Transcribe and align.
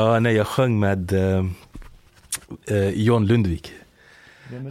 Ja, 0.00 0.20
nej, 0.20 0.34
jag 0.36 0.46
sjöng 0.46 0.80
med 0.80 1.12
eh, 1.12 1.44
eh, 2.66 2.88
John 2.88 3.26
Lundvik. 3.26 3.72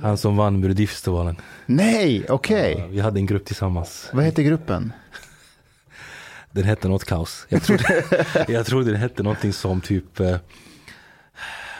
Han 0.01 0.17
som 0.17 0.37
vann 0.37 0.59
Melodifestivalen. 0.59 1.35
Nej, 1.65 2.25
okej. 2.29 2.75
Ja, 2.79 2.87
vi 2.87 2.99
hade 2.99 3.19
en 3.19 3.25
grupp 3.25 3.45
tillsammans. 3.45 4.09
Vad 4.13 4.25
heter 4.25 4.43
gruppen? 4.43 4.93
Den 6.51 6.63
hette 6.63 6.87
något 6.87 7.05
kaos. 7.05 7.45
Jag 7.49 7.63
trodde, 7.63 8.03
jag 8.47 8.65
trodde 8.65 8.91
den 8.91 8.99
hette 9.01 9.23
någonting 9.23 9.53
som 9.53 9.81
typ 9.81 10.19
eh, 10.19 10.35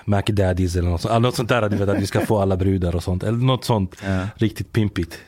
Mac 0.06 0.22
Daddies 0.22 0.76
eller 0.76 0.90
något 0.90 1.02
sånt. 1.02 1.22
Något 1.22 1.36
sånt 1.36 1.50
där, 1.50 1.70
du 1.70 1.76
vet 1.78 1.90
att 1.90 2.00
vi 2.02 2.08
ska 2.08 2.26
få 2.26 2.40
alla 2.42 2.58
brudar 2.58 2.96
och 2.96 3.04
sånt. 3.04 3.24
Eller 3.24 3.38
något 3.38 3.66
sånt 3.66 3.96
Ja. 4.06 4.28
riktigt 4.36 4.72
pimpigt. 4.72 5.20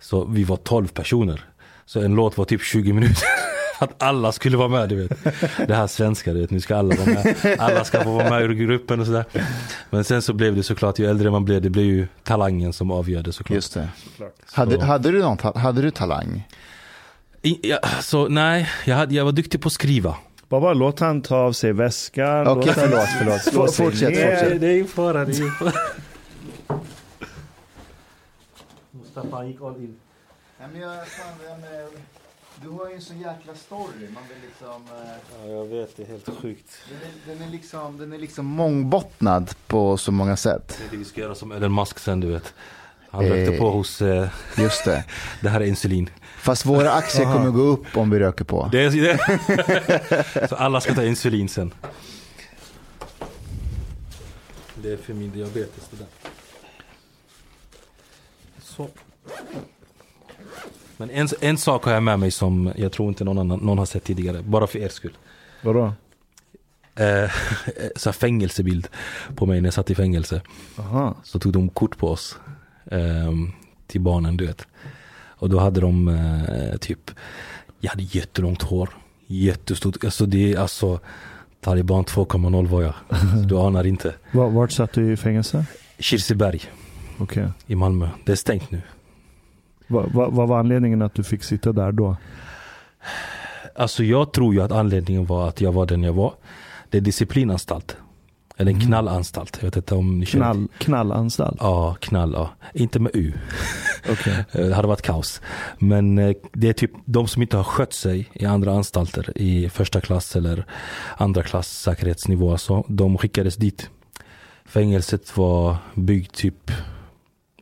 Så 0.00 0.24
vi 0.24 0.44
var 0.44 0.56
12 0.56 0.88
personer. 0.88 1.44
Så 1.86 2.00
en 2.00 2.14
låt 2.14 2.38
var 2.38 2.44
typ 2.44 2.62
20 2.62 2.92
minuter. 2.92 3.28
Att 3.78 4.02
alla 4.02 4.32
skulle 4.32 4.56
vara 4.56 4.68
med, 4.68 4.88
du 4.88 4.96
vet. 4.96 5.24
Det 5.68 5.74
här 5.74 5.86
svenska, 5.86 6.32
du 6.32 6.40
vet. 6.40 6.50
Nu 6.50 6.60
ska 6.60 6.76
alla 6.76 6.94
vara 6.94 7.06
med. 7.06 7.56
Alla 7.58 7.84
ska 7.84 8.04
få 8.04 8.10
vara 8.10 8.30
med 8.30 8.42
ur 8.42 8.54
gruppen 8.54 9.00
och 9.00 9.06
sådär. 9.06 9.24
Men 9.90 10.04
sen 10.04 10.22
så 10.22 10.32
blev 10.32 10.56
det 10.56 10.62
såklart, 10.62 10.98
ju 10.98 11.10
äldre 11.10 11.30
man 11.30 11.44
blev, 11.44 11.62
det 11.62 11.70
blev 11.70 11.84
ju 11.84 12.06
talangen 12.22 12.72
som 12.72 12.90
avgörde 12.90 13.32
såklart. 13.32 13.54
Just 13.54 13.74
det. 13.74 13.88
Hade, 14.52 14.84
hade, 14.84 15.10
du 15.10 15.18
någon, 15.18 15.38
hade 15.54 15.82
du 15.82 15.90
talang? 15.90 16.48
I, 17.42 17.58
ja, 17.70 17.78
så 18.00 18.28
nej, 18.28 18.68
jag, 18.84 18.96
hade, 18.96 19.14
jag 19.14 19.24
var 19.24 19.32
duktig 19.32 19.60
på 19.62 19.66
att 19.66 19.72
skriva. 19.72 20.16
Bara 20.48 20.72
låt 20.74 21.00
han 21.00 21.22
ta 21.22 21.36
av 21.36 21.52
sig 21.52 21.72
väskan. 21.72 22.46
Okej, 22.46 22.72
han 22.76 22.88
förlåt, 22.88 23.08
förlåt. 23.18 23.42
slå 23.42 23.68
sig 23.68 23.86
Fortsätt, 23.86 24.10
ner. 24.10 24.30
fortsätt. 24.30 24.60
Det 24.60 24.66
är 24.66 24.72
ju 24.72 24.86
fara, 24.86 25.24
det 25.24 25.32
är 25.32 25.36
ju 25.36 25.50
fara. 25.50 25.72
Mustafa 28.90 29.44
gick 29.44 29.62
all 29.62 29.76
in. 29.76 29.96
Nej, 30.58 30.68
men 30.72 30.80
jag, 30.80 31.08
fan, 31.08 31.32
du 32.62 32.68
har 32.68 32.88
ju 32.88 32.94
en 32.94 33.00
sån 33.00 33.18
jäkla 33.20 33.54
story. 33.54 34.08
Man 34.14 34.22
vill 34.28 34.38
liksom, 34.48 34.82
eh, 34.96 35.12
Ja, 35.44 35.48
jag 35.52 35.64
vet, 35.66 35.96
det 35.96 36.02
är 36.02 36.06
helt 36.06 36.28
sjukt. 36.42 36.70
den, 36.88 36.98
är, 37.34 37.38
den, 37.38 37.48
är 37.48 37.52
liksom, 37.52 37.98
den 37.98 38.12
är 38.12 38.18
liksom 38.18 38.46
mångbottnad 38.46 39.54
på 39.66 39.96
så 39.96 40.12
många 40.12 40.36
sätt. 40.36 40.76
Det 40.78 40.84
är 40.86 40.90
det 40.90 40.96
vi 40.96 41.04
ska 41.04 41.20
göra 41.20 41.34
som 41.34 41.52
Elon 41.52 41.74
Musk 41.74 41.98
sen, 41.98 42.20
du 42.20 42.26
vet. 42.32 42.54
Han 43.10 43.24
Eh. 43.24 43.30
rökte 43.30 43.58
på 43.58 43.70
hos, 43.70 44.02
eh, 44.02 44.28
Just 44.58 44.84
det. 44.84 45.04
det 45.42 45.48
här 45.48 45.60
är 45.60 45.64
insulin. 45.66 46.10
Fast 46.38 46.66
våra 46.66 46.92
aktier 46.92 47.24
kommer 47.24 47.50
gå 47.50 47.60
upp 47.62 47.96
om 47.96 48.10
vi 48.10 48.18
röker 48.18 48.44
på. 48.44 48.68
Det 48.72 48.84
är, 48.84 48.90
det. 50.36 50.48
Så 50.48 50.56
alla 50.56 50.80
ska 50.80 50.94
ta 50.94 51.04
insulin 51.04 51.48
sen. 51.48 51.74
Det 54.74 54.92
är 54.92 54.96
för 54.96 55.14
min 55.14 55.30
diabetes 55.30 55.88
det 55.90 55.96
där. 55.96 56.06
Så. 58.62 58.88
Men 60.96 61.10
en, 61.10 61.28
en 61.40 61.58
sak 61.58 61.84
har 61.84 61.92
jag 61.92 62.02
med 62.02 62.18
mig 62.18 62.30
som 62.30 62.72
jag 62.76 62.92
tror 62.92 63.08
inte 63.08 63.24
någon, 63.24 63.38
annan, 63.38 63.58
någon 63.58 63.78
har 63.78 63.86
sett 63.86 64.04
tidigare. 64.04 64.42
Bara 64.42 64.66
för 64.66 64.78
er 64.78 64.88
skull. 64.88 65.16
Vadå? 65.62 65.92
Eh, 66.96 67.30
så 67.96 68.12
fängelsebild 68.12 68.88
på 69.34 69.46
mig 69.46 69.60
när 69.60 69.66
jag 69.66 69.74
satt 69.74 69.90
i 69.90 69.94
fängelse. 69.94 70.40
Aha. 70.78 71.14
Så 71.22 71.38
tog 71.38 71.52
de 71.52 71.68
kort 71.68 71.96
på 71.98 72.08
oss. 72.10 72.38
ehm, 72.90 73.52
till 73.86 74.00
barnen 74.00 74.36
du 74.36 74.46
vet. 74.46 74.66
Och 75.38 75.50
då 75.50 75.58
hade 75.58 75.80
de 75.80 76.08
eh, 76.08 76.76
typ, 76.76 77.10
jag 77.80 77.90
hade 77.90 78.02
jättelångt 78.02 78.62
hår. 78.62 78.88
Jättestort, 79.26 80.04
alltså 80.04 80.26
det 80.26 80.52
är 80.52 80.58
alltså 80.58 81.00
Taliban 81.60 82.04
2.0 82.04 82.66
var 82.66 82.82
jag. 82.82 82.94
Du 83.48 83.56
anar 83.58 83.86
inte. 83.86 84.14
Var, 84.32 84.50
vart 84.50 84.72
satt 84.72 84.92
du 84.92 85.12
i 85.12 85.16
fängelse? 85.16 85.64
Kirseberg 85.98 86.60
Okej. 87.18 87.48
i 87.66 87.74
Malmö. 87.74 88.08
Det 88.24 88.32
är 88.32 88.36
stängt 88.36 88.70
nu. 88.70 88.82
Va, 89.86 90.04
va, 90.14 90.28
vad 90.30 90.48
var 90.48 90.58
anledningen 90.58 91.02
att 91.02 91.14
du 91.14 91.22
fick 91.22 91.42
sitta 91.42 91.72
där 91.72 91.92
då? 91.92 92.16
Alltså 93.74 94.04
jag 94.04 94.32
tror 94.32 94.54
ju 94.54 94.62
att 94.62 94.72
anledningen 94.72 95.26
var 95.26 95.48
att 95.48 95.60
jag 95.60 95.72
var 95.72 95.86
den 95.86 96.02
jag 96.02 96.12
var. 96.12 96.34
Det 96.90 96.96
är 96.98 97.02
disciplinanstalt. 97.02 97.96
Eller 98.58 98.72
en 98.72 98.80
knallanstalt. 98.80 99.56
Jag 99.60 99.64
vet 99.66 99.76
inte 99.76 99.94
om 99.94 100.18
ni 100.18 100.26
känner 100.26 100.44
Knall, 100.52 100.68
knallanstalt? 100.78 101.56
Ja, 101.60 101.96
knall 102.00 102.32
ja. 102.32 102.50
Inte 102.74 102.98
med 103.00 103.10
U. 103.14 103.32
Okej. 104.10 104.44
Eh, 104.52 104.66
Det 104.66 104.74
hade 104.74 104.88
varit 104.88 105.02
kaos. 105.02 105.40
Men 105.78 106.18
eh, 106.18 106.36
det 106.52 106.68
är 106.68 106.72
typ 106.72 106.90
de 107.04 107.28
som 107.28 107.42
inte 107.42 107.56
har 107.56 107.64
skött 107.64 107.92
sig 107.92 108.30
i 108.32 108.44
andra 108.46 108.72
anstalter 108.72 109.38
i 109.38 109.68
första 109.68 110.00
klass 110.00 110.36
eller 110.36 110.66
andra 111.16 111.42
klass 111.42 111.68
säkerhetsnivå. 111.80 112.52
Alltså, 112.52 112.84
de 112.88 113.18
skickades 113.18 113.56
dit. 113.56 113.90
Fängelset 114.64 115.36
var 115.36 115.76
byggt 115.94 116.34
typ 116.34 116.70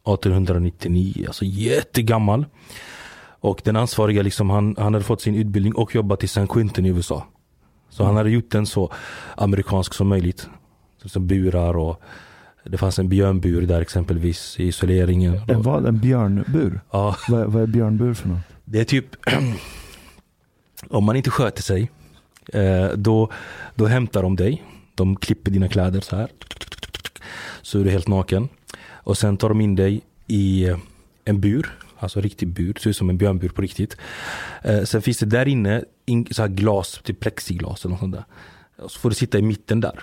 1899, 0.06 1.24
alltså 1.26 1.44
jättegammal. 1.44 2.46
Och 3.40 3.60
den 3.64 3.76
ansvariga 3.76 4.22
liksom, 4.22 4.50
han, 4.50 4.74
han 4.78 4.94
hade 4.94 5.04
fått 5.04 5.20
sin 5.20 5.34
utbildning 5.34 5.74
och 5.74 5.94
jobbat 5.94 6.24
i 6.24 6.28
San 6.28 6.48
Quentin 6.48 6.86
i 6.86 6.88
USA. 6.88 7.26
Så 7.88 8.04
han 8.04 8.16
hade 8.16 8.30
gjort 8.30 8.50
den 8.50 8.66
så 8.66 8.92
amerikansk 9.36 9.94
som 9.94 10.08
möjligt. 10.08 10.48
Som 11.04 11.26
burar 11.26 11.76
och 11.76 12.00
det 12.64 12.78
fanns 12.78 12.98
en 12.98 13.08
björnbur 13.08 13.62
där 13.62 13.80
exempelvis 13.80 14.60
i 14.60 14.66
isoleringen. 14.66 15.40
En 15.48 15.62
vad? 15.62 15.86
En 15.86 15.98
björnbur? 15.98 16.80
Ja, 16.90 17.16
Vad, 17.28 17.52
vad 17.52 17.62
är 17.62 17.66
björnbur 17.66 18.14
för 18.14 18.28
något? 18.28 18.38
det 18.64 18.80
är 18.80 18.84
typ 18.84 19.06
om 20.90 21.04
man 21.04 21.16
inte 21.16 21.30
sköter 21.30 21.62
sig 21.62 21.90
eh, 22.52 22.88
då, 22.96 23.30
då 23.74 23.86
hämtar 23.86 24.22
de 24.22 24.36
dig. 24.36 24.62
De 24.94 25.16
klipper 25.16 25.50
dina 25.50 25.68
kläder 25.68 26.00
så 26.00 26.16
här. 26.16 26.28
Så 27.62 27.80
är 27.80 27.84
du 27.84 27.90
helt 27.90 28.08
naken. 28.08 28.48
Och 29.04 29.18
sen 29.18 29.36
tar 29.36 29.48
de 29.48 29.60
in 29.60 29.76
dig 29.76 30.00
i 30.26 30.64
eh, 30.64 30.78
en 31.24 31.40
bur. 31.40 31.78
Alltså 31.98 32.18
en 32.18 32.22
riktig 32.22 32.48
bur. 32.48 32.74
Ser 32.80 32.90
ut 32.90 32.96
som 32.96 33.10
en 33.10 33.18
björnbur 33.18 33.48
på 33.48 33.62
riktigt. 33.62 33.96
Eh, 34.62 34.82
sen 34.82 35.02
finns 35.02 35.18
det 35.18 35.26
där 35.26 35.48
inne 35.48 35.84
in, 36.06 36.26
så 36.30 36.42
här 36.42 36.48
glas, 36.48 37.00
typ 37.04 37.20
plexiglas 37.20 37.84
eller 37.84 37.90
något 37.90 38.00
sånt 38.00 38.14
där. 38.14 38.24
Och 38.76 38.90
så 38.90 39.00
får 39.00 39.08
du 39.08 39.14
sitta 39.14 39.38
i 39.38 39.42
mitten 39.42 39.80
där. 39.80 40.00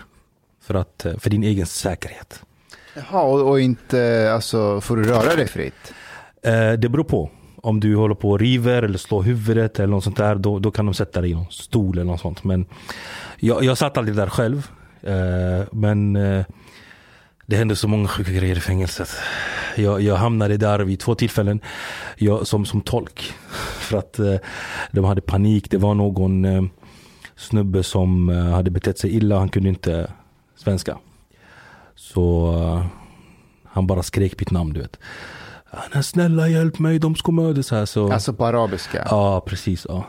För, 0.62 0.74
att, 0.74 1.06
eh, 1.06 1.18
för 1.18 1.30
din 1.30 1.44
egen 1.44 1.66
säkerhet. 1.66 2.44
Jaha, 2.96 3.22
och, 3.22 3.50
och 3.50 3.60
inte, 3.60 4.32
alltså, 4.34 4.82
får 4.82 4.98
du 4.98 5.04
röra 5.04 5.36
dig 5.36 5.48
fritt? 5.48 5.94
Det 6.78 6.90
beror 6.90 7.04
på. 7.04 7.30
Om 7.56 7.80
du 7.80 7.96
håller 7.96 8.16
på 8.16 8.32
och 8.32 8.40
river 8.40 8.84
eller 8.84 8.98
slår 8.98 9.24
huvudet 9.24 9.80
eller 9.80 9.88
något 9.88 10.04
sånt 10.04 10.18
där, 10.18 10.36
då, 10.36 10.60
då 10.60 10.72
kan 10.72 10.86
de 10.86 10.94
sätta 10.94 11.22
dig 11.22 11.32
i 11.32 11.34
någon 11.34 11.52
stol 11.52 11.98
eller 11.98 12.12
något 12.12 12.22
sånt. 12.22 12.44
Men 12.44 12.66
jag, 13.38 13.64
jag 13.64 13.78
satt 13.78 13.98
aldrig 13.98 14.18
där 14.18 14.30
själv. 14.30 14.72
Men 15.72 16.18
det 17.52 17.58
hände 17.58 17.76
så 17.76 17.88
många 17.88 18.08
sjuka 18.08 18.32
grejer 18.32 18.58
i 18.58 18.60
fängelset. 18.60 19.10
Jag, 19.76 20.02
jag 20.02 20.16
hamnade 20.16 20.58
där 20.58 20.80
vid 20.80 21.00
två 21.00 21.16
tillfällen 21.16 21.60
jag, 22.18 22.48
som, 22.48 22.66
som 22.66 22.82
tolk. 22.82 23.34
För 23.80 23.98
att 23.98 24.20
eh, 24.20 24.36
de 24.92 25.06
hade 25.06 25.22
panik. 25.22 25.72
Det 25.72 25.78
var 25.78 25.94
någon 25.94 26.46
eh, 26.46 26.64
snubbe 27.36 27.84
som 27.84 28.30
eh, 28.30 28.44
hade 28.44 28.72
betett 28.72 29.00
sig 29.00 29.16
illa. 29.16 29.40
Han 29.40 29.50
kunde 29.50 29.70
inte 29.70 30.12
svenska. 30.58 30.98
Så 31.96 32.54
eh, 32.54 32.86
han 33.66 33.88
bara 33.88 34.04
skrek 34.04 34.40
mitt 34.40 34.52
namn, 34.52 34.74
du 34.74 34.80
vet. 34.80 35.00
"Nej, 35.94 36.04
Snälla 36.04 36.48
hjälp 36.48 36.80
mig, 36.80 37.00
de 37.00 37.16
ska 37.16 37.32
mörda 37.32 37.64
så 37.64 37.76
här. 37.76 37.86
Så, 37.86 38.12
Alltså 38.12 38.34
på 38.34 38.46
arabiska? 38.46 39.08
ja, 39.10 39.42
precis. 39.48 39.86
Ja, 39.90 40.06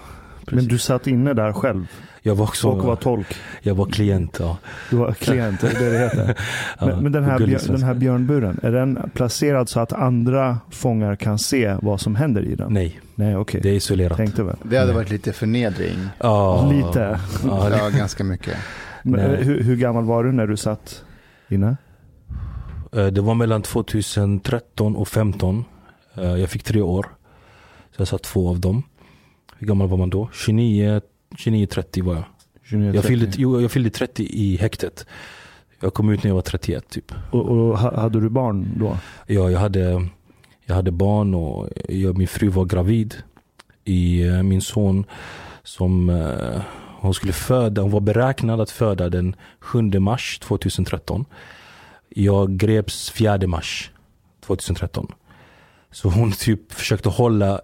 precis. 0.47 0.53
Men 0.57 0.69
du 0.69 0.79
satt 0.79 1.07
inne 1.07 1.35
där 1.35 1.53
själv 1.53 1.87
jag 2.23 2.35
var 2.35 2.45
också, 2.45 2.69
och 2.69 2.85
var 2.85 2.97
tolk. 2.97 3.37
jag 3.63 3.75
var 3.75 3.87
klient. 3.87 4.37
Ja. 4.41 4.57
Du 4.91 4.97
var 4.97 5.13
klient, 5.13 5.61
det 5.61 5.67
är 5.69 5.81
det 5.81 5.91
det 5.91 5.99
heter. 5.99 6.35
Ja, 6.81 6.87
Men, 6.87 7.03
men 7.03 7.13
den, 7.13 7.25
här 7.25 7.39
björ, 7.39 7.61
den 7.67 7.83
här 7.83 7.95
björnburen, 7.95 8.61
är 8.63 8.73
den 8.73 9.11
placerad 9.15 9.69
så 9.69 9.81
att 9.81 9.93
andra 9.93 10.59
fångar 10.71 11.17
kan 11.17 11.39
se 11.39 11.77
vad 11.83 12.01
som 12.01 12.17
händer 12.17 12.43
i 12.43 12.55
den? 12.55 12.73
Nej, 12.73 13.01
Nej, 13.15 13.37
okej. 13.37 13.61
det 13.63 13.69
är 13.71 13.75
isolerat. 13.75 14.17
Tänkte 14.17 14.43
väl. 14.43 14.57
Det 14.63 14.77
hade 14.79 14.93
varit 14.93 15.11
lite 15.11 15.33
förnedring. 15.33 15.99
Ja, 16.19 16.71
Lite. 16.73 17.21
Ja, 17.47 17.71
Ja, 17.71 17.89
ganska 17.89 18.25
mycket. 18.25 18.57
Men, 19.03 19.21
eh, 19.21 19.31
hur, 19.39 19.63
hur 19.63 19.77
gammal 19.77 20.05
var 20.05 20.25
du 20.25 20.33
när 20.33 20.47
du 20.47 20.57
satt 20.57 21.05
inne? 21.49 21.77
Eh, 22.93 23.07
Det 23.07 23.21
var 23.21 23.35
mellan 23.35 23.63
2013 23.63 24.97
och 24.97 25.09
2015. 25.09 25.65
Jag 26.15 26.51
fick 26.51 26.63
tre 26.63 26.81
år. 26.83 27.07
Så 27.97 28.01
jag 28.01 28.09
satt 28.09 28.23
två 28.23 28.49
av 28.49 28.61
dem. 28.61 28.83
Hur 29.59 29.67
gammal 29.67 29.89
var 29.89 29.97
man 29.97 30.11
då? 30.11 30.29
29, 30.33 31.01
29 31.39 31.67
30 31.67 32.01
var 32.03 32.15
jag. 32.15 32.25
29, 32.65 32.87
Jag 32.87 32.95
30. 33.03 33.09
fyllde, 33.09 33.33
jo, 33.37 33.61
jag 33.61 33.71
fyllde 33.71 33.91
30 33.91 34.25
i 34.31 34.57
häktet. 34.57 35.07
Jag 35.81 35.95
kom 35.95 36.11
ut 36.11 36.23
när 36.23 36.31
jag 36.31 36.35
var 36.35 36.43
31 36.43 36.89
typ. 36.91 37.13
och, 37.31 37.49
och 37.49 37.79
ha- 37.79 38.01
hade 38.01 38.21
du 38.21 38.29
barn 38.29 38.69
då? 38.79 38.99
Ja, 39.27 39.51
jag 39.51 39.59
hade, 39.61 40.09
jag 40.67 40.75
hade 40.75 40.91
barn 40.91 41.35
och 41.35 41.69
jag, 41.89 42.19
min 42.19 42.29
fru 42.29 42.49
var 42.49 42.65
gravid 42.65 43.15
i 43.85 44.23
eh, 44.27 44.43
min 44.43 44.61
son 44.61 45.05
som 45.63 46.11
eh, 46.11 46.61
hon 47.01 47.15
skulle 47.15 47.33
föda. 47.33 47.83
Hon 47.83 47.91
var 47.91 48.01
beräknad 48.01 48.61
att 48.61 48.71
föda 48.71 49.09
den 49.09 49.37
7 49.61 49.83
mars 49.83 50.39
2013. 50.39 51.25
Jag 52.09 52.57
greps 52.57 53.11
4 53.11 53.47
mars 53.47 53.91
2013. 54.47 55.13
Så 55.91 56.09
hon 56.09 56.33
typ 56.33 56.73
försökte 56.73 57.09
hålla, 57.09 57.61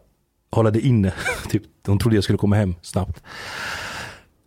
hålla 0.51 0.71
det 0.71 0.81
inne. 0.81 1.13
typ, 1.49 1.63
hon 1.89 1.99
trodde 1.99 2.17
jag 2.17 2.25
skulle 2.25 2.39
komma 2.39 2.57
hem 2.57 2.75
snabbt. 2.83 3.23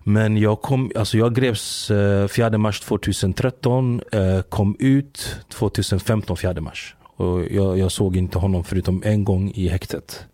Men 0.03 0.37
jag, 0.37 0.61
kom, 0.61 0.91
alltså 0.95 1.17
jag 1.17 1.35
greps 1.35 1.91
eh, 1.91 2.27
4 2.27 2.57
mars 2.57 2.79
2013, 2.79 4.01
eh, 4.11 4.41
kom 4.41 4.75
ut 4.79 5.39
2015 5.49 6.37
4 6.37 6.61
mars. 6.61 6.95
Och 7.03 7.45
jag, 7.51 7.77
jag 7.77 7.91
såg 7.91 8.17
inte 8.17 8.37
honom 8.37 8.63
förutom 8.63 9.01
en 9.05 9.23
gång 9.23 9.51
i 9.55 9.67
häktet. 9.67 10.25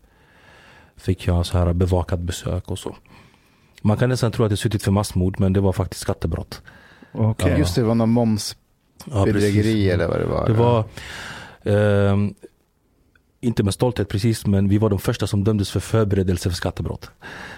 Fick 0.98 1.28
jag 1.28 1.46
så 1.46 1.58
här 1.58 1.74
bevakat 1.74 2.20
besök 2.20 2.72
och 2.72 2.80
så. 2.80 2.96
Man 3.82 3.98
kan 3.98 4.10
nästan 4.10 4.32
tro 4.32 4.46
att 4.46 4.52
jag 4.52 4.60
suttit 4.60 4.84
för 4.84 4.92
massmord 4.92 5.40
men 5.40 5.54
det 5.54 5.60
var 5.60 5.74
faktiskt 5.74 6.02
skattebrott. 6.02 6.62
Okej. 7.12 7.52
Ja. 7.52 7.58
Just 7.58 7.76
det, 7.76 7.82
det 7.82 7.88
var 7.88 7.96
någon 7.96 8.10
momsbedrägeri 8.10 9.88
Ja, 9.88 9.94
eller 9.94 10.08
vad 10.08 10.20
det 10.20 10.26
var. 10.26 10.48
Det 10.48 10.54
var, 10.54 10.86
ehm, 11.64 12.34
inte 13.42 13.64
med 13.64 13.74
stolthet 13.74 14.10
precis, 14.10 14.46
men 14.46 14.70
vi 14.70 14.78
var 14.78 14.90
de 14.90 15.00
första 15.00 15.28
som 15.28 15.44
dömdes 15.44 15.72
för 15.72 15.80
förberedelse 15.80 16.50
för 16.50 16.56
skattebrott. 16.56 17.12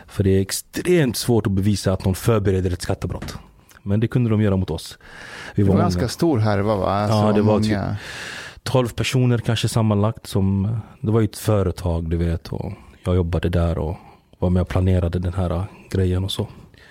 För 0.08 0.24
det 0.24 0.30
är 0.38 0.42
extremt 0.42 1.18
svårt 1.18 1.48
att 1.48 1.54
bevisa 1.54 1.94
att 1.94 2.06
någon 2.06 2.16
förbereder 2.16 2.72
ett 2.74 2.82
skattebrott. 2.82 3.38
Men 3.84 4.00
det 4.00 4.08
kunde 4.08 4.30
de 4.30 4.42
göra 4.42 4.56
mot 4.58 4.70
oss. 4.72 4.98
Vi 5.56 5.64
det 5.64 5.68
var 5.68 5.68
var 5.68 5.76
många. 5.76 5.84
ganska 5.84 6.08
stor 6.08 6.38
härva 6.40 6.76
va? 6.76 6.86
Alltså, 6.92 7.18
Ja, 7.18 7.32
det 7.34 7.42
var 7.42 7.60
typ- 7.60 7.72
många. 7.72 7.96
12 8.64 8.88
personer 8.90 9.38
kanske 9.38 9.68
sammanlagt. 9.70 10.28
Som, 10.28 10.78
det 11.02 11.12
var 11.12 11.20
ju 11.20 11.26
ett 11.26 11.38
företag 11.38 12.10
du 12.10 12.18
vet. 12.18 12.48
Och 12.48 12.72
jag 13.04 13.16
jobbade 13.16 13.50
där 13.50 13.78
och 13.78 13.96
var 14.40 14.50
med 14.50 14.62
och 14.62 14.68
planerade 14.68 15.20
den 15.20 15.34
här 15.34 15.64
grejen 15.92 16.24
och 16.24 16.32
så. 16.32 16.48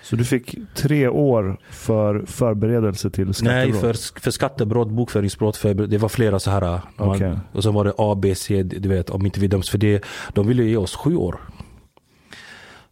Så 0.09 0.15
du 0.15 0.25
fick 0.25 0.55
tre 0.75 1.07
år 1.07 1.59
för 1.69 2.23
förberedelse 2.25 3.09
till 3.09 3.25
Nej, 3.25 3.33
skattebrott? 3.33 3.81
för, 3.81 4.21
för 4.21 4.31
skattebrott, 4.31 4.89
bokföringsbrott, 4.89 5.57
för, 5.57 5.73
det 5.73 5.97
var 5.97 6.09
flera 6.09 6.39
så 6.39 6.51
här. 6.51 6.79
Okej. 6.97 7.29
Man, 7.29 7.39
och 7.51 7.63
så 7.63 7.71
var 7.71 7.85
det 7.85 7.93
A, 7.97 8.15
B, 8.15 8.35
C, 8.35 8.63
du 8.63 8.89
vet, 8.89 9.09
om 9.09 9.25
inte 9.25 9.39
vi 9.39 9.47
döms 9.47 9.69
för 9.69 9.77
det. 9.77 10.03
De 10.33 10.47
ville 10.47 10.63
ge 10.63 10.77
oss 10.77 10.95
sju 10.95 11.15
år. 11.15 11.39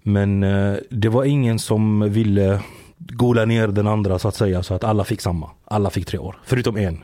Men 0.04 0.44
eh, 0.44 0.76
det 0.90 1.10
var 1.10 1.24
ingen 1.24 1.60
som 1.60 2.10
ville 2.12 2.62
gola 2.98 3.46
ner 3.46 3.68
den 3.68 3.88
andra 3.88 4.20
så 4.20 4.28
att 4.28 4.36
säga. 4.36 4.64
Så 4.64 4.74
att 4.74 4.84
alla 4.84 5.04
fick 5.04 5.22
samma. 5.22 5.50
Alla 5.66 5.90
fick 5.90 6.06
tre 6.06 6.20
år. 6.20 6.40
Förutom 6.46 6.78
en. 6.78 7.04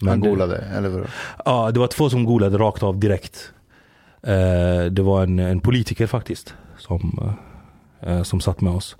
Han 0.00 0.20
det- 0.20 0.28
golade, 0.28 0.56
eller 0.76 0.88
vadå? 0.88 1.04
Ja, 1.44 1.70
det 1.70 1.80
var 1.80 1.86
två 1.86 2.10
som 2.10 2.24
golade 2.24 2.58
rakt 2.58 2.82
av 2.82 2.98
direkt. 2.98 3.52
Eh, 4.22 4.84
det 4.90 5.02
var 5.02 5.22
en, 5.22 5.38
en 5.38 5.60
politiker 5.60 6.06
faktiskt. 6.06 6.54
Som, 6.78 7.34
eh, 8.00 8.22
som 8.22 8.40
satt 8.40 8.60
med 8.60 8.72
oss. 8.72 8.96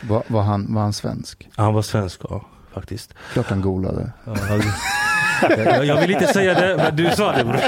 Var, 0.00 0.22
var, 0.26 0.42
han, 0.42 0.74
var 0.74 0.82
han 0.82 0.92
svensk? 0.92 1.48
Han 1.56 1.74
var 1.74 1.82
svensk, 1.82 2.20
ja. 2.30 2.44
Faktiskt. 2.74 3.14
Klart 3.32 3.46
han 3.50 3.60
golade. 3.60 4.12
Ja, 4.24 4.34
han- 4.48 4.62
jag, 5.58 5.84
jag 5.86 6.00
vill 6.00 6.10
inte 6.10 6.26
säga 6.26 6.54
det, 6.54 6.76
men 6.76 6.96
du 6.96 7.10
sa 7.10 7.32
det 7.32 7.44
bror. 7.44 7.60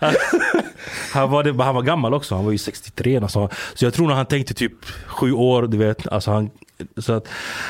Han, 0.00 0.14
han, 1.12 1.30
var 1.30 1.42
det, 1.44 1.62
han 1.64 1.74
var 1.74 1.82
gammal 1.82 2.14
också, 2.14 2.34
han 2.34 2.44
var 2.44 2.52
ju 2.52 2.58
63 2.58 3.16
alltså. 3.16 3.48
Så 3.74 3.84
jag 3.84 3.94
tror 3.94 4.08
när 4.08 4.14
han 4.14 4.26
tänkte 4.26 4.54
typ 4.54 4.84
sju 5.06 5.32
år, 5.32 5.62
du 5.62 5.76
vet. 5.76 6.08
Alltså 6.08 6.30
han, 6.30 6.50
så 6.96 7.12
att 7.12 7.28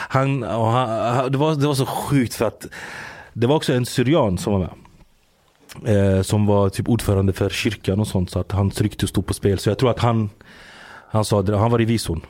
han, 0.09 0.43
han- 0.43 1.33
det, 1.33 1.39
var, 1.39 1.55
det 1.55 1.67
var 1.67 1.75
så 1.75 1.87
sjukt 1.87 2.35
för 2.35 2.45
att 2.45 2.67
det 3.33 3.47
var 3.47 3.57
också 3.57 3.73
en 3.73 3.87
syrian 3.87 4.39
som 4.39 4.53
var 4.53 4.61
med. 4.61 4.71
Eh, 6.17 6.23
som 6.23 6.47
var 6.47 6.69
typ 6.69 6.89
ordförande 6.89 7.33
för 7.33 7.49
kyrkan 7.51 8.01
och 8.01 8.07
sånt. 8.09 8.31
Så 8.31 8.39
att 8.41 8.53
hans 8.53 8.81
rykte 8.81 9.07
stod 9.07 9.27
på 9.27 9.35
spel. 9.35 9.59
Så 9.59 9.69
jag 9.71 9.79
tror 9.79 9.91
att 9.91 9.99
han, 10.01 10.31
han 11.15 11.25
sa 11.25 11.37
han 11.43 11.71
var 11.71 11.79
revisorn. 11.79 12.21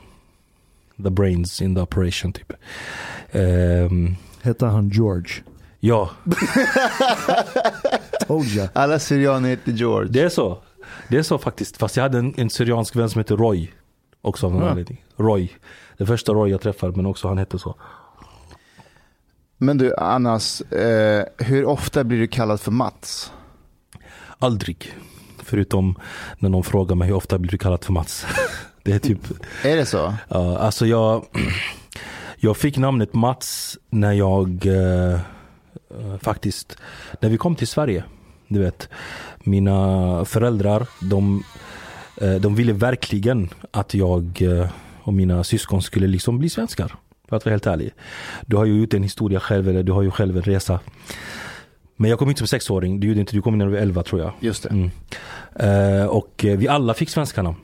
The 1.03 1.09
brains 1.09 1.61
in 1.61 1.75
the 1.75 1.81
operation 1.81 2.33
typ. 2.33 2.53
Ehm, 3.31 4.15
Hette 4.41 4.65
han 4.65 4.89
George? 4.89 5.31
ja, 5.79 6.09
Told 8.27 8.47
ya. 8.47 8.67
Alla 8.73 8.99
syrianer 8.99 9.49
heter 9.49 9.71
George. 9.71 10.09
Det 10.11 10.21
är 10.21 10.29
så. 10.29 10.57
Det 11.09 11.17
är 11.17 11.23
så 11.23 11.37
faktiskt. 11.37 11.77
Fast 11.77 11.95
jag 11.97 12.03
hade 12.03 12.17
en, 12.17 12.33
en 12.37 12.49
syriansk 12.49 12.95
vän 12.95 13.09
som 13.09 13.19
heter 13.19 13.37
Roy. 13.37 13.71
Också 14.21 14.45
av 14.45 14.53
någon 14.53 14.63
Ja. 14.63 14.69
anledning. 14.69 15.05
Roy. 15.17 15.51
Det 15.97 16.05
första 16.05 16.33
Roy 16.33 16.51
jag 16.51 16.61
träffade 16.61 16.95
men 16.95 17.05
också 17.05 17.27
han 17.27 17.37
hette 17.37 17.59
så. 17.59 17.75
Men 19.57 19.77
du, 19.77 19.95
Annas, 19.95 20.61
eh, 20.61 21.25
hur 21.37 21.65
ofta 21.65 22.03
blir 22.03 22.19
du 22.19 22.27
kallad 22.27 22.59
för 22.61 22.71
Mats? 22.71 23.31
Aldrig. 24.39 24.93
Förutom 25.43 25.95
när 26.39 26.49
någon 26.49 26.63
frågar 26.63 26.95
mig 26.95 27.07
hur 27.07 27.15
ofta 27.15 27.37
blir 27.39 27.51
du 27.51 27.57
kallad 27.57 27.83
för 27.83 27.93
Mats. 27.93 28.25
det 28.85 28.93
är 28.93 28.99
typ, 28.99 29.19
Är 29.63 29.75
det 29.75 29.85
så? 29.85 30.13
ja 30.27 30.57
alltså 30.57 30.85
jag, 30.85 31.25
jag 32.37 32.57
fick 32.57 32.77
namnet 32.77 33.13
Mats 33.13 33.77
när 33.89 34.13
jag 34.13 34.65
eh, 34.65 35.19
faktiskt, 36.21 36.77
när 37.19 37.29
vi 37.29 37.37
kom 37.37 37.55
till 37.55 37.67
Sverige. 37.67 38.03
Du 38.47 38.59
vet, 38.59 38.89
mina 39.39 40.25
föräldrar, 40.25 40.87
de, 41.01 41.43
eh, 42.21 42.35
de 42.35 42.55
ville 42.55 42.73
verkligen 42.73 43.49
att 43.71 43.93
jag 43.93 44.41
eh, 44.41 44.69
och 45.01 45.13
mina 45.13 45.43
syskon 45.43 45.81
skulle 45.81 46.07
liksom 46.07 46.37
bli 46.37 46.49
svenskar. 46.49 46.95
För 47.29 47.35
att 47.35 47.45
vara 47.45 47.53
helt 47.53 47.67
ärlig. 47.67 47.91
Du 48.45 48.55
har 48.55 48.65
ju 48.65 48.79
gjort 48.79 48.93
en 48.93 49.03
historia 49.03 49.39
själv, 49.39 49.69
eller 49.69 49.83
du 49.83 49.91
har 49.91 50.01
ju 50.01 50.11
själv 50.11 50.37
en 50.37 50.43
resa. 50.43 50.79
Men 51.95 52.09
jag 52.09 52.19
kom 52.19 52.29
inte 52.29 52.39
som 52.39 52.47
sexåring, 52.47 52.99
du 52.99 53.07
gjorde 53.07 53.19
inte, 53.19 53.35
du 53.35 53.41
kom 53.41 53.57
när 53.57 53.65
du 53.65 53.71
var 53.71 53.79
11 53.79 54.03
tror 54.03 54.21
jag. 54.21 54.33
Just 54.39 54.63
det. 54.63 54.69
Mm. 54.69 54.91
Eh, 55.55 56.05
och 56.05 56.45
vi 56.47 56.67
alla 56.67 56.93
fick 56.93 57.09
svenska 57.09 57.41
namn. 57.41 57.57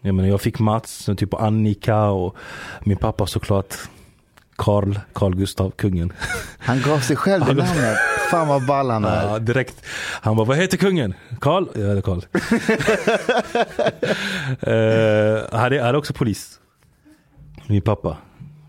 Jag, 0.00 0.14
menar, 0.14 0.28
jag 0.28 0.40
fick 0.40 0.58
Mats, 0.58 1.08
typ 1.16 1.34
Annika 1.34 2.02
och 2.02 2.36
min 2.80 2.96
pappa 2.96 3.26
såklart 3.26 3.74
Karl, 4.56 4.98
Carl 5.12 5.34
Gustav, 5.34 5.70
kungen. 5.70 6.12
Han 6.58 6.80
gav 6.82 6.98
sig 6.98 7.16
själv 7.16 7.44
det 7.44 7.54
namnet. 7.54 7.96
Fan 8.30 8.48
vad 8.48 8.66
ball 8.66 8.90
han 8.90 9.04
är. 9.04 9.26
Ja, 9.26 9.38
direkt. 9.38 9.86
Han 10.20 10.36
bara, 10.36 10.46
vad 10.46 10.56
heter 10.56 10.76
kungen? 10.76 11.14
Karl? 11.40 11.64
Ja, 11.74 11.80
det 11.80 11.98
är 11.98 12.02
Karl. 12.02 12.18
uh, 12.18 12.22
han, 15.60 15.72
är, 15.72 15.80
han 15.80 15.88
är 15.88 15.96
också 15.96 16.12
polis. 16.12 16.60
Min 17.66 17.82
pappa. 17.82 18.16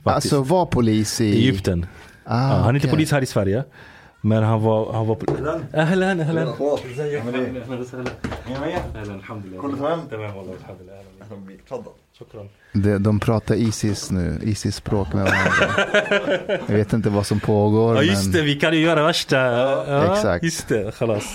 Faktiskt. 0.03 0.33
Alltså 0.33 0.53
var 0.53 0.65
polis 0.65 1.21
i... 1.21 1.31
Egypten. 1.31 1.85
Ah, 2.25 2.49
ja, 2.49 2.55
han 2.55 2.69
är 2.69 2.73
inte 2.73 2.87
okej. 2.87 2.89
polis 2.89 3.11
här 3.11 3.21
i 3.21 3.25
Sverige. 3.25 3.63
Men 4.27 4.43
han 4.43 4.61
var... 4.61 4.93
Han 4.93 5.07
var 5.07 5.15
pol- 5.15 5.61
Ahlan, 5.73 6.19
ahlan. 6.19 6.47
De, 12.73 12.97
de 12.97 13.19
pratar 13.19 13.55
Isis 13.55 14.11
nu, 14.11 14.39
Isis-språk 14.43 15.13
med 15.13 15.23
varandra. 15.23 16.59
Jag 16.67 16.75
vet 16.75 16.93
inte 16.93 17.09
vad 17.09 17.25
som 17.25 17.39
pågår. 17.39 17.95
Ja 17.95 18.01
just 18.01 18.23
men... 18.23 18.31
det, 18.31 18.41
vi 18.41 18.55
kan 18.55 18.73
ju 18.73 18.79
göra 18.79 19.03
värsta... 19.03 19.37
Ja, 19.37 20.13
exakt. 20.13 20.43
Just 20.43 20.67
det, 20.67 20.95
khalas. 20.95 21.25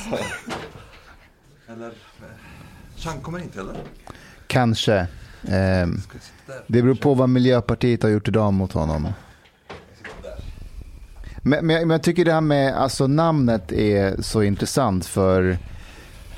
Eller, 1.68 1.90
Chang 2.96 3.20
kommer 3.20 3.38
inte 3.38 3.60
eller? 3.60 3.74
Kanske. 4.46 5.06
Ehm, 5.48 6.00
det 6.66 6.82
beror 6.82 6.94
på 6.94 7.14
vad 7.14 7.28
Miljöpartiet 7.28 8.02
har 8.02 8.10
gjort 8.10 8.28
idag 8.28 8.52
mot 8.52 8.72
honom. 8.72 9.08
Men, 11.42 11.66
men, 11.66 11.76
jag- 11.76 11.86
men 11.86 11.94
jag 11.94 12.02
tycker 12.02 12.24
det 12.24 12.32
här 12.32 12.40
med 12.40 12.74
alltså, 12.76 13.06
namnet 13.06 13.72
är 13.72 14.22
så 14.22 14.42
intressant 14.42 15.06
för 15.06 15.58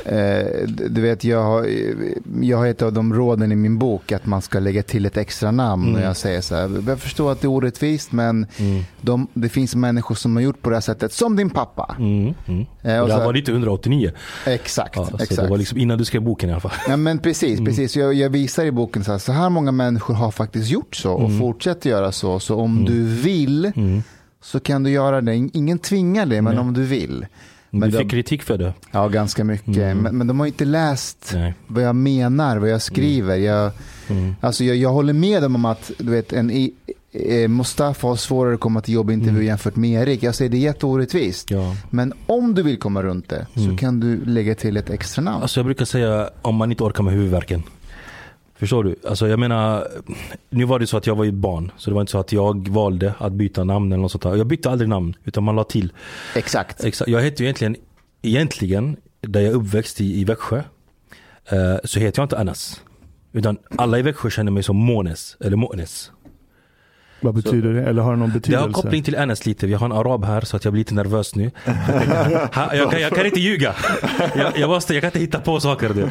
eh, 0.04 0.68
du 0.88 1.00
vet 1.00 1.24
jag 1.24 1.42
har, 1.42 1.66
jag 2.40 2.58
har 2.58 2.66
ett 2.66 2.82
av 2.82 2.92
de 2.92 3.14
råden 3.14 3.52
i 3.52 3.56
min 3.56 3.78
bok 3.78 4.12
att 4.12 4.26
man 4.26 4.42
ska 4.42 4.58
lägga 4.58 4.82
till 4.82 5.06
ett 5.06 5.16
extra 5.16 5.50
namn 5.50 5.84
Mm. 5.88 5.94
och 6.00 6.06
jag 6.08 6.16
säger 6.16 6.40
så 6.40 6.54
här, 6.54 6.82
jag 6.86 6.98
förstår 7.00 7.32
att 7.32 7.40
det 7.40 7.46
är 7.46 7.48
orättvist 7.50 8.12
men 8.12 8.46
Mm. 8.58 8.82
de, 9.00 9.26
det 9.34 9.48
finns 9.48 9.74
människor 9.74 10.14
som 10.14 10.36
har 10.36 10.42
gjort 10.42 10.62
på 10.62 10.70
det 10.70 10.76
här 10.76 10.80
sättet, 10.80 11.12
som 11.12 11.36
din 11.36 11.50
pappa. 11.50 11.96
Mm, 11.98 12.34
mm. 12.46 12.66
Eh, 12.82 13.00
Och 13.00 13.06
det 13.08 13.12
så, 13.14 13.18
här 13.18 13.26
var 13.26 13.34
1989. 13.36 14.10
exakt, 14.46 14.96
Ja, 14.96 15.08
exakt. 15.20 15.36
det 15.42 15.48
var 15.48 15.58
liksom 15.58 15.78
innan 15.78 15.98
du 15.98 16.04
skrev 16.04 16.22
boken 16.22 16.48
i 16.50 16.52
alla 16.52 16.60
fall. 16.60 16.72
Ja, 16.88 16.96
men 16.96 17.18
precis, 17.18 17.52
Mm. 17.58 17.64
precis. 17.64 17.96
Jag, 17.96 18.14
jag 18.14 18.30
visar 18.30 18.64
i 18.64 18.70
boken 18.72 19.04
så 19.04 19.12
här, 19.12 19.18
så 19.18 19.32
här 19.32 19.50
många 19.50 19.72
människor 19.72 20.14
har 20.14 20.30
faktiskt 20.30 20.70
gjort 20.70 20.96
så 20.96 21.12
och 21.12 21.28
Mm. 21.28 21.40
fortsätter 21.40 21.90
göra 21.90 22.12
så. 22.12 22.40
Så 22.40 22.56
om 22.60 22.84
du 22.84 23.04
vill 23.04 23.72
Mm. 23.76 24.02
Så 24.44 24.60
kan 24.60 24.82
du 24.82 24.90
göra 24.90 25.20
det. 25.20 25.34
Ingen 25.52 25.78
tvingar 25.78 26.26
dig, 26.26 26.42
men 26.42 26.54
Nej. 26.54 26.60
om 26.60 26.72
du 26.74 26.82
vill. 26.84 27.26
Men 27.70 27.90
du 27.90 27.96
de- 27.96 28.02
fick 28.02 28.10
kritik 28.10 28.42
för 28.42 28.58
det. 28.58 28.72
Ja, 28.90 29.08
ganska 29.08 29.44
mycket. 29.44 29.76
Mm. 29.76 29.98
Men, 29.98 30.16
men 30.18 30.26
de 30.26 30.40
har 30.40 30.46
inte 30.46 30.64
läst 30.64 31.30
Nej. 31.34 31.54
vad 31.66 31.82
jag 31.84 31.96
menar, 31.96 32.56
vad 32.56 32.68
jag 32.70 32.82
skriver. 32.82 33.36
Jag, 33.36 33.70
Mm. 34.08 34.34
alltså 34.40 34.64
jag, 34.64 34.76
jag 34.76 34.90
håller 34.92 35.12
med 35.12 35.42
dem 35.42 35.54
om 35.54 35.64
att 35.64 35.90
du 35.98 36.10
vet, 36.10 36.32
en, 36.32 36.50
i- 36.50 36.72
eh, 37.12 37.48
Mustafa 37.48 38.06
har 38.06 38.16
svårare 38.16 38.54
att 38.54 38.60
komma 38.60 38.80
till 38.80 38.94
jobbintervju 38.94 39.34
Mm. 39.36 39.46
jämfört 39.46 39.76
med 39.76 40.02
Erik. 40.02 40.22
Jag 40.22 40.34
säger 40.34 40.50
det 40.50 40.56
är 40.56 40.60
jätteorättvist. 40.60 41.50
Ja. 41.50 41.76
Men 41.90 42.12
om 42.26 42.54
du 42.54 42.62
vill 42.62 42.78
komma 42.78 43.02
runt 43.02 43.28
det 43.28 43.46
Mm. 43.56 43.70
så 43.70 43.76
kan 43.76 44.00
du 44.00 44.24
lägga 44.24 44.54
till 44.54 44.76
ett 44.76 44.90
extra 44.90 45.22
namn. 45.22 45.42
Alltså 45.42 45.60
jag 45.60 45.64
brukar 45.66 45.84
säga 45.84 46.30
om 46.42 46.54
man 46.54 46.70
inte 46.70 46.84
orkar 46.84 47.02
med 47.02 47.12
huvudvärken. 47.14 47.62
Förstår 48.56 48.84
du? 48.84 48.96
Alltså 49.08 49.28
jag 49.28 49.38
menar, 49.38 49.88
nu 50.50 50.64
var 50.64 50.78
det 50.78 50.86
så 50.86 50.96
att 50.96 51.06
jag 51.06 51.14
var 51.14 51.24
ju 51.24 51.28
ett 51.28 51.34
barn. 51.34 51.72
Så 51.76 51.90
det 51.90 51.94
var 51.94 52.00
inte 52.00 52.12
så 52.12 52.18
att 52.18 52.32
jag 52.32 52.68
valde 52.68 53.14
att 53.18 53.32
byta 53.32 53.64
namn 53.64 53.92
eller 53.92 54.02
något 54.02 54.12
sånt 54.12 54.22
där. 54.22 54.34
Jag 54.34 54.46
bytte 54.46 54.70
aldrig 54.70 54.88
namn, 54.88 55.16
utan 55.24 55.44
man 55.44 55.56
la 55.56 55.64
till. 55.64 55.92
Exakt. 56.34 56.84
Exakt. 56.84 57.10
Jag 57.10 57.22
heter 57.22 57.40
ju 57.40 57.44
egentligen, 57.44 57.76
egentligen, 58.22 58.96
där 59.20 59.40
jag 59.40 59.50
är 59.50 59.56
uppväxt 59.56 60.00
i, 60.00 60.20
i 60.20 60.24
Växjö, 60.24 60.62
eh, 61.48 61.76
så 61.84 62.00
heter 62.00 62.20
jag 62.20 62.24
inte 62.24 62.38
Anas. 62.38 62.82
Utan 63.32 63.58
alla 63.76 63.98
i 63.98 64.02
Växjö 64.02 64.30
känner 64.30 64.52
mig 64.52 64.62
som 64.62 64.76
Månes, 64.76 65.36
eller 65.40 65.56
Månes. 65.56 66.10
Vad 67.24 67.34
betyder 67.34 67.72
det? 67.74 67.82
Eller 67.82 68.02
har 68.02 68.10
det 68.10 68.18
någon 68.18 68.28
Det 68.28 68.34
betydelse? 68.34 68.66
har 68.66 68.72
koppling 68.72 69.02
till 69.02 69.16
Anas 69.16 69.46
lite. 69.46 69.66
Vi 69.66 69.74
har 69.74 69.86
en 69.86 69.92
arab 69.92 70.24
här 70.24 70.40
så 70.40 70.56
att 70.56 70.64
jag 70.64 70.72
blir 70.72 70.80
lite 70.80 70.94
nervös 70.94 71.34
nu. 71.34 71.50
Jag, 72.72 72.90
kan, 72.90 73.00
jag 73.00 73.12
kan 73.14 73.26
inte 73.26 73.40
ljuga. 73.40 73.74
Jag, 74.34 74.58
jag, 74.58 74.70
måste, 74.70 74.94
jag 74.94 75.00
kan 75.00 75.08
inte 75.08 75.18
hitta 75.18 75.40
på 75.40 75.60
saker. 75.60 75.94
Du. 75.94 76.10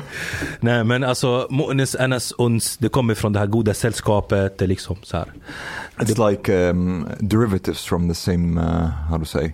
Nej 0.59 0.83
men 0.83 1.03
alltså 1.03 1.47
Mu'nis, 1.49 2.03
Anas, 2.03 2.33
Uns. 2.37 2.77
Det 2.77 2.89
kommer 2.89 3.13
från 3.13 3.33
det 3.33 3.39
här 3.39 3.47
goda 3.47 3.73
sällskapet. 3.73 4.57
det 4.57 4.67
Liksom, 4.67 4.97
så 5.03 5.17
här. 5.17 5.25
It's 5.97 6.29
like 6.29 6.69
um, 6.69 7.07
derivatives 7.19 7.85
from 7.85 8.09
the 8.09 8.15
same, 8.15 8.61
uh, 8.61 8.87
how 9.09 9.19
to 9.19 9.25
say, 9.25 9.51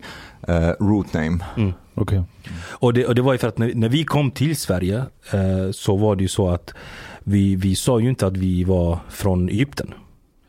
uh, 0.49 0.55
root 0.79 1.13
name. 1.13 1.45
Mm. 1.57 1.73
Okej. 1.95 2.23
Och, 2.69 2.93
det, 2.93 3.05
och 3.05 3.15
det 3.15 3.21
var 3.21 3.33
ju 3.33 3.37
för 3.37 3.47
att 3.47 3.57
när, 3.57 3.73
när 3.75 3.89
vi 3.89 4.03
kom 4.03 4.31
till 4.31 4.57
Sverige 4.57 4.97
eh, 5.31 5.71
så 5.71 5.95
var 5.95 6.15
det 6.15 6.21
ju 6.21 6.27
så 6.27 6.49
att 6.49 6.73
vi, 7.23 7.55
vi 7.55 7.75
sa 7.75 7.99
ju 7.99 8.09
inte 8.09 8.27
att 8.27 8.37
vi 8.37 8.63
var 8.63 8.99
från 9.09 9.49
Egypten. 9.49 9.93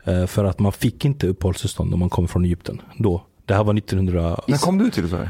Eh, 0.03 0.25
för 0.25 0.43
att 0.45 0.59
man 0.59 0.71
fick 0.71 1.05
inte 1.05 1.27
uppehållstillstånd 1.27 1.93
om 1.93 1.99
man 1.99 2.09
kom 2.09 2.27
från 2.27 2.45
Egypten 2.45 2.81
då. 2.97 3.25
Det 3.45 3.53
här 3.53 3.63
var 3.63 3.73
1989. 3.77 4.43
När 4.47 4.57
kom 4.57 4.77
du 4.77 4.89
till 4.89 5.09
Sverige? 5.09 5.29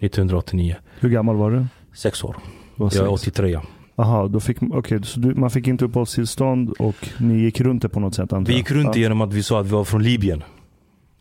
1989. 0.00 0.76
Hur 1.00 1.08
gammal 1.10 1.36
var 1.36 1.50
du? 1.50 1.66
Sex 1.94 2.24
år. 2.24 2.36
Var 2.76 2.86
Jag 2.94 3.12
är 3.12 3.16
sex. 3.16 3.28
83. 3.28 3.60
Jaha, 3.96 4.28
då 4.28 4.40
fick, 4.40 4.56
okej, 4.70 5.02
så 5.04 5.20
du, 5.20 5.34
man 5.34 5.50
fick 5.50 5.66
inte 5.66 5.84
uppehållstillstånd 5.84 6.70
och 6.78 7.08
ni 7.18 7.34
gick 7.38 7.60
runt 7.60 7.82
det 7.82 7.88
på 7.88 8.00
något 8.00 8.14
sätt 8.14 8.32
antar 8.32 8.46
Vi 8.48 8.52
jag? 8.52 8.58
gick 8.58 8.70
runt 8.70 8.96
ja. 8.96 9.00
genom 9.02 9.20
att 9.20 9.32
vi 9.32 9.42
sa 9.42 9.60
att 9.60 9.66
vi 9.66 9.70
var 9.70 9.84
från 9.84 10.02
Libyen. 10.02 10.42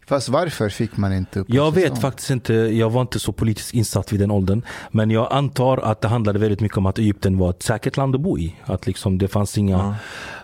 Fast 0.08 0.30
varför 0.30 0.70
fick 0.70 0.98
man 0.98 1.14
inte 1.14 1.40
Jag 1.40 1.44
uppehållstillstånd? 1.44 1.94
vet 1.96 2.02
faktiskt 2.02 2.30
inte, 2.30 2.54
jag 2.54 2.90
var 2.90 3.02
inte 3.02 3.20
så 3.20 3.32
politiskt 3.32 3.74
insatt 3.74 4.14
vid 4.14 4.20
den 4.20 4.32
åldern. 4.32 4.62
Men 4.92 5.12
jag 5.12 5.28
antar 5.34 5.78
att 5.78 6.02
det 6.02 6.08
handlade 6.08 6.40
väldigt 6.40 6.62
mycket 6.62 6.78
om 6.78 6.86
att 6.86 7.00
Egypten 7.00 7.38
var 7.38 7.50
ett 7.50 7.64
säkert 7.64 7.98
land 7.98 8.16
att 8.16 8.22
bo 8.22 8.38
i. 8.38 8.56
Att 8.66 8.88
liksom 8.88 9.18
det 9.18 9.28
fanns 9.28 9.58
inga... 9.58 9.78
Ja. 9.78 9.96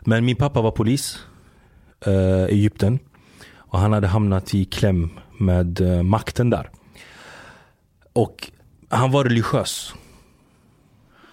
Men 0.01 0.25
min 0.25 0.35
pappa 0.35 0.61
var 0.61 0.71
polis 0.71 1.19
eh, 2.05 2.43
Egypten. 2.43 2.99
Och 3.57 3.79
han 3.79 3.93
hade 3.93 4.07
hamnat 4.07 4.53
i 4.53 4.65
kläm 4.65 5.09
med 5.39 5.81
eh, 5.81 6.03
makten 6.03 6.49
där. 6.49 6.69
Och 8.13 8.51
han 8.89 9.11
var 9.11 9.23
religiös. 9.23 9.93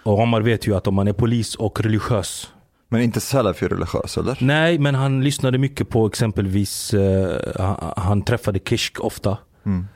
Och 0.02 0.18
Omar 0.18 0.40
vet 0.40 0.66
ju 0.66 0.76
att 0.76 0.86
om 0.86 0.94
man 0.94 1.08
är 1.08 1.12
polis 1.12 1.54
och 1.54 1.80
religiös 1.80 2.52
Men 2.88 3.02
inte 3.02 3.20
Salafi 3.20 3.68
religiös 3.68 4.18
eller? 4.18 4.38
Nej, 4.40 4.78
men 4.78 4.94
han 4.94 5.24
lyssnade 5.24 5.58
mycket 5.58 5.88
på 5.88 6.06
exempelvis, 6.06 6.94
eh, 6.94 7.38
han, 7.58 7.92
han 7.96 8.22
träffade 8.22 8.58
Kishk 8.58 9.00
ofta. 9.00 9.38
Mm. 9.66 9.86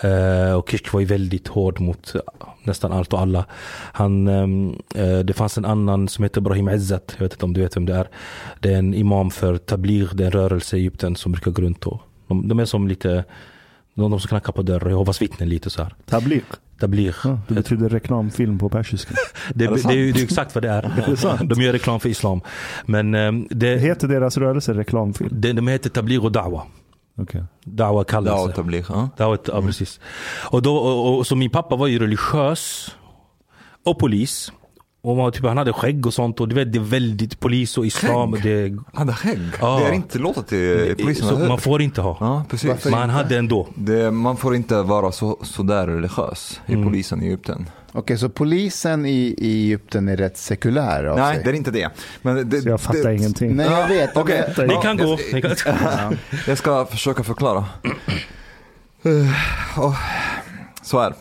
Eh, 0.00 0.52
och 0.52 0.70
Kishk 0.70 0.92
var 0.92 1.00
ju 1.00 1.06
väldigt 1.06 1.48
hård 1.48 1.80
mot 1.80 2.14
eh, 2.14 2.20
nästan 2.64 2.92
allt 2.92 3.12
och 3.12 3.20
alla. 3.20 3.44
Han, 3.92 4.28
ehm, 4.28 4.74
eh, 4.94 5.18
det 5.18 5.32
fanns 5.32 5.58
en 5.58 5.64
annan 5.64 6.08
som 6.08 6.22
heter 6.22 6.40
Ibrahim 6.40 6.68
Ezzat, 6.68 7.14
jag 7.18 7.24
vet 7.24 7.32
inte 7.32 7.44
om 7.44 7.52
du 7.52 7.60
vet 7.60 7.76
vem 7.76 7.86
det 7.86 7.94
är. 7.94 8.08
Det 8.60 8.72
är 8.72 8.78
en 8.78 8.94
imam 8.94 9.30
för 9.30 9.56
Tabligh, 9.56 10.14
det 10.14 10.22
är 10.22 10.26
en 10.26 10.32
rörelse 10.32 10.76
i 10.76 10.80
Egypten 10.80 11.16
som 11.16 11.32
brukar 11.32 11.50
gå 11.50 11.62
runt 11.62 11.86
och 11.86 12.00
de, 12.28 12.48
de 12.48 12.58
är 12.58 12.64
som 12.64 12.88
lite, 12.88 13.24
de, 13.94 14.10
de 14.10 14.20
som 14.20 14.28
knackar 14.28 14.52
på 14.52 14.62
dörrar, 14.62 14.88
Jehovas 14.88 15.22
vittnen 15.22 15.48
lite 15.48 15.70
så 15.70 15.82
här. 15.82 15.94
Tabligh. 16.06 16.46
Tabligh. 16.80 17.18
Ja, 17.24 17.38
det 17.48 17.54
betyder 17.54 17.88
reklamfilm 17.88 18.58
på 18.58 18.68
persiska. 18.68 19.14
Det, 19.54 19.64
Är 19.64 19.70
det 19.70 19.82
det, 19.82 19.94
är 19.94 20.12
det 20.12 20.20
är 20.20 20.24
exakt 20.24 20.54
vad 20.54 20.64
det 20.64 20.70
är. 20.70 20.82
det? 21.38 21.54
De 21.54 21.62
gör 21.62 21.72
reklam 21.72 22.00
för 22.00 22.08
islam. 22.08 22.40
Men 22.86 23.14
ehm, 23.14 23.46
det, 23.50 23.78
Heter 23.78 24.08
deras 24.08 24.38
rörelse 24.38 24.74
reklamfilm? 24.74 25.30
det, 25.32 25.52
de 25.52 25.68
heter 25.68 25.90
Tabligh 25.90 26.24
och 26.24 26.32
Dawa. 26.32 26.62
Okej. 27.18 27.44
Dawa 27.64 28.00
Ja, 28.00 28.04
kallelse. 28.04 28.52
tabligh. 28.52 28.86
Ja. 28.92 29.08
Dawa, 29.16 29.38
ja, 29.46 29.62
precis. 29.62 30.00
Och 30.50 30.62
då, 30.62 30.76
och, 30.76 31.18
och, 31.18 31.26
så 31.26 31.36
min 31.36 31.50
pappa 31.50 31.76
var 31.76 31.86
ju 31.86 31.98
religiös 31.98 32.90
och 33.86 33.98
polis. 33.98 34.52
Och 35.02 35.16
man, 35.16 35.32
typ, 35.32 35.44
han 35.44 35.56
hade 35.56 35.72
skägg 35.72 36.06
och 36.06 36.14
sånt 36.14 36.40
och 36.40 36.48
du 36.48 36.54
vet 36.54 36.72
det 36.72 36.78
är 36.78 36.80
väldigt 36.80 37.40
polis 37.40 37.78
och 37.78 37.86
islam. 37.86 38.32
Skägg? 38.32 38.42
Det, 38.76 38.82
Han 38.94 39.08
hade 39.08 39.12
skägg. 39.12 39.40
Ja. 39.60 39.78
Det 39.78 39.84
är 39.88 39.92
inte 39.92 40.18
låtet 40.18 40.46
till 40.46 40.96
polisen, 41.02 41.48
man 41.48 41.58
får 41.58 41.82
inte 41.82 42.00
ha. 42.00 42.16
Ja, 42.20 42.44
precis. 42.50 42.84
Men 42.84 42.94
han 42.94 43.02
inte? 43.02 43.12
hade 43.14 43.38
ändå. 43.38 43.68
Det, 43.74 44.10
man 44.10 44.36
får 44.36 44.54
inte 44.54 44.82
vara 44.82 45.12
så, 45.12 45.38
så 45.42 45.62
där 45.62 45.86
religiös 45.86 46.60
i 46.66 46.72
Mm. 46.72 46.86
polisen 46.86 47.22
i 47.22 47.26
Egypten. 47.26 47.66
Okej, 47.96 48.18
så 48.18 48.28
polisen 48.28 49.06
i, 49.06 49.34
i 49.38 49.62
Egypten 49.64 50.08
är 50.08 50.16
rätt 50.16 50.36
sekulär 50.36 51.04
av 51.04 51.18
Nej, 51.18 51.34
sig? 51.34 51.44
det 51.44 51.50
är 51.50 51.54
inte 51.54 51.70
det. 51.70 51.88
Men 52.22 52.48
det 52.50 52.62
Så 52.62 52.68
jag 52.68 52.80
fattar 52.80 53.02
det, 53.08 53.14
ingenting. 53.16 53.56
Nej, 53.56 53.66
jag 53.70 53.88
vet. 53.88 54.16
Okej. 54.16 54.54
men- 54.56 54.66
Ni 54.66 54.74
kan 54.82 54.96
gå. 54.96 55.18
Ni 55.32 55.42
kan... 55.42 55.56
Jag 56.46 56.58
ska 56.58 56.86
försöka 56.86 57.22
förklara. 57.22 57.64
Eh, 59.02 59.78
och, 59.84 59.94
så 60.82 61.00
här, 61.00 61.14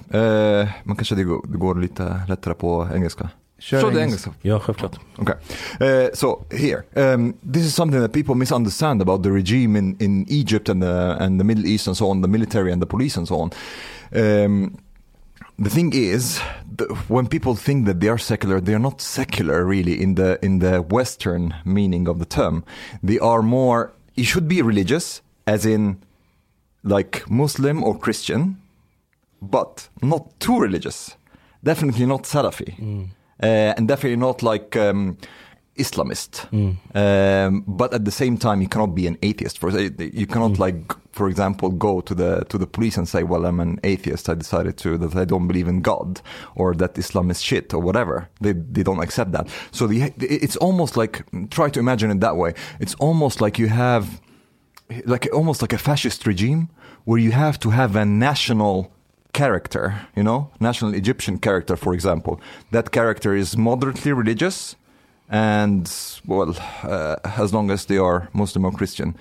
eh, 0.61 0.67
man 0.83 0.95
kanske 0.95 1.15
det 1.15 1.23
går, 1.23 1.45
det 1.47 1.57
går 1.57 1.75
lite 1.75 2.21
lättare 2.27 2.53
på 2.53 2.89
engelska. 2.95 3.29
Kör 3.59 3.81
Kör 3.81 3.91
du 3.91 3.99
engelska. 3.99 4.29
engelska? 4.29 4.31
Ja, 4.49 4.59
självklart. 4.59 4.99
Okay. 5.17 5.35
Uh, 5.81 6.09
so 6.13 6.45
here, 6.51 7.13
um, 7.13 7.33
this 7.53 7.63
is 7.65 7.75
something 7.75 8.01
that 8.01 8.13
people 8.13 8.35
misunderstand 8.35 9.01
about 9.01 9.23
the 9.23 9.29
regime 9.29 9.79
in, 9.79 9.95
in 9.99 10.25
Egypt 10.29 10.69
and 10.69 10.81
the, 10.83 10.89
and 11.19 11.39
the 11.39 11.43
Middle 11.43 11.65
East 11.65 11.87
and 11.87 11.97
so 11.97 12.05
on, 12.09 12.21
the 12.21 12.27
military 12.27 12.71
and 12.71 12.81
the 12.81 12.87
police 12.87 13.19
and 13.19 13.27
so 13.27 13.35
on. 13.35 13.51
Um, 14.15 14.77
the 15.57 15.69
thing 15.69 15.93
is, 15.93 16.41
the, 16.77 16.85
when 17.07 17.27
people 17.27 17.55
think 17.55 17.85
that 17.85 17.99
they 17.99 18.07
are 18.09 18.17
secular, 18.17 18.59
they 18.59 18.73
are 18.73 18.79
not 18.79 19.01
secular 19.01 19.63
really 19.65 20.01
in 20.01 20.15
the 20.15 20.43
in 20.43 20.59
the 20.59 20.81
Western 20.81 21.53
meaning 21.65 22.07
of 22.07 22.19
the 22.19 22.25
term. 22.25 22.63
They 23.01 23.19
are 23.19 23.41
more. 23.41 23.93
You 24.15 24.23
should 24.23 24.47
be 24.47 24.61
religious, 24.61 25.21
as 25.47 25.65
in, 25.65 25.97
like 26.83 27.29
Muslim 27.29 27.83
or 27.83 27.97
Christian, 27.97 28.57
but 29.41 29.89
not 30.01 30.39
too 30.39 30.59
religious. 30.59 31.15
Definitely 31.63 32.05
not 32.05 32.23
Salafi, 32.23 33.07
uh, 33.41 33.45
and 33.45 33.87
definitely 33.87 34.17
not 34.17 34.43
like 34.43 34.75
um, 34.75 35.17
Islamist. 35.77 36.47
Mm. 36.51 36.77
Um, 36.95 37.63
but 37.67 37.93
at 37.93 38.05
the 38.05 38.11
same 38.11 38.37
time, 38.37 38.61
you 38.61 38.67
cannot 38.67 38.93
be 38.93 39.07
an 39.07 39.17
atheist. 39.23 39.57
For 39.57 39.69
eh, 39.69 39.89
you 39.97 40.27
cannot 40.27 40.51
mm. 40.51 40.59
like, 40.59 40.93
for 41.11 41.27
example, 41.27 41.69
go 41.69 42.01
to 42.01 42.13
the 42.13 42.45
to 42.49 42.57
the 42.57 42.67
police 42.67 42.95
and 42.97 43.07
say, 43.07 43.23
"Well, 43.23 43.45
I'm 43.45 43.59
an 43.59 43.79
atheist. 43.83 44.29
I 44.29 44.35
decided 44.35 44.77
to 44.77 44.97
that 44.99 45.15
I 45.15 45.25
don't 45.25 45.47
believe 45.47 45.67
in 45.67 45.81
God 45.81 46.21
or 46.55 46.75
that 46.75 46.97
Islam 46.97 47.31
is 47.31 47.41
shit 47.41 47.73
or 47.73 47.79
whatever." 47.79 48.29
They 48.39 48.53
they 48.53 48.83
don't 48.83 49.01
accept 49.01 49.31
that. 49.31 49.47
So 49.71 49.87
the, 49.87 50.13
it's 50.17 50.57
almost 50.57 50.95
like 50.95 51.23
try 51.49 51.69
to 51.69 51.79
imagine 51.79 52.11
it 52.11 52.19
that 52.19 52.37
way. 52.37 52.53
It's 52.79 52.95
almost 52.95 53.41
like 53.41 53.57
you 53.57 53.67
have 53.67 54.21
like 55.05 55.27
almost 55.33 55.61
like 55.61 55.73
a 55.73 55.77
fascist 55.77 56.27
regime 56.27 56.69
where 57.05 57.19
you 57.19 57.31
have 57.31 57.59
to 57.59 57.71
have 57.71 57.95
a 57.95 58.05
national 58.05 58.91
character, 59.33 60.07
you 60.15 60.23
know, 60.23 60.51
national 60.59 60.93
Egyptian 60.93 61.37
character, 61.39 61.75
for 61.75 61.93
example. 61.93 62.39
That 62.71 62.91
character 62.91 63.35
is 63.35 63.57
moderately 63.57 64.13
religious, 64.13 64.75
and 65.29 65.89
well, 66.23 66.49
uh, 66.49 67.41
as 67.41 67.51
long 67.51 67.71
as 67.71 67.85
they 67.85 67.97
are 67.97 68.27
Muslim 68.31 68.65
or 68.65 68.71
Christian. 68.77 69.13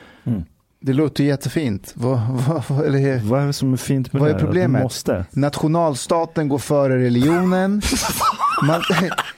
Det 0.84 0.92
låter 0.92 1.24
ju 1.24 1.30
jättefint. 1.30 1.92
Vad, 1.96 2.20
vad, 2.28 2.64
vad, 2.68 2.86
eller, 2.86 3.20
Vad 3.20 3.42
är 3.42 3.46
det 3.46 3.52
som 3.52 3.72
är 3.72 3.76
fint 3.76 4.12
med 4.12 4.20
Vad 4.20 4.30
är 4.30 4.34
det? 4.34 4.40
här? 4.40 4.46
problemet? 4.46 4.80
Du 4.80 4.82
måste. 4.84 5.24
nationalstaten 5.30 6.48
går 6.48 6.58
före 6.58 6.98
religionen. 6.98 7.82
Man, 8.66 8.82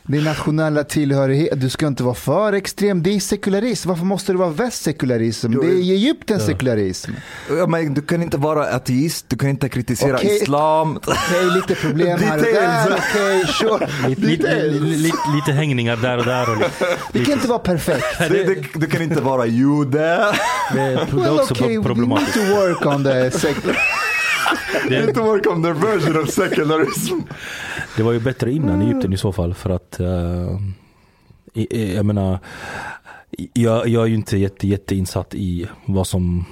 det 0.07 0.19
är 0.19 0.23
nationella 0.23 0.85
tillhörighet. 0.85 1.61
Du 1.61 1.71
ska 1.71 1.87
inte 1.87 2.03
vara 2.03 2.15
för 2.15 2.53
extrem. 2.53 3.03
Det 3.03 3.11
är 3.17 3.21
sekularism. 3.21 3.89
Varför 3.89 4.05
måste 4.05 4.33
det 4.33 4.39
vara 4.39 4.51
västsekularism? 4.51 5.53
Det 5.61 5.67
är 5.67 5.71
i 5.73 5.91
Egypten 5.93 6.41
sekularism. 6.41 7.11
Ja, 7.59 7.67
men 7.67 7.95
du 7.95 8.01
kan 8.03 8.23
inte 8.23 8.37
vara 8.37 8.67
ateist, 8.67 9.25
du 9.29 9.37
kan 9.37 9.49
inte 9.49 9.69
kritisera 9.69 10.15
Okej. 10.17 10.37
islam. 10.43 10.97
Okej, 10.97 11.45
lite 11.55 11.75
problem 11.75 12.19
här 12.21 12.37
och 12.39 12.45
där. 12.45 12.99
Okej, 12.99 13.47
sure. 13.47 13.89
Lite, 14.09 14.21
lite, 14.27 14.65
lite, 14.71 15.17
lite 15.37 15.53
hängningar 15.53 15.97
där 15.97 16.19
och 16.19 16.25
där. 16.25 16.51
Och 16.51 16.57
lite, 16.57 16.71
Det 17.13 17.25
kan 17.25 17.35
inte 17.35 17.49
vara 17.49 17.59
perfekt. 17.59 18.05
Du, 18.31 18.45
du, 18.45 18.63
du 18.75 18.87
kan 18.87 19.03
inte 19.03 19.21
vara 19.21 19.47
jude. 19.47 19.99
det, 19.99 20.05
är- 20.05 20.37
det 20.75 20.81
är 20.81 21.07
Well, 21.17 21.41
också 21.41 21.55
okay, 21.55 21.69
we 21.69 21.75
need 21.75 21.85
problematiskt. 21.87 22.33
to 22.35 22.41
work 22.41 22.87
on 22.87 23.05
the 23.05 23.31
secular. 23.31 23.79
det... 24.89 25.11
It 25.11 25.17
work 25.17 25.47
on 25.47 25.63
their 25.63 25.75
version 25.75 26.23
of 26.23 26.31
secularism. 26.31 27.15
Det 27.97 28.03
var 28.03 28.13
ju 28.13 28.21
bättre 28.21 28.53
innan 28.53 28.83
Egypten 28.83 29.13
i 29.13 29.17
så 29.17 29.33
fall 29.33 29.55
för 29.55 29.71
att 29.71 30.01
uh, 30.01 30.61
jag 31.95 32.07
menar 32.07 32.39
jag, 33.53 33.89
jag 33.89 34.03
är 34.03 34.07
ju 34.07 34.15
inte 34.15 34.37
jätte, 34.37 34.69
jätteinsatt 34.69 35.35
i 35.35 35.69
vad 35.87 36.07
som 36.07 36.45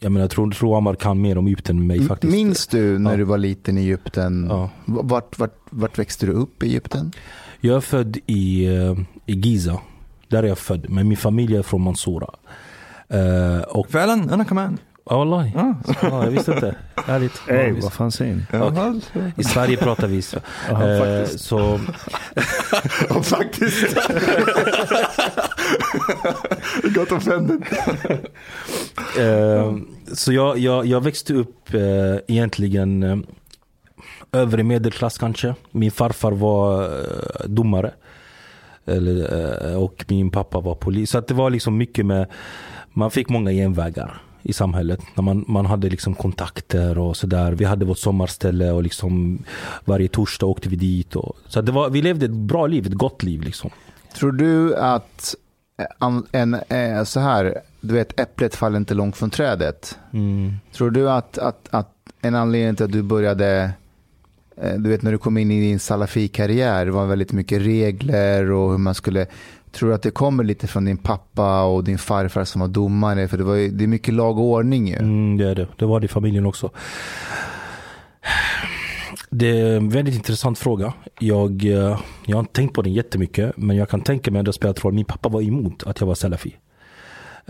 jag 0.00 0.12
menar, 0.12 0.24
jag 0.24 0.30
tror, 0.30 0.50
tror 0.50 0.78
Amar 0.78 0.94
kan 0.94 1.20
mer 1.20 1.38
om 1.38 1.46
Egypten 1.46 1.76
än 1.76 1.86
mig 1.86 2.00
faktiskt. 2.02 2.32
Minns 2.32 2.66
du 2.66 2.98
när 2.98 3.10
ja. 3.10 3.16
du 3.16 3.24
var 3.24 3.38
liten 3.38 3.78
i 3.78 3.80
Egypten? 3.80 4.46
Ja. 4.50 4.70
Vart, 4.84 5.38
vart, 5.38 5.58
vart 5.70 5.98
växte 5.98 6.26
du 6.26 6.32
upp 6.32 6.62
i 6.62 6.66
Egypten? 6.66 7.12
Jag 7.60 7.76
är 7.76 7.80
född 7.80 8.18
i, 8.26 8.66
eh, 8.66 8.96
i 9.26 9.32
Giza. 9.32 9.80
Där 10.28 10.42
är 10.42 10.46
jag 10.48 10.58
född. 10.58 10.90
Men 10.90 11.08
min 11.08 11.16
familj 11.16 11.56
är 11.56 11.62
från 11.62 11.82
Mansoura. 11.82 12.30
Uh, 13.14 13.60
och, 13.60 13.90
Fälen, 13.90 14.30
ja 15.10 15.16
wallahi. 15.18 15.52
Ja, 15.54 15.74
jag 16.02 16.30
visste 16.30 16.52
inte. 16.52 16.74
Härligt. 17.06 17.42
Ey, 17.48 17.72
vad 17.72 17.92
fan 17.92 18.12
säger 18.12 18.34
ni? 18.34 18.42
Okej. 18.52 19.32
I 19.36 19.44
Sverige 19.44 19.76
pratar 19.76 20.06
vi 20.06 20.22
så. 20.22 20.38
Jaha, 20.68 20.88
Eh, 20.88 21.20
faktiskt. 21.22 21.44
så 21.44 21.58
Ja, 23.08 23.22
faktiskt. 23.22 23.96
Got 26.94 27.12
offended. 27.12 27.62
eh, 29.18 29.74
så 30.14 30.32
jag, 30.32 30.58
jag, 30.58 30.86
jag 30.86 31.00
växte 31.04 31.34
upp 31.34 31.74
eh, 31.74 32.16
egentligen 32.28 33.02
eh, 33.02 33.16
övre 34.32 34.62
medelklass 34.62 35.18
kanske. 35.18 35.54
Min 35.70 35.90
farfar 35.90 36.32
var 36.32 36.82
eh, 36.84 36.88
domare. 37.46 37.90
Eller, 38.86 39.70
eh, 39.70 39.76
och 39.82 40.04
min 40.08 40.30
pappa 40.30 40.60
var 40.60 40.74
polis. 40.74 41.10
Så 41.10 41.18
att 41.18 41.28
det 41.28 41.34
var 41.34 41.50
liksom 41.50 41.76
mycket 41.76 42.06
med, 42.06 42.26
man 42.92 43.10
fick 43.10 43.28
många 43.28 43.50
genvägar 43.50 44.22
i 44.46 44.52
samhället. 44.52 45.00
När 45.14 45.22
man, 45.22 45.44
man 45.48 45.66
hade 45.66 45.88
liksom 45.88 46.14
kontakter 46.14 46.98
och 46.98 47.16
sådär. 47.16 47.52
Vi 47.52 47.64
hade 47.64 47.84
vårt 47.84 47.98
sommarställe 47.98 48.70
och 48.70 48.82
liksom 48.82 49.38
varje 49.84 50.08
torsdag 50.08 50.46
åkte 50.46 50.68
vi 50.68 50.76
dit. 50.76 51.16
Och, 51.16 51.36
så 51.46 51.60
det 51.60 51.72
var, 51.72 51.90
vi 51.90 52.02
levde 52.02 52.24
ett 52.26 52.32
bra 52.32 52.66
liv, 52.66 52.86
ett 52.86 52.94
gott 52.94 53.22
liv 53.22 53.42
liksom. 53.42 53.70
Tror 54.18 54.32
du 54.32 54.76
att 54.76 55.34
eh, 55.78 55.86
an- 55.98 56.26
en, 56.32 56.54
eh, 56.54 57.04
så 57.04 57.20
här, 57.20 57.60
du 57.80 57.94
vet 57.94 58.20
äpplet 58.20 58.54
faller 58.54 58.76
inte 58.76 58.94
långt 58.94 59.16
från 59.16 59.30
trädet. 59.30 59.98
Mm. 60.12 60.52
Tror 60.72 60.90
du 60.90 61.10
att, 61.10 61.38
att, 61.38 61.68
att 61.70 61.92
en 62.20 62.34
anledning 62.34 62.76
till 62.76 62.84
att 62.84 62.92
du 62.92 63.02
började, 63.02 63.70
eh, 64.62 64.74
du 64.74 64.90
vet 64.90 65.02
när 65.02 65.12
du 65.12 65.18
kom 65.18 65.38
in 65.38 65.50
i 65.50 65.60
din 65.60 65.78
salafi-karriär, 65.78 66.86
var 66.86 67.06
väldigt 67.06 67.32
mycket 67.32 67.62
regler 67.62 68.50
och 68.50 68.70
hur 68.70 68.78
man 68.78 68.94
skulle, 68.94 69.26
Tror 69.76 69.88
du 69.88 69.94
att 69.94 70.02
det 70.02 70.10
kommer 70.10 70.44
lite 70.44 70.66
från 70.66 70.84
din 70.84 70.96
pappa 70.96 71.64
och 71.64 71.84
din 71.84 71.98
farfar 71.98 72.44
som 72.44 72.60
var 72.60 72.68
domare? 72.68 73.28
För 73.28 73.38
det, 73.38 73.44
var 73.44 73.54
ju, 73.54 73.70
det 73.70 73.84
är 73.84 73.88
mycket 73.88 74.14
lag 74.14 74.38
och 74.38 74.44
ordning 74.44 74.88
ju. 74.88 74.96
Mm, 74.96 75.36
det 75.36 75.48
är 75.48 75.54
det. 75.54 75.66
Det 75.76 75.86
var 75.86 76.00
det 76.00 76.04
i 76.04 76.08
familjen 76.08 76.46
också. 76.46 76.70
Det 79.30 79.60
är 79.60 79.76
en 79.76 79.88
väldigt 79.88 80.14
intressant 80.14 80.58
fråga. 80.58 80.92
Jag, 81.18 81.64
eh, 81.64 81.98
jag 82.26 82.36
har 82.36 82.40
inte 82.40 82.52
tänkt 82.52 82.74
på 82.74 82.82
den 82.82 82.92
jättemycket. 82.92 83.56
Men 83.56 83.76
jag 83.76 83.88
kan 83.88 84.00
tänka 84.00 84.30
mig 84.30 84.40
att 84.40 84.46
det 84.46 84.52
spelat 84.52 84.84
roll. 84.84 84.92
Min 84.92 85.04
pappa 85.04 85.28
var 85.28 85.42
emot 85.42 85.82
att 85.82 86.00
jag 86.00 86.06
var 86.06 86.14
salafi. 86.14 86.56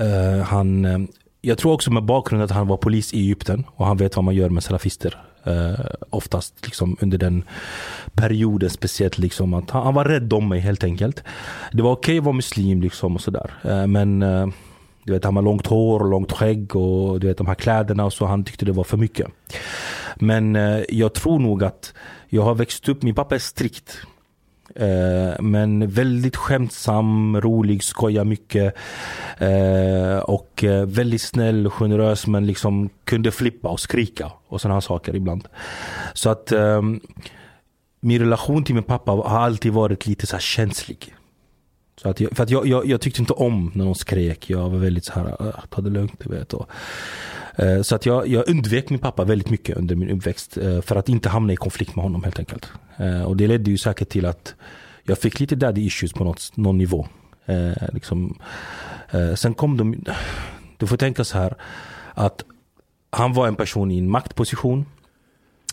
Uh, 0.00 0.42
han, 0.42 0.84
eh, 0.84 0.98
jag 1.40 1.58
tror 1.58 1.72
också 1.72 1.90
med 1.92 2.04
bakgrund 2.04 2.42
att 2.42 2.50
han 2.50 2.68
var 2.68 2.76
polis 2.76 3.14
i 3.14 3.20
Egypten. 3.20 3.64
Och 3.68 3.86
han 3.86 3.96
vet 3.96 4.16
vad 4.16 4.24
man 4.24 4.34
gör 4.34 4.48
med 4.48 4.62
salafister. 4.62 5.22
Eh, 5.46 5.86
oftast 6.10 6.54
liksom 6.64 6.96
under 7.00 7.18
den 7.18 7.44
perioden 8.12 8.70
speciellt. 8.70 9.18
Liksom, 9.18 9.54
att 9.54 9.70
han, 9.70 9.82
han, 9.82 9.94
var 9.94 10.04
rädd 10.04 10.32
om 10.32 10.48
mig 10.48 10.60
helt 10.60 10.84
enkelt. 10.84 11.24
Det 11.72 11.82
var 11.82 11.92
okej 11.92 12.12
okay 12.12 12.18
att 12.18 12.24
vara 12.24 12.32
muslim 12.36 12.82
liksom 12.82 13.14
och 13.14 13.20
sådär. 13.20 13.50
Eh, 13.64 13.86
men 13.86 14.22
eh, 14.22 14.46
du 15.04 15.12
vet, 15.12 15.24
han 15.24 15.36
har 15.36 15.42
långt 15.42 15.66
hår 15.66 16.00
och 16.00 16.10
långt 16.10 16.32
skägg 16.32 16.76
och 16.76 17.20
du 17.20 17.26
vet, 17.26 17.38
de 17.38 17.46
här 17.46 17.54
kläderna 17.54 18.04
och 18.04 18.12
så. 18.12 18.26
Han 18.26 18.44
tyckte 18.44 18.64
det 18.64 18.72
var 18.72 18.84
för 18.84 18.96
mycket. 18.96 19.26
Men 20.16 20.56
eh, 20.56 20.80
jag 20.88 21.14
tror 21.14 21.38
nog 21.38 21.64
att 21.64 21.94
jag 22.28 22.42
har 22.42 22.54
växt 22.54 22.88
upp, 22.88 23.02
min 23.02 23.14
pappa 23.14 23.34
är 23.34 23.38
strikt. 23.38 23.98
Eh, 24.74 25.42
men 25.42 25.88
väldigt 25.88 26.36
skämtsam, 26.36 27.40
rolig, 27.40 27.84
skojar 27.84 28.24
mycket. 28.24 28.74
Eh, 29.38 30.18
och 30.18 30.64
eh, 30.64 30.86
väldigt 30.86 31.22
snäll 31.22 31.66
och 31.66 31.72
generös 31.72 32.26
men 32.26 32.46
liksom 32.46 32.88
kunde 33.04 33.30
flippa 33.30 33.68
och 33.68 33.80
skrika 33.80 34.32
och 34.48 34.60
sådana 34.60 34.80
saker 34.80 35.16
ibland. 35.16 35.48
Så 36.14 36.30
att 36.30 36.52
ehm, 36.52 37.00
min 38.00 38.20
relation 38.20 38.64
till 38.64 38.74
min 38.74 38.84
pappa 38.84 39.12
har 39.12 39.40
alltid 39.40 39.72
varit 39.72 40.06
lite 40.06 40.26
så 40.26 40.38
känslig. 40.38 41.14
Så 42.02 42.08
att 42.08 42.20
jag, 42.20 42.36
för 42.36 42.42
att 42.42 42.50
jag, 42.50 42.66
jag, 42.66 42.86
jag, 42.86 43.00
tyckte 43.00 43.20
inte 43.20 43.32
om 43.32 43.72
när 43.74 43.84
någon 43.84 43.94
skrek. 43.94 44.50
Jag 44.50 44.70
var 44.70 44.78
väldigt 44.78 45.04
så 45.04 45.12
här, 45.12 45.42
ah, 45.42 45.62
ta 45.70 45.80
det 45.80 45.90
lugnt. 45.90 46.14
Du 46.18 46.28
vet. 46.34 46.52
Och, 46.52 46.70
Eh, 47.56 47.82
så 47.82 47.94
att 47.94 48.06
jag, 48.06 48.28
jag 48.28 48.48
undvek 48.48 48.90
min 48.90 48.98
pappa 48.98 49.24
väldigt 49.24 49.50
mycket 49.50 49.76
under 49.76 49.94
min 49.94 50.10
uppväxt 50.10 50.56
eh, 50.56 50.80
för 50.80 50.96
att 50.96 51.08
inte 51.08 51.28
hamna 51.28 51.52
i 51.52 51.56
konflikt 51.56 51.96
med 51.96 52.02
honom 52.02 52.24
helt 52.24 52.38
enkelt. 52.38 52.68
Eh, 52.96 53.22
och 53.22 53.36
det 53.36 53.46
ledde 53.46 53.70
ju 53.70 53.78
säkert 53.78 54.08
till 54.08 54.26
att 54.26 54.54
jag 55.04 55.18
fick 55.18 55.40
lite 55.40 55.56
daddy 55.56 55.86
issues 55.86 56.12
på 56.12 56.24
något, 56.24 56.56
någon 56.56 56.78
nivå. 56.78 57.08
Eh, 57.46 57.88
liksom. 57.92 58.38
Eh, 59.10 59.34
sen 59.34 59.54
kom 59.54 59.76
de, 59.76 60.04
du 60.76 60.86
får 60.86 60.96
tänka 60.96 61.24
så 61.24 61.38
här 61.38 61.54
att 62.14 62.44
han 63.10 63.32
var 63.32 63.48
en 63.48 63.56
person 63.56 63.90
i 63.90 63.98
en 63.98 64.10
maktposition. 64.10 64.86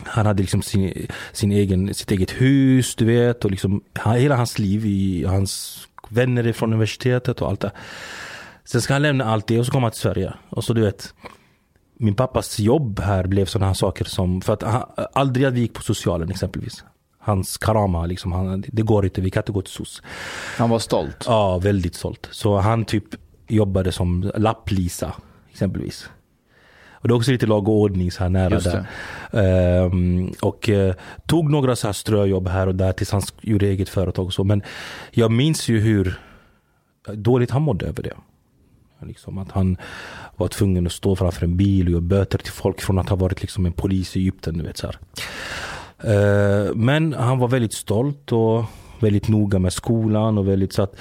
Han 0.03 0.25
hade 0.25 0.41
liksom 0.41 0.61
sin, 0.61 1.07
sin 1.31 1.51
egen, 1.51 1.93
sitt 1.93 2.11
eget 2.11 2.31
hus, 2.31 2.95
du 2.95 3.05
vet, 3.05 3.45
och 3.45 3.51
liksom 3.51 3.83
hela 4.05 4.35
hans 4.35 4.59
liv, 4.59 4.85
i, 4.85 5.25
hans 5.25 5.83
vänner 6.09 6.53
från 6.53 6.73
universitetet 6.73 7.41
och 7.41 7.49
allt 7.49 7.59
det. 7.59 7.71
Sen 8.63 8.81
ska 8.81 8.93
han 8.93 9.01
lämna 9.01 9.25
allt 9.25 9.47
det 9.47 9.59
och 9.59 9.65
så 9.65 9.71
kommer 9.71 9.85
han 9.85 9.91
till 9.91 10.01
Sverige. 10.01 10.33
Och 10.49 10.63
så 10.63 10.73
du 10.73 10.81
vet, 10.81 11.13
min 11.97 12.15
pappas 12.15 12.59
jobb 12.59 12.99
här 12.99 13.27
blev 13.27 13.45
sådana 13.45 13.67
här 13.67 13.73
saker 13.73 14.05
som, 14.05 14.41
för 14.41 14.53
att 14.53 14.63
han, 14.63 14.83
aldrig 15.13 15.45
att 15.45 15.53
vi 15.53 15.59
gick 15.59 15.73
på 15.73 15.81
socialen 15.81 16.29
exempelvis. 16.29 16.83
Hans 17.23 17.57
karama, 17.57 18.05
liksom, 18.05 18.31
han, 18.31 18.63
det 18.67 18.81
går 18.81 19.05
inte, 19.05 19.21
vi 19.21 19.29
kan 19.29 19.41
inte 19.41 19.51
gå 19.51 19.61
till 19.61 19.73
SOS. 19.73 20.01
Han 20.57 20.69
var 20.69 20.79
stolt? 20.79 21.23
Ja, 21.27 21.57
väldigt 21.57 21.95
stolt. 21.95 22.27
Så 22.31 22.57
han 22.57 22.85
typ 22.85 23.05
jobbade 23.47 23.91
som 23.91 24.31
lapplisa 24.35 25.13
exempelvis. 25.51 26.09
Och 27.03 27.07
det 27.07 27.13
är 27.13 27.15
också 27.15 27.31
lite 27.31 27.45
lag 27.45 27.67
och 27.67 27.75
ordning 27.75 28.11
så 28.11 28.23
här 28.23 28.29
nära 28.29 28.59
där. 28.59 28.85
Um, 29.85 30.33
och 30.41 30.69
uh, 30.69 30.93
tog 31.25 31.51
några 31.51 31.75
så 31.75 31.87
här 31.87 31.93
ströjobb 31.93 32.47
här 32.47 32.67
och 32.67 32.75
där 32.75 32.91
tills 32.91 33.11
han 33.11 33.21
gjorde 33.41 33.67
eget 33.67 33.89
företag 33.89 34.25
och 34.25 34.33
så. 34.33 34.43
Men 34.43 34.63
jag 35.11 35.31
minns 35.31 35.69
ju 35.69 35.79
hur 35.79 36.19
dåligt 37.13 37.51
han 37.51 37.61
mådde 37.61 37.85
över 37.85 38.03
det. 38.03 38.13
Liksom 39.07 39.37
att 39.37 39.51
han 39.51 39.77
var 40.35 40.47
tvungen 40.47 40.85
att 40.85 40.91
stå 40.91 41.15
framför 41.15 41.45
en 41.45 41.57
bil 41.57 41.87
och 41.87 41.93
ge 41.93 41.99
böter 41.99 42.37
till 42.37 42.51
folk 42.51 42.81
från 42.81 42.99
att 42.99 43.09
ha 43.09 43.15
varit 43.15 43.41
liksom 43.41 43.65
en 43.65 43.73
polis 43.73 44.17
i 44.17 44.19
Egypten. 44.19 44.57
Du 44.57 44.63
vet, 44.63 44.77
så 44.77 44.87
uh, 44.87 44.93
Eh, 46.03 46.75
men 46.75 47.13
han 47.13 47.39
var 47.39 47.47
väldigt 47.47 47.73
stolt 47.73 48.31
och 48.31 48.65
väldigt 48.99 49.27
noga 49.27 49.59
med 49.59 49.73
skolan 49.73 50.37
och 50.37 50.47
väldigt 50.47 50.73
så 50.73 50.81
att 50.81 50.95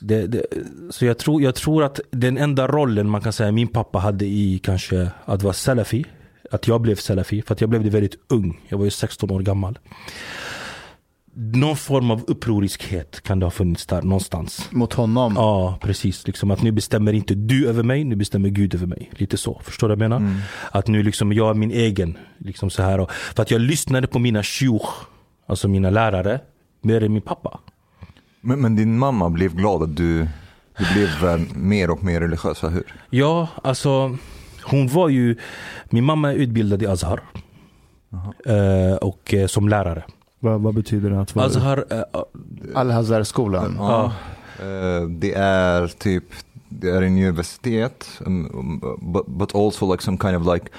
det, 0.00 0.26
det, 0.26 0.46
så 0.90 1.04
jag 1.04 1.18
tror, 1.18 1.42
jag 1.42 1.54
tror 1.54 1.84
att 1.84 2.00
den 2.10 2.38
enda 2.38 2.66
rollen 2.66 3.10
man 3.10 3.20
kan 3.20 3.32
säga 3.32 3.52
min 3.52 3.68
pappa 3.68 3.98
hade 3.98 4.24
i 4.24 4.60
kanske 4.62 5.10
att 5.24 5.42
vara 5.42 5.54
salafi. 5.54 6.04
Att 6.50 6.68
jag 6.68 6.80
blev 6.80 6.96
salafi, 6.96 7.42
för 7.42 7.54
att 7.54 7.60
jag 7.60 7.70
blev 7.70 7.84
det 7.84 7.90
väldigt 7.90 8.16
ung. 8.28 8.60
Jag 8.68 8.78
var 8.78 8.84
ju 8.84 8.90
16 8.90 9.30
år 9.30 9.40
gammal 9.40 9.78
någon 11.36 11.76
form 11.76 12.10
av 12.10 12.24
upproriskhet 12.26 13.20
kan 13.20 13.38
det 13.38 13.46
ha 13.46 13.50
funnits 13.50 13.86
där 13.86 14.02
någonstans. 14.02 14.68
Mot 14.70 14.92
honom? 14.92 15.32
Ja, 15.36 15.78
precis. 15.82 16.26
Liksom 16.26 16.50
att 16.50 16.62
nu 16.62 16.72
bestämmer 16.72 17.12
inte 17.12 17.34
du 17.34 17.68
över 17.68 17.82
mig, 17.82 18.04
nu 18.04 18.16
bestämmer 18.16 18.48
Gud 18.48 18.74
över 18.74 18.86
mig. 18.86 19.10
Lite 19.12 19.36
så. 19.36 19.60
Förstår 19.64 19.88
du 19.88 19.94
vad 19.94 20.02
jag 20.02 20.10
menar? 20.10 20.16
Mm. 20.16 20.38
Att 20.70 20.86
nu 20.86 21.02
liksom 21.02 21.32
jag 21.32 21.50
är 21.50 21.54
min 21.54 21.70
egen. 21.70 22.18
Liksom 22.38 22.70
så 22.70 22.82
här. 22.82 23.06
För 23.34 23.42
att 23.42 23.50
jag 23.50 23.60
lyssnade 23.60 24.06
på 24.06 24.18
mina 24.18 24.42
shuch, 24.42 24.88
alltså 25.46 25.68
mina 25.68 25.90
lärare, 25.90 26.40
mer 26.80 27.02
än 27.02 27.12
min 27.12 27.22
pappa. 27.22 27.60
Men, 28.40 28.60
men 28.60 28.76
din 28.76 28.98
mamma 28.98 29.30
blev 29.30 29.54
glad 29.54 29.82
att 29.82 29.96
du, 29.96 30.28
du 30.78 30.84
blev 30.94 31.24
eh, 31.24 31.40
mer 31.56 31.90
och 31.90 32.04
mer 32.04 32.20
religiös, 32.20 32.62
hur? 32.62 32.94
Ja, 33.10 33.48
alltså 33.62 34.16
hon 34.62 34.88
var 34.88 35.08
ju, 35.08 35.36
min 35.90 36.04
mamma 36.04 36.32
är 36.32 36.36
utbildad 36.36 36.82
i 36.82 36.86
Azhar. 36.86 37.20
Uh, 38.48 38.94
och 38.94 39.34
uh, 39.36 39.46
som 39.46 39.68
lärare. 39.68 40.04
Vad, 40.40 40.60
vad 40.60 40.74
betyder 40.74 41.10
det 41.10 41.20
att 41.20 41.34
vara? 41.34 41.46
Azhar, 41.46 41.84
uh, 41.92 42.22
Al-Hazar-skolan? 42.74 43.76
Ja. 43.78 44.12
Uh, 44.60 45.08
det 45.08 45.34
är 45.34 45.86
typ, 45.86 46.24
det 46.68 46.90
är 46.90 47.02
en 47.02 47.12
universitet, 47.12 48.20
um, 48.26 48.80
but, 49.12 49.26
but 49.26 49.54
also 49.54 49.92
like 49.92 50.02
some 50.02 50.18
kind 50.18 50.36
of 50.36 50.54
like 50.54 50.70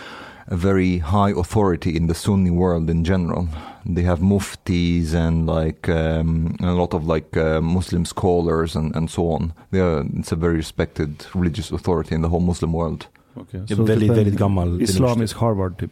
a 0.52 0.56
very 0.56 1.00
high 1.00 1.34
authority 1.38 1.98
in 1.98 2.08
the 2.08 2.14
Sunni 2.14 2.52
world 2.52 2.90
in 2.90 3.04
general. 3.04 3.48
They 3.96 4.04
have 4.04 4.22
muftis 4.22 5.14
and 5.14 5.46
like 5.46 5.90
um, 5.90 6.58
a 6.60 6.72
lot 6.72 6.94
of 6.94 7.08
like 7.16 7.38
uh, 7.38 7.62
Muslim 7.62 8.06
scholars 8.06 8.76
and, 8.76 8.96
and 8.96 9.10
so 9.10 9.32
on. 9.32 9.54
Are, 9.74 10.06
it's 10.20 10.32
a 10.32 10.36
very 10.36 10.56
respected 10.58 11.26
religious 11.34 11.72
authority 11.72 12.16
in 12.16 12.22
the 12.22 12.28
whole 12.28 12.46
Muslim 12.46 12.74
world. 12.74 13.06
Okay. 13.36 13.68
Så 13.68 13.84
väldigt, 13.84 14.10
typ 14.10 14.18
väldigt 14.18 14.40
gammal. 14.40 14.82
Islamisk 14.82 15.38
Harvard 15.38 15.78
typ? 15.80 15.92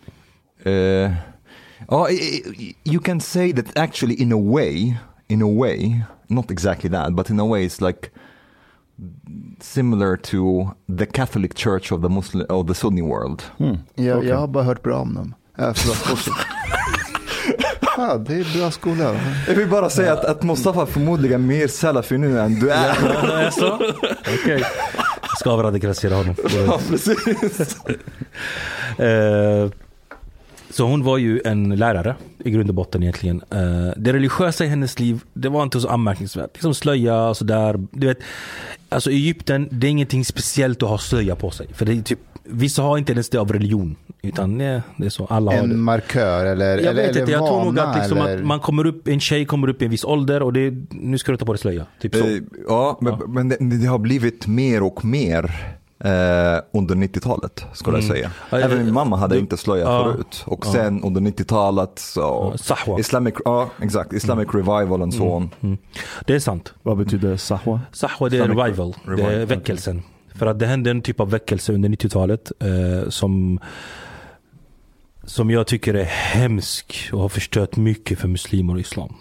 Uh, 0.66 1.12
Oh, 1.90 2.08
you 2.84 3.00
can 3.00 3.20
say 3.20 3.52
that 3.52 3.78
actually, 3.78 4.16
in 4.16 4.32
a 4.32 4.38
way, 4.38 4.98
in 5.28 5.42
a 5.42 5.48
way, 5.48 6.04
not 6.28 6.52
exactly 6.52 6.90
that, 6.90 7.16
but 7.16 7.30
in 7.30 7.40
a 7.40 7.46
way, 7.46 7.66
it's 7.66 7.82
like 7.82 8.12
similar 9.60 10.18
to 10.18 10.72
the 10.88 11.06
Catholic 11.06 11.56
Church 11.56 11.92
of 11.92 12.02
the 12.02 12.10
Muslim 12.10 12.46
of 12.50 12.68
the 12.68 12.74
Sunni 12.74 13.02
world. 13.02 13.44
Hmm. 13.58 13.76
Jag, 13.96 14.18
okay. 14.18 14.30
jag 14.30 14.38
har 14.38 14.48
bara 14.48 14.64
hört 14.64 14.84
bra 14.84 14.98
om 14.98 15.14
dem. 15.14 15.36
Äh, 15.58 15.66
ja, 17.98 18.18
det 18.18 18.34
är 18.34 18.58
bra 18.60 18.72
skola. 18.72 19.16
Jag 19.48 19.56
vill 19.56 19.70
bara 19.70 19.90
säga 19.90 20.14
att, 20.14 20.26
att 20.26 20.44
Mustafa 20.44 20.86
förmodligen 20.86 21.44
är 21.44 21.48
mer 21.48 21.68
salafi 21.68 22.18
nu 22.18 22.40
än 22.40 22.60
du 22.60 22.72
är. 22.72 22.96
Ja, 23.44 23.52
så? 23.52 23.74
Okej. 24.22 24.36
Okay. 24.44 24.64
Ska 25.40 25.52
avradikalisera 25.52 26.16
honom. 26.16 26.36
Ja, 26.68 26.80
precis. 26.90 27.78
uh, 29.00 29.72
Så 30.76 30.84
hon 30.86 31.04
var 31.04 31.18
ju 31.18 31.42
en 31.46 31.76
lärare 31.76 32.16
i 32.40 32.52
grund 32.52 32.70
och 32.70 32.76
botten 32.76 33.04
egentligen. 33.04 33.44
Uh, 33.54 33.94
det 33.98 34.14
religiösa 34.14 34.66
i 34.66 34.68
hennes 34.68 35.00
liv, 35.00 35.22
det 35.34 35.50
var 35.50 35.64
inte 35.64 35.80
så 35.80 35.88
anmärkningsvärt. 35.88 36.50
Liksom 36.54 36.74
slöja 36.74 37.28
och 37.28 37.38
sådär. 37.38 37.80
Du 37.92 38.08
vet, 38.08 38.18
alltså 38.90 39.12
Egypten, 39.12 39.68
det 39.72 39.88
är 39.88 39.92
ingenting 39.92 40.26
speciellt 40.26 40.84
att 40.84 40.90
ha 40.90 40.98
slöja 40.98 41.36
på 41.36 41.52
sig. 41.52 41.68
För 41.74 41.86
det 41.86 41.94
är 41.94 42.02
typ, 42.02 42.20
vissa 42.44 42.82
har 42.82 42.98
inte 42.98 43.12
ens 43.12 43.30
det 43.30 43.38
av 43.38 43.54
religion. 43.54 43.96
Utan 44.22 44.58
nej, 44.58 44.82
det 44.98 45.06
är 45.06 45.10
så, 45.10 45.26
alla 45.26 45.52
en 45.52 45.60
har 45.60 45.68
det. 45.68 45.74
markör 45.74 46.46
eller 46.46 46.78
Jag 46.78 46.80
eller, 46.80 47.08
vet 47.08 47.16
inte, 47.16 47.32
jag 47.32 47.40
vana, 47.40 47.52
tror 47.52 47.72
nog 47.72 47.80
att, 47.80 47.98
liksom 47.98 48.18
att 48.18 48.44
man 48.44 48.60
kommer 48.60 48.86
upp, 48.86 49.08
en 49.08 49.20
tjej 49.20 49.46
kommer 49.46 49.68
upp 49.68 49.82
i 49.82 49.86
en 49.86 49.92
viss 49.92 50.04
ålder 50.04 50.44
och 50.44 50.54
det, 50.54 50.74
nu 50.90 51.18
ska 51.18 51.32
du 51.32 51.38
ta 51.38 51.46
på 51.46 51.54
dig 51.54 51.60
slöja. 51.60 51.86
Typ 52.02 52.16
så. 52.16 52.26
Uh, 52.26 52.42
ja, 52.68 52.98
men, 53.02 53.14
ja. 53.14 53.28
men 53.28 53.50
det, 53.50 53.58
det 53.60 53.88
har 53.88 54.00
blivit 54.00 54.48
mer 54.48 54.84
och 54.84 55.06
mer 55.06 55.52
Eh, 56.00 56.62
under 56.72 56.96
90-talet 56.96 57.66
skulle 57.74 57.98
mm. 57.98 58.08
jag 58.08 58.18
säga. 58.18 58.32
Även 58.64 58.86
min 58.86 58.94
mamma 58.94 59.18
hade 59.18 59.36
du, 59.36 59.40
inte 59.40 59.58
slöja 59.58 59.84
ja, 59.84 60.04
förut. 60.04 60.44
Och 60.46 60.66
sen 60.66 61.04
under 61.04 61.22
90-talet 61.22 62.00
så 62.00 62.54
Sahwa. 62.58 63.00
Islamic, 63.00 63.34
ja, 63.46 63.70
exakt, 63.82 64.14
Islamic 64.14 64.50
mm. 64.54 64.66
revival 64.66 65.02
och 65.02 65.14
så 65.14 65.38
mm. 65.38 65.50
mm. 65.62 65.78
Det 66.26 66.36
är 66.36 66.40
sant. 66.40 66.74
Vad 66.84 66.98
betyder 66.98 67.38
Sahwa? 67.38 67.82
Sahwa 67.92 68.30
det 68.30 68.38
är 68.38 68.42
Islamic 68.42 68.64
revival, 68.64 68.96
revival, 69.04 69.32
det 69.32 69.38
är 69.38 69.46
väckelsen. 69.46 70.04
För 70.36 70.46
att 70.46 70.60
det 70.60 70.66
hände 70.66 70.92
en 70.92 71.02
typ 71.02 71.20
av 71.20 71.30
väckelse 71.30 71.74
under 71.74 71.90
90-talet 71.90 72.52
eh, 72.60 73.10
som 73.10 73.60
som 75.24 75.50
jag 75.50 75.68
tycker 75.68 75.94
är 75.94 76.04
hemsk 76.04 77.10
och 77.14 77.20
har 77.20 77.30
förstört 77.30 77.76
mycket 77.76 78.20
för 78.20 78.28
muslimer 78.28 78.74
och 78.74 78.80
islam. 78.80 79.16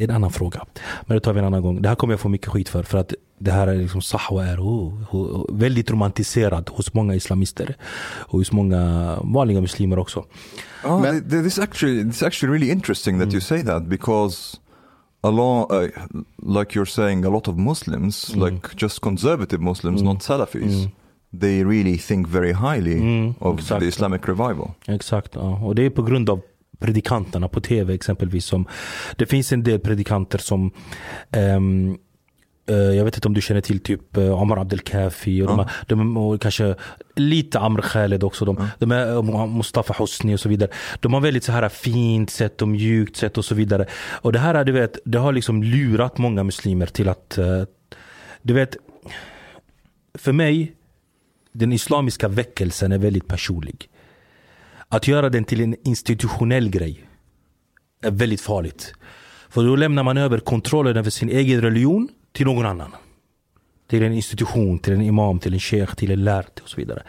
Det 0.00 0.04
är 0.04 0.08
en 0.08 0.14
annan 0.14 0.30
fråga. 0.30 0.64
Men 1.06 1.16
det 1.16 1.20
tar 1.20 1.32
vi 1.32 1.38
en 1.38 1.44
annan 1.44 1.62
gång. 1.62 1.82
Det 1.82 1.88
här 1.88 1.94
kommer 1.96 2.12
jag 2.12 2.20
få 2.20 2.28
mycket 2.28 2.48
skit 2.48 2.68
för. 2.68 2.82
För 2.82 2.98
att 2.98 3.14
det 3.38 3.50
här 3.50 3.66
är 3.66 3.74
liksom 3.76 4.02
sahwa 4.02 4.46
är 4.46 4.60
oh, 4.60 5.14
oh, 5.14 5.44
väldigt 5.48 5.90
romantiserat 5.90 6.68
hos 6.68 6.94
många 6.94 7.14
islamister. 7.14 7.76
Och 8.02 8.38
hos 8.38 8.52
många 8.52 9.18
vanliga 9.22 9.60
muslimer 9.60 9.98
också. 9.98 10.24
Oh, 10.84 11.00
Men, 11.00 11.30
this 11.30 11.58
actually, 11.58 12.02
it's 12.02 12.26
actually 12.26 12.52
really 12.58 12.72
interesting 12.72 13.18
that 13.18 13.28
mm. 13.28 13.34
you 13.34 13.40
say 13.40 13.62
that 13.62 13.82
because 13.82 14.56
a 15.20 15.30
lot, 15.30 15.72
uh, 15.72 15.80
like 16.58 16.78
you're 16.78 16.84
saying, 16.90 17.24
a 17.24 17.30
lot 17.30 17.48
of 17.48 17.56
Muslims, 17.56 18.34
Mm. 18.34 18.44
like 18.44 18.68
just 18.76 19.00
conservative 19.00 19.62
Muslims, 19.62 20.00
Mm. 20.00 20.04
not 20.14 20.22
Salafis, 20.22 20.74
Mm. 20.74 20.90
they 21.40 21.64
really 21.64 21.98
think 21.98 22.28
very 22.28 22.52
highly 22.52 22.98
Mm, 23.00 23.34
of 23.38 23.58
exakt. 23.58 23.80
the 23.80 23.86
Islamic 23.88 24.28
revival. 24.28 24.70
Exakt, 24.86 25.34
ja. 25.34 25.58
och 25.64 25.74
det 25.74 25.86
är 25.86 25.90
på 25.90 26.02
grund 26.02 26.30
av 26.30 26.40
predikanterna 26.80 27.48
på 27.48 27.60
tv 27.60 27.94
exempelvis. 27.94 28.44
Som, 28.44 28.68
det 29.16 29.26
finns 29.26 29.52
en 29.52 29.62
del 29.62 29.78
predikanter 29.80 30.38
som 30.38 30.70
eh, 31.30 31.60
jag 32.76 33.04
vet 33.04 33.14
inte 33.16 33.28
om 33.28 33.34
du 33.34 33.40
känner 33.40 33.60
till 33.60 33.80
typ 33.80 34.16
uh, 34.16 34.42
Omar 34.42 34.56
Abdel 34.56 34.78
Kafi 34.80 35.42
och, 35.42 35.46
de, 35.46 35.58
Ja. 35.58 35.64
här- 35.64 35.84
de, 35.86 36.16
och 36.16 36.40
kanske 36.40 36.74
lite 37.16 37.58
Amr 37.58 37.80
Khaled 37.82 38.24
också. 38.24 38.44
De, 38.44 38.56
Ja. 38.60 38.66
de 38.78 38.90
är 38.92 39.12
eh, 39.16 39.46
Mustafa 39.46 39.94
Hosni 39.98 40.34
och 40.34 40.40
så 40.40 40.48
vidare. 40.48 40.70
De 41.00 41.14
har 41.14 41.20
väldigt 41.20 41.44
så 41.44 41.52
här 41.52 41.68
fint 41.68 42.30
sätt 42.30 42.62
och 42.62 42.68
mjukt 42.68 43.16
sätt 43.16 43.38
och 43.38 43.44
så 43.44 43.54
vidare. 43.54 43.86
Och 44.02 44.32
det 44.32 44.38
här 44.38 44.64
du 44.64 44.72
vet, 44.72 44.98
det 45.04 45.18
har 45.18 45.32
liksom 45.32 45.62
lurat 45.62 46.18
många 46.18 46.44
muslimer 46.44 46.86
till 46.86 47.08
att 47.08 47.38
eh, 47.38 47.62
du 48.42 48.54
vet, 48.54 48.76
för 50.18 50.32
mig 50.32 50.72
den 51.52 51.72
islamiska 51.72 52.28
väckelsen 52.28 52.92
är 52.92 52.98
väldigt 52.98 53.28
personlig. 53.28 53.88
Att 54.92 55.08
göra 55.08 55.30
den 55.30 55.44
till 55.44 55.60
en 55.60 55.76
institutionell 55.84 56.70
grej 56.70 57.08
är 58.02 58.10
väldigt 58.10 58.40
farligt. 58.40 58.94
För 59.48 59.64
då 59.64 59.76
lämnar 59.76 60.02
man 60.02 60.16
över 60.16 60.38
kontrollen 60.38 60.96
över 60.96 61.10
sin 61.10 61.28
egen 61.28 61.60
religion 61.60 62.08
till 62.32 62.46
någon 62.46 62.66
annan. 62.66 62.90
Till 63.88 64.02
en 64.02 64.12
institution, 64.12 64.78
till 64.78 64.92
en 64.92 65.02
imam, 65.02 65.38
till 65.38 65.54
en 65.54 65.60
sheikh, 65.60 65.94
till 65.94 66.10
en 66.10 66.24
lärd 66.24 66.60
och 66.62 66.68
så 66.68 66.76
vidare. 66.76 67.02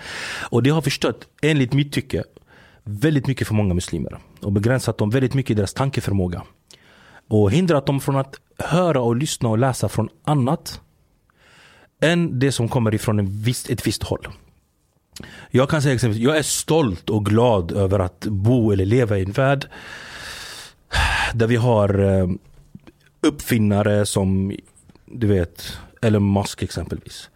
Och 0.49 0.63
det 0.63 0.69
har 0.69 0.81
förstört, 0.81 1.25
enligt 1.41 1.73
mitt 1.73 1.93
tycke, 1.93 2.23
väldigt 2.83 3.27
mycket 3.27 3.47
för 3.47 3.53
många 3.53 3.73
muslimer. 3.73 4.17
Och 4.41 4.51
begränsat 4.51 4.97
dem 4.97 5.09
väldigt 5.09 5.33
mycket 5.33 5.51
i 5.51 5.53
deras 5.53 5.73
tankeförmåga. 5.73 6.43
Och 7.29 7.51
hindrat 7.51 7.85
dem 7.85 7.99
från 7.99 8.15
att 8.15 8.35
höra 8.57 9.01
och 9.01 9.15
lyssna 9.15 9.49
och 9.49 9.57
läsa 9.57 9.89
från 9.89 10.09
annat 10.23 10.81
än 12.01 12.39
det 12.39 12.51
som 12.51 12.69
kommer 12.69 12.95
ifrån 12.95 13.19
en 13.19 13.41
viss, 13.41 13.69
ett 13.69 13.87
visst 13.87 14.03
håll. 14.03 14.27
Jag 15.49 15.69
kan 15.69 15.81
säga 15.81 15.95
exempelvis, 15.95 16.23
jag 16.23 16.38
är 16.38 16.43
stolt 16.43 17.10
och 17.10 17.25
glad 17.25 17.71
över 17.71 17.99
att 17.99 18.25
bo 18.25 18.71
eller 18.71 18.86
leva 18.86 19.17
i 19.17 19.21
en 19.21 19.31
värld 19.31 19.67
där 21.34 21.47
vi 21.47 21.55
har 21.55 21.99
eh, 21.99 22.29
uppfinnare 23.21 24.05
som, 24.05 24.55
du 25.05 25.27
vet, 25.27 25.77
Elon 26.01 26.34
Musk 26.34 26.63
exempelvis. 26.63 27.29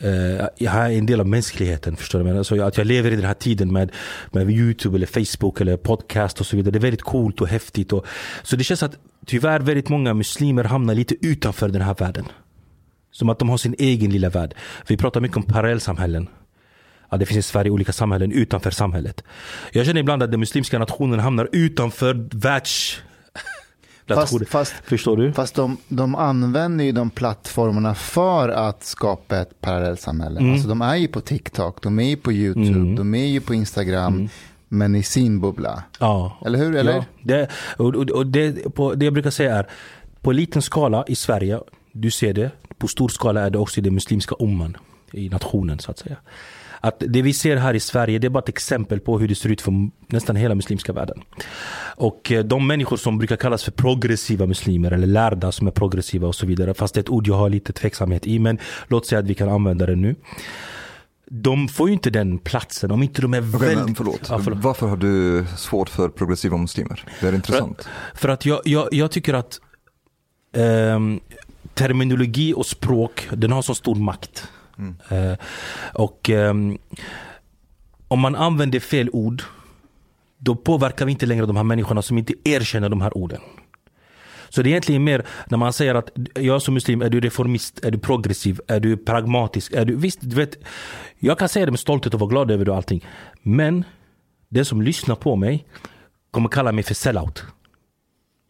Eh, 0.00 0.46
jag 0.58 0.74
är 0.74 0.90
en 0.90 1.06
del 1.06 1.20
av 1.20 1.26
mänskligheten, 1.26 1.96
förstår 1.96 2.18
du? 2.18 2.22
vad 2.22 2.36
jag 2.36 2.50
menar? 2.50 2.68
Att 2.68 2.78
jag 2.78 2.86
lever 2.86 3.12
i 3.12 3.16
den 3.16 3.24
här 3.24 3.34
tiden 3.34 3.72
med, 3.72 3.92
med 4.30 4.50
Youtube 4.50 4.96
eller 4.96 5.06
Facebook 5.06 5.60
eller 5.60 5.76
podcast 5.76 6.40
och 6.40 6.46
så 6.46 6.56
vidare. 6.56 6.72
Det 6.72 6.78
är 6.78 6.80
väldigt 6.80 7.02
coolt 7.02 7.40
och 7.40 7.48
häftigt. 7.48 7.92
Och, 7.92 8.06
så 8.42 8.56
det 8.56 8.64
känns 8.64 8.82
att 8.82 8.98
tyvärr 9.26 9.60
väldigt 9.60 9.88
många 9.88 10.14
muslimer 10.14 10.64
hamnar 10.64 10.94
lite 10.94 11.26
utanför 11.26 11.68
den 11.68 11.82
här 11.82 11.94
världen. 11.94 12.24
Som 13.10 13.28
att 13.28 13.38
de 13.38 13.48
har 13.48 13.56
sin 13.56 13.74
egen 13.78 14.10
lilla 14.10 14.28
värld. 14.28 14.54
Vi 14.86 14.96
pratar 14.96 15.20
mycket 15.20 15.36
om 15.36 15.42
parallellsamhällen. 15.42 16.28
Ja, 17.16 17.18
det 17.18 17.26
finns 17.26 17.38
i 17.38 17.42
Sverige 17.42 17.70
olika 17.70 17.92
samhällen 17.92 18.32
utanför 18.32 18.70
samhället. 18.70 19.24
Jag 19.72 19.86
känner 19.86 20.00
ibland 20.00 20.22
att 20.22 20.30
den 20.30 20.40
muslimska 20.40 20.78
nationen 20.78 21.20
hamnar 21.20 21.48
utanför 21.52 22.28
världs... 22.32 23.02
Fast, 24.08 24.48
fast, 24.48 24.74
Förstår 24.84 25.16
du? 25.16 25.32
fast 25.32 25.54
de, 25.54 25.76
de 25.88 26.14
använder 26.14 26.84
ju 26.84 26.92
de 26.92 27.10
plattformarna 27.10 27.94
för 27.94 28.48
att 28.48 28.84
skapa 28.84 29.38
ett 29.38 29.60
parallellsamhälle. 29.60 30.40
Mm. 30.40 30.52
Alltså 30.52 30.68
de 30.68 30.82
är 30.82 30.96
ju 30.96 31.08
på 31.08 31.20
TikTok, 31.20 31.82
de 31.82 31.98
är 31.98 32.08
ju 32.08 32.16
på 32.16 32.32
YouTube, 32.32 32.68
Mm. 32.68 32.96
de 32.96 33.14
är 33.14 33.26
ju 33.26 33.40
på 33.40 33.54
Instagram, 33.54 34.28
men 34.68 34.94
i 34.94 35.02
sin 35.02 35.40
bubbla. 35.40 35.82
Ja. 36.00 36.38
Eller 36.46 36.58
hur? 36.58 36.76
Eller? 36.76 36.92
Ja, 36.92 37.04
det, 37.22 37.48
och, 37.76 37.94
och 37.94 38.26
det, 38.26 38.74
på, 38.74 38.94
det 38.94 39.04
jag 39.04 39.14
brukar 39.14 39.30
säga 39.30 39.56
är, 39.56 39.66
på 40.22 40.32
liten 40.32 40.62
skala 40.62 41.04
i 41.08 41.14
Sverige, 41.14 41.60
du 41.92 42.10
ser 42.10 42.34
det, 42.34 42.50
på 42.78 42.88
stor 42.88 43.08
skala 43.08 43.40
är 43.40 43.50
det 43.50 43.58
också 43.58 43.80
i 43.80 43.82
den 43.82 43.94
muslimska 43.94 44.34
umman, 44.38 44.76
i 45.12 45.28
nationen 45.28 45.78
så 45.78 45.90
att 45.90 45.98
säga. 45.98 46.16
Att 46.80 47.02
det 47.06 47.22
vi 47.22 47.32
ser 47.32 47.56
här 47.56 47.74
i 47.74 47.80
Sverige, 47.80 48.18
det 48.18 48.26
är 48.26 48.30
bara 48.30 48.38
ett 48.38 48.48
exempel 48.48 49.00
på 49.00 49.18
hur 49.18 49.28
det 49.28 49.34
ser 49.34 49.48
ut 49.48 49.60
för 49.60 49.72
nästan 50.06 50.36
hela 50.36 50.54
muslimska 50.54 50.92
världen. 50.92 51.22
Och 51.96 52.32
eh, 52.32 52.44
de 52.44 52.66
människor 52.66 52.96
som 52.96 53.18
brukar 53.18 53.36
kallas 53.36 53.64
för 53.64 53.72
progressiva 53.72 54.46
muslimer, 54.46 54.90
eller 54.90 55.06
lärda 55.06 55.52
som 55.52 55.66
är 55.66 55.70
progressiva 55.70 56.28
och 56.28 56.34
så 56.34 56.46
vidare, 56.46 56.74
fast 56.74 56.94
det 56.94 56.98
är 56.98 57.02
ett 57.02 57.08
ord 57.08 57.26
jag 57.26 57.34
har 57.34 57.50
lite 57.50 57.72
tveksamhet 57.72 58.26
i, 58.26 58.38
men 58.38 58.58
låt 58.88 59.06
säga 59.06 59.18
att 59.18 59.26
vi 59.26 59.34
kan 59.34 59.48
använda 59.48 59.86
det 59.86 59.96
nu. 59.96 60.14
De 61.30 61.68
får 61.68 61.88
ju 61.88 61.92
inte 61.92 62.10
den 62.10 62.38
platsen 62.38 62.90
om 62.90 63.02
inte 63.02 63.22
de 63.22 63.34
är 63.34 63.40
Okej, 63.40 63.68
väldigt... 63.68 63.84
men 63.84 63.94
förlåt. 63.94 64.20
Ja, 64.28 64.40
förlåt. 64.44 64.62
Varför 64.62 64.86
har 64.86 64.96
du 64.96 65.44
svårt 65.56 65.88
för 65.88 66.08
progressiva 66.08 66.56
muslimer? 66.56 67.04
Det 67.20 67.28
är 67.28 67.34
intressant. 67.34 67.88
För 68.14 68.28
att 68.28 68.46
jag, 68.46 68.60
jag, 68.64 68.88
jag 68.92 69.10
tycker 69.10 69.34
att 69.34 69.60
ehm, 70.52 71.20
terminologi 71.74 72.54
och 72.54 72.66
språk, 72.66 73.28
den 73.32 73.52
har 73.52 73.62
så 73.62 73.74
stor 73.74 73.94
makt. 73.94 74.48
Mm. 74.78 74.96
Eh, 75.08 75.38
och 75.94 76.30
ehm, 76.30 76.78
om 78.08 78.20
man 78.20 78.34
använder 78.34 78.80
fel 78.80 79.10
ord, 79.12 79.42
då 80.38 80.56
påverkar 80.56 81.06
vi 81.06 81.12
inte 81.12 81.26
längre 81.26 81.46
de 81.46 81.56
här 81.56 81.64
människorna 81.64 82.02
som 82.02 82.18
inte 82.18 82.34
erkänner 82.44 82.88
de 82.88 83.00
här 83.00 83.16
orden. 83.16 83.40
Så 84.48 84.62
det 84.62 84.68
är 84.68 84.70
egentligen 84.70 85.04
mer 85.04 85.26
när 85.48 85.58
man 85.58 85.72
säger 85.72 85.94
att 85.94 86.10
jag 86.34 86.62
som 86.62 86.74
muslim, 86.74 87.02
är 87.02 87.08
du 87.08 87.20
reformist, 87.20 87.84
är 87.84 87.90
du 87.90 87.98
progressiv, 87.98 88.60
är 88.68 88.80
du 88.80 88.96
pragmatisk, 88.96 89.72
är 89.72 89.84
du, 89.84 89.96
visst, 89.96 90.18
du 90.22 90.36
vet, 90.36 90.58
jag 91.18 91.38
kan 91.38 91.48
säga 91.48 91.66
det 91.66 91.72
med 91.72 91.80
stolthet 91.80 92.14
och 92.14 92.20
vara 92.20 92.30
glad 92.30 92.50
över 92.50 92.64
det 92.64 92.70
och 92.70 92.76
allting. 92.76 93.06
Men 93.42 93.84
den 94.48 94.64
som 94.64 94.82
lyssnar 94.82 95.14
på 95.14 95.36
mig 95.36 95.66
kommer 96.30 96.48
kalla 96.48 96.72
mig 96.72 96.84
för 96.84 96.94
sellout. 96.94 97.44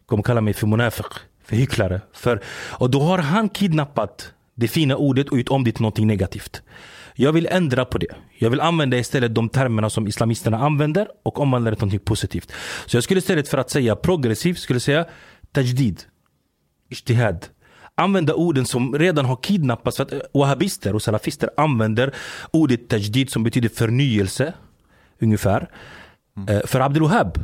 Kommer 0.05 0.23
kalla 0.23 0.41
mig 0.41 0.53
för 0.53 0.67
munafiq, 0.67 1.05
för 1.43 1.55
hycklare. 1.55 2.01
För, 2.13 2.43
och 2.79 2.89
då 2.91 2.99
har 2.99 3.17
han 3.17 3.49
kidnappat 3.49 4.33
det 4.57 4.67
fina 4.67 4.95
ordet 4.95 5.29
och 5.29 5.37
gjort 5.37 5.49
om 5.49 5.63
det 5.63 5.71
till 5.71 5.81
någonting 5.81 6.07
negativt. 6.07 6.61
Jag 7.15 7.33
vill 7.33 7.47
ändra 7.51 7.85
på 7.85 7.97
det. 7.97 8.15
Jag 8.37 8.49
vill 8.49 8.61
använda 8.61 8.97
istället 8.97 9.35
de 9.35 9.49
termerna 9.49 9.89
som 9.89 10.07
islamisterna 10.07 10.57
använder 10.57 11.07
och 11.23 11.39
omvandla 11.39 11.69
det 11.69 11.75
till 11.75 11.81
någonting 11.81 12.05
positivt. 12.05 12.51
Så 12.85 12.97
jag 12.97 13.03
skulle 13.03 13.17
istället 13.17 13.47
för 13.47 13.57
att 13.57 13.69
säga 13.69 13.95
progressiv, 13.95 14.53
skulle 14.53 14.79
säga 14.79 15.05
tajdid. 15.51 16.03
Ijtihad. 16.89 17.45
Använda 17.95 18.33
orden 18.33 18.65
som 18.65 18.99
redan 18.99 19.25
har 19.25 19.35
kidnappats. 19.35 19.97
För 19.97 20.03
att 20.03 20.13
eh, 20.13 20.19
wahhabister 20.33 20.95
och 20.95 21.01
salafister 21.01 21.49
använder 21.57 22.13
ordet 22.51 22.89
tajdid 22.89 23.29
som 23.29 23.43
betyder 23.43 23.69
förnyelse. 23.69 24.53
Ungefär. 25.21 25.69
Eh, 26.49 26.59
För 26.65 26.79
Abdul 26.79 27.03
Wahab. 27.03 27.37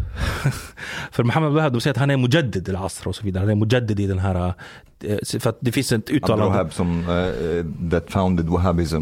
för 1.12 1.24
Muhammad 1.24 1.54
Wahab, 1.54 1.74
de 1.74 1.82
säger 1.82 1.94
att 1.94 1.98
han 1.98 2.12
är 2.12 2.18
mujaddid 2.18 2.70
al 2.70 2.76
asr 2.76 3.08
och 3.08 3.16
så 3.16 3.24
vidare. 3.24 3.42
Han 3.42 3.50
är 3.50 3.56
mujaddid 3.56 4.00
i 4.00 4.08
den 4.08 4.20
här... 4.20 4.54
eh, 5.04 5.40
För 5.40 5.50
att 5.50 5.58
det 5.60 5.72
finns 5.72 5.92
ett 5.92 6.02
Abdul 6.02 6.16
uttalande. 6.18 6.46
Wahab 6.46 6.74
som 6.74 7.10
uh, 7.10 7.90
that 7.92 8.12
founded 8.12 8.46
Wahhabism 8.46 8.96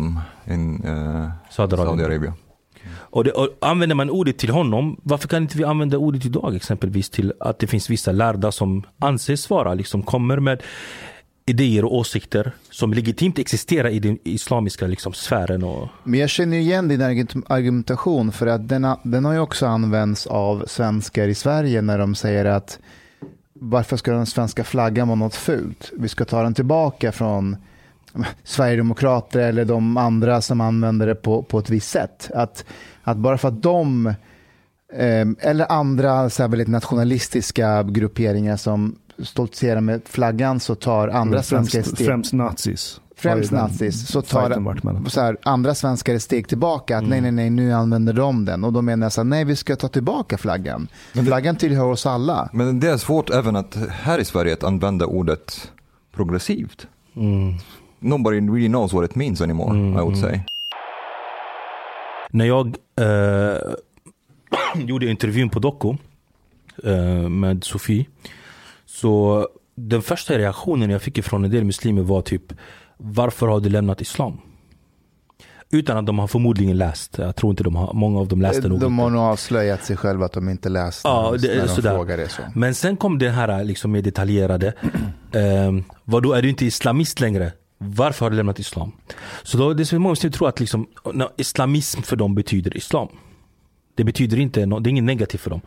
in 0.48 0.86
uh, 0.86 1.30
Saudiarabien. 1.52 2.34
Och, 2.94 3.24
det, 3.24 3.32
och 3.32 3.50
använder 3.62 3.96
man 3.96 4.10
ordet 4.10 4.38
till 4.38 4.50
honom, 4.50 5.00
varför 5.04 5.28
kan 5.28 5.44
inte 5.44 5.58
vi 5.58 5.64
använda 5.64 5.98
ordet 5.98 6.26
idag 6.26 6.56
exempelvis 6.56 7.10
till 7.10 7.34
att 7.40 7.60
det 7.60 7.68
finns 7.68 7.90
vissa 7.90 8.12
lärda 8.12 8.52
som 8.52 8.84
anses 9.00 9.50
vara, 9.50 9.74
liksom 9.74 10.04
kommer 10.04 10.40
med 10.40 10.64
idéer 11.46 11.86
och 11.86 11.96
åsikter 11.96 12.52
som 12.70 12.94
legitimt 12.94 13.40
existerar 13.40 13.90
i 13.90 14.00
den 14.00 14.18
islamiska 14.24 14.88
liksom, 14.88 15.14
sfären. 15.14 15.64
Och, 15.64 15.88
Men 16.04 16.20
jag 16.20 16.30
känner 16.30 16.58
igen 16.58 16.88
din 16.88 17.02
argument- 17.02 17.46
argumentation 17.48 18.32
för 18.32 18.48
att 18.48 18.68
den, 18.70 18.84
har- 18.84 19.00
den 19.04 19.26
har 19.26 19.34
ju 19.34 19.40
också 19.40 19.66
använts 19.66 20.28
av 20.28 20.64
svenskar 20.68 21.28
i 21.28 21.36
Sverige 21.36 21.82
när 21.82 21.98
de 21.98 22.16
säger 22.16 22.46
att 22.46 22.80
varför 23.64 23.98
ska 23.98 24.12
den 24.12 24.26
svenska 24.26 24.64
flaggan 24.64 25.08
vara 25.08 25.16
något 25.16 25.36
fult? 25.36 25.92
Vi 25.98 26.08
ska 26.08 26.26
ta 26.26 26.44
den 26.44 26.54
tillbaka 26.54 27.12
från 27.12 27.58
Sverigedemokrater 28.44 29.40
eller 29.40 29.66
de 29.66 29.98
andra 29.98 30.42
som 30.42 30.62
använder 30.62 31.08
det 31.08 31.16
på, 31.16 31.44
på 31.44 31.60
ett 31.60 31.70
visst 31.70 31.90
sätt. 31.90 32.32
Att, 32.36 32.66
att 33.04 33.18
bara 33.18 33.38
för 33.38 33.48
att 33.48 33.62
de 33.62 34.08
eh, 34.94 35.28
eller 35.40 35.72
andra 35.72 36.30
så 36.30 36.44
här 36.44 36.50
väldigt 36.50 36.68
nationalistiska 36.68 37.84
grupperingar 37.84 38.58
som 38.58 38.96
stoltserar 39.26 39.82
med 39.82 40.02
flaggan 40.06 40.60
så 40.60 40.76
tar 40.76 41.08
andra 41.08 41.44
svenskar 41.44 41.80
främst, 41.82 41.96
steg. 41.96 42.08
främst 42.08 42.34
nazis. 42.34 43.02
Främst 43.16 43.52
nazis, 43.52 44.08
så 44.08 44.22
tar 44.22 45.10
så 45.10 45.22
här, 45.22 45.38
andra 45.44 45.76
svenskar 45.76 46.14
ett 46.16 46.22
steg 46.22 46.48
tillbaka. 46.48 46.98
Att 46.98 47.08
nej, 47.08 47.22
nej, 47.22 47.32
nej, 47.32 47.50
nu 47.50 47.74
använder 47.74 48.14
de 48.14 48.46
den. 48.46 48.64
Och 48.64 48.74
då 48.74 48.82
menar 48.82 49.06
jag 49.06 49.12
så 49.14 49.22
här, 49.22 49.26
nej, 49.26 49.46
vi 49.46 49.56
ska 49.56 49.76
ta 49.76 49.88
tillbaka 49.88 50.38
flaggan. 50.38 50.88
Men 51.14 51.24
det- 51.26 51.30
Flaggan 51.30 51.56
tillhör 51.56 51.86
oss 51.86 52.06
alla. 52.06 52.50
Men 52.54 52.80
det 52.80 52.90
är 52.90 52.98
svårt 52.98 53.30
även 53.30 53.56
att 53.56 53.78
här 53.92 54.20
i 54.20 54.26
Sverige 54.26 54.54
att 54.54 54.64
använda 54.64 55.06
ordet 55.06 55.72
progressivt. 56.16 56.88
mm. 57.16 57.54
Nobody 58.00 58.40
really 58.40 58.68
knows 58.68 58.94
what 58.94 59.06
it 59.10 59.16
means 59.16 59.42
anymore, 59.42 59.70
Mm, 59.80 59.94
I 59.94 60.02
would 60.02 60.18
mm. 60.18 60.22
say. 60.30 60.40
När 62.30 62.46
jag 62.46 62.68
eh, 63.00 63.58
gjorde 64.86 65.06
intervjun 65.06 65.50
på 65.50 65.60
Doku 65.60 65.94
eh, 66.84 67.30
med 67.30 67.64
Sofie 67.64 68.06
så 69.02 69.48
den 69.76 70.02
första 70.02 70.38
reaktionen 70.38 70.90
jag 70.90 71.02
fick 71.02 71.24
från 71.24 71.46
en 71.46 71.52
del 71.52 71.64
muslimer 71.64 72.02
var 72.02 72.22
typ 72.22 72.54
Varför 72.98 73.48
har 73.48 73.60
du 73.60 73.70
lämnat 73.70 74.02
islam? 74.02 74.38
Utan 75.74 75.98
att 75.98 76.06
de 76.06 76.20
har 76.20 76.28
förmodligen 76.28 76.78
läst. 76.78 77.18
Jag 77.18 77.36
tror 77.36 77.50
inte 77.50 77.64
de 77.64 77.76
har, 77.76 77.94
många 77.94 78.20
av 78.20 78.28
dem 78.28 78.42
läste 78.42 78.68
nog 78.68 78.80
De 78.80 79.00
har 79.00 79.10
nog 79.10 79.22
avslöjat 79.22 79.84
sig 79.84 79.98
själva 79.98 80.26
att 80.26 80.32
de 80.34 80.50
inte 80.50 80.70
läst 80.70 81.02
Ja, 81.04 81.32
de, 81.32 81.38
det 81.38 81.54
är 81.54 81.58
när 81.58 81.68
de 81.68 81.76
sådär. 81.76 81.96
frågar 81.96 82.18
det. 82.18 82.30
Så. 82.30 82.42
Men 82.56 82.76
sen 82.76 82.98
kom 82.98 83.20
det 83.20 83.30
här 83.30 83.64
liksom 83.64 83.92
mer 83.92 84.02
detaljerade. 84.02 84.74
Um, 85.68 85.84
vadå, 86.04 86.34
är 86.34 86.42
du 86.42 86.50
inte 86.50 86.66
islamist 86.66 87.20
längre? 87.20 87.52
Varför 87.78 88.26
har 88.26 88.30
du 88.30 88.36
lämnat 88.38 88.60
islam? 88.60 88.92
Så 89.44 89.58
då, 89.58 89.74
det 89.74 89.84
är 89.84 89.86
så 89.86 90.00
många 90.00 90.16
som 90.16 90.32
tror 90.32 90.50
att 90.50 90.60
liksom, 90.60 90.88
islamism 91.38 92.02
för 92.02 92.16
dem 92.16 92.36
betyder 92.36 92.78
islam. 92.78 93.08
Det 93.96 94.04
betyder 94.04 94.40
inte, 94.40 94.66
nå- 94.66 94.80
det 94.80 94.88
är 94.88 94.92
inget 94.92 95.04
negativt 95.04 95.42
för 95.42 95.50
dem. 95.50 95.62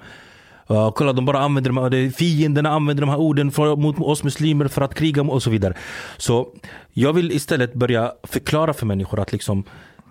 Uh, 0.70 0.90
kolla, 0.90 1.12
de 1.12 1.24
bara 1.24 1.38
använder 1.38 1.70
de 1.70 1.79
här, 1.79 2.11
fienderna 2.11 2.70
använder 2.70 3.00
de 3.00 3.11
här 3.11 3.18
orden 3.18 3.50
för, 3.50 3.77
mot 3.77 3.98
oss 3.98 4.22
muslimer 4.22 4.68
för 4.68 4.83
att 4.83 4.94
kriga 4.94 5.22
och 5.22 5.42
så 5.42 5.50
vidare. 5.50 5.74
Så 6.16 6.48
jag 6.92 7.12
vill 7.12 7.33
istället 7.33 7.74
börja 7.74 8.12
förklara 8.22 8.72
för 8.72 8.87
människor 8.87 9.20
att 9.20 9.33
liksom 9.33 9.64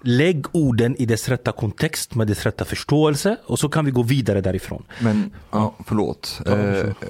lägg 0.03 0.45
orden 0.51 0.95
i 0.95 1.05
dess 1.05 1.29
rätta 1.29 1.51
kontext 1.51 2.15
med 2.15 2.27
dess 2.27 2.45
rätta 2.45 2.65
förståelse 2.65 3.37
och 3.45 3.59
så 3.59 3.69
kan 3.69 3.85
vi 3.85 3.91
gå 3.91 4.03
vidare 4.03 4.41
därifrån. 4.41 4.83
Men, 4.99 5.31
ja, 5.51 5.75
förlåt. 5.85 6.41
Ja, 6.45 6.51
Eh, 6.51 6.83
så. 6.83 7.09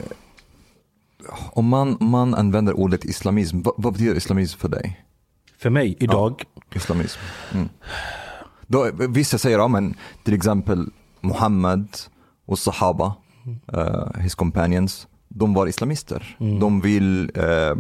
om 1.53 1.67
man, 1.67 1.97
man 1.99 2.33
använder 2.35 2.73
ordet 2.79 3.05
islamism, 3.05 3.61
vad, 3.61 3.73
vad 3.77 3.93
betyder 3.93 4.15
islamism 4.15 4.59
för 4.59 4.69
dig? 4.69 5.05
För 5.57 5.69
mig 5.69 5.97
idag, 5.99 6.43
Islamism. 6.75 7.19
Mm. 7.53 7.69
Då, 8.67 8.91
vissa 9.09 9.37
säger, 9.37 9.57
ja 9.57 9.67
men 9.67 9.95
till 10.23 10.33
exempel 10.33 10.85
Muhammed 11.21 11.87
och 12.45 12.59
Sahaba, 12.59 13.13
eh, 13.73 14.21
his 14.21 14.35
companions, 14.35 15.07
de 15.27 15.53
var 15.53 15.67
islamister. 15.67 16.35
De 16.59 16.81
vill 16.81 17.31
eh, 17.35 17.75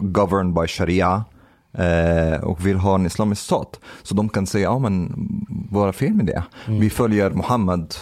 govern 0.00 0.54
by 0.54 0.66
sharia 0.66 1.24
eh, 1.72 2.40
och 2.44 2.66
vill 2.66 2.76
ha 2.76 2.94
en 2.94 3.06
islamisk 3.06 3.42
stat. 3.42 3.80
Så 4.02 4.14
de 4.14 4.28
kan 4.28 4.46
säga, 4.46 4.64
ja 4.64 4.78
men 4.78 5.12
vad 5.70 5.88
är 5.88 5.92
fel 5.92 6.14
med 6.14 6.26
det? 6.26 6.42
Vi 6.66 6.90
följer 6.90 7.30
Muhammed 7.30 7.94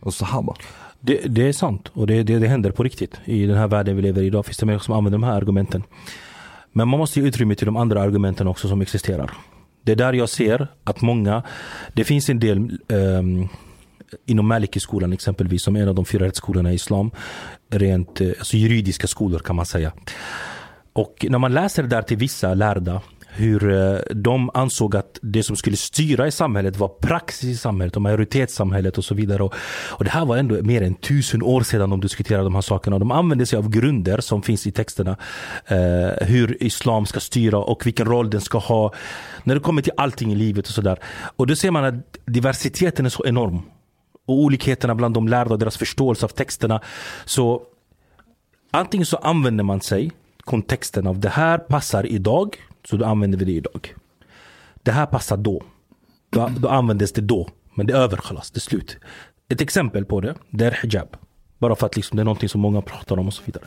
och 0.00 0.14
Sahaba. 0.14 0.54
Det, 1.00 1.18
det 1.26 1.48
är 1.48 1.52
sant 1.52 1.88
och 1.92 2.06
det, 2.06 2.22
det, 2.22 2.38
det 2.38 2.48
händer 2.48 2.70
på 2.70 2.82
riktigt. 2.82 3.20
I 3.24 3.46
den 3.46 3.56
här 3.56 3.68
världen 3.68 3.96
vi 3.96 4.02
lever 4.02 4.22
i 4.22 4.26
idag 4.26 4.46
finns 4.46 4.58
det 4.58 4.66
människor 4.66 4.84
som 4.84 4.94
använder 4.94 5.18
de 5.18 5.24
här 5.24 5.36
argumenten. 5.36 5.82
Men 6.72 6.88
man 6.88 6.98
måste 6.98 7.20
ge 7.20 7.26
utrymme 7.26 7.54
till 7.54 7.66
de 7.66 7.76
andra 7.76 8.02
argumenten 8.02 8.48
också 8.48 8.68
som 8.68 8.80
existerar. 8.80 9.30
Det 9.82 9.92
är 9.92 9.96
där 9.96 10.12
jag 10.12 10.28
ser 10.28 10.68
att 10.84 11.00
många, 11.00 11.42
det 11.92 12.04
finns 12.04 12.28
en 12.28 12.38
del 12.38 12.78
ehm, 12.88 13.48
inom 14.26 14.48
Maliki-skolan 14.48 15.12
exempelvis, 15.12 15.62
som 15.62 15.76
är 15.76 15.82
en 15.82 15.88
av 15.88 15.94
de 15.94 16.04
fyra 16.04 16.26
rättsskolorna 16.26 16.72
i 16.72 16.74
islam, 16.74 17.10
rent 17.70 18.20
eh, 18.20 18.28
alltså 18.28 18.56
juridiska 18.56 19.06
skolor 19.06 19.38
kan 19.38 19.56
man 19.56 19.66
säga. 19.66 19.92
Och 20.92 21.26
när 21.28 21.38
man 21.38 21.52
läser 21.52 21.82
där 21.82 22.02
till 22.02 22.16
vissa 22.16 22.54
lärda 22.54 23.00
hur 23.34 23.72
eh, 23.72 23.98
de 24.10 24.50
ansåg 24.54 24.96
att 24.96 25.18
det 25.22 25.42
som 25.42 25.56
skulle 25.56 25.76
styra 25.76 26.26
i 26.26 26.30
samhället 26.30 26.76
var 26.76 26.88
praxis 26.88 27.50
i 27.50 27.56
samhället 27.56 27.96
och 27.96 28.02
majoritetssamhället 28.02 28.98
och 28.98 29.04
så 29.04 29.14
vidare. 29.14 29.42
Och, 29.42 29.54
och 29.90 30.04
det 30.04 30.10
här 30.10 30.24
var 30.24 30.36
ändå 30.36 30.62
mer 30.62 30.82
än 30.82 30.94
tusen 30.94 31.42
år 31.42 31.62
sedan 31.62 31.90
de 31.90 32.00
diskuterade 32.00 32.44
de 32.44 32.54
här 32.54 32.62
sakerna. 32.62 32.98
De 32.98 33.10
använde 33.10 33.46
sig 33.46 33.56
av 33.56 33.70
grunder 33.70 34.20
som 34.20 34.42
finns 34.42 34.66
i 34.66 34.72
texterna. 34.72 35.16
Eh, 35.66 36.26
hur 36.26 36.62
islam 36.62 37.06
ska 37.06 37.20
styra 37.20 37.58
och 37.58 37.86
vilken 37.86 38.06
roll 38.06 38.30
den 38.30 38.40
ska 38.40 38.58
ha 38.58 38.92
när 39.44 39.54
det 39.54 39.60
kommer 39.60 39.82
till 39.82 39.92
allting 39.96 40.32
i 40.32 40.34
livet 40.34 40.66
och 40.66 40.74
sådär. 40.74 40.98
Och 41.36 41.46
då 41.46 41.56
ser 41.56 41.70
man 41.70 41.84
att 41.84 41.94
diversiteten 42.26 43.06
är 43.06 43.10
så 43.10 43.26
enorm. 43.26 43.62
Och 44.26 44.34
olikheterna 44.34 44.94
bland 44.94 45.14
de 45.14 45.28
lärda 45.28 45.50
och 45.50 45.58
deras 45.58 45.76
förståelse 45.76 46.24
av 46.26 46.28
texterna. 46.28 46.80
Så 47.24 47.62
antingen 48.70 49.06
så 49.06 49.16
använder 49.16 49.64
man 49.64 49.80
sig 49.80 50.12
kontexten 50.40 51.06
av 51.06 51.20
det 51.20 51.28
här 51.28 51.58
passar 51.58 52.06
idag, 52.06 52.56
så 52.84 52.96
då 52.96 53.04
använder 53.04 53.38
vi 53.38 53.44
det 53.44 53.52
idag. 53.52 53.94
Det 54.82 54.92
här 54.92 55.06
passar 55.06 55.36
då. 55.36 55.62
Då, 56.30 56.50
då 56.58 56.68
användes 56.68 57.12
det 57.12 57.20
då. 57.20 57.48
Men 57.74 57.86
det 57.86 57.92
är 57.92 57.96
över, 57.96 58.16
khalas, 58.16 58.50
det 58.50 58.58
är 58.58 58.60
slut. 58.60 58.96
Ett 59.48 59.60
exempel 59.60 60.04
på 60.04 60.20
det, 60.20 60.34
det 60.50 60.64
är 60.64 60.78
hijab. 60.82 61.16
Bara 61.58 61.76
för 61.76 61.86
att 61.86 61.96
liksom 61.96 62.16
det 62.16 62.22
är 62.22 62.24
någonting 62.24 62.48
som 62.48 62.60
många 62.60 62.82
pratar 62.82 63.18
om 63.18 63.26
och 63.26 63.34
så 63.34 63.42
vidare. 63.44 63.64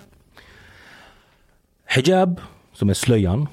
Hijab, 1.85 2.41
som 2.73 2.89
är 2.89 2.93
slöjan, 2.93 3.47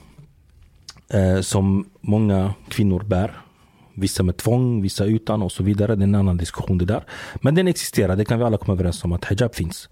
eh, 1.09 1.41
som 1.41 1.91
många 2.01 2.55
kvinnor 2.69 3.03
bär. 3.03 3.41
Vissa 3.95 4.23
med 4.23 4.37
tvång, 4.37 4.83
vissa 4.83 5.05
utan 5.05 5.43
och 5.43 5.53
så 5.53 5.63
vidare. 5.63 5.97
Det 5.97 6.03
är 6.03 6.05
en 6.05 6.15
annan 6.15 6.37
diskussion 6.37 6.79
det 6.79 6.85
där. 6.85 7.05
Men 7.35 7.55
den 7.55 7.69
existerar, 7.69 8.17
det 8.17 8.25
kan 8.25 8.39
vi 8.39 8.45
alla 8.45 8.59
komma 8.59 8.73
överens 8.73 9.05
om 9.05 9.13
att 9.13 9.25
hijab 9.25 9.55
finns. 9.55 9.89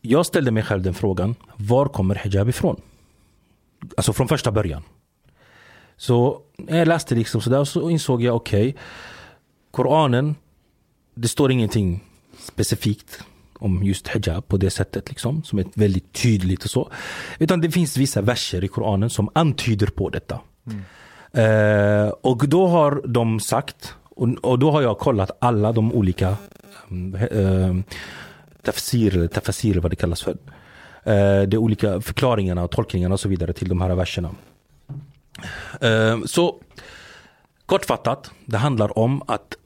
Jag 0.00 0.26
ställde 0.26 0.50
mig 0.50 0.62
själv 0.62 0.82
den 0.82 0.94
frågan, 0.94 1.34
var 1.56 1.86
kommer 1.86 2.14
hijab 2.14 2.48
ifrån? 2.48 2.80
Alltså 3.96 4.12
från 4.12 4.28
första 4.28 4.52
början. 4.52 4.82
Så 5.96 6.40
när 6.56 6.78
jag 6.78 6.88
läste 6.88 7.14
liksom 7.14 7.40
sådär 7.40 7.64
så 7.64 7.90
insåg 7.90 8.22
jag 8.22 8.36
okej, 8.36 8.76
Koranen, 9.70 10.34
det 11.14 11.28
står 11.28 11.52
ingenting 11.52 12.04
specifikt 12.38 13.24
om 13.58 13.82
just 13.82 14.08
hijab 14.08 14.48
på 14.48 14.56
det 14.56 14.70
sättet 14.70 15.08
liksom, 15.08 15.42
som 15.42 15.58
är 15.58 15.66
väldigt 15.74 16.12
tydligt 16.12 16.64
och 16.64 16.70
så. 16.70 16.90
Utan 17.38 17.60
det 17.60 17.70
finns 17.70 17.96
vissa 17.96 18.20
verser 18.20 18.64
i 18.64 18.68
Koranen 18.68 19.10
som 19.10 19.28
antyder 19.34 19.86
på 19.86 20.08
detta. 20.10 20.40
Mm. 20.66 20.82
Eh, 21.32 22.08
och 22.08 22.48
då 22.48 22.66
har 22.66 23.02
de 23.06 23.40
sagt, 23.40 23.94
och, 24.04 24.28
och 24.28 24.58
då 24.58 24.70
har 24.70 24.82
jag 24.82 24.98
kollat 24.98 25.30
alla 25.38 25.72
de 25.72 25.92
olika 25.92 26.36
um, 26.88 27.14
eh, 27.14 27.94
tafsir, 28.62 29.16
eller 29.16 29.28
tafsir 29.28 29.80
vad 29.80 29.92
det 29.92 29.96
kallas 29.96 30.22
för. 30.22 30.36
Eh, 31.04 31.42
de 31.42 31.56
olika 31.56 32.00
förklaringarna 32.00 32.64
och 32.64 32.70
tolkningarna 32.70 33.12
och 33.12 33.20
så 33.20 33.28
vidare 33.28 33.52
till 33.52 33.68
de 33.68 33.80
här 33.80 33.94
verserna. 33.94 34.30
Eh, 35.80 36.18
så 36.24 36.60
kortfattat, 37.66 38.30
det 38.46 38.58
handlar 38.58 38.98
om 38.98 39.22
att 39.26 39.56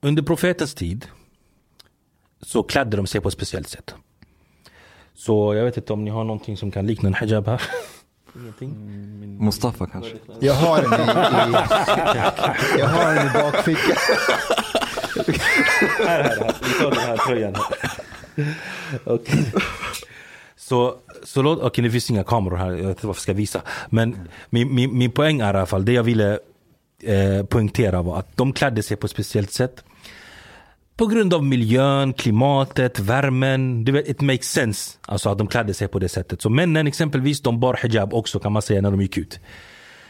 under 0.00 0.22
profetens 0.22 0.74
tid 0.74 1.06
så 2.42 2.62
klädde 2.62 2.96
de 2.96 3.06
sig 3.06 3.20
på 3.20 3.28
ett 3.28 3.34
speciellt 3.34 3.68
sätt. 3.68 3.94
Så 5.14 5.54
jag 5.54 5.64
vet 5.64 5.76
inte 5.76 5.92
om 5.92 6.04
ni 6.04 6.10
har 6.10 6.24
någonting 6.24 6.56
som 6.56 6.70
kan 6.70 6.86
likna 6.86 7.08
en 7.08 7.14
hijab 7.14 7.46
här? 7.46 7.62
Ingenting? 8.36 8.74
Mustafa 9.44 9.86
kanske? 9.86 10.16
Jag 10.40 10.54
har 10.54 10.82
den 10.82 10.92
i, 10.92 10.96
i, 10.96 12.78
jag 12.78 12.86
har 12.86 13.14
den 13.14 13.26
i 13.26 13.30
bakfickan. 13.30 13.96
här, 16.06 16.22
här, 16.22 16.22
här. 16.22 16.54
Vi 16.62 16.82
tar 16.82 16.90
den 16.90 17.00
här 17.00 17.16
tröjan 17.16 17.54
här. 17.54 17.94
Okej. 19.04 19.52
Så, 20.56 20.94
så 21.24 21.42
låt, 21.42 21.62
okej 21.62 21.84
det 21.84 21.90
finns 21.90 22.10
inga 22.10 22.24
kameror 22.24 22.56
här, 22.56 22.70
jag 22.70 22.76
vet 22.76 22.88
inte 22.88 23.06
varför 23.06 23.18
jag 23.18 23.22
ska 23.22 23.32
visa. 23.32 23.62
Men 23.90 24.28
min, 24.50 24.74
min, 24.74 24.98
min 24.98 25.10
poäng 25.10 25.40
är 25.40 25.54
i 25.54 25.56
alla 25.56 25.66
fall, 25.66 25.84
det 25.84 25.92
jag 25.92 26.02
ville 26.02 26.38
eh, 27.02 27.44
poängtera 27.48 28.02
var 28.02 28.18
att 28.18 28.36
de 28.36 28.52
klädde 28.52 28.82
sig 28.82 28.96
på 28.96 29.06
ett 29.06 29.10
speciellt 29.10 29.52
sätt. 29.52 29.84
På 30.96 31.06
grund 31.06 31.34
av 31.34 31.44
miljön, 31.44 32.12
klimatet, 32.12 32.98
värmen. 32.98 33.84
Du 33.84 33.92
vet, 33.92 34.08
it 34.08 34.20
makes 34.20 34.52
sense. 34.52 34.98
Alltså 35.02 35.30
att 35.30 35.38
de 35.38 35.46
klädde 35.46 35.74
sig 35.74 35.88
på 35.88 35.98
det 35.98 36.08
sättet. 36.08 36.42
Så 36.42 36.50
männen 36.50 36.86
exempelvis, 36.86 37.40
de 37.40 37.60
bar 37.60 37.78
hijab 37.82 38.14
också 38.14 38.38
kan 38.38 38.52
man 38.52 38.62
säga 38.62 38.80
när 38.80 38.90
de 38.90 39.02
gick 39.02 39.18
ut. 39.18 39.40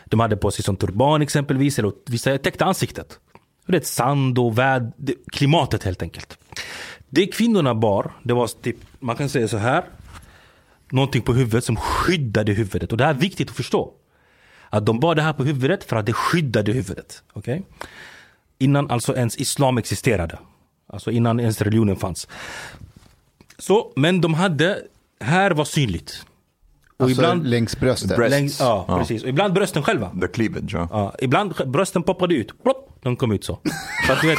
De 0.05 0.20
hade 0.20 0.37
på 0.37 0.51
sig 0.51 0.64
som 0.64 0.77
turban 0.77 1.23
exempelvis, 1.23 1.79
eller 1.79 1.92
vissa 2.07 2.38
täckte 2.38 2.64
ansiktet. 2.64 3.18
Det 3.66 3.77
är 3.77 3.81
sand 3.81 4.38
och 4.38 4.59
väd, 4.59 4.92
klimatet 5.33 5.83
helt 5.85 6.03
enkelt. 6.03 6.38
Det 7.09 7.27
kvinnorna 7.27 7.75
bar, 7.75 8.12
det 8.23 8.35
var 8.35 8.47
typ, 8.62 8.77
man 9.01 9.16
kan 9.16 9.29
säga 9.29 9.49
så 9.49 9.57
här. 9.57 9.85
Någonting 10.90 11.23
på 11.23 11.33
huvudet 11.33 11.64
som 11.64 11.77
skyddade 11.77 12.53
huvudet. 12.53 12.92
Och 12.92 12.99
det 12.99 13.05
här 13.05 13.14
är 13.14 13.18
viktigt 13.18 13.51
att 13.51 13.57
förstå. 13.57 13.92
Att 14.70 14.87
de 14.87 15.01
bar 15.01 15.14
det 15.14 15.23
här 15.23 15.33
på 15.33 15.44
huvudet 15.44 15.85
för 15.85 15.97
att 15.97 16.07
det 16.07 16.12
skyddade 16.12 16.73
huvudet. 16.73 17.23
Okay? 17.33 17.62
Innan 18.59 18.90
alltså 18.90 19.16
ens 19.16 19.37
islam 19.37 19.79
existerade. 19.79 20.38
Alltså 20.95 21.11
innan 21.11 21.41
ens 21.41 21.61
religionen 21.63 21.97
fanns. 21.97 22.29
Så, 23.59 23.93
men 23.97 24.21
de 24.21 24.35
hade, 24.35 24.79
här 25.21 25.51
var 25.51 25.65
synligt. 25.65 26.25
Och 26.97 27.05
Alltså 27.05 27.21
ibland, 27.21 27.47
längs 27.47 27.81
bröstet. 27.81 28.17
Breast. 28.17 28.31
längs, 28.31 28.61
ja, 28.61 28.85
Ja. 28.89 28.99
precis. 28.99 29.23
Och 29.23 29.29
ibland 29.29 29.55
brösten 29.55 29.83
själva. 29.83 30.11
The 30.21 30.29
cleavage, 30.29 30.75
ja. 30.75 30.89
Ja, 30.91 31.15
ibland 31.19 31.55
brösten 31.67 32.03
poppade 32.03 32.35
ut. 32.35 32.63
Plopp, 32.63 32.99
de 33.03 33.17
kom 33.17 33.33
ut 33.33 33.45
så. 33.45 33.59
För 34.07 34.13
att, 34.13 34.21
du 34.21 34.29
vet, 34.29 34.39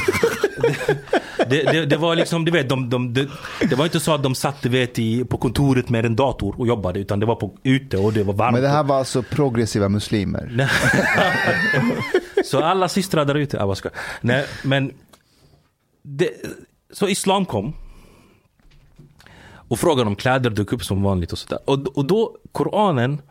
det, 1.50 1.64
det, 1.72 1.86
det 1.86 1.98
var 1.98 2.16
liksom, 2.16 2.46
du 2.46 2.52
vet, 2.52 2.70
de, 2.70 2.90
de, 2.90 3.14
det, 3.14 3.28
det 3.70 3.76
var 3.76 3.86
inte 3.86 4.00
så 4.00 4.14
att 4.14 4.24
de 4.24 4.36
satt 4.36 4.62
du 4.62 4.70
vet, 4.70 5.00
i, 5.00 5.26
på 5.26 5.38
kontoret 5.38 5.90
med 5.90 6.06
en 6.06 6.16
dator 6.16 6.56
och 6.60 6.68
jobbade. 6.68 7.00
Utan 7.00 7.20
det 7.20 7.26
var 7.26 7.36
på, 7.36 7.58
ute 7.64 7.98
och 7.98 8.14
det 8.14 8.24
var 8.24 8.34
varmt. 8.34 8.54
Men 8.54 8.62
det 8.64 8.70
här 8.70 8.84
var 8.84 8.98
alltså 8.98 9.24
progressiva 9.24 9.90
muslimer. 9.90 10.70
Så 12.46 12.64
alla 12.64 12.90
systrar 12.90 13.26
där 13.26 13.36
ute, 13.36 13.58
jag. 13.58 13.78
Nej 14.22 14.46
men 14.64 14.92
det, 16.06 16.30
Så 16.92 17.08
islam 17.08 17.46
kom 17.46 17.74
Och 19.68 19.80
frågan 19.80 20.08
om 20.08 20.16
kläder 20.16 20.50
dök 20.50 20.74
upp 20.74 20.84
som 20.84 21.04
vanligt 21.04 21.32
och 21.32 21.38
sådär 21.38 21.60
och, 21.66 21.98
och 21.98 22.06
då 22.06 22.38
Koranen 22.52 23.22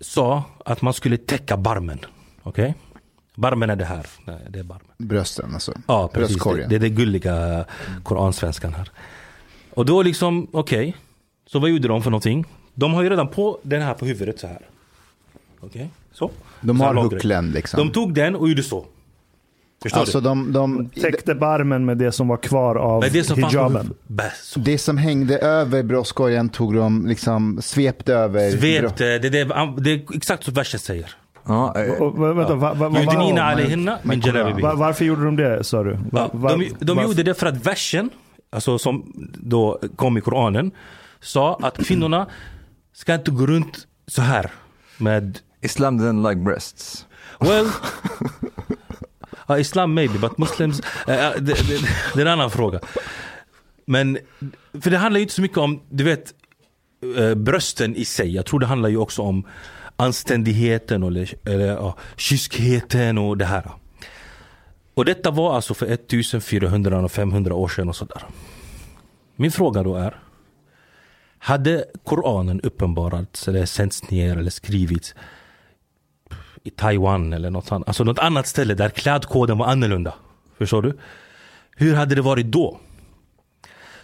Sa 0.00 0.44
att 0.64 0.82
man 0.82 0.94
skulle 0.94 1.16
täcka 1.16 1.56
barmen 1.56 1.98
Okej? 2.42 2.74
Barmen 3.34 3.70
är 3.70 3.76
det 3.76 3.84
här, 3.84 4.06
Nej, 4.24 4.46
det 4.48 4.58
är 4.58 4.62
barmen 4.62 4.86
Brösten 4.98 5.54
alltså. 5.54 5.72
Ja 5.86 6.08
precis, 6.08 6.44
det, 6.44 6.66
det 6.66 6.74
är 6.74 6.80
det 6.80 6.88
gulliga 6.88 7.64
koransvenskan 8.02 8.74
här 8.74 8.90
Och 9.70 9.86
då 9.86 10.02
liksom, 10.02 10.48
okej 10.52 10.96
Så 11.46 11.58
vad 11.58 11.70
gjorde 11.70 11.88
de 11.88 12.02
för 12.02 12.10
någonting? 12.10 12.44
De 12.74 12.94
har 12.94 13.02
ju 13.02 13.10
redan 13.10 13.28
på 13.28 13.58
den 13.62 13.82
här 13.82 13.94
på 13.94 14.06
huvudet 14.06 14.40
så 14.40 14.46
här 14.46 14.66
Okej, 15.60 15.90
så. 16.12 16.30
De 16.60 16.78
Så 16.78 16.84
har 16.84 16.94
hucklen 16.94 17.50
liksom. 17.50 17.78
De 17.78 17.92
tog 17.92 18.14
den 18.14 18.36
och 18.36 18.48
gjorde 18.48 18.62
så. 18.62 18.86
Förstår 19.82 20.00
alltså 20.00 20.20
du? 20.20 20.24
de, 20.28 20.52
de, 20.52 20.88
Täckte 20.88 21.34
barmen 21.34 21.84
med 21.84 21.98
det 21.98 22.12
som 22.12 22.28
var 22.28 22.36
kvar 22.36 22.76
av 22.76 23.04
det 23.12 23.24
som 23.24 23.40
på 23.40 23.48
hijaben. 23.48 23.94
Så. 24.42 24.60
det 24.60 24.78
som 24.78 24.96
hängde 24.98 25.38
över 25.38 25.82
bröstkorgen 25.82 26.48
tog 26.48 26.74
de 26.74 27.06
liksom 27.06 27.58
svepte 27.62 28.14
över. 28.14 28.50
Svepte, 28.50 29.04
det, 29.18 29.28
det, 29.28 29.44
det 29.78 29.90
är 29.92 30.16
exakt 30.16 30.44
så 30.44 30.50
versen 30.50 30.80
säger. 30.80 31.14
Ja, 31.46 31.74
eh, 31.76 31.82
Yudnina 33.02 33.42
alaihinna 33.42 33.98
min 34.02 34.20
jalabibi. 34.20 34.62
varför 34.62 35.04
gjorde 35.04 35.24
de 35.24 35.36
det 35.36 35.64
sa 35.64 35.82
du? 35.82 35.92
Va, 35.92 35.98
Ja, 36.12 36.30
va- 36.32 36.56
de 36.56 36.68
de 36.78 36.96
varför- 36.96 37.08
gjorde 37.08 37.22
det 37.22 37.34
för 37.34 37.46
att 37.46 37.66
versen, 37.66 38.10
alltså 38.52 38.78
som 38.78 39.12
då 39.34 39.80
kom 39.96 40.18
i 40.18 40.20
Koranen, 40.20 40.70
sa 41.20 41.58
att 41.62 41.84
kvinnorna 41.86 42.26
ska 42.92 43.14
inte 43.14 43.30
gå 43.30 43.46
runt 43.46 43.86
så 44.06 44.22
här 44.22 44.50
med 44.98 45.38
Islam 45.60 46.00
didn't 46.00 46.28
like 46.30 46.40
breasts. 46.40 47.06
Well, 47.40 47.66
Uh, 49.50 49.60
Islam 49.60 49.94
maybe, 49.94 50.18
but 50.18 50.38
Muslims, 50.38 50.80
Uh, 51.08 51.14
eh, 51.14 51.32
det, 51.34 51.40
det, 51.40 51.80
det 52.14 52.20
är 52.20 52.26
en 52.26 52.32
annan 52.32 52.50
fråga. 52.50 52.80
Men, 53.84 54.18
för 54.80 54.90
det 54.90 54.98
handlar 54.98 55.18
ju 55.18 55.22
inte 55.22 55.34
så 55.34 55.42
mycket 55.42 55.58
om, 55.58 55.82
du 55.88 56.04
vet, 56.04 56.34
eh, 57.16 57.34
brösten 57.34 57.96
i 57.96 58.04
sig. 58.04 58.34
Jag 58.34 58.46
tror 58.46 58.60
det 58.60 58.66
handlar 58.66 58.88
ju 58.88 58.96
också 58.96 59.22
om 59.22 59.46
anständigheten 59.96 61.02
och 61.02 61.12
eller 61.44 61.72
uh, 61.72 61.94
kyskheten 62.16 63.18
och 63.18 63.38
det 63.38 63.44
här. 63.44 63.70
Och 64.94 65.04
detta 65.04 65.30
var 65.30 65.54
alltså 65.54 65.74
för 65.74 65.86
1400-500 65.86 67.50
år 67.50 67.68
sedan 67.68 67.88
och 67.88 67.96
sådär. 67.96 68.22
Min 69.36 69.52
fråga 69.52 69.82
då 69.82 69.96
är, 69.96 70.20
hade 71.38 71.84
Koranen 72.04 72.60
uppenbarats 72.60 73.48
eller 73.48 73.66
sänts 73.66 74.10
ner 74.10 74.36
eller 74.36 74.50
skrivits 74.50 75.14
i 76.62 76.70
Taiwan 76.70 77.32
eller 77.32 77.50
något 77.50 77.72
annat, 77.72 77.88
alltså 77.88 78.04
något 78.04 78.18
annat 78.18 78.46
ställe 78.46 78.74
där 78.74 78.88
klädkoden 78.88 79.58
var 79.58 79.66
annorlunda. 79.66 80.14
Förstår 80.58 80.82
du? 80.82 80.98
Hur 81.76 81.94
hade 81.94 82.14
det 82.14 82.22
varit 82.22 82.46
då? 82.46 82.80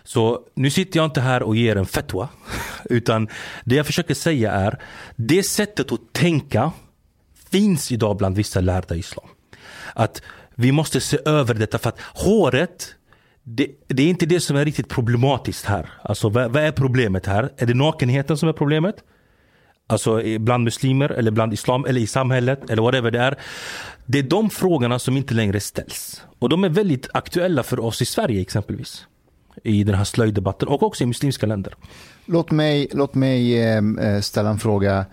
Så 0.04 0.40
nu 0.54 0.70
sitter 0.70 0.98
jag 0.98 1.06
inte 1.06 1.20
här 1.20 1.42
och 1.42 1.56
ger 1.56 1.76
en 1.76 1.86
fetwa. 1.86 2.28
Utan 2.84 3.28
det 3.64 3.74
jag 3.74 3.86
försöker 3.86 4.14
säga 4.14 4.52
är, 4.52 4.82
det 5.16 5.42
sättet 5.42 5.92
att 5.92 6.12
tänka 6.12 6.72
finns 7.50 7.92
idag 7.92 8.16
bland 8.16 8.36
vissa 8.36 8.60
lärda 8.60 8.94
i 8.94 8.98
islam. 8.98 9.28
Att 9.94 10.22
vi 10.54 10.72
måste 10.72 11.00
se 11.00 11.18
över 11.24 11.54
detta 11.54 11.78
för 11.78 11.88
att 11.88 12.00
håret, 12.00 12.94
det, 13.42 13.68
det 13.86 14.02
är 14.02 14.08
inte 14.08 14.26
det 14.26 14.40
som 14.40 14.56
är 14.56 14.64
riktigt 14.64 14.88
problematiskt 14.88 15.64
här. 15.64 15.90
Alltså 16.02 16.28
vad, 16.28 16.52
vad 16.52 16.62
är 16.62 16.72
problemet 16.72 17.26
här? 17.26 17.52
Är 17.56 17.66
det 17.66 17.74
nakenheten 17.74 18.36
som 18.36 18.48
är 18.48 18.52
problemet? 18.52 18.96
Alltså 19.88 20.22
bland 20.38 20.64
muslimer 20.64 21.08
eller 21.08 21.30
bland 21.30 21.52
islam 21.52 21.84
eller 21.84 22.00
i 22.00 22.06
samhället 22.06 22.70
eller 22.70 22.82
whatever 22.82 23.10
det 23.10 23.18
är. 23.20 23.38
Det 24.06 24.18
är 24.18 24.22
de 24.22 24.50
frågorna 24.50 24.98
som 24.98 25.16
inte 25.16 25.34
längre 25.34 25.60
ställs. 25.60 26.22
Och 26.38 26.48
de 26.48 26.64
är 26.64 26.68
väldigt 26.68 27.08
aktuella 27.14 27.62
för 27.62 27.80
oss 27.80 28.02
i 28.02 28.04
Sverige 28.04 28.40
exempelvis. 28.40 29.06
I 29.62 29.84
den 29.84 29.94
här 29.94 30.04
slöjdebatten 30.04 30.68
och 30.68 30.82
också 30.82 31.04
i 31.04 31.06
muslimska 31.06 31.46
länder. 31.46 31.74
Låt 32.26 32.50
mig, 32.50 32.88
låt 32.92 33.14
mig 33.14 33.62
eh, 33.62 33.82
eh, 34.00 34.20
ställa 34.20 34.50
en 34.50 34.58
fråga. 34.58 35.06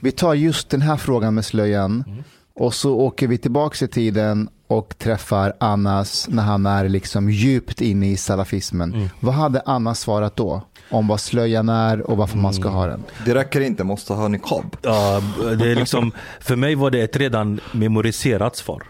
Vi 0.00 0.12
tar 0.12 0.34
just 0.34 0.70
den 0.70 0.82
här 0.82 0.96
frågan 0.96 1.34
med 1.34 1.44
slöjan 1.44 2.04
Mm. 2.06 2.24
och 2.54 2.74
så 2.74 2.94
åker 2.94 3.26
vi 3.28 3.38
tillbaka 3.38 3.84
i 3.84 3.88
tiden 3.88 4.48
och 4.68 4.98
träffar 4.98 5.52
Annas 5.60 6.26
när 6.30 6.42
han 6.42 6.66
är 6.66 6.88
liksom 6.88 7.30
djupt 7.30 7.80
inne 7.80 8.10
i 8.10 8.16
salafismen. 8.16 8.94
Mm. 8.94 9.08
Vad 9.20 9.34
hade 9.34 9.62
Anna 9.66 9.94
svarat 9.94 10.36
då? 10.36 10.62
Om 10.90 11.08
vad 11.08 11.20
slöjan 11.20 11.68
är 11.68 12.00
och 12.10 12.16
varför 12.16 12.36
man 12.36 12.52
Mm. 12.52 12.62
ska 12.62 12.68
ha 12.68 12.86
den. 12.86 13.04
Det 13.24 13.34
räcker 13.34 13.60
inte, 13.60 13.84
måste 13.84 14.12
ha 14.12 14.28
niqab. 14.28 14.76
Ja, 14.82 15.22
det 15.58 15.70
är 15.70 15.74
liksom, 15.74 16.12
för 16.40 16.56
mig 16.56 16.74
var 16.74 16.90
det 16.90 17.00
ett 17.02 17.16
redan 17.16 17.60
memoriserat 17.72 18.56
svar. 18.56 18.82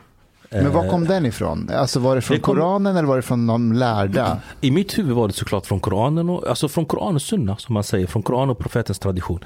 Men 0.50 0.72
var 0.72 0.88
kom 0.88 1.04
den 1.04 1.26
ifrån? 1.26 1.70
Alltså 1.74 2.00
var 2.00 2.16
det 2.16 2.22
från 2.22 2.36
Det 2.36 2.40
kom- 2.40 2.54
Koranen 2.56 2.96
eller 2.96 3.08
var 3.08 3.16
det 3.16 3.22
från 3.22 3.46
de 3.46 3.72
lärda? 3.72 4.36
I 4.60 4.70
mitt 4.70 4.98
huvud 4.98 5.16
var 5.16 5.28
det 5.28 5.34
såklart 5.34 5.66
från 5.66 5.80
Koranen, 5.80 6.28
och, 6.30 6.48
alltså 6.48 6.68
från 6.68 6.84
Koran 6.86 7.14
och 7.14 7.22
Sunna 7.22 7.56
som 7.56 7.72
man 7.74 7.84
säger, 7.84 8.06
från 8.06 8.22
Koran 8.22 8.50
och 8.50 8.58
profetens 8.58 8.98
tradition. 8.98 9.44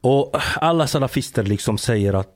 Och 0.00 0.36
alla 0.56 0.86
salafister 0.86 1.42
liksom 1.42 1.78
säger 1.78 2.14
att 2.14 2.28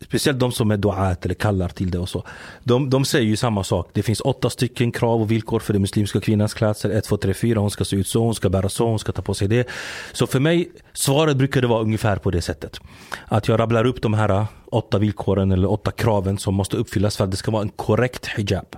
Speciellt 0.00 0.38
de 0.38 0.52
som 0.52 0.70
är 0.70 0.76
duat 0.76 1.24
eller 1.24 1.34
kallar 1.34 1.68
till 1.68 1.90
det 1.90 1.98
och 1.98 2.08
så. 2.08 2.24
De, 2.64 2.90
de 2.90 3.04
säger 3.04 3.26
ju 3.26 3.36
samma 3.36 3.64
sak. 3.64 3.90
Det 3.92 4.02
finns 4.02 4.20
åtta 4.20 4.50
stycken 4.50 4.92
krav 4.92 5.20
och 5.20 5.30
villkor 5.30 5.60
för 5.60 5.72
den 5.72 5.82
muslimska 5.82 6.20
kvinnans 6.20 6.54
klädsel. 6.54 6.90
1, 6.90 7.04
2, 7.04 7.16
3, 7.16 7.34
4. 7.34 7.60
Hon 7.60 7.70
ska 7.70 7.84
se 7.84 7.96
ut 7.96 8.08
så, 8.08 8.20
hon 8.24 8.34
ska 8.34 8.48
bära 8.48 8.68
så, 8.68 8.86
hon 8.86 8.98
ska 8.98 9.12
ta 9.12 9.22
på 9.22 9.34
sig 9.34 9.48
det. 9.48 9.68
Så 10.12 10.26
för 10.26 10.40
mig, 10.40 10.70
svaret 10.92 11.36
brukade 11.36 11.66
vara 11.66 11.82
ungefär 11.82 12.16
på 12.16 12.30
det 12.30 12.42
sättet. 12.42 12.80
Att 13.26 13.48
jag 13.48 13.60
rabblar 13.60 13.84
upp 13.84 14.02
de 14.02 14.14
här 14.14 14.46
åtta 14.66 14.98
villkoren 14.98 15.52
eller 15.52 15.70
åtta 15.70 15.90
kraven 15.90 16.38
som 16.38 16.54
måste 16.54 16.76
uppfyllas 16.76 17.16
för 17.16 17.24
att 17.24 17.30
det 17.30 17.36
ska 17.36 17.50
vara 17.50 17.62
en 17.62 17.68
korrekt 17.68 18.26
hijab. 18.26 18.76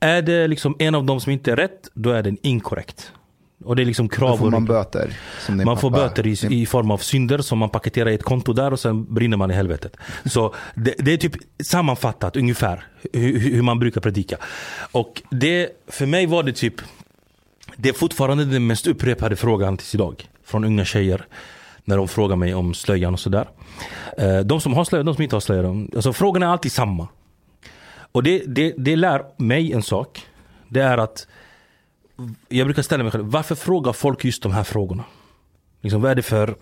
Är 0.00 0.22
det 0.22 0.48
liksom 0.48 0.76
en 0.78 0.94
av 0.94 1.04
dem 1.04 1.20
som 1.20 1.32
inte 1.32 1.52
är 1.52 1.56
rätt, 1.56 1.88
då 1.94 2.10
är 2.10 2.22
den 2.22 2.36
inkorrekt. 2.42 3.12
Och 3.64 3.76
det 3.76 3.82
är 3.82 3.86
liksom 3.86 4.08
krav 4.08 4.30
Då 4.30 4.36
får 4.36 4.50
man 4.50 4.64
böter. 4.64 5.16
Som 5.40 5.56
Man 5.64 5.78
får 5.78 5.90
pappa. 5.90 6.02
böter 6.02 6.26
i, 6.26 6.62
i 6.62 6.66
form 6.66 6.90
av 6.90 6.98
synder 6.98 7.38
som 7.38 7.58
man 7.58 7.70
paketerar 7.70 8.10
i 8.10 8.14
ett 8.14 8.22
konto 8.22 8.52
där 8.52 8.72
och 8.72 8.80
sen 8.80 9.14
brinner 9.14 9.36
man 9.36 9.50
i 9.50 9.54
helvetet. 9.54 9.96
Så 10.24 10.54
det, 10.74 10.94
det 10.98 11.12
är 11.12 11.16
typ 11.16 11.32
sammanfattat 11.64 12.36
ungefär 12.36 12.86
hur, 13.12 13.38
hur 13.38 13.62
man 13.62 13.78
brukar 13.78 14.00
predika. 14.00 14.36
Och 14.92 15.22
det, 15.30 15.68
för 15.88 16.06
mig 16.06 16.26
var 16.26 16.42
det 16.42 16.52
typ, 16.52 16.74
det 17.76 17.88
är 17.88 17.92
fortfarande 17.92 18.44
den 18.44 18.66
mest 18.66 18.86
upprepade 18.86 19.36
frågan 19.36 19.76
tills 19.76 19.94
idag. 19.94 20.28
Från 20.44 20.64
unga 20.64 20.84
tjejer. 20.84 21.26
När 21.84 21.96
de 21.96 22.08
frågar 22.08 22.36
mig 22.36 22.54
om 22.54 22.74
slöjan 22.74 23.12
och 23.14 23.20
sådär. 23.20 23.48
Eh, 24.18 24.38
De 24.40 24.60
som 24.60 24.74
har 24.74 24.84
slöja, 24.84 25.02
de 25.04 25.14
som 25.14 25.22
inte 25.22 25.36
har 25.36 25.40
slöja. 25.40 25.86
Alltså 25.94 26.12
frågorna 26.12 26.46
är 26.46 26.50
alltid 26.50 26.72
samma. 26.72 27.08
Och 28.12 28.22
det, 28.22 28.42
det, 28.46 28.74
det 28.78 28.96
lär 28.96 29.22
mig 29.36 29.72
en 29.72 29.82
sak. 29.82 30.26
Det 30.68 30.80
är 30.80 30.98
att 30.98 31.26
jag 32.48 32.66
brukar 32.66 32.82
ställa 32.82 33.02
mig 33.02 33.12
själv, 33.12 33.24
varför 33.24 33.54
frågar 33.54 33.92
folk 33.92 34.24
just 34.24 34.42
de 34.42 34.52
här 34.52 34.64
frågorna? 34.64 35.04
Liksom, 35.80 36.02
vad 36.02 36.10
är 36.10 36.14
det 36.14 36.22
för 36.22 36.54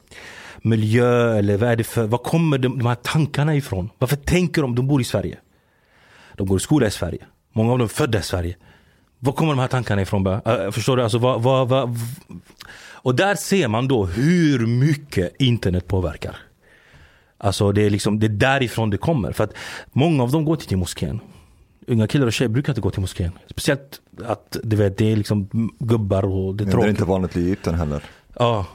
miljö 0.59 1.39
eller 1.39 1.57
vad 1.57 1.71
är 1.71 1.77
det 1.77 1.85
för, 1.85 2.07
var 2.07 2.19
kommer 2.19 2.59
de, 2.59 2.79
de 2.79 2.87
här 2.87 2.95
tankarna 2.95 3.57
ifrån? 3.57 3.91
Varför 3.99 4.17
tänker 4.17 4.63
de, 4.63 4.75
de 4.75 4.87
bor 4.87 5.01
i 5.01 5.05
Sverige? 5.05 5.39
De 6.37 6.47
går 6.47 6.57
i 6.57 6.61
skola 6.61 6.87
i 6.87 6.91
Sverige. 6.91 7.27
Många 7.53 7.73
av 7.73 7.79
dem 7.79 7.85
är 7.85 7.89
födda 7.89 8.19
i 8.19 8.23
Sverige. 8.23 8.57
Var 9.19 9.33
kommer 9.33 9.53
de 9.53 9.59
här 9.59 9.69
tankarna 9.69 10.03
ifrån? 10.03 10.27
Äh, 10.27 10.71
förstår 10.71 10.97
du? 10.97 11.03
Alltså, 11.03 11.19
vad, 11.19 11.43
vad, 11.43 11.69
vad, 11.69 11.99
och 13.05 13.15
där 13.15 13.35
ser 13.35 13.69
man 13.69 13.89
då 13.89 14.07
hur 14.07 14.67
mycket 14.67 15.33
internet 15.39 15.89
påverkar. 15.89 16.37
Alltså 17.39 17.73
det 17.73 17.83
är, 17.83 17.91
liksom, 17.91 18.21
det 18.21 18.27
är 18.27 18.29
därifrån 18.29 18.91
det 18.91 18.97
kommer. 18.97 19.33
För 19.33 19.45
att 19.45 19.55
många 19.93 20.23
av 20.23 20.31
dem 20.31 20.45
går 20.45 20.55
inte 20.55 20.67
till 20.67 20.77
moskén. 20.77 21.21
Unga 21.87 22.07
killar 22.07 22.27
och 22.27 22.33
tjejer 22.33 22.49
brukar 22.49 22.73
inte 22.73 22.81
gå 22.81 22.91
till 22.91 23.01
moskén. 23.01 23.33
Speciellt 23.51 24.01
att 24.25 24.57
du 24.63 24.77
vet, 24.77 24.99
det 24.99 25.13
är 25.13 25.17
liksom 25.17 25.49
gubbar 25.79 26.25
och 26.25 26.55
det 26.55 26.65
är 26.65 26.67
Det 26.67 26.71
är 26.71 26.73
tråkigt. 26.73 26.91
inte 26.91 27.05
vanligt 27.05 27.37
i 27.37 27.41
Egypten 27.41 27.75
heller. 27.75 28.05
Ja, 28.39 28.67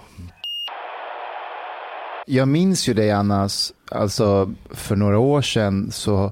Jag 2.25 2.47
minns 2.47 2.89
ju 2.89 2.93
dig 2.93 3.11
Annas, 3.11 3.73
alltså 3.91 4.53
för 4.69 4.95
några 4.95 5.19
år 5.19 5.41
sedan 5.41 5.91
så 5.91 6.31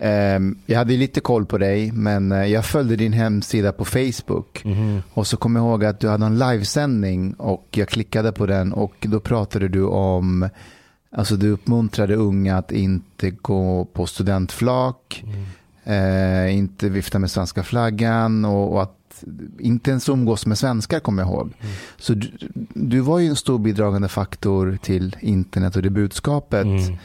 ehm, 0.00 0.58
jag 0.66 0.78
hade 0.78 0.92
ju 0.92 0.98
lite 0.98 1.20
koll 1.20 1.46
på 1.46 1.58
dig 1.58 1.92
men 1.92 2.32
eh, 2.32 2.44
jag 2.44 2.64
följde 2.64 2.96
din 2.96 3.12
hemsida 3.12 3.72
på 3.72 3.84
Facebook 3.84 4.62
mhm. 4.64 5.02
och 5.14 5.26
så 5.26 5.36
kom 5.36 5.56
jag 5.56 5.62
ihåg 5.62 5.84
att 5.84 6.00
du 6.00 6.08
hade 6.08 6.26
en 6.26 6.38
livesändning 6.38 7.34
och 7.34 7.68
jag 7.70 7.88
klickade 7.88 8.32
på 8.32 8.46
den 8.46 8.72
och 8.72 8.94
då 9.00 9.20
pratade 9.20 9.68
du 9.68 9.84
om 9.84 10.48
Alltså 11.16 11.36
du 11.36 11.50
uppmuntrade 11.50 12.14
unga 12.14 12.56
att 12.56 12.72
inte 12.72 13.30
gå 13.30 13.84
på 13.84 14.06
studentflak, 14.06 15.24
eh, 15.84 16.56
inte 16.58 16.88
vifta 16.88 17.18
med 17.18 17.30
svenska 17.30 17.62
flaggan 17.62 18.44
och, 18.44 18.72
och 18.72 18.82
att 18.82 19.24
inte 19.58 19.90
ens 19.90 20.08
umgås 20.08 20.46
med 20.46 20.58
svenskar 20.58 21.00
kommer 21.00 21.22
jag 21.22 21.30
ihåg. 21.32 21.52
Så 21.98 22.14
du, 22.14 22.30
du 22.74 23.00
var 23.00 23.18
ju 23.18 23.28
en 23.28 23.36
stor 23.36 23.58
bidragande 23.58 24.08
faktor 24.08 24.78
till 24.82 25.16
internet 25.20 25.76
och 25.76 25.82
det 25.82 25.90
budskapet. 25.90 26.64
Mm. 26.64 26.96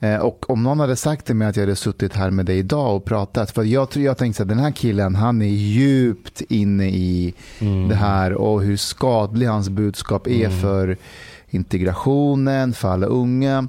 Eh, 0.00 0.16
och 0.20 0.50
om 0.50 0.62
någon 0.62 0.80
hade 0.80 0.96
sagt 0.96 1.26
till 1.26 1.36
mig 1.36 1.48
att 1.48 1.56
jag 1.56 1.62
hade 1.62 1.76
suttit 1.76 2.14
här 2.14 2.30
med 2.30 2.46
dig 2.46 2.58
idag 2.58 2.96
och 2.96 3.04
pratat, 3.04 3.50
för 3.50 3.62
jag, 3.62 3.90
tror- 3.90 4.04
jag 4.04 4.18
tänkte 4.18 4.42
att 4.42 4.48
den 4.48 4.58
här 4.58 4.70
killen, 4.70 5.14
han 5.14 5.42
är 5.42 5.46
djupt 5.46 6.40
inne 6.40 6.88
i 6.88 7.34
Mm. 7.60 7.88
det 7.88 7.94
här 7.94 8.32
och 8.32 8.62
hur 8.62 8.76
skadlig 8.76 9.46
hans 9.46 9.68
budskap 9.68 10.26
är 10.26 10.48
för 10.50 10.96
integrationen, 11.50 12.72
för 12.72 12.88
alla 12.88 13.06
unga. 13.06 13.68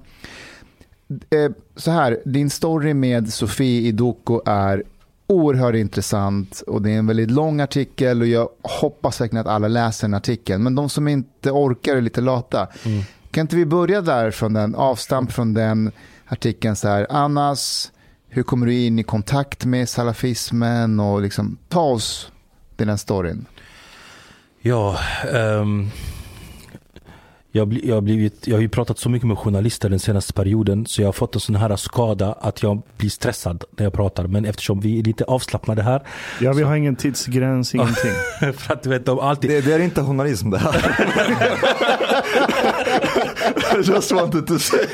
Eh, 1.29 1.51
så 1.75 1.91
här, 1.91 2.19
din 2.25 2.49
story 2.49 2.93
med 2.93 3.33
Sofie 3.33 3.81
Idoko 3.81 4.41
är 4.45 4.83
oerhört 5.27 5.75
intressant 5.75 6.63
och 6.67 6.81
det 6.81 6.91
är 6.91 6.97
en 6.97 7.07
väldigt 7.07 7.31
lång 7.31 7.61
artikel 7.61 8.21
och 8.21 8.27
jag 8.27 8.49
hoppas 8.61 9.21
verkligen 9.21 9.41
att 9.41 9.53
alla 9.53 9.67
läser 9.67 10.07
den 10.07 10.13
artikeln. 10.13 10.63
Men 10.63 10.75
de 10.75 10.89
som 10.89 11.07
inte 11.07 11.51
orkar 11.51 11.95
är 11.95 12.01
lite 12.01 12.21
lata. 12.21 12.67
Mm. 12.85 13.03
Kan 13.31 13.41
inte 13.41 13.55
vi 13.55 13.65
börja 13.65 14.01
där 14.01 14.31
från 14.31 14.53
den, 14.53 14.75
avstamp 14.75 15.31
från 15.31 15.53
den 15.53 15.91
artikeln 16.25 16.75
så 16.75 16.87
här, 16.87 17.07
Annas, 17.09 17.91
hur 18.27 18.43
kommer 18.43 18.65
du 18.65 18.73
in 18.73 18.99
i 18.99 19.03
kontakt 19.03 19.65
med 19.65 19.89
salafismen 19.89 20.99
och 20.99 21.21
liksom 21.21 21.57
ta 21.69 21.81
oss 21.81 22.31
till 22.77 22.87
den 22.87 22.97
storyn. 22.97 23.45
Ja, 24.61 24.99
ehm, 25.33 25.89
jag, 27.55 27.67
bli- 27.67 27.87
jag, 27.87 27.95
har 27.95 28.01
blivit, 28.01 28.47
jag 28.47 28.55
har 28.55 28.61
ju 28.61 28.69
pratat 28.69 28.99
så 28.99 29.09
mycket 29.09 29.27
med 29.27 29.37
journalister 29.37 29.89
den 29.89 29.99
senaste 29.99 30.33
perioden 30.33 30.85
så 30.85 31.01
jag 31.01 31.07
har 31.07 31.13
fått 31.13 31.35
en 31.35 31.41
sån 31.41 31.55
här 31.55 31.75
skada 31.75 32.33
att 32.33 32.63
jag 32.63 32.81
blir 32.97 33.09
stressad 33.09 33.63
när 33.77 33.83
jag 33.83 33.93
pratar. 33.93 34.27
Men 34.27 34.45
eftersom 34.45 34.79
vi 34.79 34.99
är 34.99 35.03
lite 35.03 35.23
avslappnade 35.23 35.81
här, 35.81 36.01
Ja, 36.41 36.53
vi 36.53 36.63
har 36.63 36.75
ingen 36.75 36.95
tidsgräns, 36.95 37.75
ingenting. 37.75 38.11
för 38.53 38.73
att 38.73 38.83
du 38.83 38.89
vet, 38.89 39.05
de 39.05 39.19
alltid... 39.19 39.49
Det, 39.49 39.61
det 39.61 39.73
är 39.73 39.79
inte 39.79 40.01
journalism 40.03 40.49
det 40.49 40.57
här. 40.57 40.75
I 43.79 43.87
just 43.91 44.11
wanted 44.11 44.47
to 44.47 44.59
say. 44.59 44.85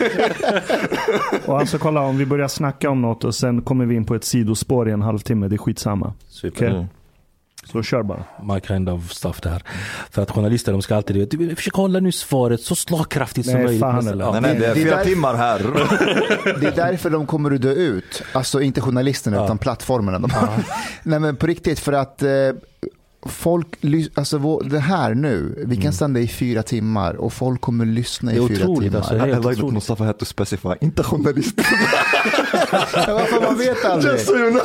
Och 1.46 1.60
alltså 1.60 1.78
kolla, 1.78 2.02
om 2.02 2.18
vi 2.18 2.26
börjar 2.26 2.48
snacka 2.48 2.90
om 2.90 3.02
något 3.02 3.24
och 3.24 3.36
sen 3.36 3.62
kommer 3.62 3.86
vi 3.86 3.96
in 3.96 4.06
på 4.06 4.16
ett 4.16 4.24
sidospår 4.24 4.90
i 4.90 4.92
en 4.92 5.02
halvtimme, 5.02 5.48
det 5.48 5.56
är 5.56 5.58
skitsamma. 5.58 6.14
Super. 6.30 6.68
Okej. 6.70 6.88
Så 7.72 7.84
kör 7.84 8.04
bara. 8.04 8.24
My 8.44 8.60
kind 8.62 8.90
of 8.90 9.12
stuff 9.12 9.42
det 9.42 9.50
här. 9.50 9.64
För 10.12 10.22
att 10.22 10.32
journalister 10.32 10.72
de 10.72 10.82
ska 10.82 10.96
alltid, 10.96 11.16
du 11.16 11.20
vet, 11.20 11.32
du, 11.32 11.56
försök 11.56 11.74
hålla 11.74 12.00
nu 12.00 12.12
svaret 12.12 12.62
så 12.62 12.76
slagkraftigt 12.76 13.46
som 13.48 13.56
Nej, 13.56 13.64
möjligt. 13.64 13.82
fan 13.82 14.08
eller? 14.08 14.26
ja. 14.26 14.32
Nej, 14.32 14.42
nej, 14.42 14.56
det 14.60 14.66
är 14.66 14.76
Det 14.76 14.82
är 14.82 14.86
fyra 14.86 14.96
där- 14.98 15.04
timmar 15.06 15.36
här. 15.36 15.60
Det 16.62 16.68
är 16.68 16.76
därför 16.76 17.10
de 17.10 17.26
kommer 17.28 17.52
att 17.52 17.62
dö 17.62 17.72
ut. 17.74 18.24
Alltså 18.34 18.62
inte 18.62 18.82
journalisterna 18.82 19.38
Ja. 19.38 19.46
utan 19.46 19.58
plattformarna. 19.58 20.20
De 20.20 20.30
Nej 21.04 21.20
men 21.20 21.36
på 21.36 21.48
riktigt 21.48 21.80
för 21.80 21.94
att 21.94 22.24
eh, 22.24 22.30
folk, 23.26 23.68
alltså 24.14 24.38
vår, 24.38 24.64
det 24.64 24.80
här 24.80 25.14
nu, 25.14 25.64
vi 25.68 25.78
kan 25.78 25.94
sända 25.94 26.20
i 26.20 26.28
fyra 26.28 26.64
timmar 26.64 27.14
och 27.14 27.34
folk 27.34 27.62
kommer 27.62 27.86
lyssna 27.86 28.34
i 28.34 28.36
Det 28.36 28.44
är 28.44 28.48
fyra 28.48 28.64
otroligt, 28.68 28.82
timmar. 28.92 28.98
alltså. 28.98 29.14
I, 29.14 29.18
I 29.18 29.20
helt 29.20 29.32
like 29.32 29.44
that 29.44 29.54
otroligt. 29.58 29.74
Mustafa 29.74 30.04
had 30.04 30.18
to 30.18 30.26
specify, 30.26 30.70
inte 30.82 31.04
journalist. 31.04 31.62
Varför 33.08 33.42
man 33.42 33.58
vet 33.58 33.86
aldrig. 33.86 34.14
Just 34.14 34.26
so 34.26 34.36
you 34.36 34.52
know, 34.52 34.62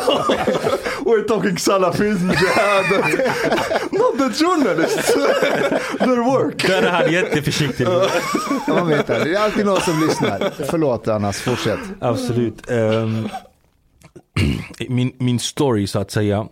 we're 1.05 1.25
talking 1.29 1.59
salafism, 1.59 2.31
jihad, 2.31 2.85
not 3.93 4.19
the 4.19 4.45
journalists, 4.45 5.15
their 5.99 6.23
work. 6.25 6.67
Där 6.67 6.83
är 6.83 6.91
han 6.91 7.13
jätteförsiktig. 7.13 7.87
Ja, 7.87 8.09
man 8.69 8.89
vet 8.89 9.11
aldrig. 9.11 9.33
Det 9.35 9.39
är 9.39 9.45
alltid 9.45 9.67
någon 9.67 9.81
som 9.81 10.01
lyssnar. 10.01 10.53
Förlåt 10.71 11.09
Annas, 11.09 11.41
fortsätt. 11.41 11.81
Absolut. 12.01 12.71
Ehm, 12.71 13.29
min, 14.89 15.13
min 15.19 15.39
story 15.41 15.87
så 15.87 15.99
att 15.99 16.11
säga. 16.11 16.47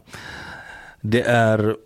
Det 1.00 1.22
är 1.22 1.76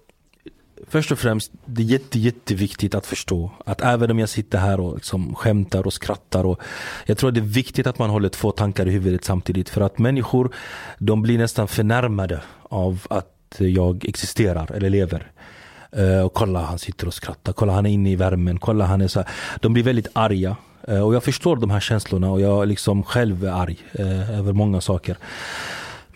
först 0.89 1.13
och 1.13 1.19
främst 1.19 1.53
det 1.65 1.83
är 1.83 1.87
jätte, 1.87 2.19
jätteviktigt 2.19 2.95
att 2.95 3.07
förstå 3.07 3.51
att 3.65 3.81
även 3.81 4.11
om 4.11 4.19
jag 4.19 4.29
sitter 4.29 4.59
här 4.59 4.81
och 4.81 4.95
liksom 4.95 5.35
skämtar 5.35 5.87
och 5.87 5.93
skrattar 5.93 6.47
och 6.47 6.61
jag 7.07 7.19
tror 7.19 7.29
att 7.29 7.35
det 7.35 7.41
är 7.41 7.43
viktigt 7.43 7.87
att 7.87 7.99
man 7.99 8.11
håller 8.11 8.29
två 8.29 8.53
tankar 8.53 8.89
i 8.89 8.91
huvudet 8.91 9.25
samtidigt 9.25 9.69
för 9.69 9.81
att 9.81 9.99
människor 9.99 10.55
de 10.99 11.23
blir 11.23 11.39
nästan 11.39 11.69
förnärmade 11.69 12.41
av 12.63 13.07
att 13.11 13.57
jag 13.59 14.05
existerar 14.05 14.73
eller 14.73 14.91
lever. 14.91 15.31
Uh, 15.99 16.21
och 16.21 16.35
kolla 16.35 16.63
han 16.63 16.79
sitter 16.79 17.07
och 17.07 17.15
skrattar, 17.15 17.53
kolla 17.53 17.73
han 17.73 17.87
är 17.87 17.91
inne 17.91 18.11
i 18.11 18.17
värmen, 18.17 18.59
kolla 18.59 18.85
han 18.85 19.01
är 19.01 19.09
så 19.09 19.21
här. 19.21 19.29
De 19.61 19.73
blir 19.73 19.83
väldigt 19.83 20.09
arga. 20.13 20.57
Uh, 20.89 21.01
och 21.01 21.15
jag 21.15 21.25
förstår 21.25 21.57
de 21.57 21.71
här 21.71 21.81
känslorna 21.81 22.31
och 22.31 22.41
jag 22.41 22.69
liksom 22.69 23.03
själv 23.03 23.45
är 23.45 23.51
arg 23.51 23.79
uh, 24.01 24.39
över 24.39 24.53
många 24.53 24.81
saker. 24.81 25.17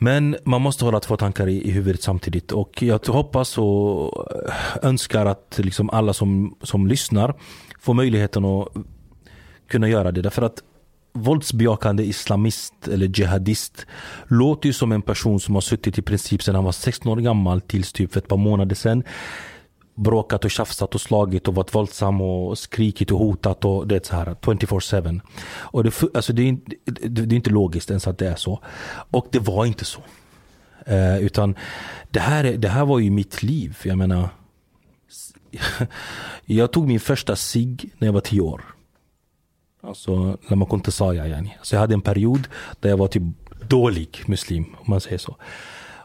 Men 0.03 0.37
man 0.45 0.63
måste 0.63 0.85
hålla 0.85 1.01
två 1.01 1.17
tankar 1.17 1.49
i, 1.49 1.69
i 1.69 1.71
huvudet 1.71 2.03
samtidigt 2.03 2.53
och 2.53 2.83
jag 2.83 3.07
hoppas 3.07 3.59
och 3.59 4.27
eh, 4.49 4.55
önskar 4.83 5.27
att 5.27 5.61
liksom 5.63 5.91
alla 5.91 6.13
som, 6.13 6.57
som 6.63 6.87
lyssnar 6.87 7.35
får 7.81 7.95
möjligheten 7.95 8.45
att 8.45 8.69
kunna 9.69 9.89
göra 9.89 10.13
det. 10.13 10.23
Därför 10.23 10.43
att 10.43 10.63
våldsbejakande 11.13 12.03
islamist 12.05 12.89
eller 12.89 13.07
jihadist 13.07 13.87
låter 14.27 14.67
ju 14.67 14.73
som 14.73 14.93
en 14.93 15.03
person 15.03 15.41
som 15.41 15.55
har 15.55 15.63
suttit 15.63 15.99
i 15.99 16.03
princip 16.03 16.43
sedan 16.43 16.55
han 16.55 16.65
var 16.65 16.73
16 16.73 17.13
år 17.13 17.17
gammal 17.17 17.61
tills 17.61 17.93
typ 17.93 18.13
för 18.13 18.21
ett 18.21 18.29
par 18.29 18.37
månader 18.37 18.75
sedan 18.75 19.05
bråkat 19.95 20.45
och 20.45 20.51
tjafsat 20.51 20.95
och 20.95 21.01
slagit 21.01 21.49
och 21.49 21.55
varit 21.55 21.75
våldsam 21.75 22.21
och 22.21 22.59
skrikit 22.59 23.11
och 23.11 23.19
hotat 23.19 23.65
och 23.65 23.87
det 23.87 23.97
är 23.97 24.01
så 24.05 24.17
här 24.17 24.27
24-7. 24.27 25.21
Och 25.49 25.85
det, 25.85 26.03
alltså 26.15 26.33
det, 26.33 26.49
är 26.49 26.59
det, 26.85 27.09
det 27.09 27.35
är 27.35 27.37
inte 27.37 27.51
logiskt 27.51 27.91
ens 27.91 28.07
att 28.07 28.19
det 28.19 28.29
är 28.29 28.37
så. 28.37 28.61
Och 29.11 29.27
det 29.31 29.39
var 29.39 29.67
inte 29.67 29.85
så. 29.85 30.01
Eh, 30.87 31.19
utan 31.19 31.55
det 32.11 32.21
här, 32.21 32.45
det 32.45 32.69
här 32.69 32.85
var 32.85 32.99
ju 32.99 33.11
mitt 33.11 33.43
liv. 33.43 33.79
Jag 33.83 33.99
menar, 33.99 34.29
jag 36.45 36.73
tog 36.73 36.89
min 36.89 37.01
första 37.01 37.37
sig 37.37 37.77
när 37.99 38.09
jag 38.09 38.13
var 38.13 38.21
tio 38.21 38.41
år. 38.41 38.65
Alltså 39.83 40.39
när 40.49 40.57
man 40.57 40.69
kunde 40.69 40.91
säga 40.91 41.27
yani. 41.27 41.57
Så 41.63 41.75
jag 41.75 41.81
hade 41.81 41.95
en 41.95 42.01
period 42.01 42.49
där 42.81 42.91
jag 42.91 42.97
var 42.97 43.09
typ 43.09 43.23
dålig 43.69 44.23
muslim 44.27 44.65
om 44.79 44.85
man 44.87 45.01
säger 45.01 45.19
så. 45.19 45.37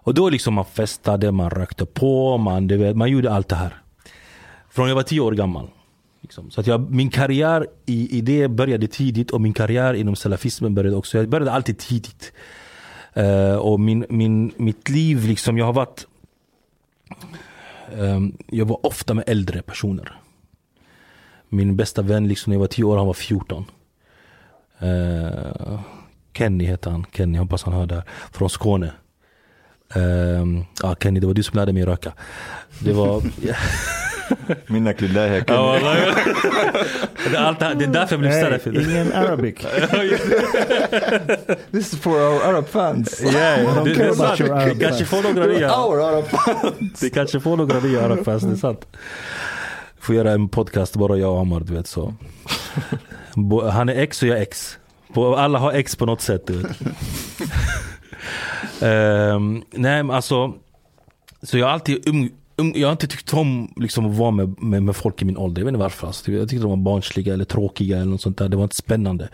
Och 0.06 0.14
då 0.14 0.30
liksom 0.30 0.53
man 0.53 0.66
festade, 0.66 1.32
man 1.32 1.49
rökte 1.49 1.86
på, 1.86 2.38
man, 2.38 2.68
du 2.68 2.78
vet, 2.78 2.95
man 2.95 3.12
gjorde 3.12 3.32
allt 3.32 3.47
det 3.47 3.56
här. 3.56 3.74
Från 4.70 4.88
jag 4.88 4.95
var 4.95 5.03
tio 5.03 5.20
år 5.20 5.32
gammal. 5.32 5.70
Liksom. 6.22 6.51
Så 6.51 6.62
att 6.62 6.68
jag, 6.68 6.91
min 6.91 7.10
karriär 7.10 7.68
i, 7.86 8.18
i 8.18 8.22
det 8.22 8.47
började 8.47 8.88
tidigt 8.88 9.32
och 9.32 9.41
min 9.41 9.53
karriär 9.53 9.93
inom 9.93 10.16
salafismen 10.16 10.76
började 10.76 10.95
också. 10.95 11.18
Jag 11.18 11.30
började 11.30 11.51
alltid 11.51 11.78
tidigt. 11.78 12.34
Uh, 13.18 13.56
och 13.56 13.80
min, 13.80 14.06
min, 14.10 14.53
mitt 14.58 14.89
liv, 14.89 15.26
liksom, 15.28 15.58
jag 15.58 15.66
har 15.66 15.74
varit... 15.74 16.08
Um, 17.93 18.38
jag 18.47 18.66
var 18.66 18.86
ofta 18.86 19.14
med 19.14 19.24
äldre 19.28 19.62
personer. 19.62 20.20
Min 21.49 21.76
bästa 21.76 22.01
vän 22.01 22.28
liksom, 22.28 22.51
när 22.51 22.56
jag 22.56 22.60
var 22.60 22.68
10 22.68 22.84
år, 22.84 22.97
han 22.97 23.08
var 23.08 23.14
14. 23.14 23.66
Uh, 24.82 24.89
eh, 24.89 25.80
Kenny 26.34 26.66
heter 26.66 26.91
han. 26.91 27.06
Kenny, 27.12 27.38
hoppas 27.38 27.64
han 27.64 27.74
hör 27.74 27.86
det 27.86 27.95
här. 27.95 28.03
Från 28.32 28.49
Skåne. 28.49 28.91
Ehm, 29.94 30.66
ja, 30.84 30.96
Kenny, 31.00 31.20
det 31.20 31.28
var 31.28 31.34
du 31.34 31.44
som 31.44 31.60
lärde 31.60 31.74
mig 31.74 31.86
röka. 31.86 32.14
Det 32.80 32.94
var... 32.94 33.22
Minnak 34.68 35.02
lillahi 35.02 35.44
wallahi. 35.48 36.12
det, 37.30 37.38
är 37.38 37.42
allt 37.42 37.60
det, 37.60 37.66
är 37.66 37.88
därför 37.88 38.14
jag 38.14 38.20
blev 38.20 38.32
salafi. 38.32 38.70
ingen 38.70 39.14
arabic. 39.14 39.56
This 41.72 41.94
is 41.94 42.00
for 42.00 42.12
our 42.12 42.44
Arab 42.44 42.68
fans. 42.68 43.24
Yeah, 43.24 43.84
det, 43.84 43.90
det 43.90 43.96
care 43.96 44.08
är 44.08 44.12
about 44.12 44.40
your 44.40 44.52
Arab 44.52 44.78
Det 44.78 44.86
kanske 44.86 45.06
får 45.06 45.24
några 45.24 45.46
nya. 45.46 45.80
Our 45.80 46.00
Arab 46.00 46.26
fans. 46.28 47.00
Det 47.00 47.10
kanske 47.10 47.40
får 47.40 47.58
några 47.58 47.80
nya 47.80 48.06
Arab-fans, 48.06 48.44
det 48.44 48.52
är 48.52 48.56
sant. 48.56 48.86
Får 50.00 50.16
göra 50.16 50.32
en 50.32 50.50
podcast 50.50 50.96
bara 50.96 51.18
jag 51.18 51.34
och 51.34 51.40
Amar, 51.40 51.60
du 51.60 51.74
vet 51.74 51.88
så. 51.88 52.14
Han 53.72 53.90
är 53.90 53.96
ex 53.96 54.22
och 54.22 54.28
jag 54.28 54.38
är 54.38 54.42
ex. 54.42 54.78
Alla 55.38 55.60
har 55.60 55.72
ex 55.72 55.96
på 55.96 56.06
något 56.06 56.22
sätt, 56.22 56.48
du 56.48 56.54
vet. 56.58 56.72
Ehm, 58.82 59.63
nej 59.71 60.03
men 60.03 60.15
alltså, 60.15 60.53
så 61.41 61.57
jag 61.57 61.65
har 61.65 61.73
alltid 61.73 62.09
um, 62.09 62.30
um, 62.55 62.73
jag 62.76 62.88
har 62.88 62.91
inte 62.91 63.07
tyckt 63.07 63.34
om 63.34 63.73
liksom, 63.76 64.05
att 64.05 64.17
vara 64.17 64.32
med, 64.32 64.61
med, 64.61 64.84
med 64.84 64.95
folk 64.95 65.21
i 65.21 65.26
min 65.26 65.38
ålder. 65.38 65.61
Jag 65.61 65.65
vet 65.65 65.71
inte 65.71 65.84
varför. 65.84 66.07
Alltså. 66.07 66.32
Jag 66.32 66.49
tyckte 66.49 66.63
de 66.63 66.69
var 66.69 66.78
barnsliga 66.78 67.34
eller 67.34 67.45
tråkiga 67.45 67.97
eller 67.97 68.11
något 68.11 68.21
sånt 68.21 68.38
där. 68.38 68.49
Det 68.49 68.57
var 68.57 68.63
inte 68.63 68.76
spännande. 68.76 69.30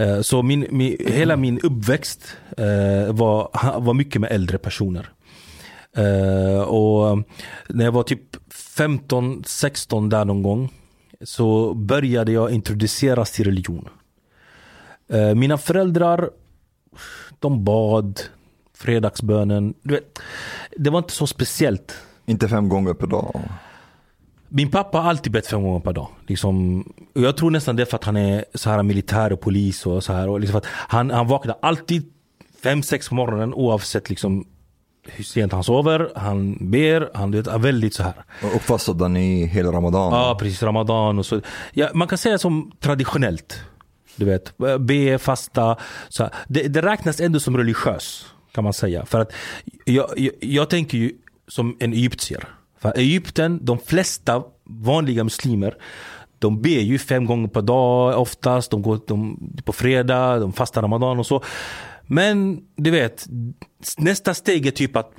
Uh, 0.00 0.20
så 0.20 0.42
min, 0.42 0.66
min, 0.70 0.96
hela 1.06 1.36
min 1.36 1.60
uppväxt 1.60 2.36
uh, 2.60 3.12
var, 3.12 3.50
var 3.80 3.94
mycket 3.94 4.20
med 4.20 4.32
äldre 4.32 4.58
personer. 4.58 5.08
Uh, 5.98 6.60
och 6.60 7.18
när 7.68 7.84
jag 7.84 7.92
var 7.92 8.02
typ 8.02 8.36
15, 8.76 9.42
16 9.46 10.08
där 10.08 10.24
någon 10.24 10.42
gång 10.42 10.72
så 11.24 11.74
började 11.74 12.32
jag 12.32 12.50
introduceras 12.50 13.32
till 13.32 13.44
religion. 13.44 13.88
Uh, 15.14 15.34
mina 15.34 15.58
föräldrar, 15.58 16.30
de 17.38 17.64
bad, 17.64 18.20
fredagsbönen. 18.74 19.74
Vet, 19.82 20.18
det 20.76 20.90
var 20.90 20.98
inte 20.98 21.12
så 21.12 21.26
speciellt. 21.26 21.96
Inte 22.26 22.48
fem 22.48 22.68
gånger 22.68 22.94
per 22.94 23.06
dag. 23.06 23.40
Min 24.48 24.70
pappa 24.70 24.98
har 24.98 25.10
alltid 25.10 25.32
bett 25.32 25.46
fem 25.46 25.62
gånger 25.62 25.80
per 25.80 25.92
dag. 25.92 26.08
Liksom, 26.26 26.84
jag 27.14 27.36
tror 27.36 27.50
nästan 27.50 27.76
det 27.76 27.82
är 27.82 27.86
för 27.86 27.96
att 27.96 28.04
han 28.04 28.16
är 28.16 28.44
så 28.54 28.70
här 28.70 28.82
militär 28.82 29.32
och 29.32 29.40
polis 29.40 29.86
och 29.86 30.04
så 30.04 30.12
här. 30.12 30.28
Och 30.28 30.40
liksom 30.40 30.60
han, 30.66 31.10
han 31.10 31.28
vaknar 31.28 31.56
alltid 31.62 32.12
fem, 32.62 32.82
sex 32.82 33.08
på 33.08 33.14
morgonen 33.14 33.54
oavsett 33.54 34.10
liksom 34.10 34.46
hur 35.08 35.24
sent 35.24 35.52
han 35.52 35.64
sover. 35.64 36.12
Han 36.16 36.70
ber, 36.70 37.10
han 37.14 37.30
vet, 37.30 37.46
är 37.46 37.58
väldigt 37.58 37.94
så 37.94 38.02
här. 38.02 38.14
Och 38.54 38.62
fastade 38.62 39.08
ni 39.08 39.46
hela 39.46 39.72
Ramadan? 39.72 40.12
Ja, 40.12 40.36
precis. 40.40 40.62
Ramadan 40.62 41.18
och 41.18 41.26
så. 41.26 41.40
Ja, 41.72 41.88
man 41.94 42.08
kan 42.08 42.18
säga 42.18 42.38
som 42.38 42.72
traditionellt. 42.80 43.60
Du 44.16 44.24
vet, 44.24 44.54
be, 44.80 45.18
fasta. 45.18 45.76
Så. 46.08 46.30
Det, 46.48 46.62
det 46.62 46.82
räknas 46.82 47.20
ändå 47.20 47.40
som 47.40 47.56
religiös. 47.56 48.26
Kan 48.52 48.64
man 48.64 48.72
säga. 48.72 49.06
För 49.06 49.20
att 49.20 49.32
jag, 49.84 50.10
jag, 50.16 50.32
jag 50.40 50.70
tänker 50.70 50.98
ju 50.98 51.12
som 51.48 51.76
en 51.80 51.92
egyptier. 51.92 52.48
För 52.78 52.98
Egypten, 52.98 53.58
de 53.62 53.78
flesta 53.78 54.42
vanliga 54.64 55.24
muslimer. 55.24 55.76
De 56.38 56.62
ber 56.62 56.80
ju 56.80 56.98
fem 56.98 57.26
gånger 57.26 57.48
per 57.48 57.62
dag 57.62 58.20
oftast. 58.20 58.70
De 58.70 58.82
går 58.82 59.00
de, 59.06 59.38
på 59.64 59.72
fredag, 59.72 60.38
de 60.38 60.52
fastar 60.52 60.82
ramadan 60.82 61.18
och 61.18 61.26
så. 61.26 61.42
Men 62.06 62.60
du 62.76 62.90
vet, 62.90 63.26
nästa 63.98 64.34
steg 64.34 64.66
är 64.66 64.70
typ 64.70 64.96
att 64.96 65.12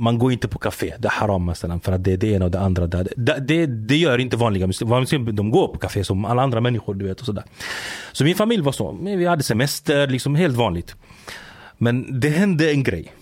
man 0.00 0.18
går 0.18 0.32
inte 0.32 0.48
på 0.48 0.58
café, 0.58 0.94
det 0.98 1.08
är 1.08 1.12
haram 1.12 1.44
مثلا, 1.44 1.80
för 1.80 1.92
att 1.92 2.04
det 2.04 2.12
är 2.12 2.16
det 2.16 2.26
ena 2.26 2.44
och 2.44 2.50
det 2.50 2.60
andra. 2.60 2.86
Där. 2.86 3.08
Det, 3.16 3.38
det, 3.40 3.66
det 3.66 3.96
gör 3.96 4.18
inte 4.18 4.36
vanliga 4.36 4.66
muslimer. 4.66 4.90
Vanliga 4.90 5.02
muslimer 5.02 5.32
de 5.32 5.50
går 5.50 5.68
på 5.68 5.78
café 5.78 6.04
som 6.04 6.24
alla 6.24 6.42
andra 6.42 6.60
människor. 6.60 6.94
du 6.94 7.06
vet 7.06 7.20
och 7.20 7.26
sådär. 7.26 7.44
Så 8.12 8.24
min 8.24 8.34
familj 8.34 8.62
var 8.62 8.72
så. 8.72 8.92
Men 8.92 9.18
Vi 9.18 9.26
hade 9.26 9.42
semester, 9.42 10.06
liksom 10.06 10.34
helt 10.34 10.56
vanligt. 10.56 10.96
Men 11.78 12.20
det 12.20 12.28
hände 12.28 12.70
en 12.70 12.82
grej. 12.82 13.12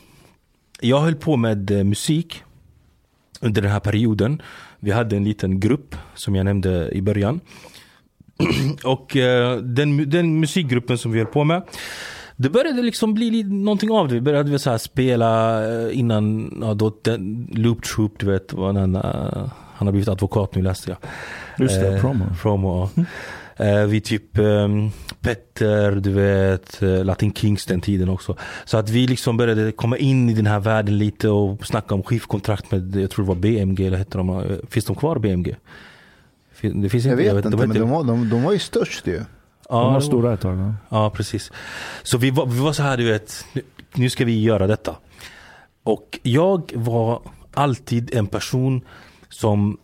Jag 0.80 1.01
höll 1.01 1.14
på 1.14 1.37
med 1.37 1.70
eh, 1.70 1.85
musik 1.85 2.43
under 3.41 3.62
den 3.62 3.70
här 3.70 3.80
perioden. 3.80 4.43
Vi 4.80 4.91
hade 4.91 5.16
en 5.16 5.24
liten 5.24 5.61
grupp 5.61 5.97
som 6.14 6.35
jag 6.35 6.45
nämnde 6.45 6.91
i 6.93 7.03
början. 7.03 7.41
och 8.85 9.16
eh, 9.16 9.57
den, 9.57 10.11
den 10.11 10.41
musikgruppen 10.41 10.99
som 10.99 11.12
vi 11.12 11.18
höll 11.18 11.26
på 11.26 11.45
med. 11.45 11.62
det 12.42 12.50
började 12.50 12.82
liksom 12.82 13.14
bli 13.14 13.30
li- 13.32 13.44
någonting 13.44 13.92
av 13.92 14.08
det. 14.08 14.14
Vi 14.14 14.22
började 14.22 14.52
vi 14.52 14.60
så 14.60 14.70
här 14.70 14.78
spela 14.78 15.64
eh, 15.72 16.00
innan, 16.00 16.58
ja, 16.62 16.74
då, 16.74 16.92
den, 17.02 17.48
Loop 17.54 17.84
Troop, 17.84 18.14
du 18.20 18.26
vet, 18.26 18.54
var 18.54 18.74
den, 18.74 18.96
eh, 18.96 19.02
han 19.76 19.88
har 19.88 19.92
blivit 19.92 20.10
advokat 20.10 20.56
nu 20.56 20.62
läste 20.62 20.90
jag. 20.92 20.98
Just 21.58 21.82
det, 21.82 21.88
Eh, 21.96 22.02
promo. 22.02 22.26
promo 22.42 22.90
ja. 22.96 23.04
Eh, 23.66 23.86
vi 23.86 24.02
typ 24.02 24.38
ehm, 24.38 24.90
Petter, 25.22 25.92
du 25.92 26.12
vet, 26.12 26.82
eh, 26.82 27.06
Latin 27.06 27.34
Kings 27.34 27.66
den 27.66 27.82
tiden 27.82 28.10
också. 28.10 28.36
Så 28.66 28.78
att 28.78 28.90
vi 28.90 29.08
liksom 29.08 29.38
började 29.38 29.72
komma 29.72 29.98
in 29.98 30.30
i 30.30 30.34
den 30.34 30.48
här 30.48 30.60
världen 30.60 30.98
lite 30.98 31.30
och 31.30 31.66
snacka 31.66 31.96
om 31.96 32.04
skivkontrakt 32.04 32.72
med, 32.72 32.96
jag 32.96 33.10
tror 33.12 33.26
det 33.26 33.30
var 33.30 33.36
BMG 33.36 33.88
eller 33.88 33.98
hette 33.98 34.18
de, 34.18 34.58
finns 34.70 34.86
de 34.86 34.96
kvar 34.96 35.20
BMG? 35.20 35.56
Det 36.62 36.90
finns 36.90 37.06
Jag 37.06 37.14
inte, 37.22 37.34
vet 37.34 37.46
inte, 37.46 37.50
de 37.58 37.68
men 37.68 37.78
de 37.80 37.90
var, 37.90 38.04
de, 38.04 38.30
de 38.30 38.44
var 38.44 38.52
ju 38.54 38.60
störst 38.60 39.08
ju. 39.08 39.22
Ja, 39.70 39.84
De 39.84 39.93
var 39.93 39.99
stora 39.99 40.34
ett 40.34 40.41
tag. 40.41 40.57
Ja. 40.57 40.74
Ja, 40.89 41.09
precis. 41.09 41.51
Så 42.03 42.17
vi 42.17 42.32
var, 42.32 42.45
vi 42.45 42.59
var 42.59 42.74
så 42.74 42.84
här, 42.84 42.97
du 42.97 43.11
vet, 43.11 43.45
nu, 43.53 43.61
nu 43.93 44.09
ska 44.09 44.26
vi 44.26 44.41
göra 44.41 44.67
detta. 44.67 44.95
Och 45.84 46.20
jag 46.24 46.72
var 46.76 47.22
alltid 47.53 48.15
en 48.15 48.28
person 48.28 48.82
som 49.30 49.78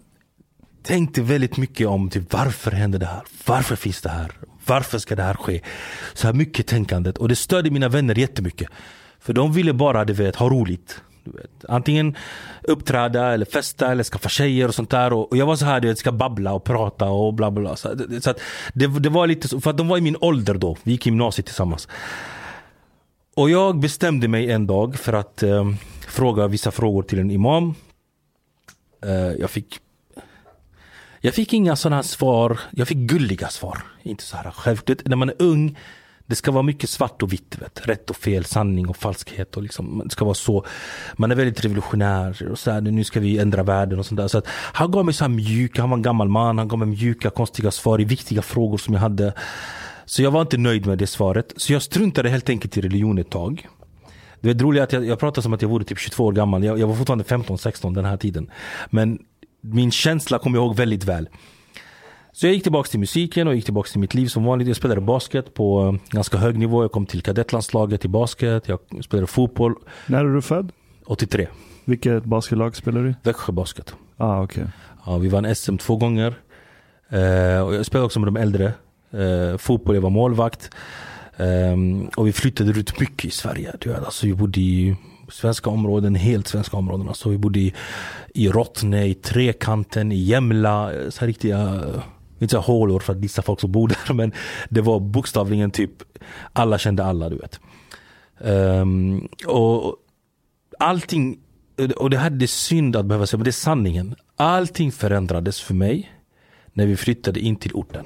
tänkte 0.83 1.21
väldigt 1.21 1.57
mycket 1.57 1.87
om 1.87 2.09
typ, 2.09 2.33
varför 2.33 2.71
händer 2.71 2.99
det 2.99 3.05
här? 3.05 3.21
Varför 3.45 3.75
finns 3.75 4.01
det 4.01 4.09
här? 4.09 4.31
Varför 4.65 4.97
ska 4.97 5.15
det 5.15 5.23
här 5.23 5.33
ske? 5.33 5.61
Så 6.13 6.27
här 6.27 6.33
mycket 6.33 6.67
tänkandet. 6.67 7.17
Och 7.17 7.27
det 7.27 7.35
störde 7.35 7.71
mina 7.71 7.89
vänner 7.89 8.19
jättemycket. 8.19 8.69
För 9.19 9.33
de 9.33 9.53
ville 9.53 9.73
bara, 9.73 10.05
du 10.05 10.13
vet, 10.13 10.35
ha 10.35 10.49
roligt. 10.49 11.01
Du 11.25 11.31
vet. 11.31 11.65
Antingen 11.69 12.15
uppträda 12.63 13.33
eller 13.33 13.45
festa 13.45 13.91
eller 13.91 14.03
skaffa 14.03 14.29
tjejer 14.29 14.67
och 14.67 14.75
sånt 14.75 14.89
där. 14.89 15.13
Och 15.13 15.31
och 15.31 15.37
jag 15.37 15.45
var 15.45 15.55
så 15.55 15.65
här, 15.65 15.79
du 15.79 15.87
vet, 15.87 15.97
ska 15.97 16.11
babbla 16.11 16.53
och 16.53 16.63
prata 16.63 17.09
och 17.09 17.33
bla 17.33 17.51
bla. 17.51 17.75
Så, 17.75 17.97
så 18.21 18.29
att 18.29 18.39
det, 18.73 18.87
det 18.87 19.09
var 19.09 19.27
lite 19.27 19.47
så, 19.47 19.61
för 19.61 19.69
att 19.69 19.77
de 19.77 19.87
var 19.87 19.97
i 19.97 20.01
min 20.01 20.17
ålder 20.21 20.53
då. 20.53 20.77
Vi 20.83 20.91
gick 20.91 21.07
i 21.07 21.09
gymnasiet 21.09 21.45
tillsammans. 21.45 21.87
Och 23.35 23.49
jag 23.49 23.79
bestämde 23.79 24.27
mig 24.27 24.51
en 24.51 24.67
dag 24.67 24.95
för 24.95 25.13
att 25.13 25.43
eh, 25.43 25.71
fråga 26.07 26.47
vissa 26.47 26.71
frågor 26.71 27.03
till 27.03 27.19
en 27.19 27.31
imam. 27.31 27.75
Eh, 29.03 29.11
jag 29.15 29.49
fick 29.49 29.79
jag 31.21 31.33
fick 31.33 31.53
inga 31.53 31.75
sådana 31.75 32.03
svar, 32.03 32.59
jag 32.71 32.87
fick 32.87 32.97
gulliga 32.97 33.47
svar. 33.47 33.77
Inte 34.03 34.23
så 34.23 34.37
här 34.37 34.51
självklart. 34.51 35.05
När 35.05 35.15
man 35.15 35.29
är 35.29 35.35
ung, 35.39 35.77
det 36.27 36.35
ska 36.35 36.51
vara 36.51 36.63
mycket 36.63 36.89
svart 36.89 37.23
och 37.23 37.33
vitt. 37.33 37.57
Vet. 37.61 37.87
Rätt 37.87 38.09
och 38.09 38.15
fel, 38.15 38.45
sanning 38.45 38.89
och 38.89 38.97
falskhet. 38.97 39.57
Och 39.57 39.63
liksom, 39.63 40.01
det 40.05 40.11
ska 40.11 40.25
vara 40.25 40.35
så. 40.35 40.65
Man 41.17 41.31
är 41.31 41.35
väldigt 41.35 41.65
revolutionär. 41.65 42.47
Och 42.51 42.59
så 42.59 42.71
här, 42.71 42.81
nu 42.81 43.03
ska 43.03 43.19
vi 43.19 43.37
ändra 43.37 43.63
världen 43.63 43.99
och 43.99 44.05
sånt 44.05 44.17
där. 44.17 44.27
Så 44.27 44.37
att 44.37 44.47
han 44.49 44.91
gav 44.91 45.05
mig 45.05 45.13
så 45.13 45.23
här 45.23 45.29
mjuka, 45.29 45.81
han 45.81 45.89
var 45.89 45.97
en 45.97 46.03
gammal 46.03 46.29
man. 46.29 46.57
Han 46.57 46.67
gav 46.67 46.79
mig 46.79 46.87
mjuka, 46.87 47.29
konstiga 47.29 47.71
svar 47.71 48.01
i 48.01 48.03
viktiga 48.03 48.41
frågor 48.41 48.77
som 48.77 48.93
jag 48.93 49.01
hade. 49.01 49.33
Så 50.05 50.21
jag 50.21 50.31
var 50.31 50.41
inte 50.41 50.57
nöjd 50.57 50.85
med 50.85 50.97
det 50.97 51.07
svaret. 51.07 51.53
Så 51.57 51.73
jag 51.73 51.81
struntade 51.81 52.29
helt 52.29 52.49
enkelt 52.49 52.77
i 52.77 52.81
religion 52.81 53.17
ett 53.17 53.29
tag. 53.29 53.67
Det 54.41 54.49
är 54.49 54.53
roligt 54.53 54.81
att 54.81 54.93
jag, 54.93 55.05
jag 55.05 55.19
pratar 55.19 55.41
som 55.41 55.53
att 55.53 55.61
jag 55.61 55.69
vore 55.69 55.83
typ 55.83 55.99
22 55.99 56.25
år 56.25 56.31
gammal. 56.31 56.63
Jag, 56.63 56.79
jag 56.79 56.87
var 56.87 56.95
fortfarande 56.95 57.23
15-16 57.23 57.95
den 57.95 58.05
här 58.05 58.17
tiden. 58.17 58.51
Men 58.89 59.19
min 59.61 59.91
känsla 59.91 60.39
kommer 60.39 60.57
jag 60.57 60.65
ihåg 60.65 60.75
väldigt 60.75 61.03
väl. 61.03 61.29
Så 62.35 62.45
jag 62.47 62.53
gick 62.53 62.63
tillbaka 62.63 62.87
till 62.87 62.99
musiken 62.99 63.47
och 63.47 63.55
gick 63.55 63.65
tillbaka 63.65 63.89
till 63.89 63.99
mitt 63.99 64.13
liv 64.13 64.27
som 64.27 64.43
vanligt. 64.43 64.67
Jag 64.67 64.77
spelade 64.77 65.01
basket 65.01 65.53
på 65.53 65.87
eh, 65.87 66.15
ganska 66.15 66.37
hög 66.37 66.57
nivå. 66.57 66.83
Jag 66.83 66.91
kom 66.91 67.05
till 67.05 67.21
kadettlandslaget 67.21 68.05
i 68.05 68.07
basket. 68.07 68.67
Jag 68.67 68.79
spelade 69.03 69.27
fotboll 69.27 69.75
När 70.05 70.25
är 70.25 70.35
du 70.35 70.41
född? 70.41 70.71
83. 71.05 71.47
Vilket 71.85 72.23
basketlag 72.23 72.75
spelar 72.75 73.01
du 73.01 73.09
i? 73.09 73.15
Växjö 73.23 73.51
Basket. 73.51 73.95
Ah, 74.17 74.43
okej. 74.43 74.63
Ja, 75.05 75.17
vi 75.17 75.27
vann 75.27 75.55
SM 75.55 75.77
två 75.77 75.95
gånger. 75.95 76.35
Eh, 77.09 77.61
och 77.61 77.75
jag 77.75 77.85
spelade 77.85 78.05
också 78.05 78.19
med 78.19 78.27
de 78.27 78.37
äldre. 78.37 78.73
Eh, 79.11 79.57
fotboll, 79.57 79.95
jag 79.95 80.01
var 80.01 80.09
målvakt. 80.09 80.69
Ehm, 81.37 82.07
och 82.07 82.27
vi 82.27 82.33
flyttade 82.33 82.79
ut 82.79 82.99
mycket 82.99 83.25
i 83.25 83.31
Sverige. 83.31 83.75
Du 83.79 83.89
vet, 83.89 84.05
alltså, 84.05 84.25
vi 84.25 84.33
bodde 84.33 84.59
i 84.59 84.95
svenska 85.31 85.69
områden, 85.69 86.15
helt 86.15 86.47
svenska 86.47 86.77
områden. 86.77 87.07
Alltså, 87.07 87.29
vi 87.29 87.37
bodde 87.37 87.59
i, 87.59 87.73
i 88.33 88.49
Rottne, 88.49 89.07
i 89.07 89.13
Trekanten, 89.13 90.11
i 90.11 90.17
Jämla. 90.17 90.91
Så 91.09 91.19
här 91.19 91.27
riktiga, 91.27 91.59
eh, 91.59 92.03
inte 92.39 92.51
säga 92.51 92.61
hålor 92.61 92.99
för 92.99 93.13
att 93.13 93.21
dissa 93.21 93.41
folk 93.41 93.59
som 93.59 93.71
bor 93.71 93.87
där. 94.07 94.13
Men 94.13 94.31
det 94.69 94.81
var 94.81 94.99
bokstavligen 94.99 95.71
typ, 95.71 95.91
alla 96.53 96.77
kände 96.77 97.05
alla 97.05 97.29
du 97.29 97.37
vet. 97.37 97.59
Um, 98.37 99.27
och 99.47 99.95
allting, 100.79 101.39
och 101.95 102.09
det 102.09 102.17
här 102.17 102.43
är 102.43 102.47
synd 102.47 102.95
att 102.95 103.05
behöva 103.05 103.27
säga, 103.27 103.37
men 103.37 103.43
det 103.43 103.49
är 103.49 103.51
sanningen. 103.51 104.15
Allting 104.35 104.91
förändrades 104.91 105.61
för 105.61 105.73
mig 105.73 106.11
när 106.73 106.85
vi 106.85 106.97
flyttade 106.97 107.39
in 107.39 107.55
till 107.55 107.73
orten. 107.73 108.05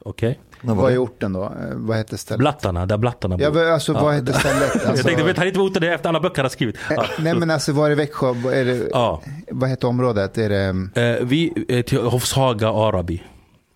Okej? 0.00 0.30
Okay? 0.30 0.47
Vad 0.62 0.86
är 0.86 0.92
det? 0.92 0.98
orten 0.98 1.32
då? 1.32 1.44
Eh, 1.44 1.50
Vad 1.74 1.96
hette 1.96 2.18
stället? 2.18 2.38
Blattarna, 2.38 2.86
där 2.86 2.96
blattarna 2.96 3.36
Ja, 3.40 3.50
bor. 3.50 3.60
men 3.60 3.72
alltså 3.72 3.92
vad 3.92 4.14
hette 4.14 4.32
stället? 4.32 4.70
Jag 4.74 4.86
Alltså, 4.86 5.04
tänkte, 5.04 5.24
vet 5.24 5.36
han 5.38 5.46
inte 5.46 5.58
vad 5.58 5.68
orten 5.70 5.82
är 5.82 5.90
efter 5.92 6.08
alla 6.08 6.20
böcker 6.20 6.36
han 6.36 6.44
har 6.44 6.50
skrivit? 6.50 6.76
Ja. 6.90 6.96
eh, 7.02 7.08
nej 7.18 7.34
men 7.34 7.50
alltså 7.50 7.72
var 7.72 7.88
det 7.88 7.94
Växjö? 7.94 8.28
Är 8.30 8.64
det, 8.64 8.88
Ja. 8.92 9.22
Vad 9.50 9.68
hette 9.70 9.86
området? 9.86 10.38
Är 10.38 10.48
det, 10.48 11.00
Eh, 11.02 11.24
vi, 11.26 11.50
till 11.86 11.98
Hofshaga, 12.00 12.68
Arabi 12.68 13.22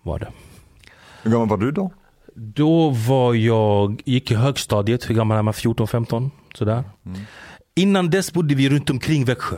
var 0.03 0.19
det. 0.19 0.27
Hur 1.23 1.31
gammal 1.31 1.47
var 1.47 1.57
du 1.57 1.71
då? 1.71 1.91
Då 2.35 2.89
var 2.89 3.33
jag, 3.33 4.01
gick 4.05 4.31
i 4.31 4.35
högstadiet, 4.35 5.09
hur 5.09 5.15
gammal 5.15 5.37
är 5.37 5.41
man? 5.41 5.53
14-15? 5.53 6.29
Sådär. 6.55 6.83
Innan 7.75 8.09
dess 8.09 8.33
bodde 8.33 8.55
vi 8.55 8.69
runt 8.69 8.89
omkring 8.89 9.25
Växjö. 9.25 9.57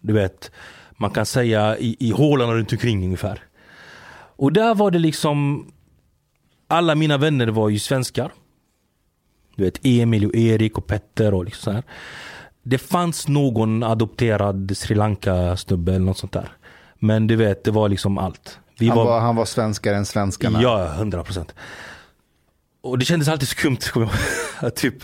Du 0.00 0.12
vet, 0.12 0.50
man 0.96 1.10
kan 1.10 1.26
säga 1.26 1.78
i, 1.78 1.96
i 2.00 2.10
hålan 2.10 2.54
runt 2.54 2.72
omkring 2.72 3.04
ungefär. 3.04 3.42
Och 4.36 4.52
där 4.52 4.74
var 4.74 4.90
det 4.90 4.98
liksom, 4.98 5.66
alla 6.74 6.94
mina 6.94 7.18
vänner 7.18 7.46
var 7.46 7.68
ju 7.68 7.78
svenskar. 7.78 8.32
Du 9.56 9.64
vet 9.64 9.78
Emil 9.82 10.26
och 10.26 10.34
Erik 10.34 10.78
och 10.78 10.86
Petter 10.86 11.34
och 11.34 11.44
liksom 11.44 11.62
så 11.62 11.70
här. 11.70 11.82
Det 12.62 12.78
fanns 12.78 13.28
någon 13.28 13.82
adopterad 13.82 14.76
Sri 14.76 14.94
Lanka 14.94 15.56
snubbe 15.56 15.94
eller 15.94 16.04
något 16.04 16.18
sånt 16.18 16.32
där. 16.32 16.52
Men 16.98 17.26
du 17.26 17.36
vet, 17.36 17.64
det 17.64 17.70
var 17.70 17.88
liksom 17.88 18.18
allt. 18.18 18.58
Vi 18.78 18.88
han, 18.88 18.96
var, 18.96 19.20
han 19.20 19.36
var 19.36 19.44
svenskare 19.44 19.96
än 19.96 20.06
svenskarna? 20.06 20.62
Ja, 20.62 20.86
hundra 20.86 21.24
procent. 21.24 21.54
Och 22.82 22.98
det 22.98 23.04
kändes 23.04 23.28
alltid 23.28 23.48
skumt. 23.48 23.78
typ, 24.74 24.94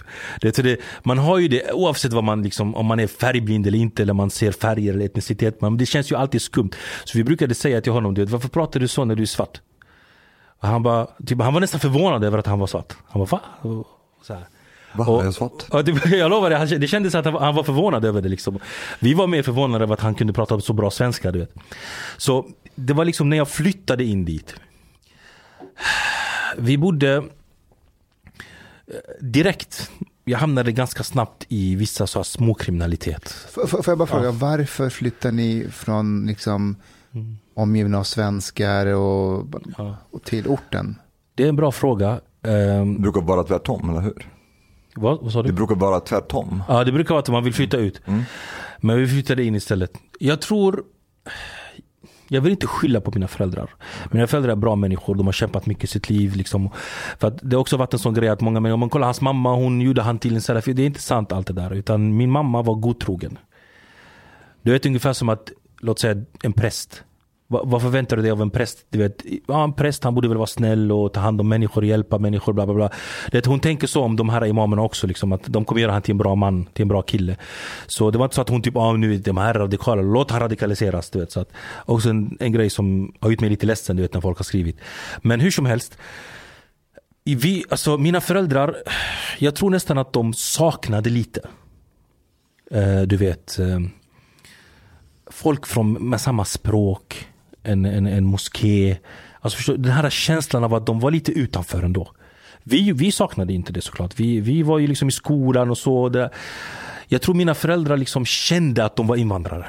det, 0.41 0.57
det, 0.57 0.81
man 1.03 1.19
har 1.19 1.39
ju 1.39 1.49
det 1.49 1.73
oavsett 1.73 2.13
vad 2.13 2.25
man 2.25 2.43
liksom, 2.43 2.75
om 2.75 2.87
man 2.87 3.01
är 3.01 3.07
färgblind 3.07 3.67
eller 3.67 3.79
inte 3.79 4.03
eller 4.03 4.13
man 4.13 4.31
ser 4.31 4.53
färger 4.53 4.93
eller 4.95 5.05
etnicitet. 5.05 5.61
Men 5.61 5.77
det 5.77 5.87
känns 5.87 6.13
ju 6.13 6.17
alltid 6.17 6.43
skumt. 6.43 6.71
Så 7.05 7.19
vi 7.19 7.25
brukade 7.25 7.55
säga 7.55 7.81
till 7.81 7.93
honom, 7.93 8.15
du 8.15 8.21
vet, 8.21 8.31
varför 8.31 8.49
pratar 8.49 8.81
du 8.81 8.89
så 8.89 9.05
när 9.05 9.15
du 9.15 9.23
är 9.23 9.27
svart? 9.27 9.61
Och 10.61 10.69
han, 10.69 10.83
bara, 10.83 11.07
typ, 11.27 11.41
han 11.41 11.55
var 11.55 11.61
nästan 11.61 11.81
förvånad 11.81 12.25
över 12.25 12.39
att 12.39 12.47
han 12.47 12.59
var 12.59 12.67
svart. 12.67 12.93
Han 13.07 13.21
bara, 13.21 13.27
va? 13.27 13.41
Och 13.71 13.87
Så 14.23 14.35
här. 14.35 14.47
Va? 14.95 15.07
Och- 15.07 15.21
är 15.21 15.25
jag 15.25 15.35
svart? 15.35 15.65
Ja, 15.73 15.83
det, 15.83 16.05
jag 16.17 16.31
lovar 16.31 16.51
det, 16.51 16.57
han- 16.57 16.69
det 16.69 16.87
kändes 16.89 17.15
att 17.15 17.25
han 17.25 17.35
var, 17.35 17.41
han 17.41 17.55
var 17.55 17.63
förvånad 17.63 18.05
över 18.05 18.23
det. 18.23 18.29
Liksom. 18.29 18.59
Vi 18.99 19.15
var 19.15 19.27
mer 19.27 19.43
förvånade 19.43 19.85
över 19.85 19.95
att 19.95 20.01
han 20.01 20.15
kunde 20.15 20.33
prata 20.33 20.61
så 20.61 20.73
bra 20.73 20.91
svenska. 20.91 21.31
Du 21.33 21.39
vet. 21.39 21.55
Så 22.17 22.47
det 22.75 22.93
var 22.93 23.05
liksom 23.05 23.29
när 23.29 23.37
jag 23.37 23.49
flyttade 23.49 24.05
in 24.05 24.25
dit. 24.25 24.55
Vi 26.59 26.79
bodde 26.79 27.17
eh, 27.17 27.23
direkt. 29.21 29.91
Jag 30.25 30.39
hamnade 30.39 30.73
ganska 30.73 31.03
snabbt 31.03 31.47
i 31.49 31.75
vissa 31.75 32.07
så 32.07 32.19
här 32.19 32.25
småkriminalitet. 32.25 33.35
F- 33.49 33.71
Får 33.71 33.83
jag 33.87 33.99
bara 33.99 34.07
fråga, 34.09 34.31
varför 34.31 34.91
flyttar 34.91 35.33
ni 35.33 35.67
från 35.73 36.27
liksom 36.27 36.77
omgivna 37.61 37.99
av 37.99 38.03
svenskar 38.05 38.87
och, 38.87 39.47
Ja. 39.79 39.97
och 40.11 40.23
till 40.25 40.47
orten? 40.49 40.99
Det 41.35 41.45
är 41.45 41.49
en 41.49 41.57
bra 41.57 41.73
fråga. 41.73 42.21
Ehm, 42.43 42.95
Det 42.95 43.01
brukar 43.01 43.21
vara 43.21 43.43
tvärtom, 43.45 43.91
eller 43.91 44.01
hur? 44.01 44.27
vad, 44.95 45.23
vad 45.23 45.33
sa 45.33 45.43
Det 45.43 45.49
du? 45.49 45.55
brukar 45.55 45.75
vara 45.75 46.01
tvärtom. 46.01 46.63
Ja, 46.69 46.85
det 46.85 46.93
brukar 46.93 47.11
vara 47.15 47.21
att 47.21 47.29
man 47.29 47.45
vill 47.45 47.55
flytta 47.55 47.77
ut. 47.77 48.01
Mm. 48.07 48.23
Men 48.79 48.99
vi 48.99 49.07
flyttade 49.09 49.45
in 49.45 49.55
istället. 49.55 49.91
Jag 50.21 50.41
tror... 50.41 50.83
Jag 52.33 52.41
vill 52.41 52.53
inte 52.53 52.67
skylla 52.67 53.01
på 53.01 53.11
mina 53.15 53.29
föräldrar. 53.29 53.71
Mina 54.11 54.27
föräldrar 54.27 54.53
är 54.53 54.57
bra 54.57 54.77
människor. 54.77 55.15
De 55.15 55.27
har 55.27 55.33
kämpat 55.33 55.67
mycket 55.67 55.85
i 55.85 55.87
sitt 55.87 56.11
liv. 56.11 56.37
Liksom. 56.37 56.71
För 57.19 57.29
att 57.29 57.39
det 57.43 57.57
har 57.57 57.61
också 57.61 57.77
varit 57.77 57.93
en 57.93 57.99
sån 57.99 58.15
grej 58.15 58.29
att 58.29 58.41
många 58.41 58.61
människor, 58.61 58.75
om 58.75 58.81
man 58.81 58.89
kollar 58.91 59.07
hans 59.07 59.21
mamma, 59.21 59.55
hon 59.55 59.81
gjorde 59.81 60.03
han 60.03 60.19
till 60.19 60.35
en 60.35 60.41
salafi. 60.43 60.73
Det 60.73 60.83
är 60.83 60.87
inte 60.87 61.01
sant 61.01 61.33
allt 61.33 61.47
det 61.47 61.53
där. 61.53 61.75
Utan 61.75 62.17
min 62.17 62.31
mamma 62.31 62.63
var 62.63 62.75
godtrogen. 62.75 63.39
Du 64.63 64.73
vet 64.73 64.87
ungefär 64.87 65.13
som 65.13 65.29
att, 65.29 65.53
låt 65.81 65.99
säga 65.99 66.25
en 66.43 66.53
präst. 66.53 67.05
Vad 67.53 67.83
förväntar 67.83 68.17
du 68.17 68.23
dig 68.23 68.31
av 68.31 68.43
en 68.43 68.51
präst? 68.51 68.87
Du 68.91 68.99
vet, 68.99 69.25
ja, 69.47 69.65
en 69.65 69.73
präst 69.73 70.05
han 70.05 70.15
borde 70.15 70.29
väl 70.29 70.37
vara 70.37 70.47
snäll 70.47 70.93
och 70.93 71.13
ta 71.13 71.21
hand 71.21 71.41
om 71.41 71.49
människor, 71.49 71.85
hjälpa 71.85 72.19
människor, 72.19 72.53
bla 72.53 72.67
bla 72.67 72.75
bla. 72.75 72.91
Det, 73.33 73.47
hon 73.47 73.61
tänker 73.61 73.87
så 73.87 74.03
om 74.03 74.17
de 74.17 74.29
här 74.29 74.47
imamerna 74.47 74.83
också, 74.83 75.07
liksom, 75.07 75.33
att 75.33 75.45
de 75.45 75.65
kommer 75.65 75.81
göra 75.81 75.93
han 75.93 76.03
till 76.03 76.13
en 76.13 76.19
bra 76.19 76.35
man, 76.35 76.65
till 76.65 76.83
en 76.83 76.89
bra 76.89 77.03
kille. 77.03 77.37
Så 77.87 78.11
det 78.11 78.19
var 78.19 78.25
inte 78.25 78.35
så 78.35 78.41
att 78.41 78.49
hon 78.49 78.63
typ, 78.63 78.77
ah, 78.77 78.93
nu 78.93 79.15
är 79.15 79.19
de 79.19 79.37
här 79.37 79.55
radikala, 79.55 80.03
låt 80.03 80.31
han 80.31 80.41
radikaliseras. 80.41 81.11
Du 81.11 81.19
vet, 81.19 81.33
så 81.33 81.41
att, 81.41 81.53
också 81.85 82.11
en, 82.11 82.37
en 82.41 82.53
grej 82.53 82.71
som 82.71 83.13
har 83.21 83.31
gjort 83.31 83.41
mig 83.41 83.51
lite 83.51 83.67
ledsen, 83.67 83.97
du 83.97 84.03
vet, 84.03 84.15
när 84.15 84.21
folk 84.21 84.39
har 84.39 84.45
skrivit. 84.45 84.77
Men 85.23 85.41
hur 85.41 85.51
som 85.51 85.67
helst. 85.67 85.99
Vi, 87.25 87.65
alltså 87.69 87.99
mina 87.99 88.21
föräldrar, 88.21 88.77
jag 89.39 89.55
tror 89.55 89.71
nästan 89.71 89.99
att 89.99 90.13
de 90.13 90.33
saknade 90.35 91.11
lite. 91.11 91.41
Eh, 92.71 93.03
du 93.03 93.17
vet, 93.17 93.59
eh, 93.59 93.81
folk 95.31 95.67
från, 95.67 95.93
med 95.93 96.21
samma 96.21 96.45
språk, 96.45 97.30
en, 97.63 97.85
en, 97.85 98.07
en 98.07 98.25
moské, 98.25 98.97
Alltså 99.41 99.57
förstår, 99.57 99.73
du, 99.73 99.83
den 99.83 99.93
här 99.93 100.11
känslan 100.11 100.65
av 100.65 100.75
att 100.75 100.87
de 100.87 101.01
var 101.01 101.11
lite 101.11 101.33
utanför 101.33 101.83
ändå. 101.83 102.09
Vi, 102.63 102.93
vi 102.93 103.13
saknade 103.13 103.53
inte 103.53 103.73
det 103.73 103.81
såklart. 103.81 104.21
Vi, 104.21 104.41
vi 104.41 104.63
var 104.63 104.79
ju 104.79 104.87
liksom 104.87 105.09
i 105.09 105.13
skolan 105.13 105.71
och 105.71 105.79
så. 105.79 106.09
Det, 106.09 106.31
jag 107.09 107.23
tror 107.23 107.35
mina 107.35 107.55
föräldrar 107.55 107.97
liksom 107.97 108.25
kände 108.25 108.85
att 108.85 108.97
de 108.97 109.07
var 109.07 109.17
invandrare. 109.17 109.67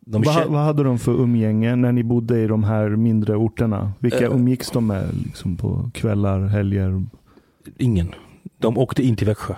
De 0.00 0.22
Vad, 0.22 0.46
vad 0.46 0.60
hade 0.60 0.82
de 0.82 0.98
för 0.98 1.12
umgänge 1.12 1.76
när 1.76 1.92
ni 1.92 2.02
bodde 2.02 2.40
i 2.40 2.46
de 2.46 2.64
här 2.64 2.88
mindre 2.88 3.36
orterna? 3.36 3.92
Vilka 3.98 4.24
Eh. 4.24 4.32
umgicks 4.34 4.70
de 4.70 4.86
med 4.86 5.14
liksom 5.24 5.56
på 5.56 5.90
kvällar, 5.94 6.46
helger? 6.46 7.04
ingen. 7.78 8.14
De 8.58 8.78
åkte 8.78 9.02
in 9.02 9.16
till 9.16 9.26
Växjö. 9.26 9.54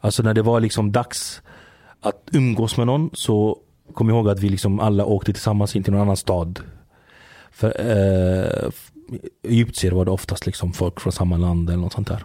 Alltså 0.00 0.22
när 0.22 0.34
det 0.34 0.42
var 0.42 0.60
liksom 0.60 0.92
dags 0.92 1.42
att 2.00 2.28
umgås 2.32 2.76
med 2.76 2.86
någon 2.86 3.10
så 3.12 3.58
kom 3.94 4.10
ihåg 4.10 4.28
att 4.28 4.40
vi 4.40 4.48
liksom 4.48 4.80
alla 4.80 5.04
åkte 5.04 5.32
tillsammans 5.32 5.76
in 5.76 5.82
till 5.82 5.92
någon 5.92 6.02
annan 6.02 6.16
stad. 6.16 6.60
För 7.50 7.80
eh, 7.80 8.70
egyptier 9.42 9.92
var 9.92 10.04
det 10.04 10.10
oftast 10.10 10.46
liksom 10.46 10.72
folk 10.72 11.00
från 11.00 11.12
samma 11.12 11.36
land 11.36 11.70
eller 11.70 11.82
något 11.82 11.92
sånt 11.92 12.08
där. 12.08 12.24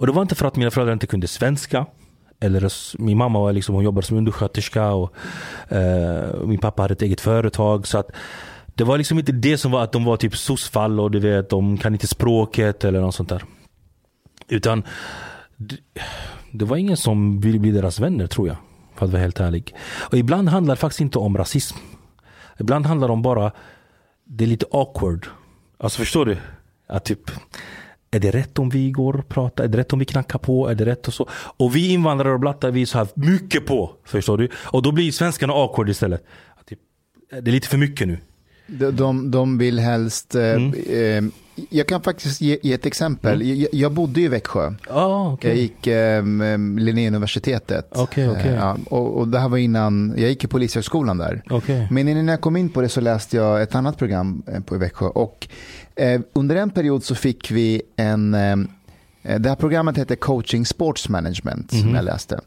Och 0.00 0.06
det 0.06 0.12
var 0.12 0.22
inte 0.22 0.34
för 0.34 0.46
att 0.46 0.56
mina 0.56 0.70
föräldrar 0.70 0.92
inte 0.92 1.06
kunde 1.06 1.28
svenska. 1.28 1.86
Eller 2.40 2.72
min 3.02 3.18
mamma 3.18 3.38
var 3.38 3.52
liksom, 3.52 3.74
hon 3.74 3.84
jobbade 3.84 4.06
som 4.06 4.16
undersköterska 4.16 4.92
och 4.92 5.14
eh, 5.68 6.44
min 6.44 6.58
pappa 6.58 6.82
hade 6.82 6.92
ett 6.92 7.02
eget 7.02 7.20
företag. 7.20 7.86
Så 7.86 7.98
att 7.98 8.10
det 8.66 8.84
var 8.84 8.98
liksom 8.98 9.18
inte 9.18 9.32
det 9.32 9.58
som 9.58 9.70
var 9.70 9.82
att 9.82 9.92
de 9.92 10.04
var 10.04 10.16
typ 10.16 10.36
sossfall 10.36 11.00
och 11.00 11.10
du 11.10 11.20
vet, 11.20 11.50
de 11.50 11.78
kan 11.78 11.92
inte 11.92 12.06
språket 12.06 12.84
eller 12.84 13.00
något 13.00 13.14
sånt 13.14 13.28
där. 13.28 13.44
Utan 14.48 14.82
det, 15.56 15.76
det 16.52 16.64
var 16.64 16.76
ingen 16.76 16.96
som 16.96 17.40
ville 17.40 17.58
bli 17.58 17.70
deras 17.70 18.00
vänner 18.00 18.26
tror 18.26 18.48
jag. 18.48 18.56
För 19.00 19.06
att 19.06 19.12
vara 19.12 19.22
helt 19.22 19.40
ärlig. 19.40 19.74
Och 19.98 20.18
ibland 20.18 20.48
handlar 20.48 20.74
det 20.74 20.80
faktiskt 20.80 21.00
inte 21.00 21.18
om 21.18 21.36
rasism. 21.36 21.76
Ibland 22.58 22.86
handlar 22.86 23.08
det 23.08 23.12
om 23.12 23.22
bara, 23.22 23.52
det 24.24 24.44
är 24.44 24.48
lite 24.48 24.66
awkward. 24.70 25.26
Alltså 25.78 25.98
förstår 25.98 26.26
du? 26.26 26.36
Att 26.88 27.04
typ, 27.04 27.30
är 28.10 28.20
det 28.20 28.30
rätt 28.30 28.58
om 28.58 28.68
vi 28.70 28.90
går 28.90 29.16
och 29.16 29.28
pratar? 29.28 29.64
Är 29.64 29.68
det 29.68 29.78
rätt 29.78 29.92
om 29.92 29.98
vi 29.98 30.04
knackar 30.04 30.38
på? 30.38 30.68
Är 30.68 30.74
det 30.74 30.84
rätt 30.86 31.08
och 31.08 31.14
så? 31.14 31.28
Och 31.32 31.76
vi 31.76 31.88
invandrare 31.92 32.32
och 32.34 32.40
blattar, 32.40 32.70
vi 32.70 32.82
är 32.82 32.86
så 32.86 32.98
här 32.98 33.08
mycket 33.14 33.66
på. 33.66 33.92
Förstår 34.04 34.38
du? 34.38 34.48
Och 34.54 34.82
då 34.82 34.92
blir 34.92 35.12
svenskarna 35.12 35.52
awkward 35.52 35.88
istället. 35.88 36.24
Att 36.56 36.66
Typ, 36.66 36.78
det 37.30 37.36
är 37.50 37.52
lite 37.52 37.68
för 37.68 37.78
mycket 37.78 38.08
nu. 38.08 38.18
De, 38.66 38.90
de, 38.90 39.30
de 39.30 39.58
vill 39.58 39.78
helst... 39.78 40.34
Eh, 40.34 40.42
Mm. 40.42 40.74
eh, 41.26 41.32
jag 41.70 41.86
kan 41.86 42.02
faktiskt 42.02 42.40
ge, 42.40 42.58
ge 42.62 42.72
ett 42.72 42.86
exempel. 42.86 43.42
Jag, 43.42 43.68
jag 43.72 43.92
bodde 43.92 44.20
i 44.20 44.28
Växjö. 44.28 44.74
Ja, 44.88 44.94
ah, 44.94 45.32
okej. 45.32 45.50
Jag 45.50 45.58
gick 45.58 45.86
eh, 45.86 46.22
Linnéuniversitetet. 46.78 47.88
Okej. 47.94 48.24
Eh, 48.24 48.54
ja, 48.54 48.76
och, 48.90 49.18
och 49.18 49.28
det 49.28 49.38
här 49.38 49.48
var 49.48 49.58
innan, 49.58 50.14
jag 50.16 50.28
gick 50.28 50.44
i 50.44 50.46
Polishögskolan 50.46 51.18
där. 51.18 51.42
Okej. 51.50 51.88
Men 51.90 52.08
innan 52.08 52.28
jag 52.28 52.40
kom 52.40 52.56
in 52.56 52.68
på 52.68 52.80
det 52.80 52.88
så 52.88 53.00
läste 53.00 53.36
jag 53.36 53.62
ett 53.62 53.74
annat 53.74 53.98
program 53.98 54.42
eh, 54.46 54.60
på 54.60 54.76
Växjö. 54.76 55.06
Och 55.06 55.48
eh, 55.96 56.20
under 56.32 56.56
en 56.56 56.70
period 56.70 57.04
så 57.04 57.14
fick 57.14 57.50
vi 57.50 57.82
en, 57.96 58.34
eh, 58.34 58.56
det 59.38 59.48
här 59.48 59.56
programmet 59.56 59.98
heter 59.98 60.16
Coaching 60.16 60.66
Sports 60.66 61.08
Management 61.08 61.70
som 61.70 61.80
Mhm. 61.86 61.94
jag 61.94 62.04
läste. 62.04 62.40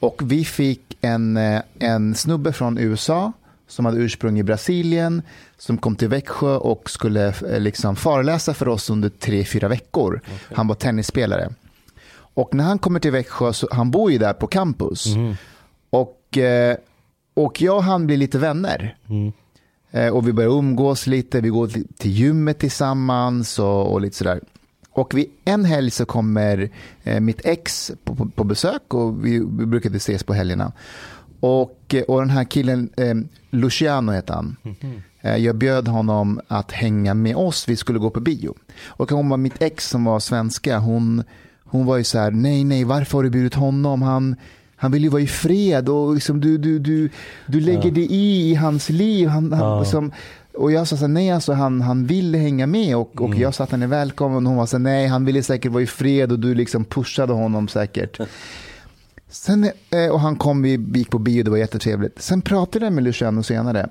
Och 0.00 0.22
vi 0.24 0.44
fick 0.44 0.98
en, 1.00 1.36
eh, 1.36 1.60
en 1.78 2.14
snubbe 2.14 2.52
från 2.52 2.78
USA 2.78 3.32
som 3.74 3.84
hade 3.84 3.98
ursprung 3.98 4.38
i 4.38 4.42
Brasilien 4.42 5.22
som 5.56 5.78
kom 5.78 5.96
till 5.96 6.08
Växjö 6.08 6.56
och 6.56 6.90
skulle 6.90 7.28
eh, 7.28 7.60
liksom 7.60 7.96
föreläsa 7.96 8.54
för 8.54 8.68
oss 8.68 8.90
under 8.90 9.08
tre, 9.08 9.44
fyra 9.44 9.68
veckor. 9.68 10.20
Han 10.54 10.68
var 10.68 10.74
tennisspelare. 10.74 11.50
Och 12.16 12.54
när 12.54 12.64
han 12.64 12.78
kommer 12.78 13.00
till 13.00 13.10
Växjö, 13.10 13.52
så, 13.52 13.68
han 13.72 13.90
bor 13.90 14.12
ju 14.12 14.18
där 14.18 14.32
på 14.32 14.46
campus. 14.46 15.06
Mhm. 15.06 15.36
Och, 15.90 16.38
eh, 16.38 16.76
och 17.34 17.62
jag 17.62 17.76
och 17.76 17.84
han 17.84 18.06
blir 18.06 18.16
lite 18.16 18.38
vänner. 18.38 18.96
Mm. 19.08 19.32
Eh, 19.90 20.08
och 20.08 20.28
vi 20.28 20.32
börjar 20.32 20.50
umgås 20.50 21.06
lite, 21.06 21.40
vi 21.40 21.48
går 21.48 21.66
till, 21.98 22.10
gymmet 22.10 22.58
tillsammans 22.58 23.58
och, 23.58 23.92
och 23.92 24.00
lite 24.00 24.16
sådär. 24.16 24.40
Och 24.90 25.14
vid 25.14 25.30
en 25.44 25.64
helg 25.64 25.90
så 25.90 26.06
kommer 26.06 26.70
mitt 27.20 27.40
ex 27.44 27.92
på, 28.04 28.14
på, 28.14 28.28
på 28.28 28.44
besök 28.44 28.94
och 28.94 29.26
vi, 29.26 29.38
vi 29.38 29.66
brukade 29.66 29.96
ses 29.96 30.22
på 30.22 30.34
helgerna. 30.34 30.72
Och, 31.48 31.94
eh, 31.94 32.02
och 32.02 32.20
den 32.20 32.30
här 32.30 32.44
killen, 32.44 32.90
eh, 32.96 33.14
Luciano 33.50 34.12
heter 34.12 34.34
han. 34.34 34.56
Eh, 35.20 35.36
Jag 35.36 35.56
bjöd 35.56 35.88
honom 35.88 36.40
att 36.48 36.72
hänga 36.72 37.14
med 37.14 37.36
oss, 37.36 37.68
vi 37.68 37.76
skulle 37.76 37.98
gå 37.98 38.10
på 38.10 38.20
bio. 38.20 38.54
Och 38.86 39.10
hon 39.10 39.28
var 39.28 39.36
mitt 39.36 39.62
ex 39.62 39.88
som 39.88 40.04
var 40.04 40.20
svenska, 40.20 40.78
hon, 40.78 41.22
hon 41.64 41.86
var 41.86 41.96
ju 41.96 42.04
så 42.04 42.18
här, 42.18 42.30
nej, 42.30 42.64
nej, 42.64 42.84
varför 42.84 43.18
har 43.18 43.22
du 43.24 43.30
bjudit 43.30 43.54
honom? 43.54 44.02
Han, 44.02 44.36
han 44.76 44.92
vill 44.92 45.02
ju 45.02 45.08
vara 45.08 45.22
i 45.22 45.26
fred 45.26 45.88
och 45.88 46.14
liksom 46.14 46.40
du, 46.40 46.58
du, 46.58 46.78
du, 46.78 47.10
du 47.46 47.60
lägger 47.60 47.90
dig 47.90 48.04
i, 48.12 48.50
i 48.50 48.54
hans 48.54 48.88
liv. 48.90 49.28
Han, 49.28 49.52
han, 49.52 49.60
Ja. 49.68 49.80
liksom, 49.80 50.12
och 50.58 50.72
jag 50.72 50.88
sa 50.88 50.96
så 50.96 51.00
här, 51.00 51.08
nej 51.08 51.30
alltså 51.30 51.52
han, 51.52 51.80
han 51.80 52.06
ville 52.06 52.38
hänga 52.38 52.66
med 52.66 52.96
och, 52.96 53.20
och 53.20 53.34
jag 53.34 53.54
sa 53.54 53.64
att 53.64 53.70
han 53.70 53.82
är 53.82 53.86
välkommen 53.86 54.36
och 54.46 54.50
hon 54.50 54.56
var 54.56 54.66
så 54.66 54.76
här, 54.76 54.82
nej 54.82 55.06
han 55.06 55.24
ville 55.24 55.42
säkert 55.42 55.72
vara 55.72 55.82
i 55.82 55.86
fred 55.86 56.32
och 56.32 56.38
du 56.38 56.54
liksom 56.54 56.84
pushade 56.84 57.32
honom 57.32 57.68
säkert. 57.68 58.18
Sen, 59.34 59.70
eh, 59.90 60.10
och 60.10 60.20
han 60.20 60.36
kom, 60.36 60.62
vi 60.62 60.76
vi 60.76 60.98
gick 60.98 61.10
på 61.10 61.18
bio, 61.18 61.42
det 61.42 61.50
var 61.50 61.58
jättetrevligt. 61.58 62.22
Sen 62.22 62.42
pratade 62.42 62.86
jag 62.86 62.92
med 62.92 63.04
Luciano 63.04 63.42
senare. 63.42 63.80
Vet 63.80 63.88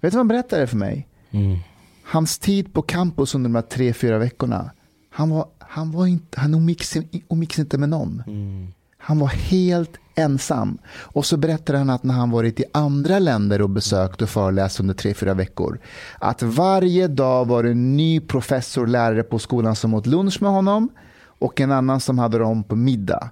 du 0.00 0.08
vad 0.10 0.14
han 0.14 0.28
berättade 0.28 0.66
för 0.66 0.76
mig? 0.76 1.08
Mm. 1.30 1.58
Hans 2.04 2.38
tid 2.38 2.72
på 2.72 2.82
campus 2.82 3.34
under 3.34 3.48
de 3.48 3.54
här 3.54 3.62
tre, 3.62 3.92
fyra 3.92 4.18
veckorna. 4.18 4.70
Han, 5.10 5.30
var, 5.30 5.46
han, 5.58 5.92
var 5.92 6.06
inte, 6.06 6.40
han 6.40 6.54
umgicks, 6.54 6.96
umgicks 7.28 7.58
inte 7.58 7.78
med 7.78 7.88
någon. 7.88 8.22
Mm. 8.26 8.68
Han 8.98 9.18
var 9.18 9.28
helt 9.28 9.96
ensam. 10.14 10.78
Och 10.88 11.26
så 11.26 11.36
berättade 11.36 11.78
han 11.78 11.90
att 11.90 12.02
när 12.02 12.14
han 12.14 12.30
varit 12.30 12.60
i 12.60 12.64
andra 12.72 13.18
länder 13.18 13.62
och 13.62 13.70
besökt 13.70 14.22
och 14.22 14.28
föreläst 14.28 14.80
under 14.80 14.94
tre, 14.94 15.14
fyra 15.14 15.34
veckor. 15.34 15.78
Att 16.18 16.42
varje 16.42 17.08
dag 17.08 17.48
var 17.48 17.62
det 17.62 17.70
en 17.70 17.96
ny 17.96 18.20
professor, 18.20 18.86
lärare 18.86 19.22
på 19.22 19.38
skolan 19.38 19.76
som 19.76 19.94
åt 19.94 20.06
lunch 20.06 20.42
med 20.42 20.50
honom. 20.50 20.88
Och 21.22 21.60
en 21.60 21.72
annan 21.72 22.00
som 22.00 22.18
hade 22.18 22.38
dem 22.38 22.64
på 22.64 22.76
middag. 22.76 23.30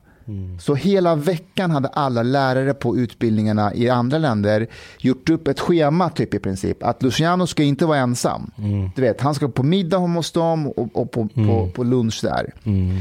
Så 0.60 0.74
hela 0.74 1.14
veckan 1.14 1.70
hade 1.70 1.88
alla 1.88 2.22
lärare 2.22 2.74
på 2.74 2.96
utbildningarna 2.96 3.74
i 3.74 3.88
andra 3.88 4.18
länder 4.18 4.66
gjort 4.98 5.30
upp 5.30 5.48
ett 5.48 5.60
schema 5.60 6.08
typ 6.08 6.34
i 6.34 6.38
princip. 6.38 6.82
Att 6.82 7.02
Luciano 7.02 7.46
ska 7.46 7.62
inte 7.62 7.86
vara 7.86 7.98
ensam. 7.98 8.50
Du 8.96 9.02
vet, 9.02 9.20
han 9.20 9.34
ska 9.34 9.48
på 9.48 9.62
middag 9.62 9.98
hos 9.98 10.32
dem 10.32 10.66
och, 10.66 10.96
och 10.96 11.10
på, 11.10 11.28
på, 11.28 11.70
på 11.74 11.84
lunch 11.84 12.20
där. 12.22 12.54
Mm. 12.64 12.98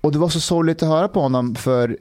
Och 0.00 0.12
det 0.12 0.18
var 0.18 0.28
så 0.28 0.40
sorgligt 0.40 0.82
att 0.82 0.88
höra 0.88 1.08
på 1.08 1.20
honom 1.20 1.54
för 1.54 1.96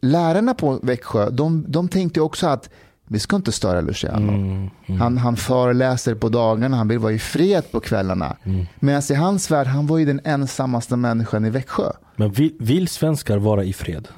lärarna 0.00 0.54
på 0.54 0.78
Växjö, 0.82 1.30
de, 1.30 1.64
de 1.68 1.88
tänkte 1.88 2.20
också 2.20 2.46
att 2.46 2.70
vi 3.06 3.18
ska 3.18 3.36
inte 3.36 3.52
störa 3.52 3.80
Luciano. 3.80 4.32
Mm. 4.32 4.70
Han, 5.00 5.18
han 5.18 5.36
föreläser 5.36 6.14
på 6.14 6.28
dagarna, 6.28 6.76
han 6.76 6.88
vill 6.88 6.98
vara 6.98 7.12
i 7.12 7.18
fred 7.18 7.64
på 7.70 7.80
kvällarna. 7.80 8.36
Mm. 8.44 8.66
Medan 8.80 9.02
i 9.10 9.14
hans 9.14 9.50
värld, 9.50 9.66
han 9.66 9.86
var 9.86 9.98
ju 9.98 10.04
den 10.04 10.20
ensammaste 10.24 10.96
människan 10.96 11.44
i 11.44 11.50
Växjö. 11.50 11.92
Men 12.16 12.32
vill, 12.32 12.54
vill 12.58 12.88
svenskar 12.88 13.38
vara 13.38 13.64
i 13.64 13.72
fred? 13.72 14.08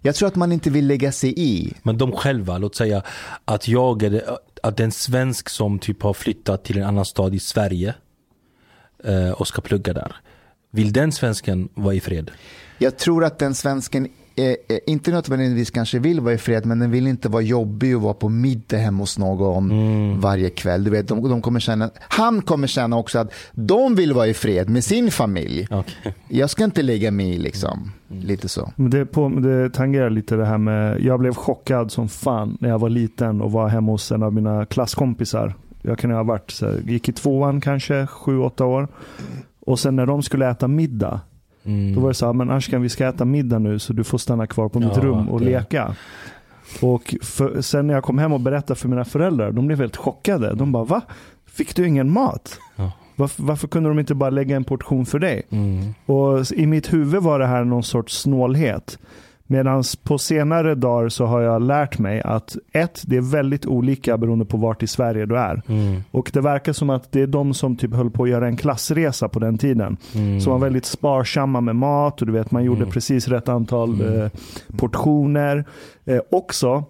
Jag 0.00 0.14
tror 0.14 0.28
att 0.28 0.36
man 0.36 0.52
inte 0.52 0.70
vill 0.70 0.86
lägga 0.86 1.12
sig 1.12 1.34
i. 1.36 1.74
Men 1.82 1.98
de 1.98 2.12
själva, 2.12 2.58
låt 2.58 2.74
säga 2.74 3.02
att 3.44 3.68
jag 3.68 4.02
är 4.02 4.22
att 4.62 4.80
en 4.80 4.92
svensk 4.92 5.48
som 5.48 5.78
typ 5.78 6.02
har 6.02 6.12
flyttat 6.12 6.64
till 6.64 6.78
en 6.78 6.84
annan 6.84 7.04
stad 7.04 7.34
i 7.34 7.38
Sverige 7.38 7.94
eh, 9.04 9.30
och 9.30 9.48
ska 9.48 9.62
plugga 9.62 9.92
där. 9.92 10.16
Vill 10.70 10.92
den 10.92 11.12
svensken 11.12 11.68
vara 11.74 11.94
i 11.94 12.00
fred? 12.00 12.30
Jag 12.78 12.98
tror 12.98 13.24
att 13.24 13.38
den 13.38 13.54
svensken 13.54 14.08
eh, 14.36 14.78
inte 14.86 15.10
nödvändigtvis 15.10 15.70
kanske 15.70 15.98
vill 15.98 16.20
vara 16.20 16.34
i 16.34 16.38
fred, 16.38 16.66
men 16.66 16.78
den 16.78 16.90
vill 16.90 17.06
inte 17.06 17.28
vara 17.28 17.42
jobbig 17.42 17.96
och 17.96 18.02
vara 18.02 18.14
på 18.14 18.28
middag 18.28 18.76
hemma 18.76 18.98
hos 18.98 19.18
någon 19.18 19.70
Mm. 19.70 20.20
varje 20.20 20.50
kväll. 20.50 20.84
Du 20.84 20.90
vet, 20.90 21.08
de, 21.08 21.28
de 21.28 21.42
kommer 21.42 21.60
känna, 21.60 21.90
han 22.00 22.42
kommer 22.42 22.66
känna 22.66 22.96
också 22.96 23.18
att 23.18 23.32
de 23.52 23.94
vill 23.94 24.12
vara 24.12 24.26
i 24.26 24.34
fred 24.34 24.68
med 24.70 24.84
sin 24.84 25.10
familj. 25.10 25.66
Okej. 25.70 26.14
Jag 26.28 26.50
ska 26.50 26.64
inte 26.64 26.82
lägga 26.82 27.10
mig 27.10 27.28
i 27.34 27.38
liksom. 27.38 27.92
Lite 28.08 28.48
så. 28.48 28.72
Det, 28.76 29.06
på, 29.06 29.28
det 29.28 29.70
tangerar 29.70 30.10
lite 30.10 30.36
det 30.36 30.46
här 30.46 30.58
med, 30.58 31.00
jag 31.00 31.20
blev 31.20 31.34
chockad 31.34 31.92
som 31.92 32.08
fan 32.08 32.56
när 32.60 32.68
jag 32.68 32.78
var 32.78 32.90
liten 32.90 33.40
och 33.40 33.52
var 33.52 33.68
hemma 33.68 33.92
hos 33.92 34.12
en 34.12 34.22
av 34.22 34.32
mina 34.32 34.66
klasskompisar. 34.66 35.54
Jag 35.82 35.98
kan 35.98 36.10
ha 36.10 36.22
varit, 36.22 36.50
så 36.50 36.66
här, 36.66 36.80
gick 36.86 37.08
i 37.08 37.12
tvåan 37.12 37.60
kanske, 37.60 38.06
sju, 38.06 38.38
åtta 38.38 38.64
år. 38.64 38.88
Och 39.66 39.78
sen 39.78 39.96
när 39.96 40.06
de 40.06 40.22
skulle 40.22 40.50
äta 40.50 40.68
middag, 40.68 41.20
Mm. 41.64 41.94
då 41.94 42.00
var 42.00 42.08
det 42.08 42.14
så 42.14 42.26
här, 42.26 42.32
men 42.32 42.50
Ashkan 42.50 42.82
vi 42.82 42.88
ska 42.88 43.06
äta 43.06 43.24
middag 43.24 43.58
nu 43.58 43.78
så 43.78 43.92
du 43.92 44.04
får 44.04 44.18
stanna 44.18 44.46
kvar 44.46 44.68
på 44.68 44.80
mitt 44.80 44.96
Ja, 44.96 45.02
rum 45.02 45.28
och 45.28 45.40
det- 45.40 45.44
leka. 45.46 45.94
Och 46.80 47.14
för, 47.22 47.60
sen 47.60 47.86
när 47.86 47.94
jag 47.94 48.02
kom 48.04 48.18
hem 48.18 48.32
och 48.32 48.40
berättade 48.40 48.80
för 48.80 48.88
mina 48.88 49.04
föräldrar, 49.04 49.52
de 49.52 49.66
blev 49.66 49.80
helt 49.80 49.96
chockade. 49.96 50.54
De 50.54 50.72
bara, 50.72 50.84
va? 50.84 51.00
Fick 51.46 51.76
du 51.76 51.86
ingen 51.88 52.10
mat? 52.12 52.58
Ja. 52.76 52.92
Varför, 53.16 53.42
varför 53.42 53.68
kunde 53.68 53.88
de 53.88 53.98
inte 53.98 54.14
bara 54.14 54.30
lägga 54.30 54.56
en 54.56 54.64
portion 54.64 55.06
för 55.06 55.18
dig? 55.18 55.42
Mm. 55.50 55.94
Och 56.06 56.52
i 56.52 56.66
mitt 56.66 56.92
huvud 56.92 57.22
var 57.22 57.38
det 57.38 57.46
här 57.46 57.64
någon 57.64 57.82
sorts 57.82 58.18
snålhet. 58.20 58.98
Medan 59.46 59.82
på 60.04 60.18
senare 60.18 60.74
dagar 60.74 61.08
så 61.08 61.26
har 61.26 61.40
jag 61.40 61.62
lärt 61.62 61.98
mig 61.98 62.20
att 62.20 62.56
ett, 62.72 63.02
det 63.06 63.16
är 63.16 63.20
väldigt 63.32 63.66
olika 63.66 64.18
beroende 64.18 64.44
på 64.44 64.56
vart 64.56 64.82
i 64.82 64.86
Sverige 64.86 65.26
du 65.26 65.38
är. 65.38 65.62
Mm. 65.68 66.02
Och 66.10 66.30
det 66.32 66.40
verkar 66.40 66.72
som 66.72 66.90
att 66.90 67.12
det 67.12 67.20
är 67.22 67.26
de 67.26 67.54
som 67.54 67.76
typ 67.76 67.94
höll 67.94 68.10
på 68.10 68.22
att 68.24 68.28
göra 68.30 68.46
en 68.46 68.56
klassresa 68.56 69.28
på 69.28 69.38
den 69.38 69.58
tiden. 69.58 69.96
Mm. 70.14 70.40
Som 70.40 70.52
var 70.52 70.58
väldigt 70.58 70.84
sparsamma 70.84 71.60
med 71.60 71.76
mat 71.76 72.20
och 72.20 72.26
du 72.26 72.32
vet 72.32 72.50
man 72.50 72.64
gjorde 72.64 72.80
Mm. 72.80 72.90
precis 72.90 73.28
rätt 73.28 73.48
antal 73.48 74.00
Mm. 74.00 74.20
eh, 74.22 74.30
portioner. 74.76 75.64
Eh, 76.04 76.20
också 76.30 76.84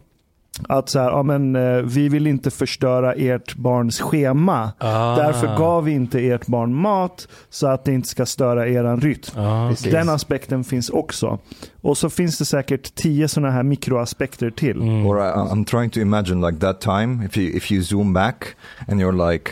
Att 0.68 0.88
så 0.88 0.98
här, 0.98 1.10
ja, 1.10 1.22
men, 1.22 1.56
eh, 1.56 1.82
vi 1.82 2.08
vill 2.08 2.26
inte 2.26 2.50
förstöra 2.50 3.12
ert 3.14 3.54
barns 3.56 4.00
schema. 4.00 4.72
Ah. 4.78 5.16
Därför 5.16 5.46
gav 5.58 5.84
vi 5.84 5.92
inte 5.92 6.20
ert 6.20 6.46
barn 6.46 6.74
mat 6.74 7.28
så 7.50 7.66
att 7.66 7.84
det 7.84 7.92
inte 7.92 8.08
ska 8.08 8.26
störa 8.26 8.68
eran 8.68 9.00
rytm. 9.00 9.34
Precis. 9.68 9.92
Den 9.92 10.08
aspekten 10.08 10.64
finns 10.64 10.90
också. 10.90 11.38
Och 11.80 11.98
så 11.98 12.10
finns 12.10 12.38
det 12.38 12.44
säkert 12.44 12.94
tio 12.94 13.28
sådana 13.28 13.52
här 13.52 13.62
mikroaspekter 13.62 14.50
till. 14.50 14.76
Mm. 14.82 15.06
Or 15.06 15.18
I, 15.18 15.22
I'm 15.22 15.64
trying 15.64 15.90
to 15.90 16.00
imagine 16.00 16.46
like 16.46 16.60
that 16.60 16.80
time 16.80 17.24
if 17.26 17.36
you 17.38 17.56
if 17.56 17.72
you 17.72 17.82
zoom 17.82 18.12
back 18.12 18.44
and 18.88 19.00
you're 19.00 19.30
like, 19.30 19.50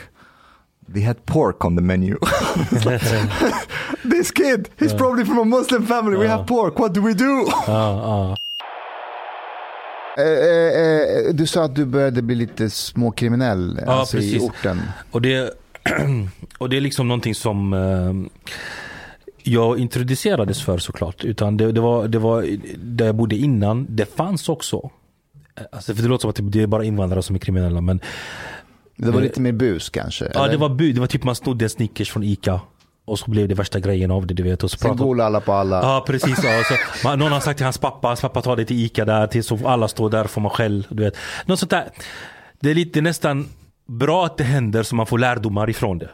they 0.94 1.02
had 1.02 1.24
pork 1.26 1.64
on 1.64 1.76
the 1.76 1.82
menu. 1.82 2.16
this 4.10 4.30
kid, 4.30 4.68
he's 4.78 4.94
probably 4.94 5.24
from 5.24 5.38
a 5.38 5.44
Muslim 5.44 5.86
family. 5.86 6.16
We 6.16 6.24
Yeah. 6.24 6.36
have 6.36 6.46
pork. 6.46 6.78
What 6.78 6.92
do 6.94 7.02
we 7.02 7.14
do? 7.14 7.46
Ja, 7.66 7.72
ja. 7.92 8.36
Eh, 10.18 10.24
eh, 10.24 11.26
eh, 11.28 11.34
du 11.34 11.46
sa 11.46 11.64
att 11.64 11.74
du 11.74 11.84
började 11.84 12.22
bli 12.22 12.34
lite 12.34 12.70
småkriminell 12.70 13.80
Ja, 13.86 13.92
alltså 13.92 14.16
i 14.16 14.20
precis. 14.20 14.42
orten. 14.42 14.80
Och 15.10 15.22
det, 15.22 15.54
och 16.58 16.68
det 16.70 16.76
är 16.76 16.80
liksom 16.80 17.08
någonting 17.08 17.34
som 17.34 17.72
eh, 17.72 18.40
jag 19.42 19.78
introducerades 19.78 20.62
för 20.62 20.78
såklart. 20.78 21.24
Utan 21.24 21.56
det, 21.56 21.72
det, 21.72 21.80
var, 21.80 22.08
det 22.08 22.18
var 22.18 22.46
där 22.76 23.06
jag 23.06 23.14
bodde 23.14 23.36
innan. 23.36 23.86
Det 23.88 24.16
fanns 24.16 24.48
också. 24.48 24.90
Alltså 25.72 25.94
för 25.94 26.02
det 26.02 26.08
låter 26.08 26.20
som 26.22 26.30
att 26.30 26.52
det- 26.52 26.62
är 26.62 26.66
bara 26.66 26.84
invandrare 26.84 27.22
som 27.22 27.36
är 27.36 27.40
kriminella. 27.40 27.80
Men 27.80 28.00
Det 28.96 29.10
var 29.10 29.18
Eh, 29.18 29.22
lite 29.22 29.40
mer 29.40 29.52
bus 29.52 29.90
kanske? 29.90 30.30
ja, 30.34 30.40
eller? 30.40 30.52
det 30.52 30.58
var 30.58 30.68
bud. 30.68 30.94
Det 30.94 31.00
var 31.00 31.06
typ 31.06 31.24
man 31.24 31.34
snodde 31.34 31.64
en 31.64 31.70
Snickers 31.70 32.10
från 32.10 32.22
Ica. 32.24 32.60
Och 33.10 33.18
så 33.18 33.30
blev 33.30 33.48
det 33.48 33.54
värsta 33.54 33.80
grejen 33.80 34.10
av 34.10 34.26
det, 34.26 34.34
du 34.34 34.42
vet. 34.42 34.64
Och 34.64 34.70
så 34.70 34.76
Sen 34.76 34.96
golade 34.96 35.26
alla 35.26 35.40
på 35.40 35.52
alla. 35.52 35.76
Ja 35.82 36.04
precis, 36.06 36.38
ja. 36.44 36.62
så, 36.64 36.74
man, 37.08 37.18
någon 37.18 37.32
har 37.32 37.40
sagt 37.40 37.56
till 37.56 37.66
hans 37.66 37.78
pappa, 37.78 38.08
hans 38.08 38.20
pappa 38.20 38.42
tar 38.42 38.56
det 38.56 38.64
till 38.64 38.84
Ica 38.84 39.04
där 39.04 39.26
tills 39.26 39.46
så 39.46 39.68
alla 39.68 39.88
står 39.88 40.10
där 40.10 40.24
får 40.24 40.40
man 40.40 40.50
skäll. 40.50 40.86
Du 40.90 41.02
vet. 41.02 41.16
Något 41.44 41.58
sånt 41.58 41.70
där. 41.70 41.90
Det 42.60 42.70
är 42.70 42.74
lite 42.74 43.00
nästan 43.00 43.48
bra 43.86 44.26
att 44.26 44.36
det 44.36 44.44
händer 44.44 44.82
så 44.82 44.94
man 44.94 45.06
får 45.06 45.18
lärdomar 45.18 45.70
ifrån 45.70 45.98
det. 45.98 46.10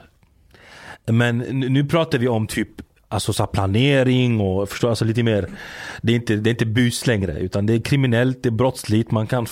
Men 1.12 1.38
nu 1.50 1.84
pratar 1.84 2.18
vi 2.18 2.28
om 2.28 2.46
typ 2.46 2.68
Alltså 3.08 3.32
så 3.32 3.46
planering 3.46 4.40
och 4.40 4.68
förstå, 4.68 4.88
alltså 4.88 5.04
lite 5.04 5.22
mer 5.22 5.50
det 6.02 6.12
är, 6.12 6.16
inte, 6.16 6.36
det 6.36 6.50
är 6.50 6.52
inte 6.52 6.66
bus 6.66 7.06
längre 7.06 7.38
utan 7.38 7.66
det 7.66 7.74
är 7.74 7.80
kriminellt, 7.80 8.42
det 8.42 8.48
är 8.48 8.50
brottsligt, 8.50 9.10
man 9.10 9.26
kan 9.26 9.46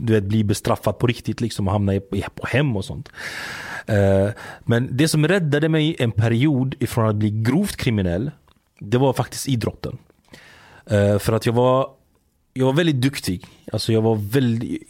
du 0.00 0.12
vet, 0.12 0.24
bli 0.24 0.44
bestraffad 0.44 0.98
på 0.98 1.06
riktigt 1.06 1.40
liksom 1.40 1.66
och 1.66 1.72
hamna 1.72 1.94
i, 1.94 2.00
på 2.34 2.46
hem 2.46 2.76
och 2.76 2.84
sånt. 2.84 3.08
Eh, 3.86 4.28
men 4.60 4.88
det 4.90 5.08
som 5.08 5.28
räddade 5.28 5.68
mig 5.68 5.96
en 5.98 6.12
period 6.12 6.74
ifrån 6.78 7.08
att 7.08 7.16
bli 7.16 7.30
grovt 7.30 7.76
kriminell 7.76 8.30
det 8.80 8.98
var 8.98 9.12
faktiskt 9.12 9.48
idrotten. 9.48 9.98
Eh, 10.86 11.18
för 11.18 11.32
att 11.32 11.46
jag 11.46 11.52
var 11.52 11.88
jag 12.52 12.66
var 12.66 12.72
väldigt 12.72 13.00
duktig. 13.00 13.46
Alltså 13.72 13.92
jag 13.92 14.02
var 14.02 14.14
väldigt, 14.14 14.82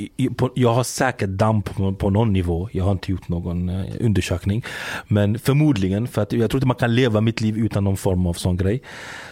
jag 0.55 0.75
har 0.75 0.85
säkert 0.85 1.29
damp 1.29 1.75
på, 1.75 1.95
på 1.95 2.11
någon 2.11 2.33
nivå. 2.33 2.69
Jag 2.73 2.85
har 2.85 2.93
inte 2.93 3.11
gjort 3.11 3.29
någon 3.29 3.69
eh, 3.69 3.85
undersökning. 4.01 4.65
Men 5.09 5.39
förmodligen, 5.39 6.09
för 6.09 6.23
att 6.23 6.33
jag 6.33 6.51
tror 6.51 6.59
inte 6.59 6.67
man 6.67 6.77
kan 6.77 6.95
leva 6.95 7.21
mitt 7.21 7.41
liv 7.41 7.59
utan 7.59 7.85
någon 7.85 7.97
form 7.97 8.27
av 8.27 8.35
sån 8.35 8.57
grej. 8.57 8.83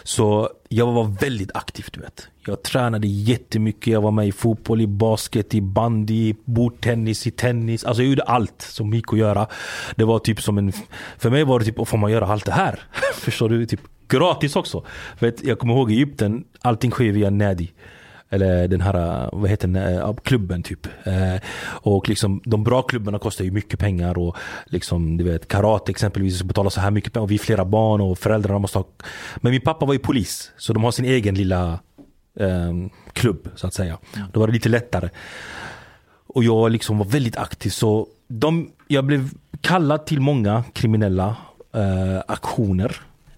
Så 0.03 0.49
jag 0.69 0.91
var 0.91 1.03
väldigt 1.03 1.51
aktiv 1.53 1.85
du 1.91 1.99
vet. 1.99 2.27
Jag 2.45 2.63
tränade 2.63 3.07
jättemycket. 3.07 3.93
Jag 3.93 4.01
var 4.01 4.11
med 4.11 4.27
i 4.27 4.31
fotboll, 4.31 4.81
i 4.81 4.87
basket, 4.87 5.53
i 5.53 5.61
bandy, 5.61 6.29
i 6.29 6.35
bordtennis, 6.45 7.27
i 7.27 7.31
tennis. 7.31 7.83
Alltså 7.83 8.03
jag 8.03 8.09
gjorde 8.09 8.23
allt 8.23 8.61
som 8.61 8.93
gick 8.93 9.13
att 9.13 9.19
göra. 9.19 9.47
Det 9.95 10.03
var 10.03 10.19
typ 10.19 10.41
som 10.41 10.57
en, 10.57 10.73
för 11.17 11.29
mig 11.29 11.43
var 11.43 11.59
det 11.59 11.65
typ, 11.65 11.87
får 11.87 11.97
man 11.97 12.11
göra 12.11 12.27
allt 12.27 12.45
det 12.45 12.51
här? 12.51 12.79
Förstår 13.13 13.49
du? 13.49 13.65
Typ 13.65 13.81
gratis 14.07 14.55
också. 14.55 14.85
För 15.17 15.33
jag 15.43 15.59
kommer 15.59 15.73
ihåg 15.73 15.91
i 15.91 15.95
Egypten, 15.95 16.43
allting 16.61 16.91
sker 16.91 17.11
via 17.11 17.29
Nadi. 17.29 17.71
Eller 18.29 18.67
den 18.67 18.81
här, 18.81 19.29
vad 19.33 19.49
heter 19.49 19.67
den, 19.67 19.97
eh, 19.97 20.13
klubben 20.23 20.63
typ. 20.63 20.87
Eh, 21.03 21.35
och 21.65 22.09
liksom 22.09 22.41
de 22.45 22.63
bra 22.63 22.81
klubbarna 22.81 23.19
kostar 23.19 23.45
ju 23.45 23.51
mycket 23.51 23.79
pengar 23.79 24.17
och 24.17 24.37
liksom 24.65 25.17
du 25.17 25.23
vet 25.23 25.47
karate 25.47 25.91
exempelvis 25.91 26.43
betalar 26.43 26.69
så 26.69 26.81
här 26.81 26.91
mycket 26.91 27.13
pengar 27.13 27.23
och 27.23 27.31
vi 27.31 27.35
är 27.35 27.39
flera 27.39 27.65
barn 27.65 28.01
och 28.01 28.17
föräldrarna 28.17 28.59
måste 28.59 28.77
ha. 28.77 28.87
Men 29.37 29.51
min 29.51 29.61
pappa 29.61 29.85
var 29.85 29.93
ju 29.93 29.99
polis 29.99 30.51
så 30.57 30.73
de 30.73 30.83
har 30.83 30.91
sin 30.91 31.05
egen 31.05 31.35
lilla 31.35 31.79
eh, 32.39 32.73
klubb 33.13 33.49
så 33.55 33.67
att 33.67 33.73
säga. 33.73 33.97
Då 34.33 34.39
var 34.39 34.47
det 34.47 34.53
lite 34.53 34.69
lättare. 34.69 35.09
Och 36.27 36.43
jag 36.43 36.71
liksom 36.71 36.97
var 36.97 37.05
väldigt 37.05 37.37
aktiv 37.37 37.69
så 37.69 38.07
de, 38.27 38.71
jag 38.87 39.05
blev 39.05 39.29
kallad 39.61 40.05
till 40.05 40.19
många 40.19 40.63
kriminella 40.73 41.35
eh, 41.75 42.21
aktioner. 42.27 42.95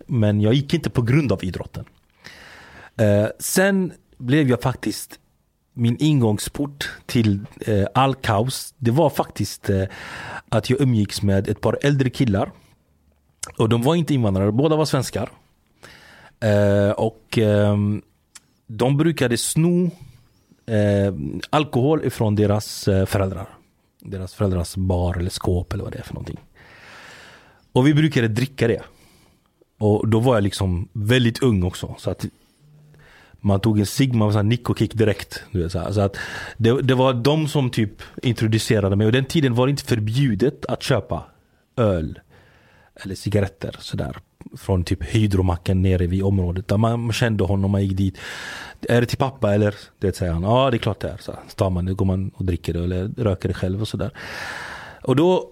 Men 0.07 0.41
jag 0.41 0.53
gick 0.53 0.73
inte 0.73 0.89
på 0.89 1.01
grund 1.01 1.31
av 1.31 1.43
idrotten. 1.43 1.85
Eh, 2.97 3.27
sen 3.39 3.93
blev 4.21 4.49
jag 4.49 4.61
faktiskt 4.61 5.19
min 5.73 5.97
ingångsport 5.99 6.89
till 7.05 7.39
eh, 7.59 7.85
all 7.93 8.15
kaos. 8.15 8.73
Det 8.77 8.91
var 8.91 9.09
faktiskt 9.09 9.69
eh, 9.69 9.83
att 10.49 10.69
jag 10.69 10.81
umgicks 10.81 11.21
med 11.21 11.47
ett 11.47 11.61
par 11.61 11.77
äldre 11.81 12.09
killar. 12.09 12.51
Och 13.57 13.69
de 13.69 13.81
var 13.81 13.95
inte 13.95 14.13
invandrare, 14.13 14.51
båda 14.51 14.75
var 14.75 14.85
svenskar. 14.85 15.29
Eh, 16.39 16.91
och 16.91 17.37
ehm, 17.37 18.01
de 18.67 18.97
brukade 18.97 19.37
sno 19.37 19.91
eh, 20.65 21.13
alkohol 21.49 22.05
ifrån 22.05 22.35
deras 22.35 22.87
eh, 22.87 23.05
föräldrar. 23.05 23.49
Deras 23.99 24.33
föräldrars 24.33 24.75
bar 24.75 25.17
eller 25.17 25.29
skåp 25.29 25.73
eller 25.73 25.83
vad 25.83 25.93
det 25.93 25.99
är 25.99 26.03
för 26.03 26.13
någonting. 26.13 26.39
Och 27.71 27.87
vi 27.87 27.93
brukade 27.93 28.27
dricka 28.27 28.67
det. 28.67 28.81
Och 29.79 30.07
då 30.07 30.19
var 30.19 30.35
jag 30.35 30.43
liksom 30.43 30.87
väldigt 30.93 31.43
ung 31.43 31.63
också. 31.63 31.95
Så 31.97 32.09
att 32.09 32.25
man 33.41 33.59
tog 33.59 33.79
en 33.79 33.85
sigma 33.85 34.25
och 34.25 34.33
var 34.33 34.43
nick 34.43 34.69
och 34.69 34.79
kick 34.79 34.93
direkt. 34.93 35.43
Du 35.51 35.63
vet, 35.63 35.71
så 35.71 35.79
här. 35.79 35.91
Så 35.91 36.01
att 36.01 36.17
det, 36.57 36.81
det 36.81 36.95
var 36.95 37.13
de 37.13 37.47
som 37.47 37.69
typ 37.69 38.01
introducerade 38.23 38.95
mig. 38.95 39.07
Och 39.07 39.13
den 39.13 39.25
tiden 39.25 39.55
var 39.55 39.67
det 39.67 39.71
inte 39.71 39.83
förbjudet 39.83 40.65
att 40.65 40.83
köpa 40.83 41.23
öl 41.77 42.19
eller 42.95 43.15
cigaretter 43.15 43.75
sådär. 43.79 44.17
Från 44.57 44.83
typ 44.83 45.03
hydromacken 45.03 45.81
nere 45.81 46.07
vid 46.07 46.23
området. 46.23 46.67
Där 46.67 46.77
man, 46.77 47.11
kände 47.11 47.43
honom, 47.43 47.71
man 47.71 47.83
gick 47.83 47.97
dit. 47.97 48.17
Är 48.89 49.01
det 49.01 49.07
till 49.07 49.17
pappa 49.17 49.53
eller? 49.53 49.75
Det 49.99 50.15
säger 50.15 50.31
han. 50.31 50.43
Ja 50.43 50.71
det 50.71 50.77
är 50.77 50.79
klart 50.79 50.99
det 50.99 51.09
är. 51.09 51.17
Så, 51.17 51.31
så 51.47 51.55
tar 51.55 51.69
man 51.69 51.85
det, 51.85 51.93
går 51.93 52.05
man 52.05 52.29
och 52.29 52.45
dricker 52.45 52.73
det 52.73 52.83
eller 52.83 53.07
röker 53.07 53.47
det 53.47 53.53
själv 53.53 53.81
och 53.81 53.87
sådär. 53.87 54.11
Och 55.01 55.15
då 55.15 55.51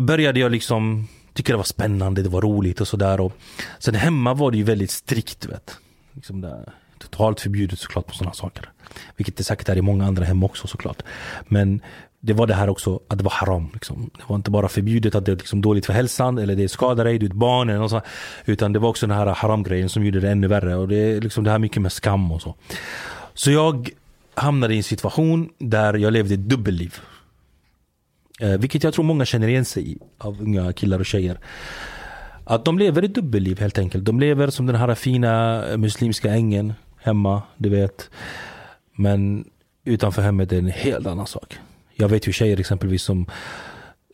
började 0.00 0.40
jag 0.40 0.52
liksom 0.52 1.08
tycka 1.32 1.52
det 1.52 1.56
var 1.56 1.64
spännande, 1.64 2.22
det 2.22 2.28
var 2.28 2.42
roligt 2.42 2.80
och 2.80 2.88
sådär. 2.88 3.30
Sen 3.78 3.94
hemma 3.94 4.34
var 4.34 4.50
det 4.50 4.56
ju 4.56 4.64
väldigt 4.64 4.90
strikt. 4.90 5.46
Vet. 5.46 5.78
Liksom 6.12 6.40
där 6.40 6.72
totalt 7.10 7.40
förbjudet 7.40 7.78
såklart 7.78 8.06
på 8.06 8.14
sådana 8.14 8.32
saker. 8.34 8.70
Vilket 9.16 9.36
det 9.36 9.44
säkert 9.44 9.68
är 9.68 9.76
i 9.76 9.82
många 9.82 10.06
andra 10.06 10.24
hem 10.24 10.44
också 10.44 10.66
såklart. 10.66 11.02
Men 11.48 11.80
det 12.20 12.32
var 12.32 12.46
det 12.46 12.54
här 12.54 12.68
också 12.68 13.00
att 13.08 13.18
det 13.18 13.24
var 13.24 13.30
haram. 13.30 13.70
Liksom. 13.72 14.10
Det 14.16 14.22
var 14.26 14.36
inte 14.36 14.50
bara 14.50 14.68
förbjudet 14.68 15.14
att 15.14 15.24
det 15.24 15.32
är 15.32 15.36
liksom 15.36 15.60
dåligt 15.60 15.86
för 15.86 15.92
hälsan 15.92 16.38
eller 16.38 16.56
det 16.56 16.68
skadar 16.68 17.04
dig, 17.04 17.18
du 17.18 17.26
är 17.26 17.30
ett 17.30 17.36
barn 17.36 17.68
eller 17.68 17.78
något 17.80 17.90
sånt. 17.90 18.04
Utan 18.44 18.72
det 18.72 18.78
var 18.78 18.88
också 18.88 19.06
den 19.06 19.16
här 19.16 19.26
haram-grejen 19.26 19.88
som 19.88 20.04
gjorde 20.04 20.20
det 20.20 20.30
ännu 20.30 20.46
värre. 20.46 20.76
Och 20.76 20.88
det 20.88 20.96
är 20.96 21.20
liksom 21.20 21.44
det 21.44 21.50
här 21.50 21.58
mycket 21.58 21.82
med 21.82 21.92
skam 21.92 22.32
och 22.32 22.42
så. 22.42 22.54
Så 23.34 23.50
jag 23.50 23.90
hamnade 24.34 24.74
i 24.74 24.76
en 24.76 24.82
situation 24.82 25.48
där 25.58 25.94
jag 25.94 26.12
levde 26.12 26.34
ett 26.34 26.48
dubbelliv. 26.48 26.94
Eh, 28.40 28.50
vilket 28.50 28.84
jag 28.84 28.94
tror 28.94 29.04
många 29.04 29.24
känner 29.24 29.48
igen 29.48 29.64
sig 29.64 29.92
i 29.92 29.98
av 30.18 30.40
unga 30.40 30.72
killar 30.72 30.98
och 30.98 31.06
tjejer. 31.06 31.38
Att 32.44 32.64
de 32.64 32.78
lever 32.78 33.02
ett 33.02 33.14
dubbelliv 33.14 33.60
helt 33.60 33.78
enkelt. 33.78 34.04
De 34.04 34.20
lever 34.20 34.50
som 34.50 34.66
den 34.66 34.76
här 34.76 34.94
fina 34.94 35.62
muslimska 35.76 36.30
ängen 36.30 36.74
hemma, 37.06 37.42
du 37.56 37.68
vet. 37.68 38.10
Men 38.94 39.44
utanför 39.84 40.22
hemmet 40.22 40.52
är 40.52 40.56
det 40.56 40.62
en 40.62 40.66
helt 40.70 41.06
annan 41.06 41.26
sak. 41.26 41.58
Jag 41.94 42.08
vet 42.08 42.28
ju 42.28 42.32
tjejer 42.32 42.60
exempelvis 42.60 43.02
som 43.02 43.26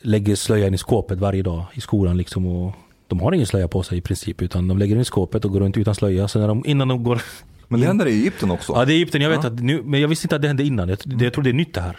lägger 0.03 0.35
slöjan 0.37 0.75
i 0.75 0.79
skåpet 0.79 1.19
varje 1.19 1.43
dag 1.43 1.65
i 1.73 1.81
skolan 1.81 2.17
liksom 2.17 2.47
och 2.47 2.73
de 3.09 3.21
har 3.21 3.33
ingen 3.33 3.47
slöja 3.47 3.69
på 3.69 3.83
sig 3.83 3.99
i 3.99 4.01
princip 4.01 4.43
utan 4.43 4.69
de 4.69 4.79
lägger 4.79 4.95
den 4.95 5.03
i 5.03 5.05
skåpet 5.05 5.45
och 5.45 5.51
går 5.53 5.61
runt 5.61 5.77
utan 5.77 5.95
slöja. 5.95 6.29
Så 6.29 6.39
när 6.39 6.49
de, 6.49 6.63
innan 6.67 6.89
de 6.89 7.05
går... 7.05 7.23
Men 7.69 7.81
det 7.81 7.87
händer 7.87 8.07
i 8.07 8.11
Egypten 8.21 8.51
också. 8.51 8.73
Ja 8.73 8.85
det 8.85 8.93
är 8.93 8.95
Egypten, 8.95 9.23
jag 9.23 9.31
vet 9.31 9.43
Ja. 9.45 9.51
att 9.51 9.61
nu, 9.61 9.83
men 9.85 10.01
jag 10.01 10.09
visste 10.09 10.25
inte 10.27 10.37
att 10.37 10.43
det 10.43 10.49
hände 10.49 10.63
innan. 10.65 10.89
Jag, 10.89 10.99
det- 11.05 11.25
jag 11.25 11.33
tror 11.33 11.45
det 11.45 11.51
är 11.51 11.55
nytt 11.55 11.75
det 11.75 11.81
här. 11.81 11.97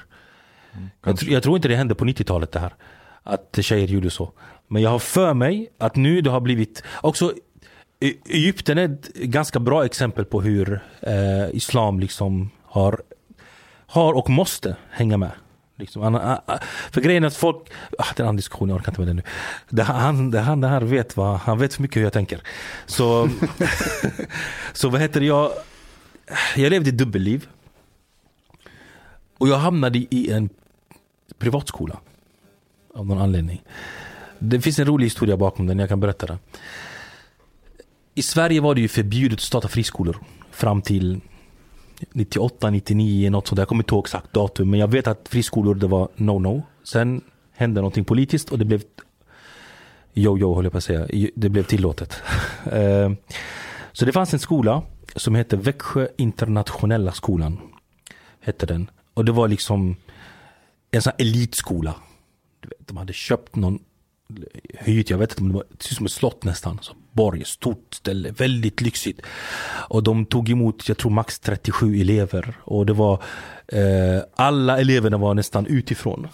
Jag, 1.05 1.15
tr- 1.15 1.31
jag 1.31 1.43
tror 1.43 1.55
inte 1.55 1.67
det 1.67 1.75
hände 1.75 1.95
på 1.95 2.05
90-talet 2.05 2.51
det 2.51 2.59
här. 2.59 2.73
Att 3.23 3.57
tjejer 3.61 3.87
gjorde 3.87 4.09
så. 4.09 4.31
Men 4.67 4.81
jag 4.81 4.89
har 4.89 4.99
för 4.99 5.33
mig 5.33 5.69
att 5.77 5.95
nu 5.95 6.21
det 6.21 6.29
har 6.29 6.41
blivit, 6.41 6.83
också 7.01 7.33
E- 8.03 8.17
Egypten 8.25 8.77
är 8.77 8.85
ett 8.85 9.13
ganska 9.13 9.59
bra 9.59 9.85
exempel 9.85 10.25
på 10.25 10.41
hur 10.41 10.81
eh, 11.01 11.55
islam 11.55 11.99
liksom 11.99 12.49
har, 12.65 13.01
har 13.85 14.13
och 14.13 14.29
måste 14.29 14.75
hänga 14.89 15.17
med. 15.17 15.31
Liksom, 15.75 16.01
han, 16.01 16.39
för 16.91 17.01
grejen 17.01 17.23
är 17.23 17.27
att 17.27 17.35
folk, 17.35 17.57
ah, 17.97 18.05
det 18.15 18.19
är 18.19 18.23
en 18.23 18.25
annan 18.25 18.35
diskussion, 18.35 18.69
jag 18.69 18.75
orkar 18.75 18.91
inte 18.91 19.01
med 19.01 19.07
det 19.07 19.13
nu. 19.13 19.23
Det, 19.69 19.83
han, 19.83 20.31
det, 20.31 20.39
han 20.39 20.61
det 20.61 20.67
här 20.67 20.81
vet 20.81 21.17
vad, 21.17 21.39
han 21.39 21.59
vet 21.59 21.73
för 21.73 21.81
mycket 21.81 21.97
hur 21.97 22.03
jag 22.03 22.13
tänker. 22.13 22.41
Så, 22.85 23.29
så 24.73 24.89
vad 24.89 25.01
heter 25.01 25.19
det, 25.19 25.25
jag, 25.25 25.51
jag 26.55 26.69
levde 26.69 26.89
ett 26.89 26.97
dubbelliv. 26.97 27.47
Och 29.37 29.47
jag 29.47 29.57
hamnade 29.57 29.99
i 29.99 30.31
en 30.31 30.49
privatskola. 31.37 31.99
Av 32.93 33.05
någon 33.05 33.21
anledning. 33.21 33.63
Det 34.39 34.61
finns 34.61 34.79
en 34.79 34.85
rolig 34.85 35.05
historia 35.05 35.37
bakom 35.37 35.67
den, 35.67 35.79
jag 35.79 35.89
kan 35.89 35.99
berätta 35.99 36.25
den. 36.25 36.39
I 38.13 38.21
Sverige 38.21 38.61
var 38.61 38.75
det 38.75 38.81
ju 38.81 38.87
förbjudet 38.87 39.39
att 39.39 39.43
starta 39.43 39.67
friskolor 39.67 40.17
fram 40.51 40.81
till 40.81 41.21
98, 42.11 42.69
99, 42.69 43.29
något 43.29 43.47
sånt. 43.47 43.59
Jag 43.59 43.67
kommer 43.67 43.83
inte 43.83 43.95
ihåg 43.95 44.05
exakt 44.05 44.33
datum. 44.33 44.69
Men 44.69 44.79
jag 44.79 44.87
vet 44.87 45.07
att 45.07 45.29
friskolor 45.29 45.75
det 45.75 45.87
var 45.87 46.09
no-no. 46.15 46.61
Sen 46.83 47.21
hände 47.51 47.81
någonting 47.81 48.05
politiskt 48.05 48.49
och 48.49 48.59
det 48.59 48.65
blev 48.65 48.81
Jo-jo 50.13 50.55
höll 50.55 50.65
jag 50.65 50.71
på 50.71 50.77
att 50.77 50.83
säga. 50.83 51.29
Det 51.35 51.49
blev 51.49 51.63
tillåtet. 51.63 52.21
Eh, 52.71 53.11
så 53.91 54.05
det 54.05 54.11
fanns 54.11 54.33
en 54.33 54.39
skola 54.39 54.83
som 55.15 55.35
hette 55.35 55.55
Växjö 55.55 56.07
internationella 56.17 57.11
skolan. 57.11 57.59
Hette 58.39 58.65
den. 58.65 58.89
Och 59.13 59.25
det 59.25 59.31
var 59.31 59.47
liksom 59.47 59.95
en 60.91 61.01
sån 61.01 61.13
här 61.17 61.25
elitskola. 61.25 61.95
De 62.79 62.97
hade 62.97 63.13
köpt 63.13 63.55
någon 63.55 63.79
hyrt, 64.79 65.09
jag 65.09 65.17
vet 65.17 65.31
inte 65.31 65.41
om 65.41 65.47
det 65.47 65.53
var 65.53 65.65
det 65.69 65.95
som 65.95 66.05
ett 66.05 66.11
slott 66.11 66.43
nästan. 66.43 66.79
Så 66.81 66.93
borg, 67.13 67.45
stort 67.45 67.93
ställe, 67.93 68.31
väldigt 68.31 68.81
lyxigt. 68.81 69.21
Och 69.87 70.03
de 70.03 70.25
tog 70.25 70.49
emot, 70.49 70.87
jag 70.89 70.97
tror 70.97 71.11
max 71.11 71.39
37 71.39 72.01
elever. 72.01 72.53
Och 72.63 72.85
det 72.85 72.93
var, 72.93 73.13
eh, 73.67 74.21
alla 74.35 74.79
eleverna 74.79 75.17
var 75.17 75.33
nästan 75.33 75.65
utifrån. 75.65 76.27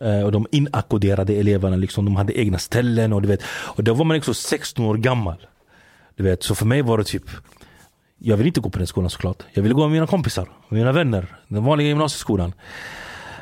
Eh, 0.00 0.20
och 0.20 0.32
de 0.32 0.46
inakkoderade 0.50 1.32
eleverna, 1.32 1.76
liksom, 1.76 2.04
de 2.04 2.16
hade 2.16 2.38
egna 2.38 2.58
ställen 2.58 3.12
och 3.12 3.22
du 3.22 3.28
vet. 3.28 3.42
Och 3.46 3.84
då 3.84 3.94
var 3.94 4.04
man 4.04 4.14
liksom 4.14 4.34
16 4.34 4.84
år 4.84 4.96
gammal. 4.96 5.46
Du 6.16 6.22
vet, 6.22 6.42
så 6.42 6.54
för 6.54 6.66
mig 6.66 6.82
var 6.82 6.98
det 6.98 7.04
typ 7.04 7.30
jag 8.22 8.36
vill 8.36 8.46
inte 8.46 8.60
gå 8.60 8.70
på 8.70 8.78
den 8.78 8.86
skolan 8.86 9.10
såklart. 9.10 9.42
Jag 9.52 9.62
ville 9.62 9.74
gå 9.74 9.82
med 9.82 9.90
mina 9.90 10.06
kompisar, 10.06 10.48
mina 10.68 10.92
vänner. 10.92 11.26
Den 11.48 11.64
vanliga 11.64 11.88
gymnasieskolan. 11.88 12.52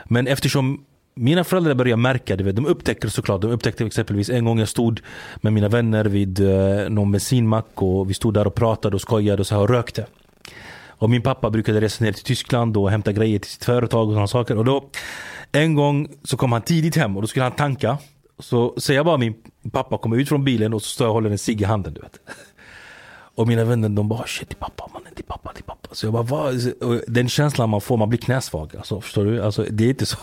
Men 0.05 0.27
eftersom 0.27 0.85
mina 1.19 1.45
föräldrar 1.45 1.75
började 1.75 2.03
märka, 2.03 2.37
det, 2.37 2.53
de 2.53 2.67
upptäcker 2.67 3.09
såklart, 3.09 3.41
de 3.41 3.51
upptäckte 3.51 3.85
exempelvis 3.85 4.31
en 4.31 4.45
gång 4.45 4.59
jag 4.59 4.69
stod 4.69 5.01
med 5.37 5.53
mina 5.53 5.69
vänner 5.69 6.05
vid 6.05 6.41
eh, 6.41 6.89
någon 6.89 7.13
bensinmack 7.13 7.83
och 7.83 8.11
vi 8.11 8.15
stod 8.15 8.35
där 8.35 8.47
och 8.47 8.55
pratade 8.55 8.95
och 8.95 9.01
skojade 9.01 9.41
och 9.41 9.47
så 9.47 9.55
här 9.55 9.63
och 9.63 9.69
rökte. 9.69 10.07
Och 10.89 11.11
min 11.11 11.23
pappa 11.23 11.51
brukade 11.51 11.81
resa 11.81 12.05
ner 12.05 12.13
till 12.13 12.25
Tyskland 12.25 12.77
och 12.77 12.91
hämta 12.91 13.13
grejer 13.13 13.39
till 13.39 13.51
sitt 13.51 13.65
företag 13.65 14.09
och 14.09 14.13
sådana 14.13 14.27
saker. 14.27 14.59
Och 14.59 14.65
då, 14.65 14.91
en 15.53 15.75
gång 15.75 16.09
så 16.25 16.37
kom 16.37 16.53
han 16.53 16.63
tidigt 16.63 16.97
hem 16.97 17.17
och 17.17 17.23
då 17.23 17.29
skulle 17.29 17.45
han 17.45 17.53
tanka. 17.53 17.99
Så 18.39 18.75
ser 18.81 18.95
jag 18.95 19.07
bara 19.07 19.17
min 19.17 19.35
pappa 19.73 19.99
komma 19.99 20.17
ut 20.17 20.29
från 20.29 20.45
bilen 20.45 20.75
och 20.75 20.83
så 20.83 20.89
står 20.89 21.05
jag 21.05 21.11
och 21.11 21.15
håller 21.15 21.31
en 21.31 21.39
cigg 21.39 21.61
i 21.61 21.65
handen. 21.65 21.95
Du 21.95 22.01
vet. 22.01 22.21
Och 23.39 23.49
mina 23.49 23.65
vänner 23.65 23.89
de 23.89 24.09
bara 24.09 24.27
shit 24.27 24.49
till 24.49 24.57
pappa 24.57 24.91
mannen, 24.95 25.15
till 25.15 25.25
pappa, 25.25 25.53
till 25.53 25.65
pappa. 25.65 25.89
Så 25.93 26.07
jag 26.07 26.13
bara 26.13 26.23
vad? 26.23 26.73
Och 26.83 27.01
den 27.07 27.29
känslan 27.29 27.71
man 27.71 27.81
får, 27.81 27.97
man 27.97 28.09
blir 28.09 28.19
knäsvag. 28.19 28.77
Alltså, 28.77 29.01
förstår 29.01 29.25
du? 29.25 29.43
Alltså, 29.43 29.67
det 29.71 29.85
är 29.85 29.89
inte 29.89 30.07
så. 30.07 30.17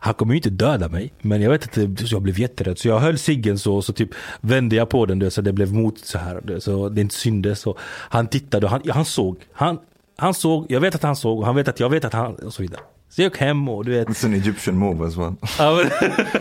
Han 0.00 0.14
kommer 0.14 0.34
ju 0.34 0.38
inte 0.38 0.50
döda 0.50 0.88
mig. 0.88 1.12
Men 1.20 1.42
jag 1.42 1.50
vet 1.50 1.76
inte, 1.76 2.04
jag 2.04 2.22
blev 2.22 2.38
jätterädd. 2.38 2.78
Så 2.78 2.88
jag 2.88 2.98
höll 2.98 3.18
ciggen 3.18 3.58
så, 3.58 3.82
så 3.82 3.92
typ 3.92 4.10
vände 4.40 4.76
jag 4.76 4.88
på 4.88 5.06
den 5.06 5.30
så 5.30 5.40
det 5.40 5.52
blev 5.52 5.72
mot 5.72 5.98
så 5.98 6.18
här. 6.18 6.58
Så 6.60 6.88
det 6.88 7.00
inte 7.00 7.14
syndes. 7.14 7.60
Så 7.60 7.78
han 7.84 8.26
tittade 8.26 8.66
och 8.66 8.72
han, 8.72 8.82
han 8.88 9.04
såg. 9.04 9.36
Han, 9.52 9.78
han 10.16 10.34
såg, 10.34 10.66
jag 10.68 10.80
vet 10.80 10.94
att 10.94 11.02
han 11.02 11.16
såg 11.16 11.38
och 11.38 11.46
han 11.46 11.56
vet 11.56 11.68
att 11.68 11.80
jag 11.80 11.90
vet 11.90 12.04
att 12.04 12.12
han 12.12 12.34
och 12.34 12.54
så 12.54 12.62
vidare. 12.62 12.80
Så 13.10 13.22
jag 13.22 13.26
gick 13.32 13.40
hem 13.40 13.68
och 13.68 13.84
du 13.84 13.90
vet. 13.92 14.08
It's 14.08 14.24
an 14.26 14.34
Egyptian 14.34 14.76
move 14.78 15.06
as 15.06 15.16
well. 15.16 15.34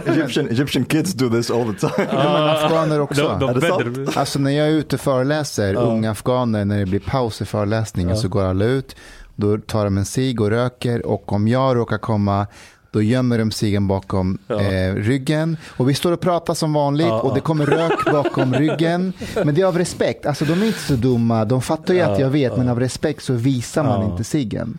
Egyptian, 0.06 0.48
Egyptian 0.50 0.86
kids 0.86 1.14
do 1.14 1.30
this 1.30 1.52
all 1.52 1.74
the 1.74 1.80
time. 1.80 2.08
Ja, 2.12 2.34
men 2.34 2.50
afghaner 2.50 3.00
också. 3.02 3.22
De, 3.40 3.40
de 3.54 3.60
det 3.60 3.68
sant? 3.68 3.82
vänder- 3.86 4.18
Alltså 4.20 4.40
när 4.40 4.52
jag 4.52 4.68
är 4.68 4.72
ute 4.72 4.96
och 4.96 5.00
föreläser, 5.02 5.74
Ja. 5.74 5.80
unga 5.80 6.12
afghaner, 6.12 6.66
när 6.66 6.80
det 6.80 6.86
blir 6.86 7.00
paus 7.00 7.42
i 7.42 7.46
föreläsningen 7.46 8.10
Ja. 8.10 8.16
så 8.16 8.28
går 8.28 8.44
alla 8.44 8.66
ut. 8.66 8.96
Då 9.36 9.58
tar 9.58 9.84
de 9.84 9.98
en 9.98 10.06
cigg 10.06 10.42
och 10.42 10.50
röker 10.50 11.06
och 11.06 11.34
om 11.34 11.48
jag 11.48 11.76
råkar 11.78 11.98
komma 11.98 12.48
då 12.92 13.02
gömmer 13.02 13.38
de 13.40 13.52
ciggen 13.52 13.88
bakom 13.88 14.38
Ja. 14.48 14.62
eh, 14.62 14.96
ryggen. 14.96 15.58
Och 15.78 15.90
vi 15.90 15.94
står 15.94 16.12
och 16.12 16.20
pratar 16.20 16.54
som 16.54 16.74
vanligt 16.74 17.08
Ja, 17.08 17.20
och 17.22 17.34
det 17.36 17.42
kommer 17.42 17.66
rök 17.66 18.06
bakom 18.12 18.54
ryggen. 18.54 19.14
Men 19.46 19.56
det 19.56 19.62
är 19.62 19.66
av 19.66 19.78
respekt. 19.78 20.26
Alltså 20.26 20.46
de 20.46 20.62
är 20.62 20.66
inte 20.66 20.80
så 20.80 20.94
dumma. 20.96 21.46
De 21.46 21.62
fattar 21.62 21.94
ju 21.94 22.00
Ja, 22.00 22.08
att 22.12 22.20
jag 22.20 22.30
vet, 22.30 22.52
ja. 22.52 22.58
men 22.58 22.70
av 22.70 22.80
respekt 22.80 23.24
så 23.24 23.34
visar 23.34 23.84
man 23.84 24.02
Ja. 24.02 24.12
inte 24.12 24.24
ciggen. 24.24 24.78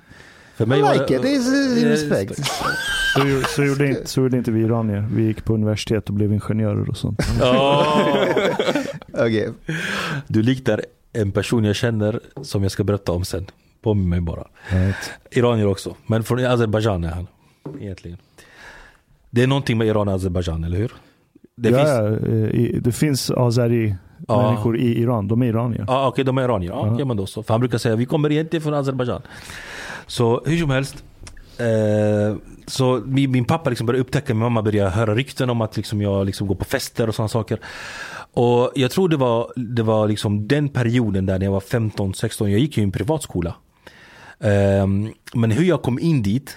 För 0.60 0.66
I 0.66 0.68
mig 0.68 0.82
var 0.82 0.92
like 0.94 1.16
it, 1.16 1.22
det, 1.22 1.28
it's 1.28 1.84
respect. 1.88 2.46
Så, 3.14 3.40
så, 3.56 3.64
gjorde 3.64 3.88
inte, 3.88 4.06
så 4.06 4.20
gjorde 4.20 4.36
inte 4.36 4.50
vi 4.50 4.60
iranier. 4.60 5.08
Vi 5.12 5.22
gick 5.22 5.44
på 5.44 5.54
universitet 5.54 6.08
och 6.08 6.14
blev 6.14 6.32
ingenjörer 6.32 6.88
och 6.90 6.96
sånt. 6.96 7.18
Ja. 7.40 7.86
Okej. 9.12 9.48
Du 10.28 10.42
liknar 10.42 10.82
en 11.12 11.32
person 11.32 11.64
jag 11.64 11.76
känner 11.76 12.20
som 12.42 12.62
jag 12.62 12.72
ska 12.72 12.84
berätta 12.84 13.12
om 13.12 13.24
sen. 13.24 13.46
Påminn 13.82 14.08
mig 14.08 14.20
bara. 14.20 14.44
Iranier 15.30 15.66
också. 15.66 15.96
Men 16.06 16.24
från 16.24 16.46
Azerbajdzjan 16.46 17.04
är 17.04 17.08
han. 17.10 17.26
Egentligen. 17.80 18.18
Det 19.30 19.42
är 19.42 19.46
någonting 19.46 19.78
med 19.78 19.86
Iran 19.86 20.08
och 20.08 20.14
Azerbajdzjan, 20.14 20.64
eller 20.64 20.78
hur? 20.78 20.92
Det 21.56 21.68
ja, 21.70 21.76
finns... 21.78 21.88
ja, 21.90 22.28
eh, 22.28 22.60
i- 22.60 22.80
det 22.82 22.92
finns 22.92 23.30
azeri 23.30 23.94
Ja. 24.28 24.42
människor 24.42 24.76
i 24.78 25.00
Iran. 25.02 25.28
De 25.28 25.42
är 25.42 25.46
iranier. 25.46 25.84
Ja, 25.88 26.08
okej, 26.08 26.24
de 26.24 26.38
är 26.38 26.42
iranier. 26.44 26.70
Ja, 26.70 26.86
Ja. 26.86 26.92
okej, 26.94 27.04
men 27.04 27.16
då 27.16 27.26
så. 27.26 27.42
För 27.42 27.54
han 27.54 27.60
brukar 27.60 27.78
säga 27.78 27.96
vi 27.96 28.06
kommer 28.06 28.32
egentligen 28.32 28.62
från 28.62 28.74
Azerbajdzjan. 28.74 29.22
Så 30.10 30.42
hur 30.44 30.58
som 30.58 30.70
helst. 30.70 31.04
Eh, 31.58 32.36
så 32.66 33.02
min, 33.06 33.30
min 33.30 33.44
pappa 33.44 33.70
liksom 33.70 33.86
började 33.86 34.00
upptäcka, 34.00 34.34
min 34.34 34.42
mamma 34.42 34.62
började 34.62 34.90
höra 34.90 35.14
rykten 35.14 35.50
om 35.50 35.60
att 35.60 35.76
liksom 35.76 36.02
jag 36.02 36.26
liksom 36.26 36.46
går 36.46 36.54
på 36.54 36.64
fester 36.64 37.08
och 37.08 37.14
sådana 37.14 37.28
saker. 37.28 37.60
Och 38.32 38.72
jag 38.74 38.90
tror 38.90 39.08
det 39.08 39.16
var, 39.16 39.52
det 39.56 39.82
var 39.82 40.08
liksom 40.08 40.48
den 40.48 40.68
perioden 40.68 41.26
där 41.26 41.38
när 41.38 41.46
jag 41.46 41.52
var 41.52 41.60
15-16, 41.60 42.48
jag 42.48 42.60
gick 42.60 42.76
ju 42.76 42.82
i 42.82 42.84
en 42.84 42.92
privatskola. 42.92 43.54
Eh, 44.40 44.86
men 45.34 45.50
hur 45.50 45.64
jag 45.64 45.82
kom 45.82 45.98
in 45.98 46.22
dit 46.22 46.56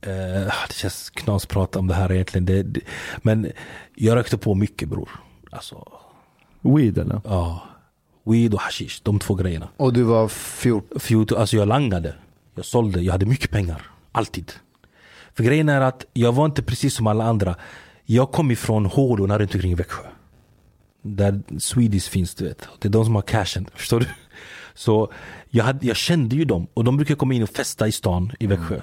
Eh, 0.00 0.52
det 0.68 0.74
känns 0.74 1.10
knas 1.10 1.44
att 1.44 1.50
prata 1.50 1.78
om 1.78 1.86
det 1.86 1.94
här 1.94 2.12
egentligen. 2.12 2.44
Det, 2.44 2.62
det, 2.62 2.80
men 3.18 3.52
jag 3.94 4.16
rökte 4.16 4.38
på 4.38 4.54
mycket 4.54 4.88
bror. 4.88 5.10
Alltså, 5.50 5.84
Weed 6.60 6.98
eller? 6.98 7.20
Ja. 7.24 7.62
Weed 8.26 8.54
och 8.54 8.60
hashish, 8.60 9.00
de 9.02 9.18
två 9.18 9.34
grejerna. 9.34 9.68
Och 9.76 9.92
du 9.92 10.02
var 10.02 10.28
14. 10.28 11.00
14, 11.00 11.38
alltså 11.38 11.56
jag 11.56 11.68
langade. 11.68 12.14
Jag 12.54 12.64
sålde, 12.64 13.00
jag 13.00 13.12
hade 13.12 13.26
mycket 13.26 13.50
pengar. 13.50 13.90
Alltid. 14.12 14.52
För 15.34 15.44
grejen 15.44 15.68
är 15.68 15.80
att 15.80 16.04
jag 16.12 16.32
var 16.32 16.46
inte 16.46 16.62
precis 16.62 16.94
som 16.94 17.06
alla 17.06 17.24
andra. 17.24 17.56
Jag 18.04 18.32
kom 18.32 18.50
ifrån 18.50 18.86
hålorna 18.86 19.38
runt 19.38 19.54
omkring 19.54 19.76
Växjö. 19.76 20.02
Där 21.02 21.40
Swedish 21.58 22.10
finns 22.10 22.34
du 22.34 22.44
vet. 22.44 22.68
Det 22.78 22.88
är 22.88 22.92
de 22.92 23.04
som 23.04 23.14
har 23.14 23.22
cashen. 23.22 23.68
Förstår 23.74 24.00
du? 24.00 24.06
Så 24.74 25.12
jag, 25.56 25.64
hade, 25.64 25.86
jag 25.86 25.96
kände 25.96 26.36
ju 26.36 26.44
dem 26.44 26.66
och 26.74 26.84
de 26.84 26.96
brukar 26.96 27.14
komma 27.14 27.34
in 27.34 27.42
och 27.42 27.48
festa 27.48 27.88
i 27.88 27.92
stan 27.92 28.32
i 28.38 28.46
Växjö. 28.46 28.80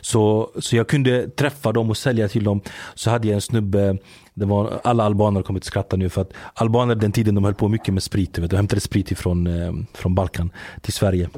Så, 0.00 0.50
så 0.58 0.76
jag 0.76 0.88
kunde 0.88 1.28
träffa 1.28 1.72
dem 1.72 1.90
och 1.90 1.96
sälja 1.96 2.28
till 2.28 2.44
dem. 2.44 2.60
Så 2.94 3.10
hade 3.10 3.28
jag 3.28 3.34
en 3.34 3.40
snubbe, 3.40 3.98
det 4.34 4.44
var, 4.44 4.80
alla 4.84 5.04
albaner 5.04 5.42
kommer 5.42 5.60
att 5.60 5.64
skratta 5.64 5.96
nu 5.96 6.08
för 6.08 6.22
att 6.22 6.32
albaner 6.54 6.94
den 6.94 7.12
tiden 7.12 7.34
de 7.34 7.44
höll 7.44 7.54
på 7.54 7.68
mycket 7.68 7.94
med 7.94 8.02
sprit. 8.02 8.34
Du 8.34 8.40
vet, 8.40 8.50
de 8.50 8.56
hämtade 8.56 8.80
sprit 8.80 9.10
ifrån 9.10 9.46
eh, 9.46 9.72
från 9.94 10.14
Balkan 10.14 10.50
till 10.82 10.92
Sverige. 10.92 11.28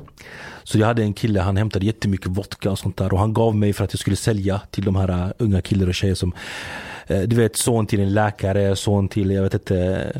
Så 0.64 0.78
jag 0.78 0.86
hade 0.86 1.02
en 1.02 1.12
kille, 1.12 1.40
han 1.40 1.56
hämtade 1.56 1.86
jättemycket 1.86 2.26
vodka 2.26 2.70
och 2.70 2.78
sånt 2.78 2.96
där 2.96 3.12
och 3.12 3.18
han 3.18 3.32
gav 3.32 3.56
mig 3.56 3.72
för 3.72 3.84
att 3.84 3.92
jag 3.92 4.00
skulle 4.00 4.16
sälja 4.16 4.60
till 4.70 4.84
de 4.84 4.96
här 4.96 5.10
uh, 5.10 5.30
unga 5.38 5.60
killar 5.60 5.88
och 5.88 5.94
tjejer 5.94 6.14
som 6.14 6.32
eh, 6.32 6.36
du 7.08 7.36
vet 7.36 7.56
son 7.56 7.86
till 7.86 8.00
en 8.00 8.14
läkare, 8.14 8.76
son 8.76 9.08
till, 9.08 9.30
jag 9.30 9.42
vet 9.42 9.54
inte, 9.54 10.12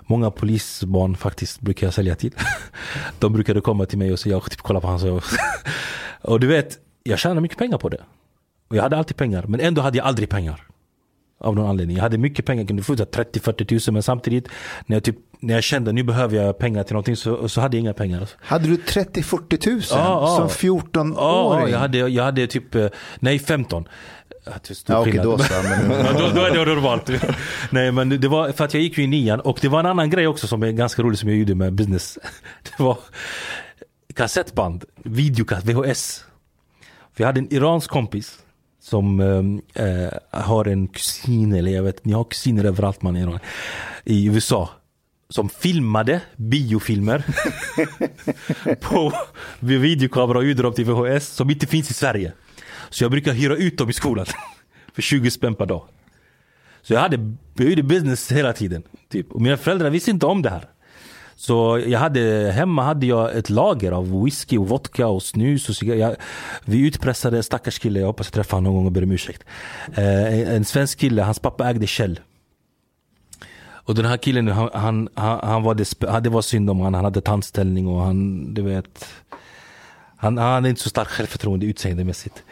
många 0.00 0.30
polisbarn 0.30 1.16
faktiskt 1.16 1.60
brukar 1.60 1.86
jag 1.86 1.94
sälja 1.94 2.14
till. 2.14 2.32
De 3.18 3.32
brukade 3.32 3.60
komma 3.60 3.86
till 3.86 3.98
mig 3.98 4.12
och 4.12 4.18
säga, 4.18 4.34
jag 4.34 4.50
typ 4.50 4.60
kolla 4.60 4.80
på 4.80 4.86
hans 4.86 5.04
och, 5.04 5.22
och 6.20 6.40
du 6.40 6.46
vet, 6.46 6.78
jag 7.02 7.18
tjänade 7.18 7.40
mycket 7.40 7.58
pengar 7.58 7.78
på 7.78 7.88
det. 7.88 8.00
Och 8.68 8.76
jag 8.76 8.82
hade 8.82 8.96
alltid 8.96 9.16
pengar, 9.16 9.44
men 9.48 9.60
ändå 9.60 9.82
hade 9.82 9.98
jag 9.98 10.06
aldrig 10.06 10.28
pengar. 10.28 10.60
Av 11.40 11.54
någon 11.54 11.66
anledning. 11.66 11.96
Jag 11.96 12.02
hade 12.02 12.18
mycket 12.18 12.44
pengar, 12.44 12.64
kunde 12.64 12.82
få 12.82 12.94
30-40 12.94 13.64
tusen 13.64 13.94
men 13.94 14.02
samtidigt 14.02 14.48
när 14.86 14.96
jag, 14.96 15.04
typ, 15.04 15.16
när 15.40 15.54
jag 15.54 15.62
kände 15.62 15.92
nu 15.92 16.02
behöver 16.02 16.36
jag 16.36 16.58
pengar 16.58 16.82
till 16.82 16.92
någonting 16.92 17.16
så, 17.16 17.48
så 17.48 17.60
hade 17.60 17.76
jag 17.76 17.80
inga 17.80 17.94
pengar. 17.94 18.30
Hade 18.40 18.66
du 18.66 18.76
30-40 18.76 19.56
tusen 19.56 19.98
ja. 19.98 20.36
som 20.36 20.48
14-åring? 20.48 21.62
Ja, 21.62 21.68
jag 21.68 21.78
hade, 21.78 21.98
jag 21.98 22.24
hade 22.24 22.46
typ, 22.46 22.74
eh, 22.74 22.86
nej 23.20 23.38
15. 23.38 23.88
Ja, 24.44 24.52
det 24.68 24.74
stor 24.74 24.96
Ja, 24.96 25.04
skillnad. 25.04 25.24
då. 25.24 25.38
Men, 25.62 25.90
Ja, 26.06 26.12
då, 26.12 26.28
då 26.34 26.40
är 26.44 26.66
det 26.66 26.74
normalt. 26.74 27.10
Nej 27.70 27.92
men 27.92 28.08
det 28.20 28.28
var 28.28 28.52
för 28.52 28.64
att 28.64 28.74
jag 28.74 28.82
gick 28.82 28.98
ju 28.98 29.04
i 29.04 29.06
nian 29.06 29.40
och 29.40 29.58
det 29.62 29.68
var 29.68 29.80
en 29.80 29.86
annan 29.86 30.10
grej 30.10 30.26
också 30.26 30.46
som 30.46 30.62
är 30.62 30.70
ganska 30.72 31.02
rolig 31.02 31.18
som 31.18 31.28
jag 31.28 31.38
gjorde 31.38 31.54
med 31.54 31.72
business. 31.72 32.18
Det 32.62 32.82
var 32.82 32.98
kassettband, 34.14 34.84
videokassett, 35.04 35.64
VHS. 35.68 36.24
Jag 37.16 37.26
hade 37.26 37.40
en 37.40 37.52
iransk 37.54 37.90
kompis 37.90 38.38
som 38.82 39.20
eh, 39.74 40.08
har 40.30 40.64
en 40.64 40.88
kusin, 40.88 41.52
eller 41.54 41.70
jag 41.72 41.82
vet 41.82 42.04
ni 42.04 42.12
har 42.12 42.24
kusiner 42.24 42.64
överallt 42.64 43.02
man 43.02 43.16
i 43.16 43.20
Iran. 43.20 43.38
I 44.04 44.26
USA. 44.26 44.70
Som 45.28 45.48
filmade 45.48 46.20
biofilmer 46.36 47.24
på 48.80 49.12
videokamera 49.60 50.38
och 50.38 50.44
gjorde 50.44 50.62
dem 50.62 50.72
till 50.72 50.84
VHS 50.84 51.28
som 51.28 51.50
inte 51.50 51.66
finns 51.66 51.90
i 51.90 51.94
Sverige. 51.94 52.32
Så 52.94 53.04
jag 53.04 53.10
brukar 53.10 53.32
hyra 53.32 53.56
ut 53.56 53.78
dem 53.78 53.90
i 53.90 53.92
skolan. 53.92 54.26
För 54.94 55.02
20 55.02 55.30
spänn 55.30 55.54
per 55.54 55.66
dag. 55.66 55.82
Så 56.82 56.92
jag 56.94 57.00
hade, 57.00 57.34
jag 57.54 57.68
gjorde 57.70 57.82
business 57.82 58.32
hela 58.32 58.52
tiden. 58.52 58.82
Typ. 59.08 59.32
Och 59.32 59.40
mina 59.40 59.56
föräldrar 59.56 59.90
visste 59.90 60.10
inte 60.10 60.26
om 60.26 60.42
det 60.42 60.50
här. 60.50 60.68
Så 61.36 61.82
jag 61.86 61.98
hade, 61.98 62.52
hemma 62.54 62.82
hade 62.82 63.06
jag 63.06 63.36
ett 63.36 63.50
lager 63.50 63.92
av 63.92 64.24
whisky 64.24 64.58
och 64.58 64.68
vodka 64.68 65.06
och 65.06 65.22
snus 65.22 65.68
och 65.68 65.76
cigaretter. 65.76 66.00
Jag- 66.08 66.16
Vi 66.64 66.86
utpressade 66.86 67.36
en 67.36 67.42
stackars 67.42 67.78
kille, 67.78 68.00
jag 68.00 68.06
hoppas 68.06 68.26
jag 68.26 68.32
träffar 68.34 68.56
honom 68.56 68.64
någon 68.72 68.74
gång 68.76 68.86
och 68.86 68.92
ber 68.92 69.02
om 69.02 69.10
ursäkt. 69.12 69.44
Eh, 69.94 70.24
en- 70.40 70.46
en 70.46 70.64
svensk 70.64 70.98
kille, 70.98 71.22
hans 71.22 71.38
pappa 71.38 71.68
ägde 71.70 71.86
Shell. 71.86 72.20
Och 73.86 73.94
den 73.94 74.04
här 74.04 74.16
killen, 74.16 74.48
han, 74.48 74.70
han, 74.74 75.08
han, 75.42 75.62
var 75.62 75.74
det, 75.74 76.20
det 76.20 76.30
var 76.30 76.42
synd 76.42 76.70
om 76.70 76.80
han, 76.80 76.94
han 76.94 77.04
hade 77.04 77.20
tandställning 77.20 77.86
och 77.86 78.00
han, 78.02 78.54
du 78.54 78.62
vet. 78.62 79.06
Han, 80.16 80.38
han 80.38 80.52
hade 80.52 80.68
inte 80.68 80.80
så 80.82 80.88
starkt 80.90 81.10
självförtroende 81.10 81.66
utseendemässigt. 81.66 82.42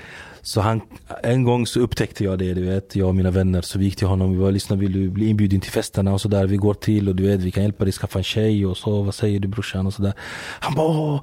Så 0.43 0.61
han, 0.61 0.81
en 1.23 1.45
gång 1.45 1.67
så 1.67 1.81
upptäckte 1.81 2.25
jag 2.25 2.39
det, 2.39 2.55
du 2.55 2.63
vet, 2.63 2.97
jag 2.97 3.09
och 3.09 3.15
mina 3.15 3.31
vänner. 3.31 3.63
Så 3.63 3.79
vi 3.79 3.85
gick 3.85 3.97
till 3.97 4.07
honom, 4.07 4.33
vi 4.33 4.39
var 4.39 4.53
lyssna, 4.53 4.77
vill 4.77 4.93
du 4.93 5.11
bli 5.11 5.29
inbjuden 5.29 5.61
till 5.61 5.73
festerna 5.73 6.13
och 6.13 6.21
sådär. 6.21 6.47
Vi 6.47 6.57
går 6.57 6.75
till 6.75 7.09
och 7.09 7.17
du 7.17 7.23
vet, 7.23 7.41
vi 7.41 7.51
kan 7.51 7.63
hjälpa 7.63 7.85
dig 7.85 7.93
skaffa 7.93 8.19
en 8.19 8.25
tjej 8.25 8.67
och 8.67 8.77
så, 8.77 9.03
vad 9.03 9.15
säger 9.15 9.41
du 9.41 9.49
brorsan 9.49 9.87
och 9.87 9.95
sådär. 9.95 10.13
Han 10.61 10.75
bara, 10.75 10.87
"Åh, 10.89 11.21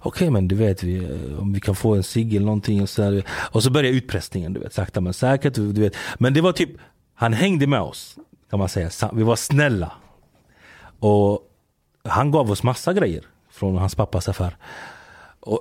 okej 0.00 0.30
men 0.30 0.48
du 0.48 0.54
vet, 0.54 0.82
vi, 0.82 0.96
eh, 1.04 1.38
om 1.40 1.52
vi 1.52 1.60
kan 1.60 1.74
få 1.74 1.94
en 1.94 2.02
cigg 2.02 2.34
eller 2.34 2.46
någonting 2.46 2.82
och 2.82 2.88
sådär. 2.88 3.24
Och 3.52 3.62
så 3.62 3.70
började 3.70 3.96
utpressningen, 3.96 4.52
du 4.52 4.60
vet, 4.60 4.74
sakta 4.74 5.00
men 5.00 5.12
säkert. 5.12 5.54
Du 5.54 5.72
vet. 5.72 5.96
Men 6.18 6.34
det 6.34 6.40
var 6.40 6.52
typ, 6.52 6.70
han 7.14 7.32
hängde 7.32 7.66
med 7.66 7.80
oss, 7.80 8.16
kan 8.50 8.58
man 8.58 8.68
säga. 8.68 8.90
Vi 9.12 9.22
var 9.22 9.36
snälla. 9.36 9.92
Och 10.98 11.40
han 12.04 12.30
gav 12.30 12.50
oss 12.50 12.62
massa 12.62 12.92
grejer 12.92 13.24
från 13.50 13.76
hans 13.76 13.94
pappas 13.94 14.28
affär. 14.28 14.56
Och, 15.46 15.60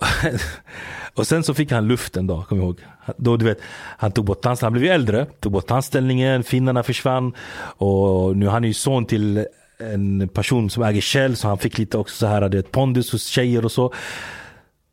och 1.13 1.27
sen 1.27 1.43
så 1.43 1.53
fick 1.53 1.71
han 1.71 1.87
luft 1.87 2.17
en 2.17 2.27
dag, 2.27 2.47
kommer 2.47 2.61
jag 2.61 2.67
ihåg. 2.67 2.79
Då, 3.17 3.37
du 3.37 3.45
vet, 3.45 3.59
han 3.97 4.11
tog 4.11 4.25
bort 4.25 4.41
tandställningen, 4.41 4.73
han 4.73 4.79
blev 4.79 4.91
ju 4.91 4.95
äldre, 4.95 5.25
tog 5.39 5.51
bort 5.51 5.67
tandställningen, 5.67 6.43
finnarna 6.43 6.83
försvann. 6.83 7.33
Och 7.77 8.37
nu 8.37 8.47
han 8.47 8.63
är 8.63 8.67
ju 8.67 8.73
son 8.73 9.05
till 9.05 9.45
en 9.77 10.27
person 10.27 10.69
som 10.69 10.83
äger 10.83 11.01
Shell, 11.01 11.35
så 11.35 11.47
han 11.47 11.57
fick 11.57 11.77
lite 11.77 11.97
också 11.97 12.15
så 12.15 12.27
här, 12.27 12.49
det 12.49 12.71
pondus 12.71 13.11
hos 13.11 13.25
tjejer 13.25 13.65
och 13.65 13.71
så. 13.71 13.93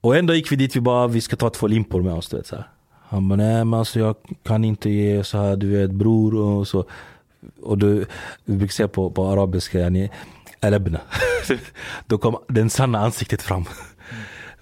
Och 0.01 0.17
en 0.17 0.27
dag 0.27 0.37
gick 0.37 0.53
vi 0.53 0.57
dit, 0.57 0.77
vi 0.77 0.81
bara, 0.81 1.07
vi 1.07 1.21
ska 1.21 1.37
ta 1.37 1.51
två 1.51 1.67
limpor 1.67 2.03
med 2.03 2.15
oss. 2.15 2.29
Du 2.29 2.37
vet, 2.37 2.47
så 2.47 2.57
här. 2.57 2.69
Han 3.09 3.29
bara, 3.29 3.37
nej 3.37 3.65
men 3.65 3.75
alltså 3.75 3.99
jag 3.99 4.17
kan 4.43 4.65
inte 4.65 4.91
ge 4.91 5.25
så 5.25 5.39
här, 5.39 5.57
du 5.57 5.71
vet 5.71 5.91
bror 5.91 6.35
och 6.35 6.69
så. 6.69 6.85
Och 7.63 7.79
du, 7.79 8.07
vi 8.45 8.57
brukar 8.57 8.73
säga 8.73 8.89
på, 8.89 9.11
på 9.11 9.27
arabiska, 9.27 9.79
yani, 9.79 10.11
alabna. 10.61 11.01
Då 12.07 12.19
kom 12.19 12.39
den 12.49 12.71
sanna 12.71 12.99
ansiktet 12.99 13.43
fram. 13.43 13.65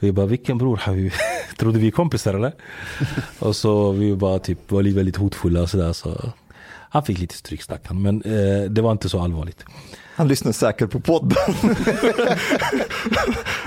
Vi 0.00 0.12
bara, 0.12 0.26
vilken 0.26 0.58
bror 0.58 0.76
har 0.76 0.92
vi? 0.92 1.12
Trodde 1.56 1.78
vi 1.78 1.86
är 1.86 1.90
kompisar 1.90 2.34
eller? 2.34 2.52
och 3.38 3.56
så 3.56 3.92
vi 3.92 4.16
bara 4.16 4.38
typ 4.38 4.70
var 4.70 4.82
väldigt 4.82 5.16
hotfulla 5.16 5.62
och 5.62 5.70
sådär. 5.70 5.92
Så 5.92 6.32
han 6.90 7.04
fick 7.04 7.18
lite 7.18 7.34
stryk 7.34 7.62
stackaren, 7.62 8.02
men 8.02 8.22
eh, 8.22 8.70
det 8.70 8.82
var 8.82 8.92
inte 8.92 9.08
så 9.08 9.20
allvarligt. 9.20 9.64
Han 10.16 10.28
lyssnar 10.28 10.52
säkert 10.52 10.90
på 10.90 11.00
podden. 11.00 11.38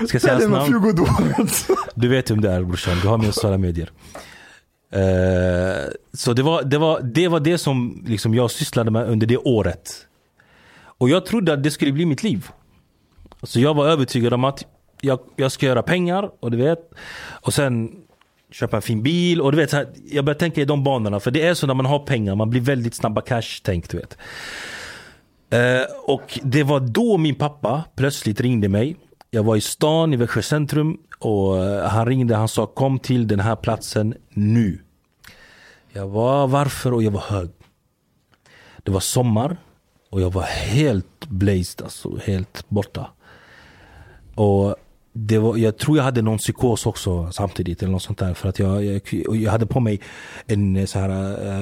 Ska 0.06 0.14
jag 0.14 0.22
säga 0.22 0.34
hans 0.34 0.48
namn? 0.48 1.48
Du 1.94 2.08
vet 2.08 2.30
vem 2.30 2.40
det 2.40 2.50
är 2.50 2.62
brorsan, 2.62 2.98
du 3.02 3.08
har 3.08 3.18
med 3.18 3.34
sociala 3.34 3.58
medier. 3.58 3.90
Eh, 4.90 5.90
så 6.12 6.32
det 6.32 6.42
var, 6.42 6.62
det, 6.62 6.78
var, 6.78 7.00
det 7.00 7.28
var 7.28 7.40
det 7.40 7.58
som 7.58 8.04
liksom 8.06 8.34
jag 8.34 8.50
sysslade 8.50 8.90
med 8.90 9.08
under 9.08 9.26
det 9.26 9.36
året. 9.36 10.06
Och 10.98 11.08
jag 11.08 11.26
trodde 11.26 11.52
att 11.52 11.62
det 11.62 11.70
skulle 11.70 11.92
bli 11.92 12.06
mitt 12.06 12.22
liv. 12.22 12.48
Så 13.42 13.60
jag 13.60 13.74
var 13.74 13.86
övertygad 13.86 14.34
om 14.34 14.44
att 14.44 14.64
jag, 15.00 15.18
jag 15.36 15.52
ska 15.52 15.66
göra 15.66 15.82
pengar 15.82 16.30
och 16.40 16.50
du 16.50 16.56
vet. 16.56 16.90
Och 17.42 17.54
sen 17.54 17.90
köpa 18.50 18.76
en 18.76 18.82
fin 18.82 19.02
bil 19.02 19.40
och 19.40 19.52
du 19.52 19.58
vet. 19.58 19.70
Så 19.70 19.76
här, 19.76 19.88
jag 20.10 20.24
börjar 20.24 20.38
tänka 20.38 20.60
i 20.60 20.64
de 20.64 20.84
banorna. 20.84 21.20
För 21.20 21.30
det 21.30 21.46
är 21.46 21.54
så 21.54 21.66
när 21.66 21.74
man 21.74 21.86
har 21.86 21.98
pengar, 21.98 22.34
man 22.34 22.50
blir 22.50 22.60
väldigt 22.60 22.94
snabba 22.94 23.20
cash 23.20 23.60
tänk 23.62 23.90
du 23.90 23.96
vet. 23.96 24.18
Eh, 25.50 25.86
och 26.06 26.38
det 26.42 26.62
var 26.62 26.80
då 26.80 27.16
min 27.16 27.34
pappa 27.34 27.84
plötsligt 27.96 28.40
ringde 28.40 28.68
mig. 28.68 28.96
Jag 29.30 29.42
var 29.42 29.56
i 29.56 29.60
stan 29.60 30.14
i 30.14 30.16
Växjö 30.16 30.42
centrum 30.42 30.98
och 31.18 31.64
eh, 31.64 31.88
han 31.88 32.06
ringde. 32.06 32.36
Han 32.36 32.48
sa 32.48 32.66
kom 32.66 32.98
till 32.98 33.28
den 33.28 33.40
här 33.40 33.56
platsen 33.56 34.14
nu. 34.28 34.78
Jag 35.92 36.08
var 36.08 36.46
varför 36.46 36.92
och 36.92 37.02
jag 37.02 37.10
var 37.10 37.20
hög. 37.20 37.50
Det 38.82 38.90
var 38.90 39.00
sommar 39.00 39.56
och 40.10 40.20
jag 40.20 40.32
var 40.32 40.42
helt 40.42 41.26
blazed, 41.26 41.82
alltså 41.84 42.18
helt 42.24 42.68
borta. 42.68 43.10
Och 44.34 44.76
det 45.16 45.38
var, 45.38 45.56
jag 45.56 45.78
tror 45.78 45.96
jag 45.96 46.04
hade 46.04 46.22
någon 46.22 46.38
psykos 46.38 46.86
också 46.86 47.32
samtidigt 47.32 47.82
eller 47.82 47.92
något 47.92 48.02
sånt 48.02 48.18
där. 48.18 48.34
För 48.34 48.48
att 48.48 48.58
jag, 48.58 48.84
jag, 48.84 49.02
jag 49.36 49.50
hade 49.50 49.66
på 49.66 49.80
mig 49.80 50.00
en 50.46 50.76
eh, 50.76 50.84
så 50.86 50.98
här 50.98 51.10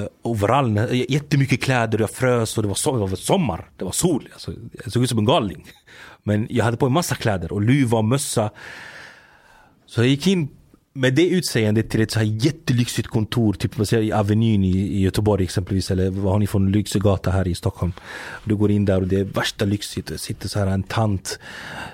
uh, 0.01 0.07
overall, 0.23 0.81
jättemycket 1.09 1.63
kläder, 1.63 1.99
jag 1.99 2.11
frös 2.11 2.57
och 2.57 2.63
det 2.63 2.69
var, 2.69 2.75
so- 2.75 3.05
det 3.05 3.11
var 3.11 3.17
sommar, 3.17 3.71
det 3.77 3.85
var 3.85 3.93
sol. 3.93 4.29
Alltså, 4.33 4.53
jag 4.85 4.93
såg 4.93 5.03
ut 5.03 5.09
som 5.09 5.19
en 5.19 5.25
galning. 5.25 5.67
Men 6.23 6.47
jag 6.51 6.65
hade 6.65 6.77
på 6.77 6.89
mig 6.89 6.95
massa 6.95 7.15
kläder 7.15 7.53
och 7.53 7.63
luva 7.63 7.99
och 7.99 8.05
mössa. 8.05 8.51
Så 9.87 10.01
jag 10.01 10.09
gick 10.09 10.27
in 10.27 10.49
med 10.93 11.15
det 11.15 11.29
utseendet 11.29 11.91
till 11.91 12.01
ett 12.01 12.11
så 12.11 12.19
här 12.19 12.27
jättelyxigt 12.27 13.09
kontor, 13.09 13.53
typ 13.53 13.77
man 13.77 13.87
säger, 13.87 14.03
i 14.03 14.13
Avenyn 14.13 14.65
i, 14.65 14.79
i 14.79 15.01
Göteborg 15.01 15.45
exempelvis, 15.45 15.91
eller 15.91 16.11
vad 16.11 16.33
har 16.33 16.39
ni 16.39 16.47
för 16.47 16.59
en 16.59 16.73
lyxig 16.73 17.03
gata 17.03 17.31
här 17.31 17.49
i 17.49 17.55
Stockholm? 17.55 17.93
Du 18.45 18.57
går 18.57 18.71
in 18.71 18.85
där 18.85 19.01
och 19.01 19.09
det 19.09 19.21
är 19.21 19.25
värsta 19.25 19.65
lyxigt, 19.65 20.07
det 20.07 20.19
sitter 20.19 20.49
så 20.49 20.59
här 20.59 20.67
en 20.67 20.83
tant 20.83 21.39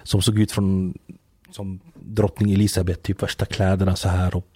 som 0.02 0.22
såg 0.22 0.38
ut 0.38 0.52
från 0.52 0.94
som 1.50 1.80
drottning 1.94 2.52
Elisabeth, 2.52 3.00
typ 3.00 3.22
värsta 3.22 3.46
kläderna 3.46 3.96
så 3.96 4.08
här 4.08 4.36
och 4.36 4.46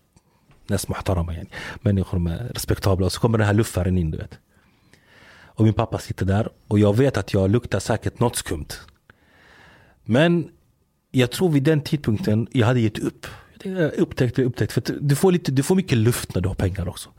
Nas 0.66 0.88
muhtarama. 0.88 1.34
Människor 1.80 2.18
med 2.18 2.50
respektabla 2.54 3.06
och 3.06 3.12
så 3.12 3.20
kommer 3.20 3.38
den 3.38 3.46
här 3.46 3.54
luffaren 3.54 3.98
in 3.98 4.10
du 4.10 4.18
vet. 4.18 4.38
Och 5.54 5.64
min 5.64 5.74
pappa 5.74 5.98
sitter 5.98 6.26
där 6.26 6.48
och 6.68 6.78
jag 6.78 6.96
vet 6.96 7.16
att 7.16 7.34
jag 7.34 7.50
luktar 7.50 7.78
säkert 7.80 8.20
något 8.20 8.36
skumt. 8.36 8.68
Men 10.04 10.50
jag 11.10 11.30
tror 11.30 11.48
vid 11.48 11.62
den 11.62 11.80
tidpunkten 11.80 12.48
jag 12.52 12.66
hade 12.66 12.80
gett 12.80 12.98
upp. 12.98 13.26
Jag 13.62 13.94
upptäckte, 13.94 14.44
upptäckte. 14.44 14.74
För 14.74 14.98
du 15.00 15.16
får, 15.16 15.32
lite, 15.32 15.52
du 15.52 15.62
får 15.62 15.74
mycket 15.74 15.98
luft 15.98 16.34
när 16.34 16.42
du 16.42 16.48
har 16.48 16.54
pengar 16.54 16.88
också. 16.88 17.10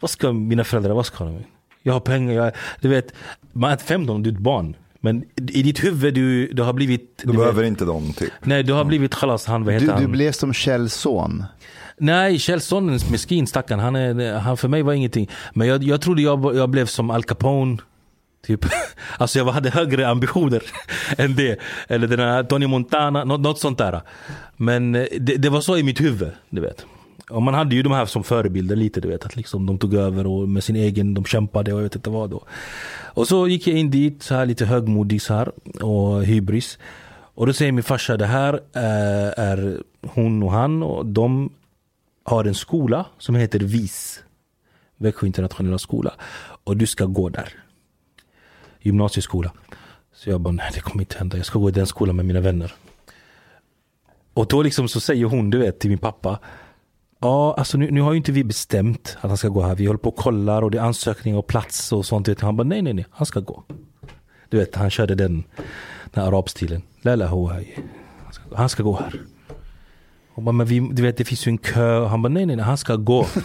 Vad 0.00 0.10
ska 0.10 0.32
mina 0.32 0.64
föräldrar, 0.64 0.94
vad 0.94 1.06
ska 1.06 1.24
de? 1.24 1.44
Jag 1.82 1.92
har 1.92 2.00
pengar, 2.00 2.34
jag, 2.34 2.52
du 2.80 2.88
vet. 2.88 3.14
Man 3.52 3.72
är 3.72 3.76
15 3.76 4.16
om 4.16 4.22
du 4.22 4.30
är 4.30 4.34
ett 4.34 4.40
barn. 4.40 4.76
Men 5.08 5.24
i 5.36 5.62
ditt 5.62 5.84
huvud, 5.84 6.14
du, 6.14 6.46
du 6.52 6.62
har 6.62 6.72
blivit... 6.72 7.18
Du 7.24 7.32
du 7.32 7.38
behöver 7.38 7.62
vet, 7.62 7.68
inte 7.68 7.84
dem 7.84 8.12
typ. 8.12 8.32
Nej, 8.42 8.62
du 8.62 8.72
har 8.72 8.84
blivit 8.84 9.14
khalas, 9.14 9.46
han, 9.46 9.64
vad 9.64 9.74
heter 9.74 9.86
Du, 9.86 9.92
han? 9.92 10.02
du 10.02 10.08
blev 10.08 10.32
som 10.32 10.52
Kjells 10.52 10.94
son. 10.94 11.44
Nej, 11.98 12.38
Kjell 12.38 12.60
Sonnens 12.60 13.10
miskin 13.10 13.46
stackaren, 13.46 13.80
han, 13.80 13.96
är, 13.96 14.38
han 14.38 14.56
för 14.56 14.68
mig 14.68 14.82
var 14.82 14.92
ingenting. 14.92 15.30
Men 15.54 15.68
jag, 15.68 15.82
jag 15.82 16.00
trodde 16.00 16.22
jag, 16.22 16.56
jag 16.56 16.68
blev 16.70 16.86
som 16.86 17.10
Al 17.10 17.22
Capone. 17.24 17.78
Typ. 18.46 18.64
Alltså 19.18 19.38
jag 19.38 19.44
hade 19.46 19.70
högre 19.70 20.08
ambitioner 20.08 20.62
än 21.18 21.34
det. 21.36 21.58
Eller 21.88 22.06
den 22.06 22.18
här 22.20 22.42
Tony 22.44 22.66
Montana, 22.66 23.24
något, 23.24 23.40
något 23.40 23.58
sånt 23.58 23.78
där. 23.78 24.00
Men 24.56 24.94
eh, 24.94 25.04
det, 25.20 25.36
det 25.36 25.48
var 25.48 25.60
så 25.60 25.76
i 25.76 25.82
mitt 25.82 26.00
huvud, 26.00 26.30
du 26.50 26.60
vet. 26.60 26.86
Ja, 27.30 27.40
man 27.40 27.54
hade 27.54 27.74
ju 27.74 27.82
de 27.82 27.92
här 27.92 28.06
som 28.06 28.24
förebilder 28.24 28.76
lite, 28.76 29.00
du 29.00 29.08
vet. 29.08 29.24
Att 29.24 29.36
liksom 29.36 29.66
de 29.66 29.78
tog 29.78 29.94
över 29.94 30.26
och 30.26 30.48
med 30.48 30.64
sin 30.64 30.76
egen, 30.76 31.14
de 31.14 31.24
kämpade 31.24 31.72
och 31.72 31.78
jag 31.78 31.82
vet 31.82 31.94
inte 31.94 32.10
vad 32.10 32.30
då. 32.30 32.42
Och 33.14 33.28
så 33.28 33.48
gick 33.48 33.66
jag 33.66 33.78
in 33.78 33.90
dit, 33.90 34.22
så 34.22 34.34
här 34.34 34.46
lite 34.46 34.64
högmodig 34.64 35.22
så 35.22 35.34
här, 35.34 35.52
och 35.84 36.24
hybris. 36.24 36.78
Och 37.34 37.46
då 37.46 37.52
säger 37.52 37.72
min 37.72 37.84
farsa, 37.84 38.16
det 38.16 38.26
här 38.26 38.54
eh, 38.54 39.44
är 39.44 39.82
hon 40.06 40.42
och 40.42 40.52
han 40.52 40.82
och 40.82 41.06
de 41.06 41.52
har 42.24 42.44
en 42.44 42.54
skola 42.54 43.06
som 43.18 43.34
heter 43.34 43.58
VIS. 43.58 44.22
Växjö 44.96 45.26
internationella 45.26 45.78
skola. 45.78 46.14
Och 46.64 46.76
du 46.76 46.86
ska 46.86 47.04
gå 47.04 47.28
där. 47.28 47.48
Gymnasieskola. 48.80 49.52
Så 50.14 50.30
jag 50.30 50.40
bara, 50.40 50.52
nej 50.52 50.70
det 50.74 50.80
kommer 50.80 51.02
inte 51.02 51.18
hända. 51.18 51.36
Jag 51.36 51.46
ska 51.46 51.58
gå 51.58 51.68
i 51.68 51.72
den 51.72 51.86
skolan 51.86 52.16
med 52.16 52.26
mina 52.26 52.40
vänner. 52.40 52.74
Och 54.34 54.46
då 54.46 54.62
liksom 54.62 54.88
så 54.88 55.00
säger 55.00 55.24
hon, 55.24 55.50
du 55.50 55.58
vet, 55.58 55.78
till 55.78 55.90
min 55.90 55.98
pappa. 55.98 56.38
Ja, 57.20 57.54
alltså 57.58 57.78
nu, 57.78 57.90
nu 57.90 58.00
har 58.00 58.12
ju 58.12 58.16
inte 58.16 58.32
vi 58.32 58.44
bestämt 58.44 59.16
att 59.20 59.30
han 59.30 59.36
ska 59.36 59.48
gå 59.48 59.62
här. 59.62 59.74
Vi 59.74 59.86
håller 59.86 59.98
på 59.98 60.08
och 60.08 60.16
kollar 60.16 60.62
och 60.62 60.70
det 60.70 60.78
är 60.78 60.82
ansökningar 60.82 61.38
och 61.38 61.46
plats 61.46 61.92
och 61.92 62.06
sånt. 62.06 62.28
Vet. 62.28 62.40
Han 62.40 62.56
bara, 62.56 62.64
nej 62.64 62.82
nej 62.82 62.92
nej, 62.94 63.06
han 63.10 63.26
ska 63.26 63.40
gå. 63.40 63.62
Du 64.48 64.58
vet, 64.58 64.74
han 64.76 64.90
körde 64.90 65.14
den, 65.14 65.44
den 66.14 66.24
arabstilen. 66.24 66.82
Lala. 67.02 67.26
Han 67.26 67.64
ska- 68.32 68.56
Han 68.56 68.68
ska 68.68 68.82
gå 68.82 68.96
här. 68.96 69.20
Hon 70.34 70.44
bara, 70.44 70.52
men 70.52 70.66
vi, 70.66 70.88
du 70.92 71.02
vet 71.02 71.16
det 71.16 71.24
finns 71.24 71.46
ju 71.46 71.50
en 71.50 71.58
kö. 71.58 72.04
Han 72.06 72.22
bara, 72.22 72.28
nej 72.28 72.46
nej 72.46 72.56
nej, 72.56 72.64
han 72.64 72.78
ska 72.78 72.96
gå. 72.96 73.26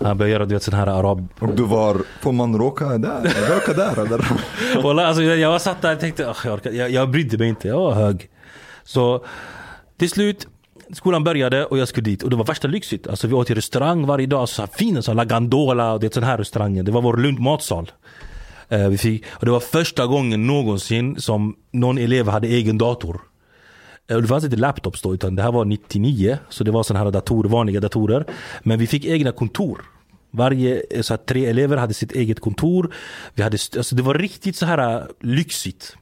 Han 0.00 0.18
började 0.18 0.32
göra 0.32 0.44
du 0.46 0.54
vet 0.54 0.62
sån 0.62 0.74
här 0.74 0.86
arab... 0.86 1.28
Och 1.40 1.54
du 1.54 1.62
var, 1.62 1.96
får 2.20 2.32
man 2.32 2.58
råka 2.58 2.98
där? 2.98 3.54
Råka 3.54 3.72
där 3.72 3.98
eller? 4.06 5.00
Alltså, 5.06 5.22
jag, 5.22 5.38
jag 5.38 5.60
satt 5.62 5.82
där 5.82 5.94
och 5.94 6.00
tänkte, 6.00 6.22
"Ugh, 6.24 6.36
jag, 6.44 6.54
orkar, 6.54 6.70
jag, 6.70 6.90
jag 6.90 7.10
brydde 7.10 7.38
mig 7.38 7.48
inte, 7.48 7.68
jag 7.68 7.78
var 7.78 7.94
hög. 7.94 8.30
Så 8.84 9.24
till 9.98 10.10
slut, 10.10 10.48
skolan 10.92 11.24
började 11.24 11.64
och 11.64 11.78
jag 11.78 11.88
skulle 11.88 12.04
dit 12.04 12.22
och 12.22 12.30
det 12.30 12.36
var 12.36 12.44
värsta 12.44 12.68
lyxigt. 12.68 13.06
Alltså 13.06 13.26
vi 13.26 13.34
åt 13.34 13.50
i 13.50 13.54
restaurang 13.54 14.06
varje 14.06 14.26
dag, 14.26 14.48
så 14.48 14.62
här 14.62 14.68
fin, 14.72 15.02
så 15.02 15.10
här 15.10 15.16
La 15.16 15.24
Gandola 15.24 15.92
och 15.92 16.00
det 16.00 16.14
sån 16.14 16.22
här 16.22 16.38
restauranger. 16.38 16.82
Det 16.82 16.92
var 16.92 17.02
vår 17.02 17.16
Lund 17.16 17.38
matsal. 17.38 17.90
Uh, 18.72 18.80
eh, 18.80 18.88
vi 18.88 18.98
fick, 18.98 19.24
och 19.30 19.44
det 19.44 19.50
var 19.50 19.60
första 19.60 20.06
gången 20.06 20.46
någonsin 20.46 21.20
som 21.20 21.56
någon 21.70 21.98
elev 21.98 22.28
hade 22.28 22.48
egen 22.48 22.78
dator. 22.78 23.20
Uh, 24.12 24.18
Det 24.18 24.28
fanns 24.28 24.44
inte 24.44 24.56
laptops 24.56 25.02
då, 25.02 25.14
utan 25.14 25.34
det 25.34 25.42
här 25.42 25.52
var 25.52 25.64
99. 25.64 26.38
Så 26.48 26.64
det 26.64 26.70
var 26.70 26.82
sådana 26.82 27.04
här 27.04 27.10
datorer, 27.10 27.48
vanliga 27.48 27.80
datorer. 27.80 28.26
Men 28.62 28.78
vi 28.78 28.86
fick 28.86 29.04
egna 29.04 29.32
kontor. 29.32 29.84
Varje, 30.30 30.82
eh, 30.90 31.02
så 31.02 31.12
här, 31.12 31.18
tre 31.18 31.46
elever 31.46 31.76
hade 31.76 31.94
sitt 31.94 32.12
eget 32.12 32.40
kontor. 32.40 32.94
Vi 33.34 33.42
hade, 33.42 33.58
alltså 33.76 33.96
det 33.96 34.02
var 34.02 34.14
riktigt 34.14 34.56
så 34.56 34.66
här 34.66 35.06
lyxigt. 35.20 35.96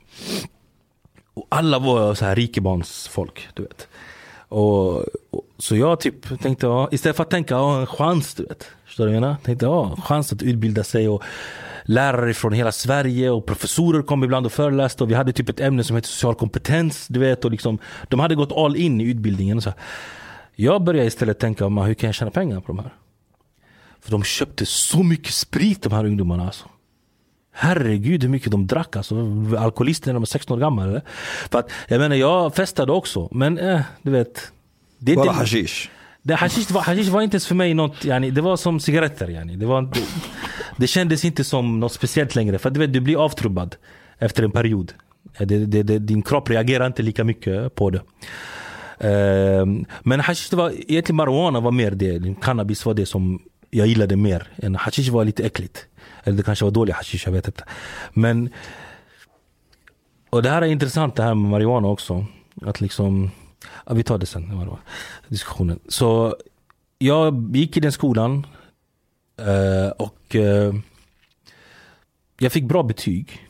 Och 1.35 1.47
alla 1.49 1.79
var 1.79 2.15
så 2.15 2.25
här 2.25 2.37
rikebarnsfolk, 2.37 3.49
du 3.55 3.63
vet. 3.63 3.89
Och, 4.51 4.97
och, 5.31 5.45
Så 5.59 5.77
jag 5.77 6.01
typ 6.01 6.41
tänkte, 6.43 6.67
ja, 6.67 6.89
istället 6.93 7.17
för 7.17 7.23
att 7.23 7.31
tänka, 7.31 7.55
ja, 7.55 7.81
en 7.81 7.87
chans 7.87 8.35
du 8.35 8.43
vet. 8.43 8.67
Förstår 8.85 9.05
du 9.05 9.11
vad 9.11 9.17
jag 9.17 9.21
menar? 9.21 9.37
Tänkte, 9.43 9.67
ja, 9.67 9.97
chans 10.05 10.33
att 10.33 10.43
utbilda 10.43 10.85
sig 10.85 11.09
och 11.09 11.23
lärare 11.85 12.35
från 12.35 12.53
hela 12.53 12.73
Sverige 12.73 13.31
och 13.31 13.47
professorer 13.47 14.03
kom 14.03 14.25
ibland 14.25 14.47
och 14.47 14.53
föreläste 14.53 15.05
och 15.05 15.11
vi 15.11 15.15
hade 15.15 15.33
typ 15.33 15.49
ett 15.49 15.61
ämne 15.61 15.85
som 15.85 15.97
heter 15.97 16.09
social 16.09 16.35
kompetens, 16.35 17.09
du 17.09 17.21
vet. 17.21 17.45
Och 17.45 17.51
liksom, 17.51 17.79
de 18.09 18.21
hade 18.21 18.35
gått 18.35 18.53
all 18.53 18.77
in 18.77 19.01
i 19.01 19.05
utbildningen. 19.05 19.57
Och 19.57 19.63
så. 19.63 19.73
Jag 20.55 20.83
började 20.85 21.07
istället 21.07 21.39
tänka, 21.39 21.69
man, 21.69 21.87
hur 21.87 21.95
kan 21.95 22.09
jag 22.09 22.15
tjäna 22.15 22.31
pengar 22.31 22.61
på 22.61 22.67
de 22.67 22.79
här? 22.79 22.95
För 24.01 24.11
de 24.11 24.23
köpte 24.23 24.67
så 24.67 25.03
mycket 25.03 25.35
sprit 25.35 25.83
de 25.83 25.93
här 25.93 26.05
ungdomarna 26.05 26.47
alltså. 26.47 26.69
Herregud 27.53 28.23
hur 28.23 28.31
mycket 28.31 28.51
de 28.53 28.67
drack 28.67 28.97
alltså. 28.97 29.15
Alkoholister 29.59 30.07
när 30.09 30.15
de 30.15 30.21
var 30.21 30.27
16 30.27 30.57
år 30.57 30.61
gamla 30.61 30.85
eller? 30.85 31.03
För 31.51 31.59
att, 31.59 31.71
jag 31.89 31.99
menar 31.99 32.17
jag 32.17 32.55
festade 32.55 32.93
också 32.93 33.29
men 33.31 33.59
eh, 33.59 33.81
du 34.03 34.11
vet. 34.11 34.53
Det 34.99 35.13
är 35.13 35.17
Bara 35.17 35.27
inte- 35.27 35.39
hashish. 35.41 35.89
det, 36.23 36.35
hashish, 36.35 36.71
var, 36.71 36.81
hashish 36.83 37.09
var 37.09 37.23
inte 37.23 37.35
ens 37.35 37.47
för 37.47 37.55
mig 37.55 37.75
något, 37.75 38.05
yani, 38.05 38.31
det 38.31 38.41
var 38.41 38.57
som 38.57 38.81
cigaretter. 38.81 39.29
Yani. 39.29 39.57
Det, 39.57 39.67
var, 39.67 39.79
inte- 39.79 40.01
det 40.77 40.87
kändes 40.87 41.25
inte 41.25 41.45
som 41.45 41.81
något 41.81 41.93
speciellt 41.93 42.35
längre. 42.35 42.59
För 42.59 42.69
att, 42.69 42.75
du, 42.75 42.81
vet, 42.81 42.93
du 42.93 43.01
blir 43.01 43.25
avtrubbad 43.25 43.77
efter 44.19 44.43
en 44.43 44.51
period. 44.51 44.93
Det, 45.39 45.45
det, 45.67 45.83
det, 45.83 45.99
din 45.99 46.23
kropp 46.23 46.51
reagerar 46.51 46.87
inte 46.87 47.03
lika 47.03 47.25
mycket 47.25 47.75
på 47.75 47.91
det. 47.91 48.01
Ehm, 49.01 49.85
men 50.03 50.21
hashish, 50.21 50.51
det 50.51 50.57
var, 50.57 50.71
egentligen 50.71 51.17
marijuana 51.17 51.61
var 51.61 51.71
mer 51.71 51.91
det. 51.91 52.35
Cannabis 52.43 52.87
var 52.87 52.95
det 52.95 53.07
som 53.07 53.43
jag 53.71 53.87
gillade 53.87 54.17
mer. 54.17 54.47
Än 54.57 54.75
hashish 54.77 55.09
var 55.11 55.25
lite 55.25 55.45
äckligt. 55.45 55.87
Eller 56.25 56.37
det 56.37 56.43
kanske 56.43 56.65
var 56.65 56.73
dålig 56.73 56.93
hashish, 56.93 57.23
jag 57.25 57.33
vet 57.33 57.47
inte. 57.47 57.65
Men 58.13 58.51
och 60.31 60.43
det 60.43 60.51
här 60.51 60.63
är 60.63 60.67
intressant 60.67 61.17
det 61.17 61.23
här 61.23 61.35
med 61.35 61.51
marijuana 61.51 61.89
också. 61.89 62.27
Att 62.63 62.81
liksom, 62.81 63.31
ja, 63.87 63.95
vi 63.95 64.03
tar 64.03 64.19
det 64.19 64.27
sen, 64.27 64.77
diskussionen. 65.29 65.81
Så 65.89 66.37
jag 66.99 67.57
gick 67.57 67.77
i 67.77 67.81
den 67.81 67.93
skolan 67.93 68.47
eh, 69.37 69.91
och 69.91 70.37
eh, 70.37 70.75
jag 72.39 72.53
fick 72.53 72.65
bra 72.65 72.83
betyg. 72.83 73.47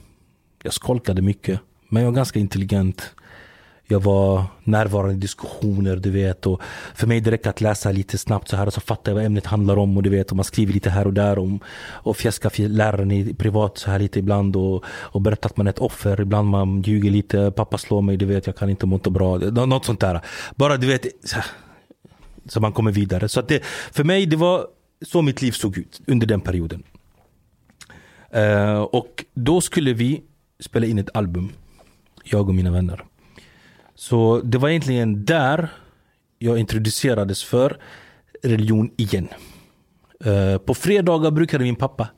Jag 0.62 0.72
skolkade 0.72 1.22
mycket, 1.22 1.60
men 1.88 2.02
jag 2.02 2.10
var 2.10 2.16
ganska 2.16 2.38
intelligent. 2.38 3.14
Jag 3.92 4.00
var 4.00 4.44
närvarande 4.64 5.14
i 5.14 5.16
diskussioner, 5.16 5.96
du 5.96 6.10
vet. 6.10 6.46
Och 6.46 6.60
för 6.94 7.06
mig 7.06 7.20
det 7.20 7.30
räcker 7.30 7.50
att 7.50 7.60
läsa 7.60 7.92
lite 7.92 8.18
snabbt 8.18 8.48
så 8.48 8.56
här 8.56 8.66
och 8.66 8.72
så 8.72 8.80
fattar 8.80 9.12
jag 9.12 9.14
vad 9.16 9.24
ämnet 9.24 9.46
handlar 9.46 9.76
om. 9.76 9.96
Och 9.96 10.02
du 10.02 10.10
vet, 10.10 10.30
och 10.30 10.36
man 10.36 10.44
skriver 10.44 10.72
lite 10.72 10.90
här 10.90 11.06
och 11.06 11.12
där 11.12 11.38
om 11.38 11.60
och 11.88 12.16
fjäskar 12.16 12.50
för 12.50 12.62
läraren 12.68 13.10
i 13.10 13.34
privat 13.34 13.78
så 13.78 13.90
här 13.90 13.98
lite 13.98 14.18
ibland. 14.18 14.56
Och, 14.56 14.84
och 14.86 15.20
berättar 15.20 15.48
att 15.48 15.56
man 15.56 15.66
är 15.66 15.70
ett 15.70 15.78
offer. 15.78 16.20
Ibland 16.20 16.48
man 16.48 16.82
ljuger 16.82 17.10
lite. 17.10 17.50
Pappa 17.56 17.78
slår 17.78 18.02
mig, 18.02 18.16
du 18.16 18.26
vet, 18.26 18.46
jag 18.46 18.56
kan 18.56 18.70
inte 18.70 18.86
må 18.86 18.96
inte 18.96 19.10
bra. 19.10 19.38
Nå- 19.38 19.66
Något 19.66 19.84
sånt 19.84 20.00
där. 20.00 20.20
Bara 20.56 20.76
du 20.76 20.86
vet, 20.86 21.06
så, 21.24 21.34
här, 21.36 21.44
så 22.48 22.60
man 22.60 22.72
kommer 22.72 22.92
vidare. 22.92 23.28
Så 23.28 23.40
att 23.40 23.48
det, 23.48 23.64
för 23.92 24.04
mig 24.04 24.26
det 24.26 24.36
var 24.36 24.66
så 25.06 25.22
mitt 25.22 25.42
liv 25.42 25.52
såg 25.52 25.78
ut 25.78 26.00
under 26.06 26.26
den 26.26 26.40
perioden. 26.40 26.82
Uh, 28.36 28.80
och 28.80 29.24
då 29.34 29.60
skulle 29.60 29.92
vi 29.92 30.22
spela 30.60 30.86
in 30.86 30.98
ett 30.98 31.16
album. 31.16 31.52
Jag 32.24 32.48
och 32.48 32.54
mina 32.54 32.70
vänner. 32.70 33.04
Så 34.00 34.40
det 34.44 34.58
var 34.58 34.68
egentligen 34.68 35.24
där 35.24 35.68
jag 36.38 36.58
introducerades 36.58 37.44
för 37.44 37.78
religion 38.42 38.90
igen. 38.96 39.28
Eh, 40.24 40.58
på 40.58 40.74
fredagar 40.74 41.30
brukade 41.30 41.64
min 41.64 41.76
pappa 41.76 42.08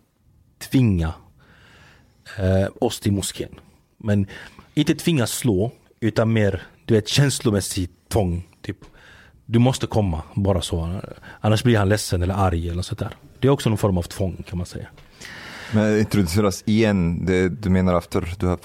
tvinga 0.59 1.15
eh, 2.39 2.69
oss 2.81 3.01
till 3.01 3.13
moskén. 3.13 3.55
Men 3.97 4.27
inte 4.75 4.95
tvinga 4.95 5.27
slå, 5.27 5.73
utan 6.01 6.33
mer 6.33 6.63
du 6.85 6.95
vet, 6.95 7.09
känslomässigt 7.09 8.09
tvång. 8.09 8.49
Typ. 8.61 8.79
Du 9.47 9.59
måste 9.59 9.87
komma, 9.87 10.23
bara 10.35 10.61
så. 10.61 11.01
Annars 11.41 11.63
blir 11.63 11.79
han 11.79 11.89
ledsen 11.89 12.23
eller 12.23 12.35
arg 12.35 12.69
eller 12.69 12.83
sådär. 12.83 13.11
Det 13.39 13.49
är 13.49 13.53
också 13.53 13.69
någon 13.69 13.79
form 13.79 13.99
av 13.99 14.03
tvång 14.03 14.45
kan 14.49 14.59
man 14.59 14.67
säga. 14.67 14.89
Men 15.75 15.99
introduceras 15.99 16.63
igen, 16.67 17.27
det, 17.27 17.49
du 17.49 17.71
menar 17.71 17.99
efter 17.99 18.35
du 18.39 18.47
har 18.47 18.59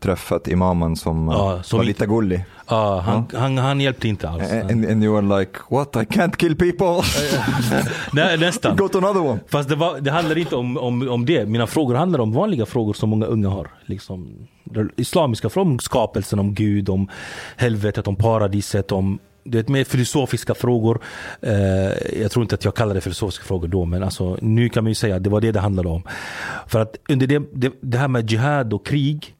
träffat 0.00 0.48
imamen 0.48 0.96
som, 0.96 1.28
Ja, 1.28 1.54
uh, 1.56 1.62
som 1.62 1.76
var 1.76 1.84
inte- 1.84 1.88
lite 1.88 2.06
gullig? 2.06 2.44
Ja, 2.68 3.00
han, 3.00 3.26
han, 3.34 3.58
han 3.58 3.80
hjälpte 3.80 4.08
inte 4.08 4.28
alls. 4.28 4.52
And, 4.52 4.86
and 4.86 5.04
you 5.04 5.14
were 5.14 5.40
like, 5.40 5.58
what 5.70 5.96
I 5.96 5.98
can't 5.98 6.36
kill 6.36 6.56
people? 6.56 7.02
Nej, 8.12 8.38
nästan. 8.38 8.76
Go 8.76 8.88
to 8.88 8.98
another 8.98 9.20
one. 9.20 9.40
Fast 9.48 9.68
det, 9.68 9.76
var, 9.76 10.00
det 10.00 10.10
handlar 10.10 10.38
inte 10.38 10.56
om, 10.56 10.76
om, 10.76 11.08
om 11.08 11.26
det. 11.26 11.46
Mina 11.46 11.66
frågor 11.66 11.94
handlar 11.94 12.18
om 12.20 12.32
vanliga 12.32 12.66
frågor 12.66 12.92
som 12.92 13.10
många 13.10 13.26
unga 13.26 13.48
har. 13.48 13.70
Liksom, 13.86 14.28
islamiska 14.96 15.48
frågor 15.48 15.70
om 15.70 15.78
skapelsen, 15.78 16.38
om 16.38 16.54
Gud, 16.54 16.88
om 16.88 17.08
helvetet, 17.56 18.08
om 18.08 18.16
paradiset, 18.16 18.92
om 18.92 19.18
det 19.46 19.68
är 19.68 19.72
mer 19.72 19.84
filosofiska 19.84 20.54
frågor. 20.54 21.02
Eh, 21.40 21.52
jag 22.20 22.30
tror 22.30 22.42
inte 22.42 22.54
att 22.54 22.64
jag 22.64 22.74
kallar 22.74 22.94
det 22.94 23.00
filosofiska 23.00 23.44
frågor 23.44 23.68
då, 23.68 23.84
men 23.84 24.02
alltså, 24.02 24.38
nu 24.42 24.68
kan 24.68 24.84
man 24.84 24.90
ju 24.90 24.94
säga 24.94 25.16
att 25.16 25.24
det 25.24 25.30
var 25.30 25.40
det 25.40 25.52
det 25.52 25.60
handlade 25.60 25.88
om. 25.88 26.02
För 26.66 26.80
att 26.80 26.96
under 27.08 27.26
det, 27.26 27.42
det, 27.52 27.72
det 27.80 27.98
här 27.98 28.08
med 28.08 28.30
jihad 28.30 28.72
och 28.72 28.86
krig, 28.86 29.34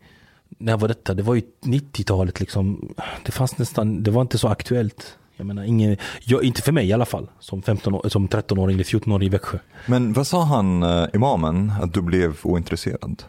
när 0.59 0.77
var 0.77 0.89
detta? 0.89 1.15
Det 1.15 1.23
var 1.23 1.35
ju 1.35 1.43
90-talet 1.65 2.41
liksom. 2.41 2.95
Det 3.25 3.33
fanns 3.33 3.59
nästan, 3.59 4.03
det 4.03 4.11
var 4.11 4.23
inte 4.23 4.39
så 4.39 4.49
aktuellt. 4.49 5.17
Jag 5.37 5.47
menar, 5.47 5.63
ingen, 5.63 5.97
jag, 6.25 6.45
inte 6.45 6.63
för 6.63 6.73
mig 6.73 6.89
i 6.89 6.93
alla 6.93 7.05
fall, 7.05 7.31
som, 7.41 7.63
15 7.63 7.95
år, 7.95 8.09
som 8.09 8.29
13-åring 8.29 8.75
eller 8.75 8.85
14-åring 8.85 9.27
i 9.27 9.31
Växjö. 9.31 9.59
Men 9.87 10.13
vad 10.13 10.27
sa 10.27 10.43
han, 10.43 10.83
uh, 10.83 11.09
imamen, 11.15 11.73
att 11.83 11.95
du 11.95 12.03
blev 12.03 12.37
ointresserad? 12.43 13.23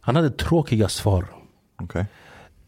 Han 0.00 0.16
hade 0.16 0.30
tråkiga 0.30 0.88
svar. 0.88 1.26
Okej. 1.82 2.06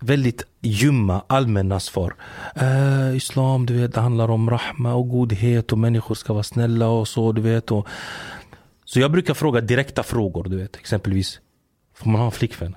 Väldigt 0.04 0.42
ljumma, 0.60 1.22
allmänna 1.26 1.80
svar. 1.80 2.14
Eh, 2.56 3.16
islam, 3.16 3.66
du 3.66 3.74
vet, 3.74 3.94
det 3.94 4.00
handlar 4.00 4.30
om 4.30 4.50
rahma 4.50 4.94
och 4.94 5.08
godhet 5.08 5.72
och 5.72 5.78
människor 5.78 6.14
ska 6.14 6.32
vara 6.32 6.42
snälla 6.42 6.88
och 6.88 7.08
så, 7.08 7.32
du 7.32 7.40
vet. 7.40 7.70
Och... 7.70 7.88
Så 8.84 9.00
jag 9.00 9.12
brukar 9.12 9.34
fråga 9.34 9.60
direkta 9.60 10.02
frågor, 10.02 10.44
du 10.44 10.56
vet. 10.56 10.76
Exempelvis, 10.76 11.40
får 11.94 12.10
man 12.10 12.20
ha 12.20 12.26
en 12.26 12.32
flickvän? 12.32 12.76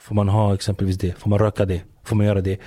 Får 0.00 0.14
man 0.14 0.28
ha 0.28 0.54
exempelvis 0.54 0.98
det? 0.98 1.18
Får 1.18 1.30
man 1.30 1.38
röka 1.38 1.64
det? 1.64 1.82
Får 2.04 2.16
man 2.16 2.26
göra 2.26 2.40
det? 2.40 2.60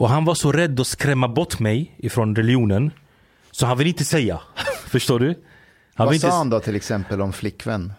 Och 0.00 0.08
han 0.08 0.24
var 0.24 0.34
så 0.34 0.52
rädd 0.52 0.80
att 0.80 0.86
skrämma 0.86 1.28
bort 1.28 1.58
mig 1.58 1.94
ifrån 1.98 2.36
religionen. 2.36 2.90
Så 3.50 3.66
han 3.66 3.78
vill 3.78 3.86
inte 3.86 4.04
säga. 4.04 4.40
Förstår 4.86 5.18
du? 5.18 5.26
Han 5.94 6.06
Vad 6.06 6.20
sa 6.20 6.26
inte... 6.26 6.36
han 6.36 6.50
då 6.50 6.60
till 6.60 6.76
exempel 6.76 7.20
om 7.20 7.32
flickvän? 7.32 7.92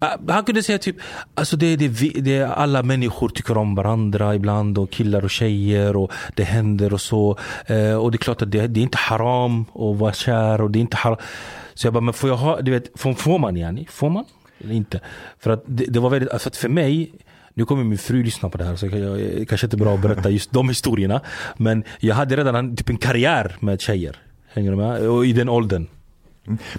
Ah, 0.00 0.16
han 0.28 0.44
kunde 0.44 0.62
säga 0.62 0.78
typ, 0.78 0.96
alltså 1.34 1.56
det, 1.56 1.76
det, 1.76 1.88
det, 2.20 2.42
alla 2.42 2.82
människor 2.82 3.28
tycker 3.28 3.56
om 3.56 3.74
varandra 3.74 4.34
ibland 4.34 4.78
och 4.78 4.90
killar 4.90 5.24
och 5.24 5.30
tjejer 5.30 5.96
och 5.96 6.12
det 6.34 6.44
händer 6.44 6.92
och 6.92 7.00
så. 7.00 7.38
Eh, 7.66 7.94
och 7.94 8.10
det 8.10 8.16
är 8.16 8.18
klart 8.18 8.42
att 8.42 8.50
det, 8.50 8.66
det 8.66 8.80
är 8.80 8.82
inte 8.82 8.98
haram 8.98 9.60
att 9.60 9.96
vara 9.96 10.12
kär 10.12 10.60
och 10.60 10.70
det 10.70 10.78
är 10.78 10.80
inte 10.80 10.96
haram. 10.96 11.16
Så 11.74 11.86
jag 11.86 11.94
bara, 11.94 12.00
men 12.00 12.14
får 12.14 12.30
jag 12.30 12.36
ha, 12.36 12.60
du 12.60 12.70
vet, 12.70 13.00
får, 13.00 13.14
får 13.14 13.38
man 13.38 13.56
yani? 13.56 13.86
Får 13.90 14.10
man? 14.10 14.24
Eller 14.58 14.74
inte? 14.74 15.00
För 15.38 15.50
att 15.50 15.62
det, 15.66 15.84
det 15.84 16.00
var 16.00 16.10
väldigt, 16.10 16.42
för 16.42 16.50
att 16.50 16.56
för 16.56 16.68
mig, 16.68 17.12
nu 17.54 17.64
kommer 17.64 17.84
min 17.84 17.98
fru 17.98 18.22
lyssna 18.22 18.48
på 18.48 18.58
det 18.58 18.64
här 18.64 18.76
så 18.76 18.86
jag, 18.86 19.20
jag, 19.20 19.48
kanske 19.48 19.66
inte 19.66 19.76
är 19.76 19.78
bra 19.78 19.94
att 19.94 20.02
berätta 20.02 20.30
just 20.30 20.52
de 20.52 20.68
historierna. 20.68 21.20
Men 21.56 21.84
jag 22.00 22.14
hade 22.14 22.36
redan 22.36 22.54
en, 22.54 22.76
typ 22.76 22.88
en 22.88 22.98
karriär 22.98 23.56
med 23.60 23.80
tjejer. 23.80 24.16
Hänger 24.52 24.70
du 24.70 24.76
med? 24.76 25.08
Och 25.08 25.26
i 25.26 25.32
den 25.32 25.48
åldern. 25.48 25.86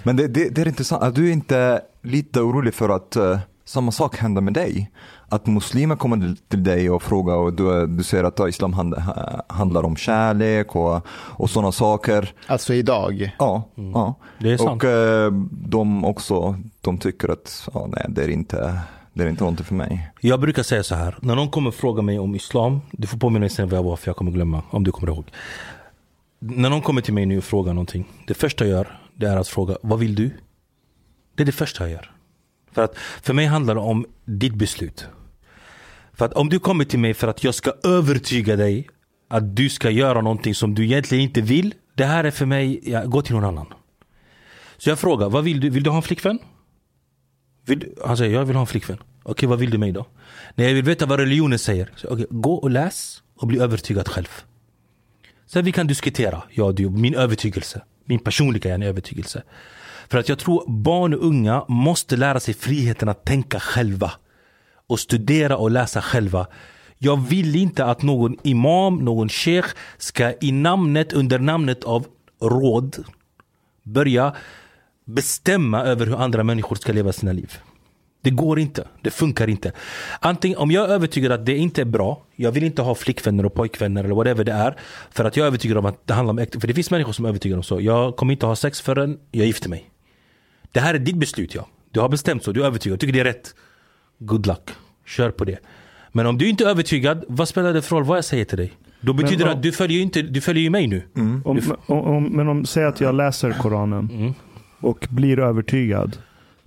Men 0.02 0.16
det, 0.16 0.28
det, 0.28 0.48
det 0.48 0.60
är 0.60 0.68
intressant, 0.68 1.02
är 1.02 1.10
du 1.10 1.32
inte 1.32 1.80
lite 2.02 2.40
orolig 2.40 2.74
för 2.74 2.88
att 2.88 3.16
eh, 3.16 3.38
samma 3.64 3.92
sak 3.92 4.16
händer 4.16 4.42
med 4.42 4.54
dig? 4.54 4.90
Att 5.28 5.46
muslimer 5.46 5.96
kommer 5.96 6.34
till- 6.48 6.62
dig 6.62 6.90
och 6.90 7.02
frågar 7.02 7.34
och 7.34 7.52
du, 7.52 7.86
du 7.86 8.02
säger 8.02 8.24
att 8.24 8.48
islam 8.48 8.72
hand, 8.72 8.94
ha- 8.94 9.42
handlar 9.48 9.82
om 9.82 9.96
kärlek 9.96 10.76
och, 10.76 11.06
och 11.10 11.50
sådana 11.50 11.72
saker. 11.72 12.32
Alltså 12.46 12.74
idag? 12.74 13.34
Ja, 13.38 13.62
ja. 13.74 14.14
Det 14.38 14.52
är 14.52 14.56
sant. 14.56 14.82
Och 14.84 14.88
eh, 14.90 15.32
de 15.50 16.04
också, 16.04 16.56
de 16.80 16.98
tycker 16.98 17.28
att 17.28 17.68
ja, 17.74 17.88
nej, 17.92 18.04
det 18.08 18.24
är 18.24 18.28
inte, 18.28 18.80
det 19.12 19.24
är 19.24 19.28
inte 19.28 19.42
någonting 19.42 19.66
för 19.66 19.74
mig. 19.74 20.10
Jag 20.20 20.40
brukar 20.40 20.62
säga 20.62 20.82
så 20.82 20.94
här. 20.94 21.18
När 21.20 21.36
någon 21.36 21.48
kommer 21.50 21.70
fråga 21.70 22.02
mig 22.02 22.18
om 22.18 22.34
islam. 22.34 22.80
Du 22.92 23.06
får 23.06 23.18
påminna 23.18 23.40
mig 23.40 23.50
sen 23.50 23.68
vad 23.68 23.78
jag 23.78 23.82
var 23.84 23.96
för 23.96 24.08
jag 24.08 24.16
kommer 24.16 24.32
glömma. 24.32 24.62
Om 24.70 24.84
du 24.84 24.92
kommer 24.92 25.12
ihåg. 25.12 25.24
När 26.38 26.70
någon 26.70 26.82
kommer 26.82 27.00
till 27.02 27.14
mig 27.14 27.26
nu 27.26 27.38
och 27.38 27.44
frågar 27.44 27.74
någonting. 27.74 28.08
Det 28.26 28.34
första 28.34 28.64
jag 28.66 28.70
gör 28.76 28.99
det 29.20 29.28
är 29.28 29.36
att 29.36 29.48
fråga 29.48 29.76
vad 29.82 29.98
vill 29.98 30.14
du? 30.14 30.30
Det 31.34 31.42
är 31.42 31.46
det 31.46 31.52
första 31.52 31.84
jag 31.84 31.90
gör. 31.90 32.10
För 32.72 32.82
att 32.82 32.98
för 33.22 33.34
mig 33.34 33.46
handlar 33.46 33.74
det 33.74 33.80
om 33.80 34.06
ditt 34.24 34.54
beslut. 34.54 35.06
För 36.12 36.24
att 36.24 36.32
om 36.32 36.48
du 36.48 36.58
kommer 36.58 36.84
till 36.84 36.98
mig 36.98 37.14
för 37.14 37.28
att 37.28 37.44
jag 37.44 37.54
ska 37.54 37.72
övertyga 37.84 38.56
dig 38.56 38.88
att 39.28 39.56
du 39.56 39.68
ska 39.68 39.90
göra 39.90 40.20
någonting 40.20 40.54
som 40.54 40.74
du 40.74 40.84
egentligen 40.84 41.24
inte 41.24 41.40
vill. 41.40 41.74
Det 41.94 42.04
här 42.04 42.24
är 42.24 42.30
för 42.30 42.46
mig, 42.46 42.80
ja, 42.82 43.04
gå 43.04 43.22
till 43.22 43.34
någon 43.34 43.44
annan. 43.44 43.66
Så 44.76 44.88
jag 44.88 44.98
frågar, 44.98 45.28
vad 45.28 45.44
vill 45.44 45.60
du? 45.60 45.70
Vill 45.70 45.82
du 45.82 45.90
ha 45.90 45.96
en 45.96 46.02
flickvän? 46.02 46.38
Vill, 47.66 47.94
han 48.04 48.16
säger, 48.16 48.34
jag 48.34 48.44
vill 48.44 48.56
ha 48.56 48.60
en 48.60 48.66
flickvän. 48.66 48.98
Okej, 49.22 49.48
vad 49.48 49.58
vill 49.58 49.70
du 49.70 49.78
mig 49.78 49.92
då? 49.92 50.06
Nej, 50.54 50.66
jag 50.66 50.74
vill 50.74 50.84
veta 50.84 51.06
vad 51.06 51.20
religionen 51.20 51.58
säger. 51.58 51.92
Så, 51.96 52.08
okej, 52.08 52.26
gå 52.30 52.54
och 52.54 52.70
läs 52.70 53.22
och 53.36 53.46
bli 53.46 53.58
övertygad 53.58 54.08
själv. 54.08 54.28
Sen 55.46 55.64
vi 55.64 55.72
kan 55.72 55.86
diskutera, 55.86 56.42
jag 56.50 56.66
och 56.66 56.74
du, 56.74 56.90
min 56.90 57.14
övertygelse. 57.14 57.82
Min 58.10 58.18
personliga 58.18 58.74
övertygelse. 58.74 59.42
För 60.08 60.18
att 60.18 60.28
jag 60.28 60.38
tror 60.38 60.64
barn 60.70 61.14
och 61.14 61.26
unga 61.26 61.64
måste 61.68 62.16
lära 62.16 62.40
sig 62.40 62.54
friheten 62.54 63.08
att 63.08 63.24
tänka 63.24 63.60
själva. 63.60 64.12
Och 64.86 65.00
studera 65.00 65.56
och 65.56 65.70
läsa 65.70 66.02
själva. 66.02 66.46
Jag 66.98 67.16
vill 67.16 67.56
inte 67.56 67.84
att 67.84 68.02
någon 68.02 68.36
imam, 68.42 68.96
någon 68.96 69.28
sheikh 69.28 69.68
ska 69.98 70.32
i 70.40 70.52
namnet, 70.52 71.12
under 71.12 71.38
namnet 71.38 71.84
av 71.84 72.06
råd 72.42 73.04
börja 73.82 74.36
bestämma 75.04 75.82
över 75.84 76.06
hur 76.06 76.16
andra 76.16 76.44
människor 76.44 76.76
ska 76.76 76.92
leva 76.92 77.12
sina 77.12 77.32
liv. 77.32 77.58
Det 78.22 78.30
går 78.30 78.58
inte. 78.58 78.88
Det 79.02 79.10
funkar 79.10 79.48
inte. 79.50 79.72
Antingen, 80.20 80.58
om 80.58 80.70
jag 80.70 80.90
är 80.90 80.94
övertygad 80.94 81.32
att 81.32 81.46
det 81.46 81.56
inte 81.56 81.80
är 81.80 81.84
bra, 81.84 82.22
jag 82.36 82.52
vill 82.52 82.64
inte 82.64 82.82
ha 82.82 82.94
flickvänner 82.94 83.46
och 83.46 83.54
pojkvänner 83.54 84.04
eller 84.04 84.14
whatever 84.14 84.44
det 84.44 84.52
är. 84.52 84.76
För 85.10 85.24
att 85.24 85.36
jag 85.36 85.44
är 85.44 85.46
övertygad 85.46 85.78
om 85.78 85.86
att 85.86 86.06
det 86.06 86.14
handlar 86.14 86.30
om 86.30 86.38
äkta... 86.38 86.60
För 86.60 86.68
det 86.68 86.74
finns 86.74 86.90
människor 86.90 87.12
som 87.12 87.24
är 87.24 87.28
övertygade 87.28 87.56
om 87.58 87.62
så. 87.62 87.80
Jag 87.80 88.16
kommer 88.16 88.32
inte 88.32 88.46
ha 88.46 88.56
sex 88.56 88.80
förrän 88.80 89.18
jag 89.30 89.46
gifter 89.46 89.68
mig. 89.68 89.90
Det 90.72 90.80
här 90.80 90.94
är 90.94 90.98
ditt 90.98 91.16
beslut 91.16 91.54
ja. 91.54 91.66
Du 91.90 92.00
har 92.00 92.08
bestämt 92.08 92.44
så, 92.44 92.52
du 92.52 92.62
är 92.62 92.66
övertygad, 92.66 92.98
du 92.98 93.06
tycker 93.06 93.12
det 93.12 93.28
är 93.30 93.32
rätt. 93.32 93.54
Good 94.18 94.46
luck. 94.46 94.70
Kör 95.06 95.30
på 95.30 95.44
det. 95.44 95.58
Men 96.12 96.26
om 96.26 96.38
du 96.38 96.48
inte 96.48 96.64
är 96.64 96.68
övertygad, 96.68 97.24
vad 97.28 97.48
spelar 97.48 97.72
det 97.72 97.82
för 97.82 97.96
roll 97.96 98.04
vad 98.04 98.16
jag 98.16 98.24
säger 98.24 98.44
till 98.44 98.58
dig? 98.58 98.72
Då 99.00 99.12
betyder 99.12 99.44
det 99.44 99.50
att 99.52 99.62
du 99.62 99.72
följer 99.72 99.96
ju 99.96 100.02
inte, 100.02 100.22
du 100.22 100.40
följer 100.40 100.62
ju 100.62 100.70
mig 100.70 100.86
nu. 100.86 101.02
Om, 101.14 101.60
om, 101.86 102.00
om, 102.00 102.24
men 102.24 102.48
om, 102.48 102.64
säg 102.66 102.84
att 102.84 103.00
jag 103.00 103.14
läser 103.14 103.52
Koranen 103.52 104.10
Mm. 104.12 104.32
och 104.80 105.06
blir 105.10 105.38
övertygad. 105.38 106.16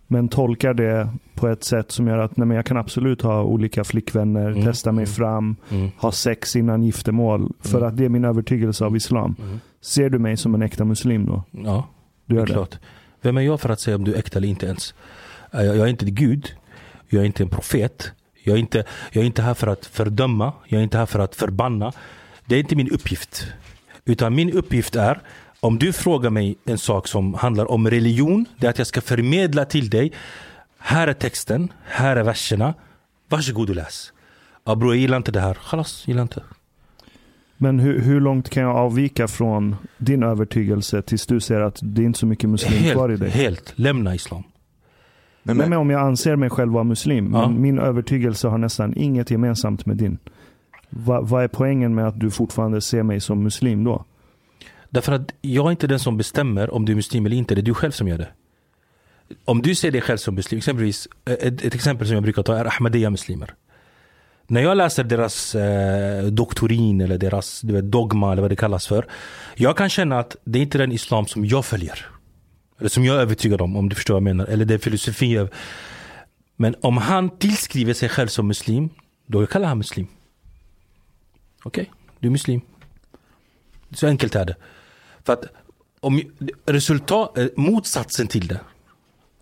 Men 0.08 0.30
tolkar 0.30 0.74
det 0.74 1.10
på 1.36 1.48
ett 1.48 1.64
sätt 1.64 1.92
som 1.92 2.08
gör 2.08 2.18
att 2.18 2.38
nej, 2.38 2.48
men 2.48 2.56
jag 2.56 2.66
kan 2.66 2.78
absolut 2.78 3.22
ha 3.22 3.44
olika 3.44 3.84
flickvänner, 3.84 4.48
Mm. 4.52 4.64
testa 4.66 4.92
mig 4.92 5.06
fram, 5.06 5.56
Mm. 5.70 5.92
ha 5.98 6.12
sex 6.12 6.56
innan 6.56 6.84
giftermål. 6.84 7.52
För 7.60 7.78
Mm. 7.78 7.90
att 7.90 7.98
det 7.98 8.06
är 8.06 8.10
min 8.10 8.26
övertygelse 8.26 8.86
av 8.86 8.96
islam. 8.96 9.36
Mm. 9.42 9.60
Ser 9.82 10.10
du 10.10 10.20
mig 10.20 10.38
som 10.38 10.56
en 10.56 10.62
äkta 10.62 10.86
muslim 10.86 11.26
då? 11.26 11.44
Ja, 11.52 11.88
Du 12.26 12.36
det 12.36 12.40
gör 12.40 12.42
är 12.44 12.48
det? 12.48 12.54
klart. 12.54 12.80
Vem 13.22 13.38
är 13.38 13.42
jag 13.42 13.62
för 13.62 13.70
att 13.70 13.80
säga 13.80 13.96
om 13.96 14.04
du 14.04 14.14
är 14.14 14.20
äkta 14.20 14.40
eller 14.40 14.48
inte 14.48 14.66
ens? 14.66 14.94
Jag, 15.52 15.66
jag 15.66 15.78
är 15.78 15.88
inte 15.88 16.06
Gud. 16.06 16.56
Jag 17.10 17.22
är 17.22 17.26
inte 17.26 17.44
en 17.44 17.50
profet. 17.50 18.12
Jag 18.44 18.56
är 18.56 18.60
inte, 18.60 18.86
jag 19.12 19.22
är 19.22 19.26
inte 19.26 19.42
här 19.42 19.54
för 19.54 19.68
att 19.68 19.86
fördöma. 19.86 20.54
Jag 20.68 20.80
är 20.80 20.84
inte 20.84 20.98
här 20.98 21.06
för 21.06 21.20
att 21.20 21.36
förbanna. 21.36 21.92
Det 22.46 22.56
är 22.56 22.60
inte 22.60 22.76
min 22.76 22.90
uppgift. 22.92 23.48
Utan 24.06 24.36
min 24.36 24.52
uppgift 24.52 24.96
är, 24.96 25.22
om 25.60 25.80
du 25.80 25.94
frågar 25.94 26.30
mig 26.30 26.56
en 26.66 26.78
sak 26.78 27.08
som 27.08 27.34
handlar 27.34 27.72
om 27.72 27.90
religion, 27.90 28.46
det 28.58 28.66
är 28.66 28.70
att 28.70 28.78
jag 28.78 28.88
ska 28.88 29.02
förmedla 29.02 29.66
till 29.66 29.90
dig. 29.90 30.12
Här 30.86 31.08
är 31.08 31.14
texten, 31.14 31.74
här 31.84 32.16
är 32.16 32.24
verserna. 32.24 32.74
Varsågod 33.30 33.70
och 33.70 33.76
läs. 33.76 34.14
Ja 34.66 34.76
bror, 34.76 34.94
jag 34.94 35.02
gillar 35.02 35.18
inte 35.18 35.32
det 35.32 35.40
här. 35.40 35.54
Chalas, 35.54 36.08
gillar 36.08 36.22
inte. 36.22 36.44
Men 37.58 37.80
hur, 37.80 38.00
hur 38.00 38.22
långt 38.22 38.50
kan 38.50 38.64
jag 38.64 38.76
avvika 38.76 39.28
från 39.28 39.76
din 39.98 40.24
övertygelse 40.24 41.02
tills 41.02 41.26
du 41.28 41.40
ser 41.40 41.62
att 41.62 41.80
det 41.82 42.02
är 42.02 42.06
inte 42.06 42.20
så 42.20 42.26
mycket 42.26 42.50
muslim 42.50 42.92
kvar 42.92 43.10
i 43.10 43.12
Helt, 43.12 43.22
dig? 43.22 43.30
helt. 43.30 43.74
Lämna 43.76 44.16
islam. 44.16 44.44
Men, 45.44 45.58
Nej, 45.58 45.64
men, 45.64 45.70
men 45.70 45.80
om 45.80 45.90
jag 45.90 46.02
anser 46.02 46.36
mig 46.36 46.50
själv 46.50 46.72
vara 46.74 46.84
muslim, 46.84 47.34
Ja. 47.34 47.48
men 47.50 47.62
min 47.62 47.80
övertygelse 47.80 48.48
har 48.48 48.58
nästan 48.58 48.94
inget 48.98 49.32
gemensamt 49.32 49.86
med 49.86 49.98
din. 49.98 50.18
Va, 50.90 51.22
vad 51.22 51.44
är 51.44 51.48
poängen 51.48 51.96
med 51.96 52.08
att 52.08 52.20
du 52.20 52.32
fortfarande 52.32 52.82
ser 52.82 53.04
mig 53.04 53.20
som 53.20 53.44
muslim 53.44 53.84
då? 53.84 54.06
Därför 54.90 55.12
att 55.14 55.32
jag 55.42 55.66
är 55.68 55.72
inte 55.72 55.88
den 55.88 56.00
som 56.00 56.18
bestämmer 56.18 56.74
om 56.74 56.86
du 56.86 56.92
är 56.92 56.96
muslim 56.96 57.26
eller 57.26 57.36
inte, 57.38 57.56
det 57.56 57.62
är 57.62 57.64
du 57.64 57.74
själv 57.74 57.92
som 57.92 58.08
gör 58.08 58.18
det. 58.18 58.28
Om 59.46 59.62
du 59.62 59.76
ser 59.76 59.92
dig 59.92 60.02
själv 60.02 60.18
som 60.18 60.36
muslim, 60.36 60.58
exempelvis, 60.58 61.08
eh, 61.26 61.34
ett, 61.34 61.66
ett 61.66 61.76
exempel 61.76 62.08
som 62.08 62.14
jag 62.14 62.24
brukar 62.24 62.44
ta 62.44 62.56
är 62.56 62.66
Ahmadiyya-muslimer. 62.66 63.54
När 64.48 64.62
jag 64.62 64.78
läser 64.78 65.04
deras 65.04 65.56
eh, 65.56 66.24
doktorin 66.24 67.02
eller 67.02 67.18
deras 67.18 67.62
du 67.62 67.74
vet, 67.74 67.92
dogma 67.92 68.32
eller 68.32 68.42
vad 68.42 68.52
det 68.52 68.56
kallas 68.56 68.88
för. 68.88 69.08
Jag 69.56 69.78
kan 69.78 69.90
känna 69.90 70.20
att 70.20 70.36
det 70.44 70.60
är 70.60 70.64
inte 70.64 70.78
den 70.78 70.92
islam 70.92 71.28
som 71.28 71.46
jag 71.46 71.66
följer. 71.66 72.06
Eller 72.80 72.90
som 72.90 73.06
jag 73.06 73.16
är 73.16 73.20
övertygad 73.20 73.62
om, 73.62 73.76
om 73.76 73.90
du 73.90 73.96
förstår 73.96 74.14
vad 74.14 74.22
jag 74.22 74.24
menar. 74.24 74.46
Eller 74.46 74.66
den 74.66 74.80
filosofi 74.80 75.34
jag... 75.34 75.50
Men 76.56 76.76
om 76.82 76.98
han 76.98 77.38
tillskriver 77.38 77.94
sig 77.94 78.10
själv 78.10 78.28
som 78.28 78.48
muslim, 78.48 78.90
då 79.28 79.46
kallar 79.46 79.68
han 79.68 79.78
muslim. 79.78 80.08
Okej, 81.64 81.92
du 82.20 82.28
är 82.28 82.32
muslim. 82.32 82.62
Så 83.92 84.08
enkelt 84.08 84.36
är 84.36 84.46
det. 84.46 84.56
För 85.24 85.34
att 85.34 85.46
om 86.00 86.22
resultat, 86.66 87.38
eh, 87.38 87.48
motsatsen 87.56 88.28
till 88.28 88.48
det. 88.48 88.60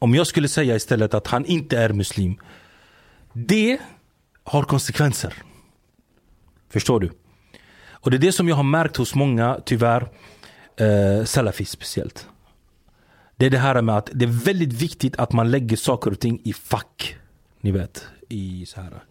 Om 0.02 0.16
jag 0.16 0.28
skulle 0.28 0.48
säga 0.48 0.76
istället 0.76 1.14
att 1.14 1.28
han 1.28 1.46
inte 1.46 1.78
är 1.78 1.94
muslim. 1.94 2.40
Det 3.34 3.80
har 4.44 4.64
konsekvenser. 4.64 5.34
Förstår 6.70 7.00
du? 7.00 7.12
Och 7.90 8.12
det 8.12 8.18
är 8.18 8.20
det 8.20 8.32
som 8.32 8.48
jag 8.48 8.56
har 8.56 8.64
märkt 8.64 8.98
hos 8.98 9.16
många, 9.16 9.60
tyvärr, 9.66 10.10
eh, 10.78 11.26
salafis 11.26 11.70
speciellt. 11.70 12.28
Det 13.36 13.46
är 13.46 13.50
det 13.50 13.58
här 13.58 13.82
med 13.82 13.98
att 13.98 14.10
det 14.14 14.26
är 14.26 14.46
väldigt 14.46 14.74
viktigt 14.74 15.16
att 15.16 15.34
man 15.34 15.52
lägger 15.52 15.78
saker 15.78 16.12
och 16.12 16.20
ting 16.20 16.42
i 16.44 16.54
fack. 16.54 17.16
Ni 17.62 17.72
vet, 17.72 18.06
i 18.30 18.66
så 18.66 18.82
här. 18.82 19.04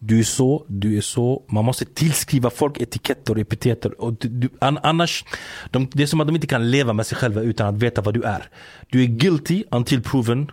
Du 0.00 0.18
är 0.18 0.24
så, 0.24 0.64
du 0.68 0.96
är 0.96 1.00
så. 1.00 1.42
Man 1.48 1.64
måste 1.64 1.84
tillskriva 1.84 2.50
folk 2.50 2.80
etiketter 2.80 3.34
och 3.34 3.40
epiteter. 3.40 4.00
Och 4.00 4.12
du, 4.12 4.28
du, 4.28 4.48
an, 4.58 4.78
annars, 4.82 5.24
de, 5.70 5.88
det 5.92 6.02
är 6.02 6.06
som 6.06 6.20
att 6.20 6.26
de 6.26 6.34
inte 6.34 6.46
kan 6.46 6.70
leva 6.70 6.92
med 6.92 7.06
sig 7.06 7.18
själva 7.18 7.40
utan 7.40 7.74
att 7.74 7.82
veta 7.82 8.00
vad 8.00 8.14
du 8.14 8.22
är. 8.22 8.48
Du 8.90 9.02
är 9.02 9.06
guilty 9.06 9.64
until 9.70 10.02
proven 10.02 10.50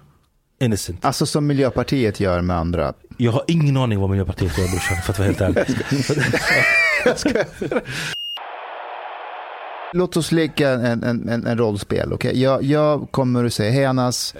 innocent. 0.61 1.05
Alltså 1.05 1.25
som 1.25 1.47
Miljöpartiet 1.47 2.19
gör 2.19 2.41
med 2.41 2.57
andra. 2.57 2.93
Jag 3.17 3.31
har 3.31 3.43
ingen 3.47 3.77
aning 3.77 3.99
vad 3.99 4.09
Miljöpartiet 4.09 4.57
gör 4.57 4.67
brorsan, 4.67 4.97
för 4.97 5.11
att 5.13 5.19
vara 5.19 5.27
helt 5.27 5.41
ärlig. 5.41 5.65
Låt 9.93 10.17
oss 10.17 10.31
leka 10.31 10.69
en, 10.69 11.03
en, 11.03 11.29
en, 11.29 11.47
en 11.47 11.57
rollspel. 11.57 12.13
Okay? 12.13 12.41
Jag, 12.41 12.63
jag 12.63 13.11
kommer 13.11 13.45
att 13.45 13.53
säga, 13.53 13.71
hej 13.71 13.85
Anas, 13.85 14.35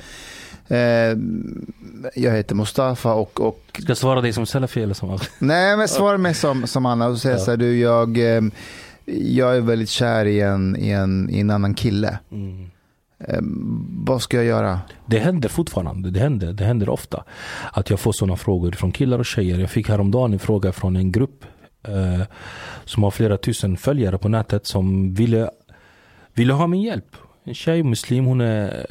jag 2.15 2.31
heter 2.33 2.55
Mustafa 2.55 3.13
och, 3.13 3.41
och 3.41 3.61
Ska 3.73 3.87
jag 3.87 3.97
svara 3.97 4.21
dig 4.21 4.33
som 4.33 4.45
salafi 4.45 4.83
eller 4.83 4.93
som 4.93 5.19
nej 5.39 5.77
men 5.77 5.87
svara 5.87 6.17
mig 6.17 6.33
som, 6.33 6.67
som 6.67 6.85
Anna 6.85 7.07
och 7.07 7.17
säga 7.17 7.33
Ja. 7.33 7.39
så 7.39 7.51
här, 7.51 7.57
du 7.57 7.79
jag, 7.79 8.17
eh, 8.17 8.41
jag 9.05 9.57
är 9.57 9.61
väldigt 9.61 9.89
kär 9.89 10.25
i 10.25 10.41
en, 10.41 10.75
i 10.79 10.89
en, 10.89 11.29
i 11.29 11.39
en 11.39 11.49
annan 11.49 11.73
kille. 11.73 12.19
mm. 12.31 12.69
Eh, 13.19 13.39
vad 14.05 14.21
ska 14.21 14.37
jag 14.37 14.45
göra? 14.45 14.79
Det 15.05 15.19
händer 15.19 15.49
fortfarande, 15.49 16.11
det 16.11 16.19
händer, 16.19 16.53
det 16.53 16.63
händer 16.63 16.89
ofta 16.89 17.23
att 17.71 17.89
jag 17.89 17.99
får 17.99 18.11
sådana 18.11 18.35
frågor 18.37 18.71
från 18.71 18.91
killar 18.91 19.19
och 19.19 19.25
tjejer. 19.25 19.59
Jag 19.59 19.69
fick 19.69 19.89
häromdagen 19.89 20.33
en 20.33 20.39
fråga 20.39 20.71
från 20.71 20.95
en 20.95 21.11
grupp 21.11 21.45
eh, 21.87 22.21
som 22.85 23.03
har 23.03 23.11
flera 23.11 23.37
tusen 23.37 23.77
följare 23.77 24.17
på 24.17 24.29
nätet 24.29 24.65
som 24.67 25.13
ville, 25.13 25.49
ville 26.33 26.53
ha 26.53 26.67
min 26.67 26.81
hjälp. 26.81 27.15
En 27.43 27.53
tjej, 27.53 27.83
muslim, 27.83 28.25
hon 28.25 28.41
är, 28.41 28.85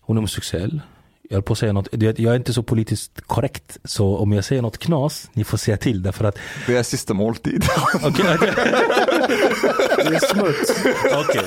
hon 0.00 0.16
är 0.16 0.20
homosexuell. 0.20 0.80
Jag 1.28 1.36
höll 1.36 1.42
på 1.42 1.52
att 1.52 1.58
säga 1.58 1.72
något, 1.72 1.88
jag 1.92 2.18
är 2.18 2.36
inte 2.36 2.52
så 2.52 2.62
politiskt 2.62 3.20
korrekt 3.20 3.78
så 3.84 4.16
om 4.16 4.32
jag 4.32 4.44
säger 4.44 4.62
något 4.62 4.78
knas, 4.78 5.30
ni 5.32 5.44
får 5.44 5.58
säga 5.58 5.76
till 5.76 6.02
därför 6.02 6.24
att 6.24 6.38
det 6.66 6.76
är 6.76 6.82
sista 6.82 7.14
måltid. 7.14 7.64
Okej. 7.94 8.38
Det 9.96 10.14
är 10.14 10.34
smuts. 10.34 10.84
Okej. 11.28 11.44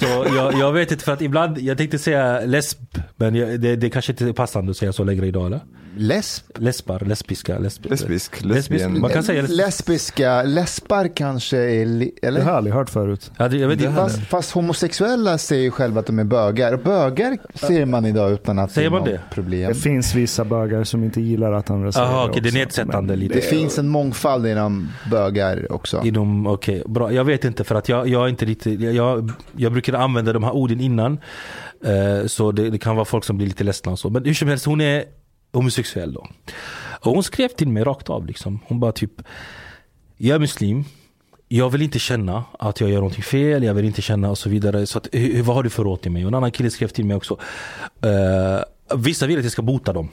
Så 0.00 0.34
jag, 0.36 0.54
jag 0.54 0.72
vet 0.72 0.92
inte 0.92 1.04
för 1.04 1.12
att 1.12 1.22
ibland, 1.22 1.58
jag 1.58 1.78
tänkte 1.78 1.98
säga 1.98 2.40
lesb, 2.40 2.78
men 3.16 3.34
jag, 3.34 3.60
det, 3.60 3.76
det 3.76 3.90
kanske 3.90 4.12
inte 4.12 4.24
är 4.24 4.32
passande 4.32 4.70
att 4.70 4.76
säga 4.76 4.92
så 4.92 5.04
längre 5.04 5.26
idag 5.26 5.46
eller? 5.46 5.60
Lesb? 5.96 6.44
Lesbar, 6.58 7.00
lesbiska, 7.06 7.58
lesb, 7.58 7.86
Lesbisk, 7.90 8.44
lesbisk. 8.44 8.70
lesbian. 8.70 9.00
Man 9.00 9.10
kan 9.10 9.22
säga 9.22 9.42
lesb. 9.42 9.54
Lesbiska, 9.56 10.42
lesbar 10.42 11.16
kanske 11.16 11.56
är, 11.58 11.86
li, 11.86 12.14
Det 12.20 12.26
eller? 12.26 12.40
har 12.40 12.48
jag 12.50 12.56
aldrig 12.56 12.74
hört 12.74 12.90
förut. 12.90 13.30
Ja, 13.38 13.48
det, 13.48 13.56
jag 13.56 13.68
vet 13.68 13.80
inte. 13.80 13.92
Fast, 13.92 14.20
fast 14.20 14.50
homosexuella 14.52 15.38
säger 15.38 15.62
ju 15.62 15.70
själva 15.70 16.00
att 16.00 16.06
de 16.06 16.18
är 16.18 16.24
bögar. 16.24 16.76
Bögar 16.76 17.38
ser 17.54 17.86
man 17.86 18.06
idag 18.06 18.32
utan 18.32 18.58
att 18.58 18.72
Säger 18.72 18.90
det 18.90 18.96
är 18.96 19.00
man 19.00 19.08
något 19.10 19.20
det? 19.28 19.34
problem. 19.34 19.68
Det 19.68 19.74
finns 19.74 20.14
vissa 20.14 20.44
bögar 20.44 20.84
som 20.84 21.04
inte 21.04 21.20
gillar 21.20 21.52
att 21.52 21.68
han 21.68 21.92
säger 21.92 22.06
Aha, 22.06 22.22
det 22.24 22.30
okej, 22.30 22.42
det 22.42 22.48
är 22.48 22.52
nedsättande 22.52 23.16
lite. 23.16 23.34
Det 23.34 23.40
finns 23.40 23.78
en 23.78 23.88
mångfald 23.88 24.46
inom 24.46 24.88
bögar 25.10 25.72
också. 25.72 26.02
Inom, 26.04 26.46
okej, 26.46 26.82
bra. 26.86 27.12
Jag 27.12 27.24
vet 27.24 27.44
inte 27.44 27.64
för 27.64 27.74
att 27.74 27.88
jag, 27.88 28.08
jag 28.08 28.24
är 28.24 28.28
inte 28.28 28.46
lite, 28.46 28.70
jag, 28.70 28.94
jag, 28.94 29.32
jag 29.56 29.72
brukar 29.72 29.92
använda 29.92 30.32
de 30.32 30.42
här 30.44 30.52
orden 30.52 30.80
innan. 30.80 31.18
Eh, 31.84 32.26
så 32.26 32.52
det, 32.52 32.70
det 32.70 32.78
kan 32.78 32.96
vara 32.96 33.04
folk 33.04 33.24
som 33.24 33.36
blir 33.36 33.46
lite 33.46 33.64
ledsna 33.64 33.92
och 33.92 33.98
så. 33.98 34.10
Men 34.10 34.24
hur 34.24 34.34
som 34.34 34.48
helst, 34.48 34.66
hon 34.66 34.80
är 34.80 35.04
homosexuell 35.52 36.12
då. 36.12 36.26
Och 37.00 37.12
hon 37.12 37.22
skrev 37.22 37.48
till 37.48 37.68
mig 37.68 37.84
rakt 37.84 38.10
av 38.10 38.26
liksom. 38.26 38.60
Hon 38.66 38.80
bara 38.80 38.92
typ, 38.92 39.22
jag 40.16 40.34
är 40.34 40.38
muslim. 40.38 40.84
Jag 41.48 41.70
vill 41.70 41.82
inte 41.82 41.98
känna 41.98 42.44
att 42.58 42.80
jag 42.80 42.90
gör 42.90 42.96
någonting 42.96 43.22
fel, 43.22 43.62
jag 43.62 43.74
vill 43.74 43.84
inte 43.84 44.02
känna 44.02 44.30
och 44.30 44.38
så 44.38 44.48
vidare. 44.48 44.86
Så 44.86 44.98
att, 44.98 45.08
hur, 45.12 45.42
vad 45.42 45.56
har 45.56 45.62
du 45.62 45.70
för 45.70 45.84
råd 45.84 46.00
till 46.00 46.10
mig? 46.10 46.24
Och 46.24 46.28
en 46.28 46.34
annan 46.34 46.50
kille 46.50 46.70
skrev 46.70 46.88
till 46.88 47.04
mig 47.04 47.16
också. 47.16 47.38
Uh, 48.06 48.96
vissa 48.96 49.26
vill 49.26 49.38
att 49.38 49.44
jag 49.44 49.52
ska 49.52 49.62
bota 49.62 49.92
dem. 49.92 50.08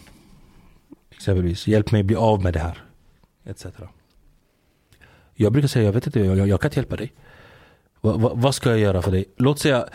Exempelvis, 1.12 1.68
hjälp 1.68 1.92
mig 1.92 2.04
bli 2.04 2.16
av 2.16 2.44
med 2.44 2.54
det 2.54 2.60
här. 2.60 2.84
Etc. 3.46 3.66
Jag 5.36 5.52
brukar 5.52 5.68
säga, 5.68 5.86
jag 5.86 5.94
vet 5.94 6.06
inte, 6.06 6.20
jag, 6.20 6.48
jag 6.48 6.62
kan 6.62 6.70
inte 6.70 6.80
hjälpa 6.80 6.96
dig. 6.96 7.14
Va, 8.02 8.18
va, 8.18 8.32
vad 8.36 8.56
ska 8.56 8.70
jag 8.70 8.80
göra 8.80 9.02
för 9.02 9.12
dig? 9.12 9.26
Låt 9.38 9.60
säga, 9.60 9.88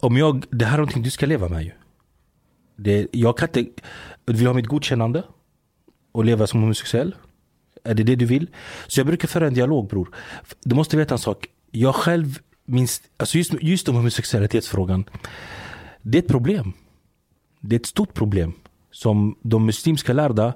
om 0.00 0.16
jag, 0.16 0.44
det 0.50 0.64
här 0.64 0.74
är 0.74 0.78
någonting 0.78 1.02
du 1.02 1.10
ska 1.10 1.26
leva 1.26 1.48
med 1.48 1.64
ju. 1.64 1.70
Det, 2.76 3.08
jag 3.12 3.38
kan 3.38 3.48
inte, 3.48 3.82
du 4.24 4.32
vill 4.32 4.46
ha 4.46 4.54
mitt 4.54 4.66
godkännande 4.66 5.22
och 6.12 6.24
leva 6.24 6.46
som 6.46 6.60
homosexuell? 6.60 7.14
Är 7.84 7.94
det 7.94 8.02
det 8.02 8.16
du 8.16 8.24
vill? 8.24 8.50
Så 8.86 9.00
jag 9.00 9.06
brukar 9.06 9.28
föra 9.28 9.46
en 9.46 9.54
dialog 9.54 9.88
bror. 9.88 10.14
Du 10.62 10.74
måste 10.74 10.96
veta 10.96 11.14
en 11.14 11.18
sak. 11.18 11.46
Jag 11.70 11.94
själv 11.94 12.38
minns, 12.64 13.02
alltså 13.16 13.38
just, 13.38 13.52
just 13.60 13.88
om 13.88 13.96
homosexualitetsfrågan. 13.96 15.04
Det 16.02 16.18
är 16.18 16.22
ett 16.22 16.28
problem. 16.28 16.72
Det 17.60 17.76
är 17.76 17.80
ett 17.80 17.86
stort 17.86 18.14
problem. 18.14 18.52
Som 18.90 19.38
de 19.42 19.66
muslimska 19.66 20.12
lärda, 20.12 20.54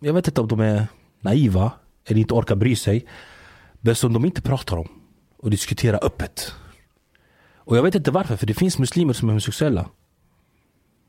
jag 0.00 0.14
vet 0.14 0.28
inte 0.28 0.40
om 0.40 0.48
de 0.48 0.60
är 0.60 0.86
naiva 1.20 1.72
eller 2.04 2.20
inte 2.20 2.34
orkar 2.34 2.56
bry 2.56 2.76
sig. 2.76 3.06
Men 3.80 3.94
som 3.94 4.12
de 4.12 4.24
inte 4.24 4.42
pratar 4.42 4.76
om 4.76 4.88
och 5.36 5.50
diskuterar 5.50 6.04
öppet. 6.04 6.52
Och 7.56 7.76
jag 7.76 7.82
vet 7.82 7.94
inte 7.94 8.10
varför, 8.10 8.36
för 8.36 8.46
det 8.46 8.54
finns 8.54 8.78
muslimer 8.78 9.12
som 9.12 9.28
är 9.28 9.32
homosexuella. 9.32 9.88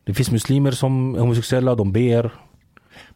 Det 0.08 0.14
finns 0.14 0.32
muslimer 0.32 0.72
som 0.72 1.16
är 1.16 1.20
homosexuella, 1.20 1.76
de 1.76 1.92
ber, 1.92 2.32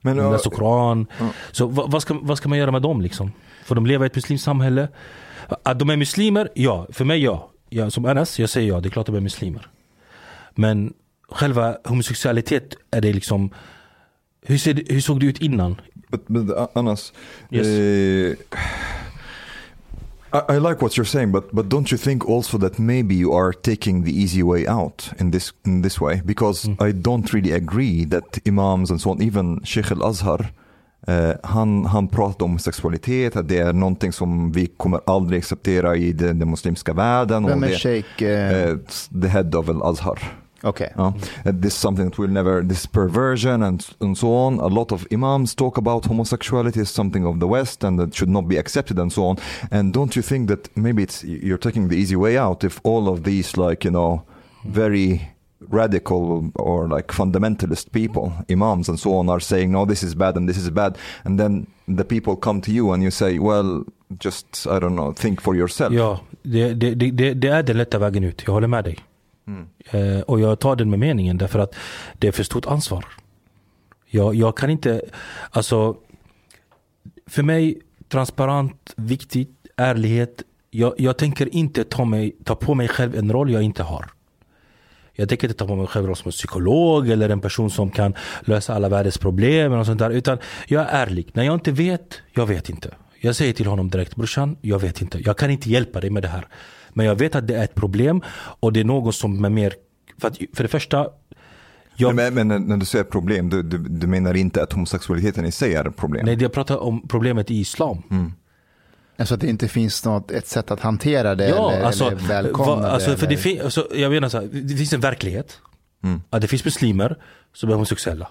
Men, 0.01 0.17
de 0.17 0.31
läser 0.31 0.49
Koran. 0.49 1.07
Ja. 1.19 1.29
Så 1.51 1.65
vad, 1.65 1.91
vad, 1.91 2.01
ska, 2.01 2.13
vad 2.21 2.37
ska 2.37 2.49
man 2.49 2.57
göra 2.57 2.71
med 2.71 2.81
dem 2.81 3.01
liksom? 3.01 3.31
Får 3.65 3.75
de 3.75 3.85
leva 3.85 4.05
i 4.05 4.07
ett 4.07 4.15
muslimskt 4.15 4.45
samhälle? 4.45 4.87
Att 5.63 5.79
de 5.79 5.89
är 5.89 5.97
muslimer? 5.97 6.49
Ja, 6.53 6.87
för 6.89 7.05
mig 7.05 7.23
ja. 7.23 7.51
Jag, 7.69 7.91
som 7.91 8.05
Anas, 8.05 8.39
jag 8.39 8.49
säger 8.49 8.67
ja, 8.67 8.79
det 8.79 8.87
är 8.87 8.91
klart 8.91 9.05
de 9.05 9.15
är 9.15 9.19
muslimer. 9.19 9.67
Men 10.55 10.93
själva 11.29 11.77
homosexualitet, 11.83 12.75
är 12.91 13.01
det 13.01 13.13
liksom 13.13 13.53
hur, 14.45 14.57
ser 14.57 14.83
hur 14.93 15.01
såg 15.01 15.19
det 15.19 15.25
ut 15.25 15.41
innan? 15.41 15.81
Uh, 16.29 16.67
Anas, 16.73 17.13
Yes. 17.51 17.67
uh, 17.67 18.35
I, 20.33 20.55
I 20.55 20.57
like 20.59 20.81
what 20.81 20.95
you're 20.97 21.05
saying, 21.09 21.31
but 21.31 21.43
but 21.55 21.69
don't 21.69 21.91
you 21.91 21.97
think 21.97 22.29
also 22.29 22.57
that 22.57 22.79
maybe 22.79 23.15
you 23.15 23.33
are 23.33 23.53
taking 23.53 24.03
the 24.05 24.11
easy 24.23 24.43
way 24.43 24.67
out 24.67 25.11
in 25.19 25.31
this 25.31 25.53
in 25.65 25.81
this 25.81 25.99
way? 26.01 26.21
Because 26.25 26.67
Mm. 26.69 26.89
I 26.89 26.91
don't 26.93 27.33
really 27.33 27.53
agree 27.55 28.05
that 28.05 28.39
imams 28.47 28.91
and 28.91 29.01
so 29.01 29.09
on, 29.11 29.21
even 29.21 29.59
Sheikh 29.63 29.91
Al-Azhar, 29.91 30.45
eh, 31.07 31.33
han, 31.43 31.85
han 31.85 32.07
pratar 32.07 32.45
om 32.45 32.59
sexualitet, 32.59 33.35
att 33.35 33.47
det 33.47 33.57
är 33.57 33.73
någonting 33.73 34.11
som 34.11 34.51
vi 34.51 34.65
kommer 34.77 34.99
aldrig 35.05 35.39
acceptera 35.39 35.95
i 35.95 36.13
den, 36.13 36.39
den 36.39 36.49
muslimska 36.49 36.93
världen. 36.93 37.45
Vem 37.45 37.59
och 37.59 37.65
är 37.65 37.71
det, 37.71 37.77
shejk? 37.77 38.21
eh, 38.21 38.61
eh, 38.63 38.77
the 39.21 39.27
head 39.27 39.55
of 39.55 39.69
Al-Azhar. 39.69 40.19
Okej. 40.63 40.93
Ja. 40.97 41.13
Uh, 41.45 41.51
This 41.61 41.73
is 41.73 41.79
something 41.81 42.09
that 42.09 42.19
will 42.19 42.31
never, 42.31 42.63
this 42.67 42.87
perversion 42.87 43.63
and, 43.63 43.85
and 43.99 44.17
so 44.17 44.27
on. 44.27 44.59
A 44.59 44.67
lot 44.67 44.91
of 44.91 45.05
imams 45.11 45.55
talk 45.55 45.77
about 45.77 46.05
homosexuality 46.05 46.81
as 46.81 46.89
something 46.89 47.25
of 47.27 47.39
the 47.39 47.47
West 47.47 47.83
and 47.83 47.99
that 47.99 48.15
should 48.15 48.31
not 48.31 48.47
be 48.47 48.59
accepted 48.59 48.99
and 48.99 49.11
so 49.13 49.23
on. 49.23 49.37
And 49.71 49.93
don't 49.93 50.15
you 50.15 50.21
think 50.23 50.47
that 50.49 50.69
maybe 50.75 51.03
it's 51.03 51.23
you're 51.23 51.57
taking 51.57 51.89
the 51.89 51.95
easy 51.95 52.15
way 52.15 52.37
out 52.37 52.63
if 52.63 52.79
all 52.83 53.07
of 53.07 53.23
these 53.23 53.57
like 53.67 53.87
you 53.87 53.91
know 53.91 54.21
very 54.65 55.21
radical 55.69 56.51
or 56.55 56.87
like 56.87 57.13
fundamentalist 57.13 57.91
people, 57.91 58.31
imams 58.49 58.89
and 58.89 58.99
so 58.99 59.13
on, 59.13 59.29
are 59.29 59.39
saying 59.39 59.71
no, 59.71 59.85
this 59.85 60.03
is 60.03 60.15
bad 60.15 60.35
and 60.37 60.49
this 60.49 60.57
is 60.57 60.69
bad, 60.69 60.97
and 61.25 61.39
then 61.39 61.67
the 61.97 62.03
people 62.03 62.35
come 62.35 62.61
to 62.61 62.71
you 62.71 62.91
and 62.93 63.03
you 63.03 63.11
say, 63.11 63.39
well, 63.39 63.83
just 64.19 64.67
I 64.67 64.79
don't 64.79 64.95
know, 64.95 65.13
think 65.13 65.41
for 65.41 65.55
yourself. 65.55 65.93
Ja, 65.93 66.19
det, 66.43 66.73
det, 66.73 66.95
det, 66.95 67.11
det 67.11 67.33
det 67.33 67.47
är 67.47 67.63
den 67.63 67.77
lätta 67.77 67.99
vägen 67.99 68.23
ut. 68.23 68.43
Jag 68.45 68.53
håller 68.53 68.67
med 68.67 68.83
dig. 68.83 68.97
Mm. 69.47 70.21
Och 70.27 70.39
jag 70.39 70.59
tar 70.59 70.75
den 70.75 70.89
med 70.89 70.99
meningen 70.99 71.37
därför 71.37 71.59
att 71.59 71.75
det 72.13 72.27
är 72.27 72.31
för 72.31 72.43
stort 72.43 72.65
ansvar. 72.65 73.05
Jag, 74.05 74.35
jag 74.35 74.57
kan 74.57 74.69
inte, 74.69 75.01
alltså 75.51 75.97
för 77.27 77.43
mig 77.43 77.81
transparent, 78.09 78.93
viktigt, 78.95 79.67
ärlighet. 79.77 80.43
Jag, 80.69 80.93
jag 80.97 81.17
tänker 81.17 81.55
inte 81.55 81.83
ta, 81.83 82.05
mig, 82.05 82.35
ta 82.43 82.55
på 82.55 82.75
mig 82.75 82.87
själv 82.87 83.15
en 83.15 83.31
roll 83.31 83.51
jag 83.51 83.61
inte 83.61 83.83
har. 83.83 84.05
Jag 85.13 85.29
tänker 85.29 85.47
inte 85.47 85.57
ta 85.57 85.67
på 85.67 85.75
mig 85.75 85.87
själv 85.87 86.13
som 86.13 86.27
en 86.27 86.31
psykolog 86.31 87.09
eller 87.09 87.29
en 87.29 87.41
person 87.41 87.69
som 87.69 87.91
kan 87.91 88.15
lösa 88.41 88.73
alla 88.73 88.89
världens 88.89 89.17
problem 89.17 89.73
och 89.73 89.85
sånt 89.85 89.99
där. 89.99 90.09
Utan 90.09 90.37
jag 90.67 90.81
är 90.81 90.87
ärlig. 90.87 91.29
När 91.33 91.43
jag 91.43 91.53
inte 91.53 91.71
vet, 91.71 92.21
jag 92.33 92.47
vet 92.47 92.69
inte. 92.69 92.95
Jag 93.19 93.35
säger 93.35 93.53
till 93.53 93.65
honom 93.65 93.89
direkt, 93.89 94.15
brorsan, 94.15 94.57
jag 94.61 94.79
vet 94.79 95.01
inte. 95.01 95.19
Jag 95.19 95.37
kan 95.37 95.49
inte 95.49 95.69
hjälpa 95.69 95.99
dig 95.99 96.09
med 96.09 96.23
det 96.23 96.29
här. 96.29 96.47
Men 96.93 97.05
jag 97.05 97.15
vet 97.15 97.35
att 97.35 97.47
det 97.47 97.55
är 97.55 97.63
ett 97.63 97.75
problem 97.75 98.21
och 98.59 98.73
det 98.73 98.79
är 98.79 98.83
något 98.83 99.15
som 99.15 99.45
är 99.45 99.49
mer, 99.49 99.73
för, 100.17 100.27
att, 100.27 100.37
för 100.53 100.63
det 100.63 100.67
första, 100.67 101.07
jag, 101.95 102.15
Men, 102.15 102.33
men 102.33 102.47
när- 102.47 102.77
du 102.77 102.85
säger 102.85 103.03
problem, 103.05 103.49
du, 103.49 103.63
du, 103.63 103.77
du 103.77 104.07
menar 104.07 104.33
inte 104.33 104.63
att 104.63 104.73
homosexualiteten 104.73 105.45
i 105.45 105.51
sig 105.51 105.75
är 105.75 105.87
ett 105.87 105.97
problem? 105.97 106.25
nej, 106.25 106.37
jag 106.41 106.53
pratar 106.53 106.77
om 106.77 107.07
problemet 107.07 107.51
i 107.51 107.55
islam. 107.59 108.03
Mm. 108.11 108.33
Alltså 109.17 109.33
att 109.35 109.41
det 109.41 109.47
inte 109.47 109.67
finns 109.67 110.05
något, 110.05 110.31
ett 110.31 110.47
sätt 110.47 110.71
att 110.71 110.79
hantera 110.79 111.35
det 111.35 111.49
Ja, 111.49 111.71
eller, 111.71 111.85
alltså, 111.85 112.07
eller 112.07 112.17
välkomna 112.27 112.75
vad- 112.75 112.85
alltså, 112.85 113.11
det. 113.11 113.17
för 113.17 113.27
det 113.27 113.37
fin- 113.37 113.61
alltså, 113.61 113.87
jag 113.95 114.11
menar 114.11 114.29
så 114.29 114.39
här, 114.39 114.47
det 114.51 114.75
finns 114.75 114.93
en 114.93 114.99
verklighet. 115.01 115.59
Mm. 116.03 116.21
Att 116.29 116.41
det 116.41 116.47
finns 116.47 116.65
muslimer 116.65 117.17
som 117.53 117.69
är 117.69 117.73
homosexuella. 117.73 118.27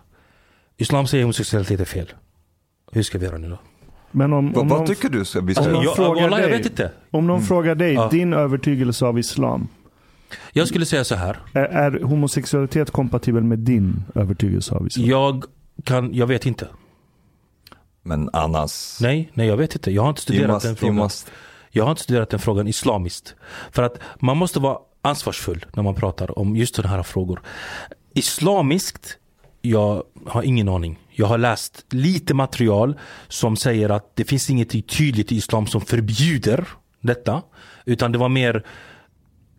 Islam 0.77 1.07
säger 1.07 1.25
homosexualitet 1.25 1.81
är 1.81 1.85
fel. 1.85 2.13
Hur 2.93 3.03
ska 3.03 3.19
vi 3.19 3.27
göra 3.27 3.39
nu 3.39 3.49
då? 3.49 3.59
Men 4.11 4.33
om, 4.33 4.53
Vad, 4.53 4.63
om 4.63 4.69
vad 4.69 4.87
tycker 4.87 5.09
du 5.09 5.25
ska 5.25 5.41
vi 5.41 5.55
ska 5.55 5.77
Om 5.77 5.83
jag, 5.85 5.97
frågar 5.97 6.23
jag 6.23 6.41
dig- 6.41 6.51
vet 6.51 6.67
inte. 6.67 6.91
om 7.11 7.27
någon 7.27 7.43
frågar 7.43 7.75
dig, 7.75 7.93
Ja. 7.95 8.09
din 8.09 8.33
övertygelse 8.33 9.07
av 9.07 9.19
islam, 9.19 9.69
Jag 10.53 10.69
skulle 10.69 10.87
säga 10.87 11.05
så 11.05 11.15
här. 11.15 11.39
är, 11.53 11.63
är 11.65 12.03
homosexualitet 12.03 12.91
kompatibel 12.91 13.43
med 13.45 13.59
din 13.59 14.03
övertygelse 14.15 14.75
av 14.75 14.87
islam? 14.87 15.07
Jag 15.07 15.45
kan, 15.85 16.15
jag 16.15 16.27
vet 16.27 16.47
inte. 16.47 16.69
Men 18.03 18.31
annars... 18.33 18.99
Nej, 19.01 19.31
nej 19.35 19.47
jag 19.47 19.57
vet 19.57 19.75
inte. 19.75 19.91
Jag 19.91 20.03
har 20.03 20.09
inte 20.09 20.21
studerat 20.23 20.51
must, 20.51 20.63
den 20.63 20.71
you 20.71 20.79
frågan. 20.79 20.97
must, 20.97 21.31
Jag 21.71 21.85
har 21.85 21.91
inte 21.91 22.03
studerat 22.03 22.31
den 22.31 22.41
frågan 22.41 22.69
islamiskt. 22.69 23.35
För 23.73 23.83
att 23.83 23.99
man 24.21 24.37
måste 24.37 24.61
vara 24.61 24.79
ansvarsfull 25.03 25.67
när 25.75 25.83
man 25.83 25.95
pratar 25.95 26.39
om 26.39 26.57
just 26.57 26.75
sådana 26.75 26.97
här 26.97 27.03
frågor. 27.03 27.41
Islamiskt, 28.15 29.19
jag 29.63 30.03
har 30.27 30.43
ingen 30.43 30.69
aning. 30.69 30.99
Jag 31.11 31.27
har 31.27 31.39
läst 31.39 31.85
lite 31.91 32.35
material 32.35 32.99
som 33.29 33.57
säger 33.57 33.89
att 33.89 34.17
det 34.17 34.25
finns 34.25 34.51
inget 34.51 34.89
tydligt 34.89 35.33
i 35.33 35.37
islam 35.37 35.67
som 35.67 35.81
förbjuder 35.81 36.69
detta. 37.01 37.43
Utan 37.85 38.13
det 38.13 38.19
var 38.19 38.29
mer 38.29 38.65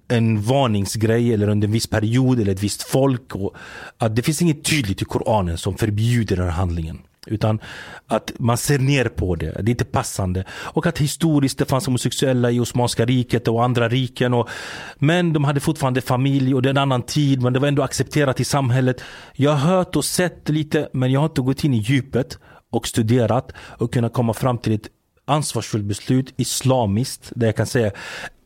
en 0.07 0.41
varningsgrej 0.41 1.33
eller 1.33 1.49
under 1.49 1.67
en 1.67 1.71
viss 1.71 1.87
period 1.87 2.39
eller 2.39 2.51
ett 2.51 2.63
visst 2.63 2.83
folk. 2.83 3.35
Och 3.35 3.55
att 3.97 4.15
det 4.15 4.21
finns 4.21 4.41
inget 4.41 4.63
tydligt 4.63 5.01
i 5.01 5.05
Koranen 5.05 5.57
som 5.57 5.77
förbjuder 5.77 6.35
den 6.35 6.45
här 6.45 6.51
handlingen. 6.51 7.01
Utan 7.27 7.59
att 8.07 8.31
man 8.39 8.57
ser 8.57 8.79
ner 8.79 9.05
på 9.05 9.35
det, 9.35 9.51
det 9.51 9.69
är 9.69 9.69
inte 9.69 9.85
passande. 9.85 10.45
Och 10.51 10.85
att 10.85 10.97
historiskt 10.97 11.57
det 11.57 11.65
fanns 11.65 11.85
homosexuella 11.85 12.51
i 12.51 12.59
Osmanska 12.59 13.05
riket 13.05 13.47
och 13.47 13.63
andra 13.63 13.89
riken. 13.89 14.33
Och, 14.33 14.49
men 14.95 15.33
de 15.33 15.43
hade 15.43 15.59
fortfarande 15.59 16.01
familj 16.01 16.55
och 16.55 16.61
det 16.61 16.69
är 16.69 16.71
en 16.71 16.77
annan 16.77 17.03
tid 17.03 17.41
men 17.41 17.53
det 17.53 17.59
var 17.59 17.67
ändå 17.67 17.83
accepterat 17.83 18.39
i 18.39 18.43
samhället. 18.43 19.03
Jag 19.33 19.51
har 19.51 19.75
hört 19.75 19.95
och 19.95 20.05
sett 20.05 20.49
lite 20.49 20.89
men 20.93 21.11
jag 21.11 21.19
har 21.19 21.27
inte 21.27 21.41
gått 21.41 21.63
in 21.63 21.73
i 21.73 21.77
djupet 21.77 22.39
och 22.71 22.87
studerat 22.87 23.51
och 23.57 23.93
kunnat 23.93 24.13
komma 24.13 24.33
fram 24.33 24.57
till 24.57 24.73
ett 24.73 24.87
ansvarsfullt 25.25 25.85
beslut 25.85 26.33
islamiskt 26.37 27.31
där 27.35 27.47
jag 27.47 27.55
kan 27.55 27.67
säga 27.67 27.91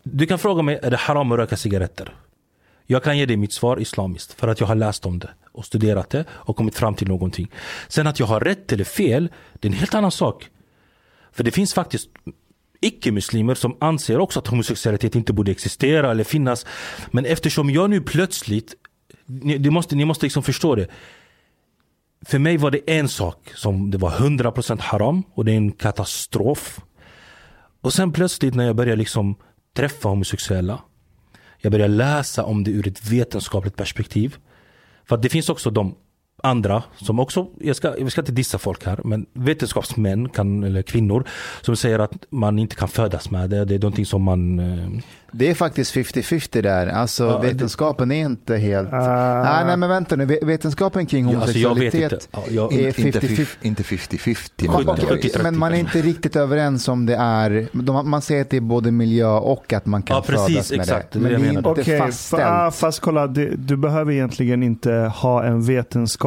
du 0.03 0.26
kan 0.26 0.39
fråga 0.39 0.61
mig, 0.61 0.80
är 0.84 0.91
det 0.91 0.97
haram 0.97 1.31
att 1.31 1.38
röka 1.38 1.57
cigaretter? 1.57 2.14
Jag 2.88 3.03
kan 3.03 3.18
ge 3.18 3.26
dig 3.26 3.38
mitt 3.38 3.53
svar 3.53 3.80
islamiskt 3.80 4.34
för 4.34 4.48
att 4.48 4.60
jag 4.60 4.68
har 4.68 4.76
läst 4.76 5.06
om 5.06 5.20
det 5.20 5.30
och 5.52 5.66
studerat 5.66 6.10
det 6.10 6.26
och 6.30 6.56
kommit 6.56 6.76
fram 6.76 6.95
till 6.95 7.07
någonting. 7.07 7.52
Sen 7.88 8.07
att 8.07 8.20
jag 8.20 8.28
har 8.28 8.40
rätt 8.40 8.72
eller 8.72 8.84
fel, 8.84 9.30
det 9.53 9.68
är 9.68 9.72
en 9.72 9.78
helt 9.78 9.94
annan 9.94 10.12
sak. 10.12 10.49
För 11.32 11.44
det 11.44 11.52
finns 11.52 11.74
faktiskt 11.74 12.10
icke-muslimer 12.82 13.56
som 13.56 13.78
anser 13.80 14.20
också 14.20 14.40
att 14.40 14.48
homosexualitet 14.48 15.16
inte 15.16 15.34
borde 15.34 15.52
existera 15.52 16.12
eller 16.12 16.24
finnas. 16.24 16.66
Men 17.12 17.26
eftersom 17.26 17.70
jag 17.70 17.90
nu 17.90 18.02
plötsligt, 18.02 18.76
ni, 19.26 19.60
ni, 19.60 19.70
måste, 19.70 19.95
ni 19.95 20.06
måste 20.06 20.26
liksom 20.26 20.44
förstå 20.44 20.76
det. 20.76 20.88
För 22.26 22.40
mig 22.40 22.57
var 22.57 22.72
det 22.72 22.98
en 22.98 23.10
sak 23.10 23.52
som 23.56 23.91
det 23.91 23.98
var 23.98 24.12
100% 24.12 24.80
haram 24.80 25.24
och 25.34 25.45
det 25.45 25.52
är 25.52 25.57
en 25.57 25.72
katastrof. 25.72 26.80
Och 27.82 27.94
sen 27.94 28.12
plötsligt 28.12 28.56
när 28.56 28.66
jag 28.66 28.76
började 28.76 28.95
liksom 28.95 29.36
träffa 29.76 30.10
homosexuella. 30.10 30.82
Jag 31.66 31.72
började 31.72 31.94
läsa 31.94 32.44
om 32.44 32.64
det 32.64 32.72
ur 32.72 32.88
ett 32.88 33.12
vetenskapligt 33.12 33.76
perspektiv. 33.76 34.36
För 35.06 35.16
att 35.16 35.22
det 35.22 35.30
finns 35.30 35.50
också 35.50 35.70
de 35.70 35.96
andra 36.46 36.84
som 36.98 37.20
också, 37.20 37.48
jag 37.62 37.76
ska, 37.76 37.98
jag 38.00 38.12
ska 38.12 38.22
inte 38.22 38.32
dissa 38.32 38.58
folk 38.58 38.86
här, 38.86 39.00
men 39.04 39.26
vetenskapsmän 39.34 40.30
kan, 40.30 40.64
eller 40.64 40.82
kvinnor 40.82 41.24
som 41.62 41.76
säger 41.76 42.00
att 42.00 42.12
man 42.30 42.60
inte 42.60 42.76
kan 42.76 42.88
födas 42.88 43.32
med 43.32 43.50
det. 43.50 43.66
Det 43.66 43.76
är 43.76 43.80
någonting 43.80 44.06
som 44.06 44.22
man... 44.24 44.60
eh, 44.60 44.90
Det 45.32 45.50
är 45.50 45.54
faktiskt 45.56 45.96
50-50 45.96 46.62
där. 46.62 46.88
Alltså 46.88 47.26
Ja, 47.26 47.40
det- 47.42 47.48
vetenskapen 47.48 48.12
är 48.12 48.26
inte 48.26 48.56
helt... 48.58 48.94
Ah. 48.94 49.44
nej, 49.44 49.66
nej, 49.66 49.78
men 49.78 49.90
vänta 49.90 50.16
nu. 50.16 50.26
Ve- 50.26 50.40
Vetenskapen 50.42 51.06
kring 51.06 51.30
ja, 51.32 51.42
alltså 51.42 51.58
jag 51.58 51.70
vet 51.76 51.94
homosexualitet 51.94 52.12
inte. 52.34 52.52
Ja, 52.56 52.70
jag, 52.70 52.74
är 52.74 53.00
inte 53.06 53.20
50-50. 53.20 53.28
fif- 53.38 53.58
inte 53.62 53.84
50-50. 53.84 54.18
Sjuttio- 54.18 54.68
men- 54.86 54.90
Okej, 54.90 55.06
70-30 55.34 55.44
men 55.44 55.58
man 55.58 55.74
är 55.74 55.78
inte 55.80 56.02
riktigt 56.02 56.36
överens 56.36 56.88
om 56.88 57.06
det 57.06 57.16
är, 57.16 57.68
de, 57.74 58.10
man 58.10 58.22
säger 58.22 58.42
att 58.42 58.50
det 58.50 58.58
är 58.58 58.62
både 58.62 58.92
miljö 58.92 59.28
och 59.28 59.74
att 59.74 59.86
man 59.86 60.02
kan 60.04 60.16
Ja, 60.16 60.22
precis, 60.28 60.48
födas 60.56 60.72
med 60.72 60.80
exakt. 60.80 61.12
Det 61.12 61.20
det. 61.20 61.24
Men 61.24 61.32
det 61.32 61.38
det 61.38 61.48
är 61.54 61.58
inte 61.58 61.70
Okej, 61.70 62.00
fastställt. 62.00 62.42
fa- 62.44 62.72
fast 62.72 63.00
kolla, 63.00 63.28
det, 63.28 63.56
du 63.56 63.78
behöver 63.78 64.12
egentligen 64.12 64.64
inte 64.64 64.92
ha 65.16 65.44
en 65.44 65.62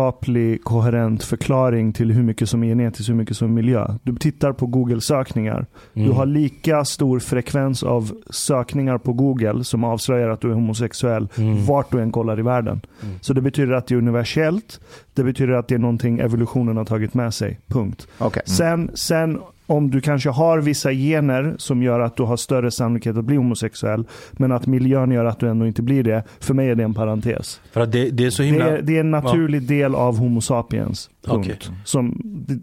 vetenskaplig 0.08 0.64
koherent 0.64 1.24
förklaring 1.24 1.92
till 1.92 2.10
hur 2.12 2.22
mycket 2.22 2.48
som 2.48 2.62
är 2.62 2.66
genetiskt 2.68 3.08
och 3.08 3.12
hur 3.14 3.18
mycket 3.18 3.36
som 3.36 3.48
är 3.48 3.52
miljö. 3.52 3.86
Du 4.02 4.16
tittar 4.16 4.52
på 4.52 4.66
Google-sökningar. 4.66 5.66
Du 5.94 6.02
Mm. 6.02 6.16
har 6.16 6.26
lika 6.26 6.84
stor 6.84 7.18
frekvens 7.18 7.82
av 7.82 8.12
sökningar 8.30 8.98
på 8.98 9.12
Google 9.12 9.64
som 9.64 9.84
avslöjar 9.84 10.28
att 10.28 10.40
du 10.40 10.50
är 10.50 10.54
homosexuell 10.54 11.28
Mm. 11.38 11.64
vart 11.66 11.92
du 11.92 12.00
än 12.00 12.12
kollar 12.12 12.38
i 12.38 12.42
världen. 12.42 12.80
Mm. 13.02 13.14
Så 13.20 13.32
det 13.32 13.40
betyder 13.40 13.72
att 13.74 13.86
det 13.86 13.94
är 13.94 13.98
universellt. 13.98 14.80
Det 15.14 15.24
betyder 15.24 15.52
att 15.54 15.68
det 15.68 15.74
är 15.74 15.78
någonting 15.78 16.18
evolutionen 16.18 16.76
har 16.76 16.84
tagit 16.84 17.14
med 17.14 17.34
sig. 17.34 17.58
Punkt. 17.68 18.06
Okej. 18.18 18.42
Sen, 18.46 18.90
sen 18.94 19.38
om 19.68 19.90
du 19.90 20.00
kanske 20.00 20.30
har 20.30 20.58
vissa 20.58 20.92
gener 20.92 21.54
som 21.58 21.82
gör 21.82 22.00
att 22.00 22.16
du 22.16 22.22
har 22.22 22.36
större 22.36 22.70
sannolikhet 22.70 23.16
att 23.16 23.24
bli 23.24 23.36
homosexuell, 23.36 24.04
men 24.32 24.52
att 24.52 24.66
miljön 24.66 25.10
gör 25.10 25.24
att 25.24 25.40
du 25.40 25.48
ändå 25.48 25.66
inte 25.66 25.82
blir 25.82 26.02
det. 26.02 26.24
För 26.40 26.54
mig 26.54 26.68
är 26.68 26.74
det 26.74 26.84
en 26.84 26.94
parentes. 26.94 27.60
För 27.72 27.80
att 27.80 27.92
det, 27.92 28.10
det 28.10 28.24
är 28.24 28.30
så 28.30 28.42
Det 28.42 28.48
himla... 28.48 28.66
är, 28.68 28.82
det 28.82 28.96
är 28.96 29.00
en 29.00 29.10
naturlig 29.10 29.62
del 29.62 29.94
av 29.94 30.18
Homo 30.18 30.40
sapiens. 30.40 31.10
Punkt. 31.24 31.46
Okej. 31.46 31.76
Som, 31.84 32.20
det, 32.24 32.58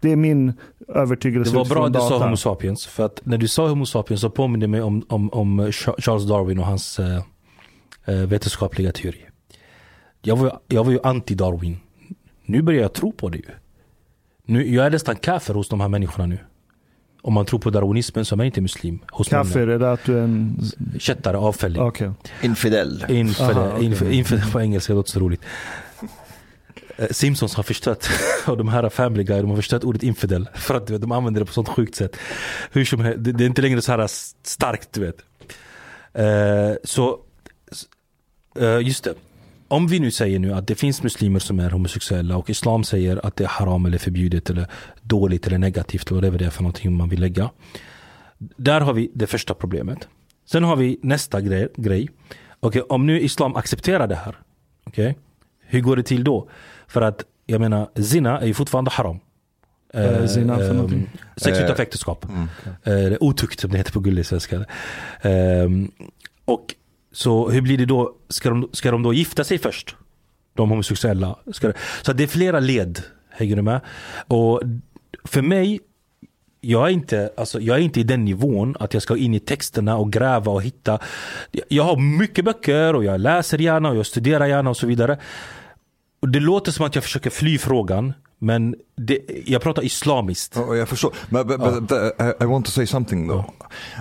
det 0.00 0.12
är 0.12 0.16
min 0.16 0.52
övertygelse 0.88 1.52
Det 1.52 1.58
var 1.58 1.64
bra 1.64 1.86
att 1.86 1.92
du 1.92 1.98
sa. 1.98 2.24
Homo 2.24 2.36
sapiens. 2.36 2.86
För 2.86 3.04
att 3.06 3.20
när 3.24 3.38
du 3.38 3.48
sa 3.48 3.68
Homo 3.68 3.86
sapiens 3.86 4.20
så 4.20 4.30
påminner 4.30 4.66
det 4.66 4.70
mig 4.70 4.82
om, 4.82 5.04
om, 5.08 5.30
om 5.32 5.60
Cha- 5.60 6.00
Charles 6.00 6.28
Darwin 6.28 6.58
och 6.58 6.66
hans, 6.66 6.98
eh, 6.98 7.22
vetenskapliga 8.28 8.92
teorier. 8.92 9.28
Jag 10.22 10.36
var, 10.36 10.58
jag 10.68 10.84
var 10.84 10.92
ju 10.92 10.98
anti-Darwin. 10.98 11.76
Nu 12.46 12.62
börjar 12.62 12.82
jag 12.82 12.92
tro 12.92 13.12
på 13.12 13.28
det 13.28 13.38
ju. 13.38 13.44
Nu, 14.52 14.74
jag 14.74 14.86
är 14.86 14.90
nästan 14.90 15.16
kafir 15.16 15.54
hos 15.54 15.68
de 15.68 15.80
här 15.80 15.88
människorna 15.88 16.26
nu. 16.26 16.38
Om 17.22 17.32
man 17.32 17.46
tror 17.46 17.60
på 17.60 17.70
darwinismen 17.70 18.24
så 18.24 18.34
är 18.34 18.36
man 18.36 18.46
inte 18.46 18.60
muslim. 18.60 18.98
Hos 19.10 19.30
många. 19.30 19.44
är 19.44 19.78
det 19.78 19.92
att 19.92 20.04
du 20.04 20.18
är 20.18 20.22
en... 20.22 20.60
Kättare, 20.98 21.36
avfälling. 21.36 21.82
Okej. 21.82 22.10
Infidel. 22.42 23.04
Inför, 23.08 23.50
Aha, 23.50 23.72
okej. 23.74 23.86
inför, 23.86 24.10
inför, 24.10 24.52
på 24.52 24.60
engelska 24.60 24.92
låter 24.92 25.10
så 25.10 25.20
roligt. 25.20 25.40
Eh, 26.96 27.08
Simpsons 27.10 27.54
har 27.54 27.62
förstört, 27.62 28.06
och 28.46 28.56
de 28.56 28.68
här 28.68 28.88
Family 28.88 29.24
Guy, 29.24 29.40
de 29.40 29.50
har 29.50 29.56
förstört 29.56 29.84
ordet 29.84 30.02
infidel. 30.02 30.48
För 30.54 30.74
att 30.74 30.86
de 30.86 31.12
använder 31.12 31.40
det 31.40 31.46
på 31.46 31.52
sånt 31.52 31.68
sjukt 31.68 31.94
sätt. 31.94 32.16
Hur 32.72 32.84
som 32.84 33.00
helst, 33.00 33.24
det, 33.24 33.32
det 33.32 33.44
är 33.44 33.46
inte 33.46 33.62
längre 33.62 33.82
så 33.82 33.92
här 33.92 34.06
starkt, 34.42 34.92
du 34.92 35.00
vet. 35.00 35.16
Eh, 36.12 36.76
så, 36.84 37.18
eh, 38.58 38.78
just 38.80 39.04
det. 39.04 39.14
Om 39.72 39.86
vi 39.86 40.00
nu 40.00 40.10
säger 40.10 40.38
nu 40.38 40.52
att 40.52 40.66
det 40.66 40.74
finns 40.74 41.02
muslimer 41.02 41.38
som 41.38 41.60
är 41.60 41.70
homosexuella 41.70 42.36
och 42.36 42.50
islam 42.50 42.84
säger 42.84 43.26
att 43.26 43.36
det 43.36 43.44
är 43.44 43.48
haram 43.48 43.86
eller 43.86 43.98
förbjudet 43.98 44.50
eller 44.50 44.66
dåligt 45.02 45.46
eller 45.46 45.58
negativt, 45.58 46.10
eller 46.10 46.30
vad 46.30 46.38
det 46.38 46.46
är 46.46 46.50
för 46.50 46.62
någonting 46.62 46.96
man 46.96 47.08
vill 47.08 47.20
lägga. 47.20 47.50
Där 48.38 48.80
har 48.80 48.92
vi 48.92 49.10
det 49.14 49.26
första 49.26 49.54
problemet. 49.54 50.08
Sen 50.46 50.64
har 50.64 50.76
vi 50.76 50.98
nästa 51.02 51.40
grej. 51.40 51.68
grej. 51.76 52.08
Okej, 52.60 52.82
om 52.82 53.06
nu 53.06 53.20
islam 53.20 53.56
accepterar 53.56 54.06
det 54.06 54.14
här, 54.14 54.36
okej, 54.84 55.18
hur 55.60 55.80
går 55.80 55.96
det 55.96 56.02
till 56.02 56.24
då? 56.24 56.48
För 56.86 57.02
att 57.02 57.24
jag 57.46 57.60
menar, 57.60 57.88
zina 58.02 58.40
är 58.40 58.46
ju 58.46 58.54
fortfarande 58.54 58.90
haram. 58.90 59.18
Är 59.92 60.26
zina 60.26 60.56
för 60.56 60.70
ehm, 60.70 60.76
någonting? 60.76 61.10
Sex 61.36 61.58
Eh, 61.58 61.64
utanför 61.64 61.82
äktenskap. 61.82 62.26
Mm. 62.28 63.12
Eh, 63.12 63.16
otukt 63.20 63.60
som 63.60 63.70
det 63.70 63.78
heter 63.78 63.92
på 63.92 64.00
gullig 64.00 64.26
svenska. 64.26 64.64
Ehm, 65.22 65.90
och 66.44 66.74
så 67.12 67.50
hur 67.50 67.60
blir 67.60 67.78
det 67.78 67.86
då? 67.86 68.14
Ska 68.28 68.48
de, 68.48 68.68
ska 68.72 68.90
de 68.90 69.02
då 69.02 69.14
gifta 69.14 69.44
sig 69.44 69.58
först? 69.58 69.96
De 70.54 70.70
homosexuella. 70.70 71.36
Ska 71.52 71.72
så 72.02 72.12
det 72.12 72.22
är 72.22 72.28
flera 72.28 72.60
led. 72.60 73.02
Hänger 73.30 73.56
du 73.56 73.62
med? 73.62 73.80
Och 74.26 74.62
för 75.24 75.42
mig, 75.42 75.80
jag 76.60 76.88
är, 76.88 76.92
inte, 76.92 77.30
alltså, 77.36 77.60
jag 77.60 77.76
är 77.76 77.80
inte 77.80 78.00
i 78.00 78.02
den 78.02 78.24
nivån 78.24 78.76
att 78.80 78.94
jag 78.94 79.02
ska 79.02 79.16
in 79.16 79.34
i 79.34 79.40
texterna 79.40 79.96
och 79.96 80.12
gräva 80.12 80.52
och 80.52 80.62
hitta. 80.62 80.98
Jag 81.68 81.84
har 81.84 81.96
mycket 81.96 82.44
böcker 82.44 82.94
och 82.94 83.04
jag 83.04 83.20
läser 83.20 83.58
gärna 83.58 83.88
och 83.90 83.96
jag 83.96 84.06
studerar 84.06 84.46
gärna 84.46 84.70
och 84.70 84.76
så 84.76 84.86
vidare. 84.86 85.18
Och 86.20 86.28
det 86.28 86.40
låter 86.40 86.72
som 86.72 86.86
att 86.86 86.94
jag 86.94 87.04
försöker 87.04 87.30
fly 87.30 87.58
frågan. 87.58 88.12
Men 88.42 88.74
det, 88.96 89.18
jag 89.46 89.62
pratar 89.62 89.84
islamiskt. 89.84 90.56
Oh, 90.56 90.76
jag 90.78 90.88
förstår. 90.88 91.14
But, 91.30 91.46
but, 91.46 91.60
but 91.60 91.92
uh, 91.92 92.26
I, 92.28 92.44
I 92.44 92.46
want 92.46 92.66
to 92.66 92.72
say 92.72 92.86
something 92.86 93.28
though. 93.28 93.44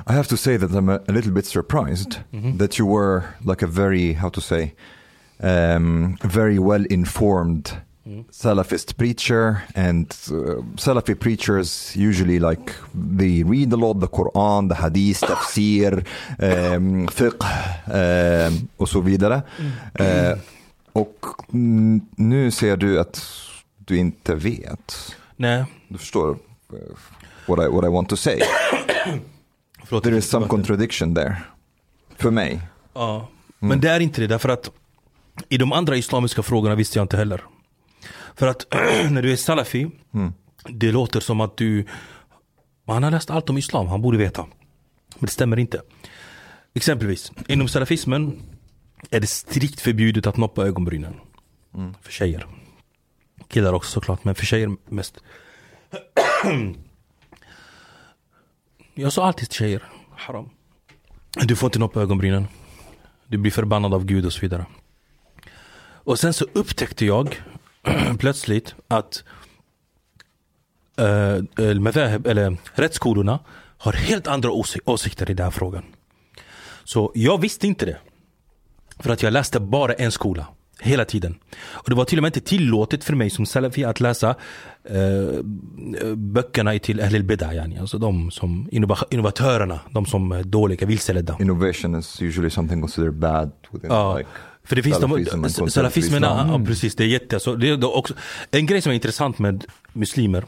I 0.08 0.14
have 0.14 0.28
to 0.30 0.38
say 0.38 0.58
that 0.58 0.72
I'm 0.72 0.90
a, 0.90 1.00
a 1.08 1.12
little 1.12 1.32
bit 1.32 1.46
surprised 1.46 2.16
that 2.58 2.80
you 2.80 2.88
were 2.88 3.22
like 3.46 3.66
a 3.66 3.68
very, 3.68 4.14
how 4.14 4.30
to 4.30 4.42
say, 4.42 4.74
um, 5.44 6.18
very 6.24 6.60
well 6.60 6.86
informed 6.90 7.72
Salafist 8.32 8.98
preacher. 8.98 9.62
And 9.76 10.08
uh, 10.32 10.64
Salafi 10.76 11.20
preachers 11.20 11.96
usually 11.96 12.40
like 12.40 12.74
they 12.96 13.44
read 13.44 13.74
a 13.74 13.78
lot 13.78 14.00
the 14.00 14.08
Quran, 14.08 14.70
the 14.70 14.76
Hadith, 14.76 15.22
tafsir, 15.22 16.04
um, 16.40 17.08
fiqh 17.08 17.46
um, 17.88 18.68
och 18.78 18.90
så 18.90 19.02
vidare. 19.02 19.42
Eh, 19.94 20.38
och 20.94 21.26
mm, 21.54 22.02
nu 22.16 22.52
ser 22.52 22.78
du 22.78 23.00
att 23.00 23.48
du 23.86 23.98
inte 23.98 24.36
vet. 24.36 25.16
Nej, 25.36 25.66
Du 25.88 25.98
förstår 25.98 26.30
eh, 26.30 26.78
what 27.48 27.60
I, 27.66 27.70
what 27.76 27.86
I 27.86 27.88
want 27.88 28.10
to 28.10 28.16
say. 28.18 28.40
förlåt. 29.84 30.04
There 30.04 30.18
is 30.18 30.30
some 30.30 30.48
contradiction 30.48 31.16
there. 31.16 31.38
För 32.18 32.32
mig. 32.32 32.62
Ja, 32.94 33.28
men 33.60 33.82
det 33.82 33.90
är 33.90 34.00
inte 34.00 34.22
det 34.22 34.28
därför 34.28 34.50
att 34.50 34.72
i 35.50 35.58
de 35.58 35.74
andra 35.74 35.96
islamiska 35.98 36.44
frågorna 36.44 36.76
visste 36.76 37.00
jag 37.00 37.04
inte 37.04 37.18
heller. 37.18 37.44
För 38.36 38.48
att 38.48 38.66
när 39.12 39.22
du 39.22 39.32
är 39.32 39.36
salafi, 39.36 39.92
Mm. 40.14 40.34
det 40.70 40.92
låter 40.92 41.20
som 41.20 41.42
att 41.42 41.58
du, 41.58 41.86
han 42.88 43.04
har 43.04 43.12
läst 43.12 43.30
allt 43.30 43.50
om 43.50 43.58
islam, 43.58 43.88
han 43.88 44.02
borde 44.02 44.18
veta. 44.18 44.42
Men 45.16 45.26
det 45.26 45.32
stämmer 45.32 45.60
inte. 45.60 45.82
Exempelvis, 46.74 47.32
inom 47.48 47.68
salafismen 47.68 48.42
är 49.10 49.20
det 49.20 49.28
strikt 49.28 49.82
förbjudet 49.82 50.28
att 50.28 50.38
noppa 50.38 50.66
ögonbrynen. 50.66 51.14
För 52.02 52.12
tjejer. 52.12 52.48
Killar 53.52 53.74
också 53.74 53.92
såklart, 53.92 54.24
men 54.24 54.36
för 54.36 54.46
tjejer 54.46 54.76
mest. 54.86 55.24
Jag 58.94 59.14
sa 59.14 59.26
alltid 59.26 59.50
till 59.50 59.58
tjejer, 59.58 59.84
haram. 60.18 60.50
Du 61.32 61.56
får 61.56 61.68
inte 61.68 61.80
noppa 61.80 62.02
ögonbrynen. 62.02 62.48
Du 63.28 63.38
blir 63.38 63.52
förbannad 63.52 63.94
av 63.94 64.06
Gud 64.06 64.26
och 64.26 64.34
så 64.34 64.40
vidare. 64.40 64.66
Och 66.04 66.20
sen 66.20 66.34
så 66.34 66.46
upptäckte 66.54 67.06
jag 67.06 67.42
plötsligt 68.20 68.76
att 68.88 69.24
äh, 70.98 71.06
eller 71.56 72.58
rättsskolorna 72.74 73.40
har 73.78 73.94
helt 73.94 74.28
andra 74.28 74.52
ås 74.52 74.78
åsikter 74.86 75.32
i 75.32 75.34
den 75.34 75.44
här 75.44 75.52
frågan. 75.52 75.84
Så 76.84 77.12
jag 77.16 77.42
visste 77.42 77.68
inte 77.68 77.86
det. 77.86 77.98
För 79.00 79.10
att 79.10 79.24
jag 79.24 79.34
läste 79.34 79.60
bara 79.60 79.94
en 79.94 80.12
skola. 80.12 80.48
Hela 80.84 81.06
tiden. 81.06 81.36
Och 81.62 81.90
det 81.90 81.96
var 81.96 82.06
till 82.06 82.18
och 82.20 82.22
med 82.22 82.30
inte 82.30 82.50
tillåtet 82.50 83.04
för 83.04 83.16
mig 83.16 83.30
som 83.30 83.46
salafi 83.46 83.84
att 83.84 84.00
läsa 84.00 84.36
eh, 84.84 85.44
böckerna 86.16 86.80
till 86.80 87.02
Ahlil 87.02 87.24
Bida. 87.24 87.54
Yani. 87.54 87.80
Alltså 87.80 87.98
de 87.98 88.32
som 88.32 88.70
innova- 88.72 89.06
innovatörerna, 89.12 89.80
de 89.92 90.06
som 90.06 90.32
är 90.32 90.44
dåliga, 90.44 90.88
vilseledda. 90.88 91.38
Innovation 91.40 92.00
is 92.00 92.22
usually 92.22 92.50
something 92.50 92.82
considered 92.82 93.14
bad 93.14 93.52
within 93.72 93.92
Ja, 93.92 94.18
like 94.18 94.30
för 94.64 94.76
det 94.76 94.84
finns 94.84 95.00
de, 95.00 95.10
salafism 95.10 95.42
contemporary 95.42 95.70
salafismen, 95.70 96.24
ja, 96.24 96.62
precis, 96.68 96.96
det 96.96 97.04
är 97.04 97.08
jätte, 97.08 97.40
så 97.40 97.56
det 97.56 97.70
är 97.70 97.98
också, 97.98 98.14
en 98.52 98.66
grej 98.66 98.82
som 98.82 98.90
är 98.90 98.94
intressant 98.94 99.40
med 99.40 99.66
muslimer, 99.94 100.46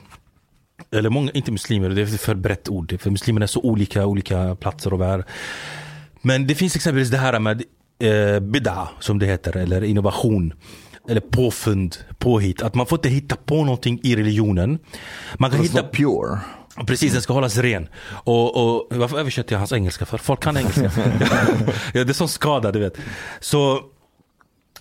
eller 0.92 1.10
många, 1.10 1.32
inte 1.32 1.52
muslimer, 1.52 1.90
det 1.90 2.02
är 2.02 2.06
för 2.06 2.36
brett 2.36 2.70
ord, 2.70 2.96
för 3.00 3.10
muslimerna 3.10 3.44
är 3.44 3.48
så 3.48 3.62
olika, 3.62 4.06
olika 4.06 4.56
platser 4.56 4.94
och 4.94 5.02
värld. 5.02 5.24
Men 6.22 6.48
det 6.48 6.56
finns 6.56 6.76
exempelvis 6.76 7.10
det 7.10 7.18
här 7.18 7.40
med 7.40 7.64
eh, 8.04 8.40
bid'a, 8.40 8.88
som 9.00 9.20
det 9.20 9.26
heter, 9.26 9.58
eller 9.58 9.84
innovation. 9.84 10.54
Eller 11.10 11.22
påfund, 11.22 11.98
påhitt. 12.18 12.62
Att 12.62 12.76
man 12.76 12.86
får 12.86 12.98
inte 12.98 13.10
hitta 13.10 13.36
på 13.36 13.64
någonting 13.64 14.00
i 14.04 14.16
religionen. 14.16 14.80
Man 15.38 15.52
kan 15.52 15.60
hitta 15.60 15.84
pure. 15.84 16.40
Precis, 16.88 17.14
den 17.14 17.22
ska 17.22 17.34
hållas 17.34 17.58
ren. 17.58 17.88
Och, 18.06 18.58
och 18.58 18.88
varför 18.90 19.20
översätter 19.20 19.54
jag 19.54 19.60
hans 19.60 19.74
engelska 19.74 20.06
för? 20.06 20.18
Folk 20.18 20.44
kan 20.44 20.58
engelska. 20.58 20.92
ja, 21.94 22.04
det 22.04 22.10
är 22.10 22.14
som 22.14 22.28
skada, 22.28 22.72
du 22.72 22.80
vet. 22.80 22.98
Så, 23.40 23.82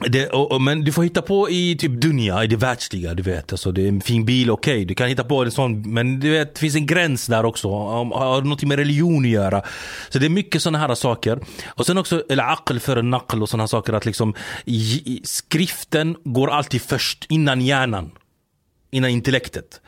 det, 0.09 0.29
och, 0.29 0.53
och, 0.53 0.63
men 0.63 0.85
du 0.85 0.93
får 0.93 1.03
hitta 1.03 1.23
på 1.23 1.51
i 1.51 1.77
typ 1.77 1.93
dunja, 1.93 2.45
i 2.45 2.47
det 2.47 2.57
världsliga, 2.57 3.15
du 3.15 3.23
vet. 3.23 3.53
Alltså, 3.53 3.73
det 3.73 3.83
är 3.83 3.89
en 3.89 4.01
fin 4.01 4.25
bil, 4.25 4.51
okej. 4.51 4.85
Du 4.85 4.95
kan 4.95 5.09
hitta 5.09 5.25
på 5.25 5.43
en 5.43 5.51
sån, 5.51 5.95
men 5.95 6.21
du 6.21 6.31
vet, 6.31 6.55
det 6.55 6.61
finns 6.61 6.75
en 6.77 6.87
gräns 6.87 7.27
där 7.27 7.45
också. 7.45 7.69
Om, 7.69 8.13
har 8.13 8.43
något 8.43 8.63
med 8.63 8.79
religion 8.79 9.25
att 9.25 9.31
göra. 9.31 9.63
Så 10.09 10.19
det 10.19 10.27
är 10.27 10.31
mycket 10.31 10.63
sådana 10.63 10.79
här 10.79 10.95
saker. 10.95 11.41
Och 11.67 11.87
sen 11.87 11.99
också, 11.99 12.23
eller 12.29 12.53
aql 12.53 12.79
för 12.79 13.03
naql 13.03 13.43
och 13.43 13.49
sådana 13.49 13.69
saker. 13.69 13.93
Att 13.93 14.07
liksom, 14.07 14.35
skriften 15.25 16.17
går 16.25 16.51
alltid 16.51 16.83
först, 16.83 17.27
innan 17.29 17.61
hjärnan. 17.61 18.11
Innan 18.91 19.11
intellektet. 19.11 19.81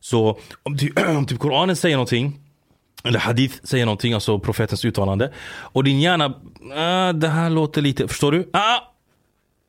Så 0.00 0.38
om, 0.62 0.78
ty, 0.78 0.90
om 1.06 1.26
typ 1.26 1.38
Koranen 1.38 1.76
säger 1.76 1.96
någonting 1.96 2.40
eller 3.04 3.18
hadith 3.18 3.54
säger 3.62 3.84
någonting, 3.86 4.12
alltså 4.12 4.38
profetens 4.38 4.84
uttalande. 4.84 5.32
Och 5.46 5.84
din 5.84 6.00
hjärna, 6.00 6.34
ah, 6.74 7.12
det 7.12 7.28
här 7.28 7.50
låter 7.50 7.82
lite, 7.82 8.08
förstår 8.08 8.32
du? 8.32 8.50
Ah, 8.52 8.78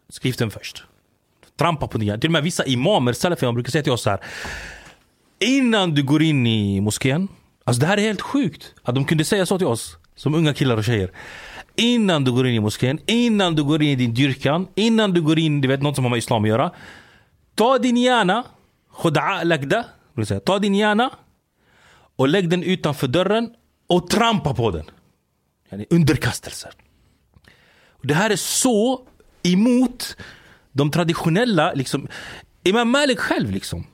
skriften 0.09 0.51
först. 0.51 0.83
Trampa 1.57 1.87
på 1.87 1.97
din 1.97 2.07
hjärna. 2.07 2.19
Till 2.19 2.27
och 2.27 2.31
med 2.31 2.43
vissa 2.43 2.65
imamer, 2.65 3.13
salafier, 3.13 3.51
brukar 3.51 3.71
säga 3.71 3.83
till 3.83 3.91
oss 3.91 4.01
så 4.01 4.09
här. 4.09 4.19
Innan 5.39 5.93
du 5.93 6.03
går 6.03 6.21
in 6.21 6.47
i 6.47 6.81
moskén. 6.81 7.27
Alltså 7.63 7.79
det 7.79 7.87
här 7.87 7.97
är 7.97 8.01
helt 8.01 8.21
sjukt. 8.21 8.73
Att 8.83 8.95
de 8.95 9.05
kunde 9.05 9.25
säga 9.25 9.45
så 9.45 9.57
till 9.57 9.67
oss. 9.67 9.97
Som 10.15 10.35
unga 10.35 10.53
killar 10.53 10.77
och 10.77 10.83
tjejer. 10.83 11.11
Innan 11.75 12.23
du 12.23 12.31
går 12.31 12.47
in 12.47 12.53
i 12.53 12.59
moskén, 12.59 12.99
innan 13.05 13.55
du 13.55 13.63
går 13.63 13.83
in 13.83 13.89
i 13.89 13.95
din 13.95 14.13
dyrkan, 14.13 14.67
innan 14.75 15.13
du 15.13 15.21
går 15.21 15.39
in, 15.39 15.61
du 15.61 15.67
vet 15.67 15.81
något 15.81 15.95
som 15.95 16.05
har 16.05 16.09
med 16.09 16.17
islam 16.17 16.43
att 16.43 16.49
göra. 16.49 16.71
Ta 17.55 17.77
din 17.77 17.97
hjärna, 17.97 18.43
khud'a 18.97 19.43
lagda, 19.43 19.85
säga, 20.27 20.39
ta 20.39 20.59
din 20.59 20.75
hjärna 20.75 21.09
och 22.15 22.27
lägg 22.27 22.49
den 22.49 22.63
utanför 22.63 23.07
dörren 23.07 23.49
och 23.87 24.09
trampa 24.09 24.53
på 24.53 24.71
den. 24.71 24.85
Underkastelser. 25.89 26.71
Det 28.01 28.13
här 28.13 28.29
är 28.29 28.35
så 28.35 29.07
emot 29.45 30.17
de 30.71 30.91
traditionella, 30.91 31.73
liksom, 31.73 32.07
Imam 32.67 32.89
Malik 32.89 33.19
själv 33.19 33.51
liksom. 33.51 33.87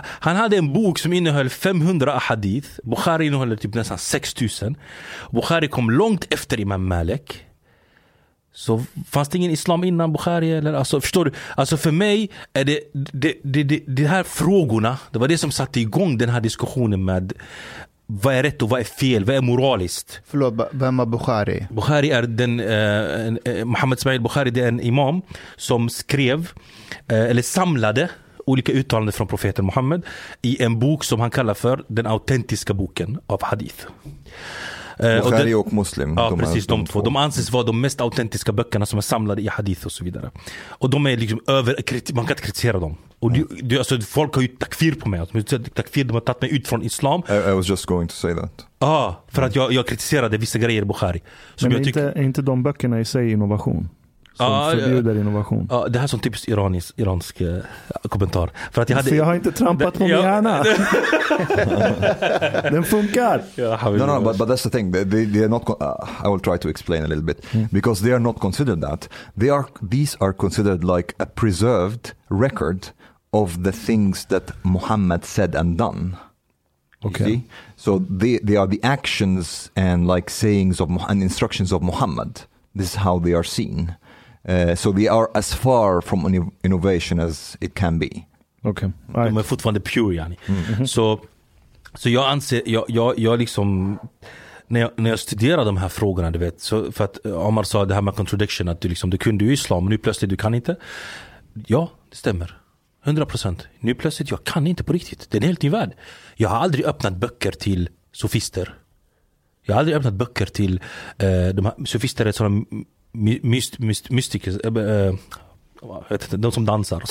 Han 0.00 0.36
hade 0.36 0.56
en 0.56 0.72
bok 0.72 0.98
som 0.98 1.12
innehöll 1.12 1.48
500 1.48 2.12
ahadith. 2.12 2.68
Bukhari 2.84 3.26
innehåller 3.26 3.56
typ 3.56 3.74
nästan 3.74 3.98
6000. 3.98 4.76
Bukhari 5.30 5.68
kom 5.68 5.90
långt 5.90 6.32
efter 6.32 6.60
Imam 6.60 6.88
Malik. 6.88 7.44
Så 8.52 8.84
fanns 9.10 9.28
det 9.28 9.38
ingen 9.38 9.50
islam 9.50 9.84
innan 9.84 10.12
Bukhari? 10.12 10.52
Eller? 10.52 10.72
Alltså, 10.72 11.00
förstår 11.00 11.24
du? 11.24 11.32
Alltså 11.56 11.76
för 11.76 11.90
mig 11.90 12.30
är 12.52 12.64
det, 12.64 12.80
de, 12.92 13.34
de, 13.42 13.62
de, 13.62 13.84
de 13.86 14.04
här 14.04 14.22
frågorna, 14.22 14.98
det 15.10 15.18
var 15.18 15.28
det 15.28 15.38
som 15.38 15.50
satte 15.50 15.80
igång 15.80 16.18
den 16.18 16.28
här 16.28 16.40
diskussionen 16.40 17.04
med 17.04 17.32
vad 18.10 18.34
är 18.34 18.42
rätt 18.42 18.62
och 18.62 18.68
vad 18.68 18.80
är 18.80 18.84
fel? 18.84 19.24
Vad 19.24 19.36
är 19.36 19.40
moraliskt? 19.40 20.20
Förlåt, 20.26 20.54
vem 20.72 20.96
var 20.96 21.06
Bukhari? 21.06 21.66
Bukhari 21.70 22.10
är 22.10 22.22
den, 22.22 22.60
eh, 22.60 23.54
eh, 23.54 23.64
Mohammed 23.64 23.98
Ismail 23.98 24.20
Bukhari 24.20 24.50
det 24.50 24.60
är 24.60 24.68
en 24.68 24.80
imam 24.80 25.22
som 25.56 25.88
skrev, 25.88 26.50
eh, 27.08 27.20
eller 27.20 27.42
samlade 27.42 28.08
olika 28.46 28.72
uttalanden 28.72 29.12
från 29.12 29.26
profeten 29.26 29.66
Muhammed 29.66 30.02
i 30.42 30.62
en 30.62 30.78
bok 30.78 31.04
som 31.04 31.20
han 31.20 31.30
kallar 31.30 31.54
för 31.54 31.84
den 31.88 32.06
autentiska 32.06 32.74
boken 32.74 33.20
av 33.26 33.42
hadith. 33.42 33.86
Eh, 34.98 35.16
och 35.18 35.30
Bukhari 35.30 35.54
och 35.54 35.72
Muslim. 35.72 36.14
Ja 36.16 36.30
de 36.30 36.38
precis, 36.38 36.66
de 36.66 36.86
två. 36.86 37.02
De 37.02 37.16
anses 37.16 37.50
vara 37.50 37.62
de 37.62 37.80
mest 37.80 38.00
autentiska 38.00 38.52
böckerna 38.52 38.86
som 38.86 38.96
är 38.96 39.02
samlade 39.02 39.42
i 39.42 39.48
hadith 39.48 39.86
och 39.86 39.92
så 39.92 40.04
vidare. 40.04 40.30
Och 40.68 40.90
de 40.90 41.06
är 41.06 41.16
liksom 41.16 41.40
över, 41.46 41.76
man 42.14 42.24
kan 42.24 42.32
inte 42.32 42.42
kritisera 42.42 42.78
dem. 42.78 42.96
Och 43.20 43.32
du, 43.32 43.46
du, 43.62 43.78
alltså, 43.78 44.00
folk 44.00 44.34
har 44.34 44.42
ju 44.42 44.48
takfir 44.48 44.92
på 44.92 45.08
mig. 45.08 45.20
Alltså, 45.20 45.58
takfir, 45.74 46.04
de 46.04 46.14
har 46.14 46.20
tagit 46.20 46.42
mig 46.42 46.54
ut 46.54 46.68
från 46.68 46.82
islam. 46.82 47.22
I, 47.28 47.32
I 47.32 47.52
was 47.52 47.68
just 47.68 47.86
going 47.86 48.08
to 48.08 48.14
say 48.14 48.34
that. 48.34 48.66
Ah, 48.78 49.14
för 49.28 49.42
att 49.42 49.56
jag, 49.56 49.72
jag 49.72 49.86
kritiserade 49.86 50.38
vissa 50.38 50.58
grejer 50.58 50.82
i 50.82 50.84
Bukhari. 50.84 51.22
Som 51.54 51.68
Men 51.68 51.78
jag 51.78 51.82
är, 51.82 51.88
inte, 51.88 52.20
är 52.20 52.22
inte 52.22 52.42
de 52.42 52.62
böckerna 52.62 53.00
i 53.00 53.04
sig 53.04 53.32
innovation? 53.32 53.88
Som 54.38 54.46
Ja, 54.52 54.70
förbjuder 54.70 55.20
innovation? 55.20 55.66
Ja, 55.70 55.88
det 55.88 55.98
här 55.98 56.04
är 56.04 56.08
som 56.08 56.20
typiskt 56.20 56.48
iranisk, 56.48 56.94
iransk 56.98 57.40
eh, 57.40 57.56
kommentar. 58.08 58.50
För 58.72 58.82
att 58.82 58.90
jag 58.90 58.96
hade... 58.96 59.08
För 59.08 59.16
jag 59.16 59.24
har 59.24 59.34
inte 59.34 59.52
trampat 59.52 59.94
på 59.94 60.00
min 60.02 60.10
hjärna. 60.10 60.62
Den 62.62 62.84
funkar. 62.84 63.42
Ja, 63.54 63.78
No, 63.90 64.06
no, 64.06 64.20
but, 64.20 64.38
but 64.38 64.48
that's 64.48 64.62
the 64.62 64.70
thing. 64.70 64.92
They, 64.92 65.04
they, 65.04 65.42
are 65.42 65.48
not. 65.48 65.68
Uh, 65.68 66.24
I 66.24 66.28
will 66.28 66.40
try 66.40 66.58
to 66.58 66.68
explain 66.68 67.04
a 67.04 67.06
little 67.06 67.24
bit 67.24 67.44
because 67.72 68.02
they 68.02 68.12
are 68.12 68.20
not 68.20 68.40
considered 68.40 68.80
that. 68.80 69.08
They 69.36 69.50
are. 69.50 69.64
These 69.90 70.16
are 70.20 70.32
considered 70.32 70.84
like 70.84 71.14
a 71.18 71.26
preserved 71.26 72.12
record 72.28 72.88
of 73.32 73.64
the 73.64 73.72
things 73.72 74.26
that 74.26 74.52
Muhammad 74.62 75.24
said 75.24 75.54
and 75.54 75.78
done. 75.78 76.16
You 77.02 77.10
Okay. 77.10 77.24
see? 77.24 77.42
So 77.76 77.98
they 78.18 78.38
they 78.42 78.56
are 78.56 78.66
the 78.68 78.80
actions 78.82 79.70
and 79.76 80.06
like 80.06 80.30
sayings 80.30 80.80
of 80.80 80.90
and 81.08 81.22
instructions 81.22 81.72
of 81.72 81.82
Muhammad. 81.82 82.42
This 82.74 82.90
is 82.90 82.94
how 82.96 83.18
they 83.20 83.34
are 83.34 83.44
seen. 83.44 83.96
Uh, 84.48 84.74
so 84.74 84.92
they 84.92 85.08
are 85.08 85.26
as 85.34 85.54
far 85.54 86.00
from 86.00 86.26
inno- 86.26 86.52
innovation 86.62 87.20
as 87.20 87.56
it 87.60 87.74
can 87.74 87.98
be. 87.98 88.08
Okej. 88.62 88.90
De 89.06 89.36
är 89.36 89.42
fortfarande 89.42 89.80
pure 89.80 90.14
yani. 90.14 90.36
Så, 90.86 91.20
så 91.94 92.08
jag 92.10 92.30
anser, 92.30 92.62
jag, 92.66 92.84
jag, 92.88 93.18
jag 93.18 93.38
liksom 93.38 93.98
när 94.68 94.80
jag, 94.80 94.90
när 94.96 95.10
jag 95.10 95.18
studerar 95.18 95.64
de 95.64 95.76
här 95.76 95.88
frågorna, 95.88 96.30
du 96.30 96.38
vet, 96.38 96.60
så 96.60 96.92
för 96.92 97.04
att 97.04 97.26
eh, 97.26 97.46
Omar 97.46 97.62
sa 97.62 97.84
det 97.84 97.94
här 97.94 98.02
med 98.02 98.14
contradiction, 98.14 98.68
att 98.68 98.80
du, 98.80 98.88
liksom, 98.88 99.10
du 99.10 99.18
kunde 99.18 99.44
ju 99.44 99.52
islam, 99.52 99.84
men 99.84 99.90
nu 99.90 99.98
plötsligt 99.98 100.30
du 100.30 100.36
kan 100.36 100.54
inte. 100.54 100.76
Ja, 101.66 101.90
det 102.10 102.16
stämmer. 102.16 102.60
100%. 103.04 103.60
Nu 103.80 103.94
plötsligt, 103.94 104.30
jag 104.30 104.44
kan 104.44 104.66
inte 104.66 104.84
på 104.84 104.92
riktigt. 104.92 105.30
Det 105.30 105.38
är 105.38 105.40
en 105.40 105.46
helt 105.46 105.62
ny 105.62 105.68
värld. 105.68 105.92
Jag 106.36 106.48
har 106.48 106.56
aldrig 106.56 106.84
öppnat 106.84 107.16
böcker 107.16 107.52
till 107.52 107.88
sofister. 108.12 108.74
Jag 109.62 109.74
har 109.74 109.80
aldrig 109.80 109.96
öppnat 109.96 110.14
böcker 110.14 110.46
till 110.46 110.80
eh, 111.18 111.48
de 111.54 111.64
här, 111.64 111.84
sofister 111.84 112.26
är 112.26 112.32
sådana 112.32 112.64
myst, 113.42 113.78
myst, 113.78 114.10
mystiker, 114.10 114.78
eh, 114.78 115.06
eh, 115.06 115.14
inte, 116.10 116.36
de 116.36 116.52
som 116.52 116.64
dansar. 116.64 117.02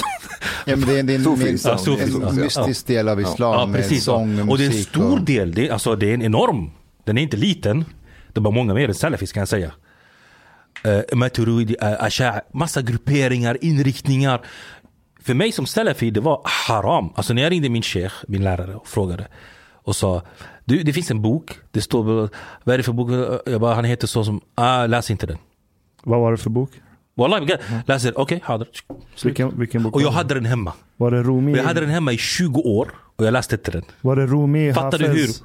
Ja, 0.65 0.75
men 0.75 0.87
det 0.87 0.99
är, 0.99 1.03
det 1.03 1.13
är 1.13 1.19
en, 1.19 1.27
en, 1.27 2.15
en 2.15 2.21
ja. 2.21 2.31
mystisk 2.31 2.87
del 2.87 3.09
av 3.09 3.21
islam 3.21 3.53
Ja, 3.53 3.65
med 3.65 3.81
precis. 3.81 4.03
sång 4.03 4.39
och 4.39 4.49
och 4.49 4.57
det 4.57 4.63
är 4.63 4.67
en 4.67 4.83
stor 4.83 5.11
och, 5.11 5.21
del, 5.21 5.51
det 5.51 5.67
är, 5.67 5.73
alltså, 5.73 5.95
det 5.95 6.09
är 6.09 6.13
en 6.13 6.21
enorm. 6.21 6.71
Den 7.03 7.17
är 7.17 7.21
inte 7.21 7.37
liten. 7.37 7.85
Det 8.33 8.39
var 8.39 8.51
många 8.51 8.73
mer 8.73 8.87
än 8.87 8.95
salafis 8.95 9.31
kan 9.31 9.41
jag 9.41 9.47
säga. 9.47 9.71
Uh, 10.87 11.17
Maturidi, 11.17 11.75
uh, 11.81 12.03
Asha, 12.03 12.41
massa 12.53 12.81
grupperingar, 12.81 13.57
inriktningar. 13.61 14.41
För 15.21 15.33
mig 15.33 15.51
som 15.51 15.65
salafi, 15.65 16.11
det 16.11 16.19
var 16.19 16.41
haram. 16.43 17.09
Alltså 17.15 17.33
när 17.33 17.41
jag 17.41 17.51
ringde 17.51 17.69
min 17.69 17.81
sheikh, 17.81 18.15
min 18.27 18.43
lärare 18.43 18.75
och 18.75 18.87
frågade 18.87 19.27
och 19.87 19.95
sa 19.95 20.21
du, 20.65 20.83
det 20.83 20.93
finns 20.93 21.11
en 21.11 21.21
bok, 21.21 21.51
det 21.71 21.81
står, 21.81 22.03
vad 22.63 22.73
är 22.73 22.77
det 22.77 22.83
för 22.83 22.93
bok? 22.93 23.09
Jag 23.45 23.61
bara, 23.61 23.75
han 23.75 23.85
heter 23.85 24.07
så 24.07 24.23
som, 24.23 24.41
ah, 24.55 24.85
läs 24.85 25.11
inte 25.11 25.25
den. 25.25 25.37
Vad 26.07 26.19
var 26.19 26.31
det 26.31 26.37
för 26.37 26.49
bok? 26.49 26.71
Wallah, 27.15 27.47
läs 27.85 28.03
den, 28.03 28.13
okej, 28.15 28.43
okay, 28.47 28.65
Slut. 29.15 29.25
Vilken, 29.25 29.59
vilken 29.59 29.83
bok 29.83 29.95
Och 29.95 30.01
jag 30.01 30.11
hade 30.11 30.33
den 30.33 30.45
hemma. 30.45 30.73
Var 30.97 31.11
det 31.11 31.23
Rumi? 31.23 31.53
Och 31.53 31.57
jag 31.57 31.63
hade 31.63 31.81
den 31.81 31.89
hemma 31.89 32.13
i 32.13 32.17
20 32.17 32.59
år 32.61 32.91
och 33.15 33.25
jag 33.25 33.31
läste 33.31 33.55
inte 33.55 33.71
den. 33.71 33.83
Var 34.01 34.15
det 34.15 34.25
Rumi 34.25 34.73
Fattar 34.73 34.97
du 34.97 35.07
Hafez? 35.07 35.43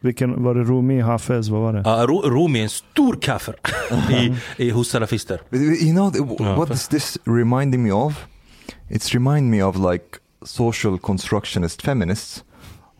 Vilken, 0.00 0.42
var 0.42 0.54
det 0.54 0.62
Rumi 0.62 1.00
Hafez? 1.00 1.48
Vad 1.48 1.60
var 1.60 1.72
det? 1.72 2.06
Ro- 2.06 2.22
Rumi 2.22 2.58
är 2.58 2.62
en 2.62 2.68
stor 2.68 3.14
kafir 3.20 3.54
i, 4.10 4.34
i, 4.56 4.70
hos 4.70 4.88
salafister. 4.88 5.40
You 5.52 5.92
know 5.92 6.36
what 6.56 6.70
is 6.70 6.88
this 6.88 7.18
reminding 7.24 7.82
me 7.82 7.92
of? 7.92 8.26
It's 8.88 9.14
remind 9.14 9.50
me 9.50 9.64
of 9.64 9.76
like 9.92 10.04
social 10.44 10.98
constructionist 10.98 11.82
feminists 11.82 12.44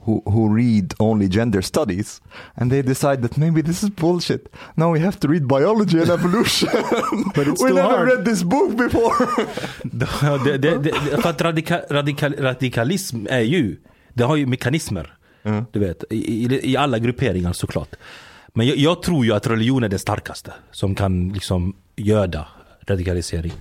who 0.04 0.22
who 0.26 0.48
read 0.48 0.94
only 0.98 1.28
gender 1.28 1.62
studies 1.62 2.20
and 2.54 2.70
they 2.70 2.82
decide 2.82 3.22
that 3.22 3.36
maybe 3.36 3.62
this 3.62 3.82
is 3.82 3.90
bullshit. 3.90 4.48
Now 4.74 4.92
we 4.92 5.00
have 5.00 5.18
to 5.20 5.28
read 5.28 5.46
biology 5.46 5.98
and 6.00 6.10
evolution. 6.10 6.68
But 7.34 7.46
it's 7.46 7.62
we 7.62 7.68
too 7.68 7.74
never 7.74 7.96
hard. 7.96 8.08
read 8.08 8.24
this 8.24 8.42
book 8.42 8.76
before. 8.76 9.14
det, 10.44 10.58
det, 10.58 10.78
det, 10.78 11.22
för 11.22 11.30
att 11.30 11.40
radika, 11.40 11.80
radikal, 11.90 12.34
radikalism 12.38 13.26
är 13.30 13.40
ju, 13.40 13.76
det 14.14 14.24
har 14.24 14.36
ju 14.36 14.46
mekanismer. 14.46 15.14
Mm. 15.44 15.64
Du 15.72 15.80
vet, 15.80 16.04
i, 16.10 16.16
i, 16.16 16.70
i 16.72 16.76
alla 16.76 16.98
grupperingar 16.98 17.52
såklart. 17.52 17.96
Men 18.54 18.66
jag, 18.66 18.76
jag 18.76 19.02
tror 19.02 19.24
ju 19.24 19.32
att 19.32 19.46
religion 19.46 19.84
är 19.84 19.88
det 19.88 19.98
starkaste 19.98 20.52
som 20.70 20.94
kan 20.94 21.28
liksom 21.28 21.76
göda 21.96 22.48
radikalisering. 22.86 23.52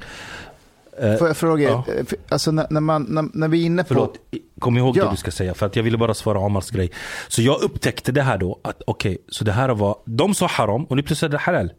Eh, 1.02 1.18
Får 1.18 1.28
jag 1.28 1.38
fråga, 1.38 1.70
Ja. 1.70 1.86
eh, 1.98 2.06
alltså 2.30 2.52
när, 2.52 2.68
när, 2.70 2.82
man, 2.82 3.04
när, 3.10 3.26
när 3.34 3.48
vi 3.48 3.62
är 3.62 3.66
inne 3.66 3.84
på... 3.84 3.88
Förlåt, 3.88 4.18
kom 4.60 4.78
ihåg 4.78 4.98
Ja. 4.98 5.06
det 5.06 5.12
du 5.12 5.18
ska 5.18 5.32
säga 5.32 5.54
för 5.54 5.66
att 5.66 5.76
jag 5.76 5.84
ville 5.84 5.98
bara 5.98 6.14
svara 6.14 6.40
Omars 6.40 6.70
grej. 6.70 6.92
Så 7.28 7.42
jag 7.42 7.62
upptäckte 7.62 8.12
det 8.12 8.22
här 8.22 8.38
då 8.38 8.60
att 8.64 8.82
okej, 8.88 9.18
så 9.28 9.44
det 9.44 9.52
här 9.52 9.70
var, 9.70 9.96
de 10.06 10.34
sa 10.34 10.48
haram 10.48 10.86
och 10.86 10.96
nu 10.96 11.04
plötsligt 11.04 11.30
är 11.30 11.32
det 11.32 11.38
halal. 11.38 11.72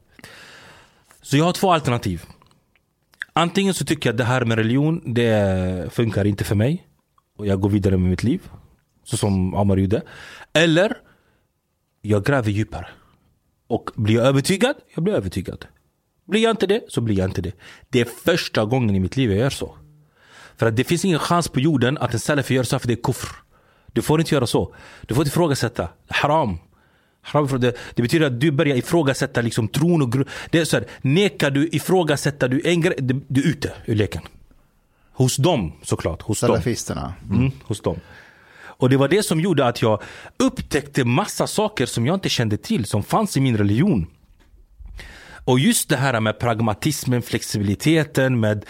Så 1.23 1.37
jag 1.37 1.45
har 1.45 1.53
två 1.53 1.73
alternativ. 1.73 2.23
Antingen 3.33 3.75
så 3.75 3.85
tycker 3.85 4.09
jag 4.09 4.15
att 4.15 4.19
det 4.19 4.25
här 4.25 4.45
med 4.45 4.59
religion, 4.59 5.15
det 5.15 5.93
funkar 5.93 6.25
inte 6.25 6.45
för 6.45 6.55
mig. 6.55 6.87
Och 7.39 7.47
jag 7.47 7.61
går 7.61 7.69
vidare 7.69 7.97
med 7.97 8.11
mitt 8.11 8.23
liv. 8.23 8.41
Så 9.05 9.17
som 9.17 9.55
Omar 9.55 9.77
gjorde. 9.77 10.03
Eller, 10.53 10.97
jag 12.01 12.25
gräver 12.25 12.51
djupare. 12.51 12.87
Och 13.67 13.91
blir 13.95 14.15
jag 14.15 14.27
övertygad, 14.27 14.77
jag 14.95 15.05
blir 15.05 15.15
övertygad. 15.15 15.65
Blir 16.25 16.43
jag 16.43 16.51
inte 16.51 16.67
det, 16.67 16.81
så 16.89 17.01
blir 17.01 17.19
jag 17.19 17.29
inte 17.29 17.41
det. 17.41 17.53
Det 17.89 18.01
är 18.01 18.05
första 18.05 18.65
gången 18.65 18.97
i 18.97 19.01
mitt 19.01 19.17
liv 19.17 19.31
jag 19.31 19.41
gör 19.41 19.51
så. 19.51 19.77
För 20.57 20.67
att 20.67 20.77
det 20.77 20.85
finns 20.85 21.05
ingen 21.05 21.19
chans 21.19 21.49
på 21.49 21.61
jorden 21.61 21.99
att 21.99 22.15
en 22.15 22.21
salafi 22.21 22.55
gör 22.55 22.63
så 22.63 22.79
för 22.79 22.89
det 22.89 22.95
är 22.95 23.03
kufr. 23.03 23.29
Du 23.93 24.03
får 24.03 24.21
inte 24.21 24.35
göra 24.35 24.47
så. 24.47 24.75
Du 25.07 25.15
får 25.15 25.23
inte 25.23 25.29
ifrågasätta. 25.29 25.89
Haram. 26.09 26.59
Haram 27.23 27.61
det, 27.61 27.77
det 27.95 28.03
betyder 28.03 28.27
att 28.27 28.41
du 28.41 28.51
börjar 28.51 28.77
ifrågasätta 28.77 29.41
liksom 29.41 29.69
tron 29.69 30.03
och 30.03 30.27
Det 30.51 30.59
är 30.59 30.65
så 30.65 30.77
här, 30.77 30.87
nekar 31.01 31.51
du, 31.51 31.69
ifrågasätter 31.69 32.49
du 32.49 32.61
en 32.65 32.81
grej, 32.81 32.97
du 32.99 33.21
du 33.29 33.43
är 33.43 33.47
ute 33.47 33.73
ur 33.87 33.95
leken. 33.95 34.23
Hos 35.13 35.37
dem 35.37 35.73
såklart. 35.83 36.23
Hos 36.23 36.41
dem. 36.41 36.49
Salafisterna. 36.49 37.15
Mm, 37.31 37.51
hos 37.63 37.81
dem. 37.81 38.01
Och 38.83 38.91
det 38.91 38.97
var 38.97 39.09
det 39.09 39.23
som 39.23 39.41
gjorde 39.41 39.67
att 39.67 39.83
jag 39.83 40.03
upptäckte 40.37 41.05
massa 41.05 41.47
saker 41.47 41.87
som 41.87 42.07
jag 42.07 42.15
inte 42.15 42.29
kände 42.29 42.57
till, 42.57 42.85
som 42.85 43.03
fanns 43.03 43.37
i 43.37 43.41
min 43.41 43.57
religion. 43.57 44.07
Och 45.45 45.59
just 45.59 45.89
det 45.89 45.97
här 45.97 46.21
med 46.21 46.39
pragmatismen, 46.39 47.23
flexibiliteten, 47.23 48.41
med 48.41 48.65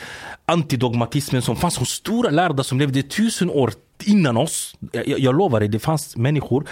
antidogmatismen 0.46 1.42
som 1.42 1.56
fanns 1.56 1.78
hos 1.78 1.90
stora 1.90 2.30
lärda 2.30 2.62
som 2.62 2.78
levde 2.78 3.02
tusen 3.02 3.50
år 3.50 3.72
innan 4.04 4.36
oss. 4.36 4.76
Jag, 4.92 5.08
jag, 5.08 5.38
lovar 5.38 5.60
dig, 5.60 5.68
det 5.68 5.78
fanns 5.78 6.16
människor 6.16 6.66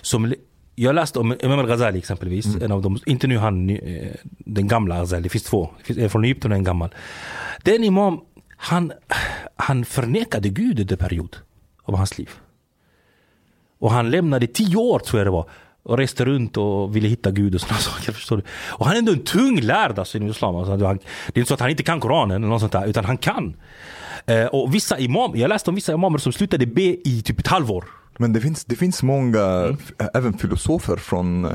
som 0.00 0.34
jag 0.74 0.94
läste 0.94 1.18
om 1.18 1.36
Imam 1.40 1.58
al-Ghazali 1.58 1.98
exempelvis, 1.98 2.46
en 2.62 2.72
av 2.72 2.82
dem, 2.82 2.98
inte 3.06 3.26
nu 3.26 3.38
han, 3.38 3.70
eh, 3.70 4.12
den 4.38 4.68
gamla 4.68 4.96
Ghazali, 4.96 5.22
det 5.22 5.28
finns 5.28 5.44
två, 5.44 5.70
det 5.78 5.84
finns 5.84 5.98
en 5.98 6.10
från 6.10 6.24
Egypten 6.24 6.52
och 6.52 6.56
en 6.56 6.64
gammal. 6.64 6.94
Den 7.62 7.84
imam, 7.84 8.20
han, 8.56 8.92
han 9.56 9.84
förnekade 9.84 10.48
Gud 10.48 10.80
under 10.80 10.96
period 10.96 11.36
av 11.84 11.96
hans 11.96 12.18
liv. 12.18 12.30
Och 13.78 13.90
han 13.90 14.10
lämnade 14.10 14.46
tio 14.46 14.76
år 14.76 14.98
tror 14.98 15.20
jag 15.20 15.26
det 15.26 15.30
var. 15.30 15.50
Och 15.84 15.98
reste 15.98 16.24
runt 16.24 16.56
och 16.56 16.96
ville 16.96 17.08
hitta 17.08 17.30
Gud 17.30 17.54
och 17.54 17.60
sådana 17.60 17.78
saker. 17.80 18.12
Förstår 18.12 18.36
du? 18.36 18.42
Och 18.70 18.86
han 18.86 18.94
är 18.94 18.98
ändå 18.98 19.12
en 19.12 19.24
tung 19.24 19.60
lärd 19.60 19.98
alltså, 19.98 20.16
inom 20.16 20.28
islam. 20.30 20.56
Alltså, 20.56 20.86
han, 20.86 20.96
det 21.26 21.34
är 21.34 21.38
inte 21.38 21.48
så 21.48 21.54
att 21.54 21.60
han 21.60 21.70
inte 21.70 21.82
kan 21.82 22.00
Koranen 22.00 22.36
eller 22.36 22.48
något 22.48 22.60
sånt 22.60 22.72
där, 22.72 22.86
utan 22.86 23.04
han 23.04 23.16
kan. 23.18 23.56
Eh, 24.26 24.46
och 24.46 24.74
vissa 24.74 24.98
imam, 24.98 25.30
jag 25.36 25.48
läste 25.48 25.70
om 25.70 25.74
vissa 25.74 25.92
imamer 25.92 26.18
som 26.18 26.32
slutade 26.32 26.66
be 26.66 26.82
i 27.08 27.22
typ 27.24 27.38
ett 27.38 27.46
halvår. 27.46 27.84
Men 28.18 28.32
det 28.32 28.40
finns, 28.40 28.64
det 28.64 28.76
finns 28.76 29.02
många, 29.02 29.76
f- 29.80 30.08
även 30.14 30.38
filosofer 30.38 30.96
från 30.96 31.44
uh, 31.44 31.52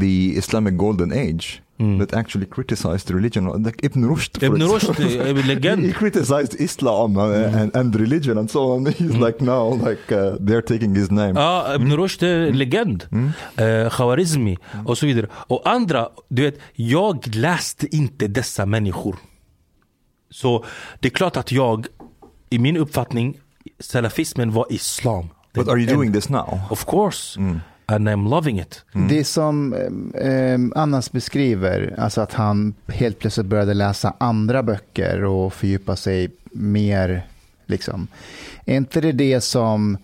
the 0.00 0.36
Islamic 0.38 0.74
golden 0.74 1.12
age 1.12 1.62
that 1.78 2.12
actually 2.14 2.46
criticized 2.46 3.10
religion. 3.10 3.62
Like 3.62 3.86
Ibn 3.86 4.04
Rushd, 4.04 4.42
Ibn 4.42 4.62
Rushd 4.62 5.00
är 5.00 5.26
en 5.28 5.36
he, 5.36 5.42
he 5.42 5.54
legend. 5.54 5.94
criticized 5.94 6.60
Islam 6.60 7.16
uh, 7.16 7.22
and, 7.60 7.76
and 7.76 7.96
religion 7.96 8.38
and 8.38 8.50
so 8.50 8.60
on. 8.72 8.86
He's 8.98 9.16
like 9.26 9.40
now, 9.44 9.74
like 9.88 10.12
uh, 10.12 10.36
they're 10.40 10.62
taking 10.62 10.94
his 10.94 11.10
name. 11.10 11.32
Ja, 11.40 11.74
Ibn 11.74 11.92
Rushd 11.96 12.22
är 12.22 12.52
legend. 12.52 13.06
Eh, 13.56 13.90
Khawarizmi 13.90 14.58
och 14.86 14.98
så 14.98 15.06
vidare. 15.06 15.26
Och 15.32 15.62
andra, 15.68 16.08
du 16.28 16.42
vet, 16.42 16.58
jag 16.74 17.34
läste 17.34 17.96
inte 17.96 18.28
dessa 18.28 18.66
människor. 18.66 19.16
Så 20.30 20.64
det 21.00 21.08
är 21.08 21.12
klart 21.12 21.36
att 21.36 21.52
jag, 21.52 21.86
i 22.50 22.58
min 22.58 22.76
uppfattning, 22.76 23.38
salafismen 23.80 24.52
var 24.52 24.66
islam. 24.70 25.28
But 25.54 25.68
are 25.68 25.80
you 25.80 25.94
doing 25.94 26.12
this 26.12 26.28
now? 26.28 26.60
Of 26.70 26.86
course. 26.86 27.40
And 27.86 28.08
I'm 28.08 28.28
loving 28.28 28.60
it. 28.60 28.84
Det 29.08 29.24
som 29.24 29.74
eh, 30.14 30.82
Annas 30.82 31.12
beskriver, 31.12 31.94
alltså 31.98 32.20
att 32.20 32.32
han 32.32 32.74
helt 32.86 33.18
plötsligt 33.18 33.46
började 33.46 33.74
läsa 33.74 34.14
andra 34.18 34.62
böcker 34.62 35.24
och 35.24 35.52
fördjupa 35.52 35.96
sig 35.96 36.30
mer, 36.52 37.26
liksom. 37.66 38.08
Är 38.64 38.76
inte 38.76 39.00
det 39.00 39.12
det 39.12 39.40
som 39.40 39.98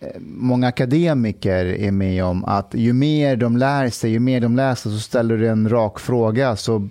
eh, 0.00 0.20
många 0.20 0.66
akademiker 0.68 1.64
är 1.64 1.90
med 1.90 2.24
om, 2.24 2.44
att 2.44 2.74
ju 2.74 2.92
mer 2.92 3.36
de 3.36 3.56
lär 3.56 3.90
sig, 3.90 4.10
ju 4.10 4.20
mer 4.20 4.40
de 4.40 4.56
läser, 4.56 4.90
så 4.90 4.98
ställer 4.98 5.36
du 5.36 5.48
en 5.48 5.68
rak 5.68 6.00
fråga, 6.00 6.56
så 6.56 6.88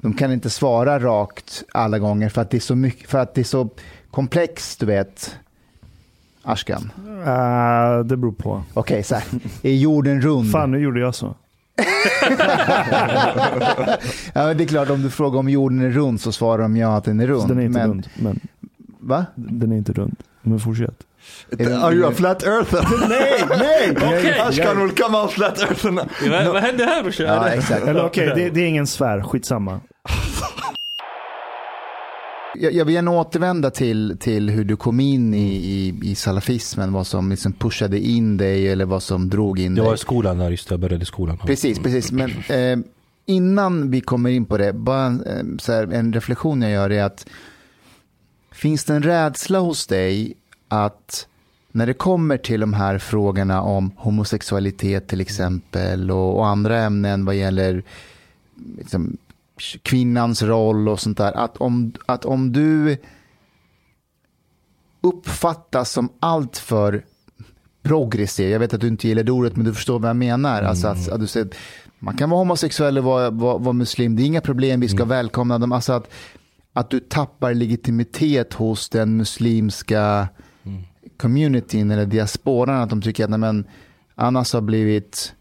de 0.00 0.14
kan 0.14 0.32
inte 0.32 0.50
svara 0.50 0.98
rakt 0.98 1.62
alla 1.72 1.98
gånger 1.98 2.28
för 2.28 2.42
att 2.42 2.50
det 2.50 2.56
är 2.56 2.60
så, 2.60 2.74
mycket, 2.74 3.10
för 3.10 3.18
att 3.18 3.34
det 3.34 3.40
är 3.40 3.44
så 3.44 3.68
komplext, 4.10 4.80
du 4.80 4.86
vet. 4.86 5.36
Ashkan. 6.44 6.90
Uh, 7.06 8.04
det 8.04 8.16
beror 8.16 8.32
på. 8.32 8.62
Okej, 8.74 9.02
så 9.02 9.14
här. 9.14 9.24
Är 9.62 9.72
jorden 9.72 10.20
rund? 10.20 10.50
Fan, 10.52 10.70
nu 10.70 10.78
gjorde 10.78 11.00
jag 11.00 11.14
så. 11.14 11.34
ja, 14.32 14.46
men 14.46 14.56
det 14.56 14.64
är 14.64 14.68
klart, 14.68 14.90
om 14.90 15.02
du 15.02 15.10
frågar 15.10 15.38
om 15.38 15.48
jorden 15.48 15.80
är 15.82 15.90
rund 15.90 16.20
så 16.20 16.32
svarar 16.32 16.62
de 16.62 16.76
ja 16.76 16.96
att 16.96 17.04
den 17.04 17.20
är 17.20 17.26
rund. 17.26 17.42
Så 17.42 17.48
den 17.48 17.58
är 17.58 17.62
inte 17.62 17.78
men, 17.78 17.88
rund. 17.88 18.08
Men 18.14 18.40
Va? 19.00 19.26
den 19.34 19.72
är 19.72 19.76
inte 19.76 19.92
rund. 19.92 20.16
Men 20.42 20.60
fortsätt. 20.60 21.04
Are 21.58 21.94
you 21.94 22.08
a 22.08 22.12
flat 22.14 22.42
earther? 22.42 23.08
Nej, 23.08 23.44
nej! 23.58 24.40
Ashkan 24.48 24.80
will 24.80 24.94
come 24.94 25.18
out 25.18 25.30
flat 25.30 25.58
earther. 25.58 25.90
Vad, 25.90 26.52
vad 26.52 26.62
hände 26.62 26.84
här 26.84 27.02
brorsan? 27.02 27.26
Ja, 27.26 27.48
exakt. 27.48 27.86
Eller 27.86 28.04
okej, 28.04 28.32
det, 28.34 28.50
det 28.50 28.60
är 28.60 28.66
ingen 28.66 28.86
sfär. 28.86 29.22
Skitsamma. 29.22 29.80
Jag, 32.56 32.72
jag 32.72 32.84
vill 32.84 32.94
gärna 32.94 33.10
återvända 33.10 33.70
till, 33.70 34.16
till 34.20 34.50
hur 34.50 34.64
du 34.64 34.76
kom 34.76 35.00
in 35.00 35.34
i, 35.34 35.54
i, 35.54 36.00
i 36.10 36.14
salafismen, 36.14 36.92
vad 36.92 37.06
som 37.06 37.30
liksom 37.30 37.52
pushade 37.52 37.98
in 38.00 38.36
dig 38.36 38.68
eller 38.68 38.84
vad 38.84 39.02
som 39.02 39.30
drog 39.30 39.58
in 39.58 39.76
Jag 39.76 39.84
dig. 39.84 39.86
var 39.86 39.94
i 39.94 39.98
skolan 39.98 40.38
där 40.38 40.50
just, 40.50 40.70
jag 40.70 40.80
började 40.80 41.04
skolan. 41.04 41.38
Precis, 41.38 41.78
precis. 41.78 42.12
Men 42.12 42.30
eh, 42.48 42.78
innan 43.26 43.90
vi 43.90 44.00
kommer 44.00 44.30
in 44.30 44.44
på 44.44 44.58
det, 44.58 44.72
bara 44.72 45.04
en, 45.06 45.22
eh, 45.26 45.72
här, 45.74 45.92
en 45.92 46.12
reflektion 46.12 46.62
jag 46.62 46.70
gör 46.70 46.90
är 46.90 47.02
att 47.02 47.26
finns 48.52 48.84
det 48.84 48.94
en 48.94 49.02
rädsla 49.02 49.58
hos 49.58 49.86
dig 49.86 50.34
att 50.68 51.26
när 51.72 51.86
det 51.86 51.94
kommer 51.94 52.36
till 52.36 52.60
de 52.60 52.72
här 52.74 52.98
frågorna 52.98 53.62
om 53.62 53.90
homosexualitet 53.96 55.06
till 55.08 55.20
exempel 55.20 56.10
och, 56.10 56.36
och 56.38 56.46
andra 56.46 56.80
ämnen 56.82 57.24
vad 57.24 57.34
gäller 57.34 57.82
liksom, 58.78 59.16
kvinnans 59.82 60.42
roll 60.42 60.88
och 60.88 61.00
sånt 61.00 61.18
där, 61.18 61.32
att 61.32 61.56
om, 61.56 61.92
att 62.06 62.24
om 62.24 62.52
du 62.52 62.96
uppfattas 65.00 65.90
som 65.90 66.12
alltför 66.20 67.04
progressiv, 67.82 68.50
jag 68.50 68.58
vet 68.58 68.74
att 68.74 68.80
du 68.80 68.88
inte 68.88 69.08
gillar 69.08 69.22
det 69.22 69.32
ordet 69.32 69.56
men 69.56 69.64
du 69.64 69.74
förstår 69.74 69.98
vad 69.98 70.08
jag 70.08 70.16
menar, 70.16 70.62
alltså 70.62 70.88
att, 70.88 71.08
att 71.08 71.20
du 71.20 71.26
säger 71.26 71.48
man 71.98 72.16
kan 72.16 72.30
vara 72.30 72.38
homosexuell 72.38 72.98
och 72.98 73.04
vara, 73.04 73.30
vara, 73.30 73.58
vara 73.58 73.72
muslim, 73.72 74.16
det 74.16 74.22
är 74.22 74.26
inga 74.26 74.40
problem, 74.40 74.80
vi 74.80 74.88
ska 74.88 75.04
välkomna 75.04 75.58
dem. 75.58 75.72
Alltså 75.72 75.92
att, 75.92 76.10
att 76.72 76.90
du 76.90 77.00
tappar 77.00 77.54
legitimitet 77.54 78.54
hos 78.54 78.88
den 78.88 79.16
muslimska 79.16 80.28
communityn 81.16 81.90
eller 81.90 82.06
diasporan, 82.06 82.82
att 82.82 82.90
de 82.90 83.02
tycker 83.02 83.24
att 83.24 83.30
nej, 83.30 83.38
men, 83.38 83.64
Anas 84.14 84.52
har 84.52 84.60
blivit, 84.60 85.34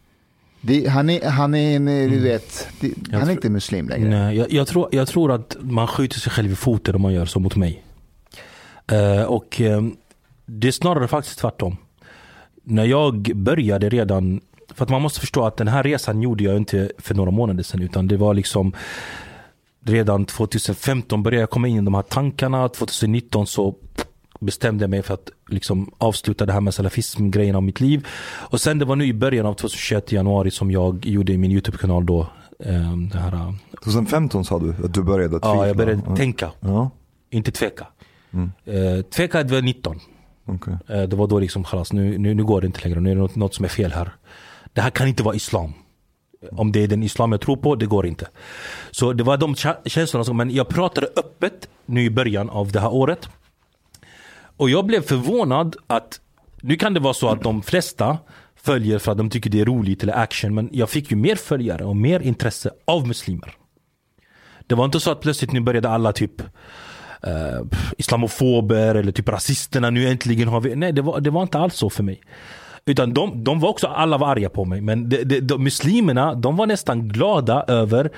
det, 0.65 0.87
han, 0.87 1.09
är, 1.09 1.29
han, 1.29 1.55
är, 1.55 1.75
en, 1.75 1.85
du 1.85 2.19
vet, 2.19 2.67
det, 2.79 2.93
han 3.11 3.15
är 3.15 3.25
tror- 3.25 3.31
inte 3.31 3.49
muslim 3.49 3.89
längre. 3.89 4.09
Nej, 4.09 4.37
jag, 4.37 4.51
jag, 4.51 4.67
tror, 4.67 4.89
jag 4.91 5.07
tror 5.07 5.31
att 5.31 5.57
man 5.59 5.87
skjuter 5.87 6.19
sig 6.19 6.31
själv 6.31 6.51
i 6.51 6.55
foten 6.55 6.95
om 6.95 7.01
man 7.01 7.13
gör 7.13 7.25
så 7.25 7.39
mot 7.39 7.55
mig. 7.55 7.83
Eh, 8.91 9.23
och 9.23 9.61
eh, 9.61 9.81
det 10.45 10.67
är 10.67 10.71
snarare 10.71 11.07
faktiskt 11.07 11.39
tvärtom. 11.39 11.77
När 12.63 12.85
jag 12.85 13.31
började 13.35 13.89
redan, 13.89 14.41
för 14.75 14.83
att 14.83 14.89
man 14.89 15.01
måste 15.01 15.19
förstå 15.19 15.45
att 15.45 15.57
den 15.57 15.67
här 15.67 15.83
resan 15.83 16.21
gjorde 16.21 16.43
jag 16.43 16.57
inte 16.57 16.91
för 16.97 17.15
några 17.15 17.31
månader 17.31 17.63
sedan 17.63 17.81
utan 17.81 18.07
det 18.07 18.17
var 18.17 18.33
liksom 18.33 18.73
redan 19.85 20.25
2015 20.25 21.23
började 21.23 21.41
jag 21.41 21.49
komma 21.49 21.67
in 21.67 21.77
i 21.77 21.81
de 21.81 21.93
här 21.93 22.01
tankarna. 22.01 22.69
2019 22.69 23.47
så 23.47 23.75
bestämde 24.43 24.87
mig 24.87 25.01
för 25.01 25.13
att 25.13 25.29
liksom 25.49 25.91
avsluta 25.97 26.45
det 26.45 26.53
här 26.53 26.61
med 26.61 26.73
salafism-grejen 26.73 27.55
av 27.55 27.63
mitt 27.63 27.79
liv. 27.79 28.07
Och 28.49 28.61
sen 28.61 28.79
det 28.79 28.85
var 28.85 28.95
nu 28.95 29.05
i 29.05 29.13
början 29.13 29.45
av 29.45 29.53
2021 29.53 30.13
i 30.13 30.15
januari 30.15 30.51
som 30.51 30.71
jag 30.71 31.05
gjorde 31.05 31.37
min 31.37 31.51
YouTube-kanal 31.51 32.05
då. 32.05 32.19
eh, 32.59 32.97
Det 33.11 33.17
här, 33.19 33.33
eh, 33.33 33.53
2015 33.83 34.45
sa 34.45 34.59
du 34.59 34.69
att 34.85 34.93
du 34.93 35.03
började 35.03 35.29
tvivla. 35.39 35.55
ja, 35.55 35.67
jag 35.67 35.77
började 35.77 36.01
Ja. 36.07 36.15
tänka, 36.15 36.51
Ja, 36.59 36.89
inte 37.29 37.51
tveka. 37.51 37.87
Mm. 38.33 38.51
Eh, 38.65 39.01
tveka 39.01 39.43
det 39.43 39.53
var 39.53 39.61
19. 39.61 39.99
okej. 40.45 40.73
Eh, 40.89 41.01
det 41.01 41.15
var 41.15 41.27
då 41.27 41.39
liksom, 41.39 41.63
"Khalas, 41.63 41.93
nu, 41.93 42.17
nu, 42.17 42.33
nu 42.33 42.43
går 42.43 42.61
det 42.61 42.67
inte 42.67 42.81
längre, 42.83 42.99
nu 42.99 43.11
är 43.11 43.15
det 43.15 43.21
något, 43.21 43.35
något 43.35 43.55
som 43.55 43.65
är 43.65 43.69
fel 43.69 43.91
här. 43.91 44.11
Det 44.73 44.81
här 44.81 44.89
kan 44.89 45.07
inte 45.07 45.23
vara 45.23 45.35
islam. 45.35 45.73
Om 46.51 46.71
det 46.71 46.83
är 46.83 46.87
den 46.87 47.03
islam 47.03 47.31
jag 47.31 47.41
tror 47.41 47.55
på, 47.57 47.75
det 47.75 47.85
går 47.85 48.05
inte. 48.07 48.27
Så 48.91 49.13
det 49.13 49.23
var 49.23 49.37
de 49.37 49.53
kä- 49.53 49.89
känslorna 49.89 50.23
som, 50.23 50.37
men 50.37 50.51
jag 50.51 50.67
pratade 50.67 51.07
öppet 51.15 51.69
nu 51.85 52.01
i 52.03 52.09
början 52.09 52.49
av 52.49 52.71
det 52.71 52.79
här 52.79 52.93
året. 52.93 53.29
Och 54.57 54.69
jag 54.69 54.85
blev 54.85 55.01
förvånad 55.01 55.75
att, 55.87 56.19
nu 56.61 56.75
kan 56.75 56.93
det 56.93 56.99
vara 56.99 57.13
så 57.13 57.29
att 57.29 57.41
de 57.41 57.61
flesta 57.61 58.17
följer 58.55 58.99
för 58.99 59.11
att 59.11 59.17
de 59.17 59.29
tycker 59.29 59.49
det 59.49 59.61
är 59.61 59.65
roligt 59.65 60.03
eller 60.03 60.13
action, 60.13 60.55
men 60.55 60.69
jag 60.71 60.89
fick 60.89 61.11
ju 61.11 61.17
mer 61.17 61.35
följare 61.35 61.85
och 61.85 61.95
mer 61.95 62.19
intresse 62.19 62.71
av 62.85 63.07
muslimer. 63.07 63.55
Det 64.67 64.75
var 64.75 64.85
inte 64.85 64.99
så 64.99 65.11
att 65.11 65.21
plötsligt 65.21 65.51
nu 65.51 65.59
började 65.59 65.89
alla 65.89 66.13
typ 66.13 66.41
eh, 67.23 67.61
islamofober 67.97 68.95
eller 68.95 69.11
typ 69.11 69.29
rasisterna 69.29 69.89
nu 69.89 70.07
äntligen 70.07 70.47
har 70.47 70.61
vi. 70.61 70.75
Nej 70.75 70.93
det 70.93 71.01
var, 71.01 71.19
det 71.19 71.29
var 71.29 71.41
inte 71.41 71.59
alls 71.59 71.75
så 71.75 71.89
för 71.89 72.03
mig. 72.03 72.21
Utan 72.85 73.13
de, 73.13 73.43
de 73.43 73.59
var 73.59 73.69
också, 73.69 73.87
alla 73.87 74.17
var 74.17 74.27
arga 74.27 74.49
på 74.49 74.65
mig. 74.65 74.81
Men 74.81 75.09
de, 75.09 75.23
de, 75.23 75.39
de, 75.39 75.63
muslimerna, 75.63 76.33
de 76.33 76.55
var 76.55 76.67
nästan 76.67 77.07
glada 77.07 77.63
över 77.67 78.11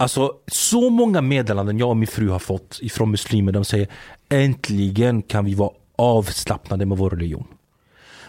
Alltså 0.00 0.32
så 0.46 0.90
många 0.90 1.20
meddelanden 1.20 1.78
jag 1.78 1.88
och 1.88 1.96
min 1.96 2.06
fru 2.06 2.28
har 2.28 2.38
fått 2.38 2.78
ifrån 2.82 3.10
muslimer. 3.10 3.52
De 3.52 3.64
säger 3.64 3.88
äntligen 4.28 5.22
kan 5.22 5.44
vi 5.44 5.54
vara 5.54 5.70
avslappnade 5.96 6.86
med 6.86 6.98
vår 6.98 7.10
religion. 7.10 7.46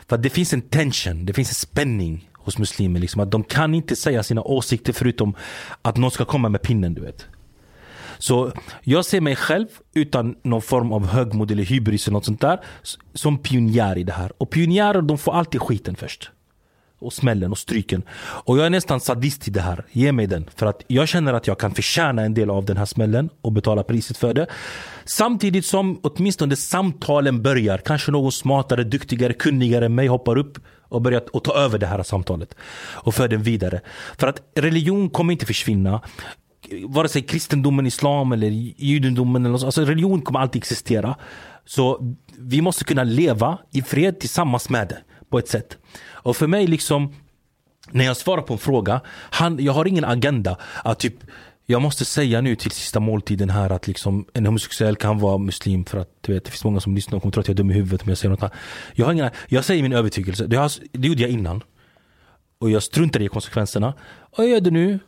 För 0.08 0.18
det 0.18 0.30
finns 0.30 0.54
en 0.54 0.62
tension, 0.62 1.26
det 1.26 1.34
finns 1.34 1.50
en 1.50 1.56
spänning 1.56 2.30
hos 2.34 2.58
muslimer. 2.58 3.00
Liksom, 3.00 3.22
att 3.22 3.32
de 3.32 3.44
kan 3.44 3.76
inte 3.76 3.96
säga 3.96 4.24
sina 4.24 4.42
åsikter 4.42 4.94
förutom 4.94 5.36
att 5.82 5.98
någon 5.98 6.12
ska 6.12 6.26
komma 6.26 6.50
med 6.50 6.62
pinnen. 6.62 6.94
du 6.94 7.02
vet. 7.02 7.26
Så 8.18 8.52
jag 8.84 9.06
ser 9.06 9.22
mig 9.22 9.36
själv 9.36 9.68
utan 9.94 10.36
någon 10.44 10.62
form 10.62 10.92
av 10.92 11.08
högmod 11.08 11.52
eller 11.52 11.64
hybris 11.64 12.08
eller 12.08 12.14
något 12.14 12.26
sånt 12.26 12.42
där 12.42 12.60
som 13.14 13.38
pionjär 13.38 13.98
i 13.98 14.04
det 14.04 14.14
här. 14.14 14.32
Och 14.38 14.50
pionjärer 14.50 15.02
de 15.02 15.18
får 15.18 15.34
alltid 15.34 15.62
skiten 15.62 15.96
först. 15.96 16.32
Och 17.00 17.14
smällen 17.14 17.52
och 17.52 17.58
stryken. 17.58 18.04
Och 18.20 18.58
jag 18.58 18.66
är 18.66 18.70
nästan 18.70 19.00
sadist 19.00 19.48
i 19.48 19.52
det 19.52 19.62
här. 19.62 19.86
Ge 19.92 20.12
mig 20.12 20.28
den. 20.28 20.50
För 20.56 20.66
att 20.66 20.84
jag 20.88 21.08
känner 21.08 21.34
att 21.34 21.48
jag 21.48 21.60
kan 21.60 21.72
förtjäna 21.72 22.22
en 22.22 22.34
del 22.34 22.50
av 22.50 22.66
den 22.66 22.78
här 22.78 22.86
smällen 22.86 23.30
och 23.42 23.52
betala 23.52 23.84
priset 23.84 24.18
för 24.18 24.34
det. 24.34 24.48
Samtidigt 25.06 25.66
som 25.66 26.00
åtminstone 26.04 26.56
samtalen 26.56 27.42
börjar. 27.42 27.78
Kanske 27.78 28.12
någon 28.12 28.32
smartare, 28.32 28.84
duktigare, 28.84 29.34
kunnigare 29.34 29.86
än 29.86 29.96
mig 29.96 30.08
hoppar 30.08 30.38
upp 30.38 30.58
och 30.90 31.02
börjar 31.02 31.24
och 31.34 31.44
ta 31.44 31.54
över 31.54 31.78
det 31.80 31.88
här 31.88 32.04
samtalet. 32.04 32.56
Och 32.92 33.16
för 33.16 33.28
den 33.28 33.44
vidare. 33.44 33.82
För 34.18 34.28
att 34.28 34.42
religion 34.56 35.10
kommer 35.10 35.32
inte 35.34 35.46
försvinna 35.46 36.02
vare 36.88 37.08
sig 37.08 37.22
kristendomen, 37.22 37.86
islam 37.86 38.32
eller 38.32 38.50
judendomen. 38.78 39.46
Eller 39.46 39.52
något, 39.52 39.64
alltså 39.64 39.82
religion 39.82 40.22
kommer 40.22 40.40
alltid 40.40 40.60
existera. 40.60 41.16
Så 41.66 42.16
vi 42.38 42.62
måste 42.62 42.84
kunna 42.84 43.04
leva 43.04 43.58
i 43.72 43.82
fred 43.82 44.20
tillsammans 44.20 44.70
med 44.70 44.88
det 44.88 44.98
på 45.30 45.40
ett 45.40 45.48
sätt. 45.48 45.78
Och 46.08 46.38
för 46.38 46.48
mig 46.48 46.68
liksom 46.68 47.14
när 47.92 48.06
jag 48.06 48.18
svarar 48.18 48.42
på 48.42 48.54
en 48.54 48.60
fråga, 48.60 49.02
han, 49.08 49.58
jag 49.60 49.74
har 49.74 49.86
ingen 49.86 50.06
agenda 50.06 50.58
att 50.84 51.00
typ 51.00 51.14
jag 51.66 51.82
måste 51.82 52.06
säga 52.06 52.42
nu 52.42 52.56
till 52.56 52.72
sista 52.72 53.00
måltiden 53.00 53.50
här 53.50 53.70
att 53.70 53.88
liksom 53.88 54.26
en 54.34 54.46
homosexuell 54.46 54.96
kan 54.96 55.20
vara 55.20 55.38
muslim 55.38 55.86
för 55.86 55.98
att 55.98 56.10
du 56.22 56.34
vet, 56.34 56.46
det 56.46 56.52
finns 56.52 56.64
många 56.64 56.80
som 56.80 56.96
lyssnar 56.96 57.16
och 57.16 57.22
kommer 57.22 57.32
tro 57.32 57.42
att 57.42 57.48
jag 57.48 57.54
är 57.54 57.58
dum 57.58 57.72
i 57.72 57.74
huvudet 57.74 58.02
om 58.02 58.10
jag 58.10 58.18
säger 58.18 58.30
något 58.30 58.42
här. 58.42 58.52
Jag, 58.94 59.06
har 59.06 59.14
ingen, 59.14 59.30
jag 59.48 59.66
säger 59.66 59.84
min 59.84 59.94
övertygelse, 59.94 60.48
det, 60.48 60.58
har, 60.58 60.72
det 60.92 61.08
gjorde 61.08 61.22
jag 61.22 61.32
innan. 61.32 61.64
Och 62.60 62.70
jag 62.70 62.84
struntar 62.84 63.22
i 63.22 63.28
konsekvenserna. 63.28 63.94
Och 64.20 64.44
jag 64.44 64.50
gör 64.50 64.62
det 64.62 64.72
nu. 64.72 65.00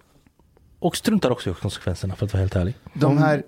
Och 0.80 0.98
struntar 0.98 1.30
också 1.30 1.49
i 1.49 1.53
konsekvenserna 1.53 2.15
för 2.15 2.26
att 2.26 2.34
vara 2.34 2.41
helt 2.41 2.56
ärlig. 2.56 2.76
De 2.93 3.18
här, 3.18 3.43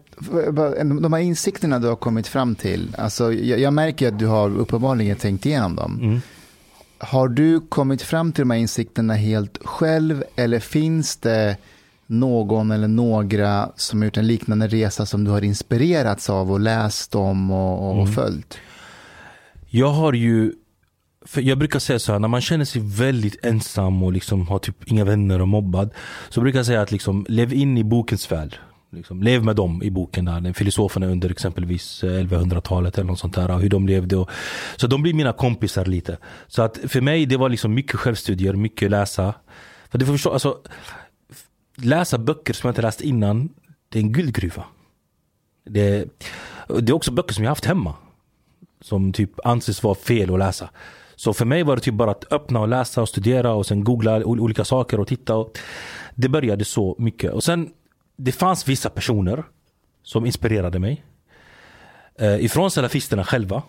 de 1.02 1.14
här 1.14 1.20
insikterna 1.20 1.80
du 1.80 1.88
har 1.88 1.95
kommit 1.95 2.28
fram 2.28 2.56
till, 2.56 2.95
alltså 2.98 3.34
jag, 3.34 3.60
jag 3.60 3.74
märker 3.74 4.08
att 4.08 4.20
du 4.20 4.26
har 4.26 4.58
uppenbarligen 4.58 5.18
tänkt 5.18 5.45
igenom 5.45 5.76
dem. 5.76 6.00
Mm. 6.02 6.22
Har 6.98 7.28
du 7.28 7.60
kommit 7.60 8.02
fram 8.02 8.32
till 8.32 8.41
de 8.41 8.49
här 8.49 8.57
insikterna 8.57 9.14
helt 9.14 9.57
själv 9.65 10.24
eller 10.36 10.60
finns 10.60 11.18
det 11.18 11.57
någon 12.07 12.72
eller 12.72 12.88
några 12.88 13.72
som 13.76 13.99
har 13.99 14.06
gjort 14.06 14.18
en 14.18 14.28
liknande 14.28 14.68
resa 14.68 15.06
som 15.06 15.24
du 15.24 15.32
har 15.32 15.41
inspirerats 15.41 16.30
av 16.30 16.52
och 16.52 16.60
läst 16.60 17.15
om 17.15 17.52
och, 17.52 17.90
och, 17.90 18.02
och 18.02 18.14
följt? 18.14 18.57
Jag 19.70 19.90
har 19.90 20.14
ju 20.14 20.53
för 21.26 21.41
jag 21.41 21.57
brukar 21.57 21.80
säga 21.80 21.99
så 21.99 22.11
här, 22.11 22.20
när 22.20 22.28
man 22.28 22.41
känner 22.41 22.65
sig 22.65 22.82
väldigt 22.86 23.45
ensam 23.45 24.03
och 24.03 24.14
liksom 24.14 24.48
har 24.48 24.60
typ 24.60 24.91
inga 24.91 25.06
vänner 25.06 25.41
och 25.41 25.48
mobbad. 25.48 25.90
Så 26.30 26.41
brukar 26.41 26.60
jag 26.60 26.65
säga 26.65 26.82
att 26.82 26.91
liksom, 26.91 27.26
lev 27.30 27.53
in 27.53 27.78
i 27.78 27.84
bokens 27.84 28.32
värld. 28.32 28.57
Liksom, 28.95 29.24
lev 29.24 29.44
med 29.44 29.56
dem 29.56 29.84
i 29.84 29.90
boken 29.90 30.26
där, 30.26 30.41
den 30.41 30.53
filosoferna 30.53 31.07
under 31.07 31.30
exempelvis 31.30 32.03
eh, 32.03 32.07
1100-talet 32.07 32.98
eller 32.98 33.07
något 33.07 33.20
sånt 33.20 33.36
där. 33.36 33.57
Hur 33.57 33.70
de 33.70 33.88
levde. 33.88 34.18
Och, 34.18 34.30
så 34.76 34.88
de 34.88 35.02
blir 35.02 35.14
mina 35.14 35.34
kompisar 35.34 35.86
lite. 35.86 36.18
Så 36.48 36.61
att 36.61 36.80
för 36.88 37.02
mig 37.02 37.26
det 37.26 37.38
var 37.38 37.49
liksom 37.49 37.74
mycket 37.74 37.99
självstudier, 37.99 38.53
mycket 38.53 38.91
läsa. 38.91 39.34
För 39.90 39.98
du 39.98 40.06
får 40.06 40.14
förstå, 40.14 40.32
alltså, 40.32 40.57
läsa 41.76 42.18
böcker 42.18 42.53
som 42.53 42.68
jag 42.68 42.72
inte 42.72 42.82
läst 42.82 43.02
innan, 43.02 43.49
det 43.90 43.99
är 43.99 44.03
en 44.03 44.11
guldgruva. 44.11 44.64
Det, 45.65 46.06
det 46.68 46.90
är 46.90 46.94
också 46.94 47.11
böcker 47.11 47.34
som 47.34 47.44
jag 47.44 47.52
haft 47.52 47.65
hemma. 47.65 47.94
Som 48.82 49.14
typ 49.14 49.45
anses 49.45 49.84
vara 49.84 49.95
fel 49.95 50.34
att 50.34 50.40
läsa. 50.40 50.70
Så 51.15 51.34
för 51.34 51.45
mig 51.45 51.64
var 51.64 51.76
det 51.76 51.82
typ 51.82 51.94
bara 51.94 52.11
att 52.11 52.34
öppna 52.34 52.60
och 52.60 52.68
läsa 52.68 53.02
och 53.02 53.10
studera 53.10 53.53
och 53.53 53.65
sen 53.65 53.84
googla 53.84 54.26
olika 54.26 54.65
saker 54.65 54.99
och 54.99 55.07
titta. 55.07 55.36
Och 55.36 55.60
det 56.15 56.30
började 56.30 56.65
så 56.65 56.95
mycket. 56.99 57.32
Och 57.32 57.44
sen, 57.44 57.70
det 58.18 58.31
fanns 58.31 58.68
vissa 58.68 58.90
personer 58.90 59.44
som 60.03 60.26
inspirerade 60.26 60.80
mig. 60.80 61.06
Eh, 62.19 62.45
ifrån 62.45 62.72
salafisterna 62.72 63.23
själva. 63.23 63.64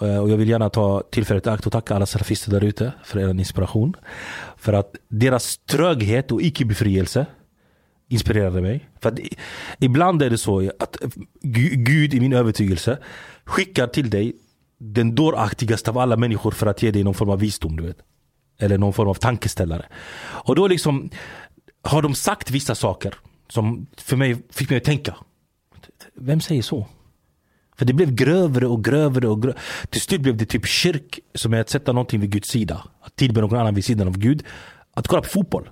Eh, 0.00 0.18
och 0.18 0.30
jag 0.30 0.36
vill 0.36 0.48
gärna 0.48 0.70
ta 0.70 1.02
tillfället 1.10 1.46
i 1.46 1.50
akt 1.50 1.66
och 1.66 1.72
tacka 1.72 1.94
alla 1.94 2.06
salafister 2.06 2.50
där 2.50 2.64
ute 2.64 2.92
för 3.04 3.18
er 3.18 3.28
inspiration. 3.28 3.96
För 4.56 4.72
att 4.72 4.94
deras 5.08 5.58
tröghet 5.58 6.32
och 6.32 6.42
icke-befrielse 6.42 7.26
inspirerade 8.08 8.60
mig. 8.60 8.88
För 9.00 9.08
att 9.08 9.18
ibland 9.78 10.22
är 10.22 10.30
det 10.30 10.38
så 10.38 10.70
att 10.78 10.96
Gud 11.72 12.14
i 12.14 12.20
min 12.20 12.32
övertygelse 12.32 12.98
skickar 13.44 13.86
till 13.86 14.10
dig 14.10 14.36
den 14.78 15.14
dåraktigaste 15.14 15.90
av 15.90 15.98
alla 15.98 16.16
människor 16.16 16.50
för 16.50 16.66
att 16.66 16.82
ge 16.82 16.90
dig 16.90 17.04
någon 17.04 17.14
form 17.14 17.30
av 17.30 17.38
visdom. 17.38 17.76
Du 17.76 17.86
vet. 17.86 17.98
Eller 18.58 18.78
någon 18.78 18.92
form 18.92 19.08
av 19.08 19.14
tankeställare. 19.14 19.86
Och 20.18 20.56
då 20.56 20.68
liksom 20.68 21.10
har 21.82 22.02
de 22.02 22.14
sagt 22.14 22.50
vissa 22.50 22.74
saker 22.74 23.14
som 23.48 23.86
för 23.96 24.16
mig 24.16 24.36
fick 24.50 24.70
mig 24.70 24.76
att 24.76 24.84
tänka. 24.84 25.14
Vem 26.14 26.40
säger 26.40 26.62
så? 26.62 26.86
För 27.76 27.84
det 27.84 27.92
blev 27.92 28.14
grövre 28.14 28.66
och 28.66 28.84
grövre 28.84 29.28
och 29.28 29.42
grövre. 29.42 29.58
Till 29.90 30.00
slut 30.00 30.20
blev 30.20 30.36
det 30.36 30.46
typ 30.46 30.66
kyrk 30.66 31.20
som 31.34 31.54
är 31.54 31.60
att 31.60 31.68
sätta 31.68 31.92
någonting 31.92 32.20
vid 32.20 32.30
Guds 32.30 32.48
sida. 32.48 32.84
Att 33.00 33.16
tillbe 33.16 33.40
någon 33.40 33.58
annan 33.58 33.74
vid 33.74 33.84
sidan 33.84 34.08
av 34.08 34.18
Gud. 34.18 34.44
Att 34.94 35.08
kolla 35.08 35.22
på 35.22 35.28
fotboll. 35.28 35.68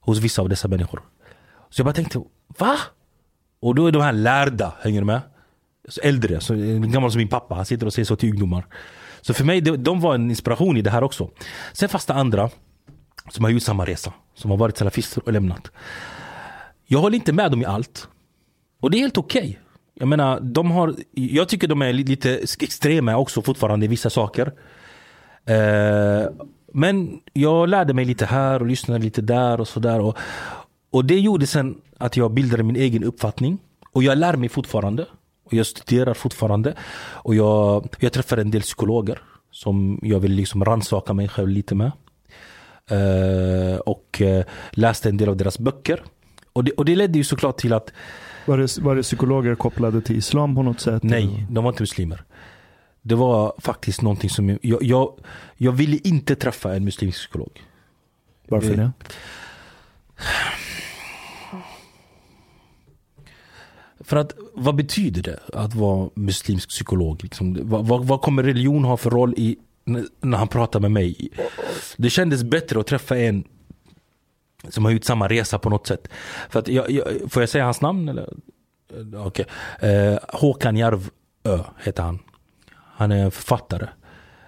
Hos 0.00 0.18
vissa 0.18 0.42
av 0.42 0.48
dessa 0.48 0.68
människor. 0.68 1.02
Så 1.70 1.80
jag 1.80 1.84
bara 1.84 1.94
tänkte, 1.94 2.22
va? 2.58 2.78
Och 3.60 3.74
då 3.74 3.86
är 3.86 3.92
de 3.92 4.02
här 4.02 4.12
lärda, 4.12 4.74
hänger 4.80 5.00
du 5.00 5.06
med? 5.06 5.20
Så 5.88 6.00
äldre, 6.00 6.40
så 6.40 6.54
gammal 6.80 7.10
som 7.10 7.18
min 7.18 7.28
pappa, 7.28 7.54
han 7.54 7.66
sitter 7.66 7.86
och 7.86 7.92
säger 7.92 8.06
så 8.06 8.16
till 8.16 8.30
ungdomar. 8.30 8.66
Så 9.20 9.34
för 9.34 9.44
mig, 9.44 9.60
de, 9.60 9.76
de 9.76 10.00
var 10.00 10.14
en 10.14 10.30
inspiration 10.30 10.76
i 10.76 10.82
det 10.82 10.90
här 10.90 11.04
också. 11.04 11.30
Sen 11.72 11.88
fanns 11.88 12.06
det 12.06 12.14
andra 12.14 12.50
som 13.30 13.44
har 13.44 13.50
gjort 13.50 13.62
samma 13.62 13.84
resa. 13.84 14.12
Som 14.34 14.50
har 14.50 14.58
varit 14.58 14.76
salafister 14.76 15.22
och 15.26 15.32
lämnat. 15.32 15.70
Jag 16.94 17.00
håller 17.00 17.16
inte 17.16 17.32
med 17.32 17.50
dem 17.50 17.62
i 17.62 17.64
allt. 17.64 18.08
Och 18.80 18.90
det 18.90 18.96
är 18.96 19.00
helt 19.00 19.18
okej. 19.18 19.60
Jag 19.94 20.08
menar, 20.08 20.40
de 20.40 20.70
har, 20.70 20.94
jag 21.12 21.48
tycker 21.48 21.68
de 21.68 21.82
är 21.82 21.92
lite 21.92 22.30
extrema 22.60 23.16
också 23.16 23.42
fortfarande 23.42 23.86
i 23.86 23.88
vissa 23.88 24.10
saker. 24.10 24.52
Eh, 25.46 26.26
men 26.72 27.20
jag 27.32 27.68
lärde 27.68 27.94
mig 27.94 28.04
lite 28.04 28.26
här 28.26 28.60
och 28.60 28.66
lyssnade 28.66 29.04
lite 29.04 29.22
där 29.22 29.60
och 29.60 29.68
sådär. 29.68 30.00
Och, 30.00 30.18
och 30.90 31.04
det 31.04 31.18
gjorde 31.18 31.46
sen 31.46 31.80
att 31.98 32.16
jag 32.16 32.30
bildade 32.30 32.62
min 32.62 32.76
egen 32.76 33.04
uppfattning. 33.04 33.58
Och 33.92 34.02
jag 34.02 34.18
lär 34.18 34.36
mig 34.36 34.48
fortfarande. 34.48 35.06
Och 35.44 35.52
jag 35.52 35.66
studerar 35.66 36.14
fortfarande. 36.14 36.74
Och 37.12 37.34
jag, 37.34 37.88
jag 38.00 38.12
träffar 38.12 38.36
en 38.36 38.50
del 38.50 38.62
psykologer 38.62 39.22
som 39.50 39.98
jag 40.02 40.20
vill 40.20 40.32
liksom 40.32 40.64
rannsaka 40.64 41.12
mig 41.12 41.28
själv 41.28 41.48
lite 41.48 41.74
med. 41.74 41.92
Eh, 42.90 43.78
och 43.78 44.22
eh, 44.22 44.44
läste 44.70 45.08
en 45.08 45.16
del 45.16 45.28
av 45.28 45.36
deras 45.36 45.58
böcker. 45.58 46.02
Och 46.54 46.64
det, 46.64 46.72
och 46.72 46.84
det 46.84 46.96
ledde 46.96 47.18
ju 47.18 47.24
såklart 47.24 47.56
till 47.56 47.72
att 47.72 47.92
Var 48.46 48.58
det, 48.58 48.78
var 48.78 48.96
det 48.96 49.02
psykologer 49.02 49.54
kopplade 49.54 50.00
till 50.00 50.16
islam 50.16 50.54
på 50.54 50.62
något 50.62 50.80
sätt? 50.80 51.02
Nej, 51.02 51.46
de 51.50 51.64
var 51.64 51.70
inte 51.70 51.82
muslimer. 51.82 52.24
Det 53.02 53.14
var 53.14 53.54
faktiskt 53.58 54.02
någonting 54.02 54.30
som 54.30 54.58
jag, 54.62 54.82
jag, 54.82 55.18
jag 55.56 55.72
ville 55.72 55.98
inte 56.04 56.36
träffa 56.36 56.74
en 56.74 56.84
muslimsk 56.84 57.18
psykolog. 57.18 57.62
Varför 58.48 58.76
det? 58.76 58.90
För 64.00 64.16
att 64.16 64.32
vad 64.54 64.74
betyder 64.74 65.22
det 65.22 65.40
att 65.52 65.74
vara 65.74 66.10
muslimsk 66.14 66.68
psykolog? 66.68 67.22
Liksom, 67.22 67.58
vad, 67.62 68.06
vad, 68.06 68.20
kommer 68.20 68.42
religion 68.42 68.84
ha 68.84 68.96
för 68.96 69.10
roll 69.10 69.34
i 69.36 69.56
när 70.20 70.38
han 70.38 70.48
pratar 70.48 70.80
med 70.80 70.92
mig? 70.92 71.28
Det 71.96 72.10
kändes 72.10 72.42
bättre 72.44 72.80
att 72.80 72.86
träffa 72.86 73.18
en 73.18 73.44
som 74.68 74.84
har 74.84 74.92
gjort 74.92 75.04
samma 75.04 75.28
resa 75.28 75.58
på 75.58 75.70
något 75.70 75.86
sätt. 75.86 76.08
För 76.48 76.58
att 76.58 76.68
jag, 76.68 76.90
jag, 76.90 77.06
får 77.28 77.42
jag 77.42 77.48
säga 77.48 77.64
hans 77.64 77.80
namn? 77.80 78.08
Eller? 78.08 78.28
Eh, 78.96 79.26
okay. 79.26 79.44
Eh, 79.80 80.18
Håkan 80.28 80.76
Järvö 80.76 81.58
heter 81.84 82.02
han. 82.02 82.18
Han 82.96 83.12
är 83.12 83.30
författare 83.30 83.86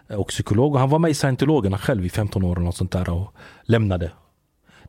och 0.08 0.28
psykolog. 0.28 0.74
Och 0.74 0.80
han 0.80 0.90
var 0.90 0.98
med 0.98 1.10
i 1.10 1.14
scientologerna 1.14 1.78
själv 1.78 2.06
i 2.06 2.08
15 2.08 2.44
år 2.44 2.56
och 2.56 2.62
något 2.62 2.76
sånt 2.76 2.92
där 2.92 3.08
och 3.08 3.34
lämnade. 3.62 4.10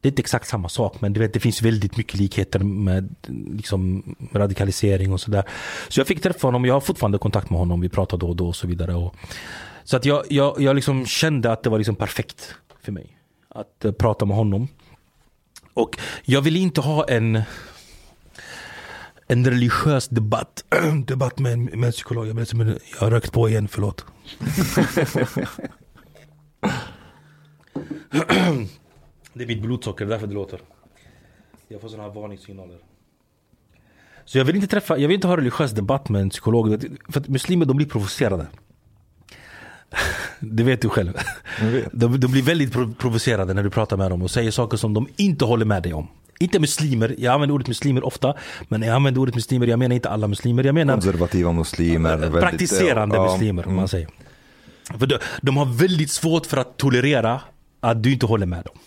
Det 0.01 0.07
är 0.07 0.11
inte 0.11 0.21
exakt 0.21 0.47
samma 0.47 0.69
sak 0.69 1.01
men 1.01 1.13
vet, 1.13 1.33
det 1.33 1.39
finns 1.39 1.61
väldigt 1.61 1.97
mycket 1.97 2.19
likheter 2.19 2.59
med 2.59 3.15
liksom, 3.27 4.03
radikalisering 4.33 5.13
och 5.13 5.21
sådär. 5.21 5.43
Så 5.87 5.99
jag 5.99 6.07
fick 6.07 6.21
träffa 6.21 6.47
honom, 6.47 6.65
jag 6.65 6.73
har 6.73 6.81
fortfarande 6.81 7.17
kontakt 7.17 7.49
med 7.49 7.59
honom, 7.59 7.81
vi 7.81 7.89
pratar 7.89 8.17
då 8.17 8.29
och 8.29 8.35
då 8.35 8.47
och 8.47 8.55
så 8.55 8.67
vidare. 8.67 8.95
Och, 8.95 9.15
så 9.83 9.97
att 9.97 10.05
jag, 10.05 10.23
jag, 10.29 10.61
jag 10.61 10.75
liksom 10.75 11.05
kände 11.05 11.51
att 11.51 11.63
det 11.63 11.69
var 11.69 11.77
liksom 11.77 11.95
perfekt 11.95 12.55
för 12.81 12.91
mig 12.91 13.17
att 13.49 13.85
eh, 13.85 13.91
prata 13.91 14.25
med 14.25 14.37
honom. 14.37 14.67
Och 15.77 15.97
jag 16.23 16.41
vill 16.41 16.55
inte 16.55 16.81
ha 16.81 17.05
en 17.07 17.41
en 19.27 19.45
religiös 19.45 20.07
debatt, 20.07 20.63
debatt 21.05 21.39
med, 21.39 21.53
en- 21.53 21.63
med 21.65 21.83
en 21.83 21.91
psykolog. 21.91 22.27
Jag, 22.27 22.33
vet, 22.35 22.53
men 22.53 22.79
jag 22.93 22.99
har 22.99 23.11
rökt 23.11 23.31
på 23.31 23.49
igen, 23.49 23.67
förlåt. 23.67 24.05
det 29.33 29.43
är 29.43 29.47
mitt 29.47 29.61
blodsocker, 29.61 30.05
det 30.05 30.09
är 30.09 30.13
därför 30.13 30.27
det 30.27 30.33
låter. 30.33 30.59
Jag 31.67 31.81
får 31.81 31.89
sådana 31.89 32.07
här 32.09 32.15
varningssignaler. 32.15 32.77
Så 34.25 34.37
jag 34.37 34.45
vill 34.45 34.55
inte 34.55 34.67
träffa, 34.67 34.97
jag 34.97 35.07
vill 35.07 35.15
inte 35.15 35.27
ha 35.27 35.37
religiös 35.37 35.71
debatt 35.71 36.09
med 36.09 36.21
en 36.21 36.29
psykolog. 36.29 36.83
För 37.09 37.19
att 37.19 37.27
muslimer 37.27 37.65
de 37.65 37.77
blir 37.77 37.87
provocerade. 37.87 38.47
Det 40.39 40.63
vet 40.63 40.81
du 40.81 40.89
själv. 40.89 41.13
Vet. 41.61 41.89
De, 41.91 42.19
de 42.19 42.31
blir 42.31 42.41
väldigt 42.41 42.73
prov- 42.73 42.95
provocerade 42.95 43.53
när 43.53 43.63
du 43.63 43.69
pratar 43.69 43.97
med 43.97 44.11
dem 44.11 44.21
och 44.21 44.31
säger 44.31 44.51
saker 44.51 44.77
som 44.77 44.93
de 44.93 45.07
inte 45.15 45.45
håller 45.45 45.65
med 45.65 45.83
dig 45.83 45.93
om. 45.93 46.07
Inte 46.39 46.59
muslimer, 46.59 47.15
jag 47.17 47.33
använder 47.33 47.55
ordet 47.55 47.67
muslimer 47.67 48.05
ofta. 48.05 48.33
Men 48.67 48.81
jag 48.81 48.95
använder 48.95 49.21
ordet 49.21 49.35
muslimer, 49.35 49.67
jag 49.67 49.79
menar 49.79 49.95
inte 49.95 50.09
alla 50.09 50.27
muslimer. 50.27 50.63
Jag 50.63 50.75
menar 50.75 50.93
Konservativa 50.93 51.51
muslimer. 51.51 52.17
väldigt, 52.17 52.41
praktiserande 52.41 53.15
ja, 53.15 53.31
muslimer 53.31 53.63
om 53.63 53.69
mm. 53.69 53.75
man 53.75 53.87
säger. 53.87 54.07
För 54.99 55.05
de, 55.05 55.17
de 55.41 55.57
har 55.57 55.65
väldigt 55.65 56.11
svårt 56.11 56.45
för 56.45 56.57
att 56.57 56.77
tolerera 56.77 57.41
att 57.79 58.03
du 58.03 58.13
inte 58.13 58.25
håller 58.25 58.45
med 58.45 58.63
dem. 58.65 58.77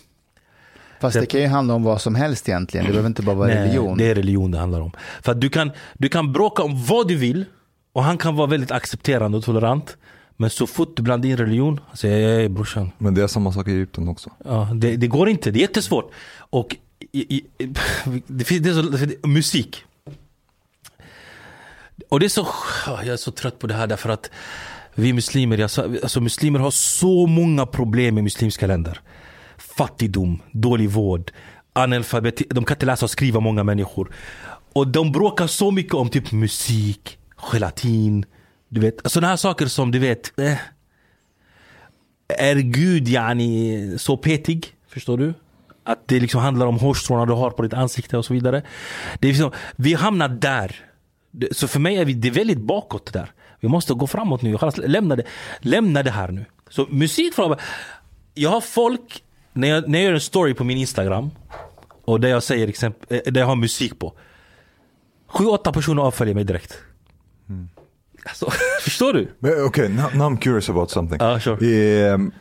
Fast 1.01 1.19
det 1.19 1.25
kan 1.25 1.41
ju 1.41 1.47
handla 1.47 1.73
om 1.73 1.83
vad 1.83 2.01
som 2.01 2.15
helst 2.15 2.49
egentligen. 2.49 2.85
Det 2.85 2.91
behöver 2.91 3.07
inte 3.07 3.21
bara 3.21 3.35
vara 3.35 3.47
Nej, 3.47 3.57
religion. 3.57 3.97
Det 3.97 4.09
är 4.09 4.15
religion 4.15 4.51
det 4.51 4.57
handlar 4.57 4.81
om. 4.81 4.91
För 5.21 5.31
att 5.31 5.41
du 5.41 5.49
kan, 5.49 5.71
du 5.97 6.09
kan 6.09 6.33
bråka 6.33 6.63
om 6.63 6.83
vad 6.83 7.07
du 7.07 7.15
vill 7.15 7.45
och 7.93 8.03
han 8.03 8.17
kan 8.17 8.35
vara 8.35 8.47
väldigt 8.47 8.71
accepterande 8.71 9.37
och 9.37 9.43
tolerant. 9.43 9.97
Men 10.41 10.49
så 10.49 10.67
fort 10.67 10.97
du 10.97 11.03
blandar 11.03 11.29
in 11.29 11.37
religion, 11.37 11.79
säger 11.93 12.29
jag 12.29 12.43
är 12.43 12.49
brorsan. 12.49 12.91
Men 12.97 13.13
det 13.13 13.23
är 13.23 13.27
samma 13.27 13.51
sak 13.51 13.67
i 13.67 13.71
Egypten 13.71 14.07
också. 14.07 14.29
Ja, 14.45 14.69
det, 14.73 14.95
det 14.95 15.07
går 15.07 15.29
inte, 15.29 15.51
det 15.51 15.59
är 15.59 15.61
jättesvårt. 15.61 16.11
Och 16.37 16.75
i, 17.11 17.35
i, 17.35 17.43
det 18.27 18.43
finns, 18.43 18.61
det 18.63 18.69
är 18.69 19.21
så, 19.21 19.27
musik. 19.27 19.83
Och 22.09 22.19
det 22.19 22.25
är 22.25 22.29
så, 22.29 22.47
jag 22.85 23.07
är 23.07 23.17
så 23.17 23.31
trött 23.31 23.59
på 23.59 23.67
det 23.67 23.73
här 23.73 23.87
därför 23.87 24.09
att 24.09 24.31
vi 24.95 25.13
muslimer, 25.13 25.61
alltså 25.61 26.21
muslimer 26.21 26.59
har 26.59 26.71
så 26.71 27.27
många 27.27 27.65
problem 27.65 28.17
i 28.17 28.21
muslimska 28.21 28.67
länder. 28.67 28.99
Fattigdom, 29.57 30.41
dålig 30.51 30.89
vård, 30.89 31.31
analfabet, 31.73 32.41
de 32.49 32.63
kan 32.65 32.75
inte 32.75 32.85
läsa 32.85 33.05
och 33.05 33.11
skriva 33.11 33.39
många 33.39 33.63
människor. 33.63 34.11
Och 34.73 34.87
de 34.87 35.11
bråkar 35.11 35.47
så 35.47 35.71
mycket 35.71 35.93
om 35.93 36.09
typ 36.09 36.31
musik, 36.31 37.17
gelatin, 37.51 38.25
du 38.71 38.81
vet, 38.81 39.11
sådana 39.11 39.27
här 39.27 39.35
saker 39.35 39.65
som 39.65 39.91
du 39.91 39.99
vet, 39.99 40.39
eh, 40.39 40.57
är 42.27 42.55
Gud 42.55 43.07
yani 43.07 43.97
så 43.97 44.17
petig? 44.17 44.75
Förstår 44.87 45.17
du? 45.17 45.33
Att 45.83 46.07
det 46.07 46.19
liksom 46.19 46.41
handlar 46.41 46.65
om 46.65 46.79
hårstråna 46.79 47.25
du 47.25 47.33
har 47.33 47.51
på 47.51 47.61
ditt 47.63 47.73
ansikte 47.73 48.17
och 48.17 48.25
så 48.25 48.33
vidare. 48.33 48.63
Det 49.19 49.27
är 49.27 49.31
liksom, 49.31 49.51
vi 49.75 49.93
hamnar 49.93 50.29
där. 50.29 50.75
Så 51.51 51.67
för 51.67 51.79
mig 51.79 51.97
är 51.97 52.05
vi, 52.05 52.13
det 52.13 52.27
är 52.27 52.31
väldigt 52.31 52.61
bakåt 52.61 53.13
där. 53.13 53.31
Vi 53.59 53.67
måste 53.67 53.93
gå 53.93 54.07
framåt 54.07 54.41
nu. 54.41 54.57
Alltså 54.61 54.81
lämna 54.87 55.15
det, 55.15 55.23
lämna 55.59 56.03
det 56.03 56.11
här 56.11 56.27
nu. 56.27 56.45
Så 56.69 56.87
musikfråga. 56.89 57.57
Jag 58.33 58.49
har 58.49 58.61
folk, 58.61 59.23
när 59.53 59.67
jag, 59.67 59.89
när 59.89 59.99
jag 59.99 60.05
gör 60.05 60.13
en 60.13 60.21
story 60.21 60.53
på 60.53 60.63
min 60.63 60.77
Instagram 60.77 61.31
och 62.05 62.19
där 62.19 62.29
jag 62.29 62.43
säger 62.43 62.67
exempel, 62.67 63.17
eh, 63.25 63.31
där 63.31 63.41
jag 63.41 63.47
har 63.47 63.55
musik 63.55 63.99
på. 63.99 64.13
Sju, 65.27 65.45
åtta 65.45 65.73
personer 65.73 66.01
avföljer 66.01 66.35
mig 66.35 66.43
direkt. 66.43 66.77
Alltså, 68.25 68.51
förstår 68.83 69.13
du? 69.13 69.31
But, 69.39 69.53
okay, 69.57 69.87
now, 69.89 70.09
now 70.13 70.29
I'm 70.29 70.37
curious 70.37 70.69
about 70.69 70.91
something. 70.91 71.17
Ja, 71.21 71.39
sure. 71.39 72.13
Um, 72.13 72.31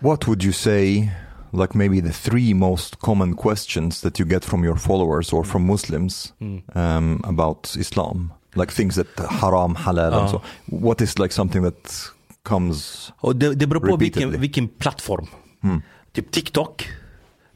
what 0.00 0.26
would 0.28 0.42
you 0.44 0.52
say 0.52 1.10
like 1.52 1.74
maybe 1.78 2.00
the 2.02 2.12
three 2.30 2.54
most 2.54 2.98
common 3.00 3.34
questions 3.36 4.00
that 4.00 4.20
you 4.20 4.28
get 4.28 4.44
from 4.44 4.64
your 4.64 4.76
followers 4.76 5.32
or 5.32 5.44
from 5.44 5.66
Muslims 5.66 6.32
Mm. 6.40 6.62
um, 6.76 7.22
about 7.24 7.76
Islam? 7.76 8.32
Like 8.54 8.72
things 8.72 8.94
that 8.94 9.30
haram, 9.30 9.76
halal, 9.76 10.12
Ja. 10.12 10.20
and 10.20 10.30
so. 10.30 10.42
What 10.66 11.00
is 11.00 11.18
like 11.18 11.34
something 11.34 11.62
that 11.64 11.94
comes? 12.42 13.12
Och 13.20 13.36
det, 13.36 13.54
det 13.54 13.66
beror 13.66 13.80
på 13.80 13.86
Repeatedly. 13.86 14.24
vilken, 14.24 14.40
vilken 14.40 14.68
plattform. 14.68 15.26
Mm. 15.64 15.82
Typ 16.12 16.30
TikTok. 16.30 16.88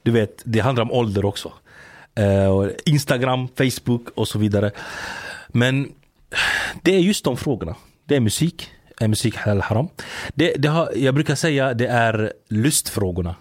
Du 0.02 0.10
vet, 0.10 0.42
det 0.44 0.60
handlar 0.60 0.82
om 0.82 0.92
ålder 0.92 1.24
också. 1.24 1.52
Och 2.50 2.70
Instagram, 2.84 3.48
Facebook 3.58 4.08
och 4.14 4.28
så 4.28 4.38
vidare. 4.38 4.70
Men 5.48 5.88
det 6.82 6.94
är 6.94 7.00
just 7.00 7.24
de 7.24 7.36
frågorna. 7.36 7.76
Det 8.04 8.16
är 8.16 8.20
musik. 8.20 8.70
Är 9.00 9.08
musik 9.08 9.36
halal 9.36 9.60
haram? 9.62 9.88
Det, 10.34 10.54
det 10.58 10.68
har, 10.68 10.92
jag 10.96 11.14
brukar 11.14 11.34
säga 11.34 11.74
det 11.74 11.86
är 11.86 12.32
lustfrågorna. 12.48 13.34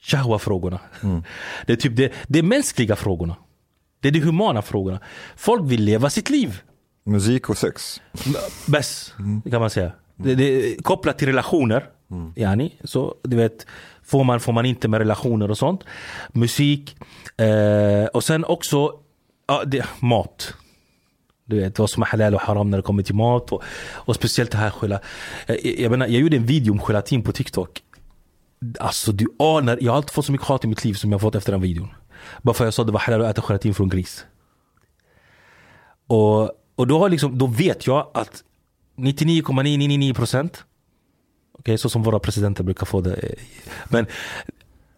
Shahwa-frågorna. 0.00 0.80
Det 1.66 1.72
är 1.72 1.76
typ 1.76 1.96
det, 1.96 2.12
det 2.28 2.38
är 2.38 2.42
mänskliga 2.42 2.96
frågorna. 2.96 3.36
Det 4.00 4.08
är 4.08 4.12
de 4.12 4.20
humana 4.20 4.62
frågorna. 4.62 5.00
Folk 5.36 5.70
vill 5.70 5.84
leva 5.84 6.10
sitt 6.10 6.30
liv. 6.30 6.60
Musik 7.04 7.50
och 7.50 7.58
sex. 7.58 8.00
Bäst, 8.66 9.14
kan 9.50 9.60
man 9.60 9.70
säga. 9.70 9.92
Det, 10.16 10.34
det 10.34 10.82
kopplat 10.82 11.18
till 11.18 11.28
relationer. 11.28 11.88
Yani, 12.36 12.72
så 12.84 13.14
du 13.22 13.36
vet, 13.36 13.66
får 14.02 14.24
man, 14.24 14.40
får 14.40 14.52
man 14.52 14.66
inte 14.66 14.88
med 14.88 14.98
relationer 14.98 15.50
och 15.50 15.58
sånt. 15.58 15.84
Musik. 16.32 16.96
Eh, 17.36 18.06
och 18.06 18.24
sen 18.24 18.44
också 18.44 18.92
ja, 19.46 19.64
det, 19.64 19.86
mat. 20.00 20.54
Du 21.46 21.60
vet 21.60 21.78
vad 21.78 21.90
som 21.90 22.02
är 22.02 22.06
halal 22.06 22.34
och 22.34 22.40
haram 22.40 22.70
när 22.70 22.78
det 22.78 22.82
kommer 22.82 23.02
till 23.02 23.14
mat. 23.14 23.52
Och, 23.52 23.62
och 23.94 24.14
speciellt 24.14 24.50
det 24.50 24.58
här 24.58 24.72
gela, 24.82 25.00
eh, 25.46 25.56
jag, 25.62 25.80
jag, 25.80 25.90
menar, 25.90 26.06
jag 26.06 26.20
gjorde 26.20 26.36
en 26.36 26.46
video 26.46 26.72
om 26.72 26.78
gelatin 26.78 27.22
på 27.22 27.32
TikTok. 27.32 27.82
Alltså 28.80 29.12
du 29.12 29.26
anar, 29.38 29.78
jag 29.80 29.92
har 29.92 29.96
alltid 29.96 30.10
fått 30.10 30.26
så 30.26 30.32
mycket 30.32 30.46
hat 30.46 30.64
i 30.64 30.68
mitt 30.68 30.84
liv 30.84 30.94
som 30.94 31.12
jag 31.12 31.20
fått 31.20 31.34
efter 31.34 31.52
den 31.52 31.60
videon. 31.60 31.88
Bara 32.42 32.54
för 32.54 32.64
att 32.64 32.66
jag 32.66 32.74
sa 32.74 32.82
att 32.82 32.86
det 32.86 32.92
var 32.92 33.00
halal 33.00 33.22
att 33.22 33.38
äta 33.38 33.42
gelatin 33.48 33.74
från 33.74 33.88
gris. 33.88 34.24
Och, 36.06 36.42
och 36.74 36.86
då, 36.86 36.98
har 36.98 37.08
liksom, 37.08 37.38
då 37.38 37.46
vet 37.46 37.86
jag 37.86 38.10
att 38.14 38.44
99,999 38.96 40.14
procent 40.14 40.64
okay, 41.64 41.78
så 41.78 41.88
som 41.88 42.02
våra 42.02 42.18
presidenter 42.18 42.64
brukar 42.64 42.86
få 42.86 43.00
det. 43.00 43.14
Eh, 43.14 43.38
men 43.88 44.06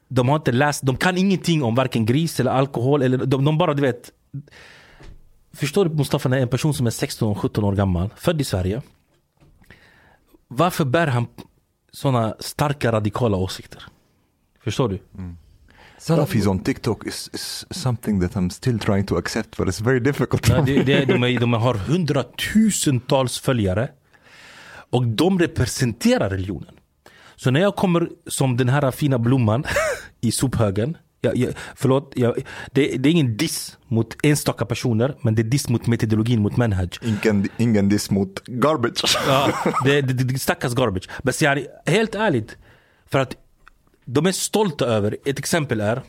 de 0.08 0.28
har 0.28 0.36
inte 0.36 0.52
läst, 0.52 0.82
de 0.86 0.96
kan 0.96 1.16
ingenting 1.16 1.62
om 1.62 1.74
varken 1.74 2.06
gris 2.06 2.40
eller 2.40 2.50
alkohol. 2.50 3.02
Eller, 3.02 3.18
de, 3.18 3.44
de 3.44 3.58
bara, 3.58 3.74
du 3.74 3.82
vet. 3.82 4.12
Förstår 5.56 5.84
du 5.84 5.94
Mustafa, 5.94 6.28
när 6.28 6.38
en 6.38 6.48
person 6.48 6.74
som 6.74 6.86
är 6.86 6.90
16-17 6.90 7.64
år 7.64 7.72
gammal, 7.72 8.10
född 8.16 8.40
i 8.40 8.44
Sverige. 8.44 8.82
Varför 10.48 10.84
bär 10.84 11.06
han 11.06 11.26
sådana 11.92 12.36
starka 12.40 12.92
radikala 12.92 13.36
åsikter? 13.36 13.82
Förstår 14.64 14.88
du? 14.88 14.98
Salafis 15.98 16.46
on 16.46 16.58
TikTok 16.58 17.06
is, 17.06 17.30
is 17.32 17.66
something 17.70 18.20
that 18.20 18.32
I'm 18.36 18.50
still 18.50 18.78
trying 18.78 19.06
to 19.06 19.16
accept, 19.16 19.56
but 19.56 19.68
it's 19.68 19.84
very 19.84 20.00
difficult. 20.00 20.48
Ja, 20.48 20.60
det, 20.60 20.82
de, 20.82 21.24
är, 21.24 21.40
de 21.40 21.52
har 21.52 21.74
hundratusentals 21.74 23.38
följare. 23.38 23.88
Och 24.90 25.06
de 25.06 25.38
representerar 25.38 26.30
religionen. 26.30 26.74
Så 27.36 27.50
när 27.50 27.60
jag 27.60 27.76
kommer 27.76 28.08
som 28.26 28.56
den 28.56 28.68
här 28.68 28.90
fina 28.90 29.18
blomman 29.18 29.64
i 30.20 30.32
sophögen. 30.32 30.96
Jag, 31.26 31.36
jag, 31.36 31.54
förlåt, 31.74 32.12
jag, 32.16 32.34
det, 32.72 32.96
det 32.96 33.08
är 33.08 33.10
ingen 33.10 33.36
diss 33.36 33.78
mot 33.88 34.16
enstaka 34.22 34.66
personer. 34.66 35.14
Men 35.20 35.34
det 35.34 35.42
är 35.42 35.44
diss 35.44 35.68
mot 35.68 35.86
metodologin, 35.86 36.42
mot 36.42 36.56
manhaj. 36.56 36.90
ingen, 37.02 37.48
ingen 37.56 37.88
diss 37.88 38.10
mot 38.10 38.44
garbage. 38.46 39.16
Ja, 39.26 39.52
det, 39.84 40.00
det, 40.00 40.12
det 40.12 40.38
stackars 40.38 40.74
garbage. 40.74 41.08
Men 41.22 41.34
yani, 41.40 41.66
helt 41.86 42.14
ärligt. 42.14 42.56
För 43.06 43.18
att 43.18 43.36
de 44.04 44.26
är 44.26 44.32
stolta 44.32 44.86
över, 44.86 45.16
ett 45.24 45.38
exempel 45.38 45.80
är 45.80 46.02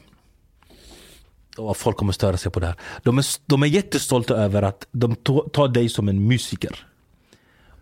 Oh, 1.58 1.74
folk 1.74 1.98
kommer 1.98 2.14
störa 2.14 2.38
sig 2.38 2.52
på 2.52 2.60
det 2.60 2.66
här. 2.66 2.76
De 3.04 3.18
är, 3.18 3.26
de 3.46 3.64
är 3.64 3.68
jättestolta 3.68 4.36
över 4.36 4.62
att 4.62 4.88
de 4.92 5.16
tar 5.52 5.68
dig 5.68 5.90
som 5.90 6.10
en 6.10 6.28
musiker. 6.28 6.86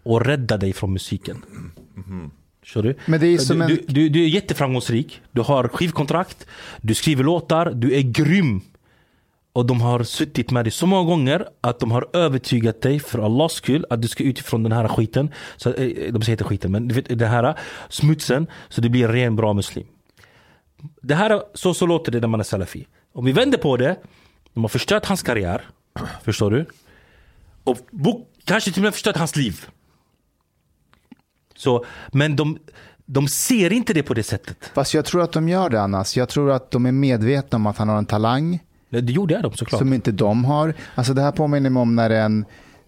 Och 0.04 0.26
räddar 0.26 0.58
dig 0.58 0.74
från 0.74 0.94
musiken. 0.94 1.46
Du? 2.74 2.96
Men 3.06 3.20
det 3.20 3.28
är 3.28 3.38
som 3.38 3.58
du, 3.58 3.64
en- 3.64 3.70
du, 3.70 3.84
du, 3.88 4.10
du 4.10 4.24
är 4.24 4.28
jätteframgångsrik. 4.28 5.22
Du 5.32 5.42
har 5.42 5.68
skivkontrakt. 5.68 6.48
Du 6.82 6.94
skriver 6.94 7.24
låtar. 7.24 7.72
Du 7.76 7.94
är 7.96 8.02
grym. 8.02 8.62
Och 9.54 9.66
de 9.66 9.82
har 9.82 10.04
suttit 10.04 10.52
med 10.52 10.66
dig 10.66 10.72
så 10.72 10.86
många 10.86 11.04
gånger 11.10 11.48
att 11.62 11.80
de 11.80 11.92
har 11.92 12.08
övertygat 12.14 12.82
dig 12.82 13.00
för 13.00 13.20
Allahs 13.20 13.54
skull 13.54 13.86
att 13.90 14.02
du 14.02 14.08
ska 14.08 14.24
utifrån 14.24 14.64
den 14.64 14.72
här 14.72 14.88
skiten. 14.88 15.32
Så, 15.58 15.74
eh, 15.74 16.14
de 16.14 16.22
säger 16.22 16.32
inte 16.32 16.44
skiten 16.44 16.72
men 16.72 16.88
du 16.88 16.96
vet, 16.96 17.20
den 17.20 17.30
här 17.30 17.56
smutsen 17.90 18.48
så 18.70 18.82
du 18.82 18.90
blir 18.90 19.06
en 19.06 19.12
ren 19.12 19.36
bra 19.36 19.54
muslim. 19.54 19.86
Det 21.02 21.16
här, 21.16 21.42
så, 21.54 21.74
så 21.74 21.86
låter 21.86 22.12
det 22.12 22.20
när 22.20 22.28
man 22.28 22.40
är 22.40 22.44
salafi. 22.44 22.88
Om 23.14 23.26
vi 23.26 23.32
vänder 23.32 23.58
på 23.58 23.78
det. 23.78 23.96
De 24.54 24.64
har 24.64 24.70
förstört 24.70 25.06
hans 25.06 25.24
karriär. 25.24 25.62
Förstår 26.24 26.52
du? 26.52 26.66
Och 27.64 27.78
bok, 27.92 28.28
kanske 28.44 28.72
till 28.72 28.82
och 28.82 28.84
med 28.84 28.94
förstört 28.94 29.18
hans 29.18 29.36
liv. 29.36 29.66
Så, 31.58 31.86
men 32.12 32.36
de, 32.36 32.58
de 33.06 33.28
ser 33.28 33.74
inte 33.74 33.94
det 33.94 34.04
på 34.04 34.14
det 34.14 34.24
sättet. 34.24 34.58
Fast 34.74 34.94
jag 34.94 35.06
tror 35.06 35.22
att 35.22 35.32
de 35.32 35.50
gör 35.50 35.70
det 35.70 35.82
Annas. 35.82 36.18
Jag 36.18 36.30
tror 36.30 36.52
att 36.52 36.72
de 36.72 36.86
är 36.86 36.92
medvetna 36.92 37.56
om 37.56 37.68
att 37.68 37.78
han 37.78 37.90
har 37.90 37.98
en 37.98 38.06
talang 38.06 38.60
Det 38.90 39.12
gjorde 39.12 39.42
de 39.42 39.54
såklart. 39.54 39.80
som 39.80 39.94
inte 39.94 40.12
de 40.12 40.46
har. 40.46 40.74
Alltså 40.96 41.14
det 41.14 41.22
här 41.22 41.32
påminner 41.32 41.70
mig 41.70 41.82
om 41.82 41.96
när, 41.96 42.10
en, 42.10 42.46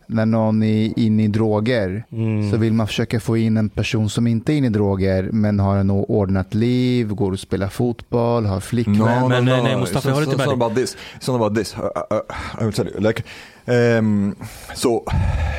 när 0.07 0.25
någon 0.25 0.63
är 0.63 0.99
inne 0.99 1.23
i 1.23 1.27
droger. 1.27 2.03
Mm. 2.11 2.51
Så 2.51 2.57
vill 2.57 2.73
man 2.73 2.87
försöka 2.87 3.19
få 3.19 3.37
in 3.37 3.57
en 3.57 3.69
person 3.69 4.09
som 4.09 4.27
inte 4.27 4.53
är 4.53 4.57
inne 4.57 4.67
i 4.67 4.69
droger 4.69 5.29
men 5.31 5.59
har 5.59 5.77
en 5.77 5.89
ordnat 5.91 6.53
liv, 6.53 7.07
går 7.07 7.31
och 7.31 7.39
spelar 7.39 7.67
fotboll, 7.67 8.45
har 8.45 8.59
flickvän. 8.59 9.29
Men, 9.29 9.45
nej, 9.45 9.63
nej, 9.63 9.77
Mustafa, 9.77 10.09
jag 10.09 10.15
håller 10.15 10.27
inte 10.27 10.37
med 10.37 10.47
dig. 10.47 10.53
about 10.53 10.75
this. 10.75 10.97
It's 11.19 11.31
not 11.31 11.41
about 11.41 11.55
this. 11.57 11.75
Uh, 11.77 11.83
uh, 11.83 12.61
I 12.61 12.63
will 12.65 12.73
tell 12.73 12.87
you. 12.87 12.99
Like, 12.99 13.23
um, 13.99 14.35
so 14.75 15.03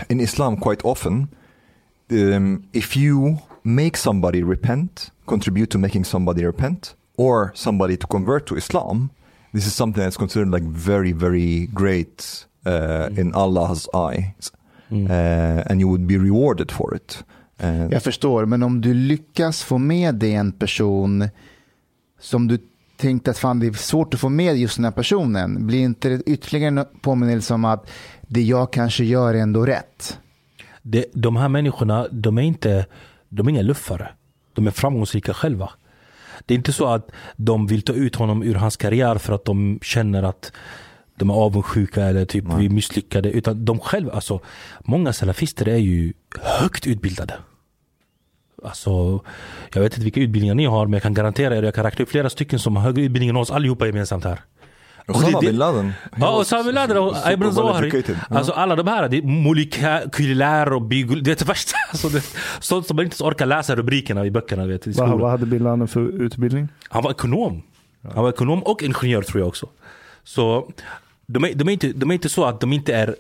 in 0.09 0.21
Islam, 0.21 0.57
quite 0.61 0.83
often, 0.83 1.29
um, 2.11 2.65
if 2.73 2.97
you 2.97 3.39
make 3.65 3.97
somebody 3.97 4.43
repent, 4.43 5.11
contribute 5.27 5.71
to 5.71 5.79
making 5.79 6.05
somebody 6.05 6.45
repent, 6.45 6.95
or 7.17 7.51
somebody 7.55 7.97
to 7.97 8.07
convert 8.07 8.47
to 8.47 8.57
Islam, 8.57 9.11
this 9.53 9.67
is 9.67 9.75
something 9.75 10.03
that's 10.03 10.17
considered 10.17 10.51
like 10.51 10.65
very, 10.65 11.13
very 11.13 11.67
great 11.67 12.47
uh, 12.67 13.09
in 13.21 13.35
Allah's 13.35 13.89
eyes, 13.95 14.53
uh, 14.93 15.71
and 15.71 15.81
you 15.81 15.89
would 15.89 16.07
be 16.07 16.19
rewarded 16.19 16.71
for 16.73 16.95
it. 16.95 17.25
Uh, 17.63 17.93
Jag 17.93 18.03
förstår, 18.03 18.47
men 18.47 18.63
om 18.63 18.81
du 18.81 18.95
lyckas 18.95 19.63
få 19.63 19.79
med 19.79 20.15
dig 20.15 20.35
en 20.35 20.53
person 20.53 21.29
som 22.21 22.49
du 22.49 22.59
tänkte 22.97 23.31
att 23.31 23.39
fan 23.39 23.61
det 23.61 23.67
är 23.67 23.73
svårt 23.73 24.15
att 24.15 24.21
få 24.21 24.29
med 24.29 24.57
just 24.57 24.77
den 24.77 24.85
här 24.85 24.93
personen, 24.93 25.67
blir 25.67 25.79
inte 25.81 26.09
det 26.09 26.23
ytterligare 26.27 26.69
en 26.69 26.85
påminnelse 27.01 27.55
om 27.55 27.65
att 27.65 27.91
det 28.29 28.43
jag 28.43 28.73
kanske 28.73 29.05
gör 29.05 29.35
är 29.35 29.39
ändå 29.39 29.67
rätt? 29.67 30.19
Det, 30.91 31.05
de 31.13 31.37
här 31.37 31.49
människorna, 31.49 32.09
de 32.11 32.39
är 32.39 32.43
inte, 32.43 32.87
de 33.29 33.47
är 33.47 33.51
inga 33.51 33.63
luffare. 33.63 34.09
De 34.55 34.67
är 34.67 34.71
framgångsrika 34.71 35.35
själva. 35.35 35.71
Det 36.47 36.55
är 36.55 36.57
inte 36.57 36.73
så 36.73 36.87
att 36.87 37.11
de 37.37 37.67
vill 37.67 37.83
ta 37.83 37.93
ut 37.93 38.17
honom 38.17 38.43
ur 38.43 38.55
hans 38.55 38.77
karriär 38.77 39.19
för 39.19 39.33
att 39.33 39.45
de 39.45 39.79
känner 39.83 40.23
att 40.23 40.53
de 41.17 41.31
är 41.31 41.35
avundsjuka 41.35 42.05
eller 42.05 42.25
typ 42.25 42.45
vi 42.59 42.67
är 42.67 42.71
misslyckade. 42.71 43.31
Utan 43.31 43.65
de 43.65 43.79
själva, 43.79 44.13
alltså 44.13 44.41
många 44.81 45.13
salafister 45.13 45.69
är 45.69 45.77
ju 45.77 46.13
högt 46.41 46.87
utbildade. 46.87 47.35
Alltså, 48.65 49.21
jag 49.75 49.83
vet 49.83 49.93
inte 49.93 50.05
vilka 50.05 50.21
utbildningar 50.21 50.55
ni 50.55 50.65
har 50.65 50.87
men 50.87 50.93
jag 50.93 51.03
kan 51.03 51.15
garantera 51.15 51.57
er, 51.57 51.63
jag 51.63 51.75
kan 51.75 51.85
räkna 51.85 52.03
upp 52.03 52.11
flera 52.11 52.31
stycken 52.31 52.59
som 52.59 52.77
har 52.77 52.83
högre 52.83 53.03
utbildning 53.03 53.31
än 53.31 53.37
oss 53.37 53.51
allihopa 53.51 53.87
gemensamt 53.87 54.25
här. 54.25 54.41
Osama 55.09 55.41
bin 55.41 55.57
Laden. 55.59 55.93
Ja, 56.17 56.37
was 56.37 56.49
Sami 56.49 56.73
Laden 56.73 56.97
och 56.97 57.17
Ibn 57.33 57.53
Zawahri. 57.53 57.89
educated. 57.89 58.17
Alltså 58.31 58.53
alla 58.53 58.77
de 58.77 58.87
här, 58.87 59.09
det 59.09 59.17
är 59.17 59.23
molekylär 59.23 60.73
och 60.73 60.83
biol... 60.83 61.23
Det 61.23 61.31
är 61.31 61.37
det 61.37 61.45
värsta. 61.49 61.77
Alltså, 61.91 62.09
det, 62.09 62.23
sånt 62.61 62.87
som 62.87 62.97
man 62.97 63.05
inte 63.05 63.25
orkar 63.25 63.47
läsa 63.47 63.77
rubrikerna 63.77 64.27
i 64.27 64.31
böckerna 64.31 64.67
vet, 64.67 64.87
i 64.87 64.93
Vad, 64.93 65.21
vad 65.21 65.31
hade 65.31 65.47
Bin 65.47 65.63
Laden 65.63 65.89
för 65.89 66.23
utbildning? 66.23 66.69
Han 66.89 67.03
var 67.03 67.11
ekonom. 67.11 67.63
Han 68.15 68.23
var 68.23 68.31
ekonom 68.31 68.63
och 68.63 68.83
ingenjör 68.83 69.23
tror 69.23 69.41
jag 69.41 69.49
också. 69.49 69.67
Så 70.25 70.71
de 71.27 71.45
är, 71.45 71.55
de 71.55 71.69
är, 71.69 71.73
inte, 71.73 71.93
de 71.93 72.11
är 72.11 72.15
inte 72.15 72.29
så 72.29 72.45
att 72.45 72.61
de 72.61 72.73
inte 72.73 72.95
är... 72.95 73.17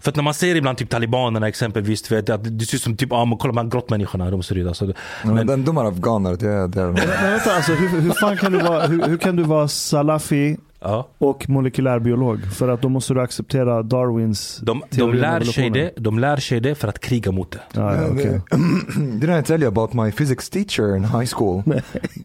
För 0.00 0.10
att 0.10 0.16
när 0.16 0.22
man 0.22 0.34
ser 0.34 0.54
ibland 0.54 0.78
typ 0.78 0.90
talibanerna 0.90 1.48
exempelvis, 1.48 2.02
du 2.02 2.14
vet, 2.14 2.30
att 2.30 2.58
det 2.58 2.64
ser 2.64 2.76
ut 2.76 2.82
som 2.82 2.96
typ, 2.96 3.12
ah, 3.12 3.24
men 3.24 3.38
kolla 3.38 3.52
de 3.52 3.58
här 3.58 3.70
grottmänniskorna, 3.70 4.30
de 4.30 4.42
ser 4.42 4.54
ut 4.58 4.66
alltså. 4.66 4.92
Men 5.24 5.34
Men, 5.34 5.46
den 5.46 5.64
de 5.64 5.78
är 5.78 5.84
afghaner, 5.84 6.30
det, 6.30 6.68
det 6.68 6.80
är 6.80 6.86
Men 6.86 6.94
vänta, 6.94 7.52
alltså, 7.56 7.72
hur, 7.72 8.00
hur, 8.00 8.10
fan 8.10 8.36
kan 8.36 8.52
du 8.52 8.58
vara, 8.58 8.86
hur, 8.86 9.02
hur 9.02 9.16
kan 9.16 9.36
du 9.36 9.42
vara 9.42 9.68
salafi 9.68 10.56
ja. 10.80 11.08
och 11.18 11.48
molekylärbiolog? 11.48 12.52
För 12.52 12.68
att 12.68 12.82
då 12.82 12.88
måste 12.88 13.14
du 13.14 13.20
acceptera 13.20 13.82
Darwins 13.82 14.60
de, 14.62 14.82
de, 14.90 15.14
lär 15.14 15.40
sig 15.40 15.70
det, 15.70 15.92
de 15.96 16.18
lär 16.18 16.36
sig 16.36 16.60
det 16.60 16.74
för 16.74 16.88
att 16.88 16.98
kriga 16.98 17.32
mot 17.32 17.50
det. 17.50 17.60
Ja, 17.72 17.96
ja, 17.96 18.08
okej. 18.12 18.40
Didn't 18.96 19.40
I 19.40 19.42
tell 19.42 19.62
you 19.62 19.68
about 19.68 19.92
my 19.92 20.12
physics 20.12 20.50
teacher 20.50 20.96
in 20.96 21.04
high 21.04 21.26
school? 21.36 21.62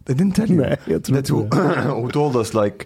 I 0.07 0.14
didn't 0.14 0.34
tell 0.34 0.52
you. 0.52 0.61
Nej, 0.61 0.77
jag 0.85 1.03
tror 1.03 1.15
That 1.15 1.30
inte 1.30 1.57
who, 1.57 2.02
who 2.02 2.11
told 2.11 2.35
us 2.35 2.53
like 2.53 2.85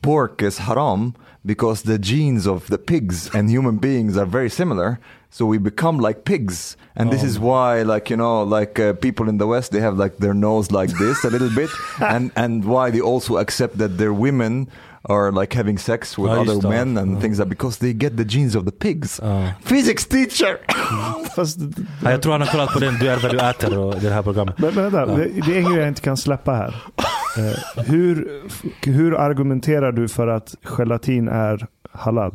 pork 0.00 0.42
is 0.42 0.58
haram 0.58 1.12
because 1.44 1.82
the 1.82 1.98
genes 1.98 2.46
of 2.46 2.66
the 2.66 2.78
pigs 2.78 3.30
and 3.34 3.50
human 3.50 3.78
beings 3.78 4.16
are 4.16 4.26
very 4.26 4.50
similar. 4.50 4.98
so 5.32 5.46
we 5.46 5.58
become 5.58 6.00
like 6.08 6.24
pigs 6.24 6.76
and 6.96 7.10
this 7.12 7.22
Oh. 7.22 7.26
is 7.28 7.38
why 7.38 7.82
like 7.94 8.10
you 8.10 8.16
know 8.16 8.42
like 8.58 8.80
uh, 8.82 8.92
people 9.00 9.28
in 9.30 9.38
the 9.38 9.46
west 9.46 9.70
they 9.70 9.80
have 9.80 9.96
like 10.04 10.16
their 10.18 10.34
nose 10.34 10.72
like 10.80 10.92
this 10.98 11.24
a 11.24 11.30
little 11.30 11.50
bit 11.54 11.70
and 12.14 12.30
and 12.34 12.64
why 12.64 12.90
they 12.90 13.00
also 13.00 13.36
accept 13.38 13.78
that 13.78 13.96
their 13.96 14.12
women 14.12 14.66
are 15.08 15.30
like 15.40 15.56
having 15.58 15.78
sex 15.78 16.18
with 16.18 16.30
Ja, 16.32 16.44
just 16.44 16.50
other 16.50 16.62
det. 16.62 16.68
men 16.86 16.98
and 16.98 17.10
Ja. 17.14 17.20
things 17.20 17.38
like 17.38 17.48
because 17.48 17.78
they 17.78 17.92
get 17.92 18.16
the 18.16 18.24
genes 18.24 18.56
of 18.56 18.64
the 18.64 18.72
pigs 18.72 19.20
Ja. 19.22 19.52
physics 19.64 20.06
teacher 20.06 20.58
Fast, 21.36 21.58
Ja, 22.02 22.10
jag 22.10 22.22
tror 22.22 22.32
han 22.32 22.40
har 22.40 22.48
kollat 22.48 22.72
på 22.72 22.78
den 22.80 22.94
Du 22.98 23.06
är 23.08 23.18
vad 23.22 23.30
du 23.32 23.38
äter 23.38 23.78
och 23.78 23.94
det 24.00 24.10
här 24.10 24.22
programmet. 24.22 24.58
men, 24.58 24.74
men 24.74 24.90
vänta, 24.90 24.98
Ja. 25.12 25.16
det, 25.16 25.28
det 25.46 25.52
är 25.54 25.58
en 25.58 25.64
grej 25.70 25.78
jag 25.78 25.88
inte 25.88 26.02
kan 26.02 26.16
släppa 26.16 26.52
här. 26.52 26.74
Eh, 27.38 27.84
hur, 27.84 28.42
hur 28.86 29.14
argumenterar 29.14 29.92
du 29.92 30.08
för 30.08 30.26
att 30.26 30.54
gelatin 30.62 31.28
är 31.28 31.66
halal? 31.92 32.34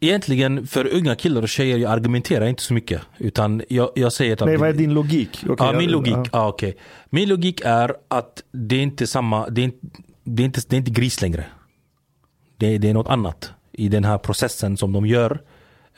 Egentligen 0.00 0.66
för 0.66 0.94
unga 0.94 1.14
killar 1.14 1.42
och 1.42 1.48
tjejer, 1.48 1.78
jag 1.78 1.92
argumenterar 1.92 2.46
inte 2.46 2.62
så 2.62 2.74
mycket. 2.74 3.02
Utan 3.18 3.62
jag, 3.68 3.90
jag 3.94 4.12
säger 4.12 4.32
att... 4.32 4.40
Nej, 4.40 4.56
vad 4.56 4.68
är 4.68 4.72
din 4.72 4.94
logik? 4.94 5.44
Okej, 5.48 5.66
ja, 5.66 5.78
min 5.78 5.90
logik. 5.90 6.14
ja. 6.14 6.24
Ja. 6.32 6.48
okej. 6.48 6.76
Min 7.10 7.28
logik 7.28 7.60
är 7.64 7.94
att 8.08 8.42
det 8.52 8.76
är 8.76 8.82
inte 8.82 9.06
samma, 9.06 9.48
det 9.48 9.60
är 9.60 9.64
inte, 9.64 9.86
det 10.24 10.42
är 10.42 10.44
inte, 10.44 10.60
det 10.68 10.76
är 10.76 10.78
inte 10.78 10.90
gris 10.90 11.22
längre. 11.22 11.44
Det 12.56 12.74
är, 12.74 12.78
det 12.78 12.90
är 12.90 12.94
något 12.94 13.08
annat. 13.08 13.52
I 13.72 13.88
den 13.88 14.04
här 14.04 14.18
processen 14.18 14.76
som 14.76 14.92
de 14.92 15.06
gör, 15.06 15.40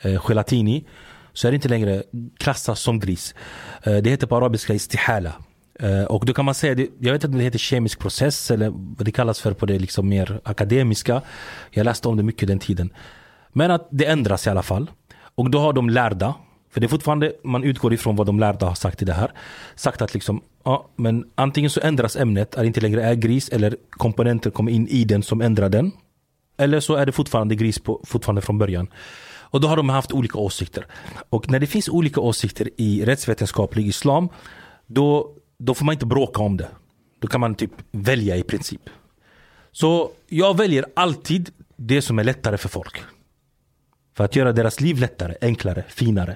eh, 0.01 0.21
gelatin 0.27 0.67
i, 0.67 0.85
så 1.33 1.47
är 1.47 1.51
det 1.51 1.55
inte 1.55 1.69
längre 1.69 2.03
klassas 2.37 2.79
som 2.79 2.99
gris. 2.99 3.35
Eh, 3.83 3.97
det 3.97 4.09
heter 4.09 4.27
på 4.27 4.37
arabiska 4.37 4.73
istihala. 4.73 5.33
Eh, 5.79 6.03
och 6.03 6.25
då 6.25 6.33
kan 6.33 6.45
man 6.45 6.55
säga, 6.55 6.87
jag 6.99 7.13
vet 7.13 7.23
inte 7.23 7.27
om 7.27 7.37
det 7.37 7.43
heter 7.43 7.59
kemisk 7.59 7.99
process 7.99 8.51
eller 8.51 8.69
vad 8.69 9.05
det 9.05 9.11
kallas 9.11 9.39
för 9.39 9.53
på 9.53 9.65
det 9.65 9.79
liksom 9.79 10.09
mer 10.09 10.39
akademiska. 10.43 11.21
Jag 11.71 11.85
läste 11.85 12.07
om 12.07 12.17
det 12.17 12.23
mycket 12.23 12.47
den 12.47 12.59
tiden. 12.59 12.93
Men 13.53 13.71
att 13.71 13.87
det 13.91 14.05
ändras 14.05 14.47
i 14.47 14.49
alla 14.49 14.63
fall. 14.63 14.91
Och 15.35 15.49
då 15.49 15.59
har 15.59 15.73
de 15.73 15.89
lärda, 15.89 16.35
för 16.71 16.81
det 16.81 16.85
är 16.85 16.89
fortfarande, 16.89 17.33
man 17.43 17.63
utgår 17.63 17.93
ifrån 17.93 18.15
vad 18.15 18.27
de 18.27 18.39
lärda 18.39 18.65
har 18.65 18.75
sagt 18.75 19.01
i 19.01 19.05
det 19.05 19.13
här. 19.13 19.31
Sagt 19.75 20.01
att 20.01 20.13
liksom, 20.13 20.41
ja 20.63 20.89
men 20.95 21.25
antingen 21.35 21.69
så 21.69 21.79
ändras 21.83 22.15
ämnet, 22.15 22.55
är 22.55 22.61
det 22.61 22.67
inte 22.67 22.81
längre 22.81 23.03
är 23.03 23.15
gris 23.15 23.49
eller 23.49 23.77
komponenter 23.89 24.49
kommer 24.49 24.71
in 24.71 24.87
i 24.87 25.03
den 25.03 25.23
som 25.23 25.41
ändrar 25.41 25.69
den. 25.69 25.91
Eller 26.57 26.79
så 26.79 26.95
är 26.95 27.05
det 27.05 27.11
fortfarande 27.11 27.55
gris 27.55 27.79
på, 27.79 28.01
fortfarande 28.05 28.41
från 28.41 28.57
början. 28.57 28.87
Och 29.51 29.61
då 29.61 29.67
har 29.67 29.77
de 29.77 29.89
haft 29.89 30.11
olika 30.11 30.37
åsikter. 30.37 30.85
Och 31.29 31.49
när 31.49 31.59
det 31.59 31.67
finns 31.67 31.89
olika 31.89 32.21
åsikter 32.21 32.69
i 32.77 33.05
rättsvetenskaplig 33.05 33.87
islam, 33.87 34.29
då, 34.87 35.35
då 35.59 35.73
får 35.73 35.85
man 35.85 35.93
inte 35.93 36.05
bråka 36.05 36.41
om 36.41 36.57
det. 36.57 36.67
Då 37.19 37.27
kan 37.27 37.41
man 37.41 37.55
typ 37.55 37.71
välja 37.91 38.35
i 38.37 38.43
princip. 38.43 38.81
Så 39.71 40.11
jag 40.27 40.57
väljer 40.57 40.85
alltid 40.95 41.49
det 41.75 42.01
som 42.01 42.19
är 42.19 42.23
lättare 42.23 42.57
för 42.57 42.69
folk. 42.69 43.01
För 44.17 44.23
att 44.23 44.35
göra 44.35 44.51
deras 44.51 44.81
liv 44.81 44.99
lättare, 44.99 45.35
enklare, 45.41 45.83
finare. 45.87 46.31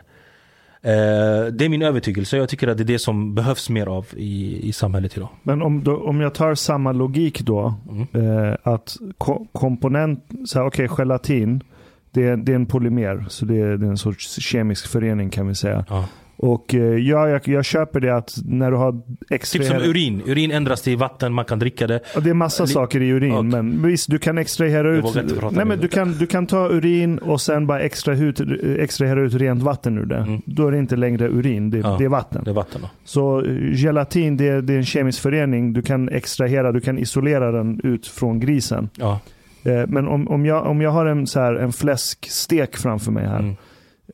Eh, 0.82 1.46
det 1.52 1.66
är 1.66 1.70
min 1.70 1.82
övertygelse. 1.82 2.38
Jag 2.38 2.50
tycker 2.50 2.68
att 2.68 2.78
det 2.78 2.84
är 2.84 2.86
det 2.86 3.00
som 3.00 3.36
behövs 3.36 3.70
mer 3.70 3.88
av 3.88 4.06
i, 4.16 4.68
i 4.68 4.74
samhället 4.74 5.18
idag. 5.18 5.30
Men 5.44 5.62
om, 5.62 5.84
då, 5.84 5.98
om 5.98 6.22
jag 6.22 6.34
tar 6.34 6.56
samma 6.56 6.92
logik 6.92 7.42
då, 7.42 7.74
Mm. 7.90 8.08
eh, 8.48 8.56
att 8.64 8.98
ko 9.18 9.48
komponent, 9.52 10.30
så 10.46 10.60
här, 10.60 10.68
okej, 10.68 10.88
gelatin, 10.98 11.64
det 12.12 12.24
är, 12.28 12.38
det 12.38 12.52
är 12.52 12.56
en 12.56 12.66
polymer, 12.66 13.26
så 13.30 13.46
det 13.46 13.56
är, 13.60 13.78
det 13.78 13.86
är 13.86 13.90
en 13.90 13.98
sorts 13.98 14.40
kemisk 14.42 14.88
förening 14.88 15.30
kan 15.30 15.48
vi 15.48 15.56
säga. 15.56 15.86
Ja. 15.90 16.06
Och 16.36 16.74
eh, 16.76 16.82
ja, 16.82 17.30
jag, 17.30 17.48
jag 17.48 17.66
köper 17.66 18.00
det 18.00 18.16
att 18.16 18.36
när 18.46 18.72
du 18.72 18.78
har 18.78 18.92
Typ 18.92 19.02
som 19.28 19.36
extraherat... 19.36 19.88
urin. 19.88 20.22
Urin 20.26 20.52
ändras 20.52 20.82
till 20.82 20.98
vatten, 20.98 21.34
man 21.34 21.46
kan 21.46 21.60
dricka 21.60 21.88
det. 21.88 22.00
Ja, 22.16 22.20
det 22.22 22.30
är 22.30 22.34
massa 22.34 22.68
saker 22.68 23.02
i 23.02 23.10
urin, 23.10 23.34
Okej. 23.34 23.44
men 23.44 23.84
visst 23.88 24.10
du 24.12 24.18
kan 24.20 24.38
extrahera 24.38 24.96
ut... 24.96 25.06
Nej, 25.52 25.66
men 25.66 25.80
du, 25.80 25.88
kan, 25.88 26.12
du 26.12 26.26
kan 26.28 26.48
ta 26.48 26.70
urin 26.70 27.18
och 27.18 27.42
sen 27.42 27.68
bara 27.68 27.80
extra 27.80 28.16
ut, 28.16 28.42
extrahera 28.80 29.22
ut 29.22 29.34
rent 29.34 29.62
vatten 29.64 29.98
ur 29.98 30.06
det. 30.06 30.18
Mm. 30.18 30.42
Då 30.46 30.68
är 30.68 30.72
det 30.72 30.78
inte 30.78 30.96
längre 30.96 31.28
urin, 31.28 31.70
det, 31.70 31.78
Ja. 31.78 31.96
det 32.00 32.06
är 32.06 32.10
vatten. 32.10 32.42
Det 32.44 32.50
är 32.52 32.56
vatten 32.56 32.82
då. 32.82 32.90
Så 33.04 33.46
eh, 33.46 33.74
gelatin 33.74 34.38
det 34.38 34.48
är, 34.48 34.62
det 34.62 34.74
är 34.74 34.78
en 34.78 34.86
kemisk 34.86 35.22
förening. 35.22 35.74
Du 35.74 35.82
kan 35.82 36.10
extrahera, 36.10 36.72
du 36.72 36.82
kan 36.82 36.98
isolera 36.98 37.52
den 37.52 37.80
ut 37.84 38.08
från 38.08 38.40
grisen. 38.40 38.90
Ja. 38.96 39.20
Eh, 39.64 39.88
Men 39.88 40.08
om, 40.08 40.28
om, 40.28 40.46
jag, 40.46 40.66
om 40.66 40.82
jag 40.82 40.92
har 40.92 41.06
en, 41.06 41.28
så 41.28 41.40
här, 41.40 41.56
en 41.56 41.74
fläskstek 41.74 42.78
framför 42.78 43.12
mig 43.12 43.26
här. 43.28 43.40
Mm. 43.40 43.56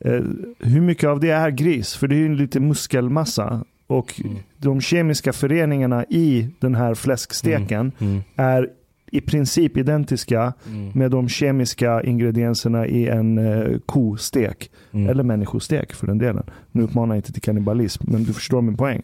Eh, 0.04 0.20
hur 0.58 0.80
mycket 0.80 1.08
av 1.08 1.20
det 1.20 1.30
är 1.30 1.50
gris? 1.50 1.94
För 1.94 2.08
det 2.08 2.14
är 2.14 2.18
ju 2.18 2.34
lite 2.36 2.60
muskelmassa. 2.60 3.64
Och 3.86 4.20
Mm. 4.24 4.36
de 4.56 4.80
kemiska 4.80 5.32
föreningarna 5.32 6.04
i 6.04 6.48
den 6.60 6.74
här 6.74 6.94
fläsksteken 6.94 7.92
Mm. 7.98 8.20
är 8.36 8.68
i 9.12 9.20
princip 9.20 9.76
identiska 9.76 10.52
Mm. 10.66 10.90
med 10.94 11.10
de 11.10 11.28
kemiska 11.28 12.02
ingredienserna 12.02 12.86
i 12.86 13.08
en 13.08 13.38
eh, 13.38 13.78
kostek. 13.86 14.70
Mm. 14.92 15.08
Eller 15.10 15.22
människostek 15.22 15.92
för 15.92 16.06
den 16.06 16.18
delen. 16.18 16.44
Nu 16.72 16.82
uppmanar 16.82 17.14
jag 17.14 17.18
inte 17.18 17.32
till 17.32 17.42
kannibalism, 17.42 18.04
men 18.12 18.24
du 18.24 18.32
förstår 18.32 18.62
min 18.62 18.76
poäng. 18.76 19.02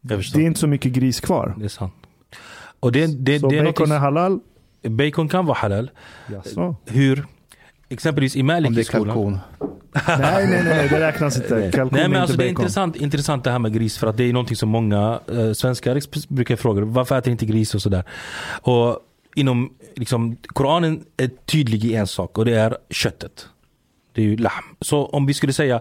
Det 0.00 0.14
är 0.14 0.40
inte 0.40 0.60
så 0.60 0.66
mycket 0.66 0.92
gris 0.92 1.20
kvar. 1.20 1.54
Det 1.58 1.64
är 1.64 1.68
sant. 1.68 1.92
Och 2.80 2.92
det, 2.92 3.06
det, 3.24 3.38
så 3.40 3.48
det 3.48 3.58
är 3.58 3.64
bacon 3.64 3.88
någonting- 3.88 3.94
är 3.94 3.98
halal. 3.98 4.40
bacon 4.88 5.28
kan 5.28 5.46
vara 5.46 5.56
halal. 5.58 5.90
Jaså? 6.32 6.76
Hur? 6.86 7.24
Exempelvis 7.94 8.36
i 8.36 8.40
Om 8.40 8.46
det 8.46 8.54
är 8.54 8.60
Maliki-skolan. 8.60 9.06
kalkon. 9.06 9.38
nej, 10.20 10.46
nej, 10.46 10.64
nej, 10.64 10.88
det 10.88 11.00
räknas 11.00 11.36
inte. 11.36 11.70
Kalkon 11.74 11.98
Nej 11.98 12.02
men 12.02 12.04
inte 12.04 12.20
alltså 12.20 12.36
det 12.36 12.44
är 12.44 12.48
intressant, 12.48 12.96
intressant 12.96 13.44
det 13.44 13.50
här 13.50 13.58
med 13.58 13.72
gris 13.72 13.98
för 13.98 14.06
att 14.06 14.16
det 14.16 14.24
är 14.24 14.32
någonting 14.32 14.56
som 14.56 14.68
många 14.68 15.20
eh, 15.32 15.52
svenskar 15.52 16.00
brukar 16.34 16.56
fråga. 16.56 16.84
Varför 16.84 17.18
äter 17.18 17.30
inte 17.30 17.46
gris 17.46 17.74
och 17.74 17.82
sådär. 17.82 18.04
Och 18.62 18.98
inom, 19.34 19.72
liksom, 19.96 20.36
Koranen 20.46 21.04
är 21.16 21.30
tydlig 21.46 21.84
i 21.84 21.94
en 21.94 22.06
sak 22.06 22.38
och 22.38 22.44
det 22.44 22.54
är 22.54 22.76
köttet. 22.90 23.46
Det 24.12 24.20
är 24.22 24.26
ju 24.26 24.36
lahm. 24.36 24.76
Så 24.80 25.06
om 25.06 25.26
vi 25.26 25.34
skulle 25.34 25.52
säga, 25.52 25.80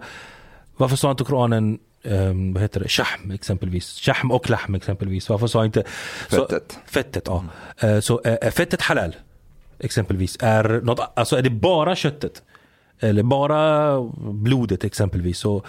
varför 0.78 0.96
sa 0.96 1.12
inte 1.12 1.24
Koranen 1.24 1.80
Um, 2.06 2.54
vad 2.54 2.62
heter 2.62 2.80
det? 2.80 2.90
Shahm 2.90 3.32
exempelvis. 3.32 4.00
Shahm 4.00 4.32
och 4.32 4.50
lahm 4.50 4.76
exempelvis. 4.76 5.30
Varför 5.30 5.48
sa 5.48 5.66
inte... 5.66 5.84
Så, 6.30 6.36
Fettet. 6.36 6.80
fettet, 6.86 7.24
ja. 7.28 7.46
Eh, 7.80 8.00
så 8.00 8.22
eh, 8.26 8.38
är 8.42 8.52
fettet 8.52 8.82
halal? 8.82 9.16
Exempelvis. 9.84 10.38
Är, 10.40 10.82
något, 10.84 11.00
alltså 11.16 11.36
är 11.38 11.42
det 11.42 11.50
bara 11.50 11.96
köttet? 11.96 12.44
Eller 13.00 13.24
bara 13.24 14.00
blodet 14.18 14.84
exempelvis. 14.84 15.40
Så 15.40 15.64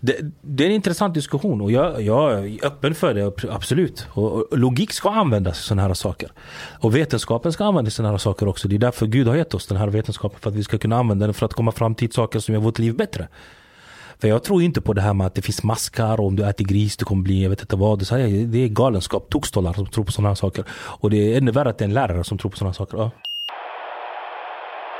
det, 0.00 0.16
det 0.42 0.64
är 0.64 0.68
en 0.68 0.74
intressant 0.74 1.14
diskussion 1.14 1.60
och 1.60 1.72
jag, 1.72 2.02
jag 2.02 2.32
är 2.32 2.66
öppen 2.66 2.94
för 2.94 3.14
det, 3.14 3.32
absolut. 3.50 4.06
Och, 4.10 4.32
och 4.32 4.58
logik 4.58 4.92
ska 4.92 5.10
användas 5.10 5.60
i 5.60 5.62
sådana 5.62 5.82
här 5.82 5.94
saker. 5.94 6.32
Och 6.80 6.96
vetenskapen 6.96 7.52
ska 7.52 7.64
användas 7.64 7.94
i 7.94 7.96
sådana 7.96 8.10
här 8.10 8.18
saker 8.18 8.48
också. 8.48 8.68
Det 8.68 8.74
är 8.76 8.78
därför 8.78 9.06
Gud 9.06 9.28
har 9.28 9.36
gett 9.36 9.54
oss 9.54 9.66
den 9.66 9.78
här 9.78 9.88
vetenskapen. 9.88 10.40
För 10.40 10.50
att 10.50 10.56
vi 10.56 10.64
ska 10.64 10.78
kunna 10.78 10.96
använda 10.96 11.26
den 11.26 11.34
för 11.34 11.46
att 11.46 11.54
komma 11.54 11.72
fram 11.72 11.94
till 11.94 12.12
saker 12.12 12.38
som 12.38 12.54
gör 12.54 12.60
vårt 12.60 12.78
liv 12.78 12.96
bättre. 12.96 13.28
För 14.18 14.28
jag 14.28 14.42
tror 14.42 14.62
inte 14.62 14.80
på 14.80 14.92
det 14.92 15.00
här 15.00 15.14
med 15.14 15.26
att 15.26 15.34
det 15.34 15.42
finns 15.42 15.62
maskar 15.62 16.20
och 16.20 16.26
om 16.26 16.36
du 16.36 16.44
äter 16.44 16.64
gris 16.64 16.96
du 16.96 17.04
kommer 17.04 17.22
bli, 17.22 17.42
jag 17.42 17.50
vet 17.50 17.60
inte 17.60 17.76
vad. 17.76 17.98
Det 17.98 18.12
är, 18.12 18.46
det 18.46 18.58
är 18.58 18.68
galenskap, 18.68 19.30
tokstollar 19.30 19.72
som 19.72 19.86
tror 19.86 20.04
på 20.04 20.12
sådana 20.12 20.28
här 20.28 20.34
saker. 20.34 20.64
Och 20.70 21.10
det 21.10 21.16
är 21.16 21.38
ännu 21.38 21.50
värre 21.50 21.70
att 21.70 21.78
det 21.78 21.84
är 21.84 21.88
en 21.88 21.94
lärare 21.94 22.24
som 22.24 22.38
tror 22.38 22.50
på 22.50 22.56
sådana 22.56 22.70
här 22.70 22.74
saker. 22.74 22.98
Ja. 22.98 23.10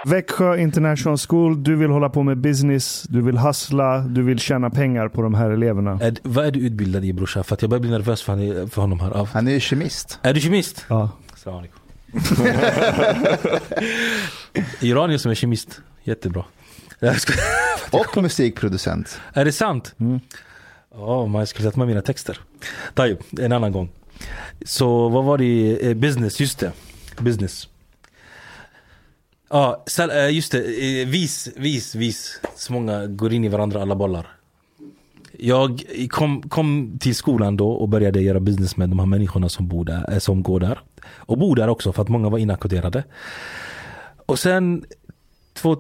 Växjö 0.09 0.57
International 0.57 1.19
School, 1.19 1.63
du 1.63 1.77
vill 1.77 1.91
hålla 1.91 2.09
på 2.09 2.23
med 2.23 2.39
business, 2.39 3.03
du 3.09 3.23
vill 3.23 3.39
hustla, 3.39 3.99
du 3.99 4.23
vill 4.23 4.39
tjäna 4.39 4.71
pengar 4.71 5.09
på 5.09 5.23
de 5.23 5.35
här 5.35 5.51
eleverna. 5.51 5.99
Är, 6.03 6.17
vad 6.23 6.47
är 6.47 6.51
du 6.51 6.61
utbildad 6.61 7.05
i 7.05 7.13
brorsan? 7.13 7.45
För 7.45 7.55
att 7.55 7.63
jag 7.63 7.71
börjar 7.71 7.81
bli 7.81 7.91
nervös 7.91 8.23
för, 8.23 8.33
han, 8.33 8.71
för 8.71 8.81
honom 8.81 9.01
här. 9.01 9.29
Han 9.33 9.49
är 9.49 9.53
ju 9.53 9.61
kemist. 9.61 10.19
Är 10.23 10.35
du 10.35 10.41
kemist? 10.41 10.85
Ja. 10.89 11.11
Iranier 14.81 15.19
som 15.19 15.31
är 15.31 15.35
kemist. 15.35 15.81
Jättebra. 16.05 16.45
Och 17.91 18.23
musikproducent. 18.23 19.21
är 19.33 19.45
det 19.45 19.53
sant? 19.53 19.95
Mm. 19.99 20.21
Ja, 20.95 21.27
man 21.27 21.47
skulle 21.47 21.69
sätta 21.69 21.79
med 21.79 21.89
mina 21.89 22.03
texter. 22.03 22.41
Tayyip, 22.95 23.19
en 23.41 23.53
annan 23.53 23.73
gång. 23.73 23.89
Så 24.65 25.09
vad 25.09 25.25
var 25.25 25.39
det? 25.39 25.79
Eh, 25.91 25.95
Business, 25.95 26.41
just 26.41 26.59
det. 26.59 26.73
Business. 27.19 27.69
Ja, 29.51 29.85
ah, 29.99 30.29
just 30.29 30.53
det. 30.53 30.59
Eh, 30.59 31.09
vis, 31.09 31.49
vis, 31.57 31.95
vis. 31.95 32.41
Så 32.57 32.73
många 32.73 33.07
går 33.07 33.33
in 33.33 33.45
i 33.45 33.49
varandra 33.49 33.83
alla 33.83 33.95
bollar. 33.95 34.27
Jag 35.39 35.83
kom, 36.11 36.43
kom 36.43 36.99
till 37.01 37.15
skolan 37.15 37.57
då 37.57 37.71
och 37.71 37.89
började 37.89 38.21
göra 38.21 38.41
business 38.41 38.77
med 38.77 38.89
de 38.89 38.99
här 38.99 39.07
människorna 39.07 39.49
som, 39.49 39.69
bor 39.69 39.85
där, 39.85 40.13
eh, 40.13 40.19
som 40.19 40.43
går 40.43 40.61
där. 40.61 40.81
Och 41.05 41.39
bor 41.39 41.57
där 41.57 41.69
också 41.69 41.93
för 41.93 42.03
att 42.03 42.09
många 42.09 42.29
var 42.29 42.39
inackorderade. 42.39 43.05
Och 44.27 44.39
sen 44.39 44.85
två, 45.55 45.77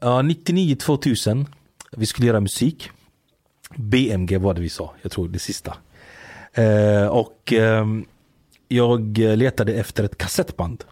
ja, 0.00 0.22
99-2000, 0.22 1.46
vi 1.96 2.06
skulle 2.06 2.26
göra 2.26 2.40
musik. 2.40 2.90
BMG 3.76 4.38
var 4.38 4.54
det 4.54 4.60
vi 4.60 4.68
sa, 4.68 4.94
jag 5.02 5.12
tror 5.12 5.28
det 5.28 5.38
sista. 5.38 5.76
Eh, 6.52 7.06
och 7.06 7.52
eh, 7.52 7.86
jag 8.68 9.18
letade 9.18 9.74
efter 9.74 10.04
ett 10.04 10.18
kassettband. 10.18 10.84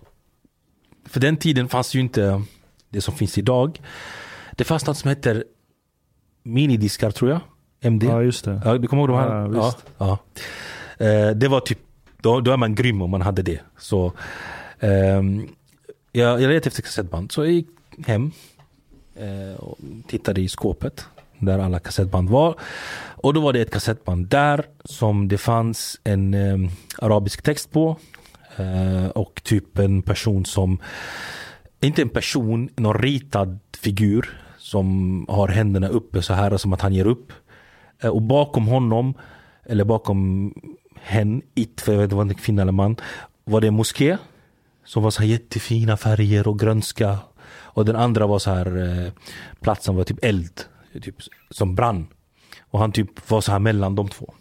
För 1.08 1.20
den 1.20 1.36
tiden 1.36 1.68
fanns 1.68 1.94
ju 1.94 2.00
inte 2.00 2.42
det 2.88 3.00
som 3.00 3.14
finns 3.14 3.38
idag. 3.38 3.80
Det 4.52 4.64
fanns 4.64 4.86
något 4.86 4.98
som 4.98 5.08
heter 5.08 5.44
minidiskar 6.42 7.10
tror 7.10 7.30
jag. 7.30 7.40
MD. 7.80 8.06
ja, 8.06 8.22
just 8.22 8.44
det. 8.44 8.62
Ja, 8.64 8.78
du 8.78 8.88
kommer 8.88 9.02
ihåg 9.02 9.08
de 9.08 9.18
här? 9.18 9.28
Ja, 9.54 9.74
Ja, 9.98 10.18
ja. 10.98 11.04
Eh, 11.06 11.30
det 11.30 11.48
var 11.48 11.60
typ, 11.60 11.78
då, 12.22 12.40
då 12.40 12.52
är 12.52 12.56
man 12.56 12.74
grym 12.74 13.02
om 13.02 13.10
man 13.10 13.22
hade 13.22 13.42
det. 13.42 13.60
Så 13.78 14.12
ehm, 14.80 15.48
jag, 16.12 16.30
jag 16.42 16.48
letade 16.48 16.68
efter 16.68 16.82
kassettband. 16.82 17.32
Så 17.32 17.44
jag 17.44 17.52
gick 17.52 17.68
hem. 18.06 18.30
eh, 19.14 19.60
och 19.60 19.78
tittade 20.06 20.40
i 20.40 20.48
skåpet 20.48 21.06
där 21.38 21.58
alla 21.58 21.78
kassettband 21.78 22.30
var. 22.30 22.54
Och 23.16 23.34
då 23.34 23.40
var 23.40 23.52
det 23.52 23.60
ett 23.60 23.70
kassettband 23.72 24.26
där 24.26 24.64
som 24.84 25.28
det 25.28 25.38
fanns 25.38 26.00
en 26.04 26.34
eh, 26.34 26.70
arabisk 26.98 27.42
text 27.42 27.72
på. 27.72 27.96
Eh, 28.56 29.08
och 29.08 29.42
typ 29.44 29.78
en 29.78 30.02
person 30.02 30.44
som, 30.44 30.78
inte 31.80 32.02
en 32.02 32.08
person, 32.08 32.68
någon 32.76 32.98
ritad 32.98 33.58
figur 33.78 34.40
som 34.58 35.26
har 35.28 35.48
händerna 35.48 35.88
uppe 35.88 36.22
så 36.22 36.34
här 36.34 36.56
som 36.56 36.72
att 36.72 36.80
han 36.80 36.94
ger 36.94 37.06
upp. 37.06 37.32
Eh, 38.00 38.10
och 38.10 38.22
bakom 38.22 38.66
honom, 38.66 39.14
eller 39.64 39.84
bakom 39.84 40.52
hen, 41.00 41.42
it, 41.54 41.80
för 41.80 41.92
jag 41.92 41.98
vet 41.98 42.04
inte 42.04 42.14
om 42.14 42.28
det 42.28 42.34
var 42.34 42.34
en 42.34 42.42
kvinna 42.42 42.62
eller 42.62 42.72
man, 42.72 42.96
var 43.44 43.60
det 43.60 43.66
en 43.66 43.74
moské. 43.74 44.18
Som 44.84 45.02
var 45.02 45.10
så 45.10 45.22
här 45.22 45.28
jättefina 45.28 45.96
färger 45.96 46.48
och 46.48 46.58
grönska. 46.58 47.18
Och 47.48 47.84
den 47.84 47.96
andra 47.96 48.26
var 48.26 48.38
så 48.38 48.50
här, 48.50 48.66
eh, 48.76 49.12
platsen 49.60 49.96
var 49.96 50.04
typ 50.04 50.24
eld, 50.24 50.60
typ, 51.02 51.14
som 51.50 51.74
brann. 51.74 52.06
Och 52.70 52.78
han 52.78 52.92
typ 52.92 53.30
var 53.30 53.40
så 53.40 53.52
här 53.52 53.58
mellan 53.58 53.94
de 53.94 54.08
två. 54.08 54.34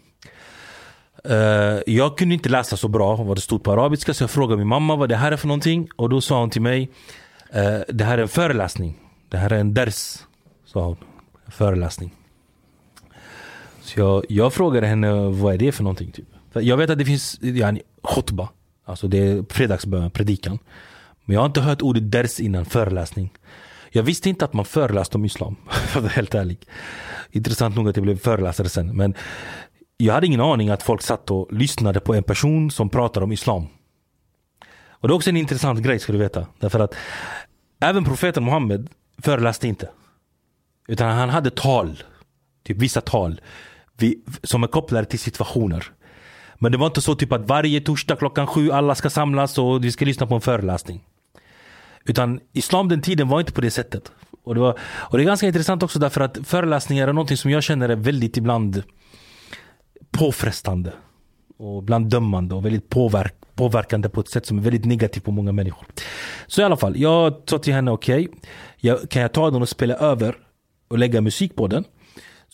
Eh, 1.30 1.80
jag 1.86 2.18
kunde 2.18 2.34
inte 2.34 2.48
läsa 2.48 2.76
så 2.76 2.88
bra 2.88 3.16
vad 3.16 3.36
det 3.36 3.40
stod 3.40 3.62
på 3.62 3.72
arabiska 3.72 4.14
så 4.14 4.22
jag 4.22 4.30
frågade 4.30 4.58
min 4.58 4.68
mamma 4.68 4.96
vad 4.96 5.08
det 5.08 5.16
här 5.16 5.32
är 5.32 5.36
för 5.36 5.48
någonting. 5.48 5.88
Och 5.96 6.08
då 6.08 6.20
sa 6.20 6.40
hon 6.40 6.50
till 6.50 6.62
mig, 6.62 6.90
eh, 7.52 7.78
det 7.88 8.04
här 8.04 8.18
är 8.18 8.22
en 8.22 8.28
föreläsning. 8.28 8.98
Det 9.28 9.36
här 9.36 9.52
är 9.52 9.58
en 9.58 9.74
ders, 9.74 10.18
sa 10.64 10.84
hon. 10.84 10.96
En 11.46 11.52
föreläsning. 11.52 12.10
Så 13.80 14.00
jag, 14.00 14.24
jag 14.28 14.52
frågade 14.52 14.86
henne 14.86 15.12
vad 15.28 15.54
är 15.54 15.58
det 15.58 15.72
för 15.72 15.82
någonting. 15.82 16.12
Typ. 16.12 16.26
För 16.52 16.60
jag 16.60 16.76
vet 16.76 16.90
att 16.90 16.98
det 16.98 17.04
finns 17.04 17.38
yani, 17.42 17.82
khutba, 18.02 18.48
alltså 18.84 19.08
det 19.08 19.18
är 19.18 19.44
fredagsbön, 19.50 20.10
predikan. 20.10 20.58
Men 21.24 21.34
jag 21.34 21.40
har 21.40 21.46
inte 21.46 21.60
hört 21.60 21.82
ordet 21.82 22.12
ders 22.12 22.40
innan, 22.40 22.64
föreläsning. 22.64 23.32
Jag 23.90 24.02
visste 24.02 24.28
inte 24.28 24.44
att 24.44 24.52
man 24.52 24.64
föreläste 24.64 25.16
om 25.16 25.24
islam, 25.24 25.56
för 25.70 25.98
att 25.98 26.02
vara 26.02 26.12
helt 26.12 26.34
ärlig. 26.34 26.58
Intressant 27.30 27.76
nog 27.76 27.88
att 27.88 27.96
jag 27.96 28.02
blev 28.02 28.18
föreläsare 28.18 28.68
sen. 28.68 28.96
Men 28.96 29.14
jag 29.96 30.14
hade 30.14 30.26
ingen 30.26 30.40
aning 30.40 30.70
att 30.70 30.82
folk 30.82 31.02
satt 31.02 31.30
och 31.30 31.52
lyssnade 31.52 32.00
på 32.00 32.14
en 32.14 32.22
person 32.22 32.70
som 32.70 32.88
pratade 32.88 33.24
om 33.24 33.32
islam. 33.32 33.66
Och 34.88 35.08
det 35.08 35.12
är 35.12 35.16
också 35.16 35.30
en 35.30 35.36
intressant 35.36 35.80
grej 35.80 35.98
ska 35.98 36.12
du 36.12 36.18
veta. 36.18 36.46
Därför 36.58 36.80
att 36.80 36.94
även 37.80 38.04
profeten 38.04 38.44
Muhammed 38.44 38.90
föreläste 39.18 39.68
inte. 39.68 39.88
Utan 40.88 41.16
han 41.16 41.28
hade 41.28 41.50
tal. 41.50 42.02
Typ 42.64 42.76
vissa 42.76 43.00
tal. 43.00 43.40
Som 44.42 44.62
är 44.62 44.66
kopplade 44.66 45.04
till 45.04 45.18
situationer. 45.18 45.92
Men 46.58 46.72
det 46.72 46.78
var 46.78 46.86
inte 46.86 47.00
så 47.00 47.14
typ 47.14 47.32
att 47.32 47.48
varje 47.48 47.80
torsdag 47.80 48.16
klockan 48.16 48.46
sju 48.46 48.70
alla 48.70 48.94
ska 48.94 49.10
samlas 49.10 49.58
och 49.58 49.84
vi 49.84 49.92
ska 49.92 50.04
lyssna 50.04 50.26
på 50.26 50.34
en 50.34 50.40
föreläsning. 50.40 51.04
Utan 52.04 52.40
islam 52.52 52.88
den 52.88 53.02
tiden 53.02 53.28
var 53.28 53.40
inte 53.40 53.52
på 53.52 53.60
det 53.60 53.70
sättet. 53.70 54.12
Och 54.44 54.54
det, 54.54 54.60
var, 54.60 54.78
och 54.80 55.18
det 55.18 55.24
är 55.24 55.26
ganska 55.26 55.46
intressant 55.46 55.82
också 55.82 55.98
därför 55.98 56.20
att 56.20 56.38
föreläsningar 56.44 57.08
är 57.08 57.12
någonting 57.12 57.36
som 57.36 57.50
jag 57.50 57.62
känner 57.62 57.88
är 57.88 57.96
väldigt 57.96 58.36
ibland 58.36 58.82
påfrestande. 60.10 60.92
Och 61.58 61.82
ibland 61.82 62.10
dömande 62.10 62.54
och 62.54 62.64
väldigt 62.64 62.88
påverk, 62.88 63.34
påverkande 63.54 64.08
på 64.08 64.20
ett 64.20 64.28
sätt 64.28 64.46
som 64.46 64.58
är 64.58 64.62
väldigt 64.62 64.84
negativt 64.84 65.24
på 65.24 65.30
många 65.30 65.52
människor. 65.52 65.86
Så 66.46 66.60
i 66.60 66.64
alla 66.64 66.76
fall, 66.76 66.96
jag 66.96 67.34
sa 67.46 67.58
till 67.58 67.74
henne 67.74 67.90
okej, 67.90 68.28
jag, 68.76 69.10
kan 69.10 69.22
jag 69.22 69.32
ta 69.32 69.50
den 69.50 69.62
och 69.62 69.68
spela 69.68 69.94
över 69.94 70.36
och 70.88 70.98
lägga 70.98 71.20
musik 71.20 71.56
på 71.56 71.66
den? 71.66 71.84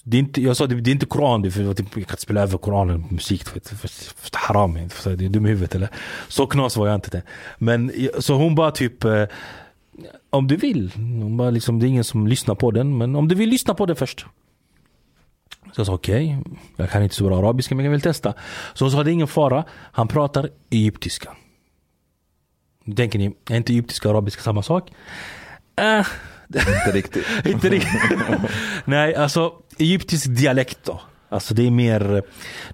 Det 0.04 0.16
är 0.16 0.18
inte, 0.18 0.42
jag 0.42 0.56
sa 0.56 0.66
det, 0.66 0.80
det 0.80 0.90
är 0.90 0.92
inte 0.92 1.06
Koran, 1.06 1.50
för 1.50 1.74
typ, 1.74 1.86
jag 1.86 1.92
kan 1.92 2.00
inte 2.00 2.22
spela 2.22 2.40
över 2.40 2.58
Koranen 2.58 3.04
på 3.04 3.14
musik. 3.14 3.44
För, 3.44 3.60
för, 3.60 3.88
för, 3.88 4.30
haram, 4.32 4.76
är 4.76 4.88
för 4.88 5.16
det 5.16 5.24
är 5.24 5.28
dum 5.28 5.46
i 5.46 5.48
huvudet 5.48 5.74
eller? 5.74 5.88
Så 6.28 6.46
knas 6.46 6.76
var 6.76 6.86
jag 6.86 6.94
inte 6.94 7.10
det. 7.10 7.22
Men 7.58 7.92
så 8.18 8.34
hon 8.34 8.54
bara 8.54 8.70
typ 8.70 9.04
eh, 9.04 9.24
om 10.30 10.46
du 10.46 10.56
vill. 10.56 10.92
Hon 10.94 11.36
bara 11.36 11.50
liksom, 11.50 11.78
det 11.78 11.86
är 11.86 11.88
ingen 11.88 12.04
som 12.04 12.26
lyssnar 12.26 12.54
på 12.54 12.70
den. 12.70 12.98
Men 12.98 13.16
om 13.16 13.28
du 13.28 13.34
vill 13.34 13.48
lyssna 13.48 13.74
på 13.74 13.86
den 13.86 13.96
först. 13.96 14.26
Så 15.72 15.80
jag 15.80 15.86
sa 15.86 15.94
okej, 15.94 16.38
jag 16.76 16.90
kan 16.90 17.02
inte 17.02 17.14
så 17.14 17.24
bra 17.24 17.38
arabiska 17.38 17.74
men 17.74 17.84
jag 17.84 17.92
vill 17.92 18.00
testa. 18.00 18.34
Så 18.74 18.84
hon 18.84 18.92
sa 18.92 19.02
det 19.02 19.10
är 19.10 19.12
ingen 19.12 19.28
fara, 19.28 19.64
han 19.92 20.08
pratar 20.08 20.50
egyptiska. 20.70 21.36
Nu 22.84 22.94
tänker 22.94 23.18
ni, 23.18 23.36
är 23.50 23.56
inte 23.56 23.72
egyptiska 23.72 24.08
och 24.08 24.14
arabiska 24.14 24.42
samma 24.42 24.62
sak? 24.62 24.90
Äh, 25.76 26.06
Inte 26.54 26.90
riktigt. 26.92 27.26
inte 27.44 27.68
riktigt. 27.68 28.00
Nej, 28.84 29.14
alltså 29.14 29.52
egyptisk 29.78 30.26
dialekt 30.26 30.78
då. 30.84 31.00
Alltså 31.32 31.54
det 31.54 31.66
är 31.66 31.70
mer 31.70 32.22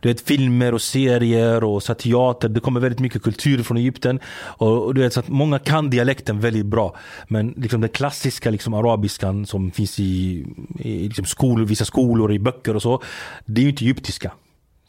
du 0.00 0.08
vet, 0.08 0.20
filmer 0.20 0.74
och 0.74 0.82
serier 0.82 1.64
och 1.64 1.82
så 1.82 1.94
teater. 1.94 2.48
Det 2.48 2.60
kommer 2.60 2.80
väldigt 2.80 3.00
mycket 3.00 3.22
kultur 3.22 3.62
från 3.62 3.76
Egypten. 3.76 4.20
Och, 4.36 4.86
och 4.86 4.94
du 4.94 5.00
vet, 5.00 5.12
så 5.12 5.20
att 5.20 5.28
många 5.28 5.58
kan 5.58 5.90
dialekten 5.90 6.40
väldigt 6.40 6.66
bra. 6.66 6.96
Men 7.28 7.54
liksom 7.56 7.80
den 7.80 7.90
klassiska 7.90 8.50
liksom, 8.50 8.74
arabiskan 8.74 9.46
som 9.46 9.70
finns 9.70 10.00
i, 10.00 10.44
i 10.78 11.08
liksom 11.08 11.24
skolor, 11.24 11.66
vissa 11.66 11.84
skolor, 11.84 12.32
i 12.32 12.38
böcker 12.38 12.76
och 12.76 12.82
så. 12.82 13.02
Det 13.44 13.60
är 13.60 13.62
ju 13.62 13.70
inte 13.70 13.84
egyptiska. 13.84 14.32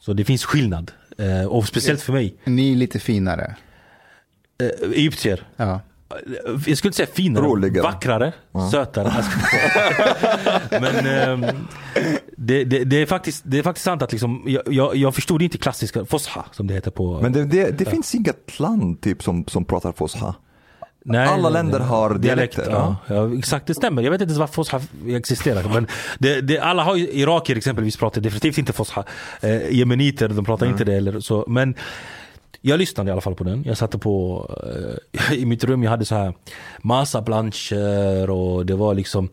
Så 0.00 0.12
det 0.12 0.24
finns 0.24 0.44
skillnad. 0.44 0.92
Eh, 1.18 1.46
och 1.46 1.68
speciellt 1.68 2.02
för 2.02 2.12
mig. 2.12 2.34
Ni 2.44 2.72
är 2.72 2.76
lite 2.76 2.98
finare. 2.98 3.56
Eh, 4.62 4.90
egyptier. 4.90 5.46
Ja. 5.56 5.80
Jag 6.66 6.78
skulle 6.78 6.88
inte 6.88 6.96
säga 6.96 7.06
finare, 7.06 7.44
Roligare. 7.44 7.82
vackrare, 7.82 8.32
sötare. 8.70 9.24
Men 10.70 11.06
ehm, 11.06 11.46
det, 12.36 12.64
det, 12.64 12.84
det, 12.84 12.96
är 12.96 13.06
faktiskt, 13.06 13.42
det 13.46 13.58
är 13.58 13.62
faktiskt 13.62 13.84
sant 13.84 14.02
att 14.02 14.12
liksom, 14.12 14.42
jag, 14.46 14.62
jag, 14.66 14.96
jag 14.96 15.14
förstod 15.14 15.42
inte 15.42 15.58
klassiska 15.58 16.04
fosha 16.04 16.44
som 16.52 16.66
det 16.66 16.74
heter 16.74 16.90
på... 16.90 17.20
Men 17.22 17.32
det, 17.32 17.44
det, 17.44 17.78
det 17.78 17.84
finns 17.84 18.14
inget 18.14 18.60
land 18.60 19.00
typ 19.00 19.22
som, 19.22 19.44
som 19.46 19.64
pratar 19.64 19.92
fosha. 19.92 20.34
Nej, 21.04 21.28
alla 21.28 21.50
länder 21.50 21.80
har 21.80 22.14
dialekter, 22.14 22.66
Ja. 22.70 22.96
Ja, 23.06 23.38
exakt, 23.38 23.66
det 23.66 23.74
stämmer. 23.74 24.02
Jag 24.02 24.10
vet 24.10 24.20
inte 24.20 24.30
ens 24.30 24.38
varför 24.38 24.54
fosha 24.54 24.80
existerar. 25.08 25.74
Men 25.74 25.86
det, 26.18 26.40
det, 26.40 26.58
alla 26.58 26.82
har 26.82 26.96
irakier 26.96 27.56
exempelvis 27.56 27.96
pratar 27.96 28.20
definitivt 28.20 28.58
inte 28.58 28.72
fosha. 28.72 29.04
Eh, 29.40 29.70
jemeniter, 29.70 30.28
de 30.28 30.44
pratar 30.44 30.66
inte 30.66 30.84
det. 30.84 30.94
Eller 30.94 31.20
så. 31.20 31.44
Men 31.48 31.74
jag 32.60 32.78
lyssnade 32.78 33.08
i 33.08 33.12
alla 33.12 33.20
fall 33.20 33.34
på 33.34 33.44
den. 33.44 33.64
Jag 33.64 33.76
satte 33.76 33.98
på 33.98 34.46
eh, 35.18 35.32
i 35.38 35.46
mitt 35.46 35.64
rum, 35.64 35.82
jag 35.82 35.90
hade 35.90 36.04
så 36.04 36.14
här 36.14 36.34
massa 36.82 37.22
planscher 37.22 38.30
och 38.30 38.66
det 38.66 38.74
var 38.74 38.94
liksom 38.94 39.28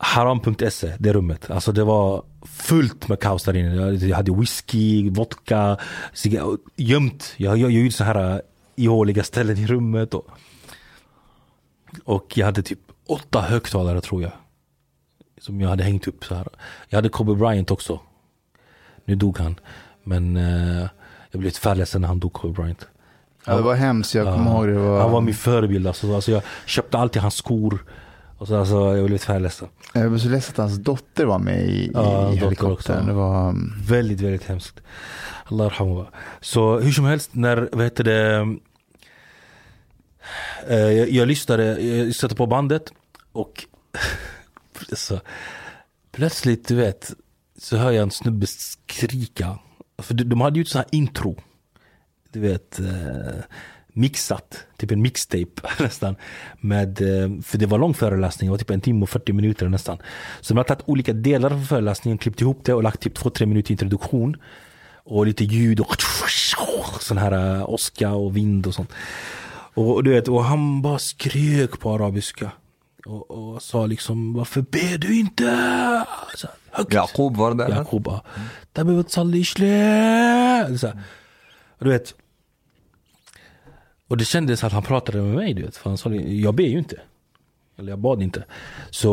Haram.se, 0.00 0.92
det 0.98 1.12
rummet. 1.12 1.50
Alltså 1.50 1.72
det 1.72 1.84
var 1.84 2.22
fullt 2.46 3.08
med 3.08 3.20
kaos 3.20 3.44
där 3.44 3.56
inne. 3.56 3.74
Jag- 4.06 4.16
hade 4.16 4.32
whisky, 4.32 5.10
vodka, 5.10 5.76
gömt. 6.76 7.34
Jag, 7.36 7.58
jag, 7.58 7.70
jag 7.70 7.80
gjorde 7.82 7.92
så 7.92 8.04
här 8.04 8.34
eh, 8.34 8.40
ihåliga 8.76 9.22
ställen 9.24 9.58
i 9.58 9.66
rummet. 9.66 10.14
Och, 10.14 10.26
och 12.04 12.32
jag 12.38 12.46
hade 12.46 12.62
typ 12.62 12.78
åtta 13.06 13.40
högtalare 13.40 14.00
tror 14.00 14.22
jag. 14.22 14.32
Som 15.40 15.60
jag 15.60 15.68
hade 15.68 15.84
hängt 15.84 16.08
upp 16.08 16.24
så 16.24 16.34
här. 16.34 16.48
Jag 16.88 16.96
hade 16.98 17.08
Kobe 17.08 17.34
Bryant 17.34 17.70
också. 17.70 18.00
Nu 19.04 19.14
dog 19.14 19.38
han. 19.38 19.60
Men 20.04 20.36
eh, 20.36 20.88
jag 21.30 21.40
blev 21.40 21.44
lite 21.48 21.60
färgledsen 21.60 22.00
när 22.00 22.08
han 22.08 22.18
dog, 22.20 22.32
Kobe 22.32 22.54
Bryant. 22.54 22.86
ja, 23.46 23.56
det 23.56 23.62
var 23.62 23.74
hemskt. 23.74 24.14
Jag 24.14 24.34
kommer 24.34 24.50
ihåg 24.50 24.68
det. 24.68 24.78
var... 24.78 25.00
Han 25.00 25.10
var 25.10 25.20
min 25.20 25.34
förebild. 25.34 25.86
Alltså, 25.86 26.14
alltså 26.14 26.30
jag 26.30 26.42
köpte 26.66 26.98
alltid 26.98 27.22
hans 27.22 27.34
skor. 27.34 27.84
Och 28.38 28.48
så, 28.48 28.56
alltså, 28.56 28.96
jag 28.96 29.06
blev 29.06 29.18
färgledsen. 29.18 29.68
Jag 29.92 30.10
var 30.10 30.18
så 30.18 30.28
ledsen 30.28 30.52
att 30.52 30.56
hans 30.56 30.78
dotter 30.78 31.24
var 31.24 31.38
med 31.38 31.60
i, 31.60 31.90
Ja, 31.94 32.32
i 32.32 32.36
helikoptern. 32.36 33.06
Det 33.06 33.12
var... 33.12 33.54
Väldigt, 33.88 34.20
väldigt 34.20 34.44
hemskt. 34.44 34.80
Allah. 35.44 36.06
Så 36.40 36.78
hur 36.78 36.92
som 36.92 37.04
helst, 37.04 37.30
när, 37.32 37.68
vad 37.72 37.84
heter 37.84 38.04
det, 38.04 38.56
eh, 40.68 40.78
jag, 40.78 41.10
jag 41.10 41.28
lyssnade, 41.28 41.80
jag 41.80 42.14
satte 42.14 42.34
på 42.34 42.46
bandet 42.46 42.92
och 43.32 43.64
så, 44.92 45.20
plötsligt, 46.12 46.68
du 46.68 46.74
vet, 46.74 47.12
så 47.58 47.76
hör 47.76 47.90
jag 47.90 48.02
en 48.02 48.10
snubbe 48.10 48.46
skrika. 48.46 49.58
För 50.02 50.14
de, 50.14 50.40
hade 50.40 50.58
ju 50.58 50.62
ett 50.62 50.68
sånt 50.68 50.84
här 50.84 50.98
intro. 50.98 51.36
Du 52.32 52.40
vet, 52.40 52.80
eh, 52.80 53.42
mixat, 53.92 54.66
typ 54.76 54.90
en 54.90 55.02
mixtape 55.02 55.62
nästan. 55.78 56.16
Med, 56.60 57.00
eh, 57.00 57.40
för 57.42 57.58
det 57.58 57.66
var 57.66 57.78
lång 57.78 57.94
föreläsning, 57.94 58.48
det 58.48 58.50
var 58.50 58.58
typ 58.58 58.70
en 58.70 58.80
timme 58.80 59.02
och 59.02 59.10
40 59.10 59.32
minuter 59.32 59.68
nästan. 59.68 59.98
Så 60.40 60.54
de 60.54 60.56
har 60.58 60.64
tagit 60.64 60.84
olika 60.86 61.12
delar 61.12 61.52
av 61.52 61.64
föreläsningen, 61.64 62.18
klippt 62.18 62.40
ihop 62.40 62.60
det 62.64 62.74
och 62.74 62.82
lagt 62.82 63.00
typ 63.00 63.18
2-3 63.18 63.46
minuter 63.46 63.72
introduktion. 63.72 64.36
Och 65.04 65.26
lite 65.26 65.44
ljud 65.44 65.80
och 65.80 65.96
sån 67.00 67.18
här 67.18 67.56
eh, 67.56 67.70
åska 67.70 68.12
och 68.12 68.36
vind 68.36 68.66
och 68.66 68.74
sånt. 68.74 68.92
Och 69.74 70.04
du 70.04 70.10
vet, 70.10 70.28
och 70.28 70.44
han 70.44 70.82
bara 70.82 70.98
skrek 70.98 71.80
på 71.80 71.94
arabiska 71.94 72.50
och, 73.08 73.30
och 73.30 73.62
sa 73.62 73.86
liksom 73.86 74.34
varför 74.34 74.62
ber 74.62 74.98
du 74.98 75.18
inte? 75.18 75.44
Jakob 76.90 77.36
var 77.36 77.54
det? 77.54 77.68
Jakob 77.68 78.02
ja. 78.06 78.24
Du 81.78 81.88
vet. 81.88 82.14
Och 84.08 84.16
det 84.16 84.24
kändes 84.24 84.64
att 84.64 84.72
han 84.72 84.82
pratade 84.82 85.22
med 85.22 85.34
mig 85.36 85.54
du 85.54 85.62
vet. 85.62 85.76
För 85.76 85.90
han 85.90 85.98
sa 85.98 86.14
jag 86.14 86.54
ber 86.54 86.64
ju 86.64 86.78
inte. 86.78 87.00
Eller 87.78 87.92
jag 87.92 87.98
bad 87.98 88.22
inte. 88.22 88.44
Så 88.90 89.08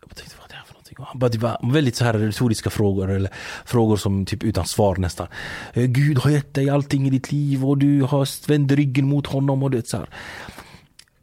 jag 0.00 0.16
tänkte 0.16 0.36
vad 0.38 0.44
är 0.44 0.48
det 0.48 0.54
här 0.54 0.64
för 0.64 0.74
någonting? 0.74 0.96
Han 0.98 1.18
bara, 1.18 1.30
det 1.30 1.38
var 1.38 1.72
väldigt 1.72 1.96
så 1.96 2.04
här 2.04 2.14
retoriska 2.14 2.70
frågor. 2.70 3.10
Eller 3.10 3.30
frågor 3.64 3.96
som 3.96 4.26
typ 4.26 4.44
utan 4.44 4.66
svar 4.66 4.96
nästan. 4.96 5.26
Eh, 5.72 5.84
Gud 5.84 6.18
har 6.18 6.30
gett 6.30 6.54
dig 6.54 6.70
allting 6.70 7.06
i 7.06 7.10
ditt 7.10 7.32
liv 7.32 7.64
och 7.66 7.78
du 7.78 8.02
har 8.02 8.48
vänt 8.48 8.72
ryggen 8.72 9.08
mot 9.08 9.26
honom. 9.26 9.62
och 9.62 9.70
du 9.70 9.76
vet, 9.76 9.88
så 9.88 9.96
här. 9.96 10.08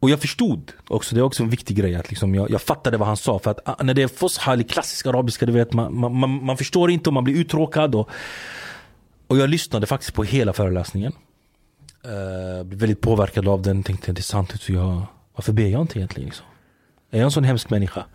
Och 0.02 0.10
jag 0.10 0.20
förstod 0.20 0.72
också, 0.88 1.16
det 1.16 1.22
är 1.22 1.24
också 1.24 1.44
en 1.44 1.50
viktig 1.50 1.78
grej 1.78 1.96
att 1.96 2.10
liksom 2.10 2.36
jag, 2.36 2.52
jag 2.52 2.62
fattade 2.62 2.98
vad 2.98 3.08
han 3.08 3.18
sa. 3.18 3.40
För 3.40 3.52
att 3.52 3.60
ah, 3.66 3.84
när 3.84 3.94
det 3.94 4.02
är 4.02 4.08
fosha 4.08 4.54
eller 4.54 4.64
klassisk 4.64 5.06
arabiska, 5.06 5.46
du 5.46 5.52
vet, 5.52 5.74
man, 5.74 6.16
man, 6.16 6.46
man, 6.46 6.58
förstår 6.58 6.92
inte 6.92 7.10
och 7.10 7.14
man 7.14 7.24
blir 7.24 7.36
uttråkad. 7.36 7.96
Och, 7.96 8.10
och 9.28 9.38
jag 9.38 9.50
lyssnade 9.50 9.88
faktiskt 9.88 10.14
på 10.14 10.24
hela 10.24 10.54
föreläsningen. 10.54 11.14
Uh, 12.06 12.64
blev 12.64 12.80
väldigt 12.80 13.02
påverkad 13.02 13.48
av 13.48 13.62
den, 13.62 13.84
tänkte 13.84 14.12
det 14.12 14.20
är 14.20 14.24
sant, 14.24 14.62
så 14.62 14.74
jag, 14.74 15.04
varför 15.36 15.54
ber 15.54 15.68
jag 15.68 15.82
inte 15.82 16.00
egentligen? 16.00 16.26
Liksom? 16.26 16.46
Är 17.12 17.18
jag 17.18 17.26
en 17.26 17.32
sån 17.32 17.44
hemsk 17.44 17.70
människa? 17.70 18.06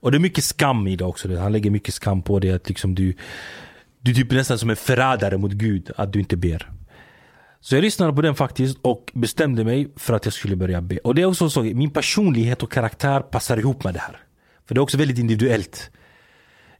Och 0.00 0.10
det 0.10 0.16
är 0.16 0.20
mycket 0.20 0.44
skam 0.44 0.86
i 0.86 0.96
det 0.96 1.04
också. 1.04 1.36
Han 1.36 1.52
lägger 1.52 1.70
mycket 1.70 1.94
skam 1.94 2.22
på 2.22 2.38
det 2.38 2.50
att 2.50 2.68
liksom 2.68 2.94
du, 2.94 3.14
du 4.00 4.10
är 4.10 4.14
typ 4.14 4.30
nästan 4.30 4.58
som 4.58 4.70
en 4.70 4.76
förrädare 4.76 5.38
mot 5.38 5.52
Gud 5.52 5.90
att 5.96 6.12
du 6.12 6.18
inte 6.18 6.36
ber. 6.36 6.70
Så 7.60 7.74
jag 7.74 7.82
lyssnade 7.82 8.12
på 8.12 8.22
den 8.22 8.34
faktiskt 8.34 8.78
och 8.82 9.10
bestämde 9.14 9.64
mig 9.64 9.92
för 9.96 10.14
att 10.14 10.24
jag 10.24 10.34
skulle 10.34 10.56
börja 10.56 10.80
be. 10.80 10.98
Och 10.98 11.14
det 11.14 11.22
är 11.22 11.26
också 11.26 11.50
så, 11.50 11.62
min 11.62 11.90
personlighet 11.90 12.62
och 12.62 12.72
karaktär 12.72 13.20
passar 13.20 13.56
ihop 13.56 13.84
med 13.84 13.94
det 13.94 14.00
här. 14.00 14.16
För 14.66 14.74
det 14.74 14.78
är 14.78 14.82
också 14.82 14.98
väldigt 14.98 15.18
individuellt. 15.18 15.90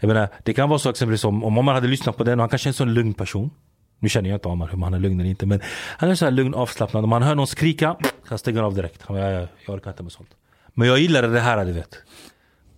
Jag 0.01 0.09
menar, 0.09 0.28
det 0.44 0.55
kan 0.55 0.69
vara 0.69 0.78
så 0.78 0.90
exempelvis 0.90 1.24
om, 1.24 1.44
om 1.44 1.65
man 1.65 1.74
hade 1.74 1.89
lyssnat 1.89 2.16
på 2.16 2.24
den 2.24 2.39
och 2.39 2.43
han 2.43 2.48
kanske 2.48 2.66
är 2.66 2.70
en 2.70 2.74
sån 2.74 2.94
lugn 2.94 3.15
person. 3.15 3.51
Nu 3.98 4.09
känner 4.09 4.31
jag 4.31 4.36
inte 4.36 4.48
Omar 4.48 4.69
hur 4.69 4.78
han 4.78 4.94
är 4.94 4.98
lugn 4.98 5.20
eller 5.20 5.31
inte 5.31 5.47
men 5.47 5.61
han 5.98 6.11
är 6.11 6.15
så 6.15 6.24
här 6.24 6.32
lugn 6.32 6.55
avslappnad. 6.55 7.05
Om 7.05 7.12
han 7.12 7.23
hör 7.23 7.35
någon 7.35 7.47
skrika, 7.47 7.97
han 8.24 8.39
stänger 8.39 8.62
av 8.62 8.74
direkt. 8.74 9.02
Han 9.02 9.16
bara, 9.16 9.31
jag, 9.31 9.48
jag 9.66 9.74
orkar 9.74 9.90
inte 9.90 10.02
med 10.02 10.12
sånt. 10.12 10.28
Men 10.74 10.89
jag 10.89 10.98
gillade 10.98 11.28
det 11.28 11.40
här 11.40 11.65
du 11.65 11.73
vet. 11.73 11.98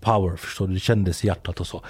Power, 0.01 0.37
förstår 0.37 0.67
du? 0.69 0.75
Det 0.75 0.81
kändes 0.81 1.25
i 1.25 1.27
hjärtat 1.27 1.61
och 1.61 1.67
så. 1.67 1.83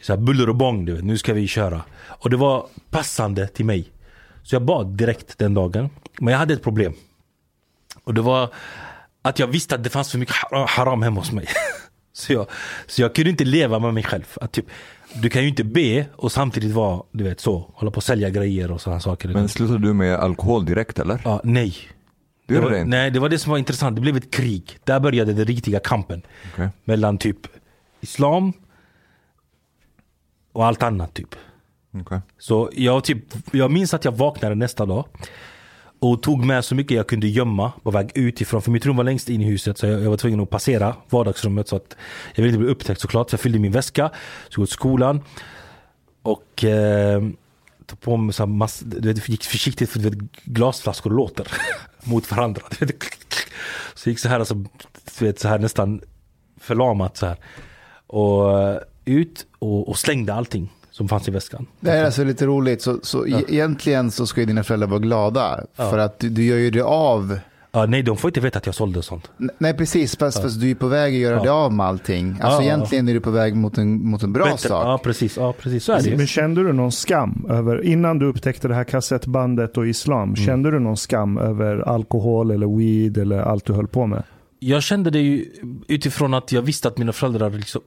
så 0.00 0.12
här, 0.12 0.20
buller 0.20 0.48
och 0.48 0.56
bång 0.56 0.84
du 0.84 0.92
vet, 0.92 1.04
nu 1.04 1.18
ska 1.18 1.32
vi 1.32 1.46
köra. 1.46 1.82
Och 2.06 2.30
det 2.30 2.36
var 2.36 2.66
passande 2.90 3.46
till 3.46 3.64
mig. 3.64 3.92
Så 4.46 4.54
jag 4.54 4.62
bad 4.62 4.86
direkt 4.86 5.38
den 5.38 5.54
dagen. 5.54 5.90
Men 6.20 6.32
jag 6.32 6.38
hade 6.38 6.54
ett 6.54 6.62
problem. 6.62 6.94
Och 8.04 8.14
det 8.14 8.20
var 8.20 8.50
att 9.22 9.38
jag 9.38 9.46
visste 9.46 9.74
att 9.74 9.84
det 9.84 9.90
fanns 9.90 10.10
för 10.10 10.18
mycket 10.18 10.34
haram 10.68 11.02
hemma 11.02 11.20
hos 11.20 11.32
mig. 11.32 11.46
så, 12.12 12.32
jag, 12.32 12.46
så 12.86 13.02
jag 13.02 13.14
kunde 13.14 13.30
inte 13.30 13.44
leva 13.44 13.78
med 13.78 13.94
mig 13.94 14.02
själv. 14.02 14.24
Att 14.40 14.52
typ, 14.52 14.64
du 15.14 15.30
kan 15.30 15.42
ju 15.42 15.48
inte 15.48 15.64
be 15.64 16.06
och 16.16 16.32
samtidigt 16.32 16.72
vara, 16.72 17.02
du 17.12 17.24
vet 17.24 17.40
så, 17.40 17.70
hålla 17.74 17.90
på 17.90 17.96
och 17.96 18.02
sälja 18.02 18.30
grejer 18.30 18.70
och 18.70 18.80
sådana 18.80 19.00
saker. 19.00 19.28
Men 19.28 19.48
slutade 19.48 19.78
du 19.78 19.92
med 19.92 20.16
alkohol 20.16 20.64
direkt 20.64 20.98
eller? 20.98 21.20
Ja, 21.24 21.40
nej. 21.44 21.76
Det 22.46 22.60
var, 22.60 22.70
det 22.70 22.84
nej, 22.84 23.10
det 23.10 23.20
var 23.20 23.28
det 23.28 23.38
som 23.38 23.50
var 23.50 23.58
intressant. 23.58 23.96
Det 23.96 24.00
blev 24.00 24.16
ett 24.16 24.30
krig. 24.30 24.78
Där 24.84 25.00
började 25.00 25.32
den 25.32 25.44
riktiga 25.44 25.80
kampen. 25.80 26.22
Okej. 26.52 26.68
Mellan 26.84 27.18
typ 27.18 27.38
islam 28.00 28.52
och 30.52 30.66
allt 30.66 30.82
annat 30.82 31.14
typ. 31.14 31.34
Okay. 32.00 32.18
Så 32.38 32.70
jag, 32.72 33.04
typ, 33.04 33.24
jag 33.52 33.70
minns 33.70 33.94
att 33.94 34.04
jag 34.04 34.12
vaknade 34.12 34.54
nästa 34.54 34.86
dag 34.86 35.04
och 35.98 36.22
tog 36.22 36.44
med 36.44 36.64
så 36.64 36.74
mycket 36.74 36.96
jag 36.96 37.06
kunde 37.06 37.26
gömma 37.26 37.72
på 37.82 37.90
väg 37.90 38.10
utifrån. 38.14 38.62
För 38.62 38.70
mitt 38.70 38.86
rum 38.86 38.96
var 38.96 39.04
längst 39.04 39.28
in 39.28 39.40
i 39.40 39.44
huset 39.44 39.78
så 39.78 39.86
jag, 39.86 40.02
jag 40.02 40.10
var 40.10 40.16
tvungen 40.16 40.40
att 40.40 40.50
passera 40.50 40.96
vardagsrummet 41.10 41.68
så 41.68 41.76
att 41.76 41.96
jag 42.34 42.42
ville 42.42 42.48
inte 42.48 42.58
bli 42.58 42.68
upptäckt 42.68 43.00
såklart. 43.00 43.30
Så 43.30 43.34
jag 43.34 43.40
fyllde 43.40 43.58
min 43.58 43.72
väska, 43.72 44.08
så 44.48 44.60
jag 44.60 44.62
gick 44.62 44.68
till 44.68 44.74
skolan 44.74 45.20
och 46.22 46.64
eh, 46.64 47.22
tog 47.86 48.00
på 48.00 48.16
mig 48.16 48.34
så 48.34 48.46
mass, 48.46 48.80
du 48.80 49.12
vet, 49.12 49.28
gick 49.28 49.44
försiktigt 49.44 49.90
för 49.90 49.98
du 49.98 50.10
vet, 50.10 50.18
glasflaskor 50.44 51.10
låter 51.10 51.48
mot 52.04 52.30
varandra. 52.30 52.62
Du 52.78 52.86
vet, 52.86 53.02
så 53.94 54.08
jag 54.08 54.12
gick 54.12 54.18
så 54.18 54.28
här, 54.28 54.38
alltså, 54.38 54.54
du 55.18 55.24
vet, 55.24 55.40
så 55.40 55.48
här 55.48 55.58
nästan 55.58 56.00
förlamat 56.60 57.16
så 57.16 57.26
här. 57.26 57.36
Och 58.06 58.60
eh, 58.62 58.78
ut 59.04 59.46
och, 59.58 59.88
och 59.88 59.98
slängde 59.98 60.34
allting 60.34 60.72
som 60.96 61.08
fanns 61.08 61.28
i 61.28 61.30
väskan. 61.30 61.66
Det 61.80 61.90
här 61.90 61.98
är 61.98 62.04
alltså 62.04 62.24
lite 62.24 62.46
roligt. 62.46 62.82
Så, 62.82 62.98
så 63.02 63.26
e- 63.26 63.44
egentligen 63.48 64.10
så 64.10 64.26
ska 64.26 64.40
ju 64.40 64.46
dina 64.46 64.62
föräldrar 64.64 64.88
vara 64.88 65.00
glada. 65.00 65.60
Ja. 65.76 65.90
För 65.90 65.98
att 65.98 66.18
du, 66.18 66.28
du 66.28 66.44
gör 66.44 66.56
ju 66.56 66.70
det 66.70 66.82
av. 66.84 67.38
Ja, 67.72 67.86
nej, 67.86 68.02
de 68.02 68.16
får 68.16 68.28
inte 68.28 68.40
veta 68.40 68.58
att 68.58 68.66
jag 68.66 68.74
sålde 68.74 69.02
sånt. 69.02 69.30
N- 69.40 69.50
Nej, 69.58 69.74
precis. 69.74 70.16
Fast, 70.16 70.42
fast 70.42 70.60
du 70.60 70.70
är 70.70 70.74
på 70.74 70.86
väg 70.86 71.14
att 71.14 71.20
göra 71.20 71.36
Ja. 71.36 71.42
det 71.42 71.50
av 71.50 71.72
med 71.72 71.86
allting. 71.86 72.30
Alltså 72.30 72.46
Ja, 72.46 72.52
ja. 72.54 72.62
egentligen 72.62 73.08
är 73.08 73.14
du 73.14 73.20
på 73.20 73.30
väg 73.30 73.56
mot 73.56 73.78
en, 73.78 74.06
mot 74.10 74.22
en 74.22 74.32
bra 74.32 74.44
Bättre. 74.44 74.58
sak. 74.68 74.86
Ja, 74.86 75.00
precis. 75.04 75.36
Ja, 75.36 75.54
precis. 75.60 75.84
Så 75.84 75.92
är 75.92 76.02
det 76.02 76.16
Men 76.16 76.26
kände 76.26 76.62
du 76.62 76.72
någon 76.72 76.92
skam 76.92 77.46
över, 77.50 77.84
innan 77.84 78.18
du 78.18 78.26
upptäckte 78.26 78.68
det 78.68 78.74
här 78.74 78.84
kassettbandet 78.84 79.76
och 79.76 79.86
islam, 79.86 80.22
Mm. 80.22 80.36
kände 80.36 80.70
du 80.70 80.78
någon 80.78 80.96
skam 80.96 81.38
över 81.38 81.88
alkohol 81.88 82.50
eller 82.50 82.76
weed 82.78 83.18
eller 83.18 83.38
allt 83.38 83.64
du 83.64 83.72
höll 83.72 83.86
på 83.88 84.06
med? 84.06 84.22
Jag 84.58 84.82
kände 84.82 85.10
det 85.10 85.18
ju 85.20 85.44
utifrån 85.88 86.34
att 86.34 86.52
jag 86.52 86.62
visste 86.62 86.88
att 86.88 86.98
mina 86.98 87.12
föräldrar 87.12 87.50
liksom... 87.50 87.82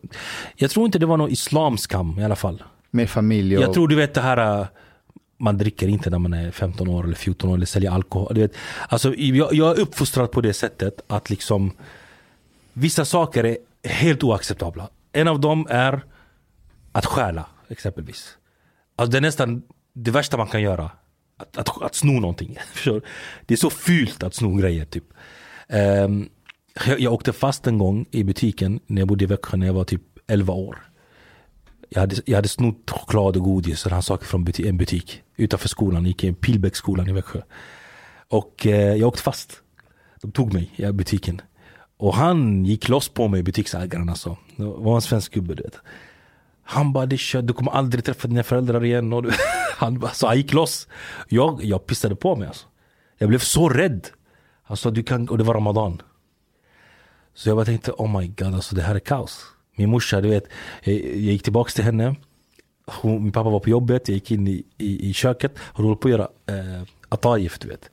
Jag 0.55 0.69
tror 0.71 0.85
inte 0.85 0.99
det 0.99 1.05
var 1.05 1.17
någon 1.17 1.29
islamskam 1.29 2.19
i 2.19 2.23
alla 2.25 2.35
fall. 2.35 2.63
Med 2.91 3.09
familj 3.09 3.57
och... 3.57 3.63
Jag 3.63 3.73
tror 3.73 3.87
du 3.87 3.95
vet 3.95 4.13
det 4.13 4.21
här... 4.21 4.59
Äh, 4.61 4.67
man 5.41 5.57
dricker 5.57 5.87
inte 5.87 6.09
när 6.09 6.19
man 6.19 6.33
är 6.33 6.51
15 6.51 6.87
år 6.87 7.03
eller 7.03 7.15
14 7.15 7.49
år 7.49 7.55
eller 7.55 7.65
säljer 7.65 7.91
alkohol. 7.91 8.35
Du 8.35 8.41
vet, 8.41 8.51
alltså, 8.89 9.15
jag, 9.15 9.53
jag 9.53 9.77
är 9.77 9.81
uppfostrad 9.81 10.31
på 10.31 10.41
det 10.41 10.53
sättet 10.53 11.01
att 11.07 11.29
liksom 11.29 11.71
Vissa 12.79 13.05
saker 13.05 13.43
är 13.43 13.57
helt 13.83 14.23
oacceptabla. 14.23 14.89
En 15.11 15.27
av 15.27 15.39
dem 15.39 15.67
är 15.69 16.01
att 16.91 17.05
stjäla 17.05 17.45
exempelvis. 17.69 18.37
Alltså 18.95 19.11
det 19.11 19.17
är 19.17 19.21
nästan 19.21 19.63
det 19.93 20.11
värsta 20.11 20.37
man 20.37 20.47
kan 20.47 20.61
göra. 20.61 20.91
Att, 21.37 21.57
att, 21.57 21.81
att 21.81 21.95
sno 21.95 22.19
någonting. 22.19 22.57
Det 23.45 23.53
är 23.53 23.57
så 23.57 23.69
fult 23.69 24.23
att 24.23 24.35
sno 24.35 24.55
grejer 24.55 24.85
typ. 24.85 25.03
Um, 26.05 26.29
jag, 26.85 26.99
jag 26.99 27.13
åkte 27.13 27.33
fast 27.33 27.67
en 27.67 27.77
gång 27.77 28.05
i 28.11 28.23
butiken 28.23 28.79
när 28.87 29.01
jag 29.01 29.07
bodde 29.07 29.23
i 29.23 29.27
Växjö 29.27 29.57
när 29.57 29.67
jag 29.67 29.73
var 29.73 29.83
typ 29.83 30.01
11 30.27 30.53
år. 30.53 30.88
Jag 31.89 31.99
hade, 31.99 32.15
jag 32.25 32.35
hade 32.35 32.47
snott 32.47 32.91
choklad 32.91 33.37
och 33.37 33.43
godis 33.43 33.85
och 33.85 34.03
saker 34.03 34.25
från 34.25 34.47
buti- 34.47 34.69
en 34.69 34.77
butik 34.77 35.21
utanför 35.37 35.69
skolan. 35.69 36.01
Jag 36.03 36.07
gick 36.07 36.23
i 36.23 36.33
Pilbäcksskolan 36.33 37.07
i 37.07 37.11
Växjö. 37.11 37.41
Och 38.27 38.67
eh, 38.67 38.95
jag 38.95 39.07
åkte 39.07 39.21
fast. 39.21 39.61
De 40.21 40.31
tog 40.31 40.53
mig 40.53 40.71
i 40.75 40.91
butiken. 40.91 41.41
Och 41.97 42.15
han 42.15 42.65
gick 42.65 42.89
loss 42.89 43.09
på 43.09 43.27
mig, 43.27 43.43
butiksägaren 43.43 44.09
alltså. 44.09 44.37
Det 44.55 44.63
var 44.65 44.95
en 44.95 45.01
svensk 45.01 45.33
gubbe 45.33 45.55
du 45.55 45.63
vet. 45.63 45.77
Han 46.63 46.93
bara, 46.93 47.05
det 47.05 47.15
är 47.15 47.17
kört, 47.17 47.47
du 47.47 47.53
kommer 47.53 47.71
aldrig 47.71 48.03
träffa 48.05 48.27
dina 48.27 48.43
föräldrar 48.43 48.85
igen. 48.85 49.13
Och 49.13 49.23
du, 49.23 49.31
han, 49.77 50.07
så 50.13 50.27
han 50.27 50.37
gick 50.37 50.53
loss. 50.53 50.87
Jag, 51.29 51.63
jag 51.63 51.85
pissade 51.85 52.15
på 52.15 52.35
mig 52.35 52.47
alltså. 52.47 52.67
Jag 53.17 53.29
blev 53.29 53.39
så 53.39 53.69
rädd. 53.69 54.07
Alltså, 54.65 54.91
du 54.91 55.03
kan, 55.03 55.29
och 55.29 55.37
det 55.37 55.43
var 55.43 55.53
Ramadan. 55.53 56.01
Så 57.33 57.49
jag 57.49 57.57
bara 57.57 57.65
tänkte, 57.65 57.91
oh 57.91 58.19
my 58.19 58.27
god, 58.27 58.55
alltså 58.55 58.75
det 58.75 58.81
här 58.81 58.95
är 58.95 58.99
kaos. 58.99 59.45
Min 59.79 59.89
morsa, 59.89 60.21
du 60.21 60.29
vet, 60.29 60.43
jag, 60.83 60.95
jag 60.95 61.15
gick 61.15 61.43
tillbaks 61.43 61.73
till 61.73 61.83
henne. 61.83 62.15
Hon, 62.85 63.23
min 63.23 63.31
pappa 63.31 63.49
var 63.49 63.59
på 63.59 63.69
jobbet, 63.69 64.07
jag 64.07 64.13
gick 64.13 64.31
in 64.31 64.47
i, 64.47 64.63
i, 64.77 65.09
i 65.09 65.13
köket. 65.13 65.51
Hon 65.59 65.85
höll 65.85 65.95
på 65.95 66.07
att 66.07 66.11
göra 66.11 66.27
eh, 66.45 66.81
atayif, 67.09 67.59
du 67.59 67.67
vet. 67.67 67.89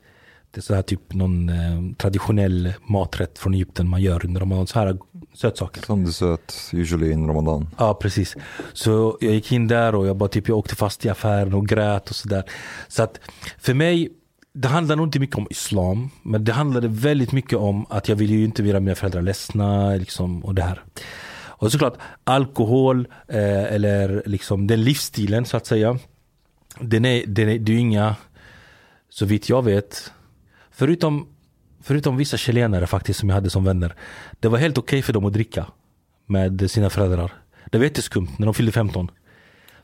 Det 0.51 0.59
är 0.59 0.61
så 0.61 0.75
här 0.75 0.81
typ 0.81 1.13
någon 1.13 1.49
eh, 1.49 1.95
traditionell 1.97 2.73
maträtt 2.87 3.39
från 3.39 3.53
Egypten 3.53 3.89
man 3.89 4.01
gör 4.01 4.25
under 4.25 4.41
Ramadan. 4.41 4.67
Så 4.67 4.79
här 4.79 4.97
sötsaker. 5.33 5.81
Som 5.81 6.03
du 6.03 6.11
söt 6.11 6.69
usually 6.73 7.11
in 7.11 7.27
Ramadan. 7.27 7.69
Ja 7.77 7.93
precis. 7.93 8.35
Så 8.73 9.17
jag 9.21 9.33
gick 9.33 9.51
in 9.51 9.67
där 9.67 9.95
och 9.95 10.07
jag 10.07 10.17
bara 10.17 10.29
typ 10.29 10.47
jag 10.47 10.57
åkte 10.57 10.75
fast 10.75 11.05
i 11.05 11.09
affären 11.09 11.53
och 11.53 11.67
grät 11.67 12.09
och 12.09 12.15
sådär. 12.15 12.43
Så 12.87 13.03
att 13.03 13.19
för 13.57 13.73
mig, 13.73 14.09
det 14.53 14.67
handlar 14.67 14.95
nog 14.95 15.07
inte 15.07 15.19
mycket 15.19 15.37
om 15.37 15.47
islam. 15.49 16.09
Men 16.23 16.43
det 16.43 16.53
handlade 16.53 16.87
väldigt 16.87 17.31
mycket 17.31 17.57
om 17.57 17.85
att 17.89 18.09
jag 18.09 18.15
ville 18.15 18.33
ju 18.33 18.45
inte 18.45 18.63
göra 18.63 18.79
mina 18.79 18.95
föräldrar 18.95 19.21
ledsna 19.21 19.95
liksom, 19.95 20.45
och 20.45 20.55
det 20.55 20.61
här. 20.61 20.83
Och 21.59 21.71
såklart 21.71 21.97
alkohol 22.23 23.07
eh, 23.27 23.63
eller 23.73 24.23
liksom 24.25 24.67
den 24.67 24.83
livsstilen 24.83 25.45
så 25.45 25.57
att 25.57 25.65
säga. 25.65 25.97
Den 26.79 27.05
är, 27.05 27.23
den 27.27 27.49
är, 27.49 27.59
det 27.59 27.71
är 27.73 27.77
inga, 27.77 28.15
så 29.09 29.25
vitt 29.25 29.49
jag 29.49 29.63
vet, 29.65 30.11
förutom 30.71 31.27
Förutom 31.81 32.17
vissa 32.17 32.37
chilenare 32.37 32.87
faktiskt 32.87 33.19
som 33.19 33.29
jag 33.29 33.33
hade 33.35 33.49
som 33.49 33.63
vänner. 33.63 33.95
Det 34.39 34.47
var 34.47 34.57
helt 34.57 34.77
okej 34.77 35.01
för 35.01 35.13
dem 35.13 35.25
att 35.25 35.33
dricka 35.33 35.65
med 36.25 36.71
sina 36.71 36.89
föräldrar. 36.89 37.31
Det 37.71 37.77
var 37.77 37.85
jätteskumt 37.85 38.27
när 38.37 38.45
de 38.45 38.53
fyllde 38.53 38.71
15. 38.71 39.11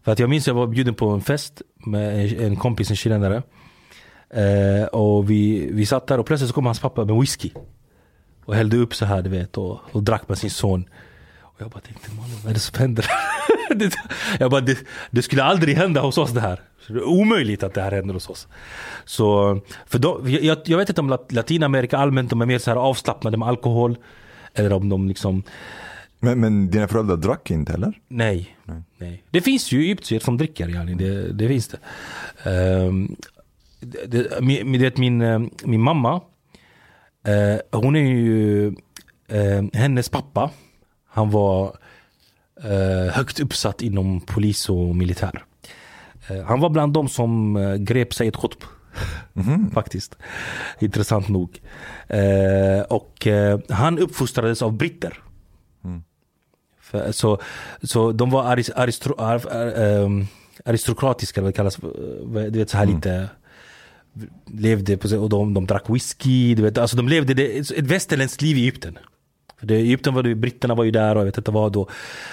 För 0.02 0.12
att 0.12 0.20
jag 0.20 0.30
minns 0.30 0.44
att 0.44 0.48
jag 0.48 0.54
var 0.56 0.68
bjuden 0.68 0.96
på 0.96 1.10
en 1.10 1.22
fest 1.22 1.62
med 1.76 2.20
en- 2.26 2.40
en 2.46 2.56
kompis, 2.56 2.90
en 2.90 2.96
chilenare. 2.96 3.44
Eh, 4.30 4.86
och 4.86 5.30
vi, 5.30 5.70
vi 5.72 5.86
satt 5.86 6.08
där 6.08 6.20
och 6.20 6.26
plötsligt 6.26 6.50
så 6.50 6.54
kom 6.56 6.66
hans 6.66 6.80
pappa 6.80 7.06
med 7.06 7.16
whisky. 7.16 7.50
Och 8.46 8.56
hällde 8.56 8.78
upp 8.78 8.96
så 8.96 9.06
här 9.06 9.22
du 9.22 9.30
vet 9.30 9.58
och, 9.58 9.80
och 9.92 10.04
drack 10.04 10.30
med 10.30 10.38
sin 10.38 10.50
son. 10.52 10.86
Och 11.56 11.62
jag 11.62 11.70
bara 11.70 11.80
tänkte, 11.80 12.12
mannen 12.14 12.38
vad 12.44 12.50
är 12.50 12.54
det 12.54 12.60
som 12.60 12.80
händer? 12.80 13.06
jag 14.40 14.52
bara, 14.52 14.62
det, 14.62 14.78
det 15.12 15.22
skulle 15.22 15.44
aldrig 15.44 15.76
hända 15.78 16.02
hos 16.02 16.18
oss 16.18 16.32
det 16.32 16.42
här. 16.42 16.62
Så 16.88 16.94
det 16.94 17.00
är 17.00 17.08
omöjligt 17.10 17.64
att 17.64 17.74
det 17.74 17.82
här 17.82 17.92
händer 17.92 18.14
hos 18.14 18.30
oss. 18.30 18.48
Så, 19.06 19.60
för 19.86 20.00
då, 20.00 20.22
jag, 20.30 20.58
jag 20.66 20.78
vet 20.78 20.90
inte 20.90 21.02
om 21.02 21.10
Lat- 21.10 21.32
Latinamerika 21.32 21.98
allmänt 21.98 22.30
de 22.30 22.42
är 22.42 22.46
mer 22.46 22.60
så 22.60 22.72
här 22.72 22.78
avslappnade 22.78 23.38
med 23.38 23.48
alkohol. 23.48 23.98
Eller 24.54 24.74
om 24.74 24.90
de 24.90 25.08
liksom 25.08 25.44
Men, 26.20 26.40
men 26.40 26.70
dina 26.72 26.88
föräldrar 26.88 27.18
drack 27.18 27.52
inte 27.52 27.74
eller? 27.74 27.94
Nej. 28.08 28.58
Nej. 28.98 29.24
Det 29.32 29.42
finns 29.42 29.72
ju 29.72 29.82
egyptier 29.82 30.20
som 30.20 30.38
dricker, 30.38 30.68
yani. 30.70 30.94
det, 30.94 31.34
det 31.34 31.48
finns 31.48 31.68
det. 31.68 31.80
Um, 32.50 33.16
det, 34.08 34.42
min, 34.42 34.72
min- 34.72 34.82
det, 34.82 34.98
min, 34.98 35.22
eh, 35.22 35.42
min 35.64 35.82
mamma, 35.82 36.22
eh, 37.28 37.80
hon 37.80 37.96
är 37.96 38.00
ju, 38.00 38.68
eh, 39.28 39.64
hennes 39.74 40.10
pappa, 40.10 40.50
han 41.14 41.30
var 41.30 41.76
eh, 42.64 43.14
högt 43.14 43.40
uppsatt 43.40 43.82
inom 43.82 44.22
polis 44.22 44.70
och 44.70 44.96
militär. 44.96 45.44
Eh, 46.28 46.44
han 46.44 46.60
var 46.60 46.70
bland 46.70 46.94
de 46.94 47.10
som 47.10 47.56
uh, 47.56 47.76
grep 47.76 48.14
Said 48.14 48.36
Qutb 48.36 48.64
Faktiskt. 49.74 50.18
Intressant 50.80 51.28
nog. 51.30 51.62
Eh, 52.08 52.82
och 52.90 53.28
eh, 53.28 53.60
han 53.70 54.00
uppfostrades 54.00 54.62
av 54.62 54.74
britter. 54.74 55.20
För, 56.82 57.12
så, 57.12 57.42
så 57.84 58.12
de 58.12 58.30
var 58.30 58.44
aris, 58.44 58.70
aristro, 58.70 59.16
ar, 59.18 59.42
ar, 59.52 59.84
ehm, 59.84 60.28
aristokratiska, 60.66 61.42
det 61.42 61.52
kallas. 61.52 61.80
eh, 61.80 61.90
Du 62.52 62.60
vet 62.60 62.70
så 62.70 62.78
här 62.78 62.86
lite 62.86 63.30
levde 64.46 64.98
på, 64.98 65.18
och 65.18 65.30
de, 65.30 65.54
de 65.54 65.66
drack 65.66 65.90
whisky, 65.90 66.56
du 66.56 66.64
vet, 66.64 66.78
alltså 66.78 66.98
de 66.98 67.08
levde 67.08 67.34
det, 67.34 67.72
ett 67.72 67.88
västerländskt 67.88 68.42
liv 68.42 68.58
i 68.58 68.62
Egypten. 68.62 68.98
Det, 69.62 69.76
Egypten 69.76 70.14
var 70.14 70.24
det, 70.24 70.36
britterna 70.36 70.76
var 70.76 70.84
ju 70.84 70.92
där 70.92 71.16
och 71.16 71.22
jag 71.22 71.26
vet 71.26 71.38
inte 71.38 71.52
vad 71.52 71.72
då. 71.72 71.90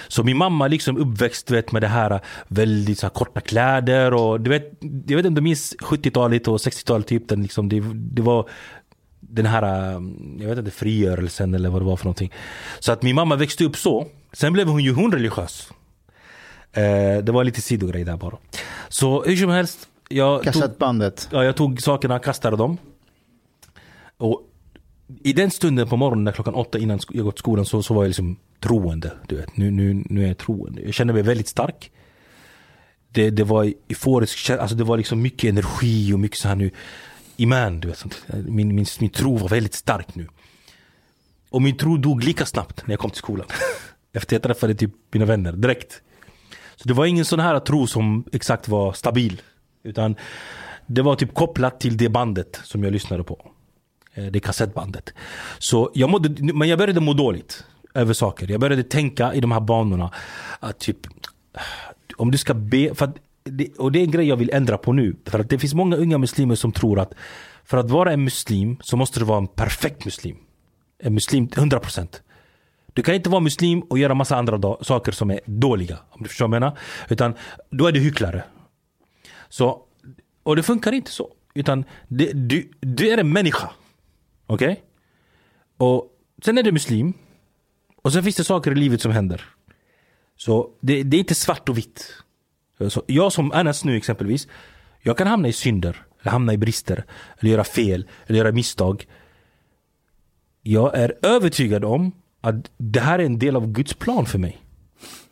Så 0.07 0.23
min 0.23 0.37
mamma 0.37 0.67
liksom 0.67 0.97
uppväxt 0.97 1.51
vet, 1.51 1.71
med 1.71 1.81
det 1.81 1.87
här 1.87 2.19
väldigt 2.47 2.99
så 2.99 3.05
här, 3.05 3.11
korta 3.11 3.41
kläder 3.41 4.13
och 4.13 4.41
du 4.41 4.49
vet, 4.49 4.71
jag 4.81 5.15
vet 5.17 5.25
inte 5.25 5.27
om 5.27 5.35
du 5.35 5.41
minns 5.41 5.75
70-talet 5.79 6.47
och 6.47 6.57
60-talet 6.57 7.11
i 7.11 7.15
Egypten 7.15 7.41
liksom, 7.41 7.69
det, 7.69 7.81
det 7.93 8.21
var 8.21 8.49
den 9.19 9.45
här, 9.45 9.91
jag 10.39 10.49
vet 10.49 10.57
inte, 10.57 10.71
frigörelsen 10.71 11.53
eller 11.53 11.69
vad 11.69 11.81
det 11.81 11.85
var 11.85 11.97
för 11.97 12.05
någonting. 12.05 12.33
Så 12.79 12.91
att 12.91 13.01
min 13.01 13.15
mamma 13.15 13.35
växte 13.35 13.63
upp 13.65 13.77
så. 13.77 14.07
Sen 14.33 14.53
blev 14.53 14.67
hon 14.67 14.83
ju 14.83 14.93
hon 14.93 15.11
religiös. 15.11 15.71
Eh, 16.73 17.23
det 17.23 17.31
var 17.31 17.43
lite 17.43 17.61
sidogrej 17.61 18.03
där 18.03 18.17
bara. 18.17 18.37
Så 18.89 19.23
hur 19.23 19.35
som 19.35 19.49
helst. 19.49 19.87
Jag 20.09 20.43
tog, 20.43 20.53
Kassettbandet. 20.53 21.29
ja, 21.31 21.43
jag 21.43 21.55
tog 21.55 21.81
sakerna, 21.81 22.19
kastade 22.19 22.57
dem. 22.57 22.77
Och 24.17 24.41
i 25.23 25.33
den 25.33 25.51
stunden 25.51 25.87
på 25.87 25.97
morgonen 25.97 26.23
när 26.23 26.31
klockan 26.31 26.53
åtta 26.55 26.79
innan 26.79 26.99
jag 27.09 27.25
gått 27.25 27.35
till 27.35 27.39
skolan 27.39 27.65
så, 27.65 27.83
så 27.83 27.93
var 27.93 28.03
jag 28.03 28.09
liksom 28.09 28.37
troende. 28.59 29.11
Du 29.27 29.35
vet. 29.35 29.57
Nu, 29.57 29.71
nu, 29.71 30.03
nu 30.09 30.23
är 30.23 30.27
jag 30.27 30.37
troende. 30.37 30.81
Jag 30.81 30.93
kände 30.93 31.13
mig 31.13 31.23
väldigt 31.23 31.47
stark. 31.47 31.91
Det, 33.09 33.29
det 33.29 33.43
var 33.43 33.73
euforisk, 33.89 34.49
alltså 34.49 34.75
det 34.75 34.83
var 34.83 34.97
liksom 34.97 35.21
mycket 35.21 35.49
energi 35.49 36.13
och 36.13 36.19
mycket 36.19 36.37
så 36.37 36.47
här 36.47 36.55
nu. 36.55 36.71
Iman, 37.37 37.79
du 37.79 37.87
vet. 37.87 37.97
sånt. 37.97 38.25
Eh, 38.27 38.39
min, 38.39 38.75
min, 38.75 38.85
min 38.99 39.09
tro 39.09 39.37
var 39.37 39.49
väldigt 39.49 39.73
stark 39.73 40.15
nu. 40.15 40.27
Och 41.49 41.61
min 41.61 41.77
tro 41.77 41.97
dog 41.97 42.23
lika 42.23 42.45
snabbt 42.45 42.87
när 42.87 42.93
jag 42.93 42.99
kom 42.99 43.09
till 43.09 43.17
skolan. 43.17 43.47
Efter 44.13 44.35
jag 44.35 44.43
träffade 44.43 44.75
typ 44.75 44.91
mina 45.11 45.25
vänner 45.25 45.51
direkt. 45.51 46.01
Så 46.75 46.87
det 46.87 46.93
var 46.93 47.05
ingen 47.05 47.25
sån 47.25 47.39
här 47.39 47.59
tro 47.59 47.87
som 47.87 48.23
exakt 48.31 48.67
var 48.67 48.93
stabil. 48.93 49.41
Utan 49.83 50.15
det 50.87 51.01
var 51.01 51.15
typ 51.15 51.33
kopplat 51.33 51.79
till 51.79 51.97
det 51.97 52.09
bandet 52.09 52.59
som 52.63 52.83
jag 52.83 52.93
lyssnade 52.93 53.23
på. 53.23 53.51
Eh, 54.13 54.25
det 54.25 54.39
kassettbandet. 54.39 55.13
Så 55.59 55.91
jag 55.93 56.09
mådde, 56.09 56.53
men 56.53 56.69
jag 56.69 56.79
började 56.79 56.99
må 56.99 57.13
dåligt 57.13 57.65
över 57.93 58.13
saker. 58.13 58.51
Jag 58.51 58.59
började 58.59 58.83
tänka 58.83 59.33
i 59.33 59.41
de 59.41 59.51
här 59.51 59.59
banorna. 59.59 60.11
Att 60.59 60.79
typ, 60.79 60.97
om 62.17 62.31
du 62.31 62.37
ska 62.37 62.53
be, 62.53 62.95
för 62.95 63.05
att, 63.05 63.15
det, 63.43 63.77
och 63.77 63.91
det 63.91 63.99
är 63.99 64.03
en 64.03 64.11
grej 64.11 64.27
jag 64.27 64.35
vill 64.35 64.49
ändra 64.53 64.77
på 64.77 64.93
nu. 64.93 65.15
För 65.25 65.39
att 65.39 65.49
det 65.49 65.59
finns 65.59 65.73
många 65.73 65.95
unga 65.95 66.17
muslimer 66.17 66.55
som 66.55 66.71
tror 66.71 66.99
att 66.99 67.13
för 67.63 67.77
att 67.77 67.89
vara 67.89 68.11
en 68.11 68.23
muslim 68.23 68.77
så 68.81 68.97
måste 68.97 69.19
du 69.19 69.25
vara 69.25 69.37
en 69.37 69.47
perfekt 69.47 70.05
muslim. 70.05 70.37
En 70.99 71.13
muslim 71.13 71.47
100%. 71.47 72.21
Du 72.93 73.03
kan 73.03 73.15
inte 73.15 73.29
vara 73.29 73.41
muslim 73.41 73.79
och 73.79 73.99
göra 73.99 74.13
massa 74.13 74.35
andra 74.35 74.77
saker 74.81 75.11
som 75.11 75.31
är 75.31 75.39
dåliga. 75.45 75.97
Om 76.09 76.23
du 76.23 76.29
förstår 76.29 76.47
vad 76.47 76.55
jag 76.55 76.61
menar. 76.61 76.77
Utan 77.09 77.33
då 77.69 77.87
är 77.87 77.91
du 77.91 77.99
hycklare. 77.99 78.43
Så, 79.49 79.81
och 80.43 80.55
det 80.55 80.63
funkar 80.63 80.91
inte 80.91 81.11
så. 81.11 81.29
Utan 81.53 81.85
det, 82.07 82.31
du, 82.33 82.71
du 82.79 83.09
är 83.09 83.17
en 83.17 83.31
människa. 83.31 83.69
Okej? 84.51 84.83
Och 85.77 86.07
sen 86.43 86.57
är 86.57 86.63
du 86.63 86.71
muslim. 86.71 87.13
Och 88.01 88.13
sen 88.13 88.23
finns 88.23 88.35
det 88.35 88.43
saker 88.43 88.71
i 88.71 88.75
livet 88.75 89.01
som 89.01 89.11
händer. 89.11 89.45
Så 90.37 90.69
det, 90.79 91.03
det 91.03 91.17
är 91.17 91.19
inte 91.19 91.35
svart 91.35 91.69
och 91.69 91.77
vitt. 91.77 92.13
Så 92.89 93.03
jag 93.07 93.33
som 93.33 93.51
Anas 93.51 93.85
nu 93.85 93.97
exempelvis. 93.97 94.47
Jag 94.99 95.17
kan 95.17 95.27
hamna 95.27 95.47
i 95.47 95.53
synder. 95.53 96.05
Eller 96.21 96.31
hamna 96.31 96.53
i 96.53 96.57
brister. 96.57 97.05
Eller 97.39 97.51
göra 97.51 97.63
fel. 97.63 98.07
Eller 98.27 98.39
göra 98.39 98.51
misstag. 98.51 99.07
Jag 100.61 100.97
är 100.97 101.13
övertygad 101.21 101.85
om 101.85 102.11
att 102.41 102.71
det 102.77 102.99
här 102.99 103.19
är 103.19 103.25
en 103.25 103.39
del 103.39 103.55
av 103.55 103.67
Guds 103.67 103.93
plan 103.93 104.25
för 104.25 104.39
mig. 104.39 104.61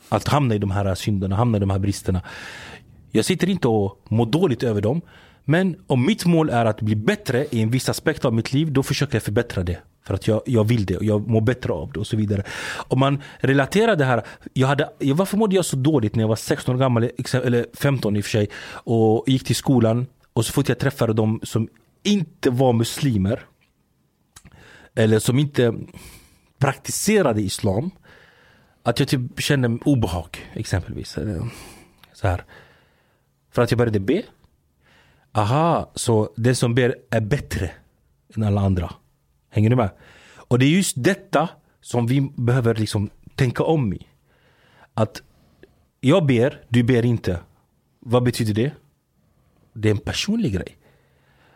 Att 0.10 0.28
hamna 0.28 0.56
i 0.56 0.58
de 0.58 0.72
här 0.72 0.96
synderna, 0.96 1.36
hamna 1.36 1.58
i 1.58 1.60
de 1.60 1.70
här 1.70 1.80
bristerna. 1.80 2.22
Jag 3.12 3.26
sitter 3.26 3.50
inte 3.50 3.68
och 3.68 4.02
mår 4.10 4.26
dåligt 4.26 4.64
över 4.64 4.82
dem. 4.82 5.02
Men 5.50 5.76
om 5.88 6.06
mitt 6.06 6.26
mål 6.26 6.50
är 6.50 6.66
att 6.66 6.82
bli 6.82 6.96
bättre 6.96 7.46
i 7.52 7.62
en 7.62 7.70
viss 7.70 7.90
aspekt 7.90 8.26
av 8.26 8.34
mitt 8.34 8.54
liv, 8.54 8.72
då 8.72 8.84
försöker 8.84 9.16
jag 9.16 9.24
förbättra 9.24 9.64
det. 9.64 9.78
För 10.04 10.14
att 10.14 10.28
jag, 10.28 10.42
jag 10.46 10.64
vill 10.64 10.86
det 10.86 10.98
och 10.98 11.04
jag 11.04 11.28
mår 11.28 11.42
bättre 11.42 11.74
av 11.74 11.92
det 11.92 12.00
och 12.00 12.08
så 12.08 12.18
vidare. 12.18 12.44
Om 12.88 13.00
man 13.00 13.22
relaterar 13.40 13.96
det 13.96 14.06
här. 14.06 14.24
Jag 14.54 14.68
hade, 14.68 14.90
varför 15.00 15.38
mådde 15.38 15.56
jag 15.56 15.66
så 15.66 15.76
dåligt 15.76 16.16
när 16.16 16.24
jag 16.24 16.28
var 16.28 16.36
16 16.36 16.76
år 16.76 16.80
gammal, 16.80 17.04
eller 17.34 17.66
15 17.74 18.16
i 18.16 18.20
och 18.20 18.24
för 18.24 18.30
sig. 18.30 18.50
Och 18.72 19.24
gick 19.28 19.44
till 19.44 19.56
skolan. 19.56 20.06
Och 20.34 20.46
så 20.46 20.54
fort 20.54 20.70
jag 20.70 20.80
träffade 20.80 21.14
de 21.14 21.40
som 21.44 21.68
inte 22.04 22.50
var 22.50 22.74
muslimer. 22.74 23.46
Eller 24.96 25.20
som 25.20 25.40
inte 25.40 25.74
praktiserade 26.58 27.42
islam. 27.42 27.92
Att 28.84 29.00
jag 29.00 29.08
typ 29.10 29.22
kände 29.42 29.80
obehag 29.86 30.50
exempelvis. 30.54 31.18
Så 32.14 32.28
här. 32.28 32.44
För 33.52 33.62
att 33.62 33.72
jag 33.72 33.78
började 33.78 34.00
be. 34.00 34.24
Aha, 35.32 35.92
så 35.96 36.34
den 36.36 36.56
som 36.56 36.76
ber 36.76 36.96
är 37.10 37.22
bättre 37.22 37.72
än 38.36 38.44
alla 38.44 38.62
andra. 38.62 38.94
Hänger 39.50 39.70
du 39.70 39.76
med? 39.76 39.90
Och 40.36 40.60
det 40.60 40.66
är 40.66 40.70
just 40.70 41.04
detta 41.04 41.50
som 41.82 42.08
vi 42.08 42.22
behöver 42.22 42.76
liksom 42.76 43.10
tänka 43.36 43.64
om 43.64 43.94
i. 43.94 44.08
Att 44.94 45.22
jag 46.00 46.26
ber, 46.26 46.62
du 46.70 46.84
ber 46.84 47.06
inte. 47.06 47.40
Vad 48.00 48.24
betyder 48.24 48.54
det? 48.54 48.72
Det 49.74 49.90
är 49.90 49.92
en 49.92 49.98
personlig 49.98 50.54
grej. 50.54 50.78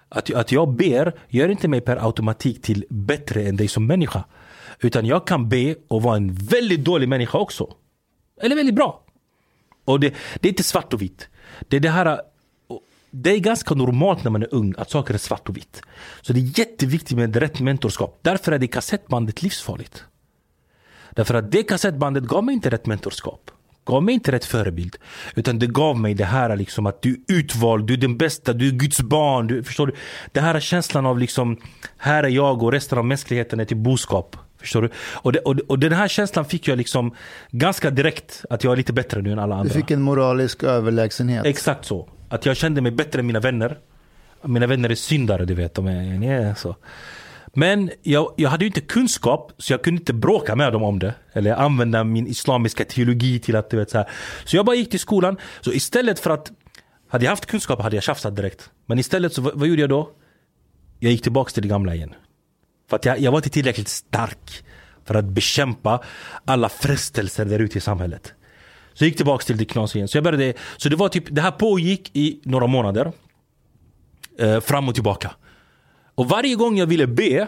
Att, 0.10 0.34
att 0.34 0.52
jag 0.52 0.76
ber 0.76 1.14
gör 1.30 1.50
inte 1.50 1.68
mig 1.68 1.82
per 1.82 2.06
automatik 2.06 2.62
till 2.62 2.86
bättre 2.90 3.44
än 3.44 3.56
dig 3.56 3.68
som 3.68 3.88
människa. 3.88 4.24
Utan 4.80 5.06
jag 5.06 5.28
kan 5.28 5.50
be 5.50 5.76
och 5.88 6.02
vara 6.02 6.18
en 6.18 6.34
väldigt 6.34 6.84
dålig 6.84 7.10
människa 7.10 7.38
också. 7.38 7.74
Eller 8.41 8.56
väldigt 8.56 8.76
bra. 8.76 9.04
Och 9.86 10.00
det, 10.00 10.14
det 10.40 10.48
är 10.48 10.50
inte 10.50 10.64
svart 10.64 10.94
och 10.94 11.02
vitt. 11.02 11.30
Det 11.68 11.76
är 11.76 11.80
det 11.80 11.90
här 11.90 12.22
det 13.15 13.31
är 13.31 13.40
ganska 13.40 13.76
normalt 13.76 14.23
när 14.23 14.31
man 14.31 14.44
är 14.44 14.53
ung 14.53 14.73
att 14.77 14.90
saker 14.90 15.14
är 15.14 15.18
svart 15.18 15.49
och 15.49 15.57
vitt. 15.57 15.81
Så 16.22 16.34
det 16.34 16.40
är 16.40 16.60
jätteviktigt 16.60 17.18
med 17.18 17.35
rätt 17.35 17.60
mentorskap. 17.60 18.19
Därför 18.22 18.52
är 18.52 18.60
det 18.60 18.68
kassettbandet 18.68 19.41
livsfarligt. 19.41 20.03
Därför 21.11 21.34
att 21.34 21.52
det 21.52 21.64
kassettbandet 21.64 22.23
gav 22.23 22.44
mig 22.44 22.53
inte 22.56 22.69
rätt 22.69 22.85
mentorskap. 22.85 23.52
Gav 23.85 24.03
mig 24.03 24.14
inte 24.14 24.31
rätt 24.31 24.45
förebild. 24.45 24.95
Utan 25.35 25.60
det 25.60 25.68
gav 25.68 25.99
mig 25.99 26.14
det 26.14 26.26
här 26.26 26.56
liksom 26.56 26.85
att 26.85 27.02
du 27.02 27.10
är 27.10 27.35
utvald, 27.35 27.88
du 27.88 27.94
är 27.94 27.98
den 27.98 28.18
bästa, 28.18 28.53
du 28.53 28.68
är 28.68 28.72
Guds 28.72 29.02
barn. 29.02 29.48
Du, 29.48 29.64
förstår 29.64 29.88
du? 29.88 29.94
Det 30.31 30.41
här 30.41 30.56
är 30.56 30.60
känslan 30.60 31.06
av 31.06 31.19
liksom, 31.19 31.57
här 31.98 32.23
är 32.23 32.30
jag 32.30 32.64
och 32.64 32.72
resten 32.72 32.98
av 32.98 33.06
mänskligheten 33.06 33.60
är 33.60 33.65
till 33.65 33.77
boskap. 33.77 34.38
Förstår 34.60 34.81
du? 34.81 34.90
Och, 34.95 35.31
det, 35.31 35.40
och, 35.40 35.56
och 35.68 35.80
den 35.80 35.91
här 35.91 36.07
känslan 36.07 36.45
fick 36.45 36.68
jag 36.68 36.77
liksom 36.77 37.15
ganska 37.52 37.90
direkt, 37.90 38.45
att 38.49 38.64
jag 38.64 38.73
är 38.73 38.77
lite 38.77 38.94
bättre 38.94 39.22
nu 39.22 39.31
än 39.31 39.40
alla 39.40 39.56
Du 39.56 39.60
andra. 39.61 39.73
fick 39.73 39.91
en 39.91 40.02
moralisk 40.02 40.64
överlägsenhet. 40.64 41.45
Exakt 41.45 41.85
så. 41.85 42.10
Att 42.34 42.46
jag 42.46 42.58
kände 42.58 42.82
mig 42.82 42.92
bättre 42.92 43.20
än 43.20 43.26
mina 43.26 43.40
vänner. 43.40 43.78
Mina 44.42 44.68
vänner 44.68 44.90
är 44.90 44.96
syndare, 44.96 45.46
du 45.46 45.54
vet. 45.54 45.74
De 45.74 45.88
är, 45.88 46.18
ni 46.18 46.28
är 46.28 46.56
så. 46.56 46.76
Men 47.54 47.92
jag, 48.02 48.34
jag 48.38 48.50
hade 48.50 48.64
ju 48.64 48.68
inte 48.68 48.82
kunskap, 48.82 49.52
så 49.58 49.74
jag 49.74 49.84
kunde 49.84 50.00
inte 50.00 50.14
bråka 50.14 50.56
med 50.56 50.74
dem 50.74 50.84
om 50.84 51.00
det. 51.00 51.14
Eller 51.34 51.54
använda 51.54 52.04
min 52.04 52.28
islamiska 52.28 52.86
teologi 52.86 53.40
till 53.40 53.56
att, 53.56 53.70
du 53.70 53.78
vet 53.78 53.90
så 53.90 53.98
här. 53.98 54.10
Så 54.46 54.56
jag 54.56 54.66
bara 54.66 54.76
gick 54.76 54.90
till 54.90 55.00
skolan. 55.00 55.38
Så 55.62 55.74
istället 55.74 56.20
för 56.20 56.30
att, 56.30 56.52
hade 57.08 57.26
jag 57.26 57.32
haft 57.32 57.46
kunskap 57.46 57.82
hade 57.82 57.96
jag 57.96 58.04
tjafsat 58.04 58.36
direkt. 58.36 58.70
Men 58.86 59.00
istället 59.00 59.34
så, 59.34 59.42
vad, 59.42 59.60
vad 59.60 59.68
gjorde 59.68 59.82
jag 59.82 59.90
då? 59.90 60.10
Jag 61.00 61.12
gick 61.12 61.24
tillbaka 61.24 61.52
till 61.52 61.64
det 61.64 61.70
gamla 61.70 61.96
igen. 61.96 62.14
För 62.90 62.96
att 62.96 63.06
jag, 63.06 63.20
jag 63.20 63.32
var 63.32 63.40
inte 63.40 63.50
tillräckligt 63.50 63.90
stark 63.90 64.64
för 65.06 65.16
att 65.16 65.26
bekämpa 65.26 66.04
alla 66.46 66.70
frestelser 66.70 67.46
där 67.46 67.60
ute 67.60 67.78
i 67.78 67.82
samhället. 67.82 68.34
Så 68.94 69.03
jag 69.03 69.07
gick 69.07 69.15
tillbaka 69.18 69.44
till 69.45 69.68
knasiga 69.68 69.99
igen. 69.99 70.07
Så 70.07 70.18
jag 70.18 70.24
började, 70.24 70.53
så 70.78 70.90
det 70.90 70.95
var 70.95 71.10
typ, 71.10 71.24
det 71.30 71.41
här 71.41 71.52
pågick 71.52 72.10
i 72.14 72.40
några 72.44 72.68
månader. 72.68 73.11
Eh, 74.40 74.60
fram 74.60 74.88
och 74.90 74.94
tillbaka. 74.95 75.32
Och 76.15 76.30
varje 76.30 76.56
gång 76.56 76.78
jag 76.78 76.88
ville 76.88 77.07
be 77.07 77.48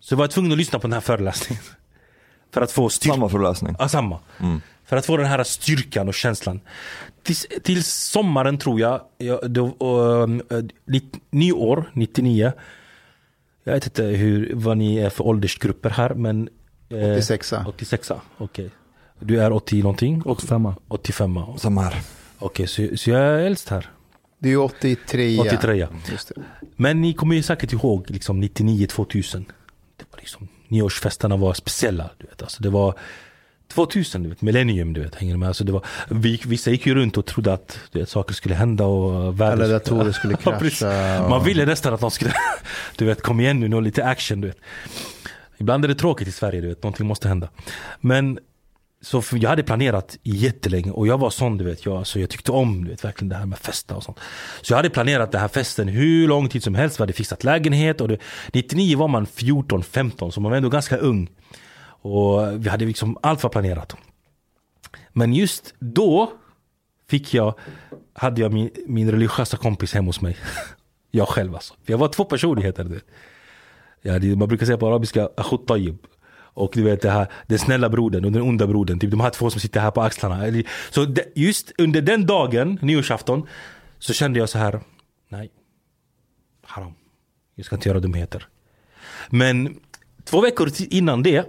så 0.00 0.16
var 0.16 0.24
jag 0.24 0.30
tvungen 0.30 0.52
att 0.52 0.58
lyssna 0.58 0.78
på 0.78 0.86
den 0.86 0.92
här 0.92 1.00
föreläsningen. 1.00 1.62
För 2.54 2.60
att 2.60 2.72
få 2.72 2.88
styrka. 2.88 3.14
Samma 3.14 3.28
föreläsning. 3.28 3.76
Ja, 3.78 3.88
samma. 3.88 4.18
För 4.84 4.96
att 4.96 5.06
få 5.06 5.16
den 5.16 5.26
här 5.26 5.44
styrkan 5.44 6.08
och 6.08 6.14
känslan. 6.14 6.60
Tills, 7.22 7.46
till 7.62 7.84
sommaren 7.84 8.58
tror 8.58 8.80
jag, 8.80 9.00
jag 9.18 9.50
då, 9.50 9.66
nitt- 10.86 11.20
nyår, 11.30 11.90
99. 11.92 12.52
Jag 13.64 13.72
vet 13.72 13.86
inte 13.86 14.02
hur, 14.04 14.50
vad 14.54 14.76
ni 14.78 14.96
är 14.96 15.10
för 15.10 15.24
åldersgrupper 15.26 15.90
här 15.90 16.14
men... 16.14 16.48
eh, 16.88 17.10
86 17.12 17.52
86 17.66 18.10
okej. 18.38 18.70
Du 19.20 19.40
är 19.40 19.52
80 19.52 19.82
någonting? 19.82 20.22
85 20.24 20.68
85 20.88 21.38
Samma 21.58 21.82
här. 21.82 22.00
Okej, 22.38 22.66
så, 22.66 22.88
så 22.96 23.10
jag 23.10 23.20
är 23.20 23.38
äldst 23.38 23.68
här. 23.68 23.90
Det 24.38 24.48
är 24.48 24.50
ju 24.50 24.56
83. 24.58 25.38
83 25.38 25.74
ja. 25.74 25.88
Just 26.10 26.28
det. 26.28 26.42
Men 26.76 27.00
ni 27.00 27.12
kommer 27.14 27.34
ju 27.34 27.42
säkert 27.42 27.72
ihåg 27.72 28.10
liksom 28.10 28.42
99-2000. 28.42 29.44
Det 29.96 30.04
var 30.10 30.18
liksom, 30.18 30.48
nyårsfesterna 30.68 31.36
var 31.36 31.54
speciella. 31.54 32.10
Du 32.18 32.26
vet. 32.26 32.42
Alltså 32.42 32.62
det, 32.62 32.70
var, 32.70 32.94
2000, 33.68 34.22
du 34.22 34.28
vet, 34.28 34.42
millennium, 34.42 34.92
du 34.92 35.00
vet, 35.02 35.14
hänger 35.14 35.32
du 35.34 35.38
med? 35.38 35.48
Alltså 35.48 35.64
det 35.64 35.72
var, 35.72 35.84
vi, 36.10 36.40
vissa 36.46 36.70
gick 36.70 36.86
ju 36.86 36.94
runt 36.94 37.16
och 37.16 37.26
trodde 37.26 37.52
att 37.52 37.78
du 37.92 37.98
vet, 37.98 38.08
saker 38.08 38.34
skulle 38.34 38.54
hända 38.54 38.84
och 38.84 39.40
världen 39.40 39.60
Alla 39.64 39.68
datorer 39.72 40.12
skulle 40.12 40.36
krascha. 40.42 41.22
och- 41.24 41.30
Man 41.30 41.44
ville 41.44 41.66
nästan 41.66 41.94
att 41.94 42.00
de 42.00 42.10
skulle, 42.10 42.32
du 42.96 43.04
vet, 43.04 43.22
kom 43.22 43.40
igen 43.40 43.60
nu, 43.60 43.68
nå 43.68 43.80
lite 43.80 44.04
action, 44.04 44.40
du 44.40 44.48
vet. 44.48 44.58
Ibland 45.58 45.84
är 45.84 45.88
det 45.88 45.94
tråkigt 45.94 46.28
i 46.28 46.32
Sverige, 46.32 46.60
du 46.60 46.68
vet, 46.68 46.82
någonting 46.82 47.06
måste 47.06 47.28
hända. 47.28 47.48
Men 48.00 48.38
så 49.00 49.22
jag 49.32 49.50
hade 49.50 49.62
planerat 49.62 50.18
jättelänge 50.22 50.90
och 50.90 51.06
jag 51.06 51.18
var 51.18 51.30
sån 51.30 51.58
du 51.58 51.64
vet, 51.64 51.86
jag, 51.86 52.06
så 52.06 52.18
jag 52.20 52.30
tyckte 52.30 52.52
om 52.52 52.84
du 52.84 52.90
vet, 52.90 53.04
verkligen 53.04 53.28
det 53.28 53.36
här 53.36 53.46
med 53.46 53.58
festa 53.58 53.96
och 53.96 54.02
sånt. 54.02 54.18
Så 54.62 54.72
jag 54.72 54.76
hade 54.76 54.90
planerat 54.90 55.32
den 55.32 55.40
här 55.40 55.48
festen 55.48 55.88
hur 55.88 56.28
lång 56.28 56.48
tid 56.48 56.62
som 56.62 56.74
helst, 56.74 57.00
vi 57.00 57.02
hade 57.02 57.12
fixat 57.12 57.44
lägenhet 57.44 58.00
och 58.00 58.08
det, 58.08 58.18
99 58.52 58.98
var 58.98 59.08
man 59.08 59.26
14-15 59.26 60.30
så 60.30 60.40
man 60.40 60.50
var 60.50 60.56
ändå 60.56 60.68
ganska 60.68 60.96
ung. 60.96 61.28
Och 61.86 62.64
vi 62.64 62.68
hade 62.68 62.84
liksom, 62.84 63.18
allt 63.22 63.42
var 63.42 63.50
planerat. 63.50 63.96
Men 65.12 65.34
just 65.34 65.74
då 65.78 66.32
fick 67.08 67.34
jag, 67.34 67.54
hade 68.12 68.40
jag 68.40 68.52
min, 68.52 68.70
min 68.86 69.10
religiösa 69.10 69.56
kompis 69.56 69.94
hemma 69.94 70.08
hos 70.08 70.20
mig. 70.20 70.36
jag 71.10 71.28
själv 71.28 71.54
alltså. 71.54 71.74
För 71.84 71.92
jag 71.92 71.98
var 71.98 72.08
två 72.08 72.24
personligheter. 72.24 72.84
Du 72.84 72.94
vet. 72.94 73.04
Jag 74.02 74.12
hade, 74.12 74.36
man 74.36 74.48
brukar 74.48 74.66
säga 74.66 74.78
på 74.78 74.86
arabiska, 74.86 75.28
akhut 75.36 75.66
tayyib. 75.66 75.98
Och 76.56 76.70
du 76.74 76.82
vet 76.82 77.02
det 77.02 77.10
här, 77.10 77.26
den 77.46 77.58
snälla 77.58 77.88
brodern 77.88 78.24
och 78.24 78.32
den 78.32 78.42
onda 78.42 78.66
brodern. 78.66 78.98
Typ 78.98 79.10
de 79.10 79.20
här 79.20 79.30
två 79.30 79.50
som 79.50 79.60
sitter 79.60 79.80
här 79.80 79.90
på 79.90 80.02
axlarna. 80.02 80.62
Så 80.90 81.04
det, 81.04 81.32
just 81.34 81.72
under 81.78 82.00
den 82.00 82.26
dagen, 82.26 82.78
nyårsafton, 82.82 83.46
så 83.98 84.12
kände 84.12 84.38
jag 84.38 84.48
så 84.48 84.58
här, 84.58 84.80
nej. 85.28 85.50
Haram. 86.62 86.92
Jag 87.54 87.66
ska 87.66 87.76
inte 87.76 87.88
göra 87.88 88.00
dumheter. 88.00 88.48
Men 89.30 89.76
två 90.24 90.40
veckor 90.40 90.70
innan 90.90 91.22
det, 91.22 91.46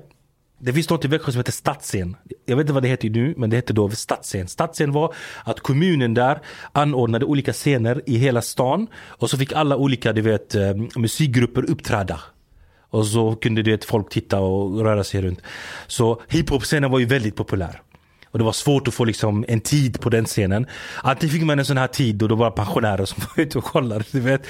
det 0.59 0.73
finns 0.73 0.89
något 0.89 1.05
i 1.05 1.07
Växjö 1.07 1.31
som 1.31 1.39
heter 1.39 1.51
Stadsscen. 1.51 2.15
Jag 2.45 2.55
vet 2.55 2.63
inte 2.63 2.73
vad 2.73 2.83
det 2.83 2.89
heter 2.89 3.09
nu, 3.09 3.33
men 3.37 3.49
det 3.49 3.55
hette 3.55 3.73
då 3.73 3.89
Stadsscen. 3.89 4.47
Stadsscen 4.47 4.91
var 4.91 5.13
att 5.43 5.59
kommunen 5.59 6.13
där 6.13 6.39
anordnade 6.71 7.25
olika 7.25 7.53
scener 7.53 8.01
i 8.05 8.17
hela 8.17 8.41
stan. 8.41 8.87
Och 8.95 9.29
så 9.29 9.37
fick 9.37 9.53
alla 9.53 9.77
olika, 9.77 10.13
du 10.13 10.21
vet, 10.21 10.55
eh, 10.55 10.73
musikgrupper 10.95 11.71
uppträda. 11.71 12.19
Och 12.89 13.07
så 13.07 13.35
kunde 13.35 13.61
du 13.61 13.71
vet, 13.71 13.85
folk 13.85 14.09
titta 14.09 14.39
och 14.39 14.83
röra 14.83 15.03
sig 15.03 15.21
runt. 15.21 15.41
Så 15.87 16.21
hiphop-scenen 16.27 16.91
var 16.91 16.99
ju 16.99 17.05
väldigt 17.05 17.35
populär. 17.35 17.81
Och 18.31 18.39
det 18.39 18.45
var 18.45 18.51
svårt 18.51 18.87
att 18.87 18.93
få 18.93 19.05
liksom 19.05 19.45
en 19.47 19.61
tid 19.61 20.01
på 20.01 20.09
den 20.09 20.25
scenen. 20.25 20.65
Antingen 21.03 21.33
fick 21.33 21.43
man 21.43 21.59
en 21.59 21.65
sån 21.65 21.77
här 21.77 21.87
tid 21.87 22.23
och 22.23 22.29
då 22.29 22.35
var 22.35 22.45
det 22.45 22.55
pensionärer 22.55 23.05
som 23.05 23.23
var 23.35 23.43
ute 23.43 23.57
och 23.57 23.63
kollade. 23.63 24.03
Du 24.11 24.19
vet, 24.19 24.41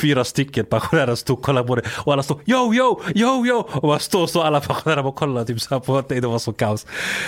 fyra 0.00 0.24
stycken 0.24 0.64
pensionärer 0.64 1.14
stod 1.14 1.38
och 1.38 1.44
kollade 1.44 1.66
på 1.68 1.76
det. 1.76 1.82
Och 2.04 2.12
alla 2.12 2.22
stod 2.22 2.40
yo, 2.46 2.74
yo, 2.74 3.00
yo, 3.14 3.46
yo. 3.46 3.68
Och 3.72 3.88
man 3.88 4.00
stod 4.00 4.30
så 4.30 4.42
alla 4.42 4.60
pensionärer 4.60 5.06
och 5.06 5.16
kollade 5.16 5.46
typ 5.46 5.60
så 5.60 5.74
här 5.74 5.80
på 5.80 6.02
det. 6.08 6.20
Det 6.20 6.26
var 6.26 6.38
så 6.38 6.52
kaos. 6.52 6.86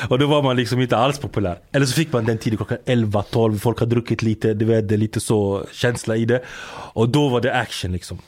Och 0.08 0.18
då 0.18 0.26
var 0.26 0.42
man 0.42 0.56
liksom 0.56 0.80
inte 0.80 0.96
alls 0.96 1.18
populär. 1.18 1.58
Eller 1.72 1.86
så 1.86 1.92
fick 1.92 2.12
man 2.12 2.24
den 2.24 2.38
tiden 2.38 2.56
klockan 2.56 2.78
11, 2.86 3.22
12. 3.22 3.58
Folk 3.58 3.78
har 3.80 3.86
druckit 3.86 4.22
lite. 4.22 4.54
Du 4.54 4.64
vet, 4.64 4.88
det 4.88 4.94
är 4.94 4.98
lite 4.98 5.20
så 5.20 5.66
känsla 5.72 6.16
i 6.16 6.24
det. 6.24 6.42
Och 6.92 7.08
då 7.08 7.28
var 7.28 7.40
det 7.40 7.54
action 7.54 7.92
liksom. 7.92 8.18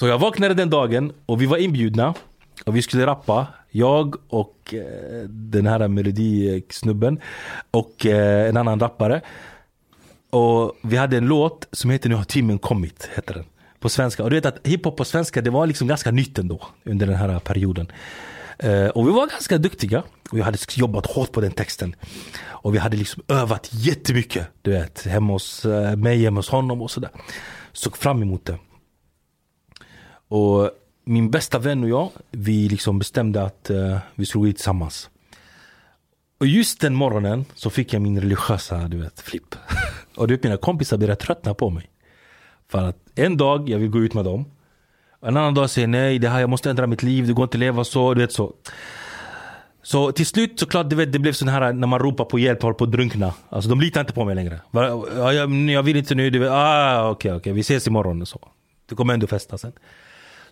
Så 0.00 0.06
jag 0.06 0.18
vaknade 0.18 0.54
den 0.54 0.70
dagen 0.70 1.12
och 1.26 1.42
vi 1.42 1.46
var 1.46 1.56
inbjudna 1.56 2.14
och 2.64 2.76
vi 2.76 2.82
skulle 2.82 3.06
rappa. 3.06 3.46
Jag 3.70 4.16
och 4.28 4.74
eh, 4.74 5.28
den 5.28 5.66
här 5.66 5.88
melodisnubben 5.88 7.20
och 7.70 8.06
eh, 8.06 8.48
en 8.48 8.56
annan 8.56 8.80
rappare. 8.80 9.20
Och 10.30 10.76
vi 10.82 10.96
hade 10.96 11.16
en 11.16 11.26
låt 11.26 11.68
som 11.72 11.90
heter 11.90 12.08
Nu 12.08 12.14
har 12.14 12.24
timmen 12.24 12.58
kommit. 12.58 13.08
Heter 13.14 13.34
den. 13.34 13.44
På 13.80 13.88
svenska. 13.88 14.24
Och 14.24 14.30
du 14.30 14.36
vet 14.36 14.46
att 14.46 14.66
hiphop 14.66 14.96
på 14.96 15.04
svenska 15.04 15.40
det 15.40 15.50
var 15.50 15.66
liksom 15.66 15.88
ganska 15.88 16.10
nytt 16.10 16.38
ändå 16.38 16.60
under 16.84 17.06
den 17.06 17.16
här 17.16 17.38
perioden. 17.38 17.92
Eh, 18.58 18.86
och 18.86 19.08
vi 19.08 19.12
var 19.12 19.26
ganska 19.26 19.58
duktiga. 19.58 20.02
Och 20.30 20.38
jag 20.38 20.44
hade 20.44 20.58
jobbat 20.74 21.06
hårt 21.06 21.32
på 21.32 21.40
den 21.40 21.52
texten. 21.52 21.94
Och 22.42 22.74
vi 22.74 22.78
hade 22.78 22.96
liksom 22.96 23.22
övat 23.28 23.68
jättemycket. 23.72 24.46
Du 24.62 24.70
vet, 24.70 25.06
hemma 25.06 25.32
hos 25.32 25.64
eh, 25.64 25.96
mig, 25.96 26.24
hemma 26.24 26.38
hos 26.38 26.48
honom 26.48 26.82
och 26.82 26.90
sådär. 26.90 27.10
Såg 27.72 27.96
fram 27.96 28.22
emot 28.22 28.44
det. 28.44 28.58
Och 30.30 30.70
min 31.04 31.30
bästa 31.30 31.58
vän 31.58 31.84
och 31.84 31.88
jag, 31.88 32.10
vi 32.30 32.68
liksom 32.68 32.98
bestämde 32.98 33.42
att 33.42 33.70
uh, 33.70 33.98
vi 34.14 34.26
skulle 34.26 34.40
gå 34.40 34.46
dit 34.46 34.56
tillsammans. 34.56 35.10
Och 36.40 36.46
just 36.46 36.80
den 36.80 36.94
morgonen 36.94 37.44
så 37.54 37.70
fick 37.70 37.92
jag 37.92 38.02
min 38.02 38.20
religiösa, 38.20 38.88
du 38.88 38.98
vet, 38.98 39.20
flipp. 39.20 39.54
och 40.16 40.28
du 40.28 40.34
vet, 40.34 40.42
mina 40.42 40.56
kompisar 40.56 40.96
började 40.96 41.20
tröttna 41.20 41.54
på 41.54 41.70
mig. 41.70 41.90
För 42.68 42.88
att 42.88 42.96
en 43.14 43.36
dag 43.36 43.68
jag 43.68 43.78
vill 43.78 43.90
gå 43.90 43.98
ut 43.98 44.14
med 44.14 44.24
dem. 44.24 44.44
En 45.22 45.36
annan 45.36 45.54
dag 45.54 45.70
säger 45.70 45.88
nej, 45.88 46.18
det 46.18 46.28
här, 46.28 46.40
jag 46.40 46.50
måste 46.50 46.70
ändra 46.70 46.86
mitt 46.86 47.02
liv, 47.02 47.26
det 47.26 47.32
går 47.32 47.42
inte 47.42 47.56
att 47.56 47.60
leva 47.60 47.84
så, 47.84 48.14
du 48.14 48.20
vet 48.20 48.32
så. 48.32 48.52
Så 49.82 50.12
till 50.12 50.26
slut 50.26 50.60
såklart, 50.60 50.90
du 50.90 50.96
vet, 50.96 51.12
det 51.12 51.18
blev 51.18 51.32
sån 51.32 51.48
här 51.48 51.72
när 51.72 51.86
man 51.86 51.98
ropar 51.98 52.24
på 52.24 52.38
hjälp, 52.38 52.62
håller 52.62 52.74
på 52.74 52.84
att 52.84 52.92
drunkna. 52.92 53.34
Alltså 53.48 53.70
de 53.70 53.80
litar 53.80 54.00
inte 54.00 54.12
på 54.12 54.24
mig 54.24 54.34
längre. 54.34 54.60
Jag, 54.70 55.70
jag 55.70 55.82
vill 55.82 55.96
inte 55.96 56.14
nu, 56.14 56.30
du 56.30 56.38
vet, 56.38 56.50
ah, 56.50 57.10
okej, 57.10 57.32
okej, 57.32 57.52
vi 57.52 57.60
ses 57.60 57.86
imorgon 57.86 58.22
och 58.22 58.28
så. 58.28 58.48
Det 58.88 58.94
kommer 58.94 59.14
ändå 59.14 59.26
festa 59.26 59.58
sen. 59.58 59.72